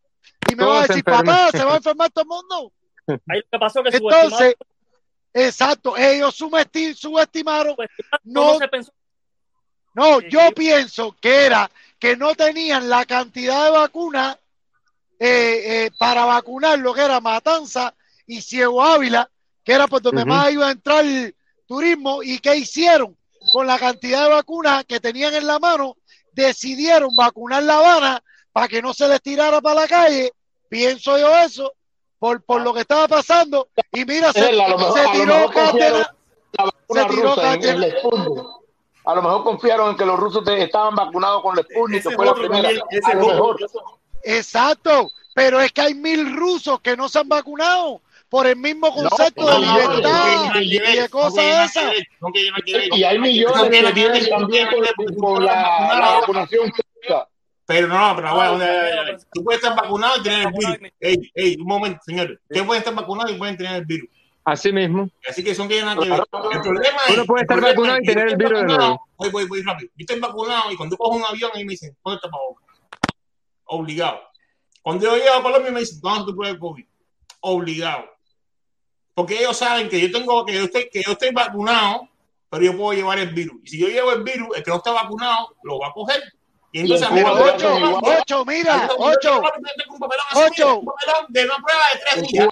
Y 0.51 0.55
me 0.55 0.64
Todos 0.64 0.76
va 0.76 0.84
a 0.84 0.88
decir, 0.88 1.03
papá, 1.03 1.49
se 1.51 1.64
va 1.64 1.73
a 1.73 1.77
enfermar 1.77 2.09
todo 2.11 2.23
el 2.23 2.27
mundo. 2.27 2.72
Ahí 3.27 3.39
lo 3.39 3.45
que 3.51 3.59
pasó 3.59 3.84
que 3.84 3.89
Entonces, 3.95 4.55
exacto, 5.34 5.95
ellos 5.97 6.39
subesti- 6.39 6.93
subestimaron. 6.95 7.76
no, 8.23 8.53
No, 8.53 8.57
se 8.59 8.68
pensó. 8.68 8.91
No, 9.98 10.22
yo 10.22 10.52
pienso 10.52 11.15
que 11.19 11.48
era 11.48 11.72
que 11.98 12.15
no 12.15 12.36
tenían 12.36 12.88
la 12.88 13.03
cantidad 13.06 13.65
de 13.65 13.72
vacunas 13.72 14.38
eh, 15.19 15.64
eh, 15.65 15.91
para 15.98 16.24
vacunar 16.24 16.78
lo 16.78 16.94
que 16.94 17.02
era 17.02 17.19
Matanza 17.19 17.95
y 18.28 18.40
Ciego 18.41 18.84
Ávila, 18.84 19.28
que 19.64 19.74
era 19.74 19.88
por 19.88 20.03
donde 20.03 20.24
más 20.24 20.52
iba 20.52 20.68
a 20.68 20.72
entrar 20.72 21.03
el 21.03 21.36
turismo, 21.65 22.22
y 22.22 22.38
qué 22.38 22.57
hicieron 22.57 23.18
con 23.52 23.65
la 23.65 23.80
cantidad 23.80 24.26
de 24.26 24.36
vacunas 24.36 24.86
que 24.86 24.99
tenían 24.99 25.34
en 25.34 25.48
la 25.48 25.57
mano, 25.57 25.98
decidieron 26.32 27.15
vacunar 27.15 27.64
La 27.64 27.78
Habana 27.78 28.24
para 28.52 28.68
que 28.68 28.84
no 28.84 28.94
se 28.94 29.07
les 29.07 29.19
tirara 29.24 29.61
para 29.61 29.82
la 29.82 29.88
calle, 29.88 30.32
pienso 30.69 31.18
yo 31.18 31.36
eso, 31.40 31.74
por, 32.19 32.44
por 32.44 32.61
lo 32.61 32.72
que 32.72 32.82
estaba 32.82 33.07
pasando, 33.07 33.69
y 33.91 34.06
mira, 34.06 34.32
se, 34.32 34.48
tiró 34.48 35.49
cátedra, 35.49 36.15
se 36.88 37.06
tiró 37.06 37.36
cátedra. 37.36 37.88
A 39.08 39.16
lo 39.16 39.22
mejor 39.22 39.44
confiaron 39.44 39.92
en 39.92 39.96
que 39.96 40.06
los 40.06 40.20
rusos 40.20 40.46
estaban 40.48 40.94
vacunados 40.94 41.42
con 41.42 41.58
el 41.58 41.64
Sputnik, 41.64 42.00
Ese 42.00 42.10
que 42.10 42.16
fue 42.16 42.26
la 42.26 42.34
primera. 42.34 42.70
ese 42.90 43.16
mejor. 43.16 43.58
Exacto, 44.24 45.10
pero 45.34 45.62
es 45.62 45.72
que 45.72 45.82
hay 45.82 45.94
mil 45.94 46.36
rusos 46.36 46.82
que 46.82 46.98
no 46.98 47.08
se 47.08 47.20
han 47.20 47.30
vacunado 47.30 48.02
por 48.28 48.46
el 48.46 48.58
mismo 48.58 48.94
concepto 48.94 49.44
no, 49.44 49.54
de 49.54 49.60
libertad 49.60 50.54
no, 50.54 50.62
y 50.62 50.78
de 50.80 51.10
cosas 51.10 51.72
esas. 51.72 51.94
Y 52.92 53.04
hay 53.06 53.18
millones 53.18 53.70
que 53.70 53.94
tienen 53.94 54.30
también 54.30 54.68
por 55.18 55.42
la, 55.42 55.54
la 56.00 56.12
vacunación. 56.20 56.70
Pero 57.66 57.88
no, 57.88 58.14
pero 58.16 58.28
Ah, 58.30 58.34
bueno, 58.34 58.64
eh, 58.64 59.18
tú 59.34 59.44
puedes 59.44 59.62
estar 59.62 59.76
vacunado 59.78 60.18
y 60.20 60.24
tener 60.24 60.48
el 60.48 60.54
virus. 60.54 60.92
Ey, 61.02 61.32
ey, 61.36 61.56
un 61.60 61.68
momento, 61.68 62.00
señores. 62.06 62.40
Ustedes 62.44 62.66
pueden 62.66 62.80
estar 62.82 62.96
vacunados 62.96 63.32
y 63.32 63.36
pueden 63.36 63.58
tener 63.58 63.76
el 63.76 63.86
virus. 63.86 64.10
Así 64.48 64.72
mismo. 64.72 65.10
Así 65.28 65.44
que 65.44 65.53
no 65.56 65.68
tiene 65.68 65.84
nada 65.84 66.02
que 66.02 66.10
ver. 66.10 66.24
El 66.53 66.61
problema 66.61 66.98
es. 67.10 67.15
Uno 67.15 67.26
puede 67.26 67.41
estar 67.41 67.60
vacunado 67.60 67.98
y 67.98 68.02
que 68.02 68.14
tener 68.14 68.30
el 68.30 68.38
virus 68.38 68.60
de 68.61 68.65
nuevo. 68.65 69.02
Voy, 69.18 69.30
voy, 69.30 69.45
voy 69.45 69.61
rápido. 69.61 69.91
Yo 69.94 70.06
estoy 70.06 70.19
vacunado 70.22 70.72
y 70.72 70.78
cuando 70.78 70.95
cojo 70.95 71.18
un 71.18 71.26
avión 71.26 71.52
ahí 71.53 71.65
me 71.65 71.72
dicen, 71.72 71.98
ponte 72.02 72.22
tapabocas. 72.22 72.65
Obligado. 73.65 74.22
Cuando 74.82 75.03
yo 75.03 75.18
llego 75.18 75.34
a 75.34 75.44
Colombia 75.44 75.69
me 75.69 75.82
dicen, 75.82 75.99
¿cuándo 75.99 76.28
tú 76.28 76.38
pruebas 76.38 76.61
COVID? 76.61 76.86
Obligado. 77.41 78.06
Porque 79.14 79.38
ellos 79.38 79.57
saben 79.57 79.90
que 79.90 79.99
yo 79.99 80.18
tengo, 80.18 80.45
que 80.45 80.53
yo 80.53 80.64
estoy, 80.64 80.90
que 80.90 81.03
yo 81.03 81.11
estoy 81.11 81.32
vacunado, 81.34 82.07
pero 82.49 82.64
yo 82.64 82.78
puedo 82.78 82.94
llevar 82.94 83.19
el 83.19 83.34
virus. 83.34 83.60
Y 83.65 83.68
si 83.68 83.78
yo 83.78 83.90
llevo 83.90 84.14
el 84.14 84.24
virus, 84.24 84.56
el 84.56 84.64
que 84.64 84.72
no 84.72 84.78
está 84.78 84.94
vacunado 84.94 85.57
lo 85.64 85.78
va 85.78 85.90
a 85.90 85.91
coger. 85.91 86.24
Entonces 86.82 87.08
en. 87.10 87.26
Ocho, 87.28 88.45
mira, 88.45 88.90
ocho, 88.98 89.41
papelón 89.41 90.26
así, 90.30 90.40
mira, 90.40 90.48
ocho, 90.48 90.82
papelón 90.86 91.26
de 91.30 91.45
una 91.45 91.56
prueba 91.56 91.84
de 91.94 91.99
tres 91.99 92.18
En 92.18 92.24
días. 92.24 92.48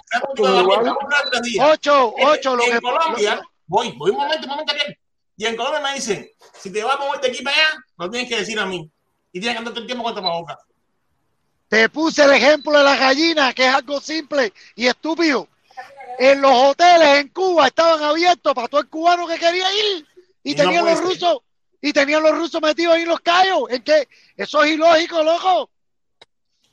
Ocho, 1.70 2.14
En, 2.16 2.28
ocho, 2.28 2.56
lo 2.56 2.64
en 2.64 2.70
que 2.72 2.80
Colombia, 2.80 3.40
voy, 3.66 3.92
voy 3.92 4.10
un 4.10 4.16
momento, 4.16 4.42
un 4.46 4.50
momento, 4.50 4.72
Ariel. 4.72 4.98
Y 5.36 5.46
en 5.46 5.56
Colombia 5.56 5.80
me 5.80 5.94
dicen, 5.94 6.28
si 6.60 6.72
te 6.72 6.82
vas 6.82 6.96
a 6.96 6.98
mover 6.98 7.20
de 7.20 7.28
aquí 7.28 7.42
para 7.42 7.56
allá, 7.56 7.84
lo 7.98 8.10
tienes 8.10 8.28
que 8.28 8.36
decir 8.36 8.58
a 8.58 8.66
mí. 8.66 8.90
Y 9.32 9.40
tienes 9.40 9.54
que 9.54 9.58
andar 9.58 9.74
todo 9.74 9.82
el 9.82 9.86
tiempo 9.86 10.02
con 10.02 10.14
tapabocas. 10.14 10.58
te 11.68 11.88
puse 11.88 12.24
el 12.24 12.32
ejemplo 12.32 12.72
de 12.72 12.82
la 12.82 12.96
gallina, 12.96 13.52
que 13.52 13.66
es 13.66 13.74
algo 13.74 14.00
simple 14.00 14.52
y 14.74 14.86
estúpido. 14.86 15.48
En 16.18 16.40
los 16.40 16.50
hoteles 16.52 17.18
en 17.20 17.28
Cuba 17.28 17.66
estaban 17.66 18.02
abiertos 18.02 18.54
para 18.54 18.68
todo 18.68 18.80
el 18.80 18.88
cubano 18.88 19.26
que 19.26 19.38
quería 19.38 19.70
ir 19.72 20.06
y 20.42 20.54
tenían 20.54 20.84
los 20.86 20.98
rusos 21.00 21.38
y 21.80 21.92
tenían 21.92 22.22
los 22.22 22.32
rusos 22.36 22.60
metidos 22.62 22.94
ahí 22.94 23.02
en 23.02 23.08
los 23.08 23.20
callos. 23.20 23.62
¿En 23.70 23.82
qué? 23.82 24.08
Eso 24.36 24.62
es 24.64 24.72
ilógico, 24.72 25.22
loco. 25.22 25.70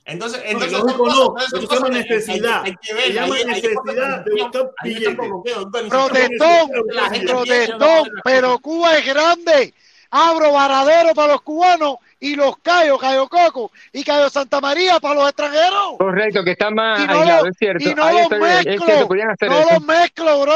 Entonces, 0.06 0.42
No, 0.44 0.50
entonces 0.50 0.72
no. 0.74 0.86
son 1.14 1.38
Eso 1.38 1.48
se 1.48 1.62
llama 1.62 1.68
cosas 1.68 1.80
que 1.80 1.86
hay, 1.86 1.94
hay- 1.94 2.10
necesidad. 2.10 2.64
que 2.64 2.76
Se 3.06 3.14
llama 3.14 3.40
es 3.40 3.46
necesidad 3.46 4.26
de 4.26 4.32
buscar 4.44 4.72
billetes. 4.84 5.16
Protestón, 5.90 6.70
que 6.72 7.24
no 7.24 7.34
protestón, 7.34 8.10
pero. 8.24 8.60
Cuba 8.60 8.98
es 8.98 9.06
grande. 9.06 9.74
Abro 10.16 10.52
varadero 10.52 11.14
para 11.16 11.34
los 11.34 11.42
cubanos 11.42 11.96
y 12.20 12.36
los 12.36 12.58
Cayos, 12.60 13.00
Cayo 13.00 13.28
Coco 13.28 13.72
y 13.92 14.04
Cayo 14.04 14.30
Santa 14.30 14.62
María 14.62 15.00
para 15.00 15.16
los 15.16 15.28
extranjeros. 15.28 15.98
Correcto, 15.98 16.44
que 16.44 16.52
están 16.52 16.76
más 16.76 17.00
Y 17.00 17.08
no, 17.08 17.14
aislados, 17.20 17.48
es 17.48 17.58
cierto. 17.58 17.90
y 17.90 17.96
no 17.96 18.04
Ahí 18.04 18.14
los 18.14 18.24
estoy 18.24 18.40
bien, 18.40 18.52
es 18.52 18.64
cierto, 18.64 18.86
mezclo, 19.10 19.50
no 19.50 19.60
eso. 19.60 19.70
los 19.74 19.82
mezclo, 19.84 20.40
bro. 20.42 20.54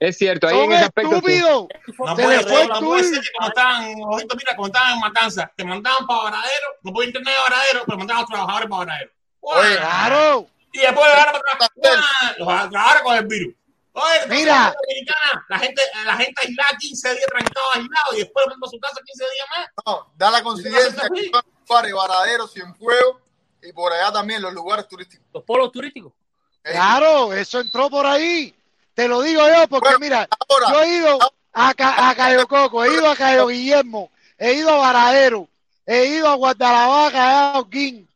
Es 0.00 0.16
cierto, 0.16 0.48
ahí 0.48 0.58
en 0.58 0.72
ese 0.72 0.84
aspecto 0.84 1.10
sí. 1.10 1.16
estúpidos. 1.16 1.66
No 1.98 2.16
Se 2.16 2.22
puede 2.22 2.40
fue 2.40 2.66
no 2.66 2.80
puede 2.80 3.04
ser 3.04 3.20
que 3.20 3.28
como 3.36 3.48
estaban, 3.48 3.94
ojito, 4.02 4.36
mira, 4.36 4.56
como 4.56 4.66
estaban 4.68 4.92
en 4.94 5.00
Matanza, 5.00 5.52
te 5.54 5.64
mandaban 5.64 6.06
para 6.06 6.22
Varadero, 6.22 6.66
no 6.82 6.92
podía 6.92 7.08
internet 7.08 7.34
de 7.34 7.42
Varadero, 7.42 7.82
pero 7.84 7.98
mandaban 7.98 8.18
a 8.18 8.22
los 8.22 8.30
trabajadores 8.30 8.68
para 8.70 8.78
Varadero. 8.78 9.10
Oye, 9.40 9.76
Claro. 9.76 10.46
Y 10.72 10.78
después 10.78 11.06
de 11.06 11.12
para 11.12 11.64
atrás, 11.66 12.38
los 12.38 12.48
trabajadores 12.48 13.02
con 13.02 13.16
el 13.16 13.26
virus. 13.26 13.54
Oye, 13.92 14.26
Mira. 14.28 14.54
la 14.54 14.94
gente 14.94 15.12
la 15.48 15.58
gente, 15.58 15.82
la 16.06 16.16
gente 16.16 16.40
aislada 16.46 16.70
15 16.78 17.08
días 17.10 17.26
trancada 17.26 17.66
aislado 17.74 18.14
y 18.14 18.18
después 18.20 18.46
lo 18.46 18.52
manda 18.52 18.66
a 18.66 18.70
su 18.70 18.80
casa 18.80 19.00
15 19.04 19.24
días 19.24 19.46
más. 19.50 19.68
No, 19.84 20.12
da 20.16 20.30
la 20.30 20.42
coincidencia 20.42 21.08
que 21.14 21.30
lugares, 21.66 21.92
Varadero, 21.92 22.48
Cienfuegos 22.48 23.16
y 23.62 23.72
por 23.72 23.92
allá 23.92 24.12
también 24.12 24.40
los 24.40 24.54
lugares 24.54 24.88
turísticos. 24.88 25.26
Los 25.34 25.44
polos 25.44 25.70
turísticos. 25.72 26.12
Claro, 26.62 27.32
eso 27.34 27.60
entró 27.60 27.90
por 27.90 28.06
ahí. 28.06 28.54
Te 28.94 29.08
lo 29.08 29.22
digo 29.22 29.42
yo 29.48 29.68
porque 29.68 29.88
Bueno, 29.90 29.98
mira, 30.00 30.28
ahora, 30.48 30.66
yo 30.72 30.82
he 30.82 30.96
ido 30.96 31.18
a, 31.52 31.74
Ca- 31.74 32.08
a 32.10 32.14
Cayo 32.14 32.46
Coco, 32.46 32.84
he 32.84 32.92
ido 32.92 33.10
a 33.10 33.16
Cayo 33.16 33.46
Guillermo, 33.46 34.10
he 34.38 34.54
ido 34.54 34.70
a 34.70 34.76
Varadero, 34.78 35.48
he 35.86 36.06
ido 36.06 36.28
a 36.28 36.34
Guadalajara, 36.34 37.52
a 37.54 37.58
Holguín, 37.58 38.08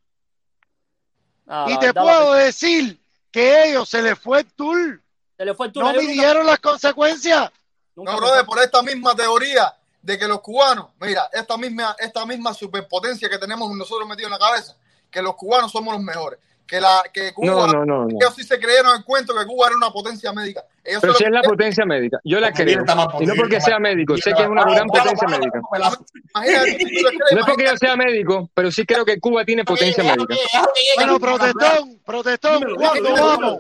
Ah, 1.47 1.67
y 1.69 1.79
te 1.79 1.93
puedo 1.93 2.35
la- 2.35 2.39
decir 2.45 2.99
que 3.31 3.69
ellos 3.71 3.89
se 3.89 4.01
les 4.01 4.19
fue 4.19 4.41
el 4.41 4.47
tour, 4.53 5.01
Se 5.37 5.45
le 5.45 5.55
fue 5.55 5.67
el 5.67 5.73
tour. 5.73 5.85
no 5.85 5.93
Yo 5.93 6.01
nunca- 6.01 6.09
midieron 6.13 6.47
las 6.47 6.59
consecuencias. 6.61 7.51
nunca 7.95 8.13
no, 8.13 8.19
brother, 8.19 8.47
por 8.47 8.59
esta 8.61 8.83
misma 8.83 9.15
teoría 9.15 9.75
de 10.01 10.19
que 10.19 10.27
los 10.27 10.41
cubanos, 10.41 10.89
mira, 11.01 11.29
esta 11.33 11.57
misma, 11.57 11.95
esta 11.99 12.25
misma 12.27 12.55
superpotencia 12.55 13.29
que 13.29 13.39
tenemos 13.39 13.71
nosotros 13.77 14.09
metidos 14.09 14.33
en 14.33 14.39
la 14.39 14.47
cabeza, 14.47 14.77
que 15.11 15.21
los 15.23 15.35
cubanos 15.37 15.71
somos 15.71 15.95
los 15.95 16.03
mejores, 16.03 16.39
que 16.67 16.81
la 16.81 17.03
que 17.13 17.33
Cuba, 17.33 17.47
No, 17.47 17.67
no, 17.67 17.85
no, 17.85 18.05
no. 18.07 18.09
ellos 18.09 18.35
sí 18.35 18.43
se 18.43 18.59
creyeron 18.59 18.97
el 18.97 19.05
cuento 19.05 19.35
que 19.35 19.45
Cuba 19.47 19.67
era 19.69 19.77
una 19.77 19.91
potencia 19.91 20.33
médica. 20.33 20.65
Ellos 20.83 21.01
Pero 21.01 21.15
si 21.15 21.25
es 21.25 21.31
la 21.31 21.43
potencia 21.43 21.85
médica, 21.85 22.19
yo 22.25 22.41
la 22.41 22.53
creo. 22.53 22.85
Y 23.21 23.27
no 23.27 23.35
porque 23.35 23.61
sea 23.61 23.79
médico, 23.79 24.17
sé 24.17 24.33
que 24.33 24.43
es 24.43 24.49
una 24.49 24.65
gran 24.65 24.87
potencia 24.87 25.29
médica. 25.29 25.61
No 25.71 27.41
es 27.41 27.47
porque 27.47 27.65
yo 27.65 27.77
sea 27.77 27.97
médico, 27.97 28.51
pero 28.55 28.71
sí 28.71 28.85
creo 28.85 29.05
que 29.05 29.21
Cuba 29.21 29.45
tiene 29.45 29.65
potencia 29.65 30.03
médica. 30.05 30.35
Bueno, 30.97 31.19
protestón, 31.19 32.01
protestón, 32.05 32.63
¿cuándo 32.77 33.13
vamos? 33.13 33.59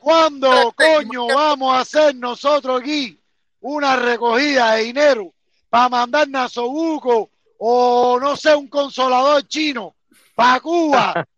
¿Cuándo 0.00 0.74
coño 0.76 1.26
vamos 1.26 1.76
a 1.76 1.80
hacer 1.80 2.14
nosotros 2.14 2.80
aquí 2.80 3.18
una 3.60 3.96
recogida 3.96 4.74
de 4.74 4.84
dinero 4.84 5.32
para 5.68 5.88
mandar 5.88 6.28
Nasobuco 6.28 7.30
o 7.58 8.18
no 8.20 8.36
sé, 8.36 8.54
un 8.54 8.68
consolador 8.68 9.46
chino 9.46 9.94
para 10.34 10.60
Cuba? 10.60 11.26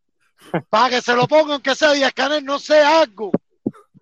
para 0.69 0.91
que 0.91 1.03
se 1.03 1.15
lo 1.15 1.27
pongan 1.29 1.61
que 1.61 1.75
sea 1.75 1.93
Díaz 1.93 2.13
Canel, 2.13 2.45
no 2.45 2.59
sé, 2.59 2.81
algo. 2.81 3.31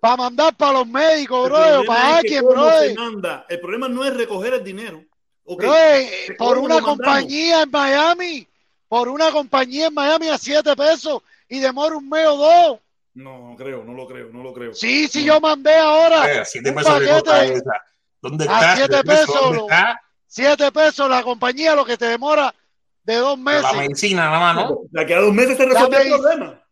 Para 0.01 0.17
mandar 0.17 0.55
para 0.57 0.73
los 0.75 0.87
médicos, 0.87 1.47
El 1.47 1.53
bro, 1.53 1.85
para 1.87 2.17
alguien, 2.19 2.45
bro. 2.45 2.71
manda. 2.97 3.47
El 3.49 3.61
problema 3.61 3.89
no 3.89 4.05
es 4.05 4.15
recoger 4.17 4.55
el 4.55 4.65
dinero. 4.65 5.03
Ok, 5.45 5.63
Bro, 5.63 5.73
por 6.37 6.57
¿cómo 6.57 6.67
una 6.67 6.75
lo 6.77 6.81
mandamos? 6.83 6.97
compañía 6.99 7.63
en 7.63 7.71
Miami, 7.71 8.47
por 8.87 9.09
una 9.09 9.31
compañía 9.31 9.87
en 9.87 9.95
Miami 9.95 10.29
a 10.29 10.39
siete 10.39 10.77
pesos 10.77 11.23
y 11.49 11.59
demora 11.59 11.97
un 11.97 12.09
mes 12.09 12.27
o 12.27 12.37
dos. 12.37 12.79
No, 13.15 13.51
no 13.51 13.57
creo, 13.57 13.83
no 13.83 13.95
lo 13.95 14.07
creo, 14.07 14.29
no 14.31 14.43
lo 14.43 14.53
creo. 14.53 14.75
Sí, 14.75 15.09
sí, 15.09 15.25
yo 15.25 15.41
mandé 15.41 15.75
ahora 15.75 16.31
Eh, 16.31 16.45
siete 16.45 16.69
un 16.69 16.77
pesos. 16.77 16.93
¿Dónde 18.21 18.45
a 18.45 18.61
está? 18.61 18.77
siete 18.77 18.97
¿Dónde 18.97 19.11
pesos, 19.11 19.35
¿Dónde 19.35 19.57
lo- 19.57 19.63
está? 19.63 20.01
siete 20.27 20.73
pesos 20.73 21.11
la 21.11 21.23
compañía, 21.23 21.75
lo 21.75 21.85
que 21.85 21.97
te 21.97 22.07
demora 22.07 22.55
de 23.15 23.17
dos 23.21 23.39
Pero 23.43 23.61
La 23.61 23.63
meses. 23.73 23.79
medicina 23.79 24.25
nada 24.27 24.39
más, 24.39 24.55
¿no? 24.57 24.79
De 24.91 25.01
aquí 25.03 25.13
a 25.15 25.21
dos 25.21 25.33
meses 25.35 25.57
se 25.57 25.65
resuelve 25.65 26.03
el 26.03 26.09
problema. 26.21 26.63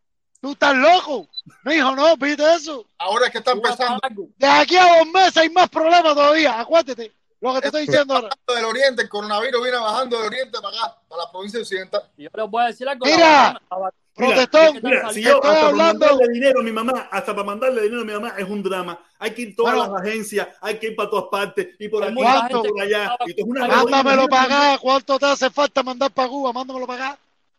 Tú 0.40 0.52
estás 0.52 0.76
loco. 0.76 1.28
No, 1.65 1.73
hijo, 1.73 1.97
no, 1.97 2.16
viste 2.16 2.55
eso. 2.55 2.84
Ahora 2.98 3.26
es 3.26 3.32
que 3.32 3.39
está 3.39 3.52
empezando 3.52 4.00
De 4.36 4.47
aquí 4.47 4.76
a 4.76 4.98
dos 4.98 5.06
meses 5.12 5.36
hay 5.39 5.48
más 5.50 5.68
problemas 5.70 6.15
todavía. 6.15 6.60
Acuérdate 6.60 7.12
lo 7.40 7.55
que 7.55 7.60
te 7.60 7.66
estoy 7.68 7.86
diciendo 7.86 8.15
ahora. 8.15 8.28
del 8.55 8.65
oriente, 8.65 9.02
el 9.02 9.08
coronavirus 9.08 9.62
viene 9.62 9.78
bajando 9.78 10.16
del 10.18 10.26
oriente 10.26 10.58
para 10.60 10.76
acá, 10.76 10.97
para 11.08 11.24
la 11.24 11.31
provincia 11.31 11.60
occidental. 11.60 12.02
Y 12.16 12.24
yo 12.24 12.31
les 12.34 12.50
voy 12.50 12.62
a 12.65 12.66
decir 12.66 12.89
algo. 12.89 13.05
Mira, 13.06 13.18
la 13.18 13.26
vacuna- 13.26 13.60
la 13.70 13.76
vacuna- 13.78 13.92
Mira, 13.92 14.06
Protestón, 14.16 14.80
Mira, 14.82 15.10
si 15.10 15.22
yo 15.22 15.34
estoy 15.34 15.50
hasta 15.50 15.66
hablando. 15.66 15.98
para 16.00 16.12
mandarle 16.12 16.32
dinero 16.32 16.60
a 16.60 16.62
mi 16.62 16.72
mamá, 16.72 17.08
hasta 17.10 17.34
para 17.34 17.44
mandarle 17.44 17.82
dinero 17.82 18.00
a 18.00 18.04
mi 18.06 18.12
mamá 18.14 18.34
es 18.38 18.48
un 18.48 18.62
drama. 18.62 18.98
Hay 19.18 19.32
que 19.32 19.42
ir 19.42 19.52
a 19.52 19.56
todas 19.56 19.74
Bueno. 19.76 19.92
las 19.92 20.02
agencias, 20.02 20.48
hay 20.62 20.78
que 20.78 20.86
ir 20.88 20.96
para 20.96 21.10
todas 21.10 21.26
partes, 21.30 21.68
y 21.78 21.88
por 21.88 22.02
aquí, 22.02 22.14
y 22.14 22.52
por 22.68 22.80
allá. 22.80 23.16
Y 23.26 23.42
una. 23.42 23.66
Mándamelo 23.68 24.26
para 24.28 24.42
acá. 24.44 24.78
¿Cuánto 24.80 25.18
te 25.18 25.26
hace 25.26 25.50
falta 25.50 25.82
mandar 25.82 26.10
para 26.12 26.28
Cuba? 26.28 26.50
Mándamelo 26.52 26.86
para 26.86 27.08
acá. 27.10 27.18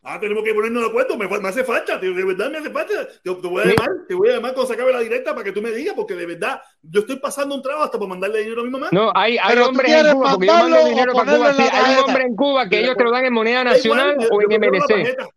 Ah, 0.10 0.18
tenemos 0.20 0.42
que 0.44 0.54
ponernos 0.54 0.82
de 0.84 0.90
acuerdo. 0.90 1.18
Me, 1.18 1.28
me 1.28 1.50
hace 1.50 1.64
falta, 1.66 1.98
de 1.98 2.10
verdad 2.12 2.50
me 2.50 2.58
hace 2.60 2.70
falta. 2.72 3.08
Te, 3.08 3.36
te 3.36 3.48
voy 3.48 3.62
a 3.62 3.66
llamar, 3.66 3.90
te 4.08 4.14
voy 4.16 4.30
a 4.30 4.34
llamar 4.36 4.54
cuando 4.54 4.68
se 4.68 4.74
acabe 4.74 4.94
la 4.94 5.00
directa 5.02 5.34
para 5.34 5.44
que 5.44 5.52
tú 5.52 5.62
me 5.62 5.70
digas, 5.72 5.94
porque 5.96 6.16
de 6.16 6.26
verdad 6.26 6.62
yo 6.82 7.02
estoy 7.02 7.18
pasando 7.18 7.54
un 7.54 7.62
trabajo 7.62 7.84
hasta 7.86 7.98
para 8.00 8.10
mandarle 8.10 8.40
dinero 8.40 8.62
a 8.62 8.64
mi 8.64 8.70
mamá. 8.72 8.88
No, 8.92 9.12
hay, 9.14 9.38
hay 9.38 9.58
hombres 9.60 9.92
en 9.92 10.12
Cuba, 10.14 10.32
porque 10.32 10.48
yo 10.48 10.54
mando 10.54 10.86
dinero 10.86 11.14
para 11.14 11.36
Cuba. 11.36 11.54
sí, 11.54 11.62
hay 11.62 11.66
un 11.68 11.72
tarjeta. 11.72 12.06
hombre 12.06 12.24
en 12.24 12.36
Cuba 12.36 12.70
que 12.70 12.80
ellos 12.80 12.96
te 12.98 13.04
lo 13.04 13.12
dan 13.12 13.26
en 13.26 13.34
moneda 13.34 13.60
igual, 13.62 13.74
nacional 13.76 14.18
o 14.32 14.42
en 14.42 14.50
yo 14.50 14.60
prefiero 14.60 14.72
la 14.74 14.80
MLC. 14.80 14.88
tarjeta. 14.88 15.28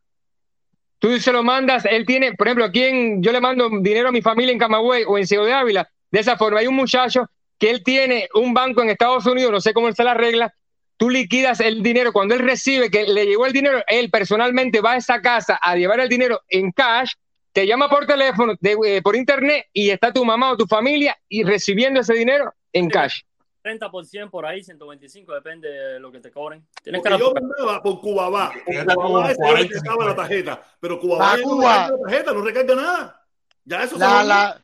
Tú 1.00 1.18
se 1.18 1.32
lo 1.32 1.42
mandas, 1.42 1.84
él 1.86 2.06
tiene, 2.06 2.34
por 2.34 2.46
ejemplo, 2.46 2.64
aquí 2.66 2.84
en, 2.84 3.22
yo 3.22 3.32
le 3.32 3.40
mando 3.40 3.68
dinero 3.80 4.10
a 4.10 4.12
mi 4.12 4.22
familia 4.22 4.52
en 4.52 4.58
Camagüey 4.58 5.02
o 5.06 5.18
en 5.18 5.26
Ciudad 5.26 5.44
de 5.46 5.52
Ávila. 5.54 5.88
De 6.10 6.20
esa 6.20 6.36
forma, 6.36 6.60
hay 6.60 6.66
un 6.68 6.76
muchacho 6.76 7.26
que 7.58 7.70
él 7.70 7.82
tiene 7.82 8.28
un 8.34 8.54
banco 8.54 8.82
en 8.82 8.90
Estados 8.90 9.26
Unidos, 9.26 9.50
no 9.50 9.60
sé 9.60 9.72
cómo 9.72 9.90
se 9.92 10.04
la 10.04 10.12
arregla. 10.12 10.54
Tú 10.98 11.08
liquidas 11.08 11.60
el 11.60 11.82
dinero. 11.82 12.12
Cuando 12.12 12.34
él 12.34 12.40
recibe 12.40 12.90
que 12.90 13.04
le 13.04 13.24
llegó 13.24 13.46
el 13.46 13.52
dinero, 13.54 13.82
él 13.88 14.10
personalmente 14.10 14.82
va 14.82 14.92
a 14.92 14.96
esa 14.98 15.22
casa 15.22 15.58
a 15.60 15.74
llevar 15.74 16.00
el 16.00 16.08
dinero 16.10 16.42
en 16.48 16.70
cash, 16.72 17.12
te 17.52 17.66
llama 17.66 17.88
por 17.88 18.06
teléfono, 18.06 18.54
de- 18.60 18.76
eh, 18.86 19.02
por 19.02 19.16
internet 19.16 19.66
y 19.72 19.88
está 19.90 20.12
tu 20.12 20.24
mamá 20.24 20.52
o 20.52 20.56
tu 20.58 20.66
familia 20.66 21.16
y 21.28 21.42
recibiendo 21.42 22.00
ese 22.00 22.12
dinero 22.14 22.52
en 22.74 22.88
cash. 22.90 23.22
30% 23.62 24.30
por 24.30 24.46
ahí, 24.46 24.62
125, 24.64 25.34
depende 25.34 25.68
de 25.68 26.00
lo 26.00 26.10
que 26.10 26.20
te 26.20 26.30
cobren. 26.30 26.66
Tienes 26.82 27.02
que 27.02 27.18
yo 27.18 27.32
mandaba 27.34 27.82
por 27.82 28.00
Cubaba. 28.00 28.52
Por 28.64 28.74
yo 28.74 28.84
40, 28.84 29.34
recargaba 29.34 30.04
la 30.04 30.10
50. 30.10 30.16
tarjeta. 30.16 30.62
Pero 30.80 30.94
La 30.94 31.36
no 31.36 31.42
Cuba. 31.42 31.72
recarga 31.72 31.90
la 31.90 31.98
tarjeta, 32.02 32.32
no 32.32 32.42
recarga 32.42 32.74
nada. 32.74 33.26
Ya 33.64 33.82
eso 33.84 33.98
La, 33.98 34.22
la... 34.24 34.60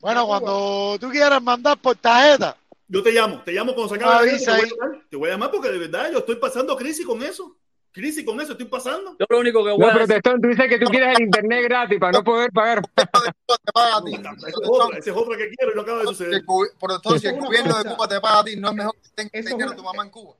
Bueno, 0.00 0.26
cuando 0.26 0.96
tú 1.00 1.08
quieras 1.10 1.42
mandar 1.42 1.78
por 1.78 1.96
tarjeta, 1.96 2.56
Yo 2.88 3.02
te 3.02 3.12
llamo, 3.12 3.42
te 3.42 3.52
llamo 3.52 3.74
cuando 3.74 3.94
se 3.94 4.00
acabe 4.00 4.26
directa, 4.26 4.56
te 4.56 4.60
voy 4.60 4.60
ahí. 4.60 4.70
a 4.70 4.74
llamar. 4.84 5.06
Te 5.08 5.16
voy 5.16 5.28
a 5.28 5.32
llamar 5.32 5.50
porque 5.50 5.70
de 5.70 5.78
verdad 5.78 6.10
yo 6.12 6.18
estoy 6.18 6.36
pasando 6.36 6.76
crisis 6.76 7.06
con 7.06 7.22
eso. 7.22 7.56
Crisis 7.96 8.26
con 8.26 8.38
eso, 8.38 8.52
estoy 8.52 8.66
pasando. 8.66 9.16
Yo 9.18 9.24
lo 9.26 9.38
único 9.38 9.64
que 9.64 9.70
voy 9.70 9.78
No, 9.80 9.86
a 9.86 9.92
decir, 9.94 10.06
protestón, 10.06 10.42
tú 10.42 10.48
dices 10.48 10.68
que 10.68 10.78
tú 10.78 10.84
quieres 10.90 11.16
el 11.16 11.24
internet 11.24 11.64
gratis 11.64 11.98
para 11.98 12.12
no 12.12 12.22
poder 12.22 12.52
pagar. 12.52 12.82
Cuba 12.82 13.58
te 13.64 13.72
paga 13.72 13.96
a 13.96 14.04
ti. 14.04 14.12
Esa 14.12 14.98
es 14.98 15.16
otra, 15.16 15.38
que 15.38 15.48
quiero 15.48 15.72
y 15.72 15.76
no 15.76 15.80
acaba 15.80 16.00
de 16.00 16.06
suceder. 16.08 16.44
Si 16.44 17.26
el 17.26 17.34
Eso 17.36 17.46
gobierno 17.46 17.82
de. 17.82 17.94
Cuba 17.94 18.06
te 18.06 18.20
paga 18.20 18.40
a 18.40 18.44
ti, 18.44 18.56
no 18.56 18.68
es 18.68 18.74
mejor 18.74 18.94
que 19.02 19.08
tenga 19.14 19.30
Eso 19.32 19.48
es 19.48 19.54
dinero 19.56 19.74
tu 19.74 19.82
mamá 19.82 20.02
en 20.04 20.10
Cuba. 20.10 20.34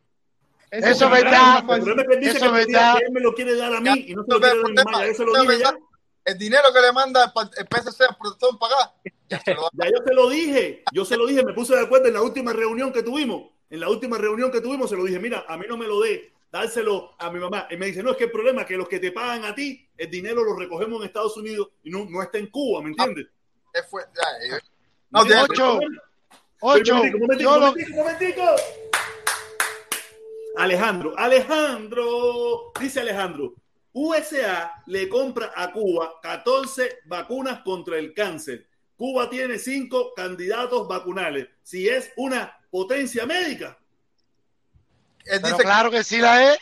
Eso 0.70 1.04
es 1.06 1.10
verdad. 1.10 1.58
El 1.60 1.64
problema 1.66 2.02
es 2.02 2.08
que 2.08 2.14
él 2.14 2.20
dice 2.20 2.36
Eso 2.36 2.44
que, 2.44 2.52
verdad. 2.52 2.96
él 3.00 3.12
me 3.12 3.20
lo 3.20 3.32
quiere 3.32 3.56
dar 3.56 3.74
a 3.74 3.80
mí 3.80 4.04
y 4.06 4.14
no 4.14 4.22
se 4.24 4.32
lo 4.32 4.38
quiere 4.38 4.54
dar 4.74 4.94
a 4.94 5.06
mi 5.08 5.14
se 5.14 5.24
lo 5.24 5.40
dije 5.40 5.58
ya. 5.58 5.76
El 6.26 6.36
dinero 6.36 6.64
que 6.74 6.80
le 6.82 6.92
manda 6.92 7.32
el 7.56 7.66
PSC 7.68 8.02
al 8.02 8.16
protector 8.16 8.58
para 8.58 8.74
acá, 8.74 8.94
ya 9.30 9.40
se 9.40 9.54
lo 9.54 9.62
da. 9.62 9.70
Ya 9.86 9.92
yo 9.92 10.04
te 10.04 10.12
lo 10.12 10.28
dije. 10.28 10.84
Yo 10.92 11.06
se 11.06 11.16
lo 11.16 11.26
dije, 11.26 11.42
me 11.42 11.54
puse 11.54 11.74
de 11.74 11.80
acuerdo 11.80 12.08
en 12.08 12.14
la 12.14 12.20
última 12.20 12.52
reunión 12.52 12.92
que 12.92 13.02
tuvimos. 13.02 13.50
En 13.70 13.80
la 13.80 13.88
última 13.88 14.18
reunión 14.18 14.50
que 14.52 14.60
tuvimos 14.60 14.90
se 14.90 14.96
lo 14.96 15.04
dije, 15.04 15.18
mira, 15.18 15.46
a 15.48 15.56
mí 15.56 15.64
no 15.66 15.78
me 15.78 15.86
lo 15.86 16.00
dé, 16.00 16.32
dárselo 16.50 17.14
a 17.18 17.30
mi 17.30 17.38
mamá. 17.40 17.66
Y 17.70 17.76
me 17.76 17.86
dice, 17.86 18.02
no, 18.02 18.12
es 18.12 18.16
que 18.16 18.24
el 18.24 18.30
problema 18.30 18.62
es 18.62 18.66
que 18.68 18.76
los 18.76 18.88
que 18.88 18.98
te 18.98 19.12
pagan 19.12 19.44
a 19.44 19.54
ti, 19.54 19.88
el 19.96 20.10
dinero 20.10 20.42
lo 20.44 20.56
recogemos 20.56 21.00
en 21.00 21.06
Estados 21.06 21.36
Unidos 21.36 21.68
y 21.82 21.90
no, 21.90 22.04
no 22.08 22.22
está 22.22 22.38
en 22.38 22.46
Cuba, 22.48 22.82
¿me 22.82 22.88
entiendes? 22.90 23.26
Él 23.72 23.82
fue- 23.90 24.02
ya, 24.14 24.56
eh, 24.56 24.60
¿Me 25.10 25.18
No, 25.18 25.22
entiendes? 25.22 25.50
Ocho. 25.50 25.80
Ocho. 26.60 26.94
momentico, 26.96 27.18
momentico, 27.18 27.50
Yo 27.50 27.60
lo- 27.60 27.66
momentico, 27.66 27.96
momentico. 27.96 28.42
Alejandro, 30.56 31.14
Alejandro, 31.18 32.72
dice 32.80 33.00
Alejandro, 33.00 33.54
USA 33.92 34.82
le 34.86 35.08
compra 35.08 35.52
a 35.54 35.70
Cuba 35.72 36.14
14 36.22 37.00
vacunas 37.04 37.60
contra 37.62 37.98
el 37.98 38.14
cáncer. 38.14 38.66
Cuba 38.96 39.28
tiene 39.28 39.58
cinco 39.58 40.14
candidatos 40.14 40.88
vacunales. 40.88 41.48
Si 41.62 41.86
es 41.88 42.10
una 42.16 42.58
potencia 42.70 43.26
médica. 43.26 43.78
Pero 45.26 45.56
claro 45.58 45.90
que 45.90 46.04
sí 46.04 46.18
la 46.18 46.52
es. 46.52 46.58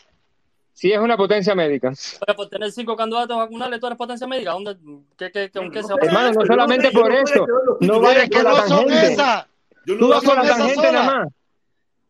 Sí, 0.73 0.93
es 0.93 0.99
una 0.99 1.17
potencia 1.17 1.55
médica. 1.55 1.93
Pero 2.27 2.37
por 2.37 2.49
tener 2.49 2.73
cinco 2.73 2.97
candidatos 2.97 3.37
vacunales, 3.37 3.79
tú 3.79 3.87
eres 3.87 3.97
potencia 3.97 4.27
médica. 4.27 4.51
¿Dónde, 4.53 4.77
qué, 5.17 5.31
qué, 5.31 5.51
con 5.51 5.71
qué 5.71 5.83
se 5.83 5.93
va 5.95 5.99
a 6.03 6.05
Hermano, 6.05 6.33
no 6.33 6.47
solamente 6.47 6.91
por 6.91 7.13
eso. 7.13 7.47
No 7.81 8.01
vayas 8.01 8.29
que 8.29 8.43
no 8.43 8.57
son 8.67 8.87
tangente. 8.89 9.13
esas. 9.13 9.47
Tú 9.87 10.09
vas 10.09 10.25
por 10.25 10.37
la 10.37 10.49
tangente 10.57 10.93
nada 10.93 11.05
más. 11.05 11.29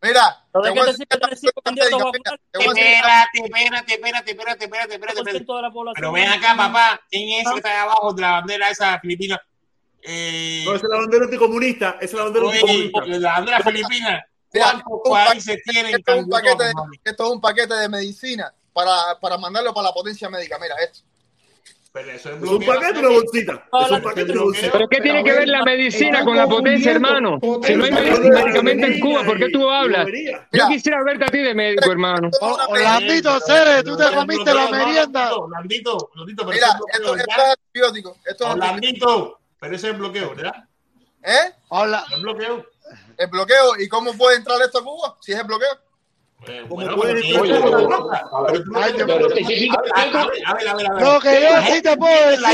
Mira, 0.01 0.45
¿De 0.53 0.61
te 0.61 0.69
qué 0.69 0.71
voy 0.71 0.79
a 0.81 0.85
te 0.85 0.91
decir 0.93 1.07
sirve 1.11 1.21
tener 1.21 1.37
cinco 1.39 1.63
candidatos 1.63 1.99
vacunales? 1.99 2.41
Espérate, 2.53 3.39
espérate, 3.45 3.93
espérate, 3.93 4.33
espérate, 4.33 4.95
espérate, 4.95 5.19
espérate. 5.21 5.45
Pero 5.95 6.13
ven 6.13 6.29
acá, 6.29 6.55
papá. 6.57 7.01
¿Quién 7.11 7.29
es 7.41 7.47
ese 7.47 7.51
que 7.53 7.57
está 7.59 7.71
ahí 7.71 7.77
abajo 7.77 8.13
de 8.15 8.23
la 8.23 8.31
bandera 8.33 8.71
esa 8.71 8.99
filipina? 9.01 9.41
Eh, 10.03 10.63
No, 10.67 10.75
esa 10.75 10.87
es 10.87 10.91
la 10.91 10.99
bandera 10.99 11.25
anticomunista. 11.25 11.97
Esa 12.01 12.05
es 12.05 12.15
la 12.15 12.25
bandera 12.25 12.47
anticomunista. 12.47 13.07
la 13.07 13.33
bandera 13.33 13.61
filipina. 13.61 14.27
Mira, 14.55 14.67
¿Cuántos 14.85 14.93
un 15.05 15.13
pa- 15.13 15.27
países 15.27 15.63
tienen 15.65 15.95
esto 15.97 16.13
es 16.15 16.23
un 16.25 16.31
paquete 16.31 16.65
de, 16.65 16.73
vacunales? 16.73 17.01
esto 17.05 17.25
es 17.25 17.31
un 17.31 17.41
paquete 17.41 17.75
de 17.75 17.89
medicina 17.89 18.55
para, 18.73 19.19
para 19.21 19.37
mandarlo 19.37 19.75
para 19.75 19.89
la 19.89 19.93
potencia 19.95 20.31
médica. 20.31 20.59
Mira 20.61 20.77
esto. 20.83 21.01
Pero 21.93 22.11
eso 22.11 22.31
es 22.31 22.43
Es 22.43 22.49
un 22.51 22.65
paquete, 22.67 22.99
una 22.99 23.09
bolsita. 23.09 23.53
Es 23.85 23.91
un 23.93 24.03
paquete, 24.03 24.33
una 24.33 24.43
bolsita. 24.43 24.73
¿Pero 24.73 24.89
qué 24.89 25.01
tiene 25.01 25.23
que 25.23 25.33
ver 25.33 25.47
la 25.49 25.63
medicina 25.63 26.25
con 26.25 26.37
la 26.37 26.49
potencia, 26.49 26.91
hermano? 26.91 27.39
Si 27.63 27.75
no 27.77 27.85
hay 27.85 27.91
med- 27.93 28.21
medicamento 28.35 28.87
en 28.87 28.99
Cuba, 29.01 29.23
¿por 29.25 29.39
qué 29.39 29.49
tú 29.51 29.69
hablas? 29.71 30.07
Yo 30.53 30.67
quisiera 30.69 31.05
verte 31.05 31.25
a 31.25 31.29
ti 31.29 31.39
de 31.39 31.55
médico, 31.55 31.93
hermano. 31.93 32.31
Orlandito, 32.41 33.39
Cere, 33.41 33.83
tú 33.85 33.97
te 33.97 34.13
comiste 34.13 34.53
la 34.53 34.69
merienda. 34.71 35.37
Orlandito, 35.37 36.11
pero 36.37 36.47
Mira, 36.49 36.67
es 36.93 36.99
esto, 36.99 37.15
es 37.17 37.25
antibiótico. 37.29 38.17
Esto 38.25 38.45
es 38.47 38.51
Orlandito, 38.55 39.39
pero 39.61 39.77
ese 39.77 39.91
es 39.91 39.99
bloqueo, 39.99 40.35
¿verdad? 40.35 40.65
¿Eh? 41.23 41.53
Hola. 41.69 42.05
El 42.13 42.23
bloqueo. 42.23 42.67
El 43.17 43.29
bloqueo. 43.29 43.79
¿Y 43.79 43.89
cómo 43.89 44.13
puede 44.15 44.37
entrar 44.37 44.61
esto 44.63 44.79
a 44.79 44.85
Cuba? 44.85 45.17
Si 45.21 45.33
es 45.33 45.39
el 45.39 45.47
bloqueo. 45.47 45.79
Lo 51.01 51.21
que 51.21 51.41
yo 51.41 51.51
La 51.51 51.67
sí 51.67 51.83
te 51.83 51.97
puedo 51.97 52.31
decir 52.31 52.45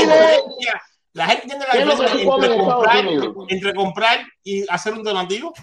La 1.13 1.25
gente 1.25 1.43
entiende 1.43 1.65
la 1.67 1.71
¿Qué 1.73 1.79
es 1.79 1.85
lo 1.85 1.97
que 1.97 2.03
diferencia 2.03 2.35
entre 2.35 2.57
comprar, 2.57 2.97
Unidos? 3.05 3.35
entre 3.49 3.73
comprar 3.73 4.19
y 4.43 4.65
hacer 4.69 4.93
un 4.93 5.03
donativo. 5.03 5.53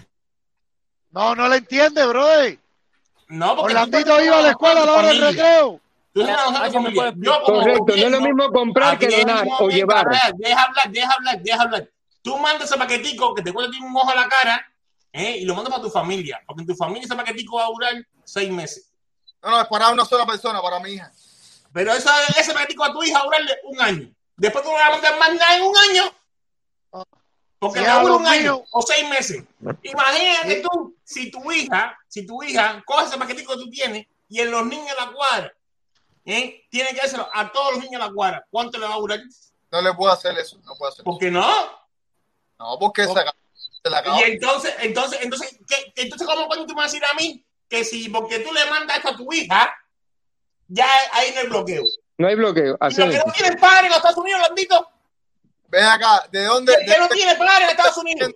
No, 1.11 1.33
no 1.35 1.47
la 1.47 1.55
entiende, 1.55 2.05
brother. 2.05 2.59
No, 3.29 3.55
porque 3.55 3.73
Orlandito 3.73 4.23
iba 4.23 4.39
a 4.39 4.41
la 4.41 4.49
escuela 4.51 4.83
a 4.83 4.85
la 4.85 4.93
hora 4.93 5.07
del 5.07 5.21
recreo. 5.21 5.81
Tú 6.13 6.21
como 6.73 6.89
Correcto, 7.45 7.85
no 7.87 7.93
es 7.93 8.11
lo 8.11 8.21
mismo 8.21 8.51
comprar 8.51 8.97
que 8.97 9.07
donar 9.07 9.45
un 9.45 9.53
o 9.59 9.69
llevar. 9.69 10.05
Deja 10.35 10.63
hablar, 10.63 10.89
deja 10.89 11.13
hablar, 11.13 11.41
deja 11.41 11.61
hablar. 11.61 11.89
Tú 12.29 12.37
mandas 12.37 12.69
ese 12.69 12.77
paquetico 12.77 13.33
que 13.33 13.41
te 13.41 13.51
cuesta 13.51 13.75
un 13.83 13.95
ojo 13.97 14.07
a 14.07 14.13
la 14.13 14.29
cara 14.29 14.71
¿eh? 15.13 15.37
y 15.37 15.45
lo 15.45 15.55
mandas 15.55 15.71
para 15.71 15.81
tu 15.81 15.89
familia. 15.89 16.39
Porque 16.45 16.61
en 16.61 16.67
tu 16.67 16.75
familia 16.75 17.05
ese 17.05 17.15
paquetico 17.15 17.55
va 17.55 17.65
a 17.65 17.69
durar 17.69 17.93
seis 18.23 18.51
meses. 18.51 18.91
No, 19.41 19.49
no, 19.49 19.61
es 19.61 19.67
para 19.67 19.89
una 19.89 20.05
sola 20.05 20.27
persona, 20.27 20.61
para 20.61 20.79
mi 20.79 20.91
hija. 20.91 21.11
Pero 21.73 21.91
eso, 21.91 22.07
ese 22.37 22.53
paquetico 22.53 22.83
a 22.83 22.93
tu 22.93 23.01
hija 23.01 23.17
va 23.17 23.21
a 23.21 23.23
durarle 23.23 23.57
un 23.63 23.81
año. 23.81 24.13
Después 24.37 24.63
tú 24.63 24.69
no 24.69 24.77
le 24.77 24.83
vas 24.83 24.89
a 24.89 24.93
mandar 24.93 25.17
más 25.17 25.33
nada 25.33 25.57
en 25.57 25.63
un 25.63 25.75
año. 25.75 26.03
Porque 27.57 27.79
Sí, 27.79 27.85
le 27.85 27.91
a 27.91 27.99
dura 27.99 28.13
un 28.13 28.27
año 28.27 28.63
o 28.69 28.81
seis 28.83 29.09
meses. 29.09 29.43
Imagínate 29.81 30.61
tú, 30.61 30.95
si 31.03 31.31
tu 31.31 31.51
hija, 31.51 31.97
si 32.07 32.27
tu 32.27 32.43
hija 32.43 32.83
coge 32.85 33.05
ese 33.05 33.17
paquetico 33.17 33.53
que 33.53 33.59
tú 33.63 33.71
tienes 33.71 34.05
y 34.27 34.39
en 34.39 34.51
los 34.51 34.67
niños 34.67 34.85
de 34.85 35.03
la 35.03 35.11
cuadra, 35.11 35.51
¿eh? 36.25 36.67
tiene 36.69 36.91
que 36.91 36.97
dárselo 36.97 37.27
a 37.33 37.51
todos 37.51 37.71
los 37.71 37.83
niños 37.83 37.99
de 37.99 38.07
la 38.07 38.13
cuadra. 38.13 38.45
¿Cuánto 38.51 38.77
le 38.77 38.85
va 38.85 38.93
a 38.93 38.99
durar? 38.99 39.19
No 39.71 39.81
le 39.81 39.93
puedo 39.95 40.11
hacer 40.11 40.37
eso. 40.37 40.59
No 40.63 40.75
puedo 40.75 40.91
hacer 40.91 41.03
¿Por 41.03 41.17
qué 41.17 41.31
no? 41.31 41.78
No, 42.59 42.77
porque 42.79 43.05
se, 43.05 43.13
se 43.13 43.89
la 43.89 43.97
acabó. 43.99 44.19
Y 44.19 44.23
entonces, 44.23 44.75
entonces, 44.79 45.19
entonces, 45.21 45.57
¿qué, 45.67 45.93
entonces 45.95 46.27
¿cómo 46.27 46.47
coño 46.47 46.65
tú 46.65 46.73
me 46.75 46.81
vas 46.81 46.91
a 46.91 46.93
decir 46.93 47.05
a 47.05 47.13
mí 47.15 47.43
que 47.69 47.83
si 47.83 48.09
porque 48.09 48.39
tú 48.39 48.51
le 48.53 48.65
mandas 48.69 48.97
esto 48.97 49.09
a 49.09 49.15
tu 49.17 49.31
hija, 49.31 49.73
ya 50.67 50.87
hay 51.13 51.29
en 51.29 51.37
el 51.39 51.49
bloqueo? 51.49 51.83
No 52.17 52.27
hay 52.27 52.35
bloqueo. 52.35 52.65
Y 52.65 52.77
lo 52.77 52.77
Así 52.81 52.97
que 52.97 53.15
es. 53.15 53.25
no 53.25 53.31
tiene 53.31 53.55
padre 53.57 53.85
en 53.85 53.89
los 53.89 53.97
Estados 53.97 54.17
Unidos, 54.17 54.41
Landito, 54.41 54.89
Ven 55.69 55.85
acá, 55.85 56.25
¿de 56.31 56.43
dónde? 56.45 56.75
que 56.85 56.97
no 56.97 57.07
tiene 57.07 57.35
padre 57.35 57.65
en 57.65 57.69
Estados 57.69 57.97
Unidos. 57.97 58.33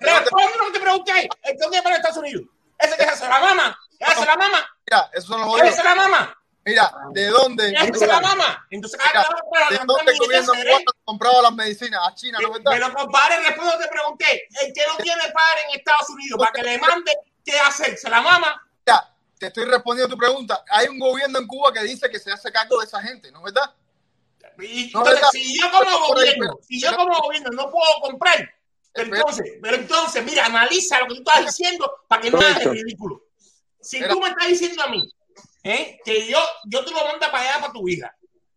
Responde 0.00 0.58
lo 0.58 0.66
que 0.66 0.72
te 0.72 0.80
pregunté. 0.80 1.28
¿El 1.42 1.52
que 1.52 1.58
no 1.64 1.68
tiene 1.70 1.82
padre 1.82 1.96
en 1.96 2.00
Estados 2.00 2.16
Unidos? 2.16 2.42
Ese 2.78 2.96
que 2.96 3.02
hace 3.04 3.28
la 3.28 3.38
mamá. 3.38 3.78
¿Qué 3.98 4.04
hace 4.06 4.24
la 4.24 4.36
mamá? 4.36 4.66
Mira, 4.86 5.10
esos 5.12 5.26
son 5.26 5.40
los 5.42 5.48
¿Qué 5.54 5.60
jodidos. 5.60 5.74
hace 5.78 5.84
la 5.84 5.94
mamá? 5.94 6.39
Mira, 6.64 6.92
¿de 7.12 7.26
dónde? 7.28 7.72
¿Qué 7.72 7.78
hace 7.78 8.06
la 8.06 8.20
mamá? 8.20 8.66
Entonces, 8.70 9.00
Mira, 9.02 9.26
¿De 9.70 9.78
dónde 9.86 10.12
el 10.12 10.18
niños, 10.18 10.50
¿qué 10.52 10.62
gobierno 10.62 10.92
compraba 11.04 11.42
las 11.42 11.54
medicinas? 11.54 12.00
A 12.06 12.14
China, 12.14 12.38
¿no 12.40 12.52
verdad? 12.52 12.72
Pero 12.72 12.94
compadre, 12.94 13.36
que 13.42 13.52
te 13.52 13.88
pregunté. 13.88 14.48
El 14.60 14.72
que 14.72 14.82
no 14.86 14.96
tiene 14.98 15.22
padre 15.32 15.62
en 15.68 15.78
Estados 15.78 16.10
Unidos, 16.10 16.38
para 16.38 16.52
que 16.52 16.62
le 16.62 16.78
mande, 16.78 17.12
¿qué 17.44 17.58
hacer? 17.58 17.96
¿Se 17.96 18.10
la 18.10 18.20
mama? 18.20 18.62
Mira, 18.86 19.14
te 19.38 19.46
estoy 19.46 19.64
respondiendo 19.64 20.14
tu 20.14 20.18
pregunta. 20.18 20.62
Hay 20.70 20.88
un 20.88 20.98
gobierno 20.98 21.38
en 21.38 21.46
Cuba 21.46 21.72
que 21.72 21.82
dice 21.82 22.10
que 22.10 22.18
se 22.18 22.30
hace 22.30 22.52
cargo 22.52 22.78
de 22.78 22.86
esa 22.86 23.00
gente, 23.00 23.32
¿no 23.32 23.38
es 23.38 23.54
verdad? 23.54 23.74
Y 24.58 24.90
No, 24.92 25.00
entonces, 25.00 25.14
¿verdad? 25.14 25.28
si 25.32 25.58
yo 25.58 25.70
como 25.70 26.08
gobierno, 26.08 26.58
si 26.68 26.80
yo 26.80 26.94
como 26.94 27.18
gobierno 27.22 27.50
no 27.52 27.70
puedo 27.70 28.00
comprar, 28.02 28.54
pero 28.92 29.16
entonces, 29.16 29.52
pero 29.62 29.76
entonces, 29.76 30.24
mira, 30.24 30.44
analiza 30.44 30.98
lo 30.98 31.06
que 31.06 31.14
tú 31.14 31.22
estás 31.26 31.46
diciendo 31.46 31.90
para 32.06 32.20
que 32.20 32.30
no 32.30 32.38
hagas 32.38 32.64
ridículo. 32.64 33.22
Si 33.80 34.06
tú 34.06 34.20
me 34.20 34.28
estás 34.28 34.48
diciendo 34.48 34.82
a 34.82 34.88
mí 34.88 35.10
¿eh? 35.62 35.98
que 36.04 36.26
yo, 36.26 36.38
yo 36.64 36.84
te 36.84 36.90
lo 36.90 37.04
mando 37.04 37.30
para 37.30 37.40
allá 37.40 37.60
para 37.60 37.72
tu 37.72 37.88
hija, 37.88 38.14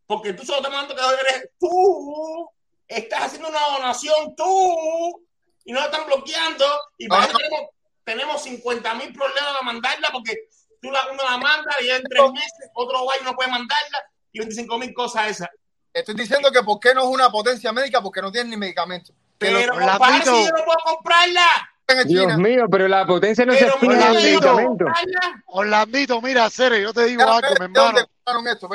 porque 0.08 0.34
tú 0.34 0.46
solo 0.46 0.62
te 0.62 0.70
mando 0.70 0.96
que 0.96 1.02
eres 1.02 1.50
tú, 1.60 2.50
estás 2.88 3.24
haciendo 3.24 3.50
una 3.50 3.68
donación 3.78 4.36
tú, 4.36 5.26
y 5.66 5.72
no 5.72 5.80
la 5.80 5.86
están 5.86 6.06
bloqueando, 6.06 6.66
y 6.98 7.08
para 7.08 7.26
eso 7.26 7.34
no. 7.34 7.40
tenemos, 7.40 7.70
tenemos 8.04 8.44
50 8.44 8.94
mil 8.96 9.14
problemas 9.14 9.52
para 9.54 9.66
mandarla, 9.66 10.10
porque 10.12 10.50
tú 10.82 10.92
la, 10.92 11.08
uno 11.12 11.24
la 11.24 11.38
manda 11.38 11.72
y 11.82 11.88
ya 11.88 11.98
en 11.98 12.04
tres 12.04 12.32
meses, 12.32 12.70
otro 12.74 13.04
guay 13.04 13.20
no 13.24 13.34
puede 13.34 13.50
mandarla, 13.50 14.00
y 14.32 14.40
25 14.40 14.78
mil 14.78 14.94
cosas 14.94 15.30
esas. 15.30 15.50
Estoy 15.94 16.16
diciendo 16.16 16.52
que 16.52 16.64
por 16.64 16.80
qué 16.80 16.94
no 16.94 17.04
es 17.04 17.08
una 17.08 17.30
potencia 17.30 17.72
médica 17.72 18.02
porque 18.02 18.22
no 18.22 18.32
tiene 18.32 18.50
ni 18.50 18.58
medicamentos. 18.58 19.16
Pero, 19.38 19.60
Pero 19.60 19.74
compadre, 19.74 20.22
si 20.22 20.46
yo 20.46 20.52
no 20.52 20.66
puedo 20.66 20.80
comprarla. 20.84 21.73
En 22.02 22.08
Dios 22.08 22.22
China. 22.24 22.38
mío, 22.38 22.66
pero 22.70 22.88
la 22.88 23.06
potencia 23.06 23.46
no 23.46 23.54
se 23.54 23.60
Pero 23.60 23.74
en 23.82 23.88
mira, 23.90 23.94
el 23.96 24.02
Orlandito. 24.16 24.32
medicamento. 24.56 24.86
comprarla. 24.86 25.44
Orlandito, 25.48 26.22
mira, 26.22 26.50
Cere, 26.50 26.82
yo 26.82 26.94
te 26.94 27.06
digo 27.06 27.22
Ya, 27.22 27.36
algo, 27.38 27.48
mi 27.60 27.68
¿De 27.68 27.80
dónde 27.80 28.02
hermano. 28.26 28.52
esto? 28.52 28.70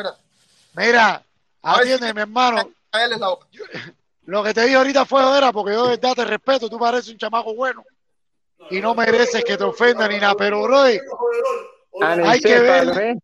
Mira, 0.74 1.22
atiende, 1.62 2.14
mi 2.14 2.20
hermano. 2.20 2.70
A 2.92 3.04
él 3.04 3.12
es 3.12 3.18
la 3.20 3.28
boca. 3.28 3.46
Lo 4.26 4.42
que 4.44 4.52
te 4.54 4.62
dije 4.62 4.76
ahorita 4.76 5.04
fue 5.06 5.22
jodera, 5.22 5.52
porque 5.52 5.72
yo 5.72 5.84
de 5.84 5.96
verdad 5.96 6.14
te 6.14 6.24
respeto, 6.24 6.68
tú 6.68 6.78
pareces 6.78 7.10
un 7.10 7.18
chamaco 7.18 7.54
bueno. 7.54 7.84
Y 8.70 8.80
no 8.80 8.94
mereces 8.94 9.42
que 9.44 9.56
te 9.56 9.64
ofendan 9.64 10.10
ni 10.10 10.18
nada, 10.18 10.34
pero, 10.36 10.62
bro, 10.62 10.82
Hay 10.82 12.40
que 12.40 12.58
ver. 12.60 13.16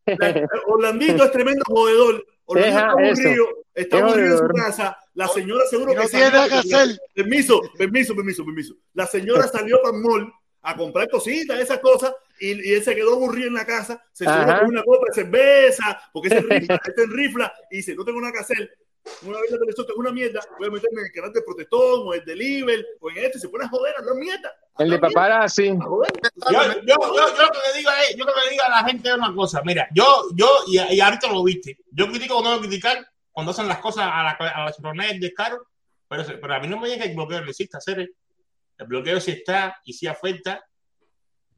Orlandito 0.66 1.24
es 1.24 1.30
tremendo 1.32 1.62
jodedor. 1.66 2.24
Orlandito 2.46 2.78
está 2.78 2.90
aburrido, 2.90 3.44
está 3.74 3.98
aburrido 3.98 4.32
en 4.32 4.38
su 4.48 4.54
casa. 4.54 4.98
La 5.14 5.28
señora 5.28 5.64
seguro 5.66 5.94
no 5.94 6.02
que 6.02 6.08
tiene 6.08 6.30
salió- 6.30 6.48
que 6.48 6.74
hacer. 6.74 6.98
Permiso, 7.14 7.60
permiso, 7.78 8.14
permiso, 8.16 8.44
permiso. 8.44 8.74
La 8.94 9.06
señora 9.06 9.46
salió 9.48 9.80
para 9.82 9.96
el 9.96 10.02
mall 10.02 10.32
a 10.62 10.76
comprar 10.76 11.08
cositas, 11.08 11.60
esas 11.60 11.78
cosas, 11.78 12.14
y, 12.40 12.68
y 12.68 12.72
él 12.74 12.82
se 12.82 12.94
quedó 12.94 13.12
aburrido 13.14 13.48
en 13.48 13.54
la 13.54 13.66
casa, 13.66 14.02
se 14.12 14.24
subió 14.24 14.58
con 14.60 14.68
una 14.68 14.82
copa 14.82 15.04
de 15.08 15.14
cerveza, 15.14 16.00
porque 16.12 16.28
ese 16.28 16.40
rifla, 16.40 16.80
este 16.86 17.06
rifla, 17.06 17.54
y 17.70 17.76
dice, 17.76 17.94
no 17.94 18.04
tengo 18.04 18.20
nada 18.20 18.32
que 18.32 18.38
hacer. 18.40 18.76
Una 19.22 19.38
vez 19.38 19.50
la 19.50 19.58
televisión 19.58 19.86
tengo 19.86 20.00
una 20.00 20.10
mierda, 20.12 20.40
voy 20.58 20.68
a 20.68 20.70
meterme 20.70 21.00
en 21.02 21.06
el 21.08 21.12
canal 21.12 21.32
de 21.34 21.42
Protestón, 21.42 22.08
o 22.08 22.14
el 22.14 22.24
Deliver, 22.24 22.84
o 23.00 23.10
en 23.10 23.18
este, 23.18 23.36
y 23.36 23.40
se 23.42 23.50
pone 23.50 23.66
a 23.66 23.68
joder, 23.68 23.94
a 23.98 24.02
la 24.02 24.14
mierda. 24.14 24.50
El 24.78 24.88
de 24.90 24.98
papá 24.98 25.26
era 25.26 25.42
así. 25.44 25.68
A 25.68 25.84
joder. 25.84 26.10
Yo, 26.50 26.62
yo, 26.62 26.80
yo, 26.86 26.96
yo 27.14 27.42
lo 27.42 27.50
que 27.52 27.58
le 27.72 27.78
digo 27.78 27.90
es, 28.08 28.16
yo 28.16 28.24
lo 28.24 28.32
que 28.32 28.40
le 28.46 28.50
digo 28.52 28.62
a 28.66 28.70
la 28.70 28.84
gente 28.88 29.08
es 29.10 29.14
una 29.14 29.34
cosa, 29.34 29.60
mira, 29.66 29.86
yo, 29.94 30.24
yo, 30.34 30.48
y, 30.66 30.78
y 30.94 31.00
ahorita 31.00 31.30
lo 31.30 31.44
viste, 31.44 31.76
yo 31.90 32.08
critico 32.08 32.34
cuando 32.40 32.54
no 32.56 32.60
criticar, 32.60 33.06
cuando 33.34 33.50
hacen 33.52 33.68
las 33.68 33.78
cosas 33.80 34.06
a 34.10 34.22
la, 34.22 34.30
a 34.30 34.64
la 34.64 34.72
chironera 34.72 35.10
del 35.12 35.20
descaro, 35.20 35.66
pero, 36.08 36.24
pero 36.40 36.54
a 36.54 36.60
mí 36.60 36.68
no 36.68 36.78
me 36.78 36.86
digan 36.88 37.02
que 37.02 37.08
el 37.10 37.16
bloqueo 37.16 37.40
no 37.42 37.50
existe, 37.50 37.76
hacer 37.76 37.98
el 38.78 38.86
bloqueo 38.86 39.20
sí 39.20 39.32
está 39.32 39.76
y 39.84 39.92
sí 39.92 40.06
afecta, 40.06 40.64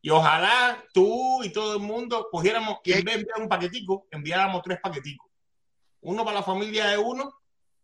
y 0.03 0.11
ojalá 0.11 0.83
tú 0.93 1.43
y 1.45 1.51
todo 1.51 1.75
el 1.75 1.81
mundo 1.81 2.29
cogiéramos, 2.31 2.79
y 2.85 2.93
en 2.93 3.05
vez 3.05 3.15
de 3.17 3.21
enviar 3.21 3.41
un 3.41 3.49
paquetico, 3.49 4.07
enviáramos 4.11 4.63
tres 4.63 4.79
paqueticos, 4.83 5.29
uno 6.01 6.25
para 6.25 6.39
la 6.39 6.43
familia 6.43 6.87
de 6.87 6.99
uno 6.99 7.33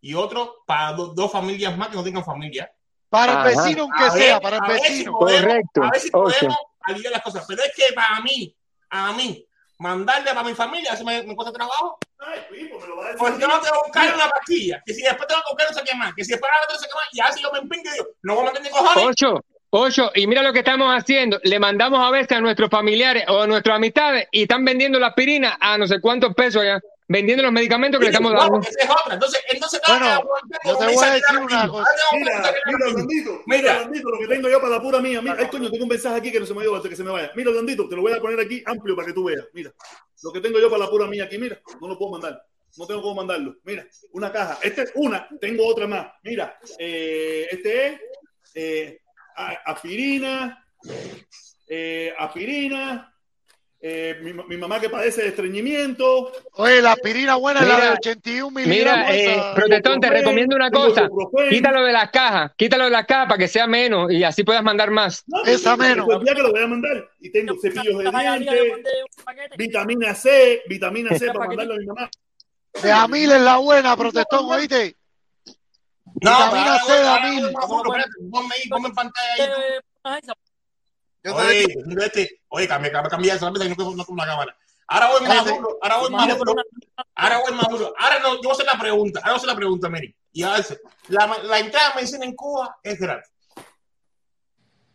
y 0.01 0.15
otro 0.15 0.63
para 0.67 0.93
do- 0.93 1.09
dos 1.15 1.31
familias 1.31 1.77
más 1.77 1.89
que 1.89 1.97
no 1.97 2.03
tengan 2.05 2.25
familia. 2.25 2.73
Para 3.09 3.43
el 3.51 3.55
vecino, 3.57 3.83
aunque 3.83 4.05
A 4.05 4.11
sea, 4.11 4.35
ver- 4.35 4.43
para 4.43 4.57
el 4.57 4.63
a 4.65 4.69
ver 4.69 4.81
si 4.81 4.89
vecino. 4.93 5.13
podemos- 5.13 5.43
Correcto. 5.43 5.83
A 5.83 5.91
ver 5.91 6.01
si 6.01 6.11
podemos 6.11 6.57
aliviar 6.81 7.13
las 7.13 7.23
cosas. 7.23 7.45
Pero 7.47 7.63
es 7.63 7.73
que 7.77 7.93
para 7.95 8.21
mí, 8.21 8.57
a 8.91 9.13
mí, 9.13 9.47
mandarle 9.83 10.31
para 10.31 10.45
mi 10.45 10.55
familia, 10.55 10.93
eso 10.93 11.05
me, 11.05 11.23
me 11.25 11.35
cuesta 11.35 11.53
trabajo. 11.53 11.99
Ay, 12.21 12.41
Pipo, 12.51 12.79
me 12.79 12.87
lo 12.87 12.97
va 12.97 13.03
a 13.03 13.07
decir. 13.09 13.19
Pues 13.19 13.39
yo 13.39 13.49
no 13.49 13.61
tengo 13.61 13.75
que 13.75 13.89
buscar 13.89 14.15
una 14.15 14.29
pastilla. 14.29 14.83
Que 14.87 14.95
si 14.95 15.03
después 15.03 15.27
tengo 15.29 15.43
que 15.43 15.53
buscar 15.53 15.71
no 15.71 15.79
sé 15.79 15.85
qué 15.85 15.97
más. 15.97 16.15
Que 16.15 16.25
si 16.25 16.31
después 16.31 16.51
no 16.71 16.79
sé 16.79 16.87
qué 16.87 16.95
más. 16.95 17.09
Y 17.13 17.21
así 17.21 17.43
yo 17.43 17.53
me 17.53 17.59
empingo 17.59 17.91
y 17.91 17.93
digo, 17.93 18.07
no 18.23 18.35
voy 18.37 18.45
a 18.45 18.47
meter 18.47 18.63
ni 18.63 18.71
cojones. 18.71 19.05
Ocho, 19.05 19.45
Ocho, 19.75 20.13
y 20.15 20.27
mira 20.27 20.43
lo 20.43 20.53
que 20.53 20.59
estamos 20.59 20.95
haciendo. 20.95 21.41
Le 21.45 21.59
mandamos 21.59 21.99
a 22.07 22.11
veces 22.11 22.37
a 22.37 22.41
nuestros 22.43 22.69
familiares 22.69 23.25
o 23.29 23.41
a 23.41 23.47
nuestras 23.47 23.77
amistades 23.77 24.29
y 24.31 24.43
están 24.43 24.67
vendiendo 24.67 25.01
la 25.01 25.09
aspirina 25.09 25.57
a 25.59 25.79
no 25.79 25.87
sé 25.87 25.99
cuántos 25.99 26.35
pesos 26.35 26.63
ya. 26.63 26.79
Vendiendo 27.13 27.43
los 27.43 27.53
medicamentos 27.53 27.99
que 27.99 28.07
le 28.07 28.11
estamos 28.11 28.33
dando. 28.33 28.61
esa 28.61 28.71
es 28.71 28.91
otra. 28.91 29.15
Entonces, 29.15 29.41
entonces 29.51 29.81
Bueno, 29.87 30.07
ahora, 30.07 30.23
yo 30.65 30.79
te 30.79 30.85
voy 30.87 31.05
a 31.05 31.13
decir 31.13 31.39
una 31.39 31.69
cosa. 31.69 31.91
Mira, 32.13 32.55
mira, 32.67 32.87
Orlandito, 32.87 33.43
mira, 33.47 33.77
Orlandito, 33.77 34.09
lo 34.09 34.19
que 34.19 34.27
tengo 34.29 34.49
yo 34.49 34.61
para 34.61 34.77
la 34.77 34.83
pura 34.83 35.01
mía. 35.01 35.21
Mira, 35.21 35.37
ay, 35.39 35.47
coño, 35.49 35.71
tengo 35.71 35.85
un 35.85 35.91
mensaje 35.91 36.17
aquí 36.17 36.33
que 36.33 36.41
no 36.41 36.47
se 36.47 36.55
me 36.55 36.67
vaya, 36.67 36.89
que 36.89 36.97
se 36.97 37.05
me 37.05 37.11
vaya. 37.11 37.31
Mira, 37.37 37.51
Orlandito, 37.51 37.87
te 37.87 37.97
lo 37.97 38.03
voy 38.03 38.13
a 38.13 38.21
poner 38.21 38.41
aquí 38.41 38.63
amplio 38.65 38.97
para 38.97 39.07
que 39.07 39.13
tú 39.13 39.25
veas. 39.25 39.47
Mira, 39.53 39.73
lo 40.23 40.33
que 40.33 40.41
tengo 40.41 40.59
yo 40.59 40.71
para 40.71 40.85
la 40.85 40.91
pura 40.91 41.07
mía 41.07 41.25
aquí, 41.25 41.37
mira, 41.37 41.61
no 41.81 41.89
lo 41.89 41.99
puedo 41.99 42.13
mandar. 42.13 42.43
No 42.79 42.87
tengo 42.87 43.03
cómo 43.03 43.17
mandarlo. 43.17 43.57
Mira, 43.65 43.87
una 44.13 44.33
caja. 44.33 44.59
Esta 44.63 44.83
es 44.83 44.93
una, 44.95 45.29
tengo 45.41 45.67
otra 45.67 45.87
más. 45.87 46.13
Mira, 46.23 46.59
eh, 46.79 47.47
este 47.51 47.87
es 47.87 48.01
eh, 48.55 49.01
aspirina, 49.37 50.67
eh, 51.69 52.15
aspirina. 52.19 53.12
Eh, 53.85 54.17
mi, 54.23 54.33
mi 54.33 54.57
mamá 54.57 54.81
que 54.81 54.89
padece 54.89 55.23
de 55.23 55.29
estreñimiento. 55.29 56.31
Oye, 56.53 56.81
la 56.81 56.93
aspirina 56.93 57.35
buena 57.35 57.61
es 57.61 57.67
la 57.67 57.75
de 57.75 57.81
Mira, 57.81 57.95
81 57.95 58.51
miligramos. 58.53 59.09
Mira, 59.11 59.77
eh, 59.77 59.83
te 60.01 60.11
recomiendo 60.11 60.55
una 60.55 60.71
cosa. 60.71 61.09
Quítalo 61.51 61.83
de 61.83 61.93
las 61.93 62.11
cajas, 62.13 62.53
quítalo 62.57 62.85
de 62.85 62.91
las 62.91 63.07
cajas 63.07 63.27
para 63.27 63.39
que 63.39 63.49
sea 63.49 63.67
menos 63.67 64.13
y 64.13 64.23
así 64.23 64.45
puedas 64.45 64.63
mandar 64.63 64.93
más. 64.93 65.25
No, 65.27 65.43
Esa 65.45 65.73
no, 65.73 65.79
menos. 65.79 66.07
Que 66.07 66.43
lo 66.43 66.53
voy 66.53 66.63
a 66.63 66.67
mandar. 66.69 67.11
Y 67.19 67.33
tengo 67.33 67.57
cepillos 67.61 67.99
de 67.99 68.11
dientes, 68.11 68.55
vitamina 69.59 70.15
C, 70.15 70.63
vitamina 70.69 71.19
C 71.19 71.27
para 71.27 71.49
mandarlo 71.49 71.75
a 71.75 71.79
mi 71.79 71.87
mamá. 71.87 72.11
De 72.81 72.93
Amil 72.93 73.33
es 73.33 73.41
la 73.41 73.57
buena, 73.57 73.97
protestón, 73.97 74.47
¿oíste? 74.47 74.97
No, 76.23 76.31
Vitamina 76.31 76.79
C 76.79 76.93
de 76.93 77.53
Ponme 78.31 78.55
ahí, 78.55 78.69
ponme 78.69 78.89
en 78.89 78.95
pantalla 78.95 79.55
ahí. 80.05 80.21
Yo 81.25 81.35
te 81.37 81.43
Oye, 81.43 81.67
mira 81.87 82.07
este, 82.07 82.41
oye, 82.49 82.67
cambia, 82.69 82.91
cambia, 82.91 83.11
cambia 83.11 83.35
esa 83.35 83.47
rápida, 83.47 83.65
no 83.69 83.77
con 83.77 83.97
no 83.97 84.17
la 84.17 84.27
cámara. 84.27 84.57
Ahora 84.89 85.11
voy 85.13 85.23
más 85.29 85.47
Ese- 85.47 85.55
duro, 85.57 85.79
ahora 85.81 85.97
voy 85.99 86.11
más 86.11 86.21
Mano, 86.27 86.37
duro, 86.37 86.53
una- 86.53 86.65
ahora 87.15 87.39
voy 87.41 87.53
más 87.55 87.69
duro. 87.69 87.95
Ahora 87.99 88.19
no, 88.19 88.35
yo 88.35 88.41
voy 88.43 88.51
a 88.51 88.53
hacer 88.53 88.67
la 88.67 88.79
pregunta, 88.79 89.21
ahora 89.21 89.31
voy 89.31 89.35
a 89.35 89.39
hacer 89.39 89.49
la 89.49 89.57
pregunta, 89.57 89.89
Mary. 89.89 90.17
Y 90.33 90.43
a 90.43 90.53
veces, 90.55 90.81
la, 91.09 91.27
la 91.45 91.59
entrada 91.61 91.93
a 91.93 91.95
medicina 91.95 92.25
en 92.25 92.35
Cuba 92.35 92.77
es 92.83 92.99
gratis. 92.99 93.31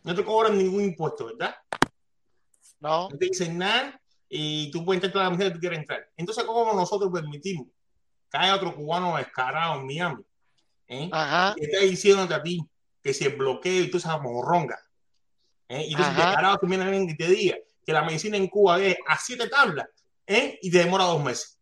No 0.04 0.14
te 0.14 0.24
cobran 0.24 0.56
ningún 0.56 0.84
impuesto, 0.84 1.26
¿verdad? 1.26 1.54
No. 2.80 3.08
No 3.10 3.18
te 3.18 3.24
dicen 3.26 3.58
nada 3.58 4.00
y 4.28 4.70
tú 4.70 4.84
puedes 4.84 4.98
entrar 4.98 5.12
toda 5.12 5.24
la 5.24 5.30
medicina 5.30 5.50
que 5.50 5.54
tú 5.54 5.60
quieras 5.60 5.78
entrar. 5.80 6.08
Entonces, 6.16 6.44
¿cómo 6.44 6.72
nosotros 6.74 7.10
permitimos 7.12 7.66
que 8.30 8.38
haya 8.38 8.54
otro 8.54 8.74
cubano 8.74 9.16
descarado 9.16 9.80
en 9.80 9.86
Miami? 9.86 10.22
¿eh? 10.86 11.08
Ajá. 11.12 11.54
que 11.56 11.64
está 11.64 11.80
diciéndote 11.80 12.32
a 12.34 12.42
ti 12.42 12.60
que 13.02 13.12
si 13.12 13.24
el 13.24 13.36
bloqueo 13.36 13.82
y 13.84 13.90
toda 13.90 13.98
esa 13.98 14.18
morronga. 14.18 14.78
¿Eh? 15.68 15.84
Y 15.88 15.92
entonces 15.94 16.14
que 16.60 16.66
viene 16.66 16.84
alguien 16.84 17.08
y 17.08 17.16
te 17.16 17.26
diga 17.28 17.56
que 17.84 17.92
la 17.92 18.02
medicina 18.02 18.36
en 18.36 18.48
Cuba 18.48 18.80
es 18.80 18.96
a 19.06 19.16
siete 19.18 19.48
tablas 19.48 19.86
¿eh? 20.26 20.58
y 20.62 20.70
te 20.70 20.78
demora 20.78 21.04
dos 21.04 21.22
meses. 21.22 21.54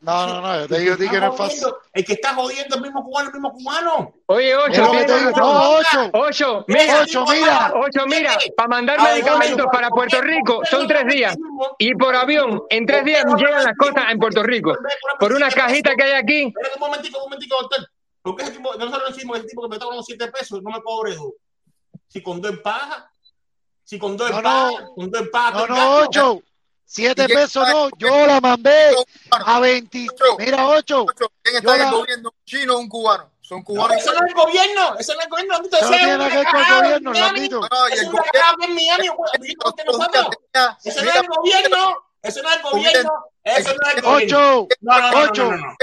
No, 0.00 0.26
no, 0.26 0.40
no, 0.40 0.60
yo 0.62 0.66
te 0.68 0.80
digo 0.80 0.94
a 0.94 0.96
ti 0.96 1.08
que 1.08 1.20
no 1.20 1.30
es 1.30 1.38
fácil. 1.38 1.62
El 1.92 2.04
que 2.04 2.14
está 2.14 2.34
jodiendo 2.34 2.74
el 2.74 2.82
mismo 2.82 3.04
cubano, 3.04 3.28
el 3.28 3.34
mismo 3.34 3.52
cubano. 3.52 4.12
Oye, 4.26 4.56
ocho, 4.56 4.90
que. 4.90 5.06
No, 5.36 5.70
ocho. 5.76 6.10
ocho, 6.14 6.64
mira, 6.66 7.02
Ocho, 7.02 7.24
mira. 7.28 7.72
ocho, 7.76 8.06
mira, 8.08 8.36
para 8.56 8.68
mandar 8.68 9.00
medicamentos 9.00 9.64
para 9.70 9.90
Puerto 9.90 10.16
¿por 10.16 10.26
qué- 10.26 10.32
Rico 10.34 10.62
son 10.68 10.88
tres 10.88 11.06
días 11.06 11.36
y 11.78 11.94
por 11.94 12.16
avión 12.16 12.64
en 12.70 12.84
tres 12.84 13.04
días 13.04 13.24
llegan 13.36 13.62
las 13.62 13.76
cosas 13.76 14.10
en 14.10 14.18
Puerto 14.18 14.42
Rico. 14.42 14.76
Por 15.20 15.34
una 15.34 15.48
cajita 15.50 15.94
que 15.94 16.02
hay 16.02 16.12
aquí. 16.14 16.46
Espera 16.48 16.70
un 16.74 16.80
momentico, 16.80 17.18
un 17.18 17.24
momentico, 17.24 17.56
doctor. 17.60 17.88
Porque 18.22 18.42
ese 18.42 18.52
tipo, 18.52 18.74
nosotros 18.74 19.14
decimos 19.14 19.38
el 19.38 19.46
tipo 19.46 19.62
que 19.62 19.68
me 19.68 19.74
está 19.76 19.84
cobrando 19.84 20.02
siete 20.02 20.26
pesos, 20.32 20.60
no 20.64 20.70
me 20.70 20.82
cobre. 20.82 21.14
Si 22.12 22.22
con 22.22 22.42
dos 22.42 22.58
paja, 22.58 23.10
si 23.84 23.98
con 23.98 24.16
dos 24.18 24.30
No, 24.30 24.42
paja, 24.42 24.70
no. 24.82 24.94
con 24.94 25.10
dos 25.10 25.28
paja, 25.32 25.50
No, 25.52 25.66
no, 25.66 25.96
ocho. 25.96 26.42
Siete 26.84 27.22
¿Y 27.22 27.26
quién 27.26 27.38
pesos 27.38 27.66
no. 27.66 27.88
Yo 27.96 28.26
la 28.26 28.38
mandé 28.38 28.94
a 29.30 29.58
20. 29.60 30.06
Ocho. 30.12 30.36
Mira, 30.38 30.66
ocho. 30.68 31.06
¿Quién 31.42 31.56
está 31.56 31.74
en 31.76 31.80
el 31.80 31.86
la- 31.86 31.92
gobierno? 31.92 32.28
¿Un 32.28 32.44
chino 32.44 32.74
o 32.76 32.78
un 32.80 32.88
cubano? 32.90 33.30
Son 33.40 33.58
No, 33.60 33.64
cubanos. 33.64 33.96
eso 33.96 34.12
no 34.12 34.18
es 34.18 34.28
el 34.28 34.34
gobierno, 34.34 34.96
eso 34.98 35.14
no 35.14 35.20
es 35.20 35.24
el 35.24 35.30
gobierno, 35.30 35.54
Eso 35.54 35.62
no 35.90 35.96
tiene 35.96 36.28
que 36.28 36.36
ver 36.36 36.46
con 36.46 36.60
el 36.60 36.82
gobierno, 36.82 37.10
Miami. 37.12 37.26
Landito. 37.38 37.60
No, 37.60 37.68
no, 37.70 37.88
y 37.88 37.92
el 37.98 38.06
gobierno 38.06 38.64
en 38.64 38.74
Miami, 38.74 39.06
Eso 39.06 39.14
no 39.14 39.32
es 39.72 41.16
el 41.16 41.28
gobierno, 41.28 42.04
eso 42.22 42.42
no 42.42 42.48
es 42.50 42.56
el 42.56 42.62
gobierno, 42.62 43.12
eso 43.42 43.70
no 43.74 43.88
es 43.88 43.94
el 43.96 44.02
gobierno. 44.02 44.10
Ocho. 44.12 44.68
No, 44.82 44.98
no, 45.00 45.10
no, 45.10 45.26
no, 45.26 45.32
no, 45.32 45.56
no. 45.56 45.56
No 45.56 45.76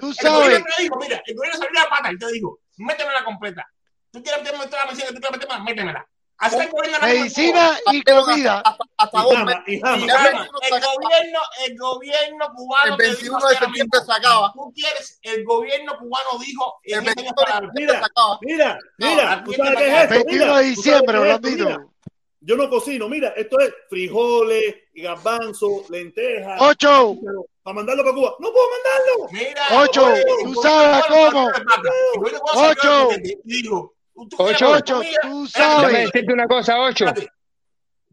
Tú 0.00 0.08
el 0.08 0.14
sabes. 0.16 0.38
gobierno 0.42 0.66
te 0.76 0.82
dijo, 0.82 0.96
mira, 1.00 1.22
el 1.24 1.34
gobierno 1.36 1.58
salió 1.58 1.80
la 1.80 1.88
pata 1.88 2.12
y 2.12 2.18
te 2.18 2.26
dijo, 2.32 2.58
métemela 2.78 3.24
completa. 3.24 3.66
Tú 4.10 4.22
quieres 4.22 4.42
meterme 4.42 4.66
toda 4.66 4.78
la 4.80 4.86
medicina 4.86 5.08
que 5.08 5.14
tú 5.14 5.20
quieres 5.20 5.38
meterme, 5.38 5.64
métemela. 5.64 6.08
Así 6.40 6.56
el 6.56 6.68
gobierno. 6.68 6.98
Medicina 7.02 7.78
y 7.90 8.02
comida. 8.02 8.62
hasta, 8.64 8.84
hasta 8.96 9.18
Y 9.18 9.34
jama, 9.34 9.64
y 9.66 9.80
jama. 9.80 9.96
El 9.96 10.06
21 10.06 10.58
el 10.62 10.68
se 10.68 10.74
acaba. 10.76 10.94
gobierno, 10.94 11.40
el 11.66 11.78
gobierno 11.78 12.46
cubano 12.54 12.92
El 12.92 12.96
te 12.96 13.02
21 13.08 13.36
dijo 13.38 13.48
de 13.48 13.56
septiembre 13.56 14.00
se 14.06 14.12
acaba. 14.12 14.52
Tú 14.54 14.72
quieres, 14.72 15.18
el 15.22 15.44
gobierno 15.44 15.98
cubano 15.98 16.38
dijo 16.38 16.80
El 16.84 16.92
en 16.98 17.02
esas 17.02 17.14
21 17.16 17.28
de 17.30 17.34
palabras. 17.44 17.70
septiembre 17.74 17.96
se 17.96 17.98
Mira, 17.98 18.06
acaba. 18.06 18.38
mira, 18.42 18.78
mira, 18.98 19.32
aquí 19.32 19.44
¿tú 19.44 19.50
está 19.50 19.64
sabes 19.64 19.78
qué 19.78 19.86
es 19.88 19.92
acá. 19.94 20.02
esto? 20.02 20.14
21 20.14 20.44
Mira, 20.44 20.56
de 20.58 20.62
¿tú 20.62 20.68
diciembre? 20.70 21.18
Orlandito. 21.18 21.92
Yo 22.40 22.56
no 22.56 22.70
cocino, 22.70 23.08
mira, 23.08 23.28
esto 23.36 23.58
es 23.58 23.74
frijoles, 23.90 24.74
garbanzo, 24.94 25.66
lentejas, 25.90 26.60
Ocho. 26.62 27.16
para 27.64 27.74
mandarlo 27.74 28.04
para 28.04 28.14
Cuba. 28.14 28.36
No 28.38 28.52
puedo 28.52 28.66
mandarlo. 28.70 29.28
Mira, 29.32 29.82
Ocho, 29.82 30.14
tú 30.44 30.54
sabes 30.62 31.04
cómo. 31.06 31.48
de 31.48 32.38
Ocho. 32.54 33.08
de 33.08 33.38
dijo, 33.42 33.94
tú 34.26 34.36
Ocho. 34.38 34.70
Ocho, 34.70 35.00
tú 35.22 35.44
espérate, 35.44 35.50
Déjame 35.58 35.82
sabes. 35.82 36.12
decirte 36.12 36.32
una 36.32 36.48
cosa, 36.48 36.80
ocho. 36.80 37.06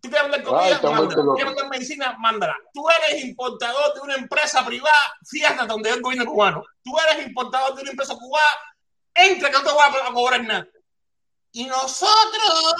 Tú 0.02 0.10
quieres 0.10 0.30
mandar 0.30 0.44
comida, 0.44 0.82
mándala. 0.82 1.24
loco. 1.24 1.36
Quieres 1.36 1.54
mandar 1.56 1.70
medicina, 1.70 2.16
mándala. 2.20 2.56
Tú 2.74 2.86
eres 2.90 3.24
importador 3.24 3.94
de 3.94 4.02
una 4.02 4.16
empresa 4.16 4.66
privada, 4.66 5.16
fíjate 5.28 5.66
donde 5.66 5.90
es 5.90 5.96
el 5.96 6.02
gobierno 6.02 6.26
cubano. 6.32 6.64
Tú 6.84 6.92
eres 7.10 7.26
importador 7.26 7.76
de 7.76 7.82
una 7.82 7.92
empresa 7.92 8.16
cubana, 8.16 8.46
entra 9.16 9.50
que 9.50 9.58
no 9.58 9.64
te 9.64 9.72
voy 9.72 9.82
a 9.82 10.14
cobrar 10.14 10.44
nada. 10.44 10.68
Y 11.54 11.66
nosotros, 11.66 12.76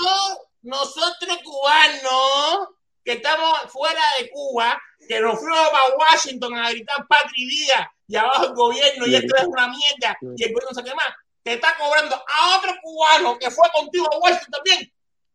nosotros 0.62 1.40
cubanos, 1.44 2.68
que 3.06 3.14
estamos 3.14 3.60
fuera 3.70 4.02
de 4.20 4.30
Cuba, 4.32 4.82
que 5.08 5.22
nos 5.22 5.40
fuimos 5.40 5.70
para 5.70 5.96
Washington 5.96 6.58
a 6.58 6.72
gritar 6.72 7.08
patria 7.08 7.32
y 7.36 7.46
vida, 7.46 7.94
y 8.08 8.16
abajo 8.16 8.46
el 8.48 8.54
gobierno, 8.54 9.08
y 9.08 9.16
esto 9.16 9.36
es 9.38 9.46
una 9.46 9.68
mierda, 9.68 10.18
y 10.36 10.44
el 10.44 10.54
gobierno 10.54 10.84
qué 10.84 10.96
más, 10.96 11.08
te 11.46 11.54
está 11.54 11.76
cobrando 11.78 12.16
a 12.16 12.58
otro 12.58 12.74
cubano 12.82 13.38
que 13.38 13.52
fue 13.52 13.70
contigo 13.72 14.12
a 14.12 14.18
Washington 14.18 14.50
también, 14.52 14.92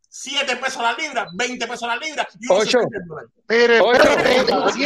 7 0.08 0.56
pesos 0.56 0.82
la 0.82 0.92
libra, 0.94 1.28
20 1.32 1.66
pesos 1.68 1.86
la 1.86 1.96
libra, 1.96 2.28
y 2.40 2.46
uno 2.50 2.60
Ocho. 2.60 2.80
se 2.80 2.98
dólar. 3.06 3.26
Pero 3.46 3.92
pesos. 3.92 4.84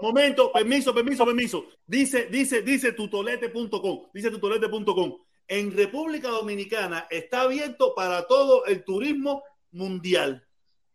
Momento, 0.00 0.50
permiso, 0.52 0.92
permiso, 0.92 1.24
permiso. 1.24 1.66
Dice, 1.86 2.26
dice, 2.26 2.62
dice 2.62 2.90
tutolete.com, 2.92 4.08
dice 4.12 4.32
tutolete.com. 4.32 5.16
En 5.46 5.76
República 5.76 6.26
Dominicana 6.26 7.06
está 7.08 7.42
abierto 7.42 7.94
para 7.94 8.26
todo 8.26 8.64
el 8.64 8.82
turismo 8.82 9.44
mundial. 9.70 10.44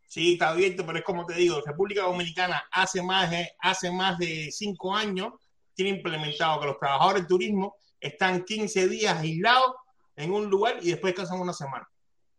Sí, 0.10 0.34
está 0.34 0.50
abierto, 0.50 0.86
pero 0.86 0.98
es 0.98 1.06
como 1.06 1.26
te 1.26 1.36
digo, 1.36 1.62
República 1.66 2.02
Dominicana 2.02 2.68
hace 2.70 3.02
más 3.02 3.32
de, 3.32 3.50
hace 3.60 3.92
más 3.92 4.18
de 4.18 4.50
cinco 4.52 4.94
años 4.94 5.36
tiene 5.74 5.92
implementado 5.92 6.60
que 6.60 6.66
los 6.66 6.80
trabajadores 6.80 7.22
del 7.22 7.28
turismo 7.28 7.78
están 8.00 8.44
15 8.44 8.88
días 8.88 9.18
aislados 9.18 9.74
en 10.16 10.32
un 10.32 10.50
lugar 10.50 10.78
y 10.82 10.90
después 10.92 11.14
descansan 11.14 11.40
una 11.40 11.54
semana. 11.54 11.88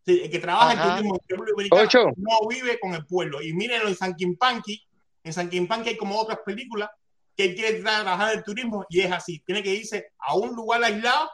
Sí, 0.05 0.21
el 0.25 0.31
que 0.31 0.39
trabaja 0.39 0.73
en 0.73 0.79
Ajá. 0.79 0.97
turismo 0.97 1.21
en 1.29 1.69
Ocho. 1.73 2.05
no 2.17 2.49
vive 2.49 2.79
con 2.81 2.95
el 2.95 3.05
pueblo. 3.07 3.43
Y 3.43 3.53
mírenlo 3.53 3.89
en 3.89 3.97
San 3.97 4.15
Quimpanqui, 4.15 4.83
en 5.25 5.33
San 5.33 5.49
Quimpanqui 5.51 5.91
hay 5.91 5.97
como 5.97 6.19
otras 6.19 6.39
películas 6.45 6.89
que 7.37 7.45
él 7.45 7.55
quiere 7.55 7.81
trabajar 7.81 8.33
en 8.33 8.39
el 8.39 8.45
turismo 8.45 8.85
y 8.89 9.01
es 9.01 9.13
así, 9.13 9.41
tiene 9.47 9.63
que 9.63 9.75
irse 9.75 10.13
a 10.19 10.35
un 10.35 10.55
lugar 10.55 10.83
aislado 10.83 11.31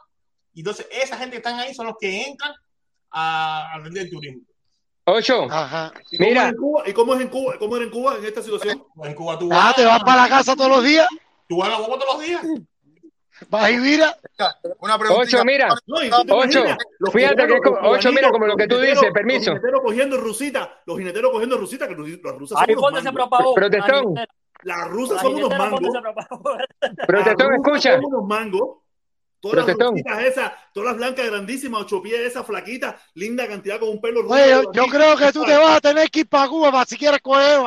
y 0.52 0.60
entonces 0.60 0.86
esa 0.90 1.16
gente 1.16 1.32
que 1.32 1.36
están 1.38 1.58
ahí 1.58 1.74
son 1.74 1.86
los 1.86 1.96
que 2.00 2.22
entran 2.26 2.52
a, 3.10 3.72
a 3.74 3.78
vender 3.80 4.05
el 4.05 4.10
turismo. 4.10 4.42
Ocho. 5.08 5.46
Ajá. 5.50 5.92
¿Y 6.10 6.16
cómo, 6.18 6.28
Mira. 6.30 6.42
es 6.46 6.48
en 6.50 6.56
Cuba? 6.56 6.82
¿Y 6.88 6.92
cómo 6.92 7.14
es 7.14 7.20
en 7.20 7.28
Cuba? 7.28 7.55
¿Cómo 7.58 7.76
era 7.76 7.84
en 7.84 7.90
Cuba 7.92 8.16
en 8.18 8.24
esta 8.24 8.42
situación? 8.42 8.84
En 9.05 9.14
Cuba 9.14 9.38
tú 9.38 9.48
Ah, 9.52 9.56
vas, 9.66 9.76
te 9.76 9.84
vas 9.84 10.00
para 10.02 10.22
la 10.22 10.28
casa 10.28 10.56
todos 10.56 10.70
los 10.70 10.82
días. 10.84 11.06
tú 11.48 11.58
vas 11.58 11.68
a 11.68 11.72
la 11.72 11.78
boca 11.78 12.00
todos 12.05 12.16
los 12.18 12.26
días. 12.26 12.42
Vas 13.50 13.70
y 13.70 13.76
mira. 13.76 14.16
Una. 14.81 14.97
Ocho, 15.10 15.44
mira. 15.44 15.68
No, 15.86 15.97
Ocho. 16.36 16.65
Fíjate 17.12 17.47
que 17.47 17.55
es 17.55 17.60
como- 17.62 17.81
los 17.81 17.98
ocho, 17.98 18.12
mira, 18.12 18.31
como 18.31 18.47
lo 18.47 18.56
que 18.56 18.66
tú 18.66 18.78
dices, 18.78 18.98
jineteros- 18.98 19.12
permiso. 19.12 19.50
Los 19.50 19.60
jineteros 19.60 19.81
cogiendo 19.82 20.16
rusita, 20.16 20.81
los 20.86 20.98
jineteros 20.98 21.31
cogiendo 21.32 21.58
rusita, 21.58 21.89
que 21.89 21.94
los, 21.94 22.08
los 22.08 22.39
rusas 22.39 22.58
son 22.58 22.68
Ahí 22.70 22.74
unos 22.74 23.02
se 23.02 23.12
propagó. 23.12 23.55
Protestón. 23.55 24.15
La 24.15 24.26
Las 24.78 24.89
rusas 24.89 25.20
son 25.20 25.34
unos 25.34 25.50
mangos. 25.56 25.81
Protestón, 27.06 27.48
Las 27.50 27.58
escucha. 27.58 27.94
son 27.97 28.05
unos 28.06 28.26
mangos. 28.26 28.78
Todas 29.39 29.66
las 29.66 29.76
rusitas 29.76 30.23
esas, 30.24 30.52
todas 30.73 30.89
las 30.89 30.97
blancas 30.97 31.26
grandísimas, 31.26 31.82
ocho 31.82 32.02
pies, 32.02 32.18
esas 32.20 32.44
flaquitas, 32.47 32.97
linda 33.15 33.47
cantidad 33.47 33.78
con 33.78 33.90
un 33.90 34.00
pelo. 34.00 34.26
Oye, 34.26 34.48
yo, 34.50 34.73
yo 34.73 34.86
creo 34.86 35.15
que 35.16 35.31
tú 35.31 35.44
te 35.44 35.56
vas 35.56 35.76
a 35.76 35.81
tener 35.81 36.10
que 36.10 36.20
ir 36.20 36.28
para 36.28 36.48
Cuba 36.48 36.73
para 36.73 36.86
si 36.86 36.97
quieres 36.97 37.20
coger. 37.20 37.60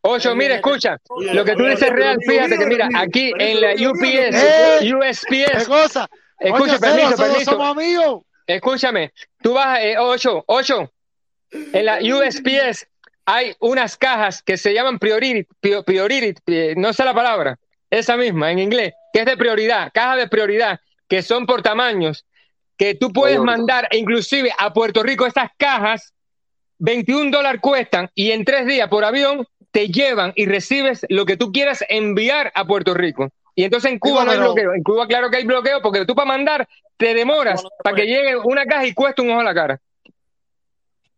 Ocho, 0.00 0.34
mira, 0.36 0.56
escucha. 0.56 0.96
Lo 1.32 1.44
que 1.44 1.54
tú 1.56 1.64
dices 1.64 1.82
es 1.82 1.90
real. 1.92 2.16
Fíjate 2.26 2.56
que 2.56 2.66
mira, 2.66 2.88
aquí 2.94 3.32
en 3.38 3.60
la 3.60 3.72
UPS, 3.72 4.00
¿Qué? 4.00 4.76
¿Qué 4.80 4.94
USPS, 4.94 5.68
escucha, 6.40 6.78
permiso, 6.78 7.16
permiso. 7.16 7.50
somos 7.50 7.68
amigos. 7.76 8.22
escúchame, 8.46 9.12
tú 9.42 9.54
vas, 9.54 9.80
eh, 9.80 9.96
ocho, 9.98 10.44
ocho, 10.46 10.90
en 11.50 11.84
la 11.84 11.98
USPS 11.98 12.86
hay 13.26 13.54
unas 13.60 13.96
cajas 13.96 14.42
que 14.42 14.56
se 14.56 14.72
llaman 14.72 14.98
priority, 14.98 15.46
prio- 15.60 15.84
priority, 15.84 16.34
eh, 16.46 16.74
no 16.76 16.92
sé 16.92 17.04
la 17.04 17.12
palabra, 17.12 17.58
esa 17.90 18.16
misma 18.16 18.50
en 18.52 18.58
inglés, 18.60 18.94
que 19.12 19.20
es 19.20 19.26
de 19.26 19.36
prioridad, 19.36 19.90
caja 19.92 20.16
de 20.16 20.28
prioridad, 20.28 20.80
que 21.08 21.22
son 21.22 21.44
por 21.44 21.60
tamaños, 21.60 22.24
que 22.78 22.94
tú 22.94 23.12
puedes 23.12 23.40
mandar 23.40 23.88
inclusive 23.92 24.50
a 24.56 24.72
Puerto 24.72 25.02
Rico 25.02 25.26
estas 25.26 25.50
cajas, 25.58 26.14
21 26.78 27.30
dólares 27.30 27.60
cuestan 27.60 28.08
y 28.14 28.30
en 28.30 28.44
tres 28.44 28.64
días 28.66 28.88
por 28.88 29.04
avión 29.04 29.44
te 29.70 29.88
llevan 29.88 30.32
y 30.36 30.46
recibes 30.46 31.04
lo 31.08 31.26
que 31.26 31.36
tú 31.36 31.52
quieras 31.52 31.84
enviar 31.88 32.50
a 32.54 32.64
Puerto 32.64 32.94
Rico. 32.94 33.30
Y 33.54 33.64
entonces 33.64 33.90
en 33.90 33.98
Cuba 33.98 34.24
no 34.24 34.30
hay 34.30 34.38
bloqueo. 34.38 34.72
En 34.72 34.82
Cuba 34.82 35.06
claro 35.06 35.30
que 35.30 35.36
hay 35.38 35.44
bloqueo 35.44 35.82
porque 35.82 36.04
tú 36.06 36.14
para 36.14 36.26
mandar 36.28 36.68
te 36.96 37.12
demoras 37.14 37.62
para 37.82 37.96
que 37.96 38.06
llegue 38.06 38.36
una 38.36 38.64
caja 38.66 38.86
y 38.86 38.94
cuesta 38.94 39.22
un 39.22 39.30
ojo 39.30 39.40
a 39.40 39.44
la 39.44 39.54
cara. 39.54 39.80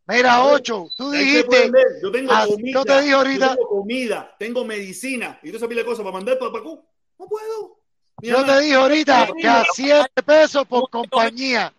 Mira, 0.07 0.45
ocho, 0.45 0.89
tú 0.97 1.11
dijiste, 1.13 1.71
Yo 2.03 2.11
tengo 2.11 2.33
ah, 2.33 2.45
comida. 2.49 2.73
yo 2.81 2.85
te 2.85 3.01
dije 3.03 3.13
ahorita- 3.15 3.47
yo 3.51 3.55
tengo 3.55 3.69
comida, 3.69 4.35
tengo 4.39 4.65
medicina. 4.65 5.39
Y 5.43 5.53
tú 5.53 5.59
sabes 5.59 5.77
la 5.77 5.85
cosa 5.85 6.03
para 6.03 6.13
mandar 6.15 6.37
para 6.39 6.51
Pacú. 6.53 6.85
No 7.19 7.27
puedo. 7.29 7.77
Mi 8.21 8.29
yo 8.29 8.39
mamá- 8.41 8.55
te 8.57 8.61
dije 8.63 8.75
ahorita 8.75 9.29
que 9.41 9.47
a 9.49 9.65
7 9.73 10.23
pesos 10.25 10.67
por 10.67 10.91
compañía. 10.91 11.73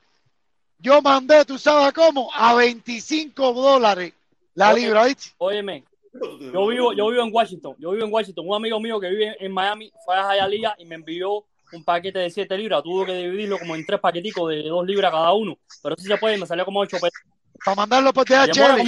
Yo 0.79 1.01
mandé, 1.01 1.43
tú 1.45 1.57
sabes 1.59 1.91
cómo, 1.93 2.29
a 2.33 2.55
25 2.55 3.51
dólares 3.53 4.13
la 4.55 4.71
Oye, 4.73 4.85
libra, 4.85 5.05
¿viste? 5.05 5.31
Óyeme, 5.37 5.83
yo 6.13 6.67
vivo, 6.67 6.93
yo 6.93 7.07
vivo 7.09 7.23
en 7.23 7.33
Washington, 7.33 7.75
yo 7.79 7.91
vivo 7.91 8.05
en 8.05 8.13
Washington. 8.13 8.45
Un 8.47 8.55
amigo 8.55 8.79
mío 8.79 8.99
que 8.99 9.09
vive 9.09 9.35
en 9.39 9.51
Miami 9.51 9.91
fue 10.05 10.15
a 10.15 10.35
Hialeah 10.35 10.75
y 10.77 10.85
me 10.85 10.95
envió 10.95 11.45
un 11.73 11.83
paquete 11.85 12.19
de 12.19 12.29
7 12.29 12.57
libras. 12.57 12.83
Tuvo 12.83 13.05
que 13.05 13.13
dividirlo 13.13 13.57
como 13.57 13.75
en 13.75 13.85
tres 13.85 13.99
paqueticos 13.99 14.49
de 14.49 14.63
2 14.63 14.85
libras 14.85 15.11
cada 15.11 15.31
uno. 15.33 15.57
Pero 15.81 15.95
sí 15.97 16.05
se 16.05 16.17
puede, 16.17 16.37
me 16.37 16.45
salió 16.45 16.65
como 16.65 16.79
8 16.81 16.97
pesos. 16.97 17.21
Para 17.63 17.75
mandarlo 17.75 18.11
por 18.11 18.25
DHL. 18.25 18.81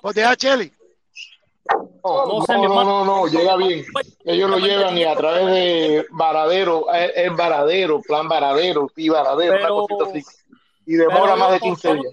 Por 0.00 0.14
DHL. 0.14 0.70
No, 2.04 2.26
No 2.26 2.42
sé, 2.46 2.54
no, 2.54 2.84
no, 2.84 3.04
no, 3.04 3.26
llega 3.26 3.56
bien. 3.56 3.84
Ellos 4.24 4.48
lo 4.48 4.58
llevan 4.58 4.96
y 4.96 5.04
a 5.04 5.14
través 5.16 5.46
de 5.46 6.06
Varadero, 6.10 6.86
es, 6.94 7.12
es 7.14 7.36
Varadero, 7.36 8.00
plan 8.00 8.26
Varadero, 8.28 8.88
sí, 8.94 9.08
Varadero, 9.08 9.52
una 9.54 9.62
Pero- 9.62 9.86
cosita 9.86 10.04
así. 10.10 10.24
Y 10.86 10.94
demora 10.94 11.36
más 11.36 11.50
de 11.50 11.56
yo- 11.58 11.62
15 11.64 11.88
yo- 11.88 11.94
días. 11.96 12.12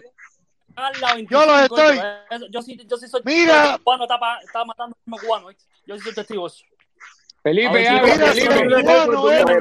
Yo 1.29 1.45
los 1.45 1.61
estoy. 1.61 1.97
Eso- 2.29 2.47
Yo 2.51 2.61
sí, 2.61 2.77
yo 2.87 2.97
sí 2.97 3.07
soy 3.07 3.21
Mira. 3.23 3.79
cubano, 3.83 4.03
está, 4.03 4.19
pa- 4.19 4.39
está 4.43 4.65
matando 4.65 4.95
a 4.95 4.99
un 5.11 5.17
cubano. 5.17 5.47
Yo 5.85 5.95
sí 5.97 6.01
soy 6.03 6.13
testigo 6.13 6.47
Felipe, 7.43 7.79
Mira, 7.79 8.01
Felipe. 8.01 9.15
cubano 9.15 9.45
que 9.45 9.55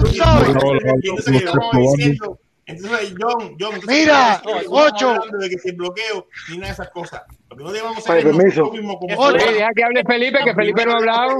tú 0.00 0.06
sabes. 0.14 0.48
Entonces, 2.66 3.14
John, 3.18 3.56
John, 3.58 3.74
entonces, 3.76 3.86
Mira, 3.86 4.42
no, 4.44 4.50
ocho. 4.68 5.14
de 5.38 5.48
que 5.48 5.58
si 5.58 5.72
bloqueo 5.72 6.26
ni 6.50 6.58
nada 6.58 6.66
de 6.68 6.72
esas 6.74 6.90
cosas. 6.90 7.22
Lo 7.48 7.56
que 7.56 7.64
no 7.64 7.72
debemos 7.72 7.96
hacer 7.96 8.12
Ay, 8.12 8.18
es 8.18 8.24
nosotros 8.26 8.72
mismos 8.74 8.96
como 9.00 9.14
Ocho. 9.18 9.38
Deja 9.38 9.68
que 9.74 9.84
hable 9.84 10.04
Felipe, 10.04 10.38
que 10.44 10.54
Felipe 10.54 10.84
no 10.84 10.92
ha 10.92 10.96
hablado. 10.96 11.36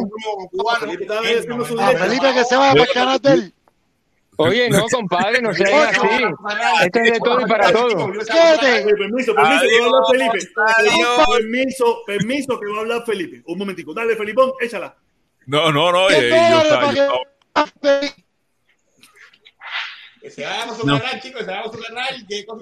cubanos, 0.51 0.97
Felipe 1.99 2.33
que 2.33 2.45
se 2.45 2.57
vaya 2.57 2.73
para 2.73 2.85
el 2.85 2.93
canal 2.95 3.19
de 3.21 3.31
él. 3.33 3.55
Oye, 4.41 4.71
no, 4.71 4.87
compadre, 4.89 5.43
no 5.43 5.53
seas 5.53 5.97
así. 5.99 6.25
Esto 6.85 6.99
es 7.01 7.13
de 7.13 7.19
todo 7.21 7.41
y 7.41 7.47
para 7.47 7.73
todo. 7.73 8.13
Quédate. 8.13 8.85
Permiso, 8.85 9.35
permiso, 9.35 9.35
que 9.35 9.37
va 9.37 9.49
a 9.49 9.57
hablar 9.87 10.03
Felipe. 10.11 10.39
Adiós. 10.77 11.27
Permiso, 11.39 11.99
permiso, 12.07 12.61
que 12.61 12.67
va 12.71 12.77
a 12.77 12.81
hablar 12.81 13.03
Felipe. 13.05 13.43
Un 13.47 13.59
momentico. 13.59 13.93
Dale, 13.93 14.17
Felipón, 14.17 14.53
échala. 14.61 14.95
No, 15.47 15.73
no, 15.73 15.91
no. 15.91 16.07
¿Qué 16.09 16.29
eh, 16.29 16.49
yo 16.51 16.61
estaba- 16.63 16.93
yo 16.95 17.03
estaba- 17.05 18.15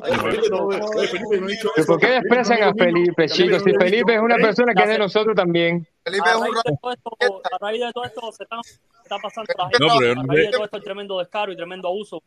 Oye, 0.03 1.09
Felipe, 1.09 1.41
no 1.41 1.47
ha 1.47 1.49
dicho 1.49 1.71
¿Y 1.77 1.81
eso. 1.81 1.87
por 1.87 2.01
qué 2.01 2.07
desprecian 2.09 2.63
a 2.63 2.73
Felipe, 2.75 3.29
chicos? 3.29 3.63
Si 3.65 3.73
Felipe 3.73 4.15
es 4.15 4.21
una 4.21 4.37
persona 4.37 4.75
que 4.75 4.83
es 4.83 4.89
de 4.89 4.99
nosotros 4.99 5.35
también. 5.37 5.87
Felipe 6.05 6.25
A 6.29 6.31
es 6.33 6.37
un 6.37 6.43
raíz 6.43 6.55
ra- 6.55 6.63
de 6.71 6.77
todo 6.81 6.93
esto, 6.93 7.43
a 7.53 7.59
raíz 7.59 7.81
de 7.81 7.93
todo 7.93 8.05
esto 8.05 8.21
se 8.33 8.37
se 8.39 8.45
está 9.03 9.19
pasando 9.19 9.47
no 9.81 9.93
a 9.93 10.25
raíz 10.27 10.47
de 10.47 10.51
todo 10.53 10.65
esto 10.65 10.77
el 10.77 10.83
tremendo 10.83 11.19
descaro 11.19 11.53
y 11.53 11.57
tremendo 11.57 11.89
abuso. 11.89 12.23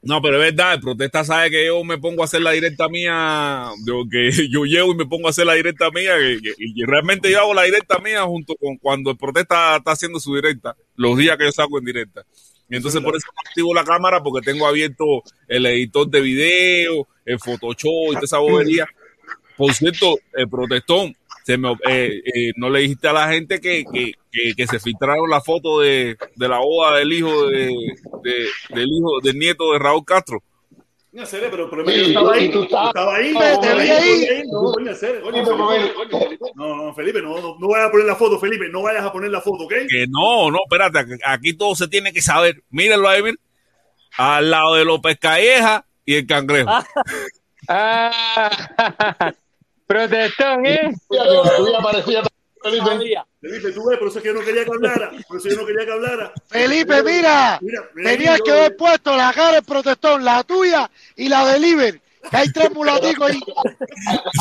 No, 0.00 0.22
pero 0.22 0.36
es 0.40 0.54
verdad, 0.54 0.74
el 0.74 0.80
protesta 0.80 1.24
sabe 1.24 1.50
que 1.50 1.66
yo 1.66 1.82
me 1.82 1.98
pongo 1.98 2.22
a 2.22 2.26
hacer 2.26 2.40
la 2.40 2.52
directa 2.52 2.88
mía, 2.88 3.66
yo, 3.84 4.04
que 4.10 4.30
yo 4.50 4.64
llego 4.64 4.92
y 4.92 4.96
me 4.96 5.06
pongo 5.06 5.26
a 5.26 5.30
hacer 5.30 5.44
la 5.46 5.54
directa 5.54 5.90
mía, 5.90 6.14
que, 6.18 6.38
que- 6.40 6.54
y 6.58 6.84
realmente 6.84 7.30
yo 7.30 7.40
hago 7.40 7.52
la 7.54 7.64
directa 7.64 7.98
mía 7.98 8.22
junto 8.22 8.54
con 8.56 8.76
cuando 8.78 9.10
el 9.10 9.16
protesta 9.16 9.76
está 9.76 9.90
haciendo 9.92 10.20
su 10.20 10.34
directa, 10.36 10.76
los 10.94 11.16
días 11.18 11.36
que 11.36 11.44
yo 11.46 11.52
saco 11.52 11.78
en 11.78 11.84
directa. 11.84 12.22
Y 12.68 12.76
entonces 12.76 13.00
por 13.00 13.16
eso 13.16 13.26
no 13.34 13.48
activo 13.48 13.74
la 13.74 13.84
cámara 13.84 14.22
porque 14.22 14.44
tengo 14.44 14.66
abierto 14.66 15.04
el 15.48 15.64
editor 15.66 16.08
de 16.08 16.20
video, 16.20 17.08
el 17.24 17.38
Photoshop 17.38 18.10
y 18.10 18.14
toda 18.14 18.20
esa 18.24 18.38
bobería. 18.38 18.86
Por 19.56 19.72
cierto, 19.74 20.18
el 20.34 20.48
protestón, 20.48 21.14
se 21.44 21.56
me, 21.56 21.72
eh, 21.88 22.22
eh, 22.26 22.52
no 22.56 22.68
le 22.70 22.80
dijiste 22.80 23.08
a 23.08 23.12
la 23.14 23.32
gente 23.32 23.58
que, 23.60 23.84
que, 23.92 24.12
que, 24.30 24.54
que 24.54 24.66
se 24.66 24.78
filtraron 24.78 25.28
la 25.30 25.40
foto 25.40 25.80
de, 25.80 26.16
de 26.36 26.48
la 26.48 26.58
boda 26.58 26.98
del 26.98 27.12
hijo 27.12 27.46
de, 27.48 27.68
de- 28.22 28.48
del 28.74 28.88
hijo 28.88 29.20
del 29.22 29.38
nieto 29.38 29.72
de 29.72 29.78
Raúl 29.78 30.04
Castro. 30.04 30.42
Coño, 31.10 31.24
Cere, 31.26 31.48
pero, 31.48 31.70
pero 31.70 31.86
Sí, 31.88 31.96
yo 31.96 32.06
estaba 32.08 32.32
ahí. 32.34 32.50
tú 32.50 32.62
estaba 32.64 33.14
ahí. 33.16 33.32
No. 33.32 34.72
No, 34.72 34.74
Felipe. 36.20 36.38
No, 36.54 36.76
no, 36.76 36.94
Felipe, 36.94 37.22
no, 37.22 37.40
no, 37.40 37.56
no 37.58 37.68
vayas 37.68 37.88
a 37.88 37.90
poner 37.90 38.06
la 38.06 38.14
foto, 38.16 38.38
Felipe, 38.38 38.68
no 38.70 38.82
vayas 38.82 39.04
a 39.04 39.12
poner 39.12 39.30
la 39.30 39.40
foto, 39.40 39.64
¿ok? 39.64 39.72
Que 39.88 40.06
no, 40.08 40.50
no, 40.50 40.58
espérate, 40.70 41.18
aquí- 41.24 41.56
todo 41.56 41.74
se 41.74 41.88
tiene 41.88 42.12
que 42.12 42.20
saber. 42.20 42.62
Mírenlo 42.70 43.08
ahí, 43.08 43.22
miren. 43.22 43.38
Al 44.18 44.50
lado 44.50 44.74
de 44.74 44.84
López 44.84 45.18
Calleja 45.18 45.86
y 46.04 46.14
el 46.16 46.26
cangrejo. 46.26 46.70
Ah, 47.68 49.32
protestón, 49.86 50.66
¿eh? 50.66 50.92
Felipe. 52.62 53.22
Felipe, 53.40 53.72
tú 53.72 53.88
ves, 53.88 53.98
por 53.98 54.08
eso 54.08 54.18
es 54.18 54.22
que 54.22 54.28
yo 54.28 54.34
no 54.34 54.40
quería 54.44 54.64
que 54.64 54.70
hablara. 54.70 55.10
Por 55.28 55.38
eso 55.38 55.48
yo 55.48 55.56
no 55.56 55.66
quería 55.66 55.84
que 55.86 55.92
hablara. 55.92 56.32
Felipe, 56.48 57.02
mira, 57.02 57.58
Mira, 57.62 57.82
mira, 57.94 58.10
tenías 58.10 58.40
que 58.44 58.50
haber 58.50 58.76
puesto 58.76 59.16
la 59.16 59.32
cara 59.32 59.52
del 59.52 59.64
protestón, 59.64 60.24
la 60.24 60.42
tuya 60.44 60.90
y 61.16 61.28
la 61.28 61.46
de 61.46 61.58
Liber. 61.60 62.00
Que 62.30 62.36
hay 62.36 62.52
tres 62.52 62.70
mulaticos 62.72 63.30
ahí. 63.30 63.40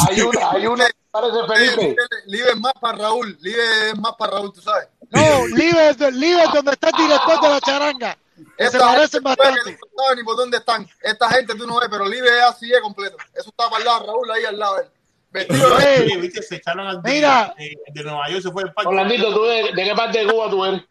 Hay 0.10 0.22
una, 0.22 0.52
hay 0.52 0.68
una 0.68 0.88
parece 1.12 1.38
Felipe. 1.48 1.82
Libre, 1.82 2.06
Libre 2.26 2.50
es 2.52 2.58
más 2.60 2.74
para 2.82 2.98
Raúl. 2.98 3.38
Libre 3.40 3.90
es 3.90 3.98
más 4.00 4.14
para 4.18 4.34
Raúl, 4.34 4.52
tú 4.54 4.62
sabes. 4.62 4.88
No, 5.12 5.48
Liber, 5.48 6.14
Liber 6.14 6.48
donde 6.54 6.72
está 6.72 6.90
el 6.90 6.96
director 6.98 7.42
de 7.42 7.50
la 7.50 7.62
charanga. 7.62 8.18
Que 8.58 8.64
se 8.70 8.78
Esta 8.78 8.80
parecen 8.80 9.24
bastante. 9.24 9.72
no 9.72 10.04
sabes 10.04 10.18
ni 10.18 10.24
por 10.24 10.36
dónde 10.38 10.58
están. 10.58 10.88
Esta 11.02 11.30
gente 11.30 11.56
tú 11.56 11.66
no 11.66 11.80
ves, 11.80 11.88
pero 11.90 12.08
Libre 12.08 12.30
es 12.38 12.44
así 12.44 12.72
es 12.72 12.82
completo. 12.82 13.18
Eso 13.34 13.50
está 13.50 13.70
para 13.70 13.78
el 13.80 13.86
lado, 13.86 14.06
Raúl 14.06 14.32
ahí 14.32 14.46
al 14.46 14.60
lado 14.60 14.76
de 14.78 14.84
él. 14.84 14.90
Vestido 15.32 16.42
se 16.42 16.56
echaron 16.56 16.88
al 16.88 17.02
de, 17.02 17.12
Mira. 17.12 17.54
de, 17.58 17.78
de 17.94 18.04
Nueva 18.04 18.30
York, 18.30 18.42
se 18.44 18.52
fue 18.52 18.64
el 18.64 18.74
parque. 18.74 18.90
Orlandito, 18.90 19.34
¿tú 19.34 19.44
de, 19.44 19.72
de 19.76 19.84
qué 19.84 19.94
parte 19.96 20.20
de 20.26 20.32
Cuba 20.32 20.50
tú 20.50 20.66
eres? 20.66 20.82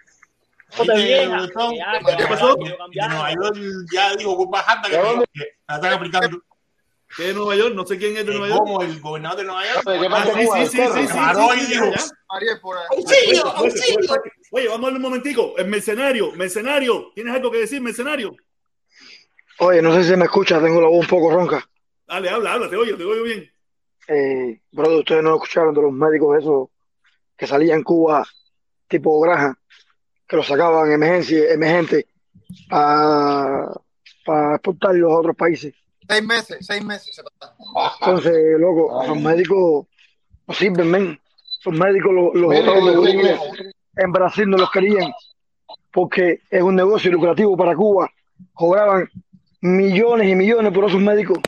Ya, 0.78 1.48
pasó? 2.28 2.56
de. 2.56 3.08
Nueva 3.08 3.32
York 3.32 3.56
ya 3.92 4.15
dijo 4.16 4.36
culpa 4.36 4.62
jata 4.62 4.89
que, 4.90 4.97
la 5.68 5.74
están 5.76 5.92
aplicando. 5.92 6.42
¿Qué 7.16 7.23
de 7.28 7.34
Nueva 7.34 7.56
York? 7.56 7.74
No 7.74 7.86
sé 7.86 7.97
quién 7.98 8.16
es 8.16 8.26
de 8.26 8.32
Nueva 8.32 8.48
York. 8.48 8.60
como 8.60 8.82
el 8.82 9.00
gobernador 9.00 9.39
de 9.39 9.44
Nueva 9.44 9.62
York. 9.65 9.86
¿De 9.86 10.00
qué 10.00 10.06
Ah, 10.06 10.10
parte 10.10 10.32
sí, 10.32 10.39
de 10.39 10.47
Cuba? 12.60 12.82
¡Auxilio. 12.89 14.15
Oye, 14.50 14.68
vamos 14.68 14.90
a 14.90 14.94
un 14.94 15.00
momentico. 15.02 15.55
El 15.56 15.68
mercenario, 15.68 16.32
mercenario. 16.32 17.12
¿Tienes 17.15 17.34
algo 17.34 17.50
que 17.50 17.58
decir, 17.58 17.81
mercenario? 17.81 18.34
Oye, 19.58 19.81
no 19.81 19.94
sé 19.94 20.05
si 20.05 20.16
me 20.16 20.24
escucha, 20.26 20.60
tengo 20.60 20.81
la 20.82 20.89
voz 20.89 21.00
un 21.00 21.06
poco 21.06 21.31
ronca. 21.31 21.66
Dale, 22.06 22.28
habla, 22.28 22.52
habla, 22.52 22.68
te 22.68 22.76
oigo, 22.76 22.97
te 22.97 23.05
oigo 23.05 23.24
bien. 23.24 23.50
Eh, 24.09 24.60
brother, 24.73 24.99
ustedes 24.99 25.23
no 25.23 25.35
escucharon 25.35 25.75
de 25.75 25.83
los 25.83 25.93
médicos 25.93 26.39
esos 26.39 26.68
que 27.36 27.47
salían 27.47 27.78
en 27.78 27.85
Cuba, 27.85 28.26
tipo 28.89 29.20
Granja, 29.20 29.59
que 30.26 30.36
los 30.36 30.47
sacaban 30.47 30.91
emergencia, 30.91 31.52
emergente 31.52 32.07
para 32.68 33.73
exportarlos 34.55 35.12
a 35.12 35.17
otros 35.17 35.36
países. 35.36 35.75
Seis 36.09 36.25
meses, 36.25 36.59
seis 36.60 36.85
meses. 36.85 37.15
se. 37.15 37.23
Entonces, 38.01 38.59
loco, 38.59 39.05
los 39.07 39.20
médicos 39.20 39.86
no 40.47 40.55
sirven, 40.55 40.91
men. 40.91 41.20
Los 41.65 41.76
médicos 41.76 42.12
los, 42.12 42.35
los 42.35 42.51
meses. 43.15 43.41
En 43.97 44.12
Brasil 44.12 44.49
no 44.49 44.57
los 44.57 44.70
querían 44.70 45.12
porque 45.93 46.41
es 46.51 46.62
un 46.62 46.76
negocio 46.76 47.10
lucrativo 47.10 47.57
para 47.57 47.75
Cuba. 47.75 48.10
Cobraban 48.52 49.09
millones 49.62 50.28
y 50.28 50.35
millones 50.35 50.73
por 50.73 50.85
esos 50.85 51.01
médicos. 51.01 51.39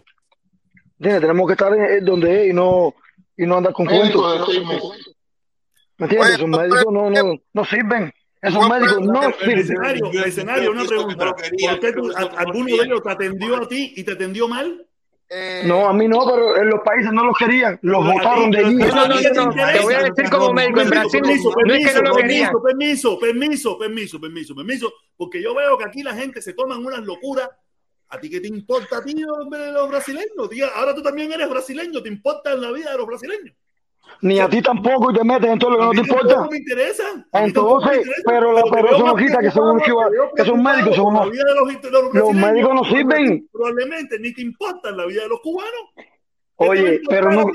¿Entiendes? 0.98 1.20
Tenemos 1.22 1.46
que 1.46 1.52
estar 1.52 1.72
en- 1.74 1.84
en 1.98 2.04
donde 2.04 2.42
es 2.44 2.50
y 2.50 2.52
no, 2.52 2.94
y 3.36 3.46
no 3.46 3.56
andar 3.58 3.72
con 3.72 3.86
Médico 3.86 4.22
cuentos. 4.22 4.96
¿Me 5.98 6.04
entiendes? 6.06 6.34
Esos 6.34 6.48
no, 6.48 6.58
médicos 6.58 6.84
no, 6.92 7.10
no, 7.10 7.34
no 7.52 7.64
sirven. 7.64 8.12
Esos 8.40 8.68
médicos 8.68 9.00
no 9.00 9.22
El 9.22 9.34
sirven. 9.34 9.56
mercenario, 9.56 10.12
Yo- 10.12 10.20
mercenario, 10.20 10.64
yo 10.64 10.70
una 10.72 10.84
pregunta. 10.84 11.16
no 11.16 11.24
lo 11.30 11.34
quería, 11.36 11.70
¿Por 11.72 11.80
qué 11.80 11.92
tú- 11.92 11.96
yo 12.08 12.14
pienso 12.14 12.18
que 12.18 12.22
a- 12.24 12.28
no 12.28 12.32
lo 12.32 12.38
alguno 12.38 12.76
de 12.76 12.82
ellos 12.84 13.02
te 13.02 13.10
atendió 13.10 13.56
a 13.56 13.68
ti 13.68 13.92
y 13.96 14.04
te 14.04 14.12
atendió 14.12 14.48
mal? 14.48 14.84
Eh, 15.30 15.62
No, 15.66 15.86
a 15.88 15.92
mí 15.92 16.08
no, 16.08 16.24
pero 16.24 16.56
en 16.56 16.70
los 16.70 16.80
países 16.80 17.12
no 17.12 17.22
los 17.24 17.36
querían. 17.36 17.78
Los 17.82 18.02
ti- 18.02 18.50
de 18.50 18.58
allí. 18.64 18.74
No, 18.76 18.86
no, 18.86 19.08
no, 19.08 19.16
te 19.20 19.30
no, 19.34 19.42
interesa. 19.42 19.72
te 19.72 19.80
voy 19.80 19.94
a 19.94 20.02
decir 20.04 20.30
como 20.30 20.52
médico 20.54 20.80
en 20.80 20.88
Brasil, 20.90 21.20
Permiso, 21.20 21.50
no 21.66 21.74
es 21.74 21.86
que 21.86 21.94
no 21.94 22.00
lo 22.00 22.14
permiso, 22.14 22.16
querían. 22.16 22.52
permiso, 22.62 23.18
permiso, 23.18 23.18
permiso, 23.18 23.78
permiso, 23.78 24.20
permiso, 24.20 24.54
permiso, 24.54 24.92
porque 25.16 25.42
yo 25.42 25.54
veo 25.54 25.76
que 25.76 25.84
aquí 25.84 26.02
la 26.02 26.14
gente 26.14 26.40
se 26.40 26.54
toman 26.54 26.84
unas 26.84 27.00
locuras 27.00 27.50
¿A 28.10 28.18
ti 28.18 28.30
qué 28.30 28.40
te 28.40 28.48
importa 28.48 28.98
a 28.98 29.02
ti 29.04 29.14
hombre, 29.24 29.70
los 29.72 29.88
brasileños? 29.88 30.48
Tía, 30.50 30.68
ahora 30.74 30.94
tú 30.94 31.02
también 31.02 31.30
eres 31.32 31.48
brasileño, 31.48 32.02
¿te 32.02 32.08
importa 32.08 32.54
la 32.54 32.72
vida 32.72 32.92
de 32.92 32.98
los 32.98 33.06
brasileños? 33.06 33.54
Ni 34.22 34.40
a 34.40 34.48
ti 34.48 34.62
tampoco 34.62 35.10
y 35.10 35.14
te 35.14 35.24
metes 35.24 35.50
en 35.50 35.58
todo 35.58 35.70
lo 35.70 35.78
que 35.78 35.84
no 35.84 35.92
te 35.92 36.00
importa. 36.00 36.28
tampoco 36.28 36.50
me 36.50 36.58
interesa. 36.58 37.02
Me 37.32 37.40
Entonces, 37.44 37.98
interesa. 37.98 38.22
pero, 38.24 38.52
la, 38.52 38.62
pero 38.72 38.98
no 38.98 39.14
quita 39.14 39.38
que 39.38 39.50
son 39.50 39.78
que 40.34 40.44
son 40.44 40.62
médicos, 40.62 40.96
son 40.96 41.14
los, 41.14 41.26
los 41.26 42.14
Los 42.14 42.32
médicos 42.32 42.74
no 42.74 42.84
sirven. 42.84 43.48
Probablemente 43.52 44.18
ni 44.18 44.32
te 44.32 44.40
importa 44.40 44.90
la 44.90 45.04
vida 45.06 45.22
de 45.22 45.28
los 45.28 45.40
cubanos. 45.40 45.90
Oye, 46.60 47.00
pero 47.08 47.30
no. 47.30 47.42
Los. 47.42 47.52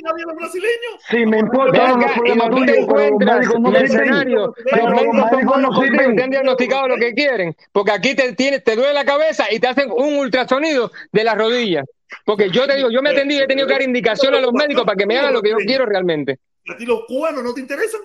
Si 1.09 1.25
me 1.25 1.39
importa, 1.39 1.71
Ven 1.71 1.89
no, 1.89 1.97
no 1.97 2.05
acá, 2.05 2.11
es 2.11 2.17
y 2.17 2.19
problema 2.19 2.45
no 2.47 2.55
tú 2.55 2.65
te 2.65 2.73
tuyo, 2.73 2.87
pero 2.87 3.09
los 3.09 3.11
encuentras 3.11 3.37
médicos 3.39 3.59
no 3.59 3.69
en 3.69 3.75
el 3.75 3.87
sirven. 3.89 4.01
escenario, 4.01 4.55
los 4.71 4.91
los 4.91 5.31
médicos 5.31 5.61
no 5.61 6.15
te 6.15 6.23
han 6.23 6.29
diagnosticado 6.29 6.87
lo 6.87 6.97
que 6.97 7.13
quieren, 7.13 7.55
porque 7.71 7.91
aquí 7.91 8.15
te, 8.15 8.33
tienes, 8.33 8.63
te 8.63 8.75
duele 8.75 8.93
la 8.93 9.05
cabeza 9.05 9.45
y 9.51 9.59
te 9.59 9.67
hacen 9.67 9.91
un 9.91 10.15
ultrasonido 10.17 10.91
de 11.11 11.23
las 11.23 11.37
rodillas. 11.37 11.85
Porque 12.25 12.49
yo 12.49 12.65
te 12.67 12.75
digo, 12.75 12.89
yo 12.91 13.01
me 13.01 13.09
he 13.09 13.13
atendido 13.13 13.41
y 13.41 13.43
he 13.43 13.47
tenido 13.47 13.67
que 13.67 13.73
dar 13.73 13.81
indicación 13.81 14.35
a 14.35 14.39
los 14.39 14.53
médicos 14.53 14.85
para 14.85 14.95
que 14.95 15.05
me 15.05 15.17
hagan 15.17 15.33
lo 15.33 15.41
que 15.41 15.49
yo 15.49 15.57
quiero 15.57 15.85
realmente. 15.85 16.39
¿A 16.69 16.77
ti 16.77 16.85
los 16.85 17.05
cubanos 17.05 17.43
no 17.43 17.53
te 17.53 17.59
interesan? 17.61 18.01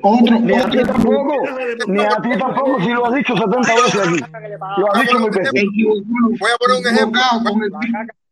Otro, 0.00 0.40
Ni 0.40 0.54
a 0.54 0.64
ti 0.70 0.78
tampoco, 0.78 1.34
ni 1.86 2.00
a 2.02 2.16
ti 2.22 2.30
tampoco, 2.38 2.80
si 2.80 2.88
lo 2.88 3.06
has 3.06 3.14
dicho 3.14 3.36
70 3.36 3.74
veces 3.74 4.00
aquí. 4.00 4.20
Lo 4.78 4.92
has 4.92 5.02
dicho 5.02 5.18
muy 5.18 5.30
veces. 5.30 5.52
Voy 6.40 6.50
a 6.50 6.56
poner 6.56 6.78
un 6.78 6.86
ejemplo. 6.86 7.20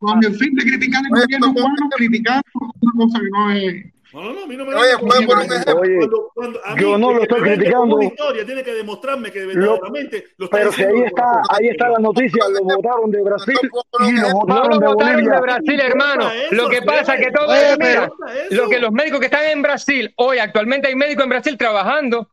Con 0.00 0.24
el 0.24 0.34
fin- 0.34 0.54
de 0.54 0.62
criticar 0.64 1.02
el 1.04 1.10
gobierno 1.20 1.52
cubano, 1.54 1.74
criticando 1.96 2.42
una 2.80 2.92
cosa 2.96 3.18
que 3.20 3.30
no 3.30 3.52
es. 3.52 3.84
No, 4.12 4.22
no, 4.24 4.32
no, 4.32 4.42
a 4.42 4.46
mí 4.48 4.56
no 4.56 4.64
me 4.64 4.74
Oye, 4.74 4.96
voy 4.98 5.10
a 5.22 5.26
poner 5.26 5.46
un 5.46 5.52
ejemplo. 5.52 5.80
Oye, 5.80 5.96
Cuando- 5.98 6.30
cuando 6.34 6.60
a 6.64 6.74
mí, 6.74 6.82
yo 6.82 6.98
no 6.98 7.12
lo 7.12 7.22
estoy 7.22 7.40
criticando. 7.42 8.02
historia 8.02 8.44
tiene 8.46 8.62
que 8.64 8.72
demostrarme 8.74 9.30
que 9.30 9.40
Lo- 9.40 9.46
verdaderamente 9.46 10.24
lo 10.38 10.44
está 10.46 10.56
Pero 10.56 10.72
si 10.72 10.82
ahí 10.82 11.00
está, 11.06 11.42
ahí 11.50 11.68
está 11.68 11.88
la 11.90 11.98
noticia, 12.00 12.42
lo 12.48 12.64
votaron 12.64 13.10
de 13.12 13.22
Brasil 13.22 13.58
y 13.62 14.12
lo 14.12 14.20
No 14.28 14.32
votaron 14.32 14.80
lo 14.80 14.94
de 14.96 15.16
de. 15.30 15.40
Brasil, 15.40 15.80
hermano. 15.80 16.30
Lo 16.50 16.68
que 16.68 16.82
pasa 16.82 17.14
es 17.14 17.20
que 17.26 17.30
todo 17.30 17.46
Oye, 17.52 17.76
mira, 17.78 18.10
lo 18.50 18.68
que 18.68 18.78
los 18.80 18.90
médicos 18.90 19.20
que 19.20 19.26
están 19.26 19.44
en 19.44 19.62
Brasil, 19.62 20.12
hoy 20.16 20.38
actualmente 20.38 20.88
hay 20.88 20.96
médicos 20.96 21.22
en 21.24 21.30
Brasil 21.30 21.56
trabajando 21.56 22.30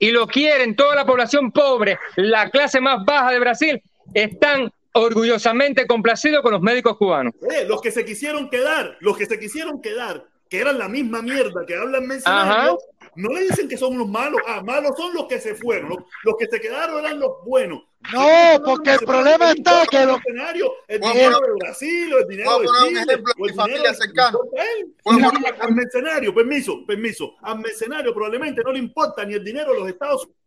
y 0.00 0.10
lo 0.10 0.26
quieren, 0.26 0.74
toda 0.74 0.96
la 0.96 1.04
población 1.06 1.52
pobre, 1.52 1.98
la 2.16 2.50
clase 2.50 2.80
más 2.80 3.04
baja 3.04 3.30
de 3.30 3.38
Brasil, 3.38 3.82
están 4.12 4.72
orgullosamente 4.92 5.86
complacidos 5.86 6.42
con 6.42 6.52
los 6.52 6.60
médicos 6.60 6.96
cubanos. 6.96 7.34
Eh, 7.50 7.64
los 7.66 7.80
que 7.80 7.90
se 7.90 8.04
quisieron 8.04 8.50
quedar, 8.50 8.96
los 9.00 9.16
que 9.16 9.26
se 9.26 9.38
quisieron 9.38 9.80
quedar, 9.80 10.26
que 10.48 10.60
eran 10.60 10.78
la 10.78 10.88
misma 10.88 11.22
mierda 11.22 11.64
que 11.66 11.74
hablan 11.74 12.06
mercenarios, 12.06 12.76
no 13.14 13.30
le 13.30 13.42
dicen 13.42 13.68
que 13.68 13.76
son 13.76 13.96
los 13.96 14.08
malos. 14.08 14.40
Ah, 14.46 14.62
malos 14.62 14.92
son 14.96 15.14
los 15.14 15.26
que 15.26 15.40
se 15.40 15.54
fueron. 15.54 15.90
Los, 15.90 15.98
los 16.24 16.34
que 16.38 16.46
se 16.46 16.60
quedaron 16.60 16.98
eran 17.04 17.18
los 17.18 17.44
buenos. 17.44 17.82
No, 18.12 18.62
porque 18.64 18.92
el 18.92 18.98
problema 19.00 19.52
está 19.52 19.84
que 19.86 20.04
los 20.04 20.16
mercenarios, 20.16 20.68
el 20.88 21.00
dinero 21.00 21.40
de 21.40 21.52
Brasil, 21.58 22.14
el 22.20 22.28
dinero 22.28 22.58
de 22.58 22.66
Chile, 22.66 23.22
o 23.38 23.46
el 23.46 23.52
dinero 23.52 23.94
cercana. 23.94 24.38
al 25.60 25.74
mercenario, 25.74 26.34
permiso, 26.34 26.84
permiso. 26.86 27.34
Al 27.42 27.60
mercenario 27.60 28.12
probablemente 28.12 28.62
no 28.64 28.72
le 28.72 28.78
importa 28.78 29.24
ni 29.24 29.34
el 29.34 29.44
dinero 29.44 29.72
de 29.72 29.80
los 29.80 29.88
Estados 29.88 30.24
Unidos. 30.24 30.41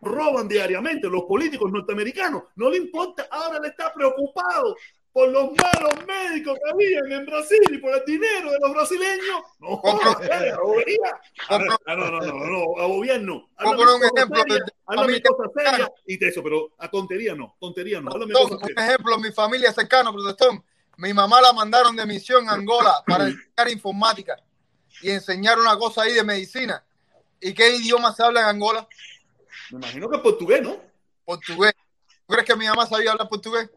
Roban 0.00 0.48
diariamente 0.48 1.08
los 1.08 1.24
políticos 1.24 1.70
norteamericanos. 1.70 2.44
No 2.56 2.70
le 2.70 2.78
importa. 2.78 3.28
Ahora 3.30 3.60
le 3.60 3.68
está 3.68 3.92
preocupado 3.92 4.76
por 5.12 5.28
los 5.28 5.50
malos 5.50 6.06
médicos 6.06 6.56
que 6.62 6.70
habían 6.70 7.12
en 7.12 7.26
Brasil 7.26 7.58
y 7.70 7.78
por 7.78 7.94
el 7.94 8.04
dinero 8.04 8.52
de 8.52 8.58
los 8.60 8.70
brasileños. 8.72 9.42
No, 9.58 9.76
joder, 9.76 10.52
a 10.52 10.60
bobería. 10.60 11.20
Ah, 11.48 11.58
no, 11.58 11.96
no, 11.96 12.20
no, 12.20 12.46
no, 12.46 12.80
a 12.80 12.86
gobierno. 12.86 13.48
A 13.56 13.64
poner 13.64 13.86
un 13.88 14.04
ejemplo 14.04 14.42
Háblame 14.86 15.22
cosas 15.22 15.52
serias 15.54 15.90
y 16.06 16.16
de 16.16 16.28
eso, 16.28 16.42
pero 16.42 16.72
a 16.78 16.88
tontería 16.88 17.34
no, 17.34 17.56
tontería 17.60 18.00
no. 18.00 18.10
Háblame 18.10 18.32
cosas 18.32 18.58
ejemplo, 18.76 19.18
mi 19.18 19.32
familia 19.32 19.72
cercana, 19.72 20.12
Protestón. 20.12 20.64
Mi 20.96 21.12
mamá 21.12 21.40
la 21.40 21.52
mandaron 21.52 21.96
de 21.96 22.06
misión 22.06 22.48
a 22.48 22.52
Angola 22.52 23.02
para 23.06 23.24
enseñar 23.24 23.70
informática 23.70 24.36
y 25.02 25.10
enseñar 25.10 25.58
una 25.58 25.76
cosa 25.78 26.02
ahí 26.02 26.12
de 26.12 26.24
medicina. 26.24 26.84
¿Y 27.40 27.54
qué 27.54 27.74
idioma 27.76 28.12
se 28.12 28.22
habla 28.22 28.42
en 28.42 28.46
Angola? 28.48 28.86
Me 29.70 29.78
imagino 29.78 30.08
que 30.10 30.18
portugués, 30.18 30.62
¿no? 30.62 30.76
Portugués. 31.24 31.72
¿Tú 32.26 32.34
crees 32.34 32.46
que 32.46 32.56
mi 32.56 32.66
mamá 32.66 32.86
sabía 32.86 33.12
hablar 33.12 33.28
portugués? 33.28 33.70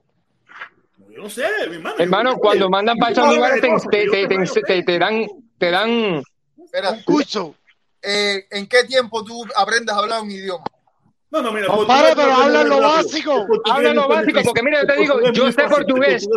Yo 1.09 1.22
no 1.23 1.30
sé, 1.30 1.43
mi 1.69 1.75
hermano. 1.75 1.95
Hermano, 1.99 2.38
cuando 2.38 2.69
mandan 2.69 2.97
para 2.97 3.11
esos 3.11 3.35
lugares 3.35 3.61
te, 3.61 3.69
te, 3.89 4.27
te, 4.27 4.27
te- 4.27 4.61
te- 4.61 4.83
te 4.83 4.99
dan, 4.99 5.27
te 5.57 5.72
dan 5.72 6.23
Espera, 6.63 6.97
curso. 7.05 7.55
eh, 8.01 8.45
¿en 8.49 8.67
qué 8.67 8.83
tiempo 8.85 9.23
tú 9.23 9.45
aprendes 9.55 9.93
a 9.93 9.99
hablar 9.99 10.22
un 10.22 10.31
idioma? 10.31 10.63
No, 11.30 11.41
no, 11.41 11.51
mira, 11.51 11.67
portugués 11.67 12.13
pero 12.15 12.31
habla 12.33 12.63
lo 12.63 12.81
básico. 12.81 13.47
Habla 13.65 13.93
lo 13.93 14.07
básico, 14.07 14.41
porque 14.43 14.63
mira, 14.63 14.81
yo 14.81 14.88
te 14.88 14.95
digo, 14.99 15.31
yo 15.31 15.51
sé 15.51 15.63
portugués. 15.67 16.27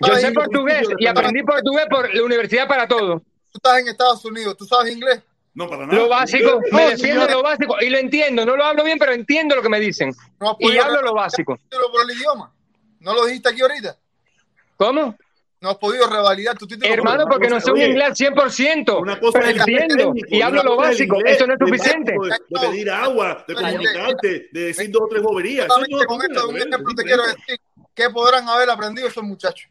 Yo 0.00 0.16
sé 0.16 0.32
portugués 0.32 0.88
y 0.98 1.06
aprendí 1.06 1.42
portugués 1.42 1.86
por 1.88 2.12
la 2.14 2.22
Universidad 2.22 2.66
para 2.68 2.86
Todo. 2.88 3.20
Tú 3.52 3.58
estás 3.58 3.78
en 3.78 3.88
Estados 3.88 4.24
Unidos, 4.24 4.56
¿tú 4.56 4.64
sabes 4.64 4.92
inglés? 4.92 5.22
No, 5.54 5.68
para 5.68 5.86
nada. 5.86 5.98
Lo 5.98 6.08
básico, 6.08 6.60
No, 6.70 6.76
me 6.76 6.90
defiendo 6.90 7.26
lo 7.28 7.42
básico 7.42 7.76
y 7.80 7.88
lo 7.88 7.98
entiendo. 7.98 8.44
No 8.44 8.56
lo 8.56 8.64
hablo 8.64 8.82
bien, 8.84 8.98
pero 8.98 9.12
entiendo 9.12 9.54
lo 9.54 9.62
que 9.62 9.68
me 9.68 9.78
dicen. 9.80 10.12
No 10.40 10.50
has 10.50 10.56
Y 10.58 10.66
podido 10.66 10.84
hablo 10.84 11.02
lo 11.02 11.14
básico. 11.14 11.56
por 11.70 12.10
el 12.10 12.16
idioma. 12.16 12.52
¿No 13.00 13.14
lo 13.14 13.24
dijiste 13.26 13.50
aquí 13.50 13.60
ahorita? 13.62 13.96
¿Cómo? 14.76 15.16
No 15.60 15.70
has 15.70 15.76
podido 15.78 16.06
revalidar 16.10 16.58
tu 16.58 16.66
título. 16.66 16.92
Hermano, 16.92 17.24
porque 17.26 17.48
no 17.48 17.58
sé 17.60 17.70
un 17.72 17.80
inglés 17.80 18.04
al 18.08 18.14
100%, 18.16 19.00
Una 19.00 19.18
cosa 19.18 19.38
pero 19.38 19.50
entiendo 19.50 19.94
técnico, 19.96 20.28
y 20.30 20.42
hablo 20.42 20.62
lo 20.62 20.76
básico. 20.76 21.16
inglés 21.16 21.36
Eso 21.36 21.46
no 21.46 21.54
es 21.54 21.58
suficiente. 21.58 22.12
De, 22.12 22.28
de 22.60 22.66
pedir 22.68 22.90
agua, 22.90 23.44
de 23.48 23.54
comunicarte, 23.54 24.48
de 24.52 24.60
decir 24.60 24.90
dos 24.90 25.02
o 25.04 25.08
tres 25.08 25.22
boberías. 25.22 25.68
No 25.68 26.06
con 26.06 26.20
esto, 26.22 26.48
un 26.48 26.56
ejemplo 26.56 26.94
te 26.94 27.02
quiero 27.04 27.22
decir. 27.26 27.58
¿Qué 27.94 28.10
podrán 28.10 28.46
haber 28.48 28.68
aprendido 28.68 29.06
esos 29.08 29.22
muchachos? 29.22 29.70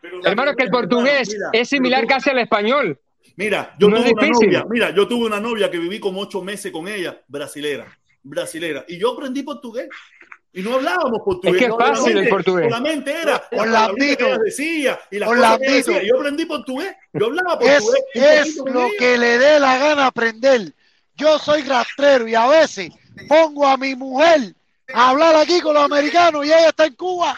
Pero- 0.00 0.20
Hermano, 0.24 0.50
es 0.50 0.56
que 0.58 0.64
el 0.64 0.70
portugués 0.70 1.28
Mira, 1.32 1.48
es 1.54 1.68
similar 1.68 2.00
pero 2.02 2.14
casi 2.16 2.30
al 2.30 2.38
español. 2.38 3.00
Mira, 3.36 3.74
yo 3.78 3.88
No 3.88 3.96
tuve 3.96 4.12
una 4.12 4.26
novia, 4.28 4.64
mira, 4.68 4.90
yo 4.90 5.08
tuve 5.08 5.26
una 5.26 5.40
novia 5.40 5.70
que 5.70 5.78
viví 5.78 5.98
como 5.98 6.20
ocho 6.20 6.40
meses 6.42 6.70
con 6.70 6.86
ella, 6.88 7.20
brasilera, 7.26 7.86
brasilera, 8.22 8.84
y 8.88 8.98
yo 8.98 9.12
aprendí 9.12 9.42
portugués. 9.42 9.88
Y 10.56 10.62
no 10.62 10.74
hablábamos 10.74 11.18
portugués. 11.24 11.54
Es 11.54 11.58
que 11.58 11.64
es 11.72 11.76
fácil 11.76 11.96
solamente- 11.96 12.20
el 12.22 12.28
portugués. 12.28 12.64
Solamente 12.68 13.10
era 13.10 13.24
las 13.50 13.60
Orlandito. 13.60 14.18
palabritas 14.24 14.38
que 14.38 14.44
decía 14.44 15.00
y 15.10 15.18
las 15.18 15.28
cosas 15.28 15.58
que 15.58 15.70
decía. 15.72 16.02
Yo 16.04 16.16
aprendí 16.16 16.44
portugués. 16.46 16.94
Yo 17.12 17.26
hablaba 17.26 17.58
portugués. 17.58 17.82
es 18.14 18.56
lo 18.56 18.88
que 18.96 19.18
le 19.18 19.38
dé 19.38 19.58
la 19.58 19.78
gana 19.78 20.06
aprender. 20.06 20.72
Yo 21.16 21.40
soy 21.40 21.62
rastrero 21.62 22.28
y 22.28 22.36
a 22.36 22.46
veces 22.46 22.92
pongo 23.28 23.66
a 23.66 23.76
mi 23.76 23.96
mujer 23.96 24.54
a 24.92 25.10
hablar 25.10 25.34
aquí 25.34 25.60
con 25.60 25.74
los 25.74 25.82
americanos 25.82 26.44
y 26.46 26.48
ella 26.48 26.68
está 26.68 26.86
en 26.86 26.94
Cuba 26.94 27.36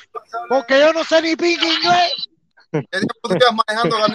porque 0.50 0.78
yo 0.78 0.92
no 0.92 1.02
sé 1.05 1.23
ni 1.23 1.36
ping 1.36 1.56
inglés. 1.56 2.28
¿Qué 2.70 2.82
tiempo 2.90 3.15
tú 3.23 3.31
llevas 3.34 3.55
manejando 3.66 3.97
que 3.97 4.12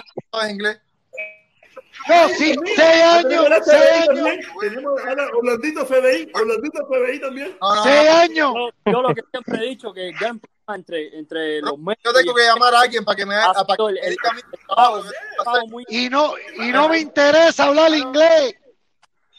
no 2.08 2.28
sí, 2.30 2.54
seis 2.76 3.02
años, 3.02 3.28
tenemos 3.28 3.58
seis 3.64 4.08
años, 4.08 5.00
ahora 5.06 5.28
Orlandito 5.36 5.86
FBI, 5.86 6.30
Orlandito 6.34 6.86
FBI 6.86 7.20
también. 7.20 7.56
No, 7.60 7.74
no, 7.76 7.82
seis 7.84 8.10
no. 8.10 8.16
años. 8.18 8.54
Yo, 8.86 8.92
yo 8.92 9.02
lo 9.02 9.14
que 9.14 9.22
siempre 9.30 9.58
he 9.58 9.68
dicho 9.68 9.92
que 9.92 10.08
el 10.08 10.14
gran 10.18 10.38
problema 10.40 10.76
entre, 10.76 11.18
entre 11.18 11.60
los 11.60 11.78
médicos 11.78 12.04
Yo 12.04 12.12
tengo 12.12 12.34
que 12.34 12.42
llamar 12.44 12.74
a 12.74 12.80
alguien 12.80 13.04
para 13.04 13.16
que 13.16 13.26
me, 13.26 13.34
Ah, 13.34 13.52
para 13.66 13.76
que 13.76 13.82
el- 13.82 13.94
me 13.94 14.10
diga 14.10 14.30
a 14.30 14.32
mí 14.34 14.40
el 14.40 14.46
el 14.52 14.66
trabajo 14.66 15.02
que 15.02 15.02
trabajo- 15.02 15.02
tengo 15.02 15.12
que 15.12 15.34
trabajo 15.36 15.56
hacer. 15.58 15.70
muy- 15.70 15.84
Y 15.88 16.08
no, 16.08 16.34
y 16.56 16.72
no 16.72 16.88
me 16.88 16.98
interesa 16.98 17.64
hablar 17.64 17.94
inglés. 17.94 18.54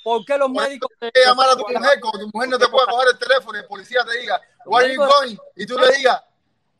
¿Por 0.03 0.25
qué 0.25 0.37
los 0.37 0.51
Por 0.51 0.61
médicos 0.63 0.89
que 0.99 1.11
llamar 1.25 1.49
a 1.49 1.55
tu 1.55 1.63
mujer 1.67 1.99
cuando 2.01 2.19
tu 2.19 2.29
mujer 2.33 2.49
no 2.49 2.59
te 2.59 2.67
pueda 2.67 2.85
coger 2.87 3.07
el 3.13 3.17
teléfono 3.19 3.57
y 3.57 3.61
el 3.61 3.67
policía 3.67 4.03
te 4.03 4.19
diga, 4.19 4.41
where 4.65 4.85
are 4.85 4.93
you 4.93 5.01
going? 5.01 5.37
Y 5.55 5.65
tú 5.65 5.77
le 5.79 5.89
digas, 5.95 6.21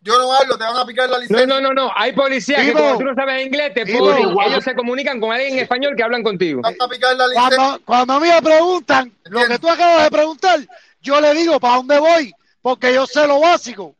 yo 0.04 0.18
no 0.20 0.34
hablo, 0.34 0.58
te 0.58 0.64
van 0.66 0.76
a 0.78 0.86
picar 0.86 1.10
la 1.10 1.16
No, 1.16 1.22
licencia. 1.22 1.48
no, 1.48 1.62
no, 1.62 1.74
no. 1.74 1.92
Hay 1.96 2.12
policías 2.12 2.62
que 2.66 2.74
tú 2.74 3.04
no 3.04 3.16
sabes 3.16 3.46
inglés, 3.46 3.74
te 3.74 3.86
ponen, 3.86 4.36
ellos 4.46 4.64
se 4.64 4.76
comunican 4.76 5.20
con 5.20 5.32
alguien 5.32 5.54
en 5.54 5.60
español 5.60 5.94
que 5.96 6.04
hablan 6.04 6.22
contigo. 6.24 6.62
Te 6.62 6.76
van 6.78 6.82
a 6.82 6.88
picar 6.92 7.16
la 7.16 7.28
licencia. 7.28 7.56
Cuando, 7.58 7.86
cuando 7.86 8.14
a 8.14 8.20
mí 8.20 8.28
me 8.28 8.42
preguntan 8.42 9.14
lo 9.26 9.46
que 9.48 9.60
tú 9.60 9.70
acabas 9.70 10.04
de 10.04 10.12
preguntar, 10.12 10.60
yo 11.02 11.22
le 11.22 11.34
digo 11.34 11.60
para 11.60 11.78
dónde 11.78 12.00
voy, 12.00 12.34
porque 12.62 12.94
yo 12.94 13.08
sé 13.08 13.26
lo 13.28 13.40
básico. 13.40 13.96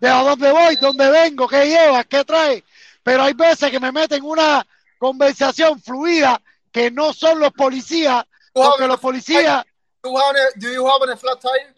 De 0.00 0.08
a 0.08 0.22
dónde 0.22 0.50
voy, 0.52 0.76
dónde 0.76 1.10
vengo, 1.10 1.48
qué 1.48 1.66
llevas, 1.66 2.06
qué 2.06 2.24
trae. 2.24 2.62
Pero 3.02 3.22
hay 3.22 3.32
veces 3.34 3.70
que 3.70 3.80
me 3.80 3.90
meten 3.92 4.24
una 4.24 4.66
conversación 4.98 5.80
fluida 5.80 6.40
que 6.72 6.90
no 6.90 7.12
son 7.12 7.40
los 7.40 7.52
policías, 7.52 8.24
porque 8.52 8.86
los 8.86 9.00
policías, 9.00 9.64
Do 10.02 10.10
you 10.10 10.18
have 10.18 10.36
a- 10.36 10.58
do 10.58 10.72
you 10.72 10.86
have 10.88 11.12
a 11.12 11.16
flat 11.16 11.40
tire? 11.40 11.74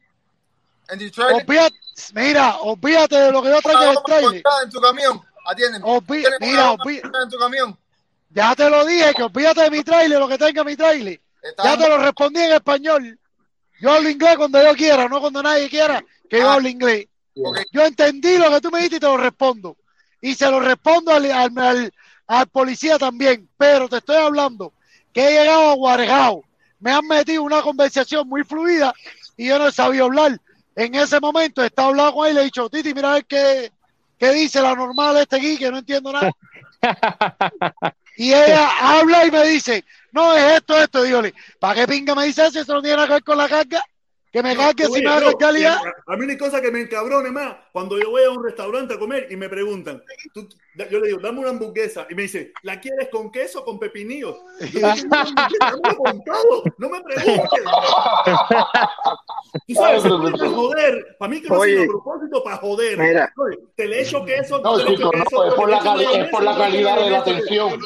And 0.91 1.01
you 1.01 1.11
mira, 2.15 2.57
olvídate 2.61 3.17
de 3.17 3.33
lo 3.33 3.43
que 3.43 3.49
yo 3.51 3.61
traigo 3.61 3.81
del 3.87 3.99
trailer. 4.05 4.43
en 4.65 4.71
tu 4.71 4.81
camión. 4.81 5.21
Atiéndeme. 5.47 5.85
¿Tienes 6.07 6.41
mira, 6.41 6.73
una 6.73 6.83
olví- 6.85 7.01
ponchada 7.03 7.25
en 7.25 7.31
tu 7.31 7.39
camión? 7.39 7.79
Ya 8.31 8.55
te 8.55 8.71
lo 8.71 8.85
dije, 8.85 9.15
que 9.15 9.23
olvídate 9.23 9.63
de 9.63 9.71
mi 9.71 9.83
trailer, 9.83 10.19
lo 10.19 10.29
que 10.29 10.39
tenga 10.39 10.63
mi 10.65 10.77
trailer. 10.77 11.21
Está 11.43 11.65
Ya 11.65 11.77
te 11.79 11.89
lo 11.89 11.99
respondí 11.99 12.41
en 12.41 12.53
español. 12.53 13.19
Yo 13.81 13.91
hablo 13.93 14.09
inglés 14.11 14.37
cuando 14.37 14.63
yo 14.63 14.75
quiera, 14.75 15.09
no 15.09 15.21
cuando 15.21 15.43
nadie 15.43 15.69
quiera 15.69 16.05
que 16.29 16.39
yo 16.39 16.51
Ah. 16.51 16.55
hable 16.55 16.71
inglés. 16.71 17.07
Yo 17.73 17.83
entendí 17.85 18.37
lo 18.37 18.51
que 18.51 18.61
tú 18.61 18.71
me 18.71 18.79
dijiste 18.79 18.97
y 18.97 19.01
te 19.01 19.07
lo 19.07 19.17
respondo. 19.17 19.77
Y 20.21 20.35
se 20.35 20.51
lo 20.51 20.61
respondo 20.61 21.13
al, 21.13 21.25
al, 21.33 21.59
al- 21.59 21.93
al 22.27 22.47
policía 22.49 22.99
también. 22.99 23.49
Pero 23.57 23.89
te 23.89 23.97
estoy 23.97 24.17
hablando 24.17 24.75
que 25.13 25.27
he 25.27 25.31
llegado 25.41 25.71
a 25.71 25.75
Guarejao. 25.75 26.45
Me 26.79 26.93
han 26.93 27.07
metido 27.07 27.43
una 27.43 27.63
conversación 27.63 28.29
muy 28.29 28.45
fluida 28.45 28.93
y 29.37 29.49
yo 29.49 29.59
no 29.59 29.71
sabía 29.73 30.03
hablar. 30.03 30.39
En 30.77 30.95
ese 30.95 31.21
momento 31.21 31.63
está 31.63 31.87
hablando 31.87 32.15
con 32.15 32.27
él 32.27 32.33
y 32.33 32.35
le 32.35 32.41
he 32.41 32.45
dicho, 32.45 32.69
Titi, 32.71 32.95
mira 32.95 33.11
a 33.11 33.15
ver 33.15 33.27
qué, 33.27 33.73
qué 34.19 34.33
dice 34.33 34.63
la 34.63 34.75
normal 34.75 35.17
este 35.17 35.37
aquí, 35.37 35.59
que 35.59 35.71
no 35.71 35.79
entiendo 35.79 36.13
nada. 36.13 36.31
Y 38.17 38.35
ella 38.35 38.69
habla 38.99 39.25
y 39.25 39.31
me 39.31 39.43
dice, 39.47 39.83
no, 40.13 40.35
es 40.35 40.59
esto, 40.59 40.77
esto. 40.79 41.03
Dígole, 41.03 41.33
¿para 41.59 41.75
qué 41.75 41.89
pinga 41.89 42.15
me 42.15 42.27
dice 42.27 42.45
eso? 42.45 42.61
Eso 42.61 42.75
no 42.75 42.83
tiene 42.83 42.97
nada 42.97 43.09
que 43.09 43.15
ver 43.15 43.25
con 43.25 43.39
la 43.39 43.49
carga. 43.49 43.83
Que 44.33 44.43
me 44.45 44.57
cargue 44.57 44.85
si 44.87 45.03
me 45.03 45.35
calidad. 45.39 45.79
A 46.07 46.17
mí 46.17 46.25
una 46.25 46.39
cosa 46.39 46.61
que 46.61 46.71
me 46.71 46.83
encabrone 46.83 47.33
más, 47.33 47.57
cuando 47.73 47.99
yo 47.99 48.11
voy 48.11 48.23
a 48.23 48.31
un 48.31 48.45
restaurante 48.45 48.95
a 48.95 48.99
comer 48.99 49.27
y 49.29 49.35
me 49.37 49.49
preguntan, 49.49 50.01
tú- 50.33 50.49
yo 50.89 51.01
le 51.01 51.09
digo, 51.09 51.19
dame 51.21 51.41
una 51.41 51.51
hamburguesa, 51.51 52.07
y 52.09 52.15
me 52.15 52.23
dice, 52.23 52.53
¿la 52.63 52.81
quieres 52.81 53.09
con 53.11 53.33
queso 53.33 53.61
o 53.61 53.65
con 53.65 53.81
pepinillo? 53.81 54.39
Yo 54.61 54.67
digo, 54.69 54.89
"No, 55.09 55.25
dámelo 55.59 55.97
con 55.97 56.25
todo, 56.25 56.63
no 56.79 56.89
me 56.91 57.01
preguntes. 57.03 57.65
Tú 59.67 59.75
sabes, 59.75 60.03
para 60.03 60.49
joder, 60.49 61.17
para 61.19 61.31
mí 61.31 61.43
que 61.43 61.49
no 61.49 61.65
es 61.65 61.81
a 61.81 61.87
propósito 61.87 62.45
para 62.45 62.57
joder. 62.59 62.99
Mira. 62.99 63.33
Oye, 63.37 63.59
Te 63.75 63.89
le 63.89 64.03
echo 64.03 64.25
queso, 64.25 64.61
No, 64.61 64.77
te 64.79 64.85
le 64.85 64.91
echo 64.95 65.11
queso, 65.11 65.45
es 65.49 65.55
por 65.55 65.69
la, 65.69 65.79
es 65.79 66.29
por 66.29 66.43
la 66.45 66.57
calidad 66.57 66.97
de 67.03 67.11
la 67.11 67.19
atención. 67.19 67.81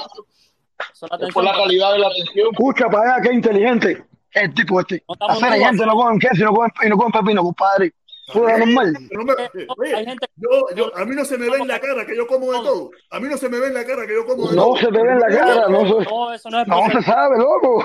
Es 1.20 1.32
por 1.32 1.44
la 1.44 1.52
calidad 1.52 1.92
de 1.92 1.98
la 2.00 2.06
atención. 2.08 2.48
Escucha 2.52 2.88
para 2.90 3.14
allá, 3.14 3.22
qué 3.22 3.32
inteligente. 3.34 4.04
El 4.34 4.52
tipo 4.54 4.80
este. 4.80 5.02
estamos 5.08 5.36
Hacer 5.42 5.54
en 5.54 5.64
gente 5.64 5.86
no 5.86 5.94
comen 5.94 6.18
queso 6.18 6.34
y 6.36 6.44
no 6.44 6.52
comen, 6.52 6.70
y 6.84 6.88
no 6.88 6.96
comen 6.96 7.12
pepino, 7.12 7.42
compadre. 7.42 7.92
Normal. 8.34 8.92
No 9.12 9.24
me- 9.24 9.34
oye, 9.76 10.16
yo, 10.36 10.48
yo, 10.74 10.96
a 10.96 11.04
mí 11.04 11.14
no 11.14 11.24
se 11.26 11.36
me 11.36 11.48
ve 11.50 11.58
en 11.58 11.68
la 11.68 11.78
cara 11.78 12.06
que 12.06 12.16
yo 12.16 12.26
como 12.26 12.52
de 12.52 12.58
todo. 12.60 12.90
A 13.10 13.20
mí 13.20 13.28
no 13.28 13.36
se 13.36 13.48
me 13.50 13.58
ve 13.60 13.66
en 13.68 13.74
la 13.74 13.84
cara 13.84 14.06
que 14.06 14.14
yo 14.14 14.24
como 14.26 14.48
de 14.48 14.56
todo. 14.56 14.70
No 14.72 14.76
se 14.80 14.86
te 14.86 14.92
ve 15.02 15.12
en 15.12 15.20
la 15.20 15.28
cara, 15.28 15.68
no 15.68 15.80
se, 15.86 16.10
No, 16.10 16.32
eso 16.32 16.50
no 16.50 16.60
es 16.62 16.66
no 16.68 16.90
se 16.90 17.02
sabe, 17.02 17.38
loco. 17.38 17.84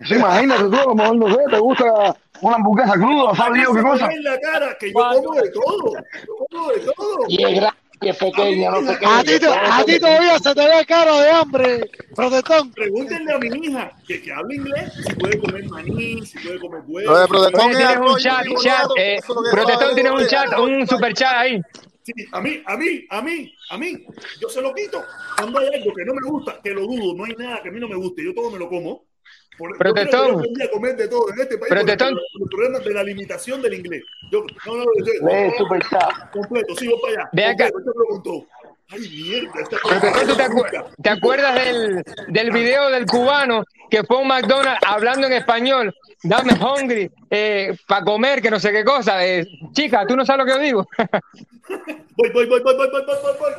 Eso 0.00 0.14
imagínate 0.14 0.64
tú, 0.64 0.76
a 0.76 0.84
lo 0.84 0.94
mejor 0.94 1.16
no 1.16 1.28
sé, 1.34 1.40
te 1.50 1.58
gusta 1.58 2.16
una 2.42 2.56
hamburguesa 2.56 2.92
cruda, 2.94 3.34
¿sabes 3.34 3.62
yo 3.62 3.72
qué 3.72 3.78
se 3.78 3.84
me 3.84 3.90
cosa? 3.90 4.06
ve 4.08 4.14
en 4.14 4.24
la 4.24 4.38
cara 4.40 4.76
que 4.78 4.86
yo 4.88 4.94
como 4.94 5.34
de 5.40 5.50
todo. 5.50 5.92
Yo 6.26 6.36
como 6.50 6.68
de 6.72 6.80
todo. 6.80 7.24
Y 7.28 7.44
es 7.44 7.54
grande, 7.56 7.78
es 8.08 8.16
pequeña, 8.16 8.70
no. 8.70 8.90
A 8.90 9.22
ti, 9.24 9.38
te- 9.38 9.46
a 9.46 9.84
ti 9.84 10.00
todavía 10.00 10.38
se 10.38 10.54
te 10.54 10.60
ve 10.66 10.86
cara 10.86 11.20
de 11.20 11.30
hambre, 11.30 11.90
protestón. 12.14 12.72
Pregúntenle 12.72 13.32
a 13.32 13.38
mi 13.38 13.48
hija 13.66 13.92
que, 14.06 14.22
que 14.22 14.32
habla 14.32 14.54
inglés 14.54 14.92
si 15.04 15.14
puede 15.14 15.38
comer 15.38 15.68
maní, 15.68 16.24
si 16.24 16.38
puede 16.38 16.58
comer 16.58 16.82
huevo. 16.86 17.10
Lo 17.12 17.18
de 17.18 17.28
protestón 17.28 17.70
tienes 17.70 17.98
un 17.98 18.16
chat, 18.18 18.44
chat, 18.62 18.86
eh, 18.96 19.20
protestón, 19.50 19.94
tienes 19.94 20.12
un 20.12 20.26
chat, 20.26 20.58
un 20.58 20.86
super 20.86 21.14
chat 21.14 21.34
ahí. 21.34 21.60
Sí, 22.02 22.12
a 22.32 22.40
mí, 22.40 22.62
a 22.64 22.76
mí, 22.78 23.06
a 23.10 23.20
mí, 23.20 23.54
a 23.70 23.76
mí, 23.76 24.06
yo 24.40 24.48
se 24.48 24.62
lo 24.62 24.72
quito. 24.74 25.04
Cuando 25.36 25.58
hay 25.58 25.66
algo 25.66 25.92
que 25.94 26.04
no 26.06 26.14
me 26.14 26.30
gusta, 26.30 26.58
que 26.64 26.70
lo 26.70 26.82
dudo, 26.82 27.14
no 27.14 27.24
hay 27.24 27.34
nada 27.36 27.62
que 27.62 27.68
a 27.68 27.72
mí 27.72 27.78
no 27.78 27.88
me 27.88 27.96
guste, 27.96 28.24
yo 28.24 28.34
todo 28.34 28.50
me 28.50 28.58
lo 28.58 28.68
como. 28.68 29.09
Por, 29.58 29.76
protestón. 29.76 30.42
comete 30.72 31.08
todo 31.08 31.30
en 31.32 31.40
este 31.40 31.58
país. 31.58 31.70
Protestón. 31.70 32.18
El, 32.18 32.48
problema 32.48 32.78
de 32.78 32.94
la 32.94 33.02
limitación 33.02 33.60
del 33.60 33.74
inglés. 33.74 34.04
Yo, 34.30 34.44
no, 34.66 34.76
no, 34.76 34.84
yo, 34.84 35.12
no, 35.20 35.30
no, 35.30 35.76
no 35.76 36.30
completo, 36.32 36.74
sigo 36.76 37.00
para 37.00 37.14
allá. 37.14 37.30
Ve 37.32 37.44
acá. 37.44 37.70
Completo. 37.70 38.46
Ay, 38.92 39.00
mierda, 39.08 39.60
está 39.60 39.76
protestón, 39.78 40.26
¿tú 40.26 40.36
te, 40.36 40.42
acu 40.42 40.64
te, 41.00 41.10
acuerdas 41.10 41.54
del, 41.64 42.02
del 42.26 42.50
video 42.50 42.90
del 42.90 43.06
cubano 43.06 43.62
que 43.88 44.02
fue 44.02 44.16
un 44.16 44.26
McDonald's 44.26 44.80
hablando 44.84 45.28
en 45.28 45.34
español? 45.34 45.94
Dame 46.22 46.52
hungry, 46.54 47.10
eh, 47.30 47.76
para 47.86 48.04
comer, 48.04 48.42
que 48.42 48.50
no 48.50 48.58
sé 48.58 48.72
qué 48.72 48.84
cosa. 48.84 49.24
Eh, 49.24 49.46
chica, 49.72 50.06
tú 50.06 50.16
no 50.16 50.26
sabes 50.26 50.44
lo 50.44 50.44
que 50.44 50.58
yo 50.58 50.64
digo. 50.64 50.88
voy, 52.16 52.30
voy, 52.30 52.46
voy, 52.46 52.60
voy, 52.62 52.76
voy, 52.76 52.88
voy, 52.90 53.02
voy, 53.06 53.32
voy. 53.38 53.52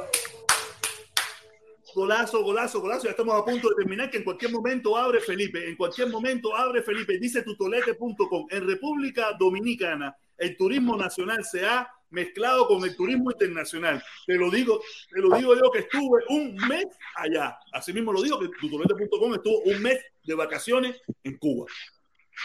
Golazo, 1.93 2.43
golazo, 2.43 2.81
golazo. 2.81 3.05
Ya 3.05 3.11
estamos 3.11 3.35
a 3.35 3.45
punto 3.45 3.69
de 3.69 3.75
terminar. 3.75 4.09
Que 4.09 4.17
en 4.17 4.23
cualquier 4.23 4.51
momento 4.51 4.97
abre 4.97 5.19
Felipe. 5.19 5.67
En 5.67 5.75
cualquier 5.75 6.09
momento 6.09 6.55
abre 6.55 6.81
Felipe. 6.81 7.17
Dice 7.17 7.43
tutolete.com. 7.43 8.47
En 8.49 8.67
República 8.67 9.35
Dominicana, 9.39 10.15
el 10.37 10.55
turismo 10.57 10.95
nacional 10.95 11.43
se 11.43 11.65
ha 11.65 11.89
mezclado 12.11 12.67
con 12.67 12.83
el 12.83 12.95
turismo 12.95 13.31
internacional. 13.31 14.03
Te 14.25 14.35
lo 14.35 14.51
digo, 14.51 14.81
te 15.09 15.19
lo 15.19 15.35
digo 15.35 15.55
yo 15.55 15.71
que 15.71 15.79
estuve 15.79 16.23
un 16.29 16.55
mes 16.67 16.85
allá. 17.15 17.57
Así 17.73 17.93
mismo 17.93 18.13
lo 18.13 18.21
digo 18.21 18.39
que 18.39 18.49
tutolete.com 18.59 19.33
estuvo 19.33 19.61
un 19.61 19.81
mes 19.81 19.99
de 20.23 20.35
vacaciones 20.35 21.01
en 21.23 21.37
Cuba. 21.37 21.65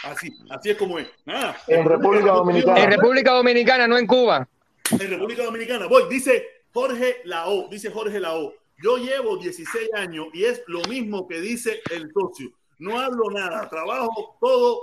Así, 0.03 0.31
así 0.49 0.69
es 0.69 0.77
como 0.77 0.99
es. 0.99 1.07
Nada. 1.25 1.57
En 1.67 1.85
República 1.85 2.31
Dominicana. 2.31 2.83
En 2.83 2.91
República 2.91 3.31
Dominicana, 3.31 3.87
no 3.87 3.97
en 3.97 4.07
Cuba. 4.07 4.47
En 4.91 5.09
República 5.09 5.43
Dominicana. 5.43 5.87
Voy, 5.87 6.03
dice 6.09 6.45
Jorge 6.73 7.21
Lao, 7.25 7.67
dice 7.69 7.89
Jorge 7.89 8.19
Lao. 8.19 8.53
Yo 8.83 8.97
llevo 8.97 9.37
16 9.37 9.93
años 9.95 10.27
y 10.33 10.45
es 10.45 10.63
lo 10.67 10.81
mismo 10.83 11.27
que 11.27 11.41
dice 11.41 11.81
el 11.91 12.11
socio. 12.13 12.51
No 12.79 12.99
hablo 12.99 13.31
nada, 13.31 13.67
trabajo 13.69 14.37
todo 14.39 14.81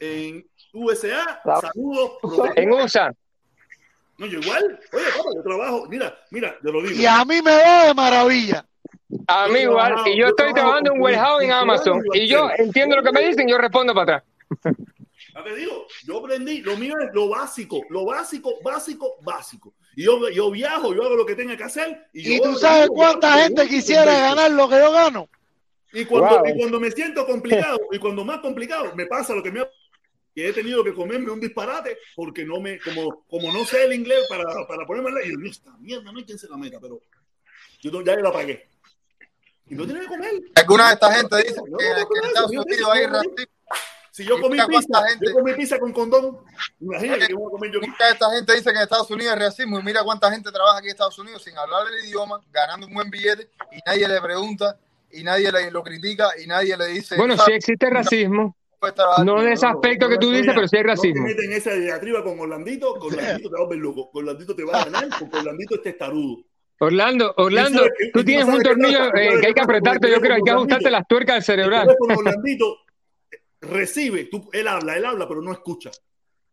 en 0.00 0.44
USA. 0.72 1.40
Saludos. 1.44 2.12
En 2.56 2.72
USA. 2.72 3.14
No, 4.18 4.26
yo 4.26 4.40
igual. 4.40 4.80
Oye, 4.92 5.04
papá, 5.16 5.30
yo 5.34 5.42
trabajo. 5.42 5.86
Mira, 5.88 6.18
mira, 6.30 6.58
te 6.60 6.72
lo 6.72 6.82
digo. 6.82 7.00
Y 7.00 7.06
a 7.06 7.24
mí 7.24 7.42
me 7.42 7.50
va 7.50 7.86
de 7.86 7.94
maravilla. 7.94 8.66
A 9.26 9.48
mí 9.48 9.60
igual. 9.60 9.94
Y 10.06 10.16
yo 10.18 10.28
estoy 10.28 10.52
trabajando 10.52 10.92
en 10.92 11.00
warehouse 11.00 11.42
en 11.42 11.52
Amazon. 11.52 12.02
Y 12.12 12.26
yo 12.26 12.48
entiendo 12.56 12.96
lo 12.96 13.02
que 13.02 13.12
me 13.12 13.26
dicen, 13.26 13.48
yo 13.48 13.58
respondo 13.58 13.94
para 13.94 14.18
atrás. 14.18 14.74
Ya 15.34 15.42
te 15.42 15.56
digo, 15.56 15.86
yo 16.04 16.18
aprendí, 16.18 16.60
lo 16.60 16.76
mío 16.76 16.94
es 17.00 17.12
lo 17.12 17.28
básico, 17.28 17.82
lo 17.90 18.04
básico, 18.04 18.54
básico, 18.62 19.16
básico. 19.22 19.74
Y 19.96 20.04
yo, 20.04 20.28
yo 20.30 20.50
viajo, 20.50 20.94
yo 20.94 21.04
hago 21.04 21.14
lo 21.16 21.26
que 21.26 21.34
tenga 21.36 21.56
que 21.56 21.64
hacer. 21.64 22.06
Y, 22.12 22.34
¿Y 22.34 22.38
yo 22.38 22.44
tú 22.44 22.58
sabes 22.58 22.86
yo- 22.88 22.92
cuánta 22.94 23.36
yo- 23.36 23.42
gente 23.44 23.68
quisiera 23.68 24.04
ganar 24.18 24.50
lo 24.50 24.68
que 24.68 24.76
yo 24.78 24.90
gano? 24.92 25.28
Y 25.92 26.04
cuando, 26.04 26.38
Wow. 26.40 26.48
y 26.48 26.58
cuando 26.58 26.80
me 26.80 26.90
siento 26.90 27.24
complicado, 27.26 27.78
y 27.92 27.98
cuando 27.98 28.24
más 28.24 28.40
complicado, 28.40 28.92
me 28.96 29.06
pasa 29.06 29.34
lo 29.34 29.42
que 29.42 29.52
me 29.52 29.60
ha 29.60 29.68
que 30.34 30.48
he 30.48 30.52
tenido 30.52 30.82
que 30.82 30.92
comerme 30.92 31.30
un 31.30 31.38
disparate 31.38 31.96
porque 32.16 32.44
no 32.44 32.60
me, 32.60 32.80
como, 32.80 33.24
como 33.28 33.52
no 33.52 33.64
sé 33.64 33.84
el 33.84 33.92
inglés 33.92 34.26
para, 34.28 34.42
para 34.66 34.84
ponerme 34.84 35.12
la 35.12 35.24
y 35.24 35.28
yo, 35.30 35.36
esta 35.48 35.70
mierda, 35.78 36.10
no 36.10 36.18
hay 36.18 36.24
quien 36.24 36.40
se 36.40 36.48
la 36.48 36.56
meta, 36.56 36.80
pero 36.80 37.00
yo 37.80 38.02
ya 38.02 38.16
la 38.16 38.32
pagué. 38.32 38.66
Y 39.70 39.76
no 39.76 39.84
tiene 39.84 40.00
que 40.00 40.06
comer. 40.08 40.32
Alguna 40.56 40.88
de 40.88 40.94
esta 40.94 41.14
gente 41.14 41.36
dice 41.36 41.54
que, 41.54 41.70
no, 41.70 41.76
no, 41.76 41.78
que 41.78 41.86
en 41.86 41.94
no, 42.20 42.26
Estados 42.26 42.50
Unidos 42.50 42.88
hay 42.92 43.06
racismo. 43.06 43.46
Si 44.14 44.24
yo 44.24 44.40
comí 44.40 44.56
pizza, 44.68 45.08
gente- 45.08 45.26
yo 45.26 45.32
comí 45.34 45.54
pizza 45.54 45.76
con 45.80 45.92
condón, 45.92 46.38
imagínate 46.78 47.26
que 47.26 47.34
voy 47.34 47.48
a 47.48 47.50
comer 47.50 47.72
yo. 47.72 47.80
Esta 47.80 48.30
gente 48.30 48.52
dice 48.54 48.70
que 48.70 48.76
en 48.76 48.82
Estados 48.84 49.10
Unidos 49.10 49.32
hay 49.34 49.40
racismo 49.40 49.80
y 49.80 49.82
mira 49.82 50.04
cuánta 50.04 50.30
gente 50.30 50.52
trabaja 50.52 50.78
aquí 50.78 50.86
en 50.86 50.92
Estados 50.92 51.18
Unidos 51.18 51.42
sin 51.42 51.58
hablar 51.58 51.80
el 51.92 52.06
idioma, 52.06 52.40
ganando 52.52 52.86
un 52.86 52.94
buen 52.94 53.10
billete 53.10 53.48
y 53.72 53.78
nadie 53.84 54.06
le 54.06 54.20
pregunta 54.20 54.78
y 55.10 55.24
nadie 55.24 55.50
le, 55.50 55.68
lo 55.72 55.82
critica 55.82 56.28
y 56.40 56.46
nadie 56.46 56.76
le 56.76 56.86
dice. 56.86 57.16
Bueno, 57.16 57.36
¿sabes? 57.36 57.56
existe 57.56 57.90
racismo. 57.90 58.56
No 59.24 59.42
en 59.42 59.48
ese 59.48 59.66
aspecto 59.66 60.08
que 60.08 60.16
tú 60.18 60.30
dices, 60.30 60.52
pero 60.54 60.68
sí 60.68 60.76
hay 60.76 60.84
No 60.84 60.88
racismo. 60.90 61.26
te 61.26 61.34
meten 61.34 61.52
esa 61.52 61.72
diatriba 61.72 62.22
con 62.22 62.38
Orlandito, 62.38 62.94
con 62.94 63.12
Orlandito 63.14 63.50
te 63.50 63.56
va 63.58 63.64
a 63.64 63.68
ver 63.68 63.78
loco. 63.80 64.10
Con 64.12 64.22
Orlandito 64.22 64.54
te 64.54 64.62
va 64.62 64.80
a 64.80 64.84
ganar, 64.84 65.08
porque 65.18 65.38
Orlandito 65.38 65.74
es 65.74 65.82
testarudo. 65.82 66.36
Orlando, 66.78 67.34
Orlando, 67.36 67.82
Tú 68.12 68.22
tienes 68.22 68.44
un 68.46 68.62
tornillo 68.62 69.06
eh, 69.16 69.40
que 69.40 69.46
hay 69.48 69.54
que 69.54 69.60
apretarte, 69.60 70.08
yo 70.08 70.20
creo, 70.20 70.36
hay 70.36 70.42
que 70.42 70.50
ajustarte 70.52 70.88
las 70.88 71.08
tuercas 71.08 71.34
del 71.34 71.38
El 71.58 71.64
cerebral. 71.64 71.96
Orlandito 72.16 72.76
recibe, 73.64 74.24
tú, 74.26 74.48
él 74.52 74.68
habla, 74.68 74.96
él 74.96 75.04
habla, 75.04 75.26
pero 75.28 75.42
no 75.42 75.52
escucha. 75.52 75.90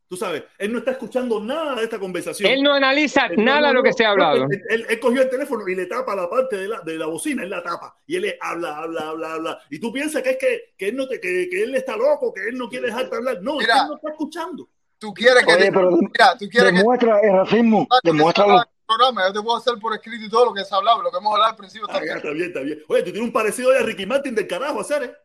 Tú 0.08 0.18
sabes, 0.18 0.44
él 0.58 0.74
no 0.74 0.80
está 0.80 0.92
escuchando 0.92 1.40
nada 1.42 1.74
de 1.76 1.84
esta 1.86 1.98
conversación. 1.98 2.52
Él 2.52 2.62
no 2.62 2.74
analiza 2.74 3.28
Él 3.28 3.46
nada 3.46 3.70
de 3.70 3.74
lo 3.76 3.82
que 3.82 3.94
se 3.94 4.04
ha 4.04 4.10
hablado. 4.10 4.44
Él, 4.44 4.62
él- 4.70 4.86
él 4.90 5.00
cogió 5.00 5.22
el 5.22 5.30
teléfono 5.30 5.66
y 5.70 5.74
le 5.76 5.86
tapa 5.86 6.14
la 6.18 6.30
parte 6.30 6.58
de 6.58 6.68
la, 6.68 6.82
de 6.82 6.98
la 6.98 7.06
bocina, 7.06 7.44
él 7.44 7.50
la 7.50 7.64
tapa. 7.64 7.96
Y 8.06 8.18
él 8.18 8.24
le 8.24 8.38
habla, 8.42 8.76
habla, 8.80 9.08
habla, 9.08 9.34
habla. 9.36 9.60
Y 9.70 9.80
tú 9.80 9.94
piensas 9.94 10.22
que 10.22 10.32
es 10.32 10.38
que, 10.38 10.62
que 10.78 10.90
él, 10.90 10.98
no 10.98 11.08
te, 11.08 11.22
que, 11.22 11.48
que 11.50 11.64
él 11.64 11.74
está 11.76 11.96
loco, 11.96 12.34
que 12.34 12.42
él 12.50 12.58
no 12.58 12.68
quiere 12.68 12.88
dejarte 12.88 13.16
hablar. 13.16 13.42
No, 13.42 13.58
que 13.58 13.64
Mira. 13.64 13.84
él 13.84 13.88
no 13.88 13.96
está 13.96 14.10
escuchando. 14.10 14.68
Tú 14.98 15.14
quieres 15.14 15.46
que 15.46 15.54
Oye, 15.54 15.64
te- 15.66 15.72
pero 15.72 15.92
mira, 15.92 16.38
tú 16.38 16.50
quieres 16.50 16.72
que 16.72 16.78
demuestra 16.78 17.20
el 17.22 17.32
racismo, 17.34 17.88
que 18.04 18.12
demuéstralo. 18.12 18.64
El 18.92 18.98
programa, 18.98 19.28
yo 19.28 19.34
te 19.34 19.42
puedo 19.42 19.58
hacer 19.58 19.74
por 19.80 19.94
escrito 19.94 20.26
y 20.26 20.30
todo 20.30 20.46
lo 20.46 20.54
que 20.54 20.64
se 20.66 20.74
ha 20.74 20.78
hablado, 20.78 21.02
lo 21.02 21.12
que 21.12 21.18
hemos 21.18 21.34
hablado 21.34 21.52
al 21.52 21.56
principio. 21.58 21.88
Ah, 21.90 22.00
ya, 22.06 22.16
está 22.16 22.30
bien, 22.32 22.48
está 22.48 22.60
bien. 22.62 22.84
Oye, 22.88 23.02
tú 23.04 23.12
tienes 23.12 23.24
un 23.24 23.32
parecido 23.34 23.70
hoy 23.70 23.78
a 23.78 23.84
Ricky 23.84 24.06
Martin 24.06 24.36
del 24.36 24.48
carajo, 24.48 24.82
hacer, 24.82 25.04
¿eh? 25.04 25.16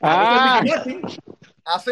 Ah, 0.00 0.60
Ricky 0.62 0.74
Martin. 0.74 1.02
Así, 1.64 1.90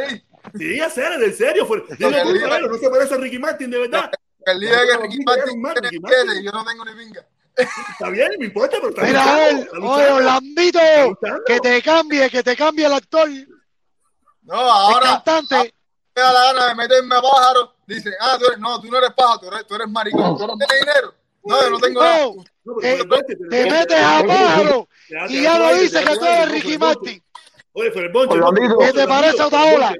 Sí, 0.58 0.78
hacer, 0.80 1.12
en 1.22 1.34
serio. 1.34 1.66
Fue, 1.66 1.82
dile 1.98 2.22
tú, 2.22 2.28
el 2.28 2.38
día- 2.38 2.58
no 2.60 2.74
se 2.76 2.90
parece 2.90 3.14
a 3.14 3.16
Ricky 3.18 3.38
Martin, 3.38 3.70
de 3.70 3.78
verdad. 3.78 4.10
el 4.46 4.60
día 4.60 4.70
que 4.70 4.94
No, 4.94 5.00
Ricky 5.02 5.16
Ricky 5.16 5.24
Martin 5.58 5.84
Ricky 5.84 6.00
Martin. 6.00 6.44
yo 6.44 6.52
no 6.52 6.64
tengo 6.64 6.84
ni 6.84 6.92
pinga. 6.94 7.26
Está 7.56 8.10
bien, 8.10 8.28
me 8.38 8.46
importa, 8.46 8.76
pero 8.80 8.88
está 8.90 9.02
Mira, 9.04 9.22
luchando, 9.52 9.62
está 9.62 9.78
oye. 9.78 10.10
Orlandito, 10.12 10.78
que 11.46 11.60
te 11.60 11.82
cambie, 11.82 12.28
que 12.30 12.42
te 12.42 12.56
cambie 12.56 12.84
el 12.86 12.92
actor, 12.92 13.28
el 13.28 13.48
No, 14.42 14.54
ahora 14.54 15.22
cantante. 15.24 15.72
Me 16.14 16.22
da 16.22 16.32
la 16.32 16.52
gana 16.52 16.66
de 16.68 16.74
meterme 16.74 17.14
a 17.16 17.22
pájaro. 17.22 17.72
Dicen, 17.86 18.12
ah, 18.20 18.36
tú 18.38 18.46
eres, 18.46 18.58
no, 18.58 18.80
tú 18.80 18.88
no 18.90 18.98
eres 18.98 19.10
pájaro, 19.12 19.38
tú 19.40 19.46
eres, 19.48 19.66
tú 19.66 19.74
eres 19.74 19.88
maricón. 19.88 20.36
¿Tú 20.38 20.46
no 20.46 20.56
tienes 20.56 20.80
dinero? 20.80 21.14
No, 21.44 21.60
yo 21.62 21.70
no 21.70 21.78
tengo 21.78 22.02
nada. 22.02 22.26
No, 22.64 22.74
pero 22.80 23.04
te, 23.50 23.70
metes 23.70 24.02
a 24.02 24.22
pájaro 24.26 24.88
y 25.28 25.42
ya 25.42 25.58
te- 25.68 25.80
dice 25.80 26.04
que 26.04 26.16
tú 26.16 26.24
eres 26.24 26.50
Ricky. 26.52 26.78
Martin. 26.78 27.22
Oye, 27.72 28.08
Bonche, 28.12 28.34
Orlandito. 28.34 28.78
¿Qué 28.78 28.92
te 28.92 29.06
parece 29.06 29.42
Otaola? 29.42 29.94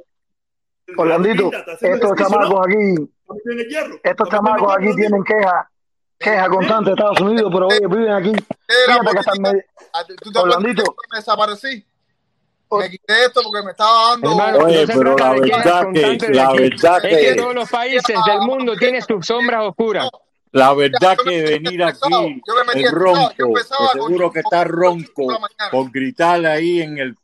Orlandito, 0.97 1.51
estos 1.81 2.13
chamacos 2.17 2.67
aquí, 2.67 3.11
el 3.47 3.61
estos 4.03 4.27
el 4.29 4.31
chamacos 4.31 4.77
aquí 4.77 4.95
tienen 4.97 5.25
queja, 5.25 5.71
queja 6.19 6.49
constante 6.49 6.91
de 6.91 6.95
Estados 6.95 7.21
Unidos, 7.21 7.51
pero 7.53 7.67
oye, 7.69 7.81
viven 7.89 8.13
aquí. 8.13 8.33
Fíjate 8.33 9.11
que 9.13 9.19
están 9.19 9.41
medio- 9.43 9.65
¿A 9.93 10.05
ti- 10.05 10.15
¿Tú 10.17 10.31
te 10.33 10.39
acuerdas 10.39 10.59
Orlandito. 10.59 10.97
desaparecí? 11.15 11.87
Me 12.71 12.91
quité 12.91 13.25
esto 13.27 13.41
porque 13.45 13.65
me 13.65 13.71
estaba 13.71 14.11
dando. 14.11 14.31
Hermano, 14.31 14.59
Oye, 14.59 14.87
pero 14.87 15.17
la 15.17 15.33
verdad 15.33 15.87
que, 15.93 16.29
la 16.31 16.53
verdad 16.53 17.05
Es 17.05 17.19
que 17.19 17.35
todos 17.35 17.55
los 17.55 17.71
países 17.71 18.17
del 18.27 18.41
mundo 18.41 18.75
tienen 18.77 19.03
sus 19.03 19.27
sombras 19.27 19.63
oscuras. 19.65 20.09
la 20.53 20.75
verdad 20.75 21.17
que 21.25 21.43
venir 21.43 21.83
aquí 21.83 22.01
Yo 22.11 22.55
me 22.55 22.65
metí 22.75 22.85
el 22.85 22.93
ronco, 22.93 23.55
que 23.55 23.63
seguro 23.93 24.31
que 24.33 24.41
está 24.41 24.65
ronco 24.65 25.27
por 25.71 25.91
gritar 25.91 26.45
ahí 26.47 26.83
en 26.83 26.99
el, 26.99 27.17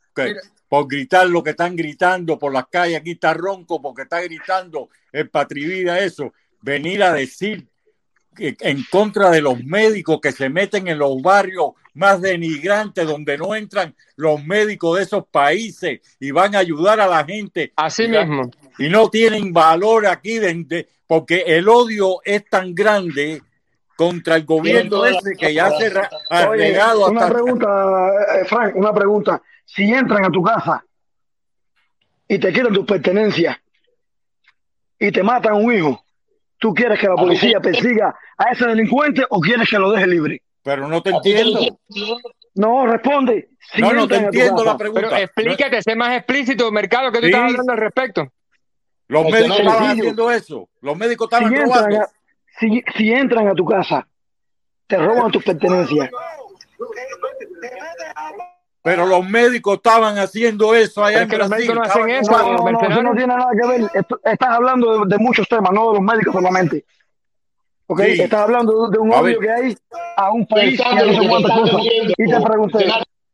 por 0.68 0.86
gritar 0.86 1.26
lo 1.28 1.42
que 1.42 1.50
están 1.50 1.74
gritando 1.74 2.38
por 2.38 2.52
las 2.52 2.66
calles, 2.68 3.00
aquí 3.00 3.12
está 3.12 3.34
ronco 3.34 3.80
porque 3.82 4.02
está 4.02 4.20
gritando 4.20 4.88
el 5.12 5.28
patrivida 5.28 5.98
eso, 5.98 6.32
venir 6.60 7.02
a 7.02 7.12
decir 7.12 7.66
en 8.60 8.84
contra 8.90 9.30
de 9.30 9.40
los 9.42 9.62
médicos 9.64 10.20
que 10.20 10.32
se 10.32 10.48
meten 10.48 10.88
en 10.88 10.98
los 10.98 11.20
barrios 11.22 11.72
más 11.94 12.20
denigrantes 12.20 13.06
donde 13.06 13.36
no 13.36 13.54
entran 13.54 13.94
los 14.16 14.44
médicos 14.44 14.96
de 14.96 15.02
esos 15.04 15.26
países 15.26 16.00
y 16.18 16.30
van 16.30 16.54
a 16.54 16.58
ayudar 16.60 17.00
a 17.00 17.06
la 17.06 17.24
gente. 17.24 17.72
Así 17.76 18.08
mismo. 18.08 18.50
y 18.78 18.88
no 18.88 19.10
tienen 19.10 19.52
valor 19.52 20.06
aquí 20.06 20.38
de- 20.38 20.64
de- 20.64 20.88
porque 21.06 21.42
el 21.46 21.68
odio 21.68 22.20
es 22.24 22.48
tan 22.48 22.74
grande 22.74 23.42
contra 23.96 24.36
el 24.36 24.44
gobierno 24.46 25.04
ese 25.04 25.36
que 25.36 25.52
ya 25.52 25.70
se 25.72 25.92
ha 26.30 26.46
regado 26.46 27.10
una 27.10 27.20
hasta 27.20 27.32
pregunta, 27.34 28.10
eh, 28.40 28.44
Frank, 28.46 28.76
una 28.76 28.94
pregunta. 28.94 29.42
Si 29.66 29.82
entran 29.92 30.24
a 30.24 30.30
tu 30.30 30.42
casa 30.42 30.82
y 32.26 32.38
te 32.38 32.52
quitan 32.52 32.72
tus 32.72 32.86
pertenencias 32.86 33.58
y 34.98 35.12
te 35.12 35.22
matan 35.22 35.52
a 35.52 35.56
un 35.56 35.74
hijo, 35.74 36.04
¿tú 36.60 36.72
quieres 36.72 37.00
que 37.00 37.08
la 37.08 37.16
policía 37.16 37.58
persiga 37.60 38.14
a 38.38 38.52
ese 38.52 38.64
delincuente 38.66 39.24
o 39.28 39.40
quieres 39.40 39.68
que 39.68 39.78
lo 39.78 39.90
deje 39.90 40.06
libre? 40.06 40.42
pero 40.62 40.86
no 40.86 41.02
te 41.02 41.08
entiendo. 41.10 41.58
No, 42.54 42.86
responde. 42.86 43.48
Si 43.72 43.80
No, 43.80 43.92
no 43.94 44.06
te 44.06 44.16
entran 44.16 44.24
entiendo 44.34 44.62
la 44.62 44.76
pregunta. 44.76 45.08
Pero 45.08 45.16
explícate, 45.16 45.80
sé 45.82 45.96
más 45.96 46.14
explícito, 46.18 46.70
Mercado, 46.70 47.10
que 47.10 47.18
tú 47.20 47.26
Sí. 47.26 47.32
estás 47.32 47.50
hablando 47.50 47.72
al 47.72 47.78
respecto. 47.78 48.28
Los 49.08 49.24
médicos 49.24 49.48
no 49.48 49.54
es 49.54 49.60
estaban 49.60 49.90
haciendo 49.90 50.30
eso. 50.30 50.68
Los 50.82 50.96
médicos 50.98 51.28
si 51.30 51.34
estaban 51.34 51.54
entran, 51.54 51.68
robando. 51.80 52.00
a, 52.02 52.08
si, 52.60 52.84
si 52.96 53.10
entran 53.12 53.48
a 53.48 53.54
tu 53.54 53.64
casa, 53.64 54.06
te 54.86 54.98
roban 54.98 55.30
tus 55.32 55.42
pertenencias. 55.42 56.10
Pero 58.82 59.04
los 59.06 59.28
médicos 59.28 59.76
estaban 59.76 60.16
haciendo 60.18 60.74
eso 60.74 61.04
allá 61.04 61.18
Pero 61.18 61.22
en 61.24 61.28
es 61.28 61.30
que 61.30 61.38
los 61.38 61.48
Brasil. 61.48 61.68
médicos 61.68 61.86
no 61.86 61.92
hacen 62.02 62.10
eso, 62.10 62.32
No, 62.32 62.38
no, 62.38 62.70
no, 62.72 62.80
eso 62.88 63.02
no 63.02 63.10
tiene 63.14 63.26
nada 63.36 63.46
que 63.60 63.68
ver. 63.68 63.90
Esto- 63.94 64.20
estás 64.24 64.48
hablando 64.48 65.04
de, 65.04 65.16
de 65.16 65.18
muchos 65.22 65.46
temas, 65.48 65.70
no 65.72 65.88
de 65.88 65.94
los 65.98 66.02
médicos 66.02 66.32
solamente. 66.32 66.84
¿Ok? 67.86 68.00
Sí. 68.02 68.22
Estás 68.22 68.40
hablando 68.40 68.88
de, 68.88 68.98
un 68.98 69.12
odio 69.12 69.38
que 69.40 69.50
hay 69.50 69.76
a 70.16 70.30
un 70.32 70.46
país 70.46 70.80
no 70.80 71.12
sé 71.12 71.20
que 71.20 71.28
cuántas 71.28 71.52
cosas. 71.58 71.80
Y 71.84 72.30
te 72.30 72.40
pregunté, 72.40 72.86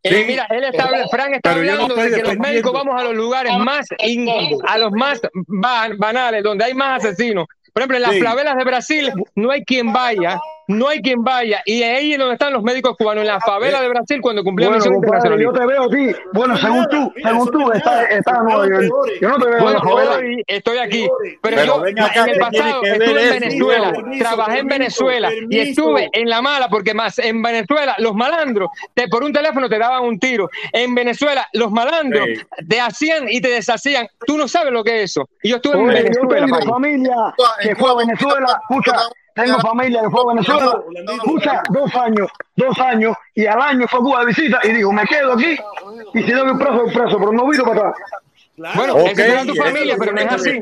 Eh, 0.03 0.15
Sí. 0.15 0.25
mira, 0.27 0.47
él 0.51 0.63
está, 0.65 0.89
Frank 1.11 1.33
está 1.35 1.51
no 1.53 1.57
hablando 1.59 1.87
estoy 1.89 2.11
de 2.11 2.17
que 2.17 2.23
los 2.23 2.39
médicos 2.39 2.73
vamos 2.73 3.01
a 3.01 3.05
los 3.05 3.15
lugares 3.15 3.53
más, 3.59 3.87
in- 3.99 4.29
a 4.67 4.79
los 4.79 4.93
más 4.93 5.21
ban- 5.49 5.97
banales, 5.99 6.43
donde 6.45 6.65
hay 6.65 6.75
más 6.75 7.05
asesinos. 7.05 7.47
Por 7.73 7.83
ejemplo, 7.83 7.97
en 7.97 8.03
las 8.05 8.13
Sí. 8.13 8.23
favelas 8.23 8.57
de 8.57 8.65
Brasil 8.65 9.13
no 9.35 9.51
hay 9.51 9.65
quien 9.65 9.93
vaya, 9.93 10.39
no 10.69 10.89
hay 10.89 11.01
quien 11.01 11.23
vaya. 11.23 11.63
Y 11.65 11.83
ahí 11.83 12.13
es 12.13 12.19
donde 12.19 12.35
están 12.35 12.53
los 12.53 12.63
médicos 12.63 12.97
cubanos, 12.99 13.23
en 13.23 13.29
la 13.29 13.41
favela 13.41 13.81
de 13.81 13.89
Brasil, 13.89 14.21
cuando 14.21 14.43
cumplían 14.45 14.73
bueno, 14.73 14.85
misión 14.85 15.03
compadre, 15.03 15.43
yo 15.43 15.53
te 15.53 15.67
veo 15.67 15.83
a 15.85 15.89
ti. 15.89 16.15
Bueno, 16.33 16.55
no 16.55 16.61
según 16.61 16.87
tú, 16.91 17.13
según 17.23 17.51
tú, 17.51 17.59
no 17.61 17.73
es 17.73 17.79
estás, 17.79 18.11
en 18.11 18.19
Estaban 18.19 18.49
York. 18.49 18.69
peores. 18.69 18.91
Yo 19.21 19.29
no 19.29 19.39
te 19.39 19.45
veo 19.47 19.57
en 19.59 19.63
Bueno, 19.65 19.79
la 19.79 19.85
favela. 19.91 20.17
hoy 20.17 20.45
estoy 20.47 20.79
aquí, 20.79 21.09
pero 21.43 21.57
Pero 21.57 21.67
yo 21.67 21.75
acá, 21.75 21.85
en 21.85 21.97
el 21.97 22.05
¿qué 22.07 22.23
tiene 22.23 22.39
pasado 22.39 22.83
estuve 22.85 23.23
en? 23.35 23.41
Venezuela, 23.41 23.93
Permiso, 23.93 24.25
trabajé 24.25 24.59
en 24.59 24.69
permiso, 24.69 25.05
Venezuela 25.07 25.31
y 25.51 25.59
estuve 25.59 26.09
en 26.13 26.29
la 26.29 26.43
mala 26.43 26.69
porque 26.69 26.95
más 26.95 27.19
en 27.19 27.43
Venezuela 27.43 27.95
los 27.99 28.15
malandros 28.15 28.69
te, 28.95 29.09
por 29.09 29.23
un 29.25 29.33
teléfono 29.33 29.69
te 29.69 29.79
daban 29.79 30.03
un 30.05 30.19
tiro. 30.19 30.49
En 30.73 30.95
Venezuela 30.95 31.47
los 31.53 31.71
malandros 31.71 32.27
Sí. 32.27 32.67
te 32.69 32.81
hacían 32.81 33.27
y 33.29 33.41
te 33.41 33.49
deshacían. 33.49 34.09
Tú 34.27 34.37
no 34.37 34.49
sabes 34.49 34.73
lo 34.73 34.83
que 34.83 35.03
es 35.03 35.11
eso. 35.13 35.29
Y 35.43 35.51
yo 35.51 35.57
estuve 35.57 35.75
en 35.77 35.89
Oye, 35.89 35.97
yo 35.99 36.29
Venezuela, 36.29 36.47
tengo 36.59 36.73
familia 36.73 37.15
que 37.61 37.69
En 37.71 37.77
fue 37.77 37.91
a 37.91 37.95
Venezuela. 37.95 38.61
Escucha, 38.69 38.97
tengo 39.37 39.61
familia 39.61 40.03
que 40.03 40.11
fue 40.11 40.21
a 40.23 40.35
Venezuela. 40.35 40.83
Escucha, 41.17 41.63
dos 41.71 41.95
años, 41.95 42.29
dos 42.57 42.79
años, 42.81 43.17
y 43.35 43.47
al 43.47 43.61
año 43.61 43.87
fue 43.87 44.01
a 44.01 44.03
Cuba 44.03 44.21
de 44.21 44.27
visita 44.27 44.59
y 44.65 44.73
dijo, 44.73 44.93
me 44.93 45.05
quedo 45.05 45.35
aquí 45.35 45.53
y 46.15 46.19
si 46.21 46.25
que 46.25 46.33
ir 46.33 46.59
preso, 46.59 46.85
preso, 46.93 47.19
pero 47.19 47.33
no 47.33 47.47
vino 47.49 47.65
para 47.65 47.91
atrás. 47.91 47.95
Claro. 48.57 48.75
Bueno, 48.77 48.95
Ok, 48.95 49.07
esa 49.11 49.23
será 49.25 49.45
tu 49.47 49.55
familia, 49.55 49.97
pero 49.99 50.13
no 50.13 50.21
es 50.21 50.33
así. 50.33 50.61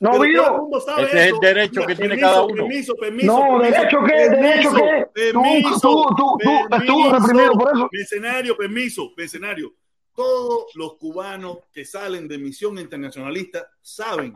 No 0.00 0.18
vino. 0.18 0.68
Ese 0.98 1.18
es 1.28 1.32
el 1.32 1.38
derecho 1.40 1.82
que 1.86 1.94
tiene 1.94 2.18
cada 2.18 2.42
uno. 2.42 2.54
Permiso, 2.64 2.94
permiso, 2.96 3.26
No, 3.26 3.58
¿derecho 3.60 3.98
qué? 4.06 4.28
¿Derecho? 4.30 4.70
Tú- 4.70 4.80
Permiso, 5.14 5.80
tú- 5.80 6.16
tú- 6.16 6.38
tú 6.38 6.76
estuvo 6.76 7.12
reprimido 7.12 7.52
por 7.52 7.72
eso. 7.74 7.88
Mercenario, 7.92 8.56
permiso, 8.56 9.12
mercenario. 9.16 9.72
Todos 10.14 10.66
los 10.74 10.94
cubanos 10.96 11.58
que 11.72 11.84
salen 11.84 12.26
de 12.28 12.38
misión 12.38 12.78
internacionalista 12.78 13.66
saben 13.82 14.34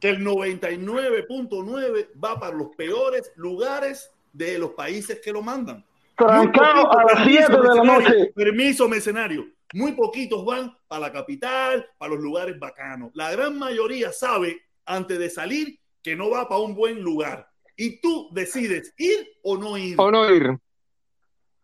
que 0.00 0.08
el 0.10 0.24
99.9 0.24 2.08
va 2.22 2.38
para 2.38 2.54
los 2.56 2.68
peores 2.76 3.32
lugares 3.36 4.10
de 4.32 4.58
los 4.58 4.70
países 4.70 5.20
que 5.20 5.32
lo 5.32 5.42
mandan. 5.42 5.76
Muy 6.18 6.26
Trancado 6.26 6.82
poquitos, 6.82 6.96
a 6.96 7.04
las 7.04 7.14
permiso, 7.24 7.46
7 7.46 7.62
de 7.62 7.74
la 7.76 7.84
noche. 7.84 8.32
Permiso, 8.34 8.88
mercenario. 8.88 9.46
Muy 9.74 9.92
poquitos 9.92 10.44
van 10.44 10.76
para 10.88 11.02
la 11.02 11.12
capital, 11.12 11.86
para 11.98 12.12
los 12.14 12.20
lugares 12.22 12.58
bacanos. 12.58 13.10
La 13.14 13.30
gran 13.32 13.58
mayoría 13.58 14.12
sabe 14.12 14.62
antes 14.86 15.18
de 15.18 15.30
salir 15.30 15.78
que 16.02 16.16
no 16.16 16.30
va 16.30 16.48
para 16.48 16.60
un 16.60 16.74
buen 16.74 17.00
lugar. 17.02 17.48
Y 17.76 18.00
tú 18.00 18.28
decides 18.32 18.92
ir 18.96 19.28
o 19.42 19.56
no 19.56 19.76
ir. 19.78 19.94
O 19.98 20.10
no 20.10 20.28
ir. 20.32 20.56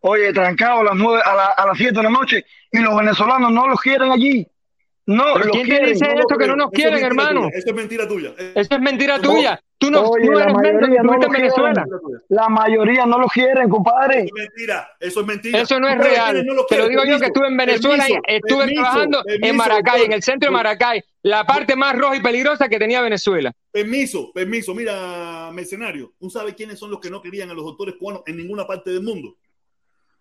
Oye, 0.01 0.33
trancado 0.33 0.81
a 0.81 0.85
las 0.85 0.95
nueve, 0.97 1.23
a, 1.25 1.35
la- 1.35 1.47
a 1.57 1.67
las 1.67 1.79
7 1.79 1.93
de 1.97 2.03
la 2.03 2.11
noche 2.11 2.45
y 2.71 2.79
los 2.79 2.95
venezolanos 2.97 3.51
no 3.51 3.67
los 3.67 3.81
quieren 3.81 4.13
allí. 4.13 4.47
No 5.07 5.37
los 5.39 5.49
¿quién 5.49 5.65
te 5.65 5.69
quieren. 5.69 5.93
dice 5.93 6.07
No 6.07 6.15
lo 6.15 6.21
esto 6.21 6.39
que 6.39 6.47
no 6.47 6.57
nos 6.57 6.73
es 6.73 6.79
quieren, 6.79 7.05
hermano? 7.05 7.43
tuya. 7.43 7.59
Eso 7.59 7.69
es 7.69 7.75
mentira 7.75 8.09
tuya. 8.09 8.35
Eso 8.39 8.75
es 8.75 8.81
mentira 8.81 9.19
No. 9.19 9.23
tuya. 9.23 9.61
Tú 9.77 9.91
no, 9.91 10.01
Oye, 10.03 10.25
tú 10.25 10.33
la 10.33 10.45
eres 10.45 10.55
mayoría 10.55 11.03
no 11.03 11.15
en 11.15 11.31
Venezuela. 11.31 11.85
La 12.31 12.49
mayoría 12.49 13.05
no 13.05 13.19
los 13.19 13.31
quieren, 13.31 13.69
compadre. 13.69 14.21
Eso 14.21 14.29
es 14.37 14.43
mentira. 14.49 14.89
Eso 14.99 15.21
es 15.21 15.27
mentira. 15.27 15.61
Eso 15.61 15.81
no 15.81 15.89
es 15.89 15.99
real. 15.99 16.47
no 16.47 16.55
lo 16.55 16.65
Te 16.65 16.79
lo 16.79 16.89
digo 16.89 17.03
yo 17.05 17.19
que 17.19 17.27
estuve 17.27 17.49
en 17.49 17.57
Venezuela 17.59 18.05
y 18.09 18.13
permiso, 18.13 18.23
estuve 18.29 18.59
permiso, 18.61 18.81
trabajando 18.83 19.23
en 19.27 19.57
Maracay, 19.57 19.83
doctor. 19.83 20.07
en 20.07 20.13
el 20.13 20.23
centro 20.23 20.49
de 20.49 20.53
Maracay, 20.55 21.03
la 21.23 21.45
parte 21.45 21.77
más 21.77 21.99
roja 21.99 22.17
y 22.17 22.21
peligrosa 22.21 22.67
que 22.69 22.79
tenía 22.79 23.03
Venezuela. 23.03 23.53
Permiso, 23.71 24.33
permiso. 24.33 24.75
Mira, 24.75 25.51
mercenario, 25.53 26.15
¿tú 26.19 26.31
sabes 26.31 26.55
quiénes 26.55 26.79
son 26.79 26.91
los 26.91 27.01
que 27.01 27.11
no 27.11 27.21
querían 27.21 27.51
a 27.51 27.55
los 27.55 27.65
doctores 27.67 27.97
cubanos 27.99 28.23
en 28.27 28.39
ninguna 28.39 28.67
parte 28.67 28.91
del 28.91 29.03
mundo? 29.03 29.37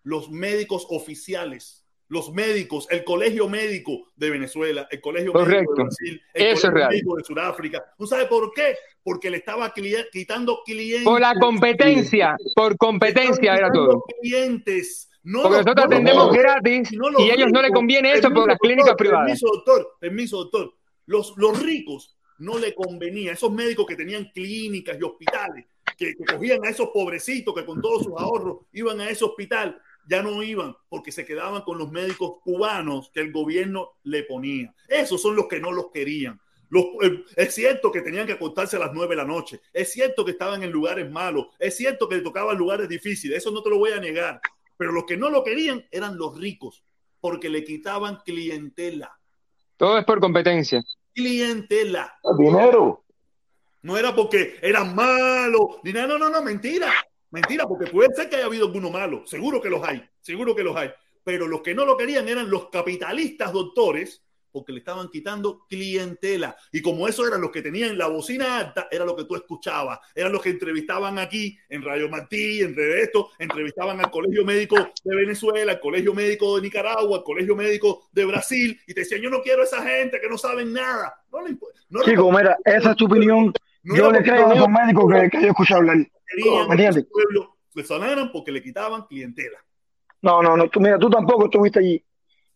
Los 0.03 0.30
médicos 0.30 0.86
oficiales. 0.90 1.83
Los 2.14 2.32
médicos, 2.32 2.85
el 2.92 3.03
colegio 3.03 3.50
médico 3.50 4.11
de 4.16 4.30
Venezuela, 4.30 4.88
el 4.92 5.01
colegio 5.01 5.33
médico 5.33 5.74
de 5.75 5.83
Brasil, 5.83 6.22
el 6.35 6.45
Eso 6.45 6.67
colegio 6.69 6.90
médico 6.90 7.16
de 7.16 7.24
Sudáfrica. 7.24 7.83
¿Tú 7.98 8.06
sabes 8.06 8.27
por 8.27 8.53
qué? 8.53 8.75
Porque 9.03 9.32
le 9.32 9.38
estaba 9.38 9.74
quitando 10.11 10.59
clientes. 10.64 11.03
Por 11.06 11.19
la 11.19 11.33
competencia, 11.40 12.38
por 12.56 12.77
competencia 12.77 13.56
era 13.56 13.72
todo. 13.72 14.03
clientes. 14.22 15.09
No 15.24 15.42
Porque 15.42 15.58
los- 15.58 15.66
nosotros 15.66 15.85
no 15.85 15.90
los 15.90 15.93
atendemos 15.95 16.27
pobres, 16.27 16.42
gratis 16.43 16.92
los 16.92 17.19
y 17.25 17.32
a 17.32 17.33
ellos 17.33 17.51
no 17.51 17.61
les 17.64 17.72
conviene 17.72 18.11
eso 18.14 18.30
por 18.30 18.48
las 18.48 18.59
clínicas 18.59 18.93
privadas. 18.95 19.25
Permiso, 19.25 19.48
doctor. 19.48 19.95
Permiso, 20.00 20.38
doctor. 20.38 20.74
Los, 21.08 21.33
los 21.38 21.64
ricos 21.64 22.16
no 22.38 22.59
le 22.59 22.75
convenía. 22.75 23.32
Esos 23.32 23.51
médicos 23.51 23.88
que 23.88 23.95
tenían 23.95 24.30
clínicas 24.35 24.98
y 25.00 25.03
hospitales, 25.03 25.66
que, 25.98 26.14
que 26.14 26.25
cogían 26.25 26.64
a 26.64 26.69
esos 26.69 26.90
pobrecitos 26.90 27.56
que 27.56 27.66
con 27.66 27.82
todos 27.82 28.03
sus 28.03 28.14
ahorros 28.17 28.58
iban 28.74 29.00
a 29.01 29.09
ese 29.09 29.24
hospital, 29.25 29.82
ya 30.08 30.22
no 30.22 30.44
iban 30.44 30.76
porque 30.90 31.12
se 31.12 31.26
quedaban 31.26 31.62
con 31.62 31.78
los 31.78 31.92
médicos 31.92 32.36
cubanos 32.44 33.12
que 33.14 33.22
el 33.22 33.32
gobierno 33.32 33.92
le 34.04 34.24
ponía. 34.24 34.74
Esos 34.88 35.22
son 35.22 35.36
los 35.36 35.48
que 35.48 35.60
no 35.60 35.72
los 35.72 35.92
querían. 35.92 36.40
Los, 36.70 36.86
eh, 37.04 37.24
es 37.36 37.54
cierto 37.54 37.92
que 37.92 38.02
tenían 38.02 38.26
que 38.26 38.34
acostarse 38.34 38.78
a 38.78 38.80
las 38.80 38.94
nueve 38.94 39.16
de 39.16 39.22
la 39.22 39.28
noche. 39.28 39.62
Es 39.72 39.92
cierto 39.92 40.26
que 40.26 40.32
estaban 40.32 40.64
en 40.64 40.72
lugares 40.72 41.10
malos. 41.10 41.48
Es 41.60 41.78
cierto 41.78 42.10
que 42.10 42.16
le 42.16 42.22
tocaban 42.22 42.58
lugares 42.58 42.90
difíciles. 42.90 43.38
Eso 43.38 43.52
no 43.52 43.62
te 43.62 43.70
lo 43.70 43.78
voy 43.78 43.92
a 43.92 44.00
negar. 44.00 44.42
Pero 44.78 44.92
los 44.92 45.06
que 45.06 45.16
no 45.16 45.30
lo 45.30 45.44
querían 45.44 45.86
eran 45.92 46.18
los 46.18 46.38
ricos 46.38 46.84
porque 47.22 47.50
le 47.50 47.64
quitaban 47.64 48.18
clientela. 48.26 49.18
Todo 49.78 49.98
es 49.98 50.06
por 50.06 50.20
competencia. 50.20 50.84
Clientela. 51.14 52.18
Dinero. 52.38 53.04
No 53.84 53.98
era 53.98 54.16
porque 54.16 54.58
eran 54.62 54.96
malos, 54.96 55.78
ni 55.84 55.94
nada, 55.94 56.08
no, 56.08 56.18
no, 56.18 56.30
no, 56.30 56.42
mentira. 56.42 56.92
Mentira, 57.34 57.66
porque 57.68 57.90
puede 57.90 58.14
ser 58.14 58.30
que 58.30 58.36
haya 58.36 58.45
habido 58.45 58.68
alguno 58.68 58.92
malo. 58.92 59.26
Seguro 59.26 59.60
que 59.60 59.68
los 59.68 59.84
hay, 59.84 60.08
seguro 60.22 60.56
que 60.56 60.64
los 60.64 60.76
hay. 60.76 60.92
Pero 61.24 61.48
los 61.48 61.62
que 61.62 61.74
no 61.74 61.84
lo 61.84 61.98
querían 61.98 62.30
eran 62.30 62.48
los 62.48 62.70
capitalistas 62.70 63.52
doctores, 63.52 64.24
porque 64.52 64.72
le 64.72 64.78
estaban 64.78 65.10
quitando 65.10 65.66
clientela. 65.68 66.56
Y 66.72 66.84
como 66.84 67.08
eso 67.08 67.28
eran 67.28 67.42
los 67.42 67.50
que 67.50 67.64
tenían 67.64 67.98
la 67.98 68.06
bocina 68.06 68.60
alta, 68.60 68.88
era 68.92 69.03
lo 69.03 69.16
que 69.16 69.24
tú 69.24 69.36
escuchabas. 69.36 69.98
Eran 70.14 70.32
los 70.32 70.44
que 70.44 70.52
entrevistaban 70.52 71.18
aquí 71.18 71.58
en 71.70 71.82
Radio 71.82 72.08
Martí, 72.08 72.62
entre 72.62 73.02
esto, 73.02 73.32
entrevistaban 73.40 74.00
al 74.00 74.12
Colegio 74.12 74.45
Médico 74.45 74.76
de 75.03 75.16
Venezuela, 75.16 75.72
al 75.72 75.80
Colegio 75.80 76.14
Médico 76.14 76.58
de 76.58 76.62
Nicaragua, 76.62 77.18
al 77.18 77.24
Colegio 77.24 77.56
Médico 77.56 78.10
de 78.12 78.26
Brasil, 78.26 78.80
y 78.86 78.94
te 78.94 79.00
decían, 79.00 79.22
yo 79.22 79.32
no 79.32 79.42
quiero 79.42 79.64
a 79.64 79.66
esa 79.66 79.82
gente 79.82 80.22
que 80.22 80.30
no 80.30 80.38
saben 80.38 80.72
nada. 80.72 81.16
No 81.32 81.42
le 81.42 81.58
no 81.90 82.03
Chico, 82.03 82.32
mira, 82.32 82.56
esa 82.64 82.92
es 82.92 82.95
tu 82.95 83.06
opinión. 83.06 83.52
No 83.82 83.95
Yo 83.95 84.12
le 84.12 84.22
creo 84.22 84.52
a 84.52 84.53
esos 84.53 84.70
médicos 84.70 85.12
que, 85.12 85.30
que 85.32 85.42
yo 85.42 85.48
escuché 85.48 85.74
hablar. 85.74 85.98
Querían 86.36 86.68
¿Me 86.68 86.74
entiendes? 86.74 87.03
que 87.06 87.10
pueblo 87.12 88.30
porque 88.32 88.52
le 88.52 88.62
quitaban 88.62 89.03
clientela. 89.08 89.58
No, 90.22 90.42
no, 90.42 90.56
no. 90.56 90.70
Tú, 90.70 90.80
mira, 90.80 90.98
tú 90.98 91.10
tampoco 91.10 91.45
estuviste 91.45 91.80
allí. 91.80 92.03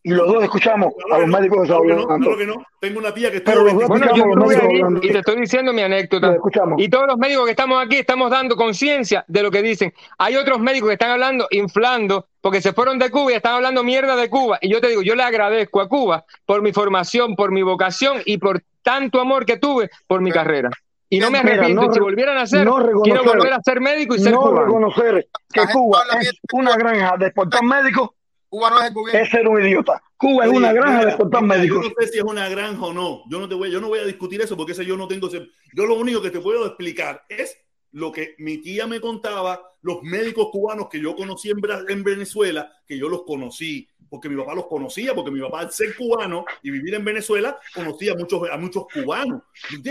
y 0.02 0.10
los 0.10 0.26
dos 0.26 0.42
escuchamos 0.44 0.94
a 1.12 1.18
los 1.18 1.28
médicos 1.28 1.66
Claro 1.66 1.84
no, 1.84 1.92
hablando. 1.92 2.18
claro 2.18 2.38
que 2.38 2.46
no. 2.46 2.66
Tengo 2.80 3.00
una 3.00 3.12
tía 3.12 3.30
que 3.30 3.40
25 3.40 3.88
Bueno, 3.88 4.06
yo 4.14 4.98
y 5.02 5.12
te 5.12 5.18
estoy 5.18 5.40
diciendo 5.40 5.72
mi 5.72 5.82
anécdota. 5.82 6.34
Escuchamos. 6.34 6.80
Y 6.80 6.88
todos 6.88 7.06
los 7.08 7.18
médicos 7.18 7.44
que 7.44 7.50
estamos 7.50 7.84
aquí 7.84 7.96
estamos 7.96 8.30
dando 8.30 8.56
conciencia 8.56 9.24
de 9.28 9.42
lo 9.42 9.50
que 9.50 9.60
dicen. 9.60 9.92
Hay 10.18 10.36
otros 10.36 10.60
médicos 10.60 10.88
que 10.88 10.94
están 10.94 11.10
hablando, 11.10 11.46
inflando, 11.50 12.28
porque 12.40 12.62
se 12.62 12.72
fueron 12.72 12.98
de 12.98 13.10
Cuba 13.10 13.32
y 13.32 13.34
están 13.34 13.56
hablando 13.56 13.82
mierda 13.84 14.16
de 14.16 14.30
Cuba. 14.30 14.58
Y 14.62 14.70
yo 14.70 14.80
te 14.80 14.88
digo, 14.88 15.02
yo 15.02 15.14
le 15.14 15.24
agradezco 15.24 15.80
a 15.80 15.88
Cuba 15.88 16.24
por 16.46 16.62
mi 16.62 16.72
formación, 16.72 17.34
por 17.36 17.50
mi 17.50 17.62
vocación 17.62 18.22
y 18.24 18.38
por 18.38 18.62
tanto 18.82 19.20
amor 19.20 19.44
que 19.44 19.58
tuve 19.58 19.90
por 20.06 20.22
mi 20.22 20.30
carrera. 20.30 20.70
Y 21.10 21.18
no 21.20 21.30
me 21.30 21.38
arrepiento. 21.38 21.82
no 21.86 21.92
si 21.92 22.00
volvieran 22.00 22.36
a 22.38 22.42
hacer, 22.42 22.64
no 22.66 22.76
quiero 23.02 23.24
volver 23.24 23.52
a 23.52 23.60
ser 23.62 23.80
médico 23.80 24.14
y 24.14 24.18
ser 24.18 24.32
no 24.32 24.40
cubano. 24.42 24.60
reconocer 24.66 25.28
que 25.52 25.60
Cuba 25.72 26.02
es 26.20 26.32
una 26.52 26.76
granja 26.76 27.16
de 27.18 27.26
exportar 27.26 27.62
médicos 27.62 28.10
Cuba 28.50 28.70
no 28.70 28.80
es 28.80 28.88
el 28.88 28.94
gobierno. 28.94 29.20
es 29.22 29.30
ser 29.30 29.46
un 29.46 29.62
idiota. 29.62 30.02
Cuba 30.16 30.46
es 30.46 30.50
una 30.50 30.72
granja 30.72 31.00
de 31.04 31.08
exportar 31.08 31.42
médicos. 31.42 31.82
Yo 31.84 31.88
no 31.90 31.94
sé 32.00 32.08
si 32.08 32.18
es 32.18 32.24
una 32.24 32.48
granja 32.48 32.82
o 32.86 32.92
no. 32.94 33.22
Yo 33.28 33.38
no 33.38 33.46
te 33.48 33.54
voy, 33.54 33.70
yo 33.70 33.78
no 33.80 33.88
voy 33.88 33.98
a 34.00 34.04
discutir 34.04 34.40
eso 34.40 34.56
porque 34.56 34.72
ese 34.72 34.86
yo 34.86 34.96
no 34.96 35.06
tengo. 35.06 35.28
ese- 35.28 35.48
Yo 35.74 35.84
lo 35.86 35.94
único 35.96 36.22
que 36.22 36.30
te 36.30 36.40
puedo 36.40 36.64
explicar 36.66 37.24
es 37.28 37.58
lo 37.92 38.10
que 38.12 38.34
mi 38.38 38.58
tía 38.58 38.86
me 38.86 39.00
contaba, 39.00 39.60
los 39.82 40.02
médicos 40.02 40.48
cubanos 40.50 40.88
que 40.90 40.98
yo 41.00 41.14
conocí 41.14 41.50
en, 41.50 41.58
en 41.88 42.02
Venezuela, 42.04 42.70
que 42.86 42.98
yo 42.98 43.08
los 43.10 43.22
conocí, 43.24 43.88
porque 44.08 44.28
mi 44.28 44.36
papá 44.36 44.54
los 44.54 44.66
conocía, 44.66 45.14
porque 45.14 45.30
mi 45.30 45.40
papá 45.40 45.60
al 45.60 45.72
ser 45.72 45.94
cubano 45.96 46.44
y 46.62 46.70
vivir 46.70 46.94
en 46.94 47.04
Venezuela, 47.04 47.58
conocía 47.74 48.12
a 48.12 48.16
muchos, 48.16 48.48
a 48.50 48.56
muchos 48.56 48.86
cubanos. 48.92 49.42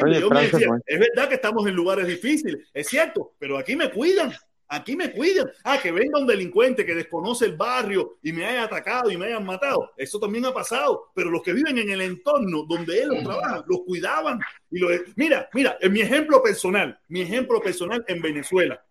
Oye, 0.03 0.19
yo 0.19 0.29
me 0.29 0.43
decía, 0.43 0.69
es 0.85 0.99
verdad 0.99 1.29
que 1.29 1.35
estamos 1.35 1.67
en 1.67 1.75
lugares 1.75 2.07
difíciles, 2.07 2.67
es 2.73 2.87
cierto, 2.87 3.33
pero 3.39 3.57
aquí 3.57 3.75
me 3.75 3.89
cuidan. 3.91 4.33
Aquí 4.69 4.97
me 4.97 5.11
cuidan. 5.11 5.49
Ah, 5.63 5.79
que 5.81 5.91
venga 5.91 6.19
un 6.19 6.27
delincuente 6.27 6.85
que 6.85 6.93
desconoce 6.93 7.45
el 7.45 7.55
barrio 7.55 8.17
y 8.21 8.33
me 8.33 8.45
haya 8.45 8.63
atacado 8.63 9.09
y 9.09 9.15
me 9.15 9.27
hayan 9.27 9.45
matado. 9.45 9.91
Eso 9.95 10.19
también 10.19 10.45
ha 10.45 10.53
pasado. 10.53 11.11
Pero 11.15 11.29
los 11.29 11.41
que 11.41 11.53
viven 11.53 11.77
en 11.77 11.89
el 11.89 12.01
entorno 12.01 12.63
donde 12.67 13.01
él 13.01 13.07
los 13.07 13.23
trabaja, 13.23 13.63
los 13.65 13.81
cuidaban. 13.85 14.39
Y 14.69 14.79
lo, 14.79 14.89
mira, 15.15 15.49
mira, 15.53 15.77
en 15.79 15.93
mi 15.93 16.01
ejemplo 16.01 16.43
personal, 16.43 16.99
mi 17.07 17.21
ejemplo 17.21 17.61
personal 17.61 18.03
en 18.07 18.21
Venezuela. 18.21 18.83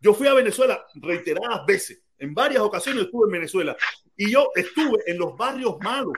Yo 0.00 0.14
fui 0.14 0.28
a 0.28 0.34
Venezuela 0.34 0.86
reiteradas 0.94 1.66
veces. 1.66 2.00
En 2.18 2.34
varias 2.34 2.62
ocasiones 2.62 3.04
estuve 3.04 3.26
en 3.26 3.32
Venezuela. 3.32 3.76
Y 4.16 4.30
yo 4.30 4.50
estuve 4.54 4.98
en 5.06 5.18
los 5.18 5.36
barrios 5.36 5.76
malos. 5.80 6.14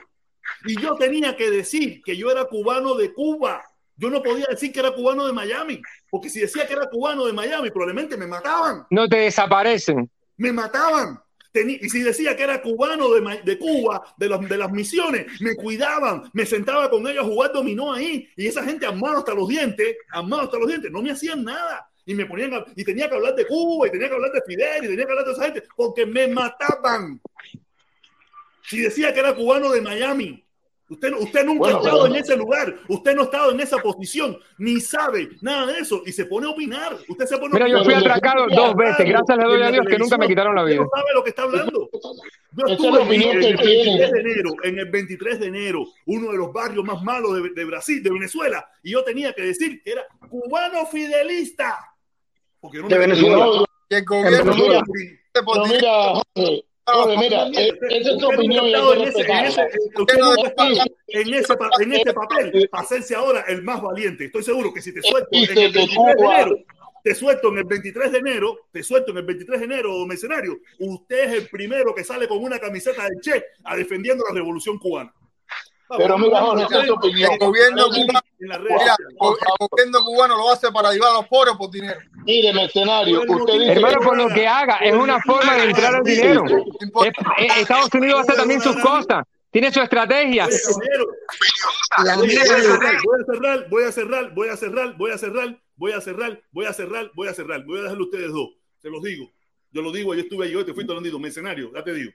Y 0.65 0.79
yo 0.81 0.95
tenía 0.95 1.35
que 1.37 1.49
decir 1.51 2.01
que 2.03 2.17
yo 2.17 2.31
era 2.31 2.45
cubano 2.45 2.95
de 2.95 3.13
Cuba. 3.13 3.63
Yo 3.95 4.09
no 4.09 4.23
podía 4.23 4.47
decir 4.49 4.71
que 4.71 4.79
era 4.79 4.91
cubano 4.91 5.27
de 5.27 5.33
Miami, 5.33 5.79
porque 6.09 6.29
si 6.29 6.39
decía 6.39 6.65
que 6.65 6.73
era 6.73 6.89
cubano 6.89 7.25
de 7.25 7.33
Miami, 7.33 7.69
probablemente 7.69 8.17
me 8.17 8.25
mataban. 8.25 8.87
No 8.89 9.07
te 9.07 9.17
desaparecen. 9.17 10.09
Me 10.37 10.51
mataban. 10.51 11.19
Tení- 11.53 11.77
y 11.81 11.89
si 11.89 12.01
decía 12.01 12.35
que 12.35 12.43
era 12.43 12.61
cubano 12.61 13.11
de, 13.11 13.41
de 13.43 13.59
Cuba, 13.59 14.01
de, 14.17 14.29
las 14.29 14.39
de 14.49 14.57
las 14.57 14.71
misiones, 14.71 15.27
me 15.41 15.55
cuidaban, 15.55 16.23
me 16.33 16.45
sentaba 16.47 16.89
con 16.89 17.05
ellos 17.05 17.25
a 17.25 17.27
jugar 17.27 17.51
dominó 17.51 17.93
ahí. 17.93 18.27
Y 18.35 18.47
esa 18.47 18.63
gente 18.63 18.87
armado 18.87 19.19
hasta 19.19 19.35
los 19.35 19.47
dientes, 19.47 19.97
armado 20.09 20.43
hasta 20.43 20.57
los 20.57 20.67
dientes, 20.67 20.89
no 20.91 21.01
me 21.03 21.11
hacían 21.11 21.43
nada. 21.43 21.90
Y 22.05 22.15
me 22.15 22.25
ponían 22.25 22.53
a- 22.53 22.65
y 22.75 22.83
tenía 22.83 23.07
que 23.09 23.15
hablar 23.15 23.35
de 23.35 23.45
Cuba, 23.45 23.87
y 23.87 23.91
tenía 23.91 24.07
que 24.09 24.15
hablar 24.15 24.31
de 24.31 24.41
Fidel, 24.45 24.83
y 24.85 24.87
tenía 24.87 25.05
que 25.05 25.11
hablar 25.11 25.25
de 25.25 25.31
esa 25.33 25.43
gente, 25.45 25.63
porque 25.75 26.05
me 26.05 26.27
mataban. 26.27 27.21
Si 28.63 28.79
decía 28.79 29.13
que 29.13 29.19
era 29.19 29.35
cubano 29.35 29.71
de 29.71 29.81
Miami, 29.81 30.43
usted, 30.89 31.11
no- 31.11 31.19
usted 31.19 31.43
nunca 31.45 31.59
Bueno, 31.59 31.77
ha 31.77 31.81
estado 31.81 32.03
pero- 32.03 32.15
en 32.15 32.21
ese 32.21 32.37
lugar, 32.37 32.75
usted 32.87 33.15
no 33.15 33.21
ha 33.21 33.25
estado 33.25 33.51
en 33.51 33.59
esa 33.59 33.77
posición, 33.79 34.37
ni 34.57 34.79
sabe 34.79 35.29
nada 35.41 35.67
de 35.71 35.79
eso, 35.79 36.03
y 36.05 36.11
se 36.11 36.25
pone 36.25 36.47
a 36.47 36.51
opinar. 36.51 36.97
Usted 37.07 37.25
se 37.25 37.37
pone 37.37 37.49
a 37.51 37.53
Mira, 37.53 37.67
yo 37.67 37.79
opinar. 37.81 37.99
fui 38.01 38.09
atracado 38.09 38.47
dos 38.49 38.75
veces. 38.75 39.05
Gracias 39.07 39.37
le 39.37 39.43
doy 39.43 39.61
a 39.61 39.71
Dios 39.71 39.85
que 39.87 39.97
nunca 39.97 40.17
me 40.17 40.27
quitaron 40.27 40.55
la 40.55 40.63
Usted 40.63 40.73
vida. 40.73 40.83
no 40.83 40.89
sabe 40.93 41.09
lo 41.13 41.23
que 41.23 41.29
está 41.29 41.43
hablando. 41.43 41.89
Yo 42.53 42.65
estuve 42.67 42.91
la 42.91 42.97
en, 43.01 43.07
opinión 43.07 43.31
en 43.35 43.39
que 43.41 43.47
el 43.47 43.55
23 43.57 43.83
tiene. 43.83 44.11
de 44.11 44.19
enero, 44.19 44.49
en 44.63 44.79
el 44.79 44.89
23 44.89 45.39
de 45.39 45.45
enero, 45.47 45.85
uno 46.05 46.31
de 46.31 46.37
los 46.37 46.51
barrios 46.53 46.83
más 46.85 47.01
malos 47.03 47.41
de, 47.41 47.49
de 47.49 47.65
Brasil, 47.65 48.01
de 48.03 48.09
Venezuela, 48.11 48.67
y 48.83 48.91
yo 48.91 49.03
tenía 49.03 49.33
que 49.33 49.41
decir 49.43 49.81
que 49.83 49.91
era 49.91 50.03
cubano 50.29 50.85
fidelista. 50.85 51.77
Porque 52.61 52.77
no 52.79 52.87
De 52.87 52.97
Venezuela. 52.97 53.35
Gobierno 53.45 54.53
Venezuela. 54.53 54.83
Pero 55.33 55.65
mira, 55.67 56.13
Jorge, 56.85 57.17
mira, 57.17 57.47
eh, 57.47 57.71
esa 57.89 58.11
es 58.11 58.17
tu 58.17 58.27
opinión 58.27 58.65
que 58.65 58.71
en 58.93 59.01
ese, 59.07 59.21
en 59.21 59.45
ese- 59.45 59.61
en 61.07 61.33
ese, 61.33 61.53
en 61.79 61.93
ese 61.93 62.13
papel 62.13 62.69
para 62.69 62.83
hacerse 62.83 63.15
ahora 63.15 63.43
el 63.47 63.63
más 63.63 63.81
valiente. 63.81 64.25
Estoy 64.25 64.43
seguro 64.43 64.73
que 64.73 64.81
si 64.81 64.93
te 64.93 65.01
suelto 65.01 65.29
en 65.31 65.39
el 65.41 65.47
Dice 65.47 65.53
que 65.71 65.79
23 65.79 66.15
de 66.15 66.23
enero, 66.37 66.55
te 67.03 67.15
suelto 67.15 67.47
en 67.49 67.57
el 67.57 67.63
23 67.65 68.11
de 68.11 68.17
enero, 68.19 68.57
te 68.71 68.83
suelto 68.83 69.11
en 69.11 69.17
el 69.17 69.23
23 69.25 69.59
de 69.59 69.65
enero, 69.65 70.05
mercenario, 70.05 70.59
usted 70.79 71.23
es 71.25 71.33
el 71.43 71.49
primero 71.49 71.95
que 71.95 72.03
sale 72.03 72.27
con 72.27 72.43
una 72.43 72.59
camiseta 72.59 73.03
de 73.05 73.19
Che 73.21 73.43
a 73.63 73.75
defendiendo 73.75 74.23
la 74.27 74.35
revolución 74.35 74.77
cubana. 74.77 75.13
Pero 75.97 76.17
mira, 76.17 76.41
Jorge, 76.41 76.63
es 76.63 76.87
tu 76.87 76.93
opinión. 76.93 77.31
El 77.31 77.39
gobierno, 77.39 77.85
cubano, 77.87 78.21
mira, 78.39 78.55
el 78.55 79.67
gobierno 79.69 80.05
cubano 80.05 80.37
lo 80.37 80.51
hace 80.51 80.71
para 80.71 80.89
ayudar 80.89 81.11
a 81.11 81.13
los 81.15 81.27
pobres 81.27 81.55
por 81.57 81.71
dinero. 81.71 81.99
Mire, 82.25 82.53
mercenario, 82.53 83.21
usted 83.21 83.53
dice... 83.53 83.71
Hermano, 83.73 83.99
por 84.01 84.17
lo 84.17 84.27
que 84.29 84.47
haga, 84.47 84.77
es 84.77 84.93
una 84.93 85.19
forma 85.21 85.55
de 85.55 85.63
entrar 85.63 85.95
al 85.95 86.03
dinero. 86.03 86.45
Eh, 86.47 87.47
Estados 87.59 87.93
Unidos 87.93 88.21
hace 88.21 88.37
también 88.37 88.61
sus 88.61 88.75
cosas. 88.77 89.25
Tiene 89.51 89.71
su 89.71 89.81
estrategia. 89.81 90.47
Voy 91.97 92.07
a 92.07 93.25
cerrar, 93.25 93.69
voy 93.69 93.83
a 93.83 93.91
cerrar, 93.91 94.33
voy 94.33 94.49
a 94.49 94.57
cerrar, 94.57 94.97
voy 94.97 95.11
a 95.11 95.17
cerrar, 95.17 95.61
voy 95.75 95.91
a 95.91 96.01
cerrar, 96.01 96.41
voy 96.51 96.65
a 96.65 96.73
cerrar, 96.73 97.11
voy 97.13 97.27
a 97.27 97.33
cerrar. 97.33 97.65
Voy 97.65 97.79
a 97.79 97.81
dejarlo 97.83 98.03
a 98.03 98.07
ustedes 98.07 98.31
dos. 98.31 98.49
Se 98.81 98.89
los 98.89 99.03
digo. 99.03 99.29
Yo 99.71 99.81
lo 99.81 99.91
digo, 99.91 100.13
yo 100.13 100.21
estuve 100.21 100.51
yo 100.51 100.65
te 100.65 100.73
fui 100.73 100.85
tornado, 100.85 101.19
mercenario, 101.19 101.71
ya 101.73 101.83
te 101.83 101.93
digo. 101.93 102.11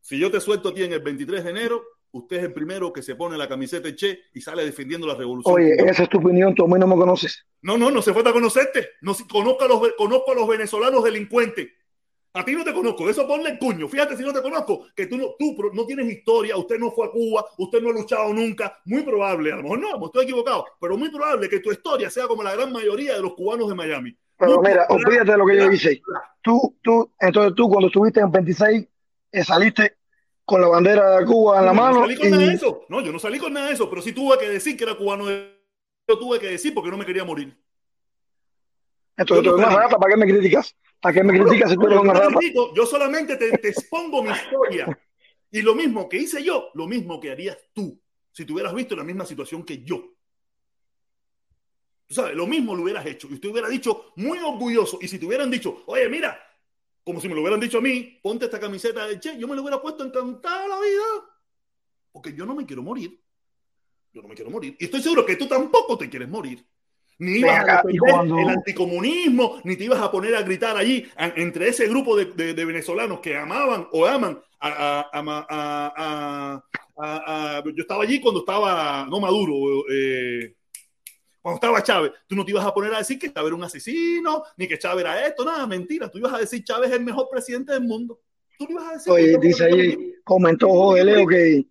Si 0.00 0.18
yo 0.18 0.30
te 0.30 0.40
suelto 0.40 0.70
a 0.70 0.74
ti 0.74 0.82
en 0.84 0.92
el 0.92 1.00
23 1.00 1.44
de 1.44 1.50
enero, 1.50 1.84
usted 2.12 2.36
es 2.36 2.44
el 2.44 2.52
primero 2.52 2.92
que 2.92 3.02
se 3.02 3.16
pone 3.16 3.36
la 3.36 3.48
camiseta 3.48 3.88
de 3.88 3.96
Che 3.96 4.20
y 4.34 4.40
sale 4.40 4.64
defendiendo 4.64 5.06
la 5.06 5.14
revolución. 5.14 5.54
Oye, 5.54 5.74
esa 5.78 6.04
es 6.04 6.08
tu 6.08 6.18
opinión, 6.18 6.54
tú 6.54 6.64
a 6.64 6.68
mí 6.68 6.78
no 6.78 6.86
me 6.86 6.96
conoces. 6.96 7.44
No, 7.62 7.76
no, 7.76 7.90
no 7.90 8.02
se 8.02 8.12
falta 8.12 8.32
conocerte. 8.32 8.90
No, 9.00 9.14
si- 9.14 9.26
conozco, 9.26 9.64
a 9.64 9.68
los, 9.68 9.80
conozco 9.96 10.32
a 10.32 10.34
los 10.34 10.48
venezolanos 10.48 11.04
delincuentes. 11.04 11.68
A 12.34 12.44
ti 12.44 12.52
no 12.52 12.64
te 12.64 12.72
conozco, 12.72 13.10
eso 13.10 13.26
ponle 13.26 13.50
el 13.50 13.58
cuño. 13.58 13.88
Fíjate 13.88 14.16
si 14.16 14.22
no 14.22 14.32
te 14.32 14.40
conozco, 14.40 14.86
que 14.96 15.06
tú 15.06 15.18
no, 15.18 15.34
tú 15.38 15.54
no 15.74 15.84
tienes 15.84 16.10
historia, 16.10 16.56
usted 16.56 16.78
no 16.78 16.90
fue 16.90 17.06
a 17.06 17.10
Cuba, 17.10 17.44
usted 17.58 17.82
no 17.82 17.90
ha 17.90 17.92
luchado 17.92 18.32
nunca. 18.32 18.78
Muy 18.86 19.02
probable, 19.02 19.52
a 19.52 19.56
lo 19.56 19.62
mejor 19.62 19.80
no, 19.80 19.98
me 19.98 20.06
estoy 20.06 20.24
equivocado, 20.24 20.64
pero 20.80 20.96
muy 20.96 21.10
probable 21.10 21.48
que 21.48 21.60
tu 21.60 21.70
historia 21.70 22.08
sea 22.08 22.26
como 22.26 22.42
la 22.42 22.54
gran 22.54 22.72
mayoría 22.72 23.14
de 23.14 23.20
los 23.20 23.34
cubanos 23.34 23.68
de 23.68 23.74
Miami. 23.74 24.16
Pero 24.38 24.56
Muy 24.60 24.70
mira, 24.70 24.86
olvídate 24.88 25.32
de 25.32 25.36
lo 25.36 25.46
que 25.46 25.56
yo 25.56 25.70
hice. 25.70 26.02
Tú, 26.40 26.74
tú, 26.82 27.12
entonces 27.20 27.54
tú 27.54 27.68
cuando 27.68 27.88
estuviste 27.88 28.20
en 28.20 28.32
26, 28.32 28.88
eh, 29.32 29.44
saliste 29.44 29.96
con 30.44 30.60
la 30.60 30.68
bandera 30.68 31.18
de 31.18 31.26
Cuba 31.26 31.60
en 31.60 31.66
la 31.66 31.72
mano 31.72 32.00
no 32.00 32.02
salí 32.02 32.16
con 32.16 32.30
nada 32.30 32.46
de 32.46 32.52
y 32.52 32.54
eso. 32.54 32.84
No, 32.88 33.00
yo 33.00 33.12
no 33.12 33.18
salí 33.18 33.38
con 33.38 33.52
nada 33.52 33.68
de 33.68 33.74
eso, 33.74 33.88
pero 33.88 34.02
sí 34.02 34.12
tuve 34.12 34.38
que 34.38 34.48
decir 34.48 34.76
que 34.76 34.84
era 34.84 34.94
cubano. 34.94 35.28
Yo 35.28 36.18
tuve 36.18 36.40
que 36.40 36.48
decir 36.48 36.74
porque 36.74 36.90
no 36.90 36.96
me 36.96 37.06
quería 37.06 37.24
morir. 37.24 37.56
entonces 39.16 39.44
Yo 39.44 39.52
tú 39.52 39.58
eres 39.58 39.68
una 39.68 39.82
rata, 39.82 39.98
¿para 39.98 40.12
qué 40.12 40.18
me 40.18 40.26
criticas? 40.26 40.76
¿Para 41.00 41.14
qué 41.14 41.22
me 41.22 41.40
criticas 41.40 41.70
si 41.70 41.76
tú 41.76 41.86
eres 41.86 41.98
una 41.98 42.12
rata? 42.12 42.36
critico, 42.36 42.74
yo 42.74 42.86
solamente 42.86 43.36
te, 43.36 43.56
te 43.58 43.68
expongo 43.68 44.22
mi 44.22 44.30
historia. 44.30 44.98
Y 45.50 45.62
lo 45.62 45.74
mismo 45.74 46.08
que 46.08 46.16
hice 46.16 46.42
yo, 46.42 46.70
lo 46.74 46.86
mismo 46.86 47.20
que 47.20 47.30
harías 47.30 47.58
tú, 47.72 48.00
si 48.32 48.44
te 48.44 48.52
hubieras 48.52 48.74
visto 48.74 48.94
en 48.94 48.98
la 48.98 49.04
misma 49.04 49.26
situación 49.26 49.64
que 49.64 49.82
yo. 49.84 50.02
Tú 52.06 52.14
sabes, 52.14 52.34
lo 52.34 52.46
mismo 52.46 52.74
lo 52.74 52.82
hubieras 52.82 53.06
hecho. 53.06 53.28
Y 53.30 53.34
usted 53.34 53.50
hubiera 53.50 53.68
dicho 53.68 54.12
muy 54.16 54.38
orgulloso. 54.38 54.98
Y 55.00 55.08
si 55.08 55.18
te 55.18 55.26
hubieran 55.26 55.50
dicho, 55.50 55.82
oye, 55.86 56.08
mira, 56.08 56.38
como 57.04 57.20
si 57.20 57.28
me 57.28 57.34
lo 57.34 57.40
hubieran 57.40 57.60
dicho 57.60 57.78
a 57.78 57.80
mí, 57.80 58.18
ponte 58.22 58.44
esta 58.44 58.60
camiseta 58.60 59.06
de 59.06 59.18
Che, 59.18 59.36
yo 59.38 59.48
me 59.48 59.56
lo 59.56 59.62
hubiera 59.62 59.80
puesto 59.80 60.04
encantada 60.04 60.68
la 60.68 60.78
vida. 60.80 61.02
Porque 62.12 62.32
yo 62.34 62.44
no 62.46 62.54
me 62.54 62.66
quiero 62.66 62.82
morir. 62.82 63.18
Yo 64.12 64.22
no 64.22 64.28
me 64.28 64.34
quiero 64.34 64.50
morir. 64.50 64.76
Y 64.78 64.84
estoy 64.84 65.00
seguro 65.02 65.24
que 65.24 65.36
tú 65.36 65.46
tampoco 65.48 65.96
te 65.98 66.08
quieres 66.10 66.28
morir. 66.28 66.64
Ni 67.18 67.38
ibas 67.38 67.60
acá, 67.60 67.78
a 67.78 67.82
y 67.90 67.94
defender 67.94 68.14
cuando- 68.14 68.38
el 68.38 68.48
anticomunismo, 68.48 69.60
ni 69.64 69.76
te 69.76 69.84
ibas 69.84 70.00
a 70.00 70.10
poner 70.10 70.34
a 70.34 70.42
gritar 70.42 70.76
allí 70.76 71.06
a- 71.16 71.32
entre 71.36 71.68
ese 71.68 71.86
grupo 71.88 72.16
de, 72.16 72.26
de- 72.26 72.54
de 72.54 72.64
venezolanos 72.64 73.20
que 73.20 73.36
amaban 73.36 73.88
o 73.92 74.06
aman 74.06 74.40
a- 74.60 76.62
Yo 77.64 77.82
estaba 77.82 78.02
allí 78.04 78.20
cuando 78.20 78.40
estaba, 78.40 79.06
no 79.08 79.20
Maduro, 79.20 79.84
eh, 79.90 80.54
cuando 81.42 81.56
estaba 81.56 81.82
Chávez. 81.82 82.12
Tú 82.26 82.34
no 82.36 82.44
te 82.44 82.52
ibas 82.52 82.64
a 82.64 82.72
poner 82.72 82.94
a 82.94 82.98
decir 82.98 83.18
que 83.18 83.32
Chávez 83.32 83.48
era 83.48 83.56
un 83.56 83.64
asesino, 83.64 84.44
ni 84.56 84.66
que 84.68 84.78
Chávez 84.78 85.04
era 85.04 85.26
esto, 85.26 85.44
nada, 85.44 85.66
mentira. 85.66 86.08
Tú 86.10 86.18
ibas 86.18 86.32
a 86.32 86.38
decir 86.38 86.62
Chávez 86.64 86.90
es 86.90 86.96
el 86.96 87.04
mejor 87.04 87.28
presidente 87.30 87.72
del 87.72 87.82
mundo. 87.82 88.20
Tú 88.58 88.66
ibas 88.70 88.88
a 88.88 88.92
decir. 88.92 89.12
Oye, 89.12 89.36
dice 89.40 89.64
ahí, 89.64 90.14
comentó 90.24 90.68
Jorge 90.68 91.04
Leo 91.04 91.26
que, 91.26 91.66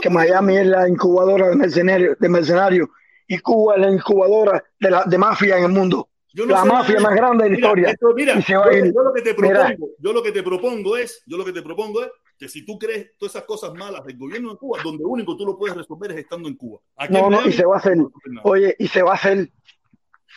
que 0.00 0.10
Miami 0.10 0.58
es 0.58 0.66
la 0.66 0.88
incubadora 0.88 1.48
de 1.48 1.56
mercenarios, 1.56 2.16
de 2.18 2.28
mercenarios 2.28 2.88
y 3.26 3.38
Cuba 3.38 3.76
es 3.76 3.80
la 3.80 3.90
incubadora 3.90 4.62
de, 4.78 4.90
la, 4.90 5.04
de 5.04 5.16
mafia 5.18 5.56
en 5.58 5.64
el 5.64 5.70
mundo. 5.72 6.10
Yo 6.34 6.44
no 6.46 6.52
la 6.54 6.64
mafia 6.64 6.98
más 7.00 7.14
grande 7.14 7.44
de 7.44 7.50
la 7.50 7.56
Mira, 7.56 7.66
historia. 7.68 7.90
esto- 7.90 8.12
mira, 8.14 8.40
yo 8.40 9.02
lo 9.04 9.12
que 9.14 9.22
te 9.22 9.34
propongo, 9.34 9.62
Mira, 9.62 9.76
yo 10.00 10.12
lo 10.12 10.22
que 10.22 10.32
te 10.32 10.42
propongo 10.42 10.96
es, 10.96 11.22
yo 11.26 11.36
lo 11.38 11.44
que 11.44 11.52
te 11.52 11.62
propongo 11.62 12.02
es 12.02 12.10
que 12.38 12.48
si 12.48 12.64
tú 12.64 12.78
crees 12.78 13.16
todas 13.18 13.34
esas 13.34 13.44
cosas 13.46 13.72
malas 13.74 14.04
del 14.04 14.16
gobierno 14.18 14.50
de 14.52 14.58
Cuba, 14.58 14.80
donde 14.82 15.04
único 15.04 15.36
tú 15.36 15.46
lo 15.46 15.56
puedes 15.56 15.76
resolver 15.76 16.10
es 16.12 16.18
estando 16.18 16.48
en 16.48 16.56
Cuba. 16.56 16.80
Aquí 16.96 17.12
no, 17.12 17.26
en 17.26 17.30
no, 17.30 17.46
y 17.46 17.52
se 17.52 17.64
va 17.64 17.76
a 17.76 17.78
hacer. 17.78 17.96
no. 17.96 18.10
Oye, 18.44 18.74
y 18.78 18.88
se 18.88 19.02
va 19.02 19.12
a 19.12 19.14
hacer. 19.14 19.50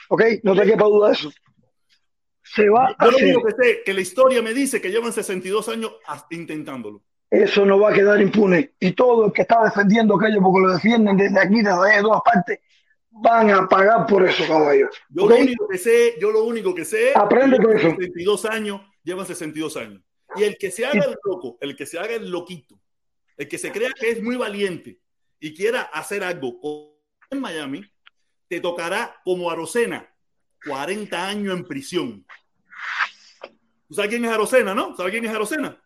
¿Ok? 0.09 0.23
No 0.43 0.55
te 0.55 0.63
quepa 0.65 0.85
duda 0.85 1.07
de 1.07 1.13
eso. 1.13 1.31
Se 2.43 2.69
va 2.69 2.87
a 2.87 3.05
Yo 3.05 3.11
lo 3.11 3.17
hacer. 3.17 3.23
único 3.35 3.43
que 3.43 3.63
sé 3.63 3.81
que 3.85 3.93
la 3.93 4.01
historia 4.01 4.41
me 4.41 4.53
dice 4.53 4.79
que 4.79 4.89
llevan 4.89 5.11
62 5.11 5.67
años 5.69 5.91
intentándolo. 6.31 7.01
eso 7.29 7.65
no 7.65 7.79
va 7.79 7.89
a 7.89 7.93
quedar 7.93 8.21
impune. 8.21 8.73
Y 8.79 8.93
todo 8.93 9.25
el 9.25 9.33
que 9.33 9.41
está 9.41 9.63
defendiendo 9.65 10.15
aquello, 10.15 10.41
porque 10.41 10.61
lo 10.67 10.73
defienden 10.73 11.17
desde 11.17 11.39
aquí, 11.39 11.55
desde 11.61 12.01
todas 12.01 12.21
partes, 12.23 12.59
van 13.09 13.49
a 13.49 13.67
pagar 13.67 14.05
por 14.05 14.23
eso, 14.25 14.45
caballo. 14.47 14.87
Yo 15.09 15.27
lo 15.27 15.35
único 15.35 15.67
que 15.67 15.77
sé, 15.77 16.15
yo 16.21 16.31
lo 16.31 16.43
único 16.45 16.73
que 16.73 16.85
sé, 16.85 17.11
Aprende 17.15 17.57
con 17.57 17.75
eso. 17.75 17.89
62 17.89 18.45
años, 18.45 18.81
llevan 19.03 19.25
62 19.25 19.75
años. 19.77 20.01
Y 20.37 20.43
el 20.43 20.57
que 20.57 20.71
se 20.71 20.85
haga 20.85 21.05
el 21.05 21.15
loco, 21.23 21.57
el 21.61 21.75
que 21.75 21.85
se 21.85 21.97
haga 21.99 22.13
el 22.15 22.29
loquito, 22.29 22.79
el 23.37 23.47
que 23.47 23.57
se 23.57 23.71
crea 23.71 23.89
que 23.99 24.09
es 24.11 24.21
muy 24.21 24.35
valiente 24.35 24.99
y 25.39 25.53
quiera 25.53 25.81
hacer 25.83 26.23
algo 26.23 26.99
en 27.29 27.39
Miami, 27.39 27.81
te 28.47 28.59
tocará 28.59 29.19
como 29.23 29.51
Arocena, 29.51 30.07
40 30.65 31.27
años 31.27 31.55
en 31.57 31.65
prisión. 31.65 32.25
¿Tú 33.87 33.93
sabes 33.93 34.09
quién 34.09 34.25
es 34.25 34.31
Arocena, 34.31 34.73
no? 34.73 34.95
¿Sabes 34.95 35.11
quién 35.11 35.25
es 35.25 35.31
Arocena? 35.31 35.81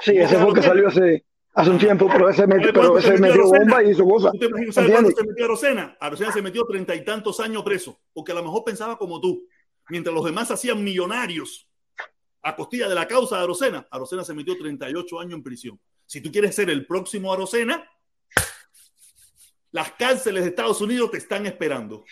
Sí, 0.00 0.16
ese 0.16 0.36
fue 0.38 0.48
el 0.48 0.54
que 0.54 0.62
salió 0.62 0.88
hace, 0.88 1.24
hace 1.54 1.70
un 1.70 1.78
tiempo, 1.78 2.08
pero 2.10 2.28
ese, 2.28 2.44
met- 2.46 2.60
¿Sabes 2.60 2.72
pero 2.72 2.98
ese 2.98 3.16
se 3.16 3.20
metió 3.20 3.44
bomba 3.46 3.82
y 3.82 3.90
hizo 3.90 4.04
cosas. 4.04 4.32
¿Tú 4.32 4.38
te 4.38 4.46
imaginas 4.46 4.74
¿sabes 4.74 4.90
¿Entiendes? 4.90 5.14
se 5.18 5.26
metió 5.26 5.44
Arocena? 5.44 5.96
Arocena 6.00 6.32
se 6.32 6.42
metió 6.42 6.64
treinta 6.64 6.94
y 6.94 7.04
tantos 7.04 7.40
años 7.40 7.62
preso, 7.62 8.00
porque 8.12 8.32
a 8.32 8.34
lo 8.34 8.42
mejor 8.42 8.64
pensaba 8.64 8.96
como 8.98 9.20
tú. 9.20 9.46
Mientras 9.88 10.14
los 10.14 10.24
demás 10.24 10.50
hacían 10.50 10.82
millonarios 10.82 11.68
a 12.42 12.56
costilla 12.56 12.88
de 12.88 12.94
la 12.94 13.06
causa 13.06 13.36
de 13.38 13.44
Arocena, 13.44 13.86
Arocena 13.90 14.24
se 14.24 14.34
metió 14.34 14.56
38 14.56 15.20
años 15.20 15.34
en 15.34 15.42
prisión. 15.42 15.80
Si 16.06 16.20
tú 16.20 16.30
quieres 16.32 16.54
ser 16.54 16.68
el 16.70 16.86
próximo 16.86 17.32
Arocena, 17.32 17.88
las 19.70 19.92
cárceles 19.92 20.42
de 20.44 20.50
Estados 20.50 20.80
Unidos 20.80 21.10
te 21.10 21.18
están 21.18 21.46
esperando. 21.46 22.04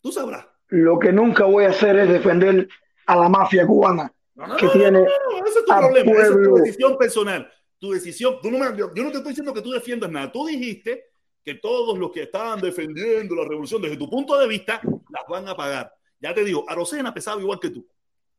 Tú 0.00 0.12
sabrás. 0.12 0.46
Lo 0.68 0.98
que 0.98 1.12
nunca 1.12 1.44
voy 1.44 1.64
a 1.64 1.70
hacer 1.70 1.96
es 1.98 2.08
defender 2.08 2.68
a 3.06 3.16
la 3.16 3.28
mafia 3.28 3.66
cubana 3.66 4.12
que 4.58 4.68
tiene 4.68 5.00
No, 5.00 5.06
ese 5.46 5.58
es 5.60 5.64
tu 5.64 5.72
problema, 5.74 6.12
esa 6.12 6.22
es 6.22 6.28
tu 6.28 6.34
pueblo. 6.34 6.54
decisión 6.56 6.98
personal. 6.98 7.52
Tu 7.80 7.92
decisión, 7.92 8.36
tú 8.42 8.50
no 8.50 8.58
me- 8.58 8.76
yo 8.76 8.92
yo 8.94 9.02
no 9.04 9.10
te 9.10 9.16
estoy 9.18 9.30
diciendo 9.30 9.54
que 9.54 9.62
tú 9.62 9.70
defiendas 9.70 10.10
nada. 10.10 10.30
Tú 10.30 10.46
dijiste 10.46 11.06
que 11.44 11.54
todos 11.54 11.96
los 11.98 12.10
que 12.12 12.24
estaban 12.24 12.60
defendiendo 12.60 13.34
la 13.36 13.44
revolución 13.48 13.80
desde 13.80 13.96
tu 13.96 14.10
punto 14.10 14.36
de 14.38 14.46
vista 14.46 14.80
las 15.10 15.22
van 15.28 15.48
a 15.48 15.56
pagar. 15.56 15.92
Ya 16.20 16.34
te 16.34 16.44
digo, 16.44 16.64
Arocena 16.68 17.14
pesaba 17.14 17.40
igual 17.40 17.58
que 17.60 17.70
tú 17.70 17.86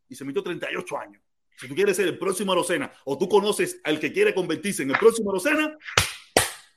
y 0.07 0.13
se 0.15 0.23
metió 0.25 0.43
38 0.43 0.97
años. 0.97 1.21
Si 1.59 1.67
tú 1.67 1.75
quieres 1.75 1.97
ser 1.97 2.07
el 2.07 2.17
próximo 2.17 2.53
Arocena 2.53 2.89
o 3.03 3.17
tú 3.17 3.27
conoces 3.27 3.81
al 3.83 3.99
que 3.99 4.13
quiere 4.13 4.33
convertirse 4.33 4.83
en 4.83 4.91
el 4.91 4.97
próximo 4.97 5.31
Arocena, 5.31 5.77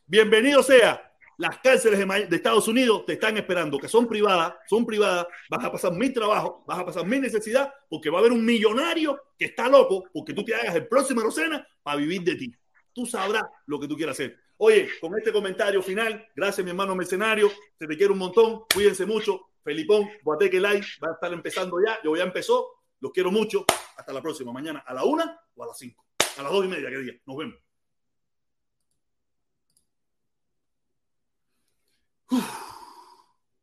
bienvenido 0.06 0.60
sea. 0.60 1.08
Las 1.38 1.58
cárceles 1.58 2.00
de, 2.28 2.36
Estados 2.36 2.66
Unidos 2.66 3.06
te 3.06 3.12
están 3.12 3.36
esperando, 3.36 3.78
que 3.78 3.86
son 3.86 4.08
privadas, 4.08 4.54
son 4.66 4.84
privadas, 4.84 5.28
vas 5.48 5.64
a 5.64 5.70
pasar 5.70 5.92
mil 5.92 6.12
trabajo, 6.12 6.64
vas 6.66 6.80
a 6.80 6.84
pasar 6.84 7.06
mil 7.06 7.20
necesidad, 7.20 7.72
porque 7.88 8.10
va 8.10 8.18
a 8.18 8.20
haber 8.22 8.32
un 8.32 8.44
millonario 8.44 9.20
que 9.38 9.44
está 9.44 9.68
loco 9.68 10.02
porque 10.12 10.34
tú 10.34 10.44
te 10.44 10.52
hagas 10.52 10.74
el 10.74 10.88
próximo 10.88 11.20
Arocena 11.20 11.64
para 11.84 11.98
vivir 11.98 12.22
de 12.22 12.34
ti. 12.34 12.52
Tú 12.92 13.06
sabrás 13.06 13.44
lo 13.66 13.78
que 13.78 13.86
tú 13.86 13.96
quieras 13.96 14.16
hacer. 14.16 14.36
Oye, 14.56 14.88
con 15.00 15.16
este 15.16 15.32
comentario 15.32 15.80
final, 15.80 16.26
gracias 16.34 16.64
mi 16.64 16.70
hermano 16.70 16.96
mercenario, 16.96 17.52
se 17.78 17.86
te 17.86 17.96
quiere 17.96 18.12
un 18.12 18.18
montón, 18.18 18.64
cuídense 18.74 19.06
mucho. 19.06 19.48
Felipón, 19.62 20.10
Guateque 20.24 20.58
Live 20.58 20.86
va 21.02 21.10
a 21.10 21.14
estar 21.14 21.32
empezando 21.32 21.76
ya, 21.86 22.00
yo 22.02 22.16
ya 22.16 22.24
empezó, 22.24 22.81
los 23.02 23.10
quiero 23.10 23.32
mucho. 23.32 23.64
Hasta 23.96 24.12
la 24.12 24.22
próxima. 24.22 24.52
Mañana 24.52 24.84
a 24.86 24.94
la 24.94 25.04
una 25.04 25.36
o 25.56 25.64
a 25.64 25.66
las 25.66 25.76
cinco. 25.76 26.06
A 26.38 26.42
las 26.42 26.52
dos 26.52 26.64
y 26.64 26.68
media, 26.68 26.88
que 26.88 26.98
día. 26.98 27.20
Nos 27.26 27.36
vemos. 27.36 27.58
Uf. 32.30 32.61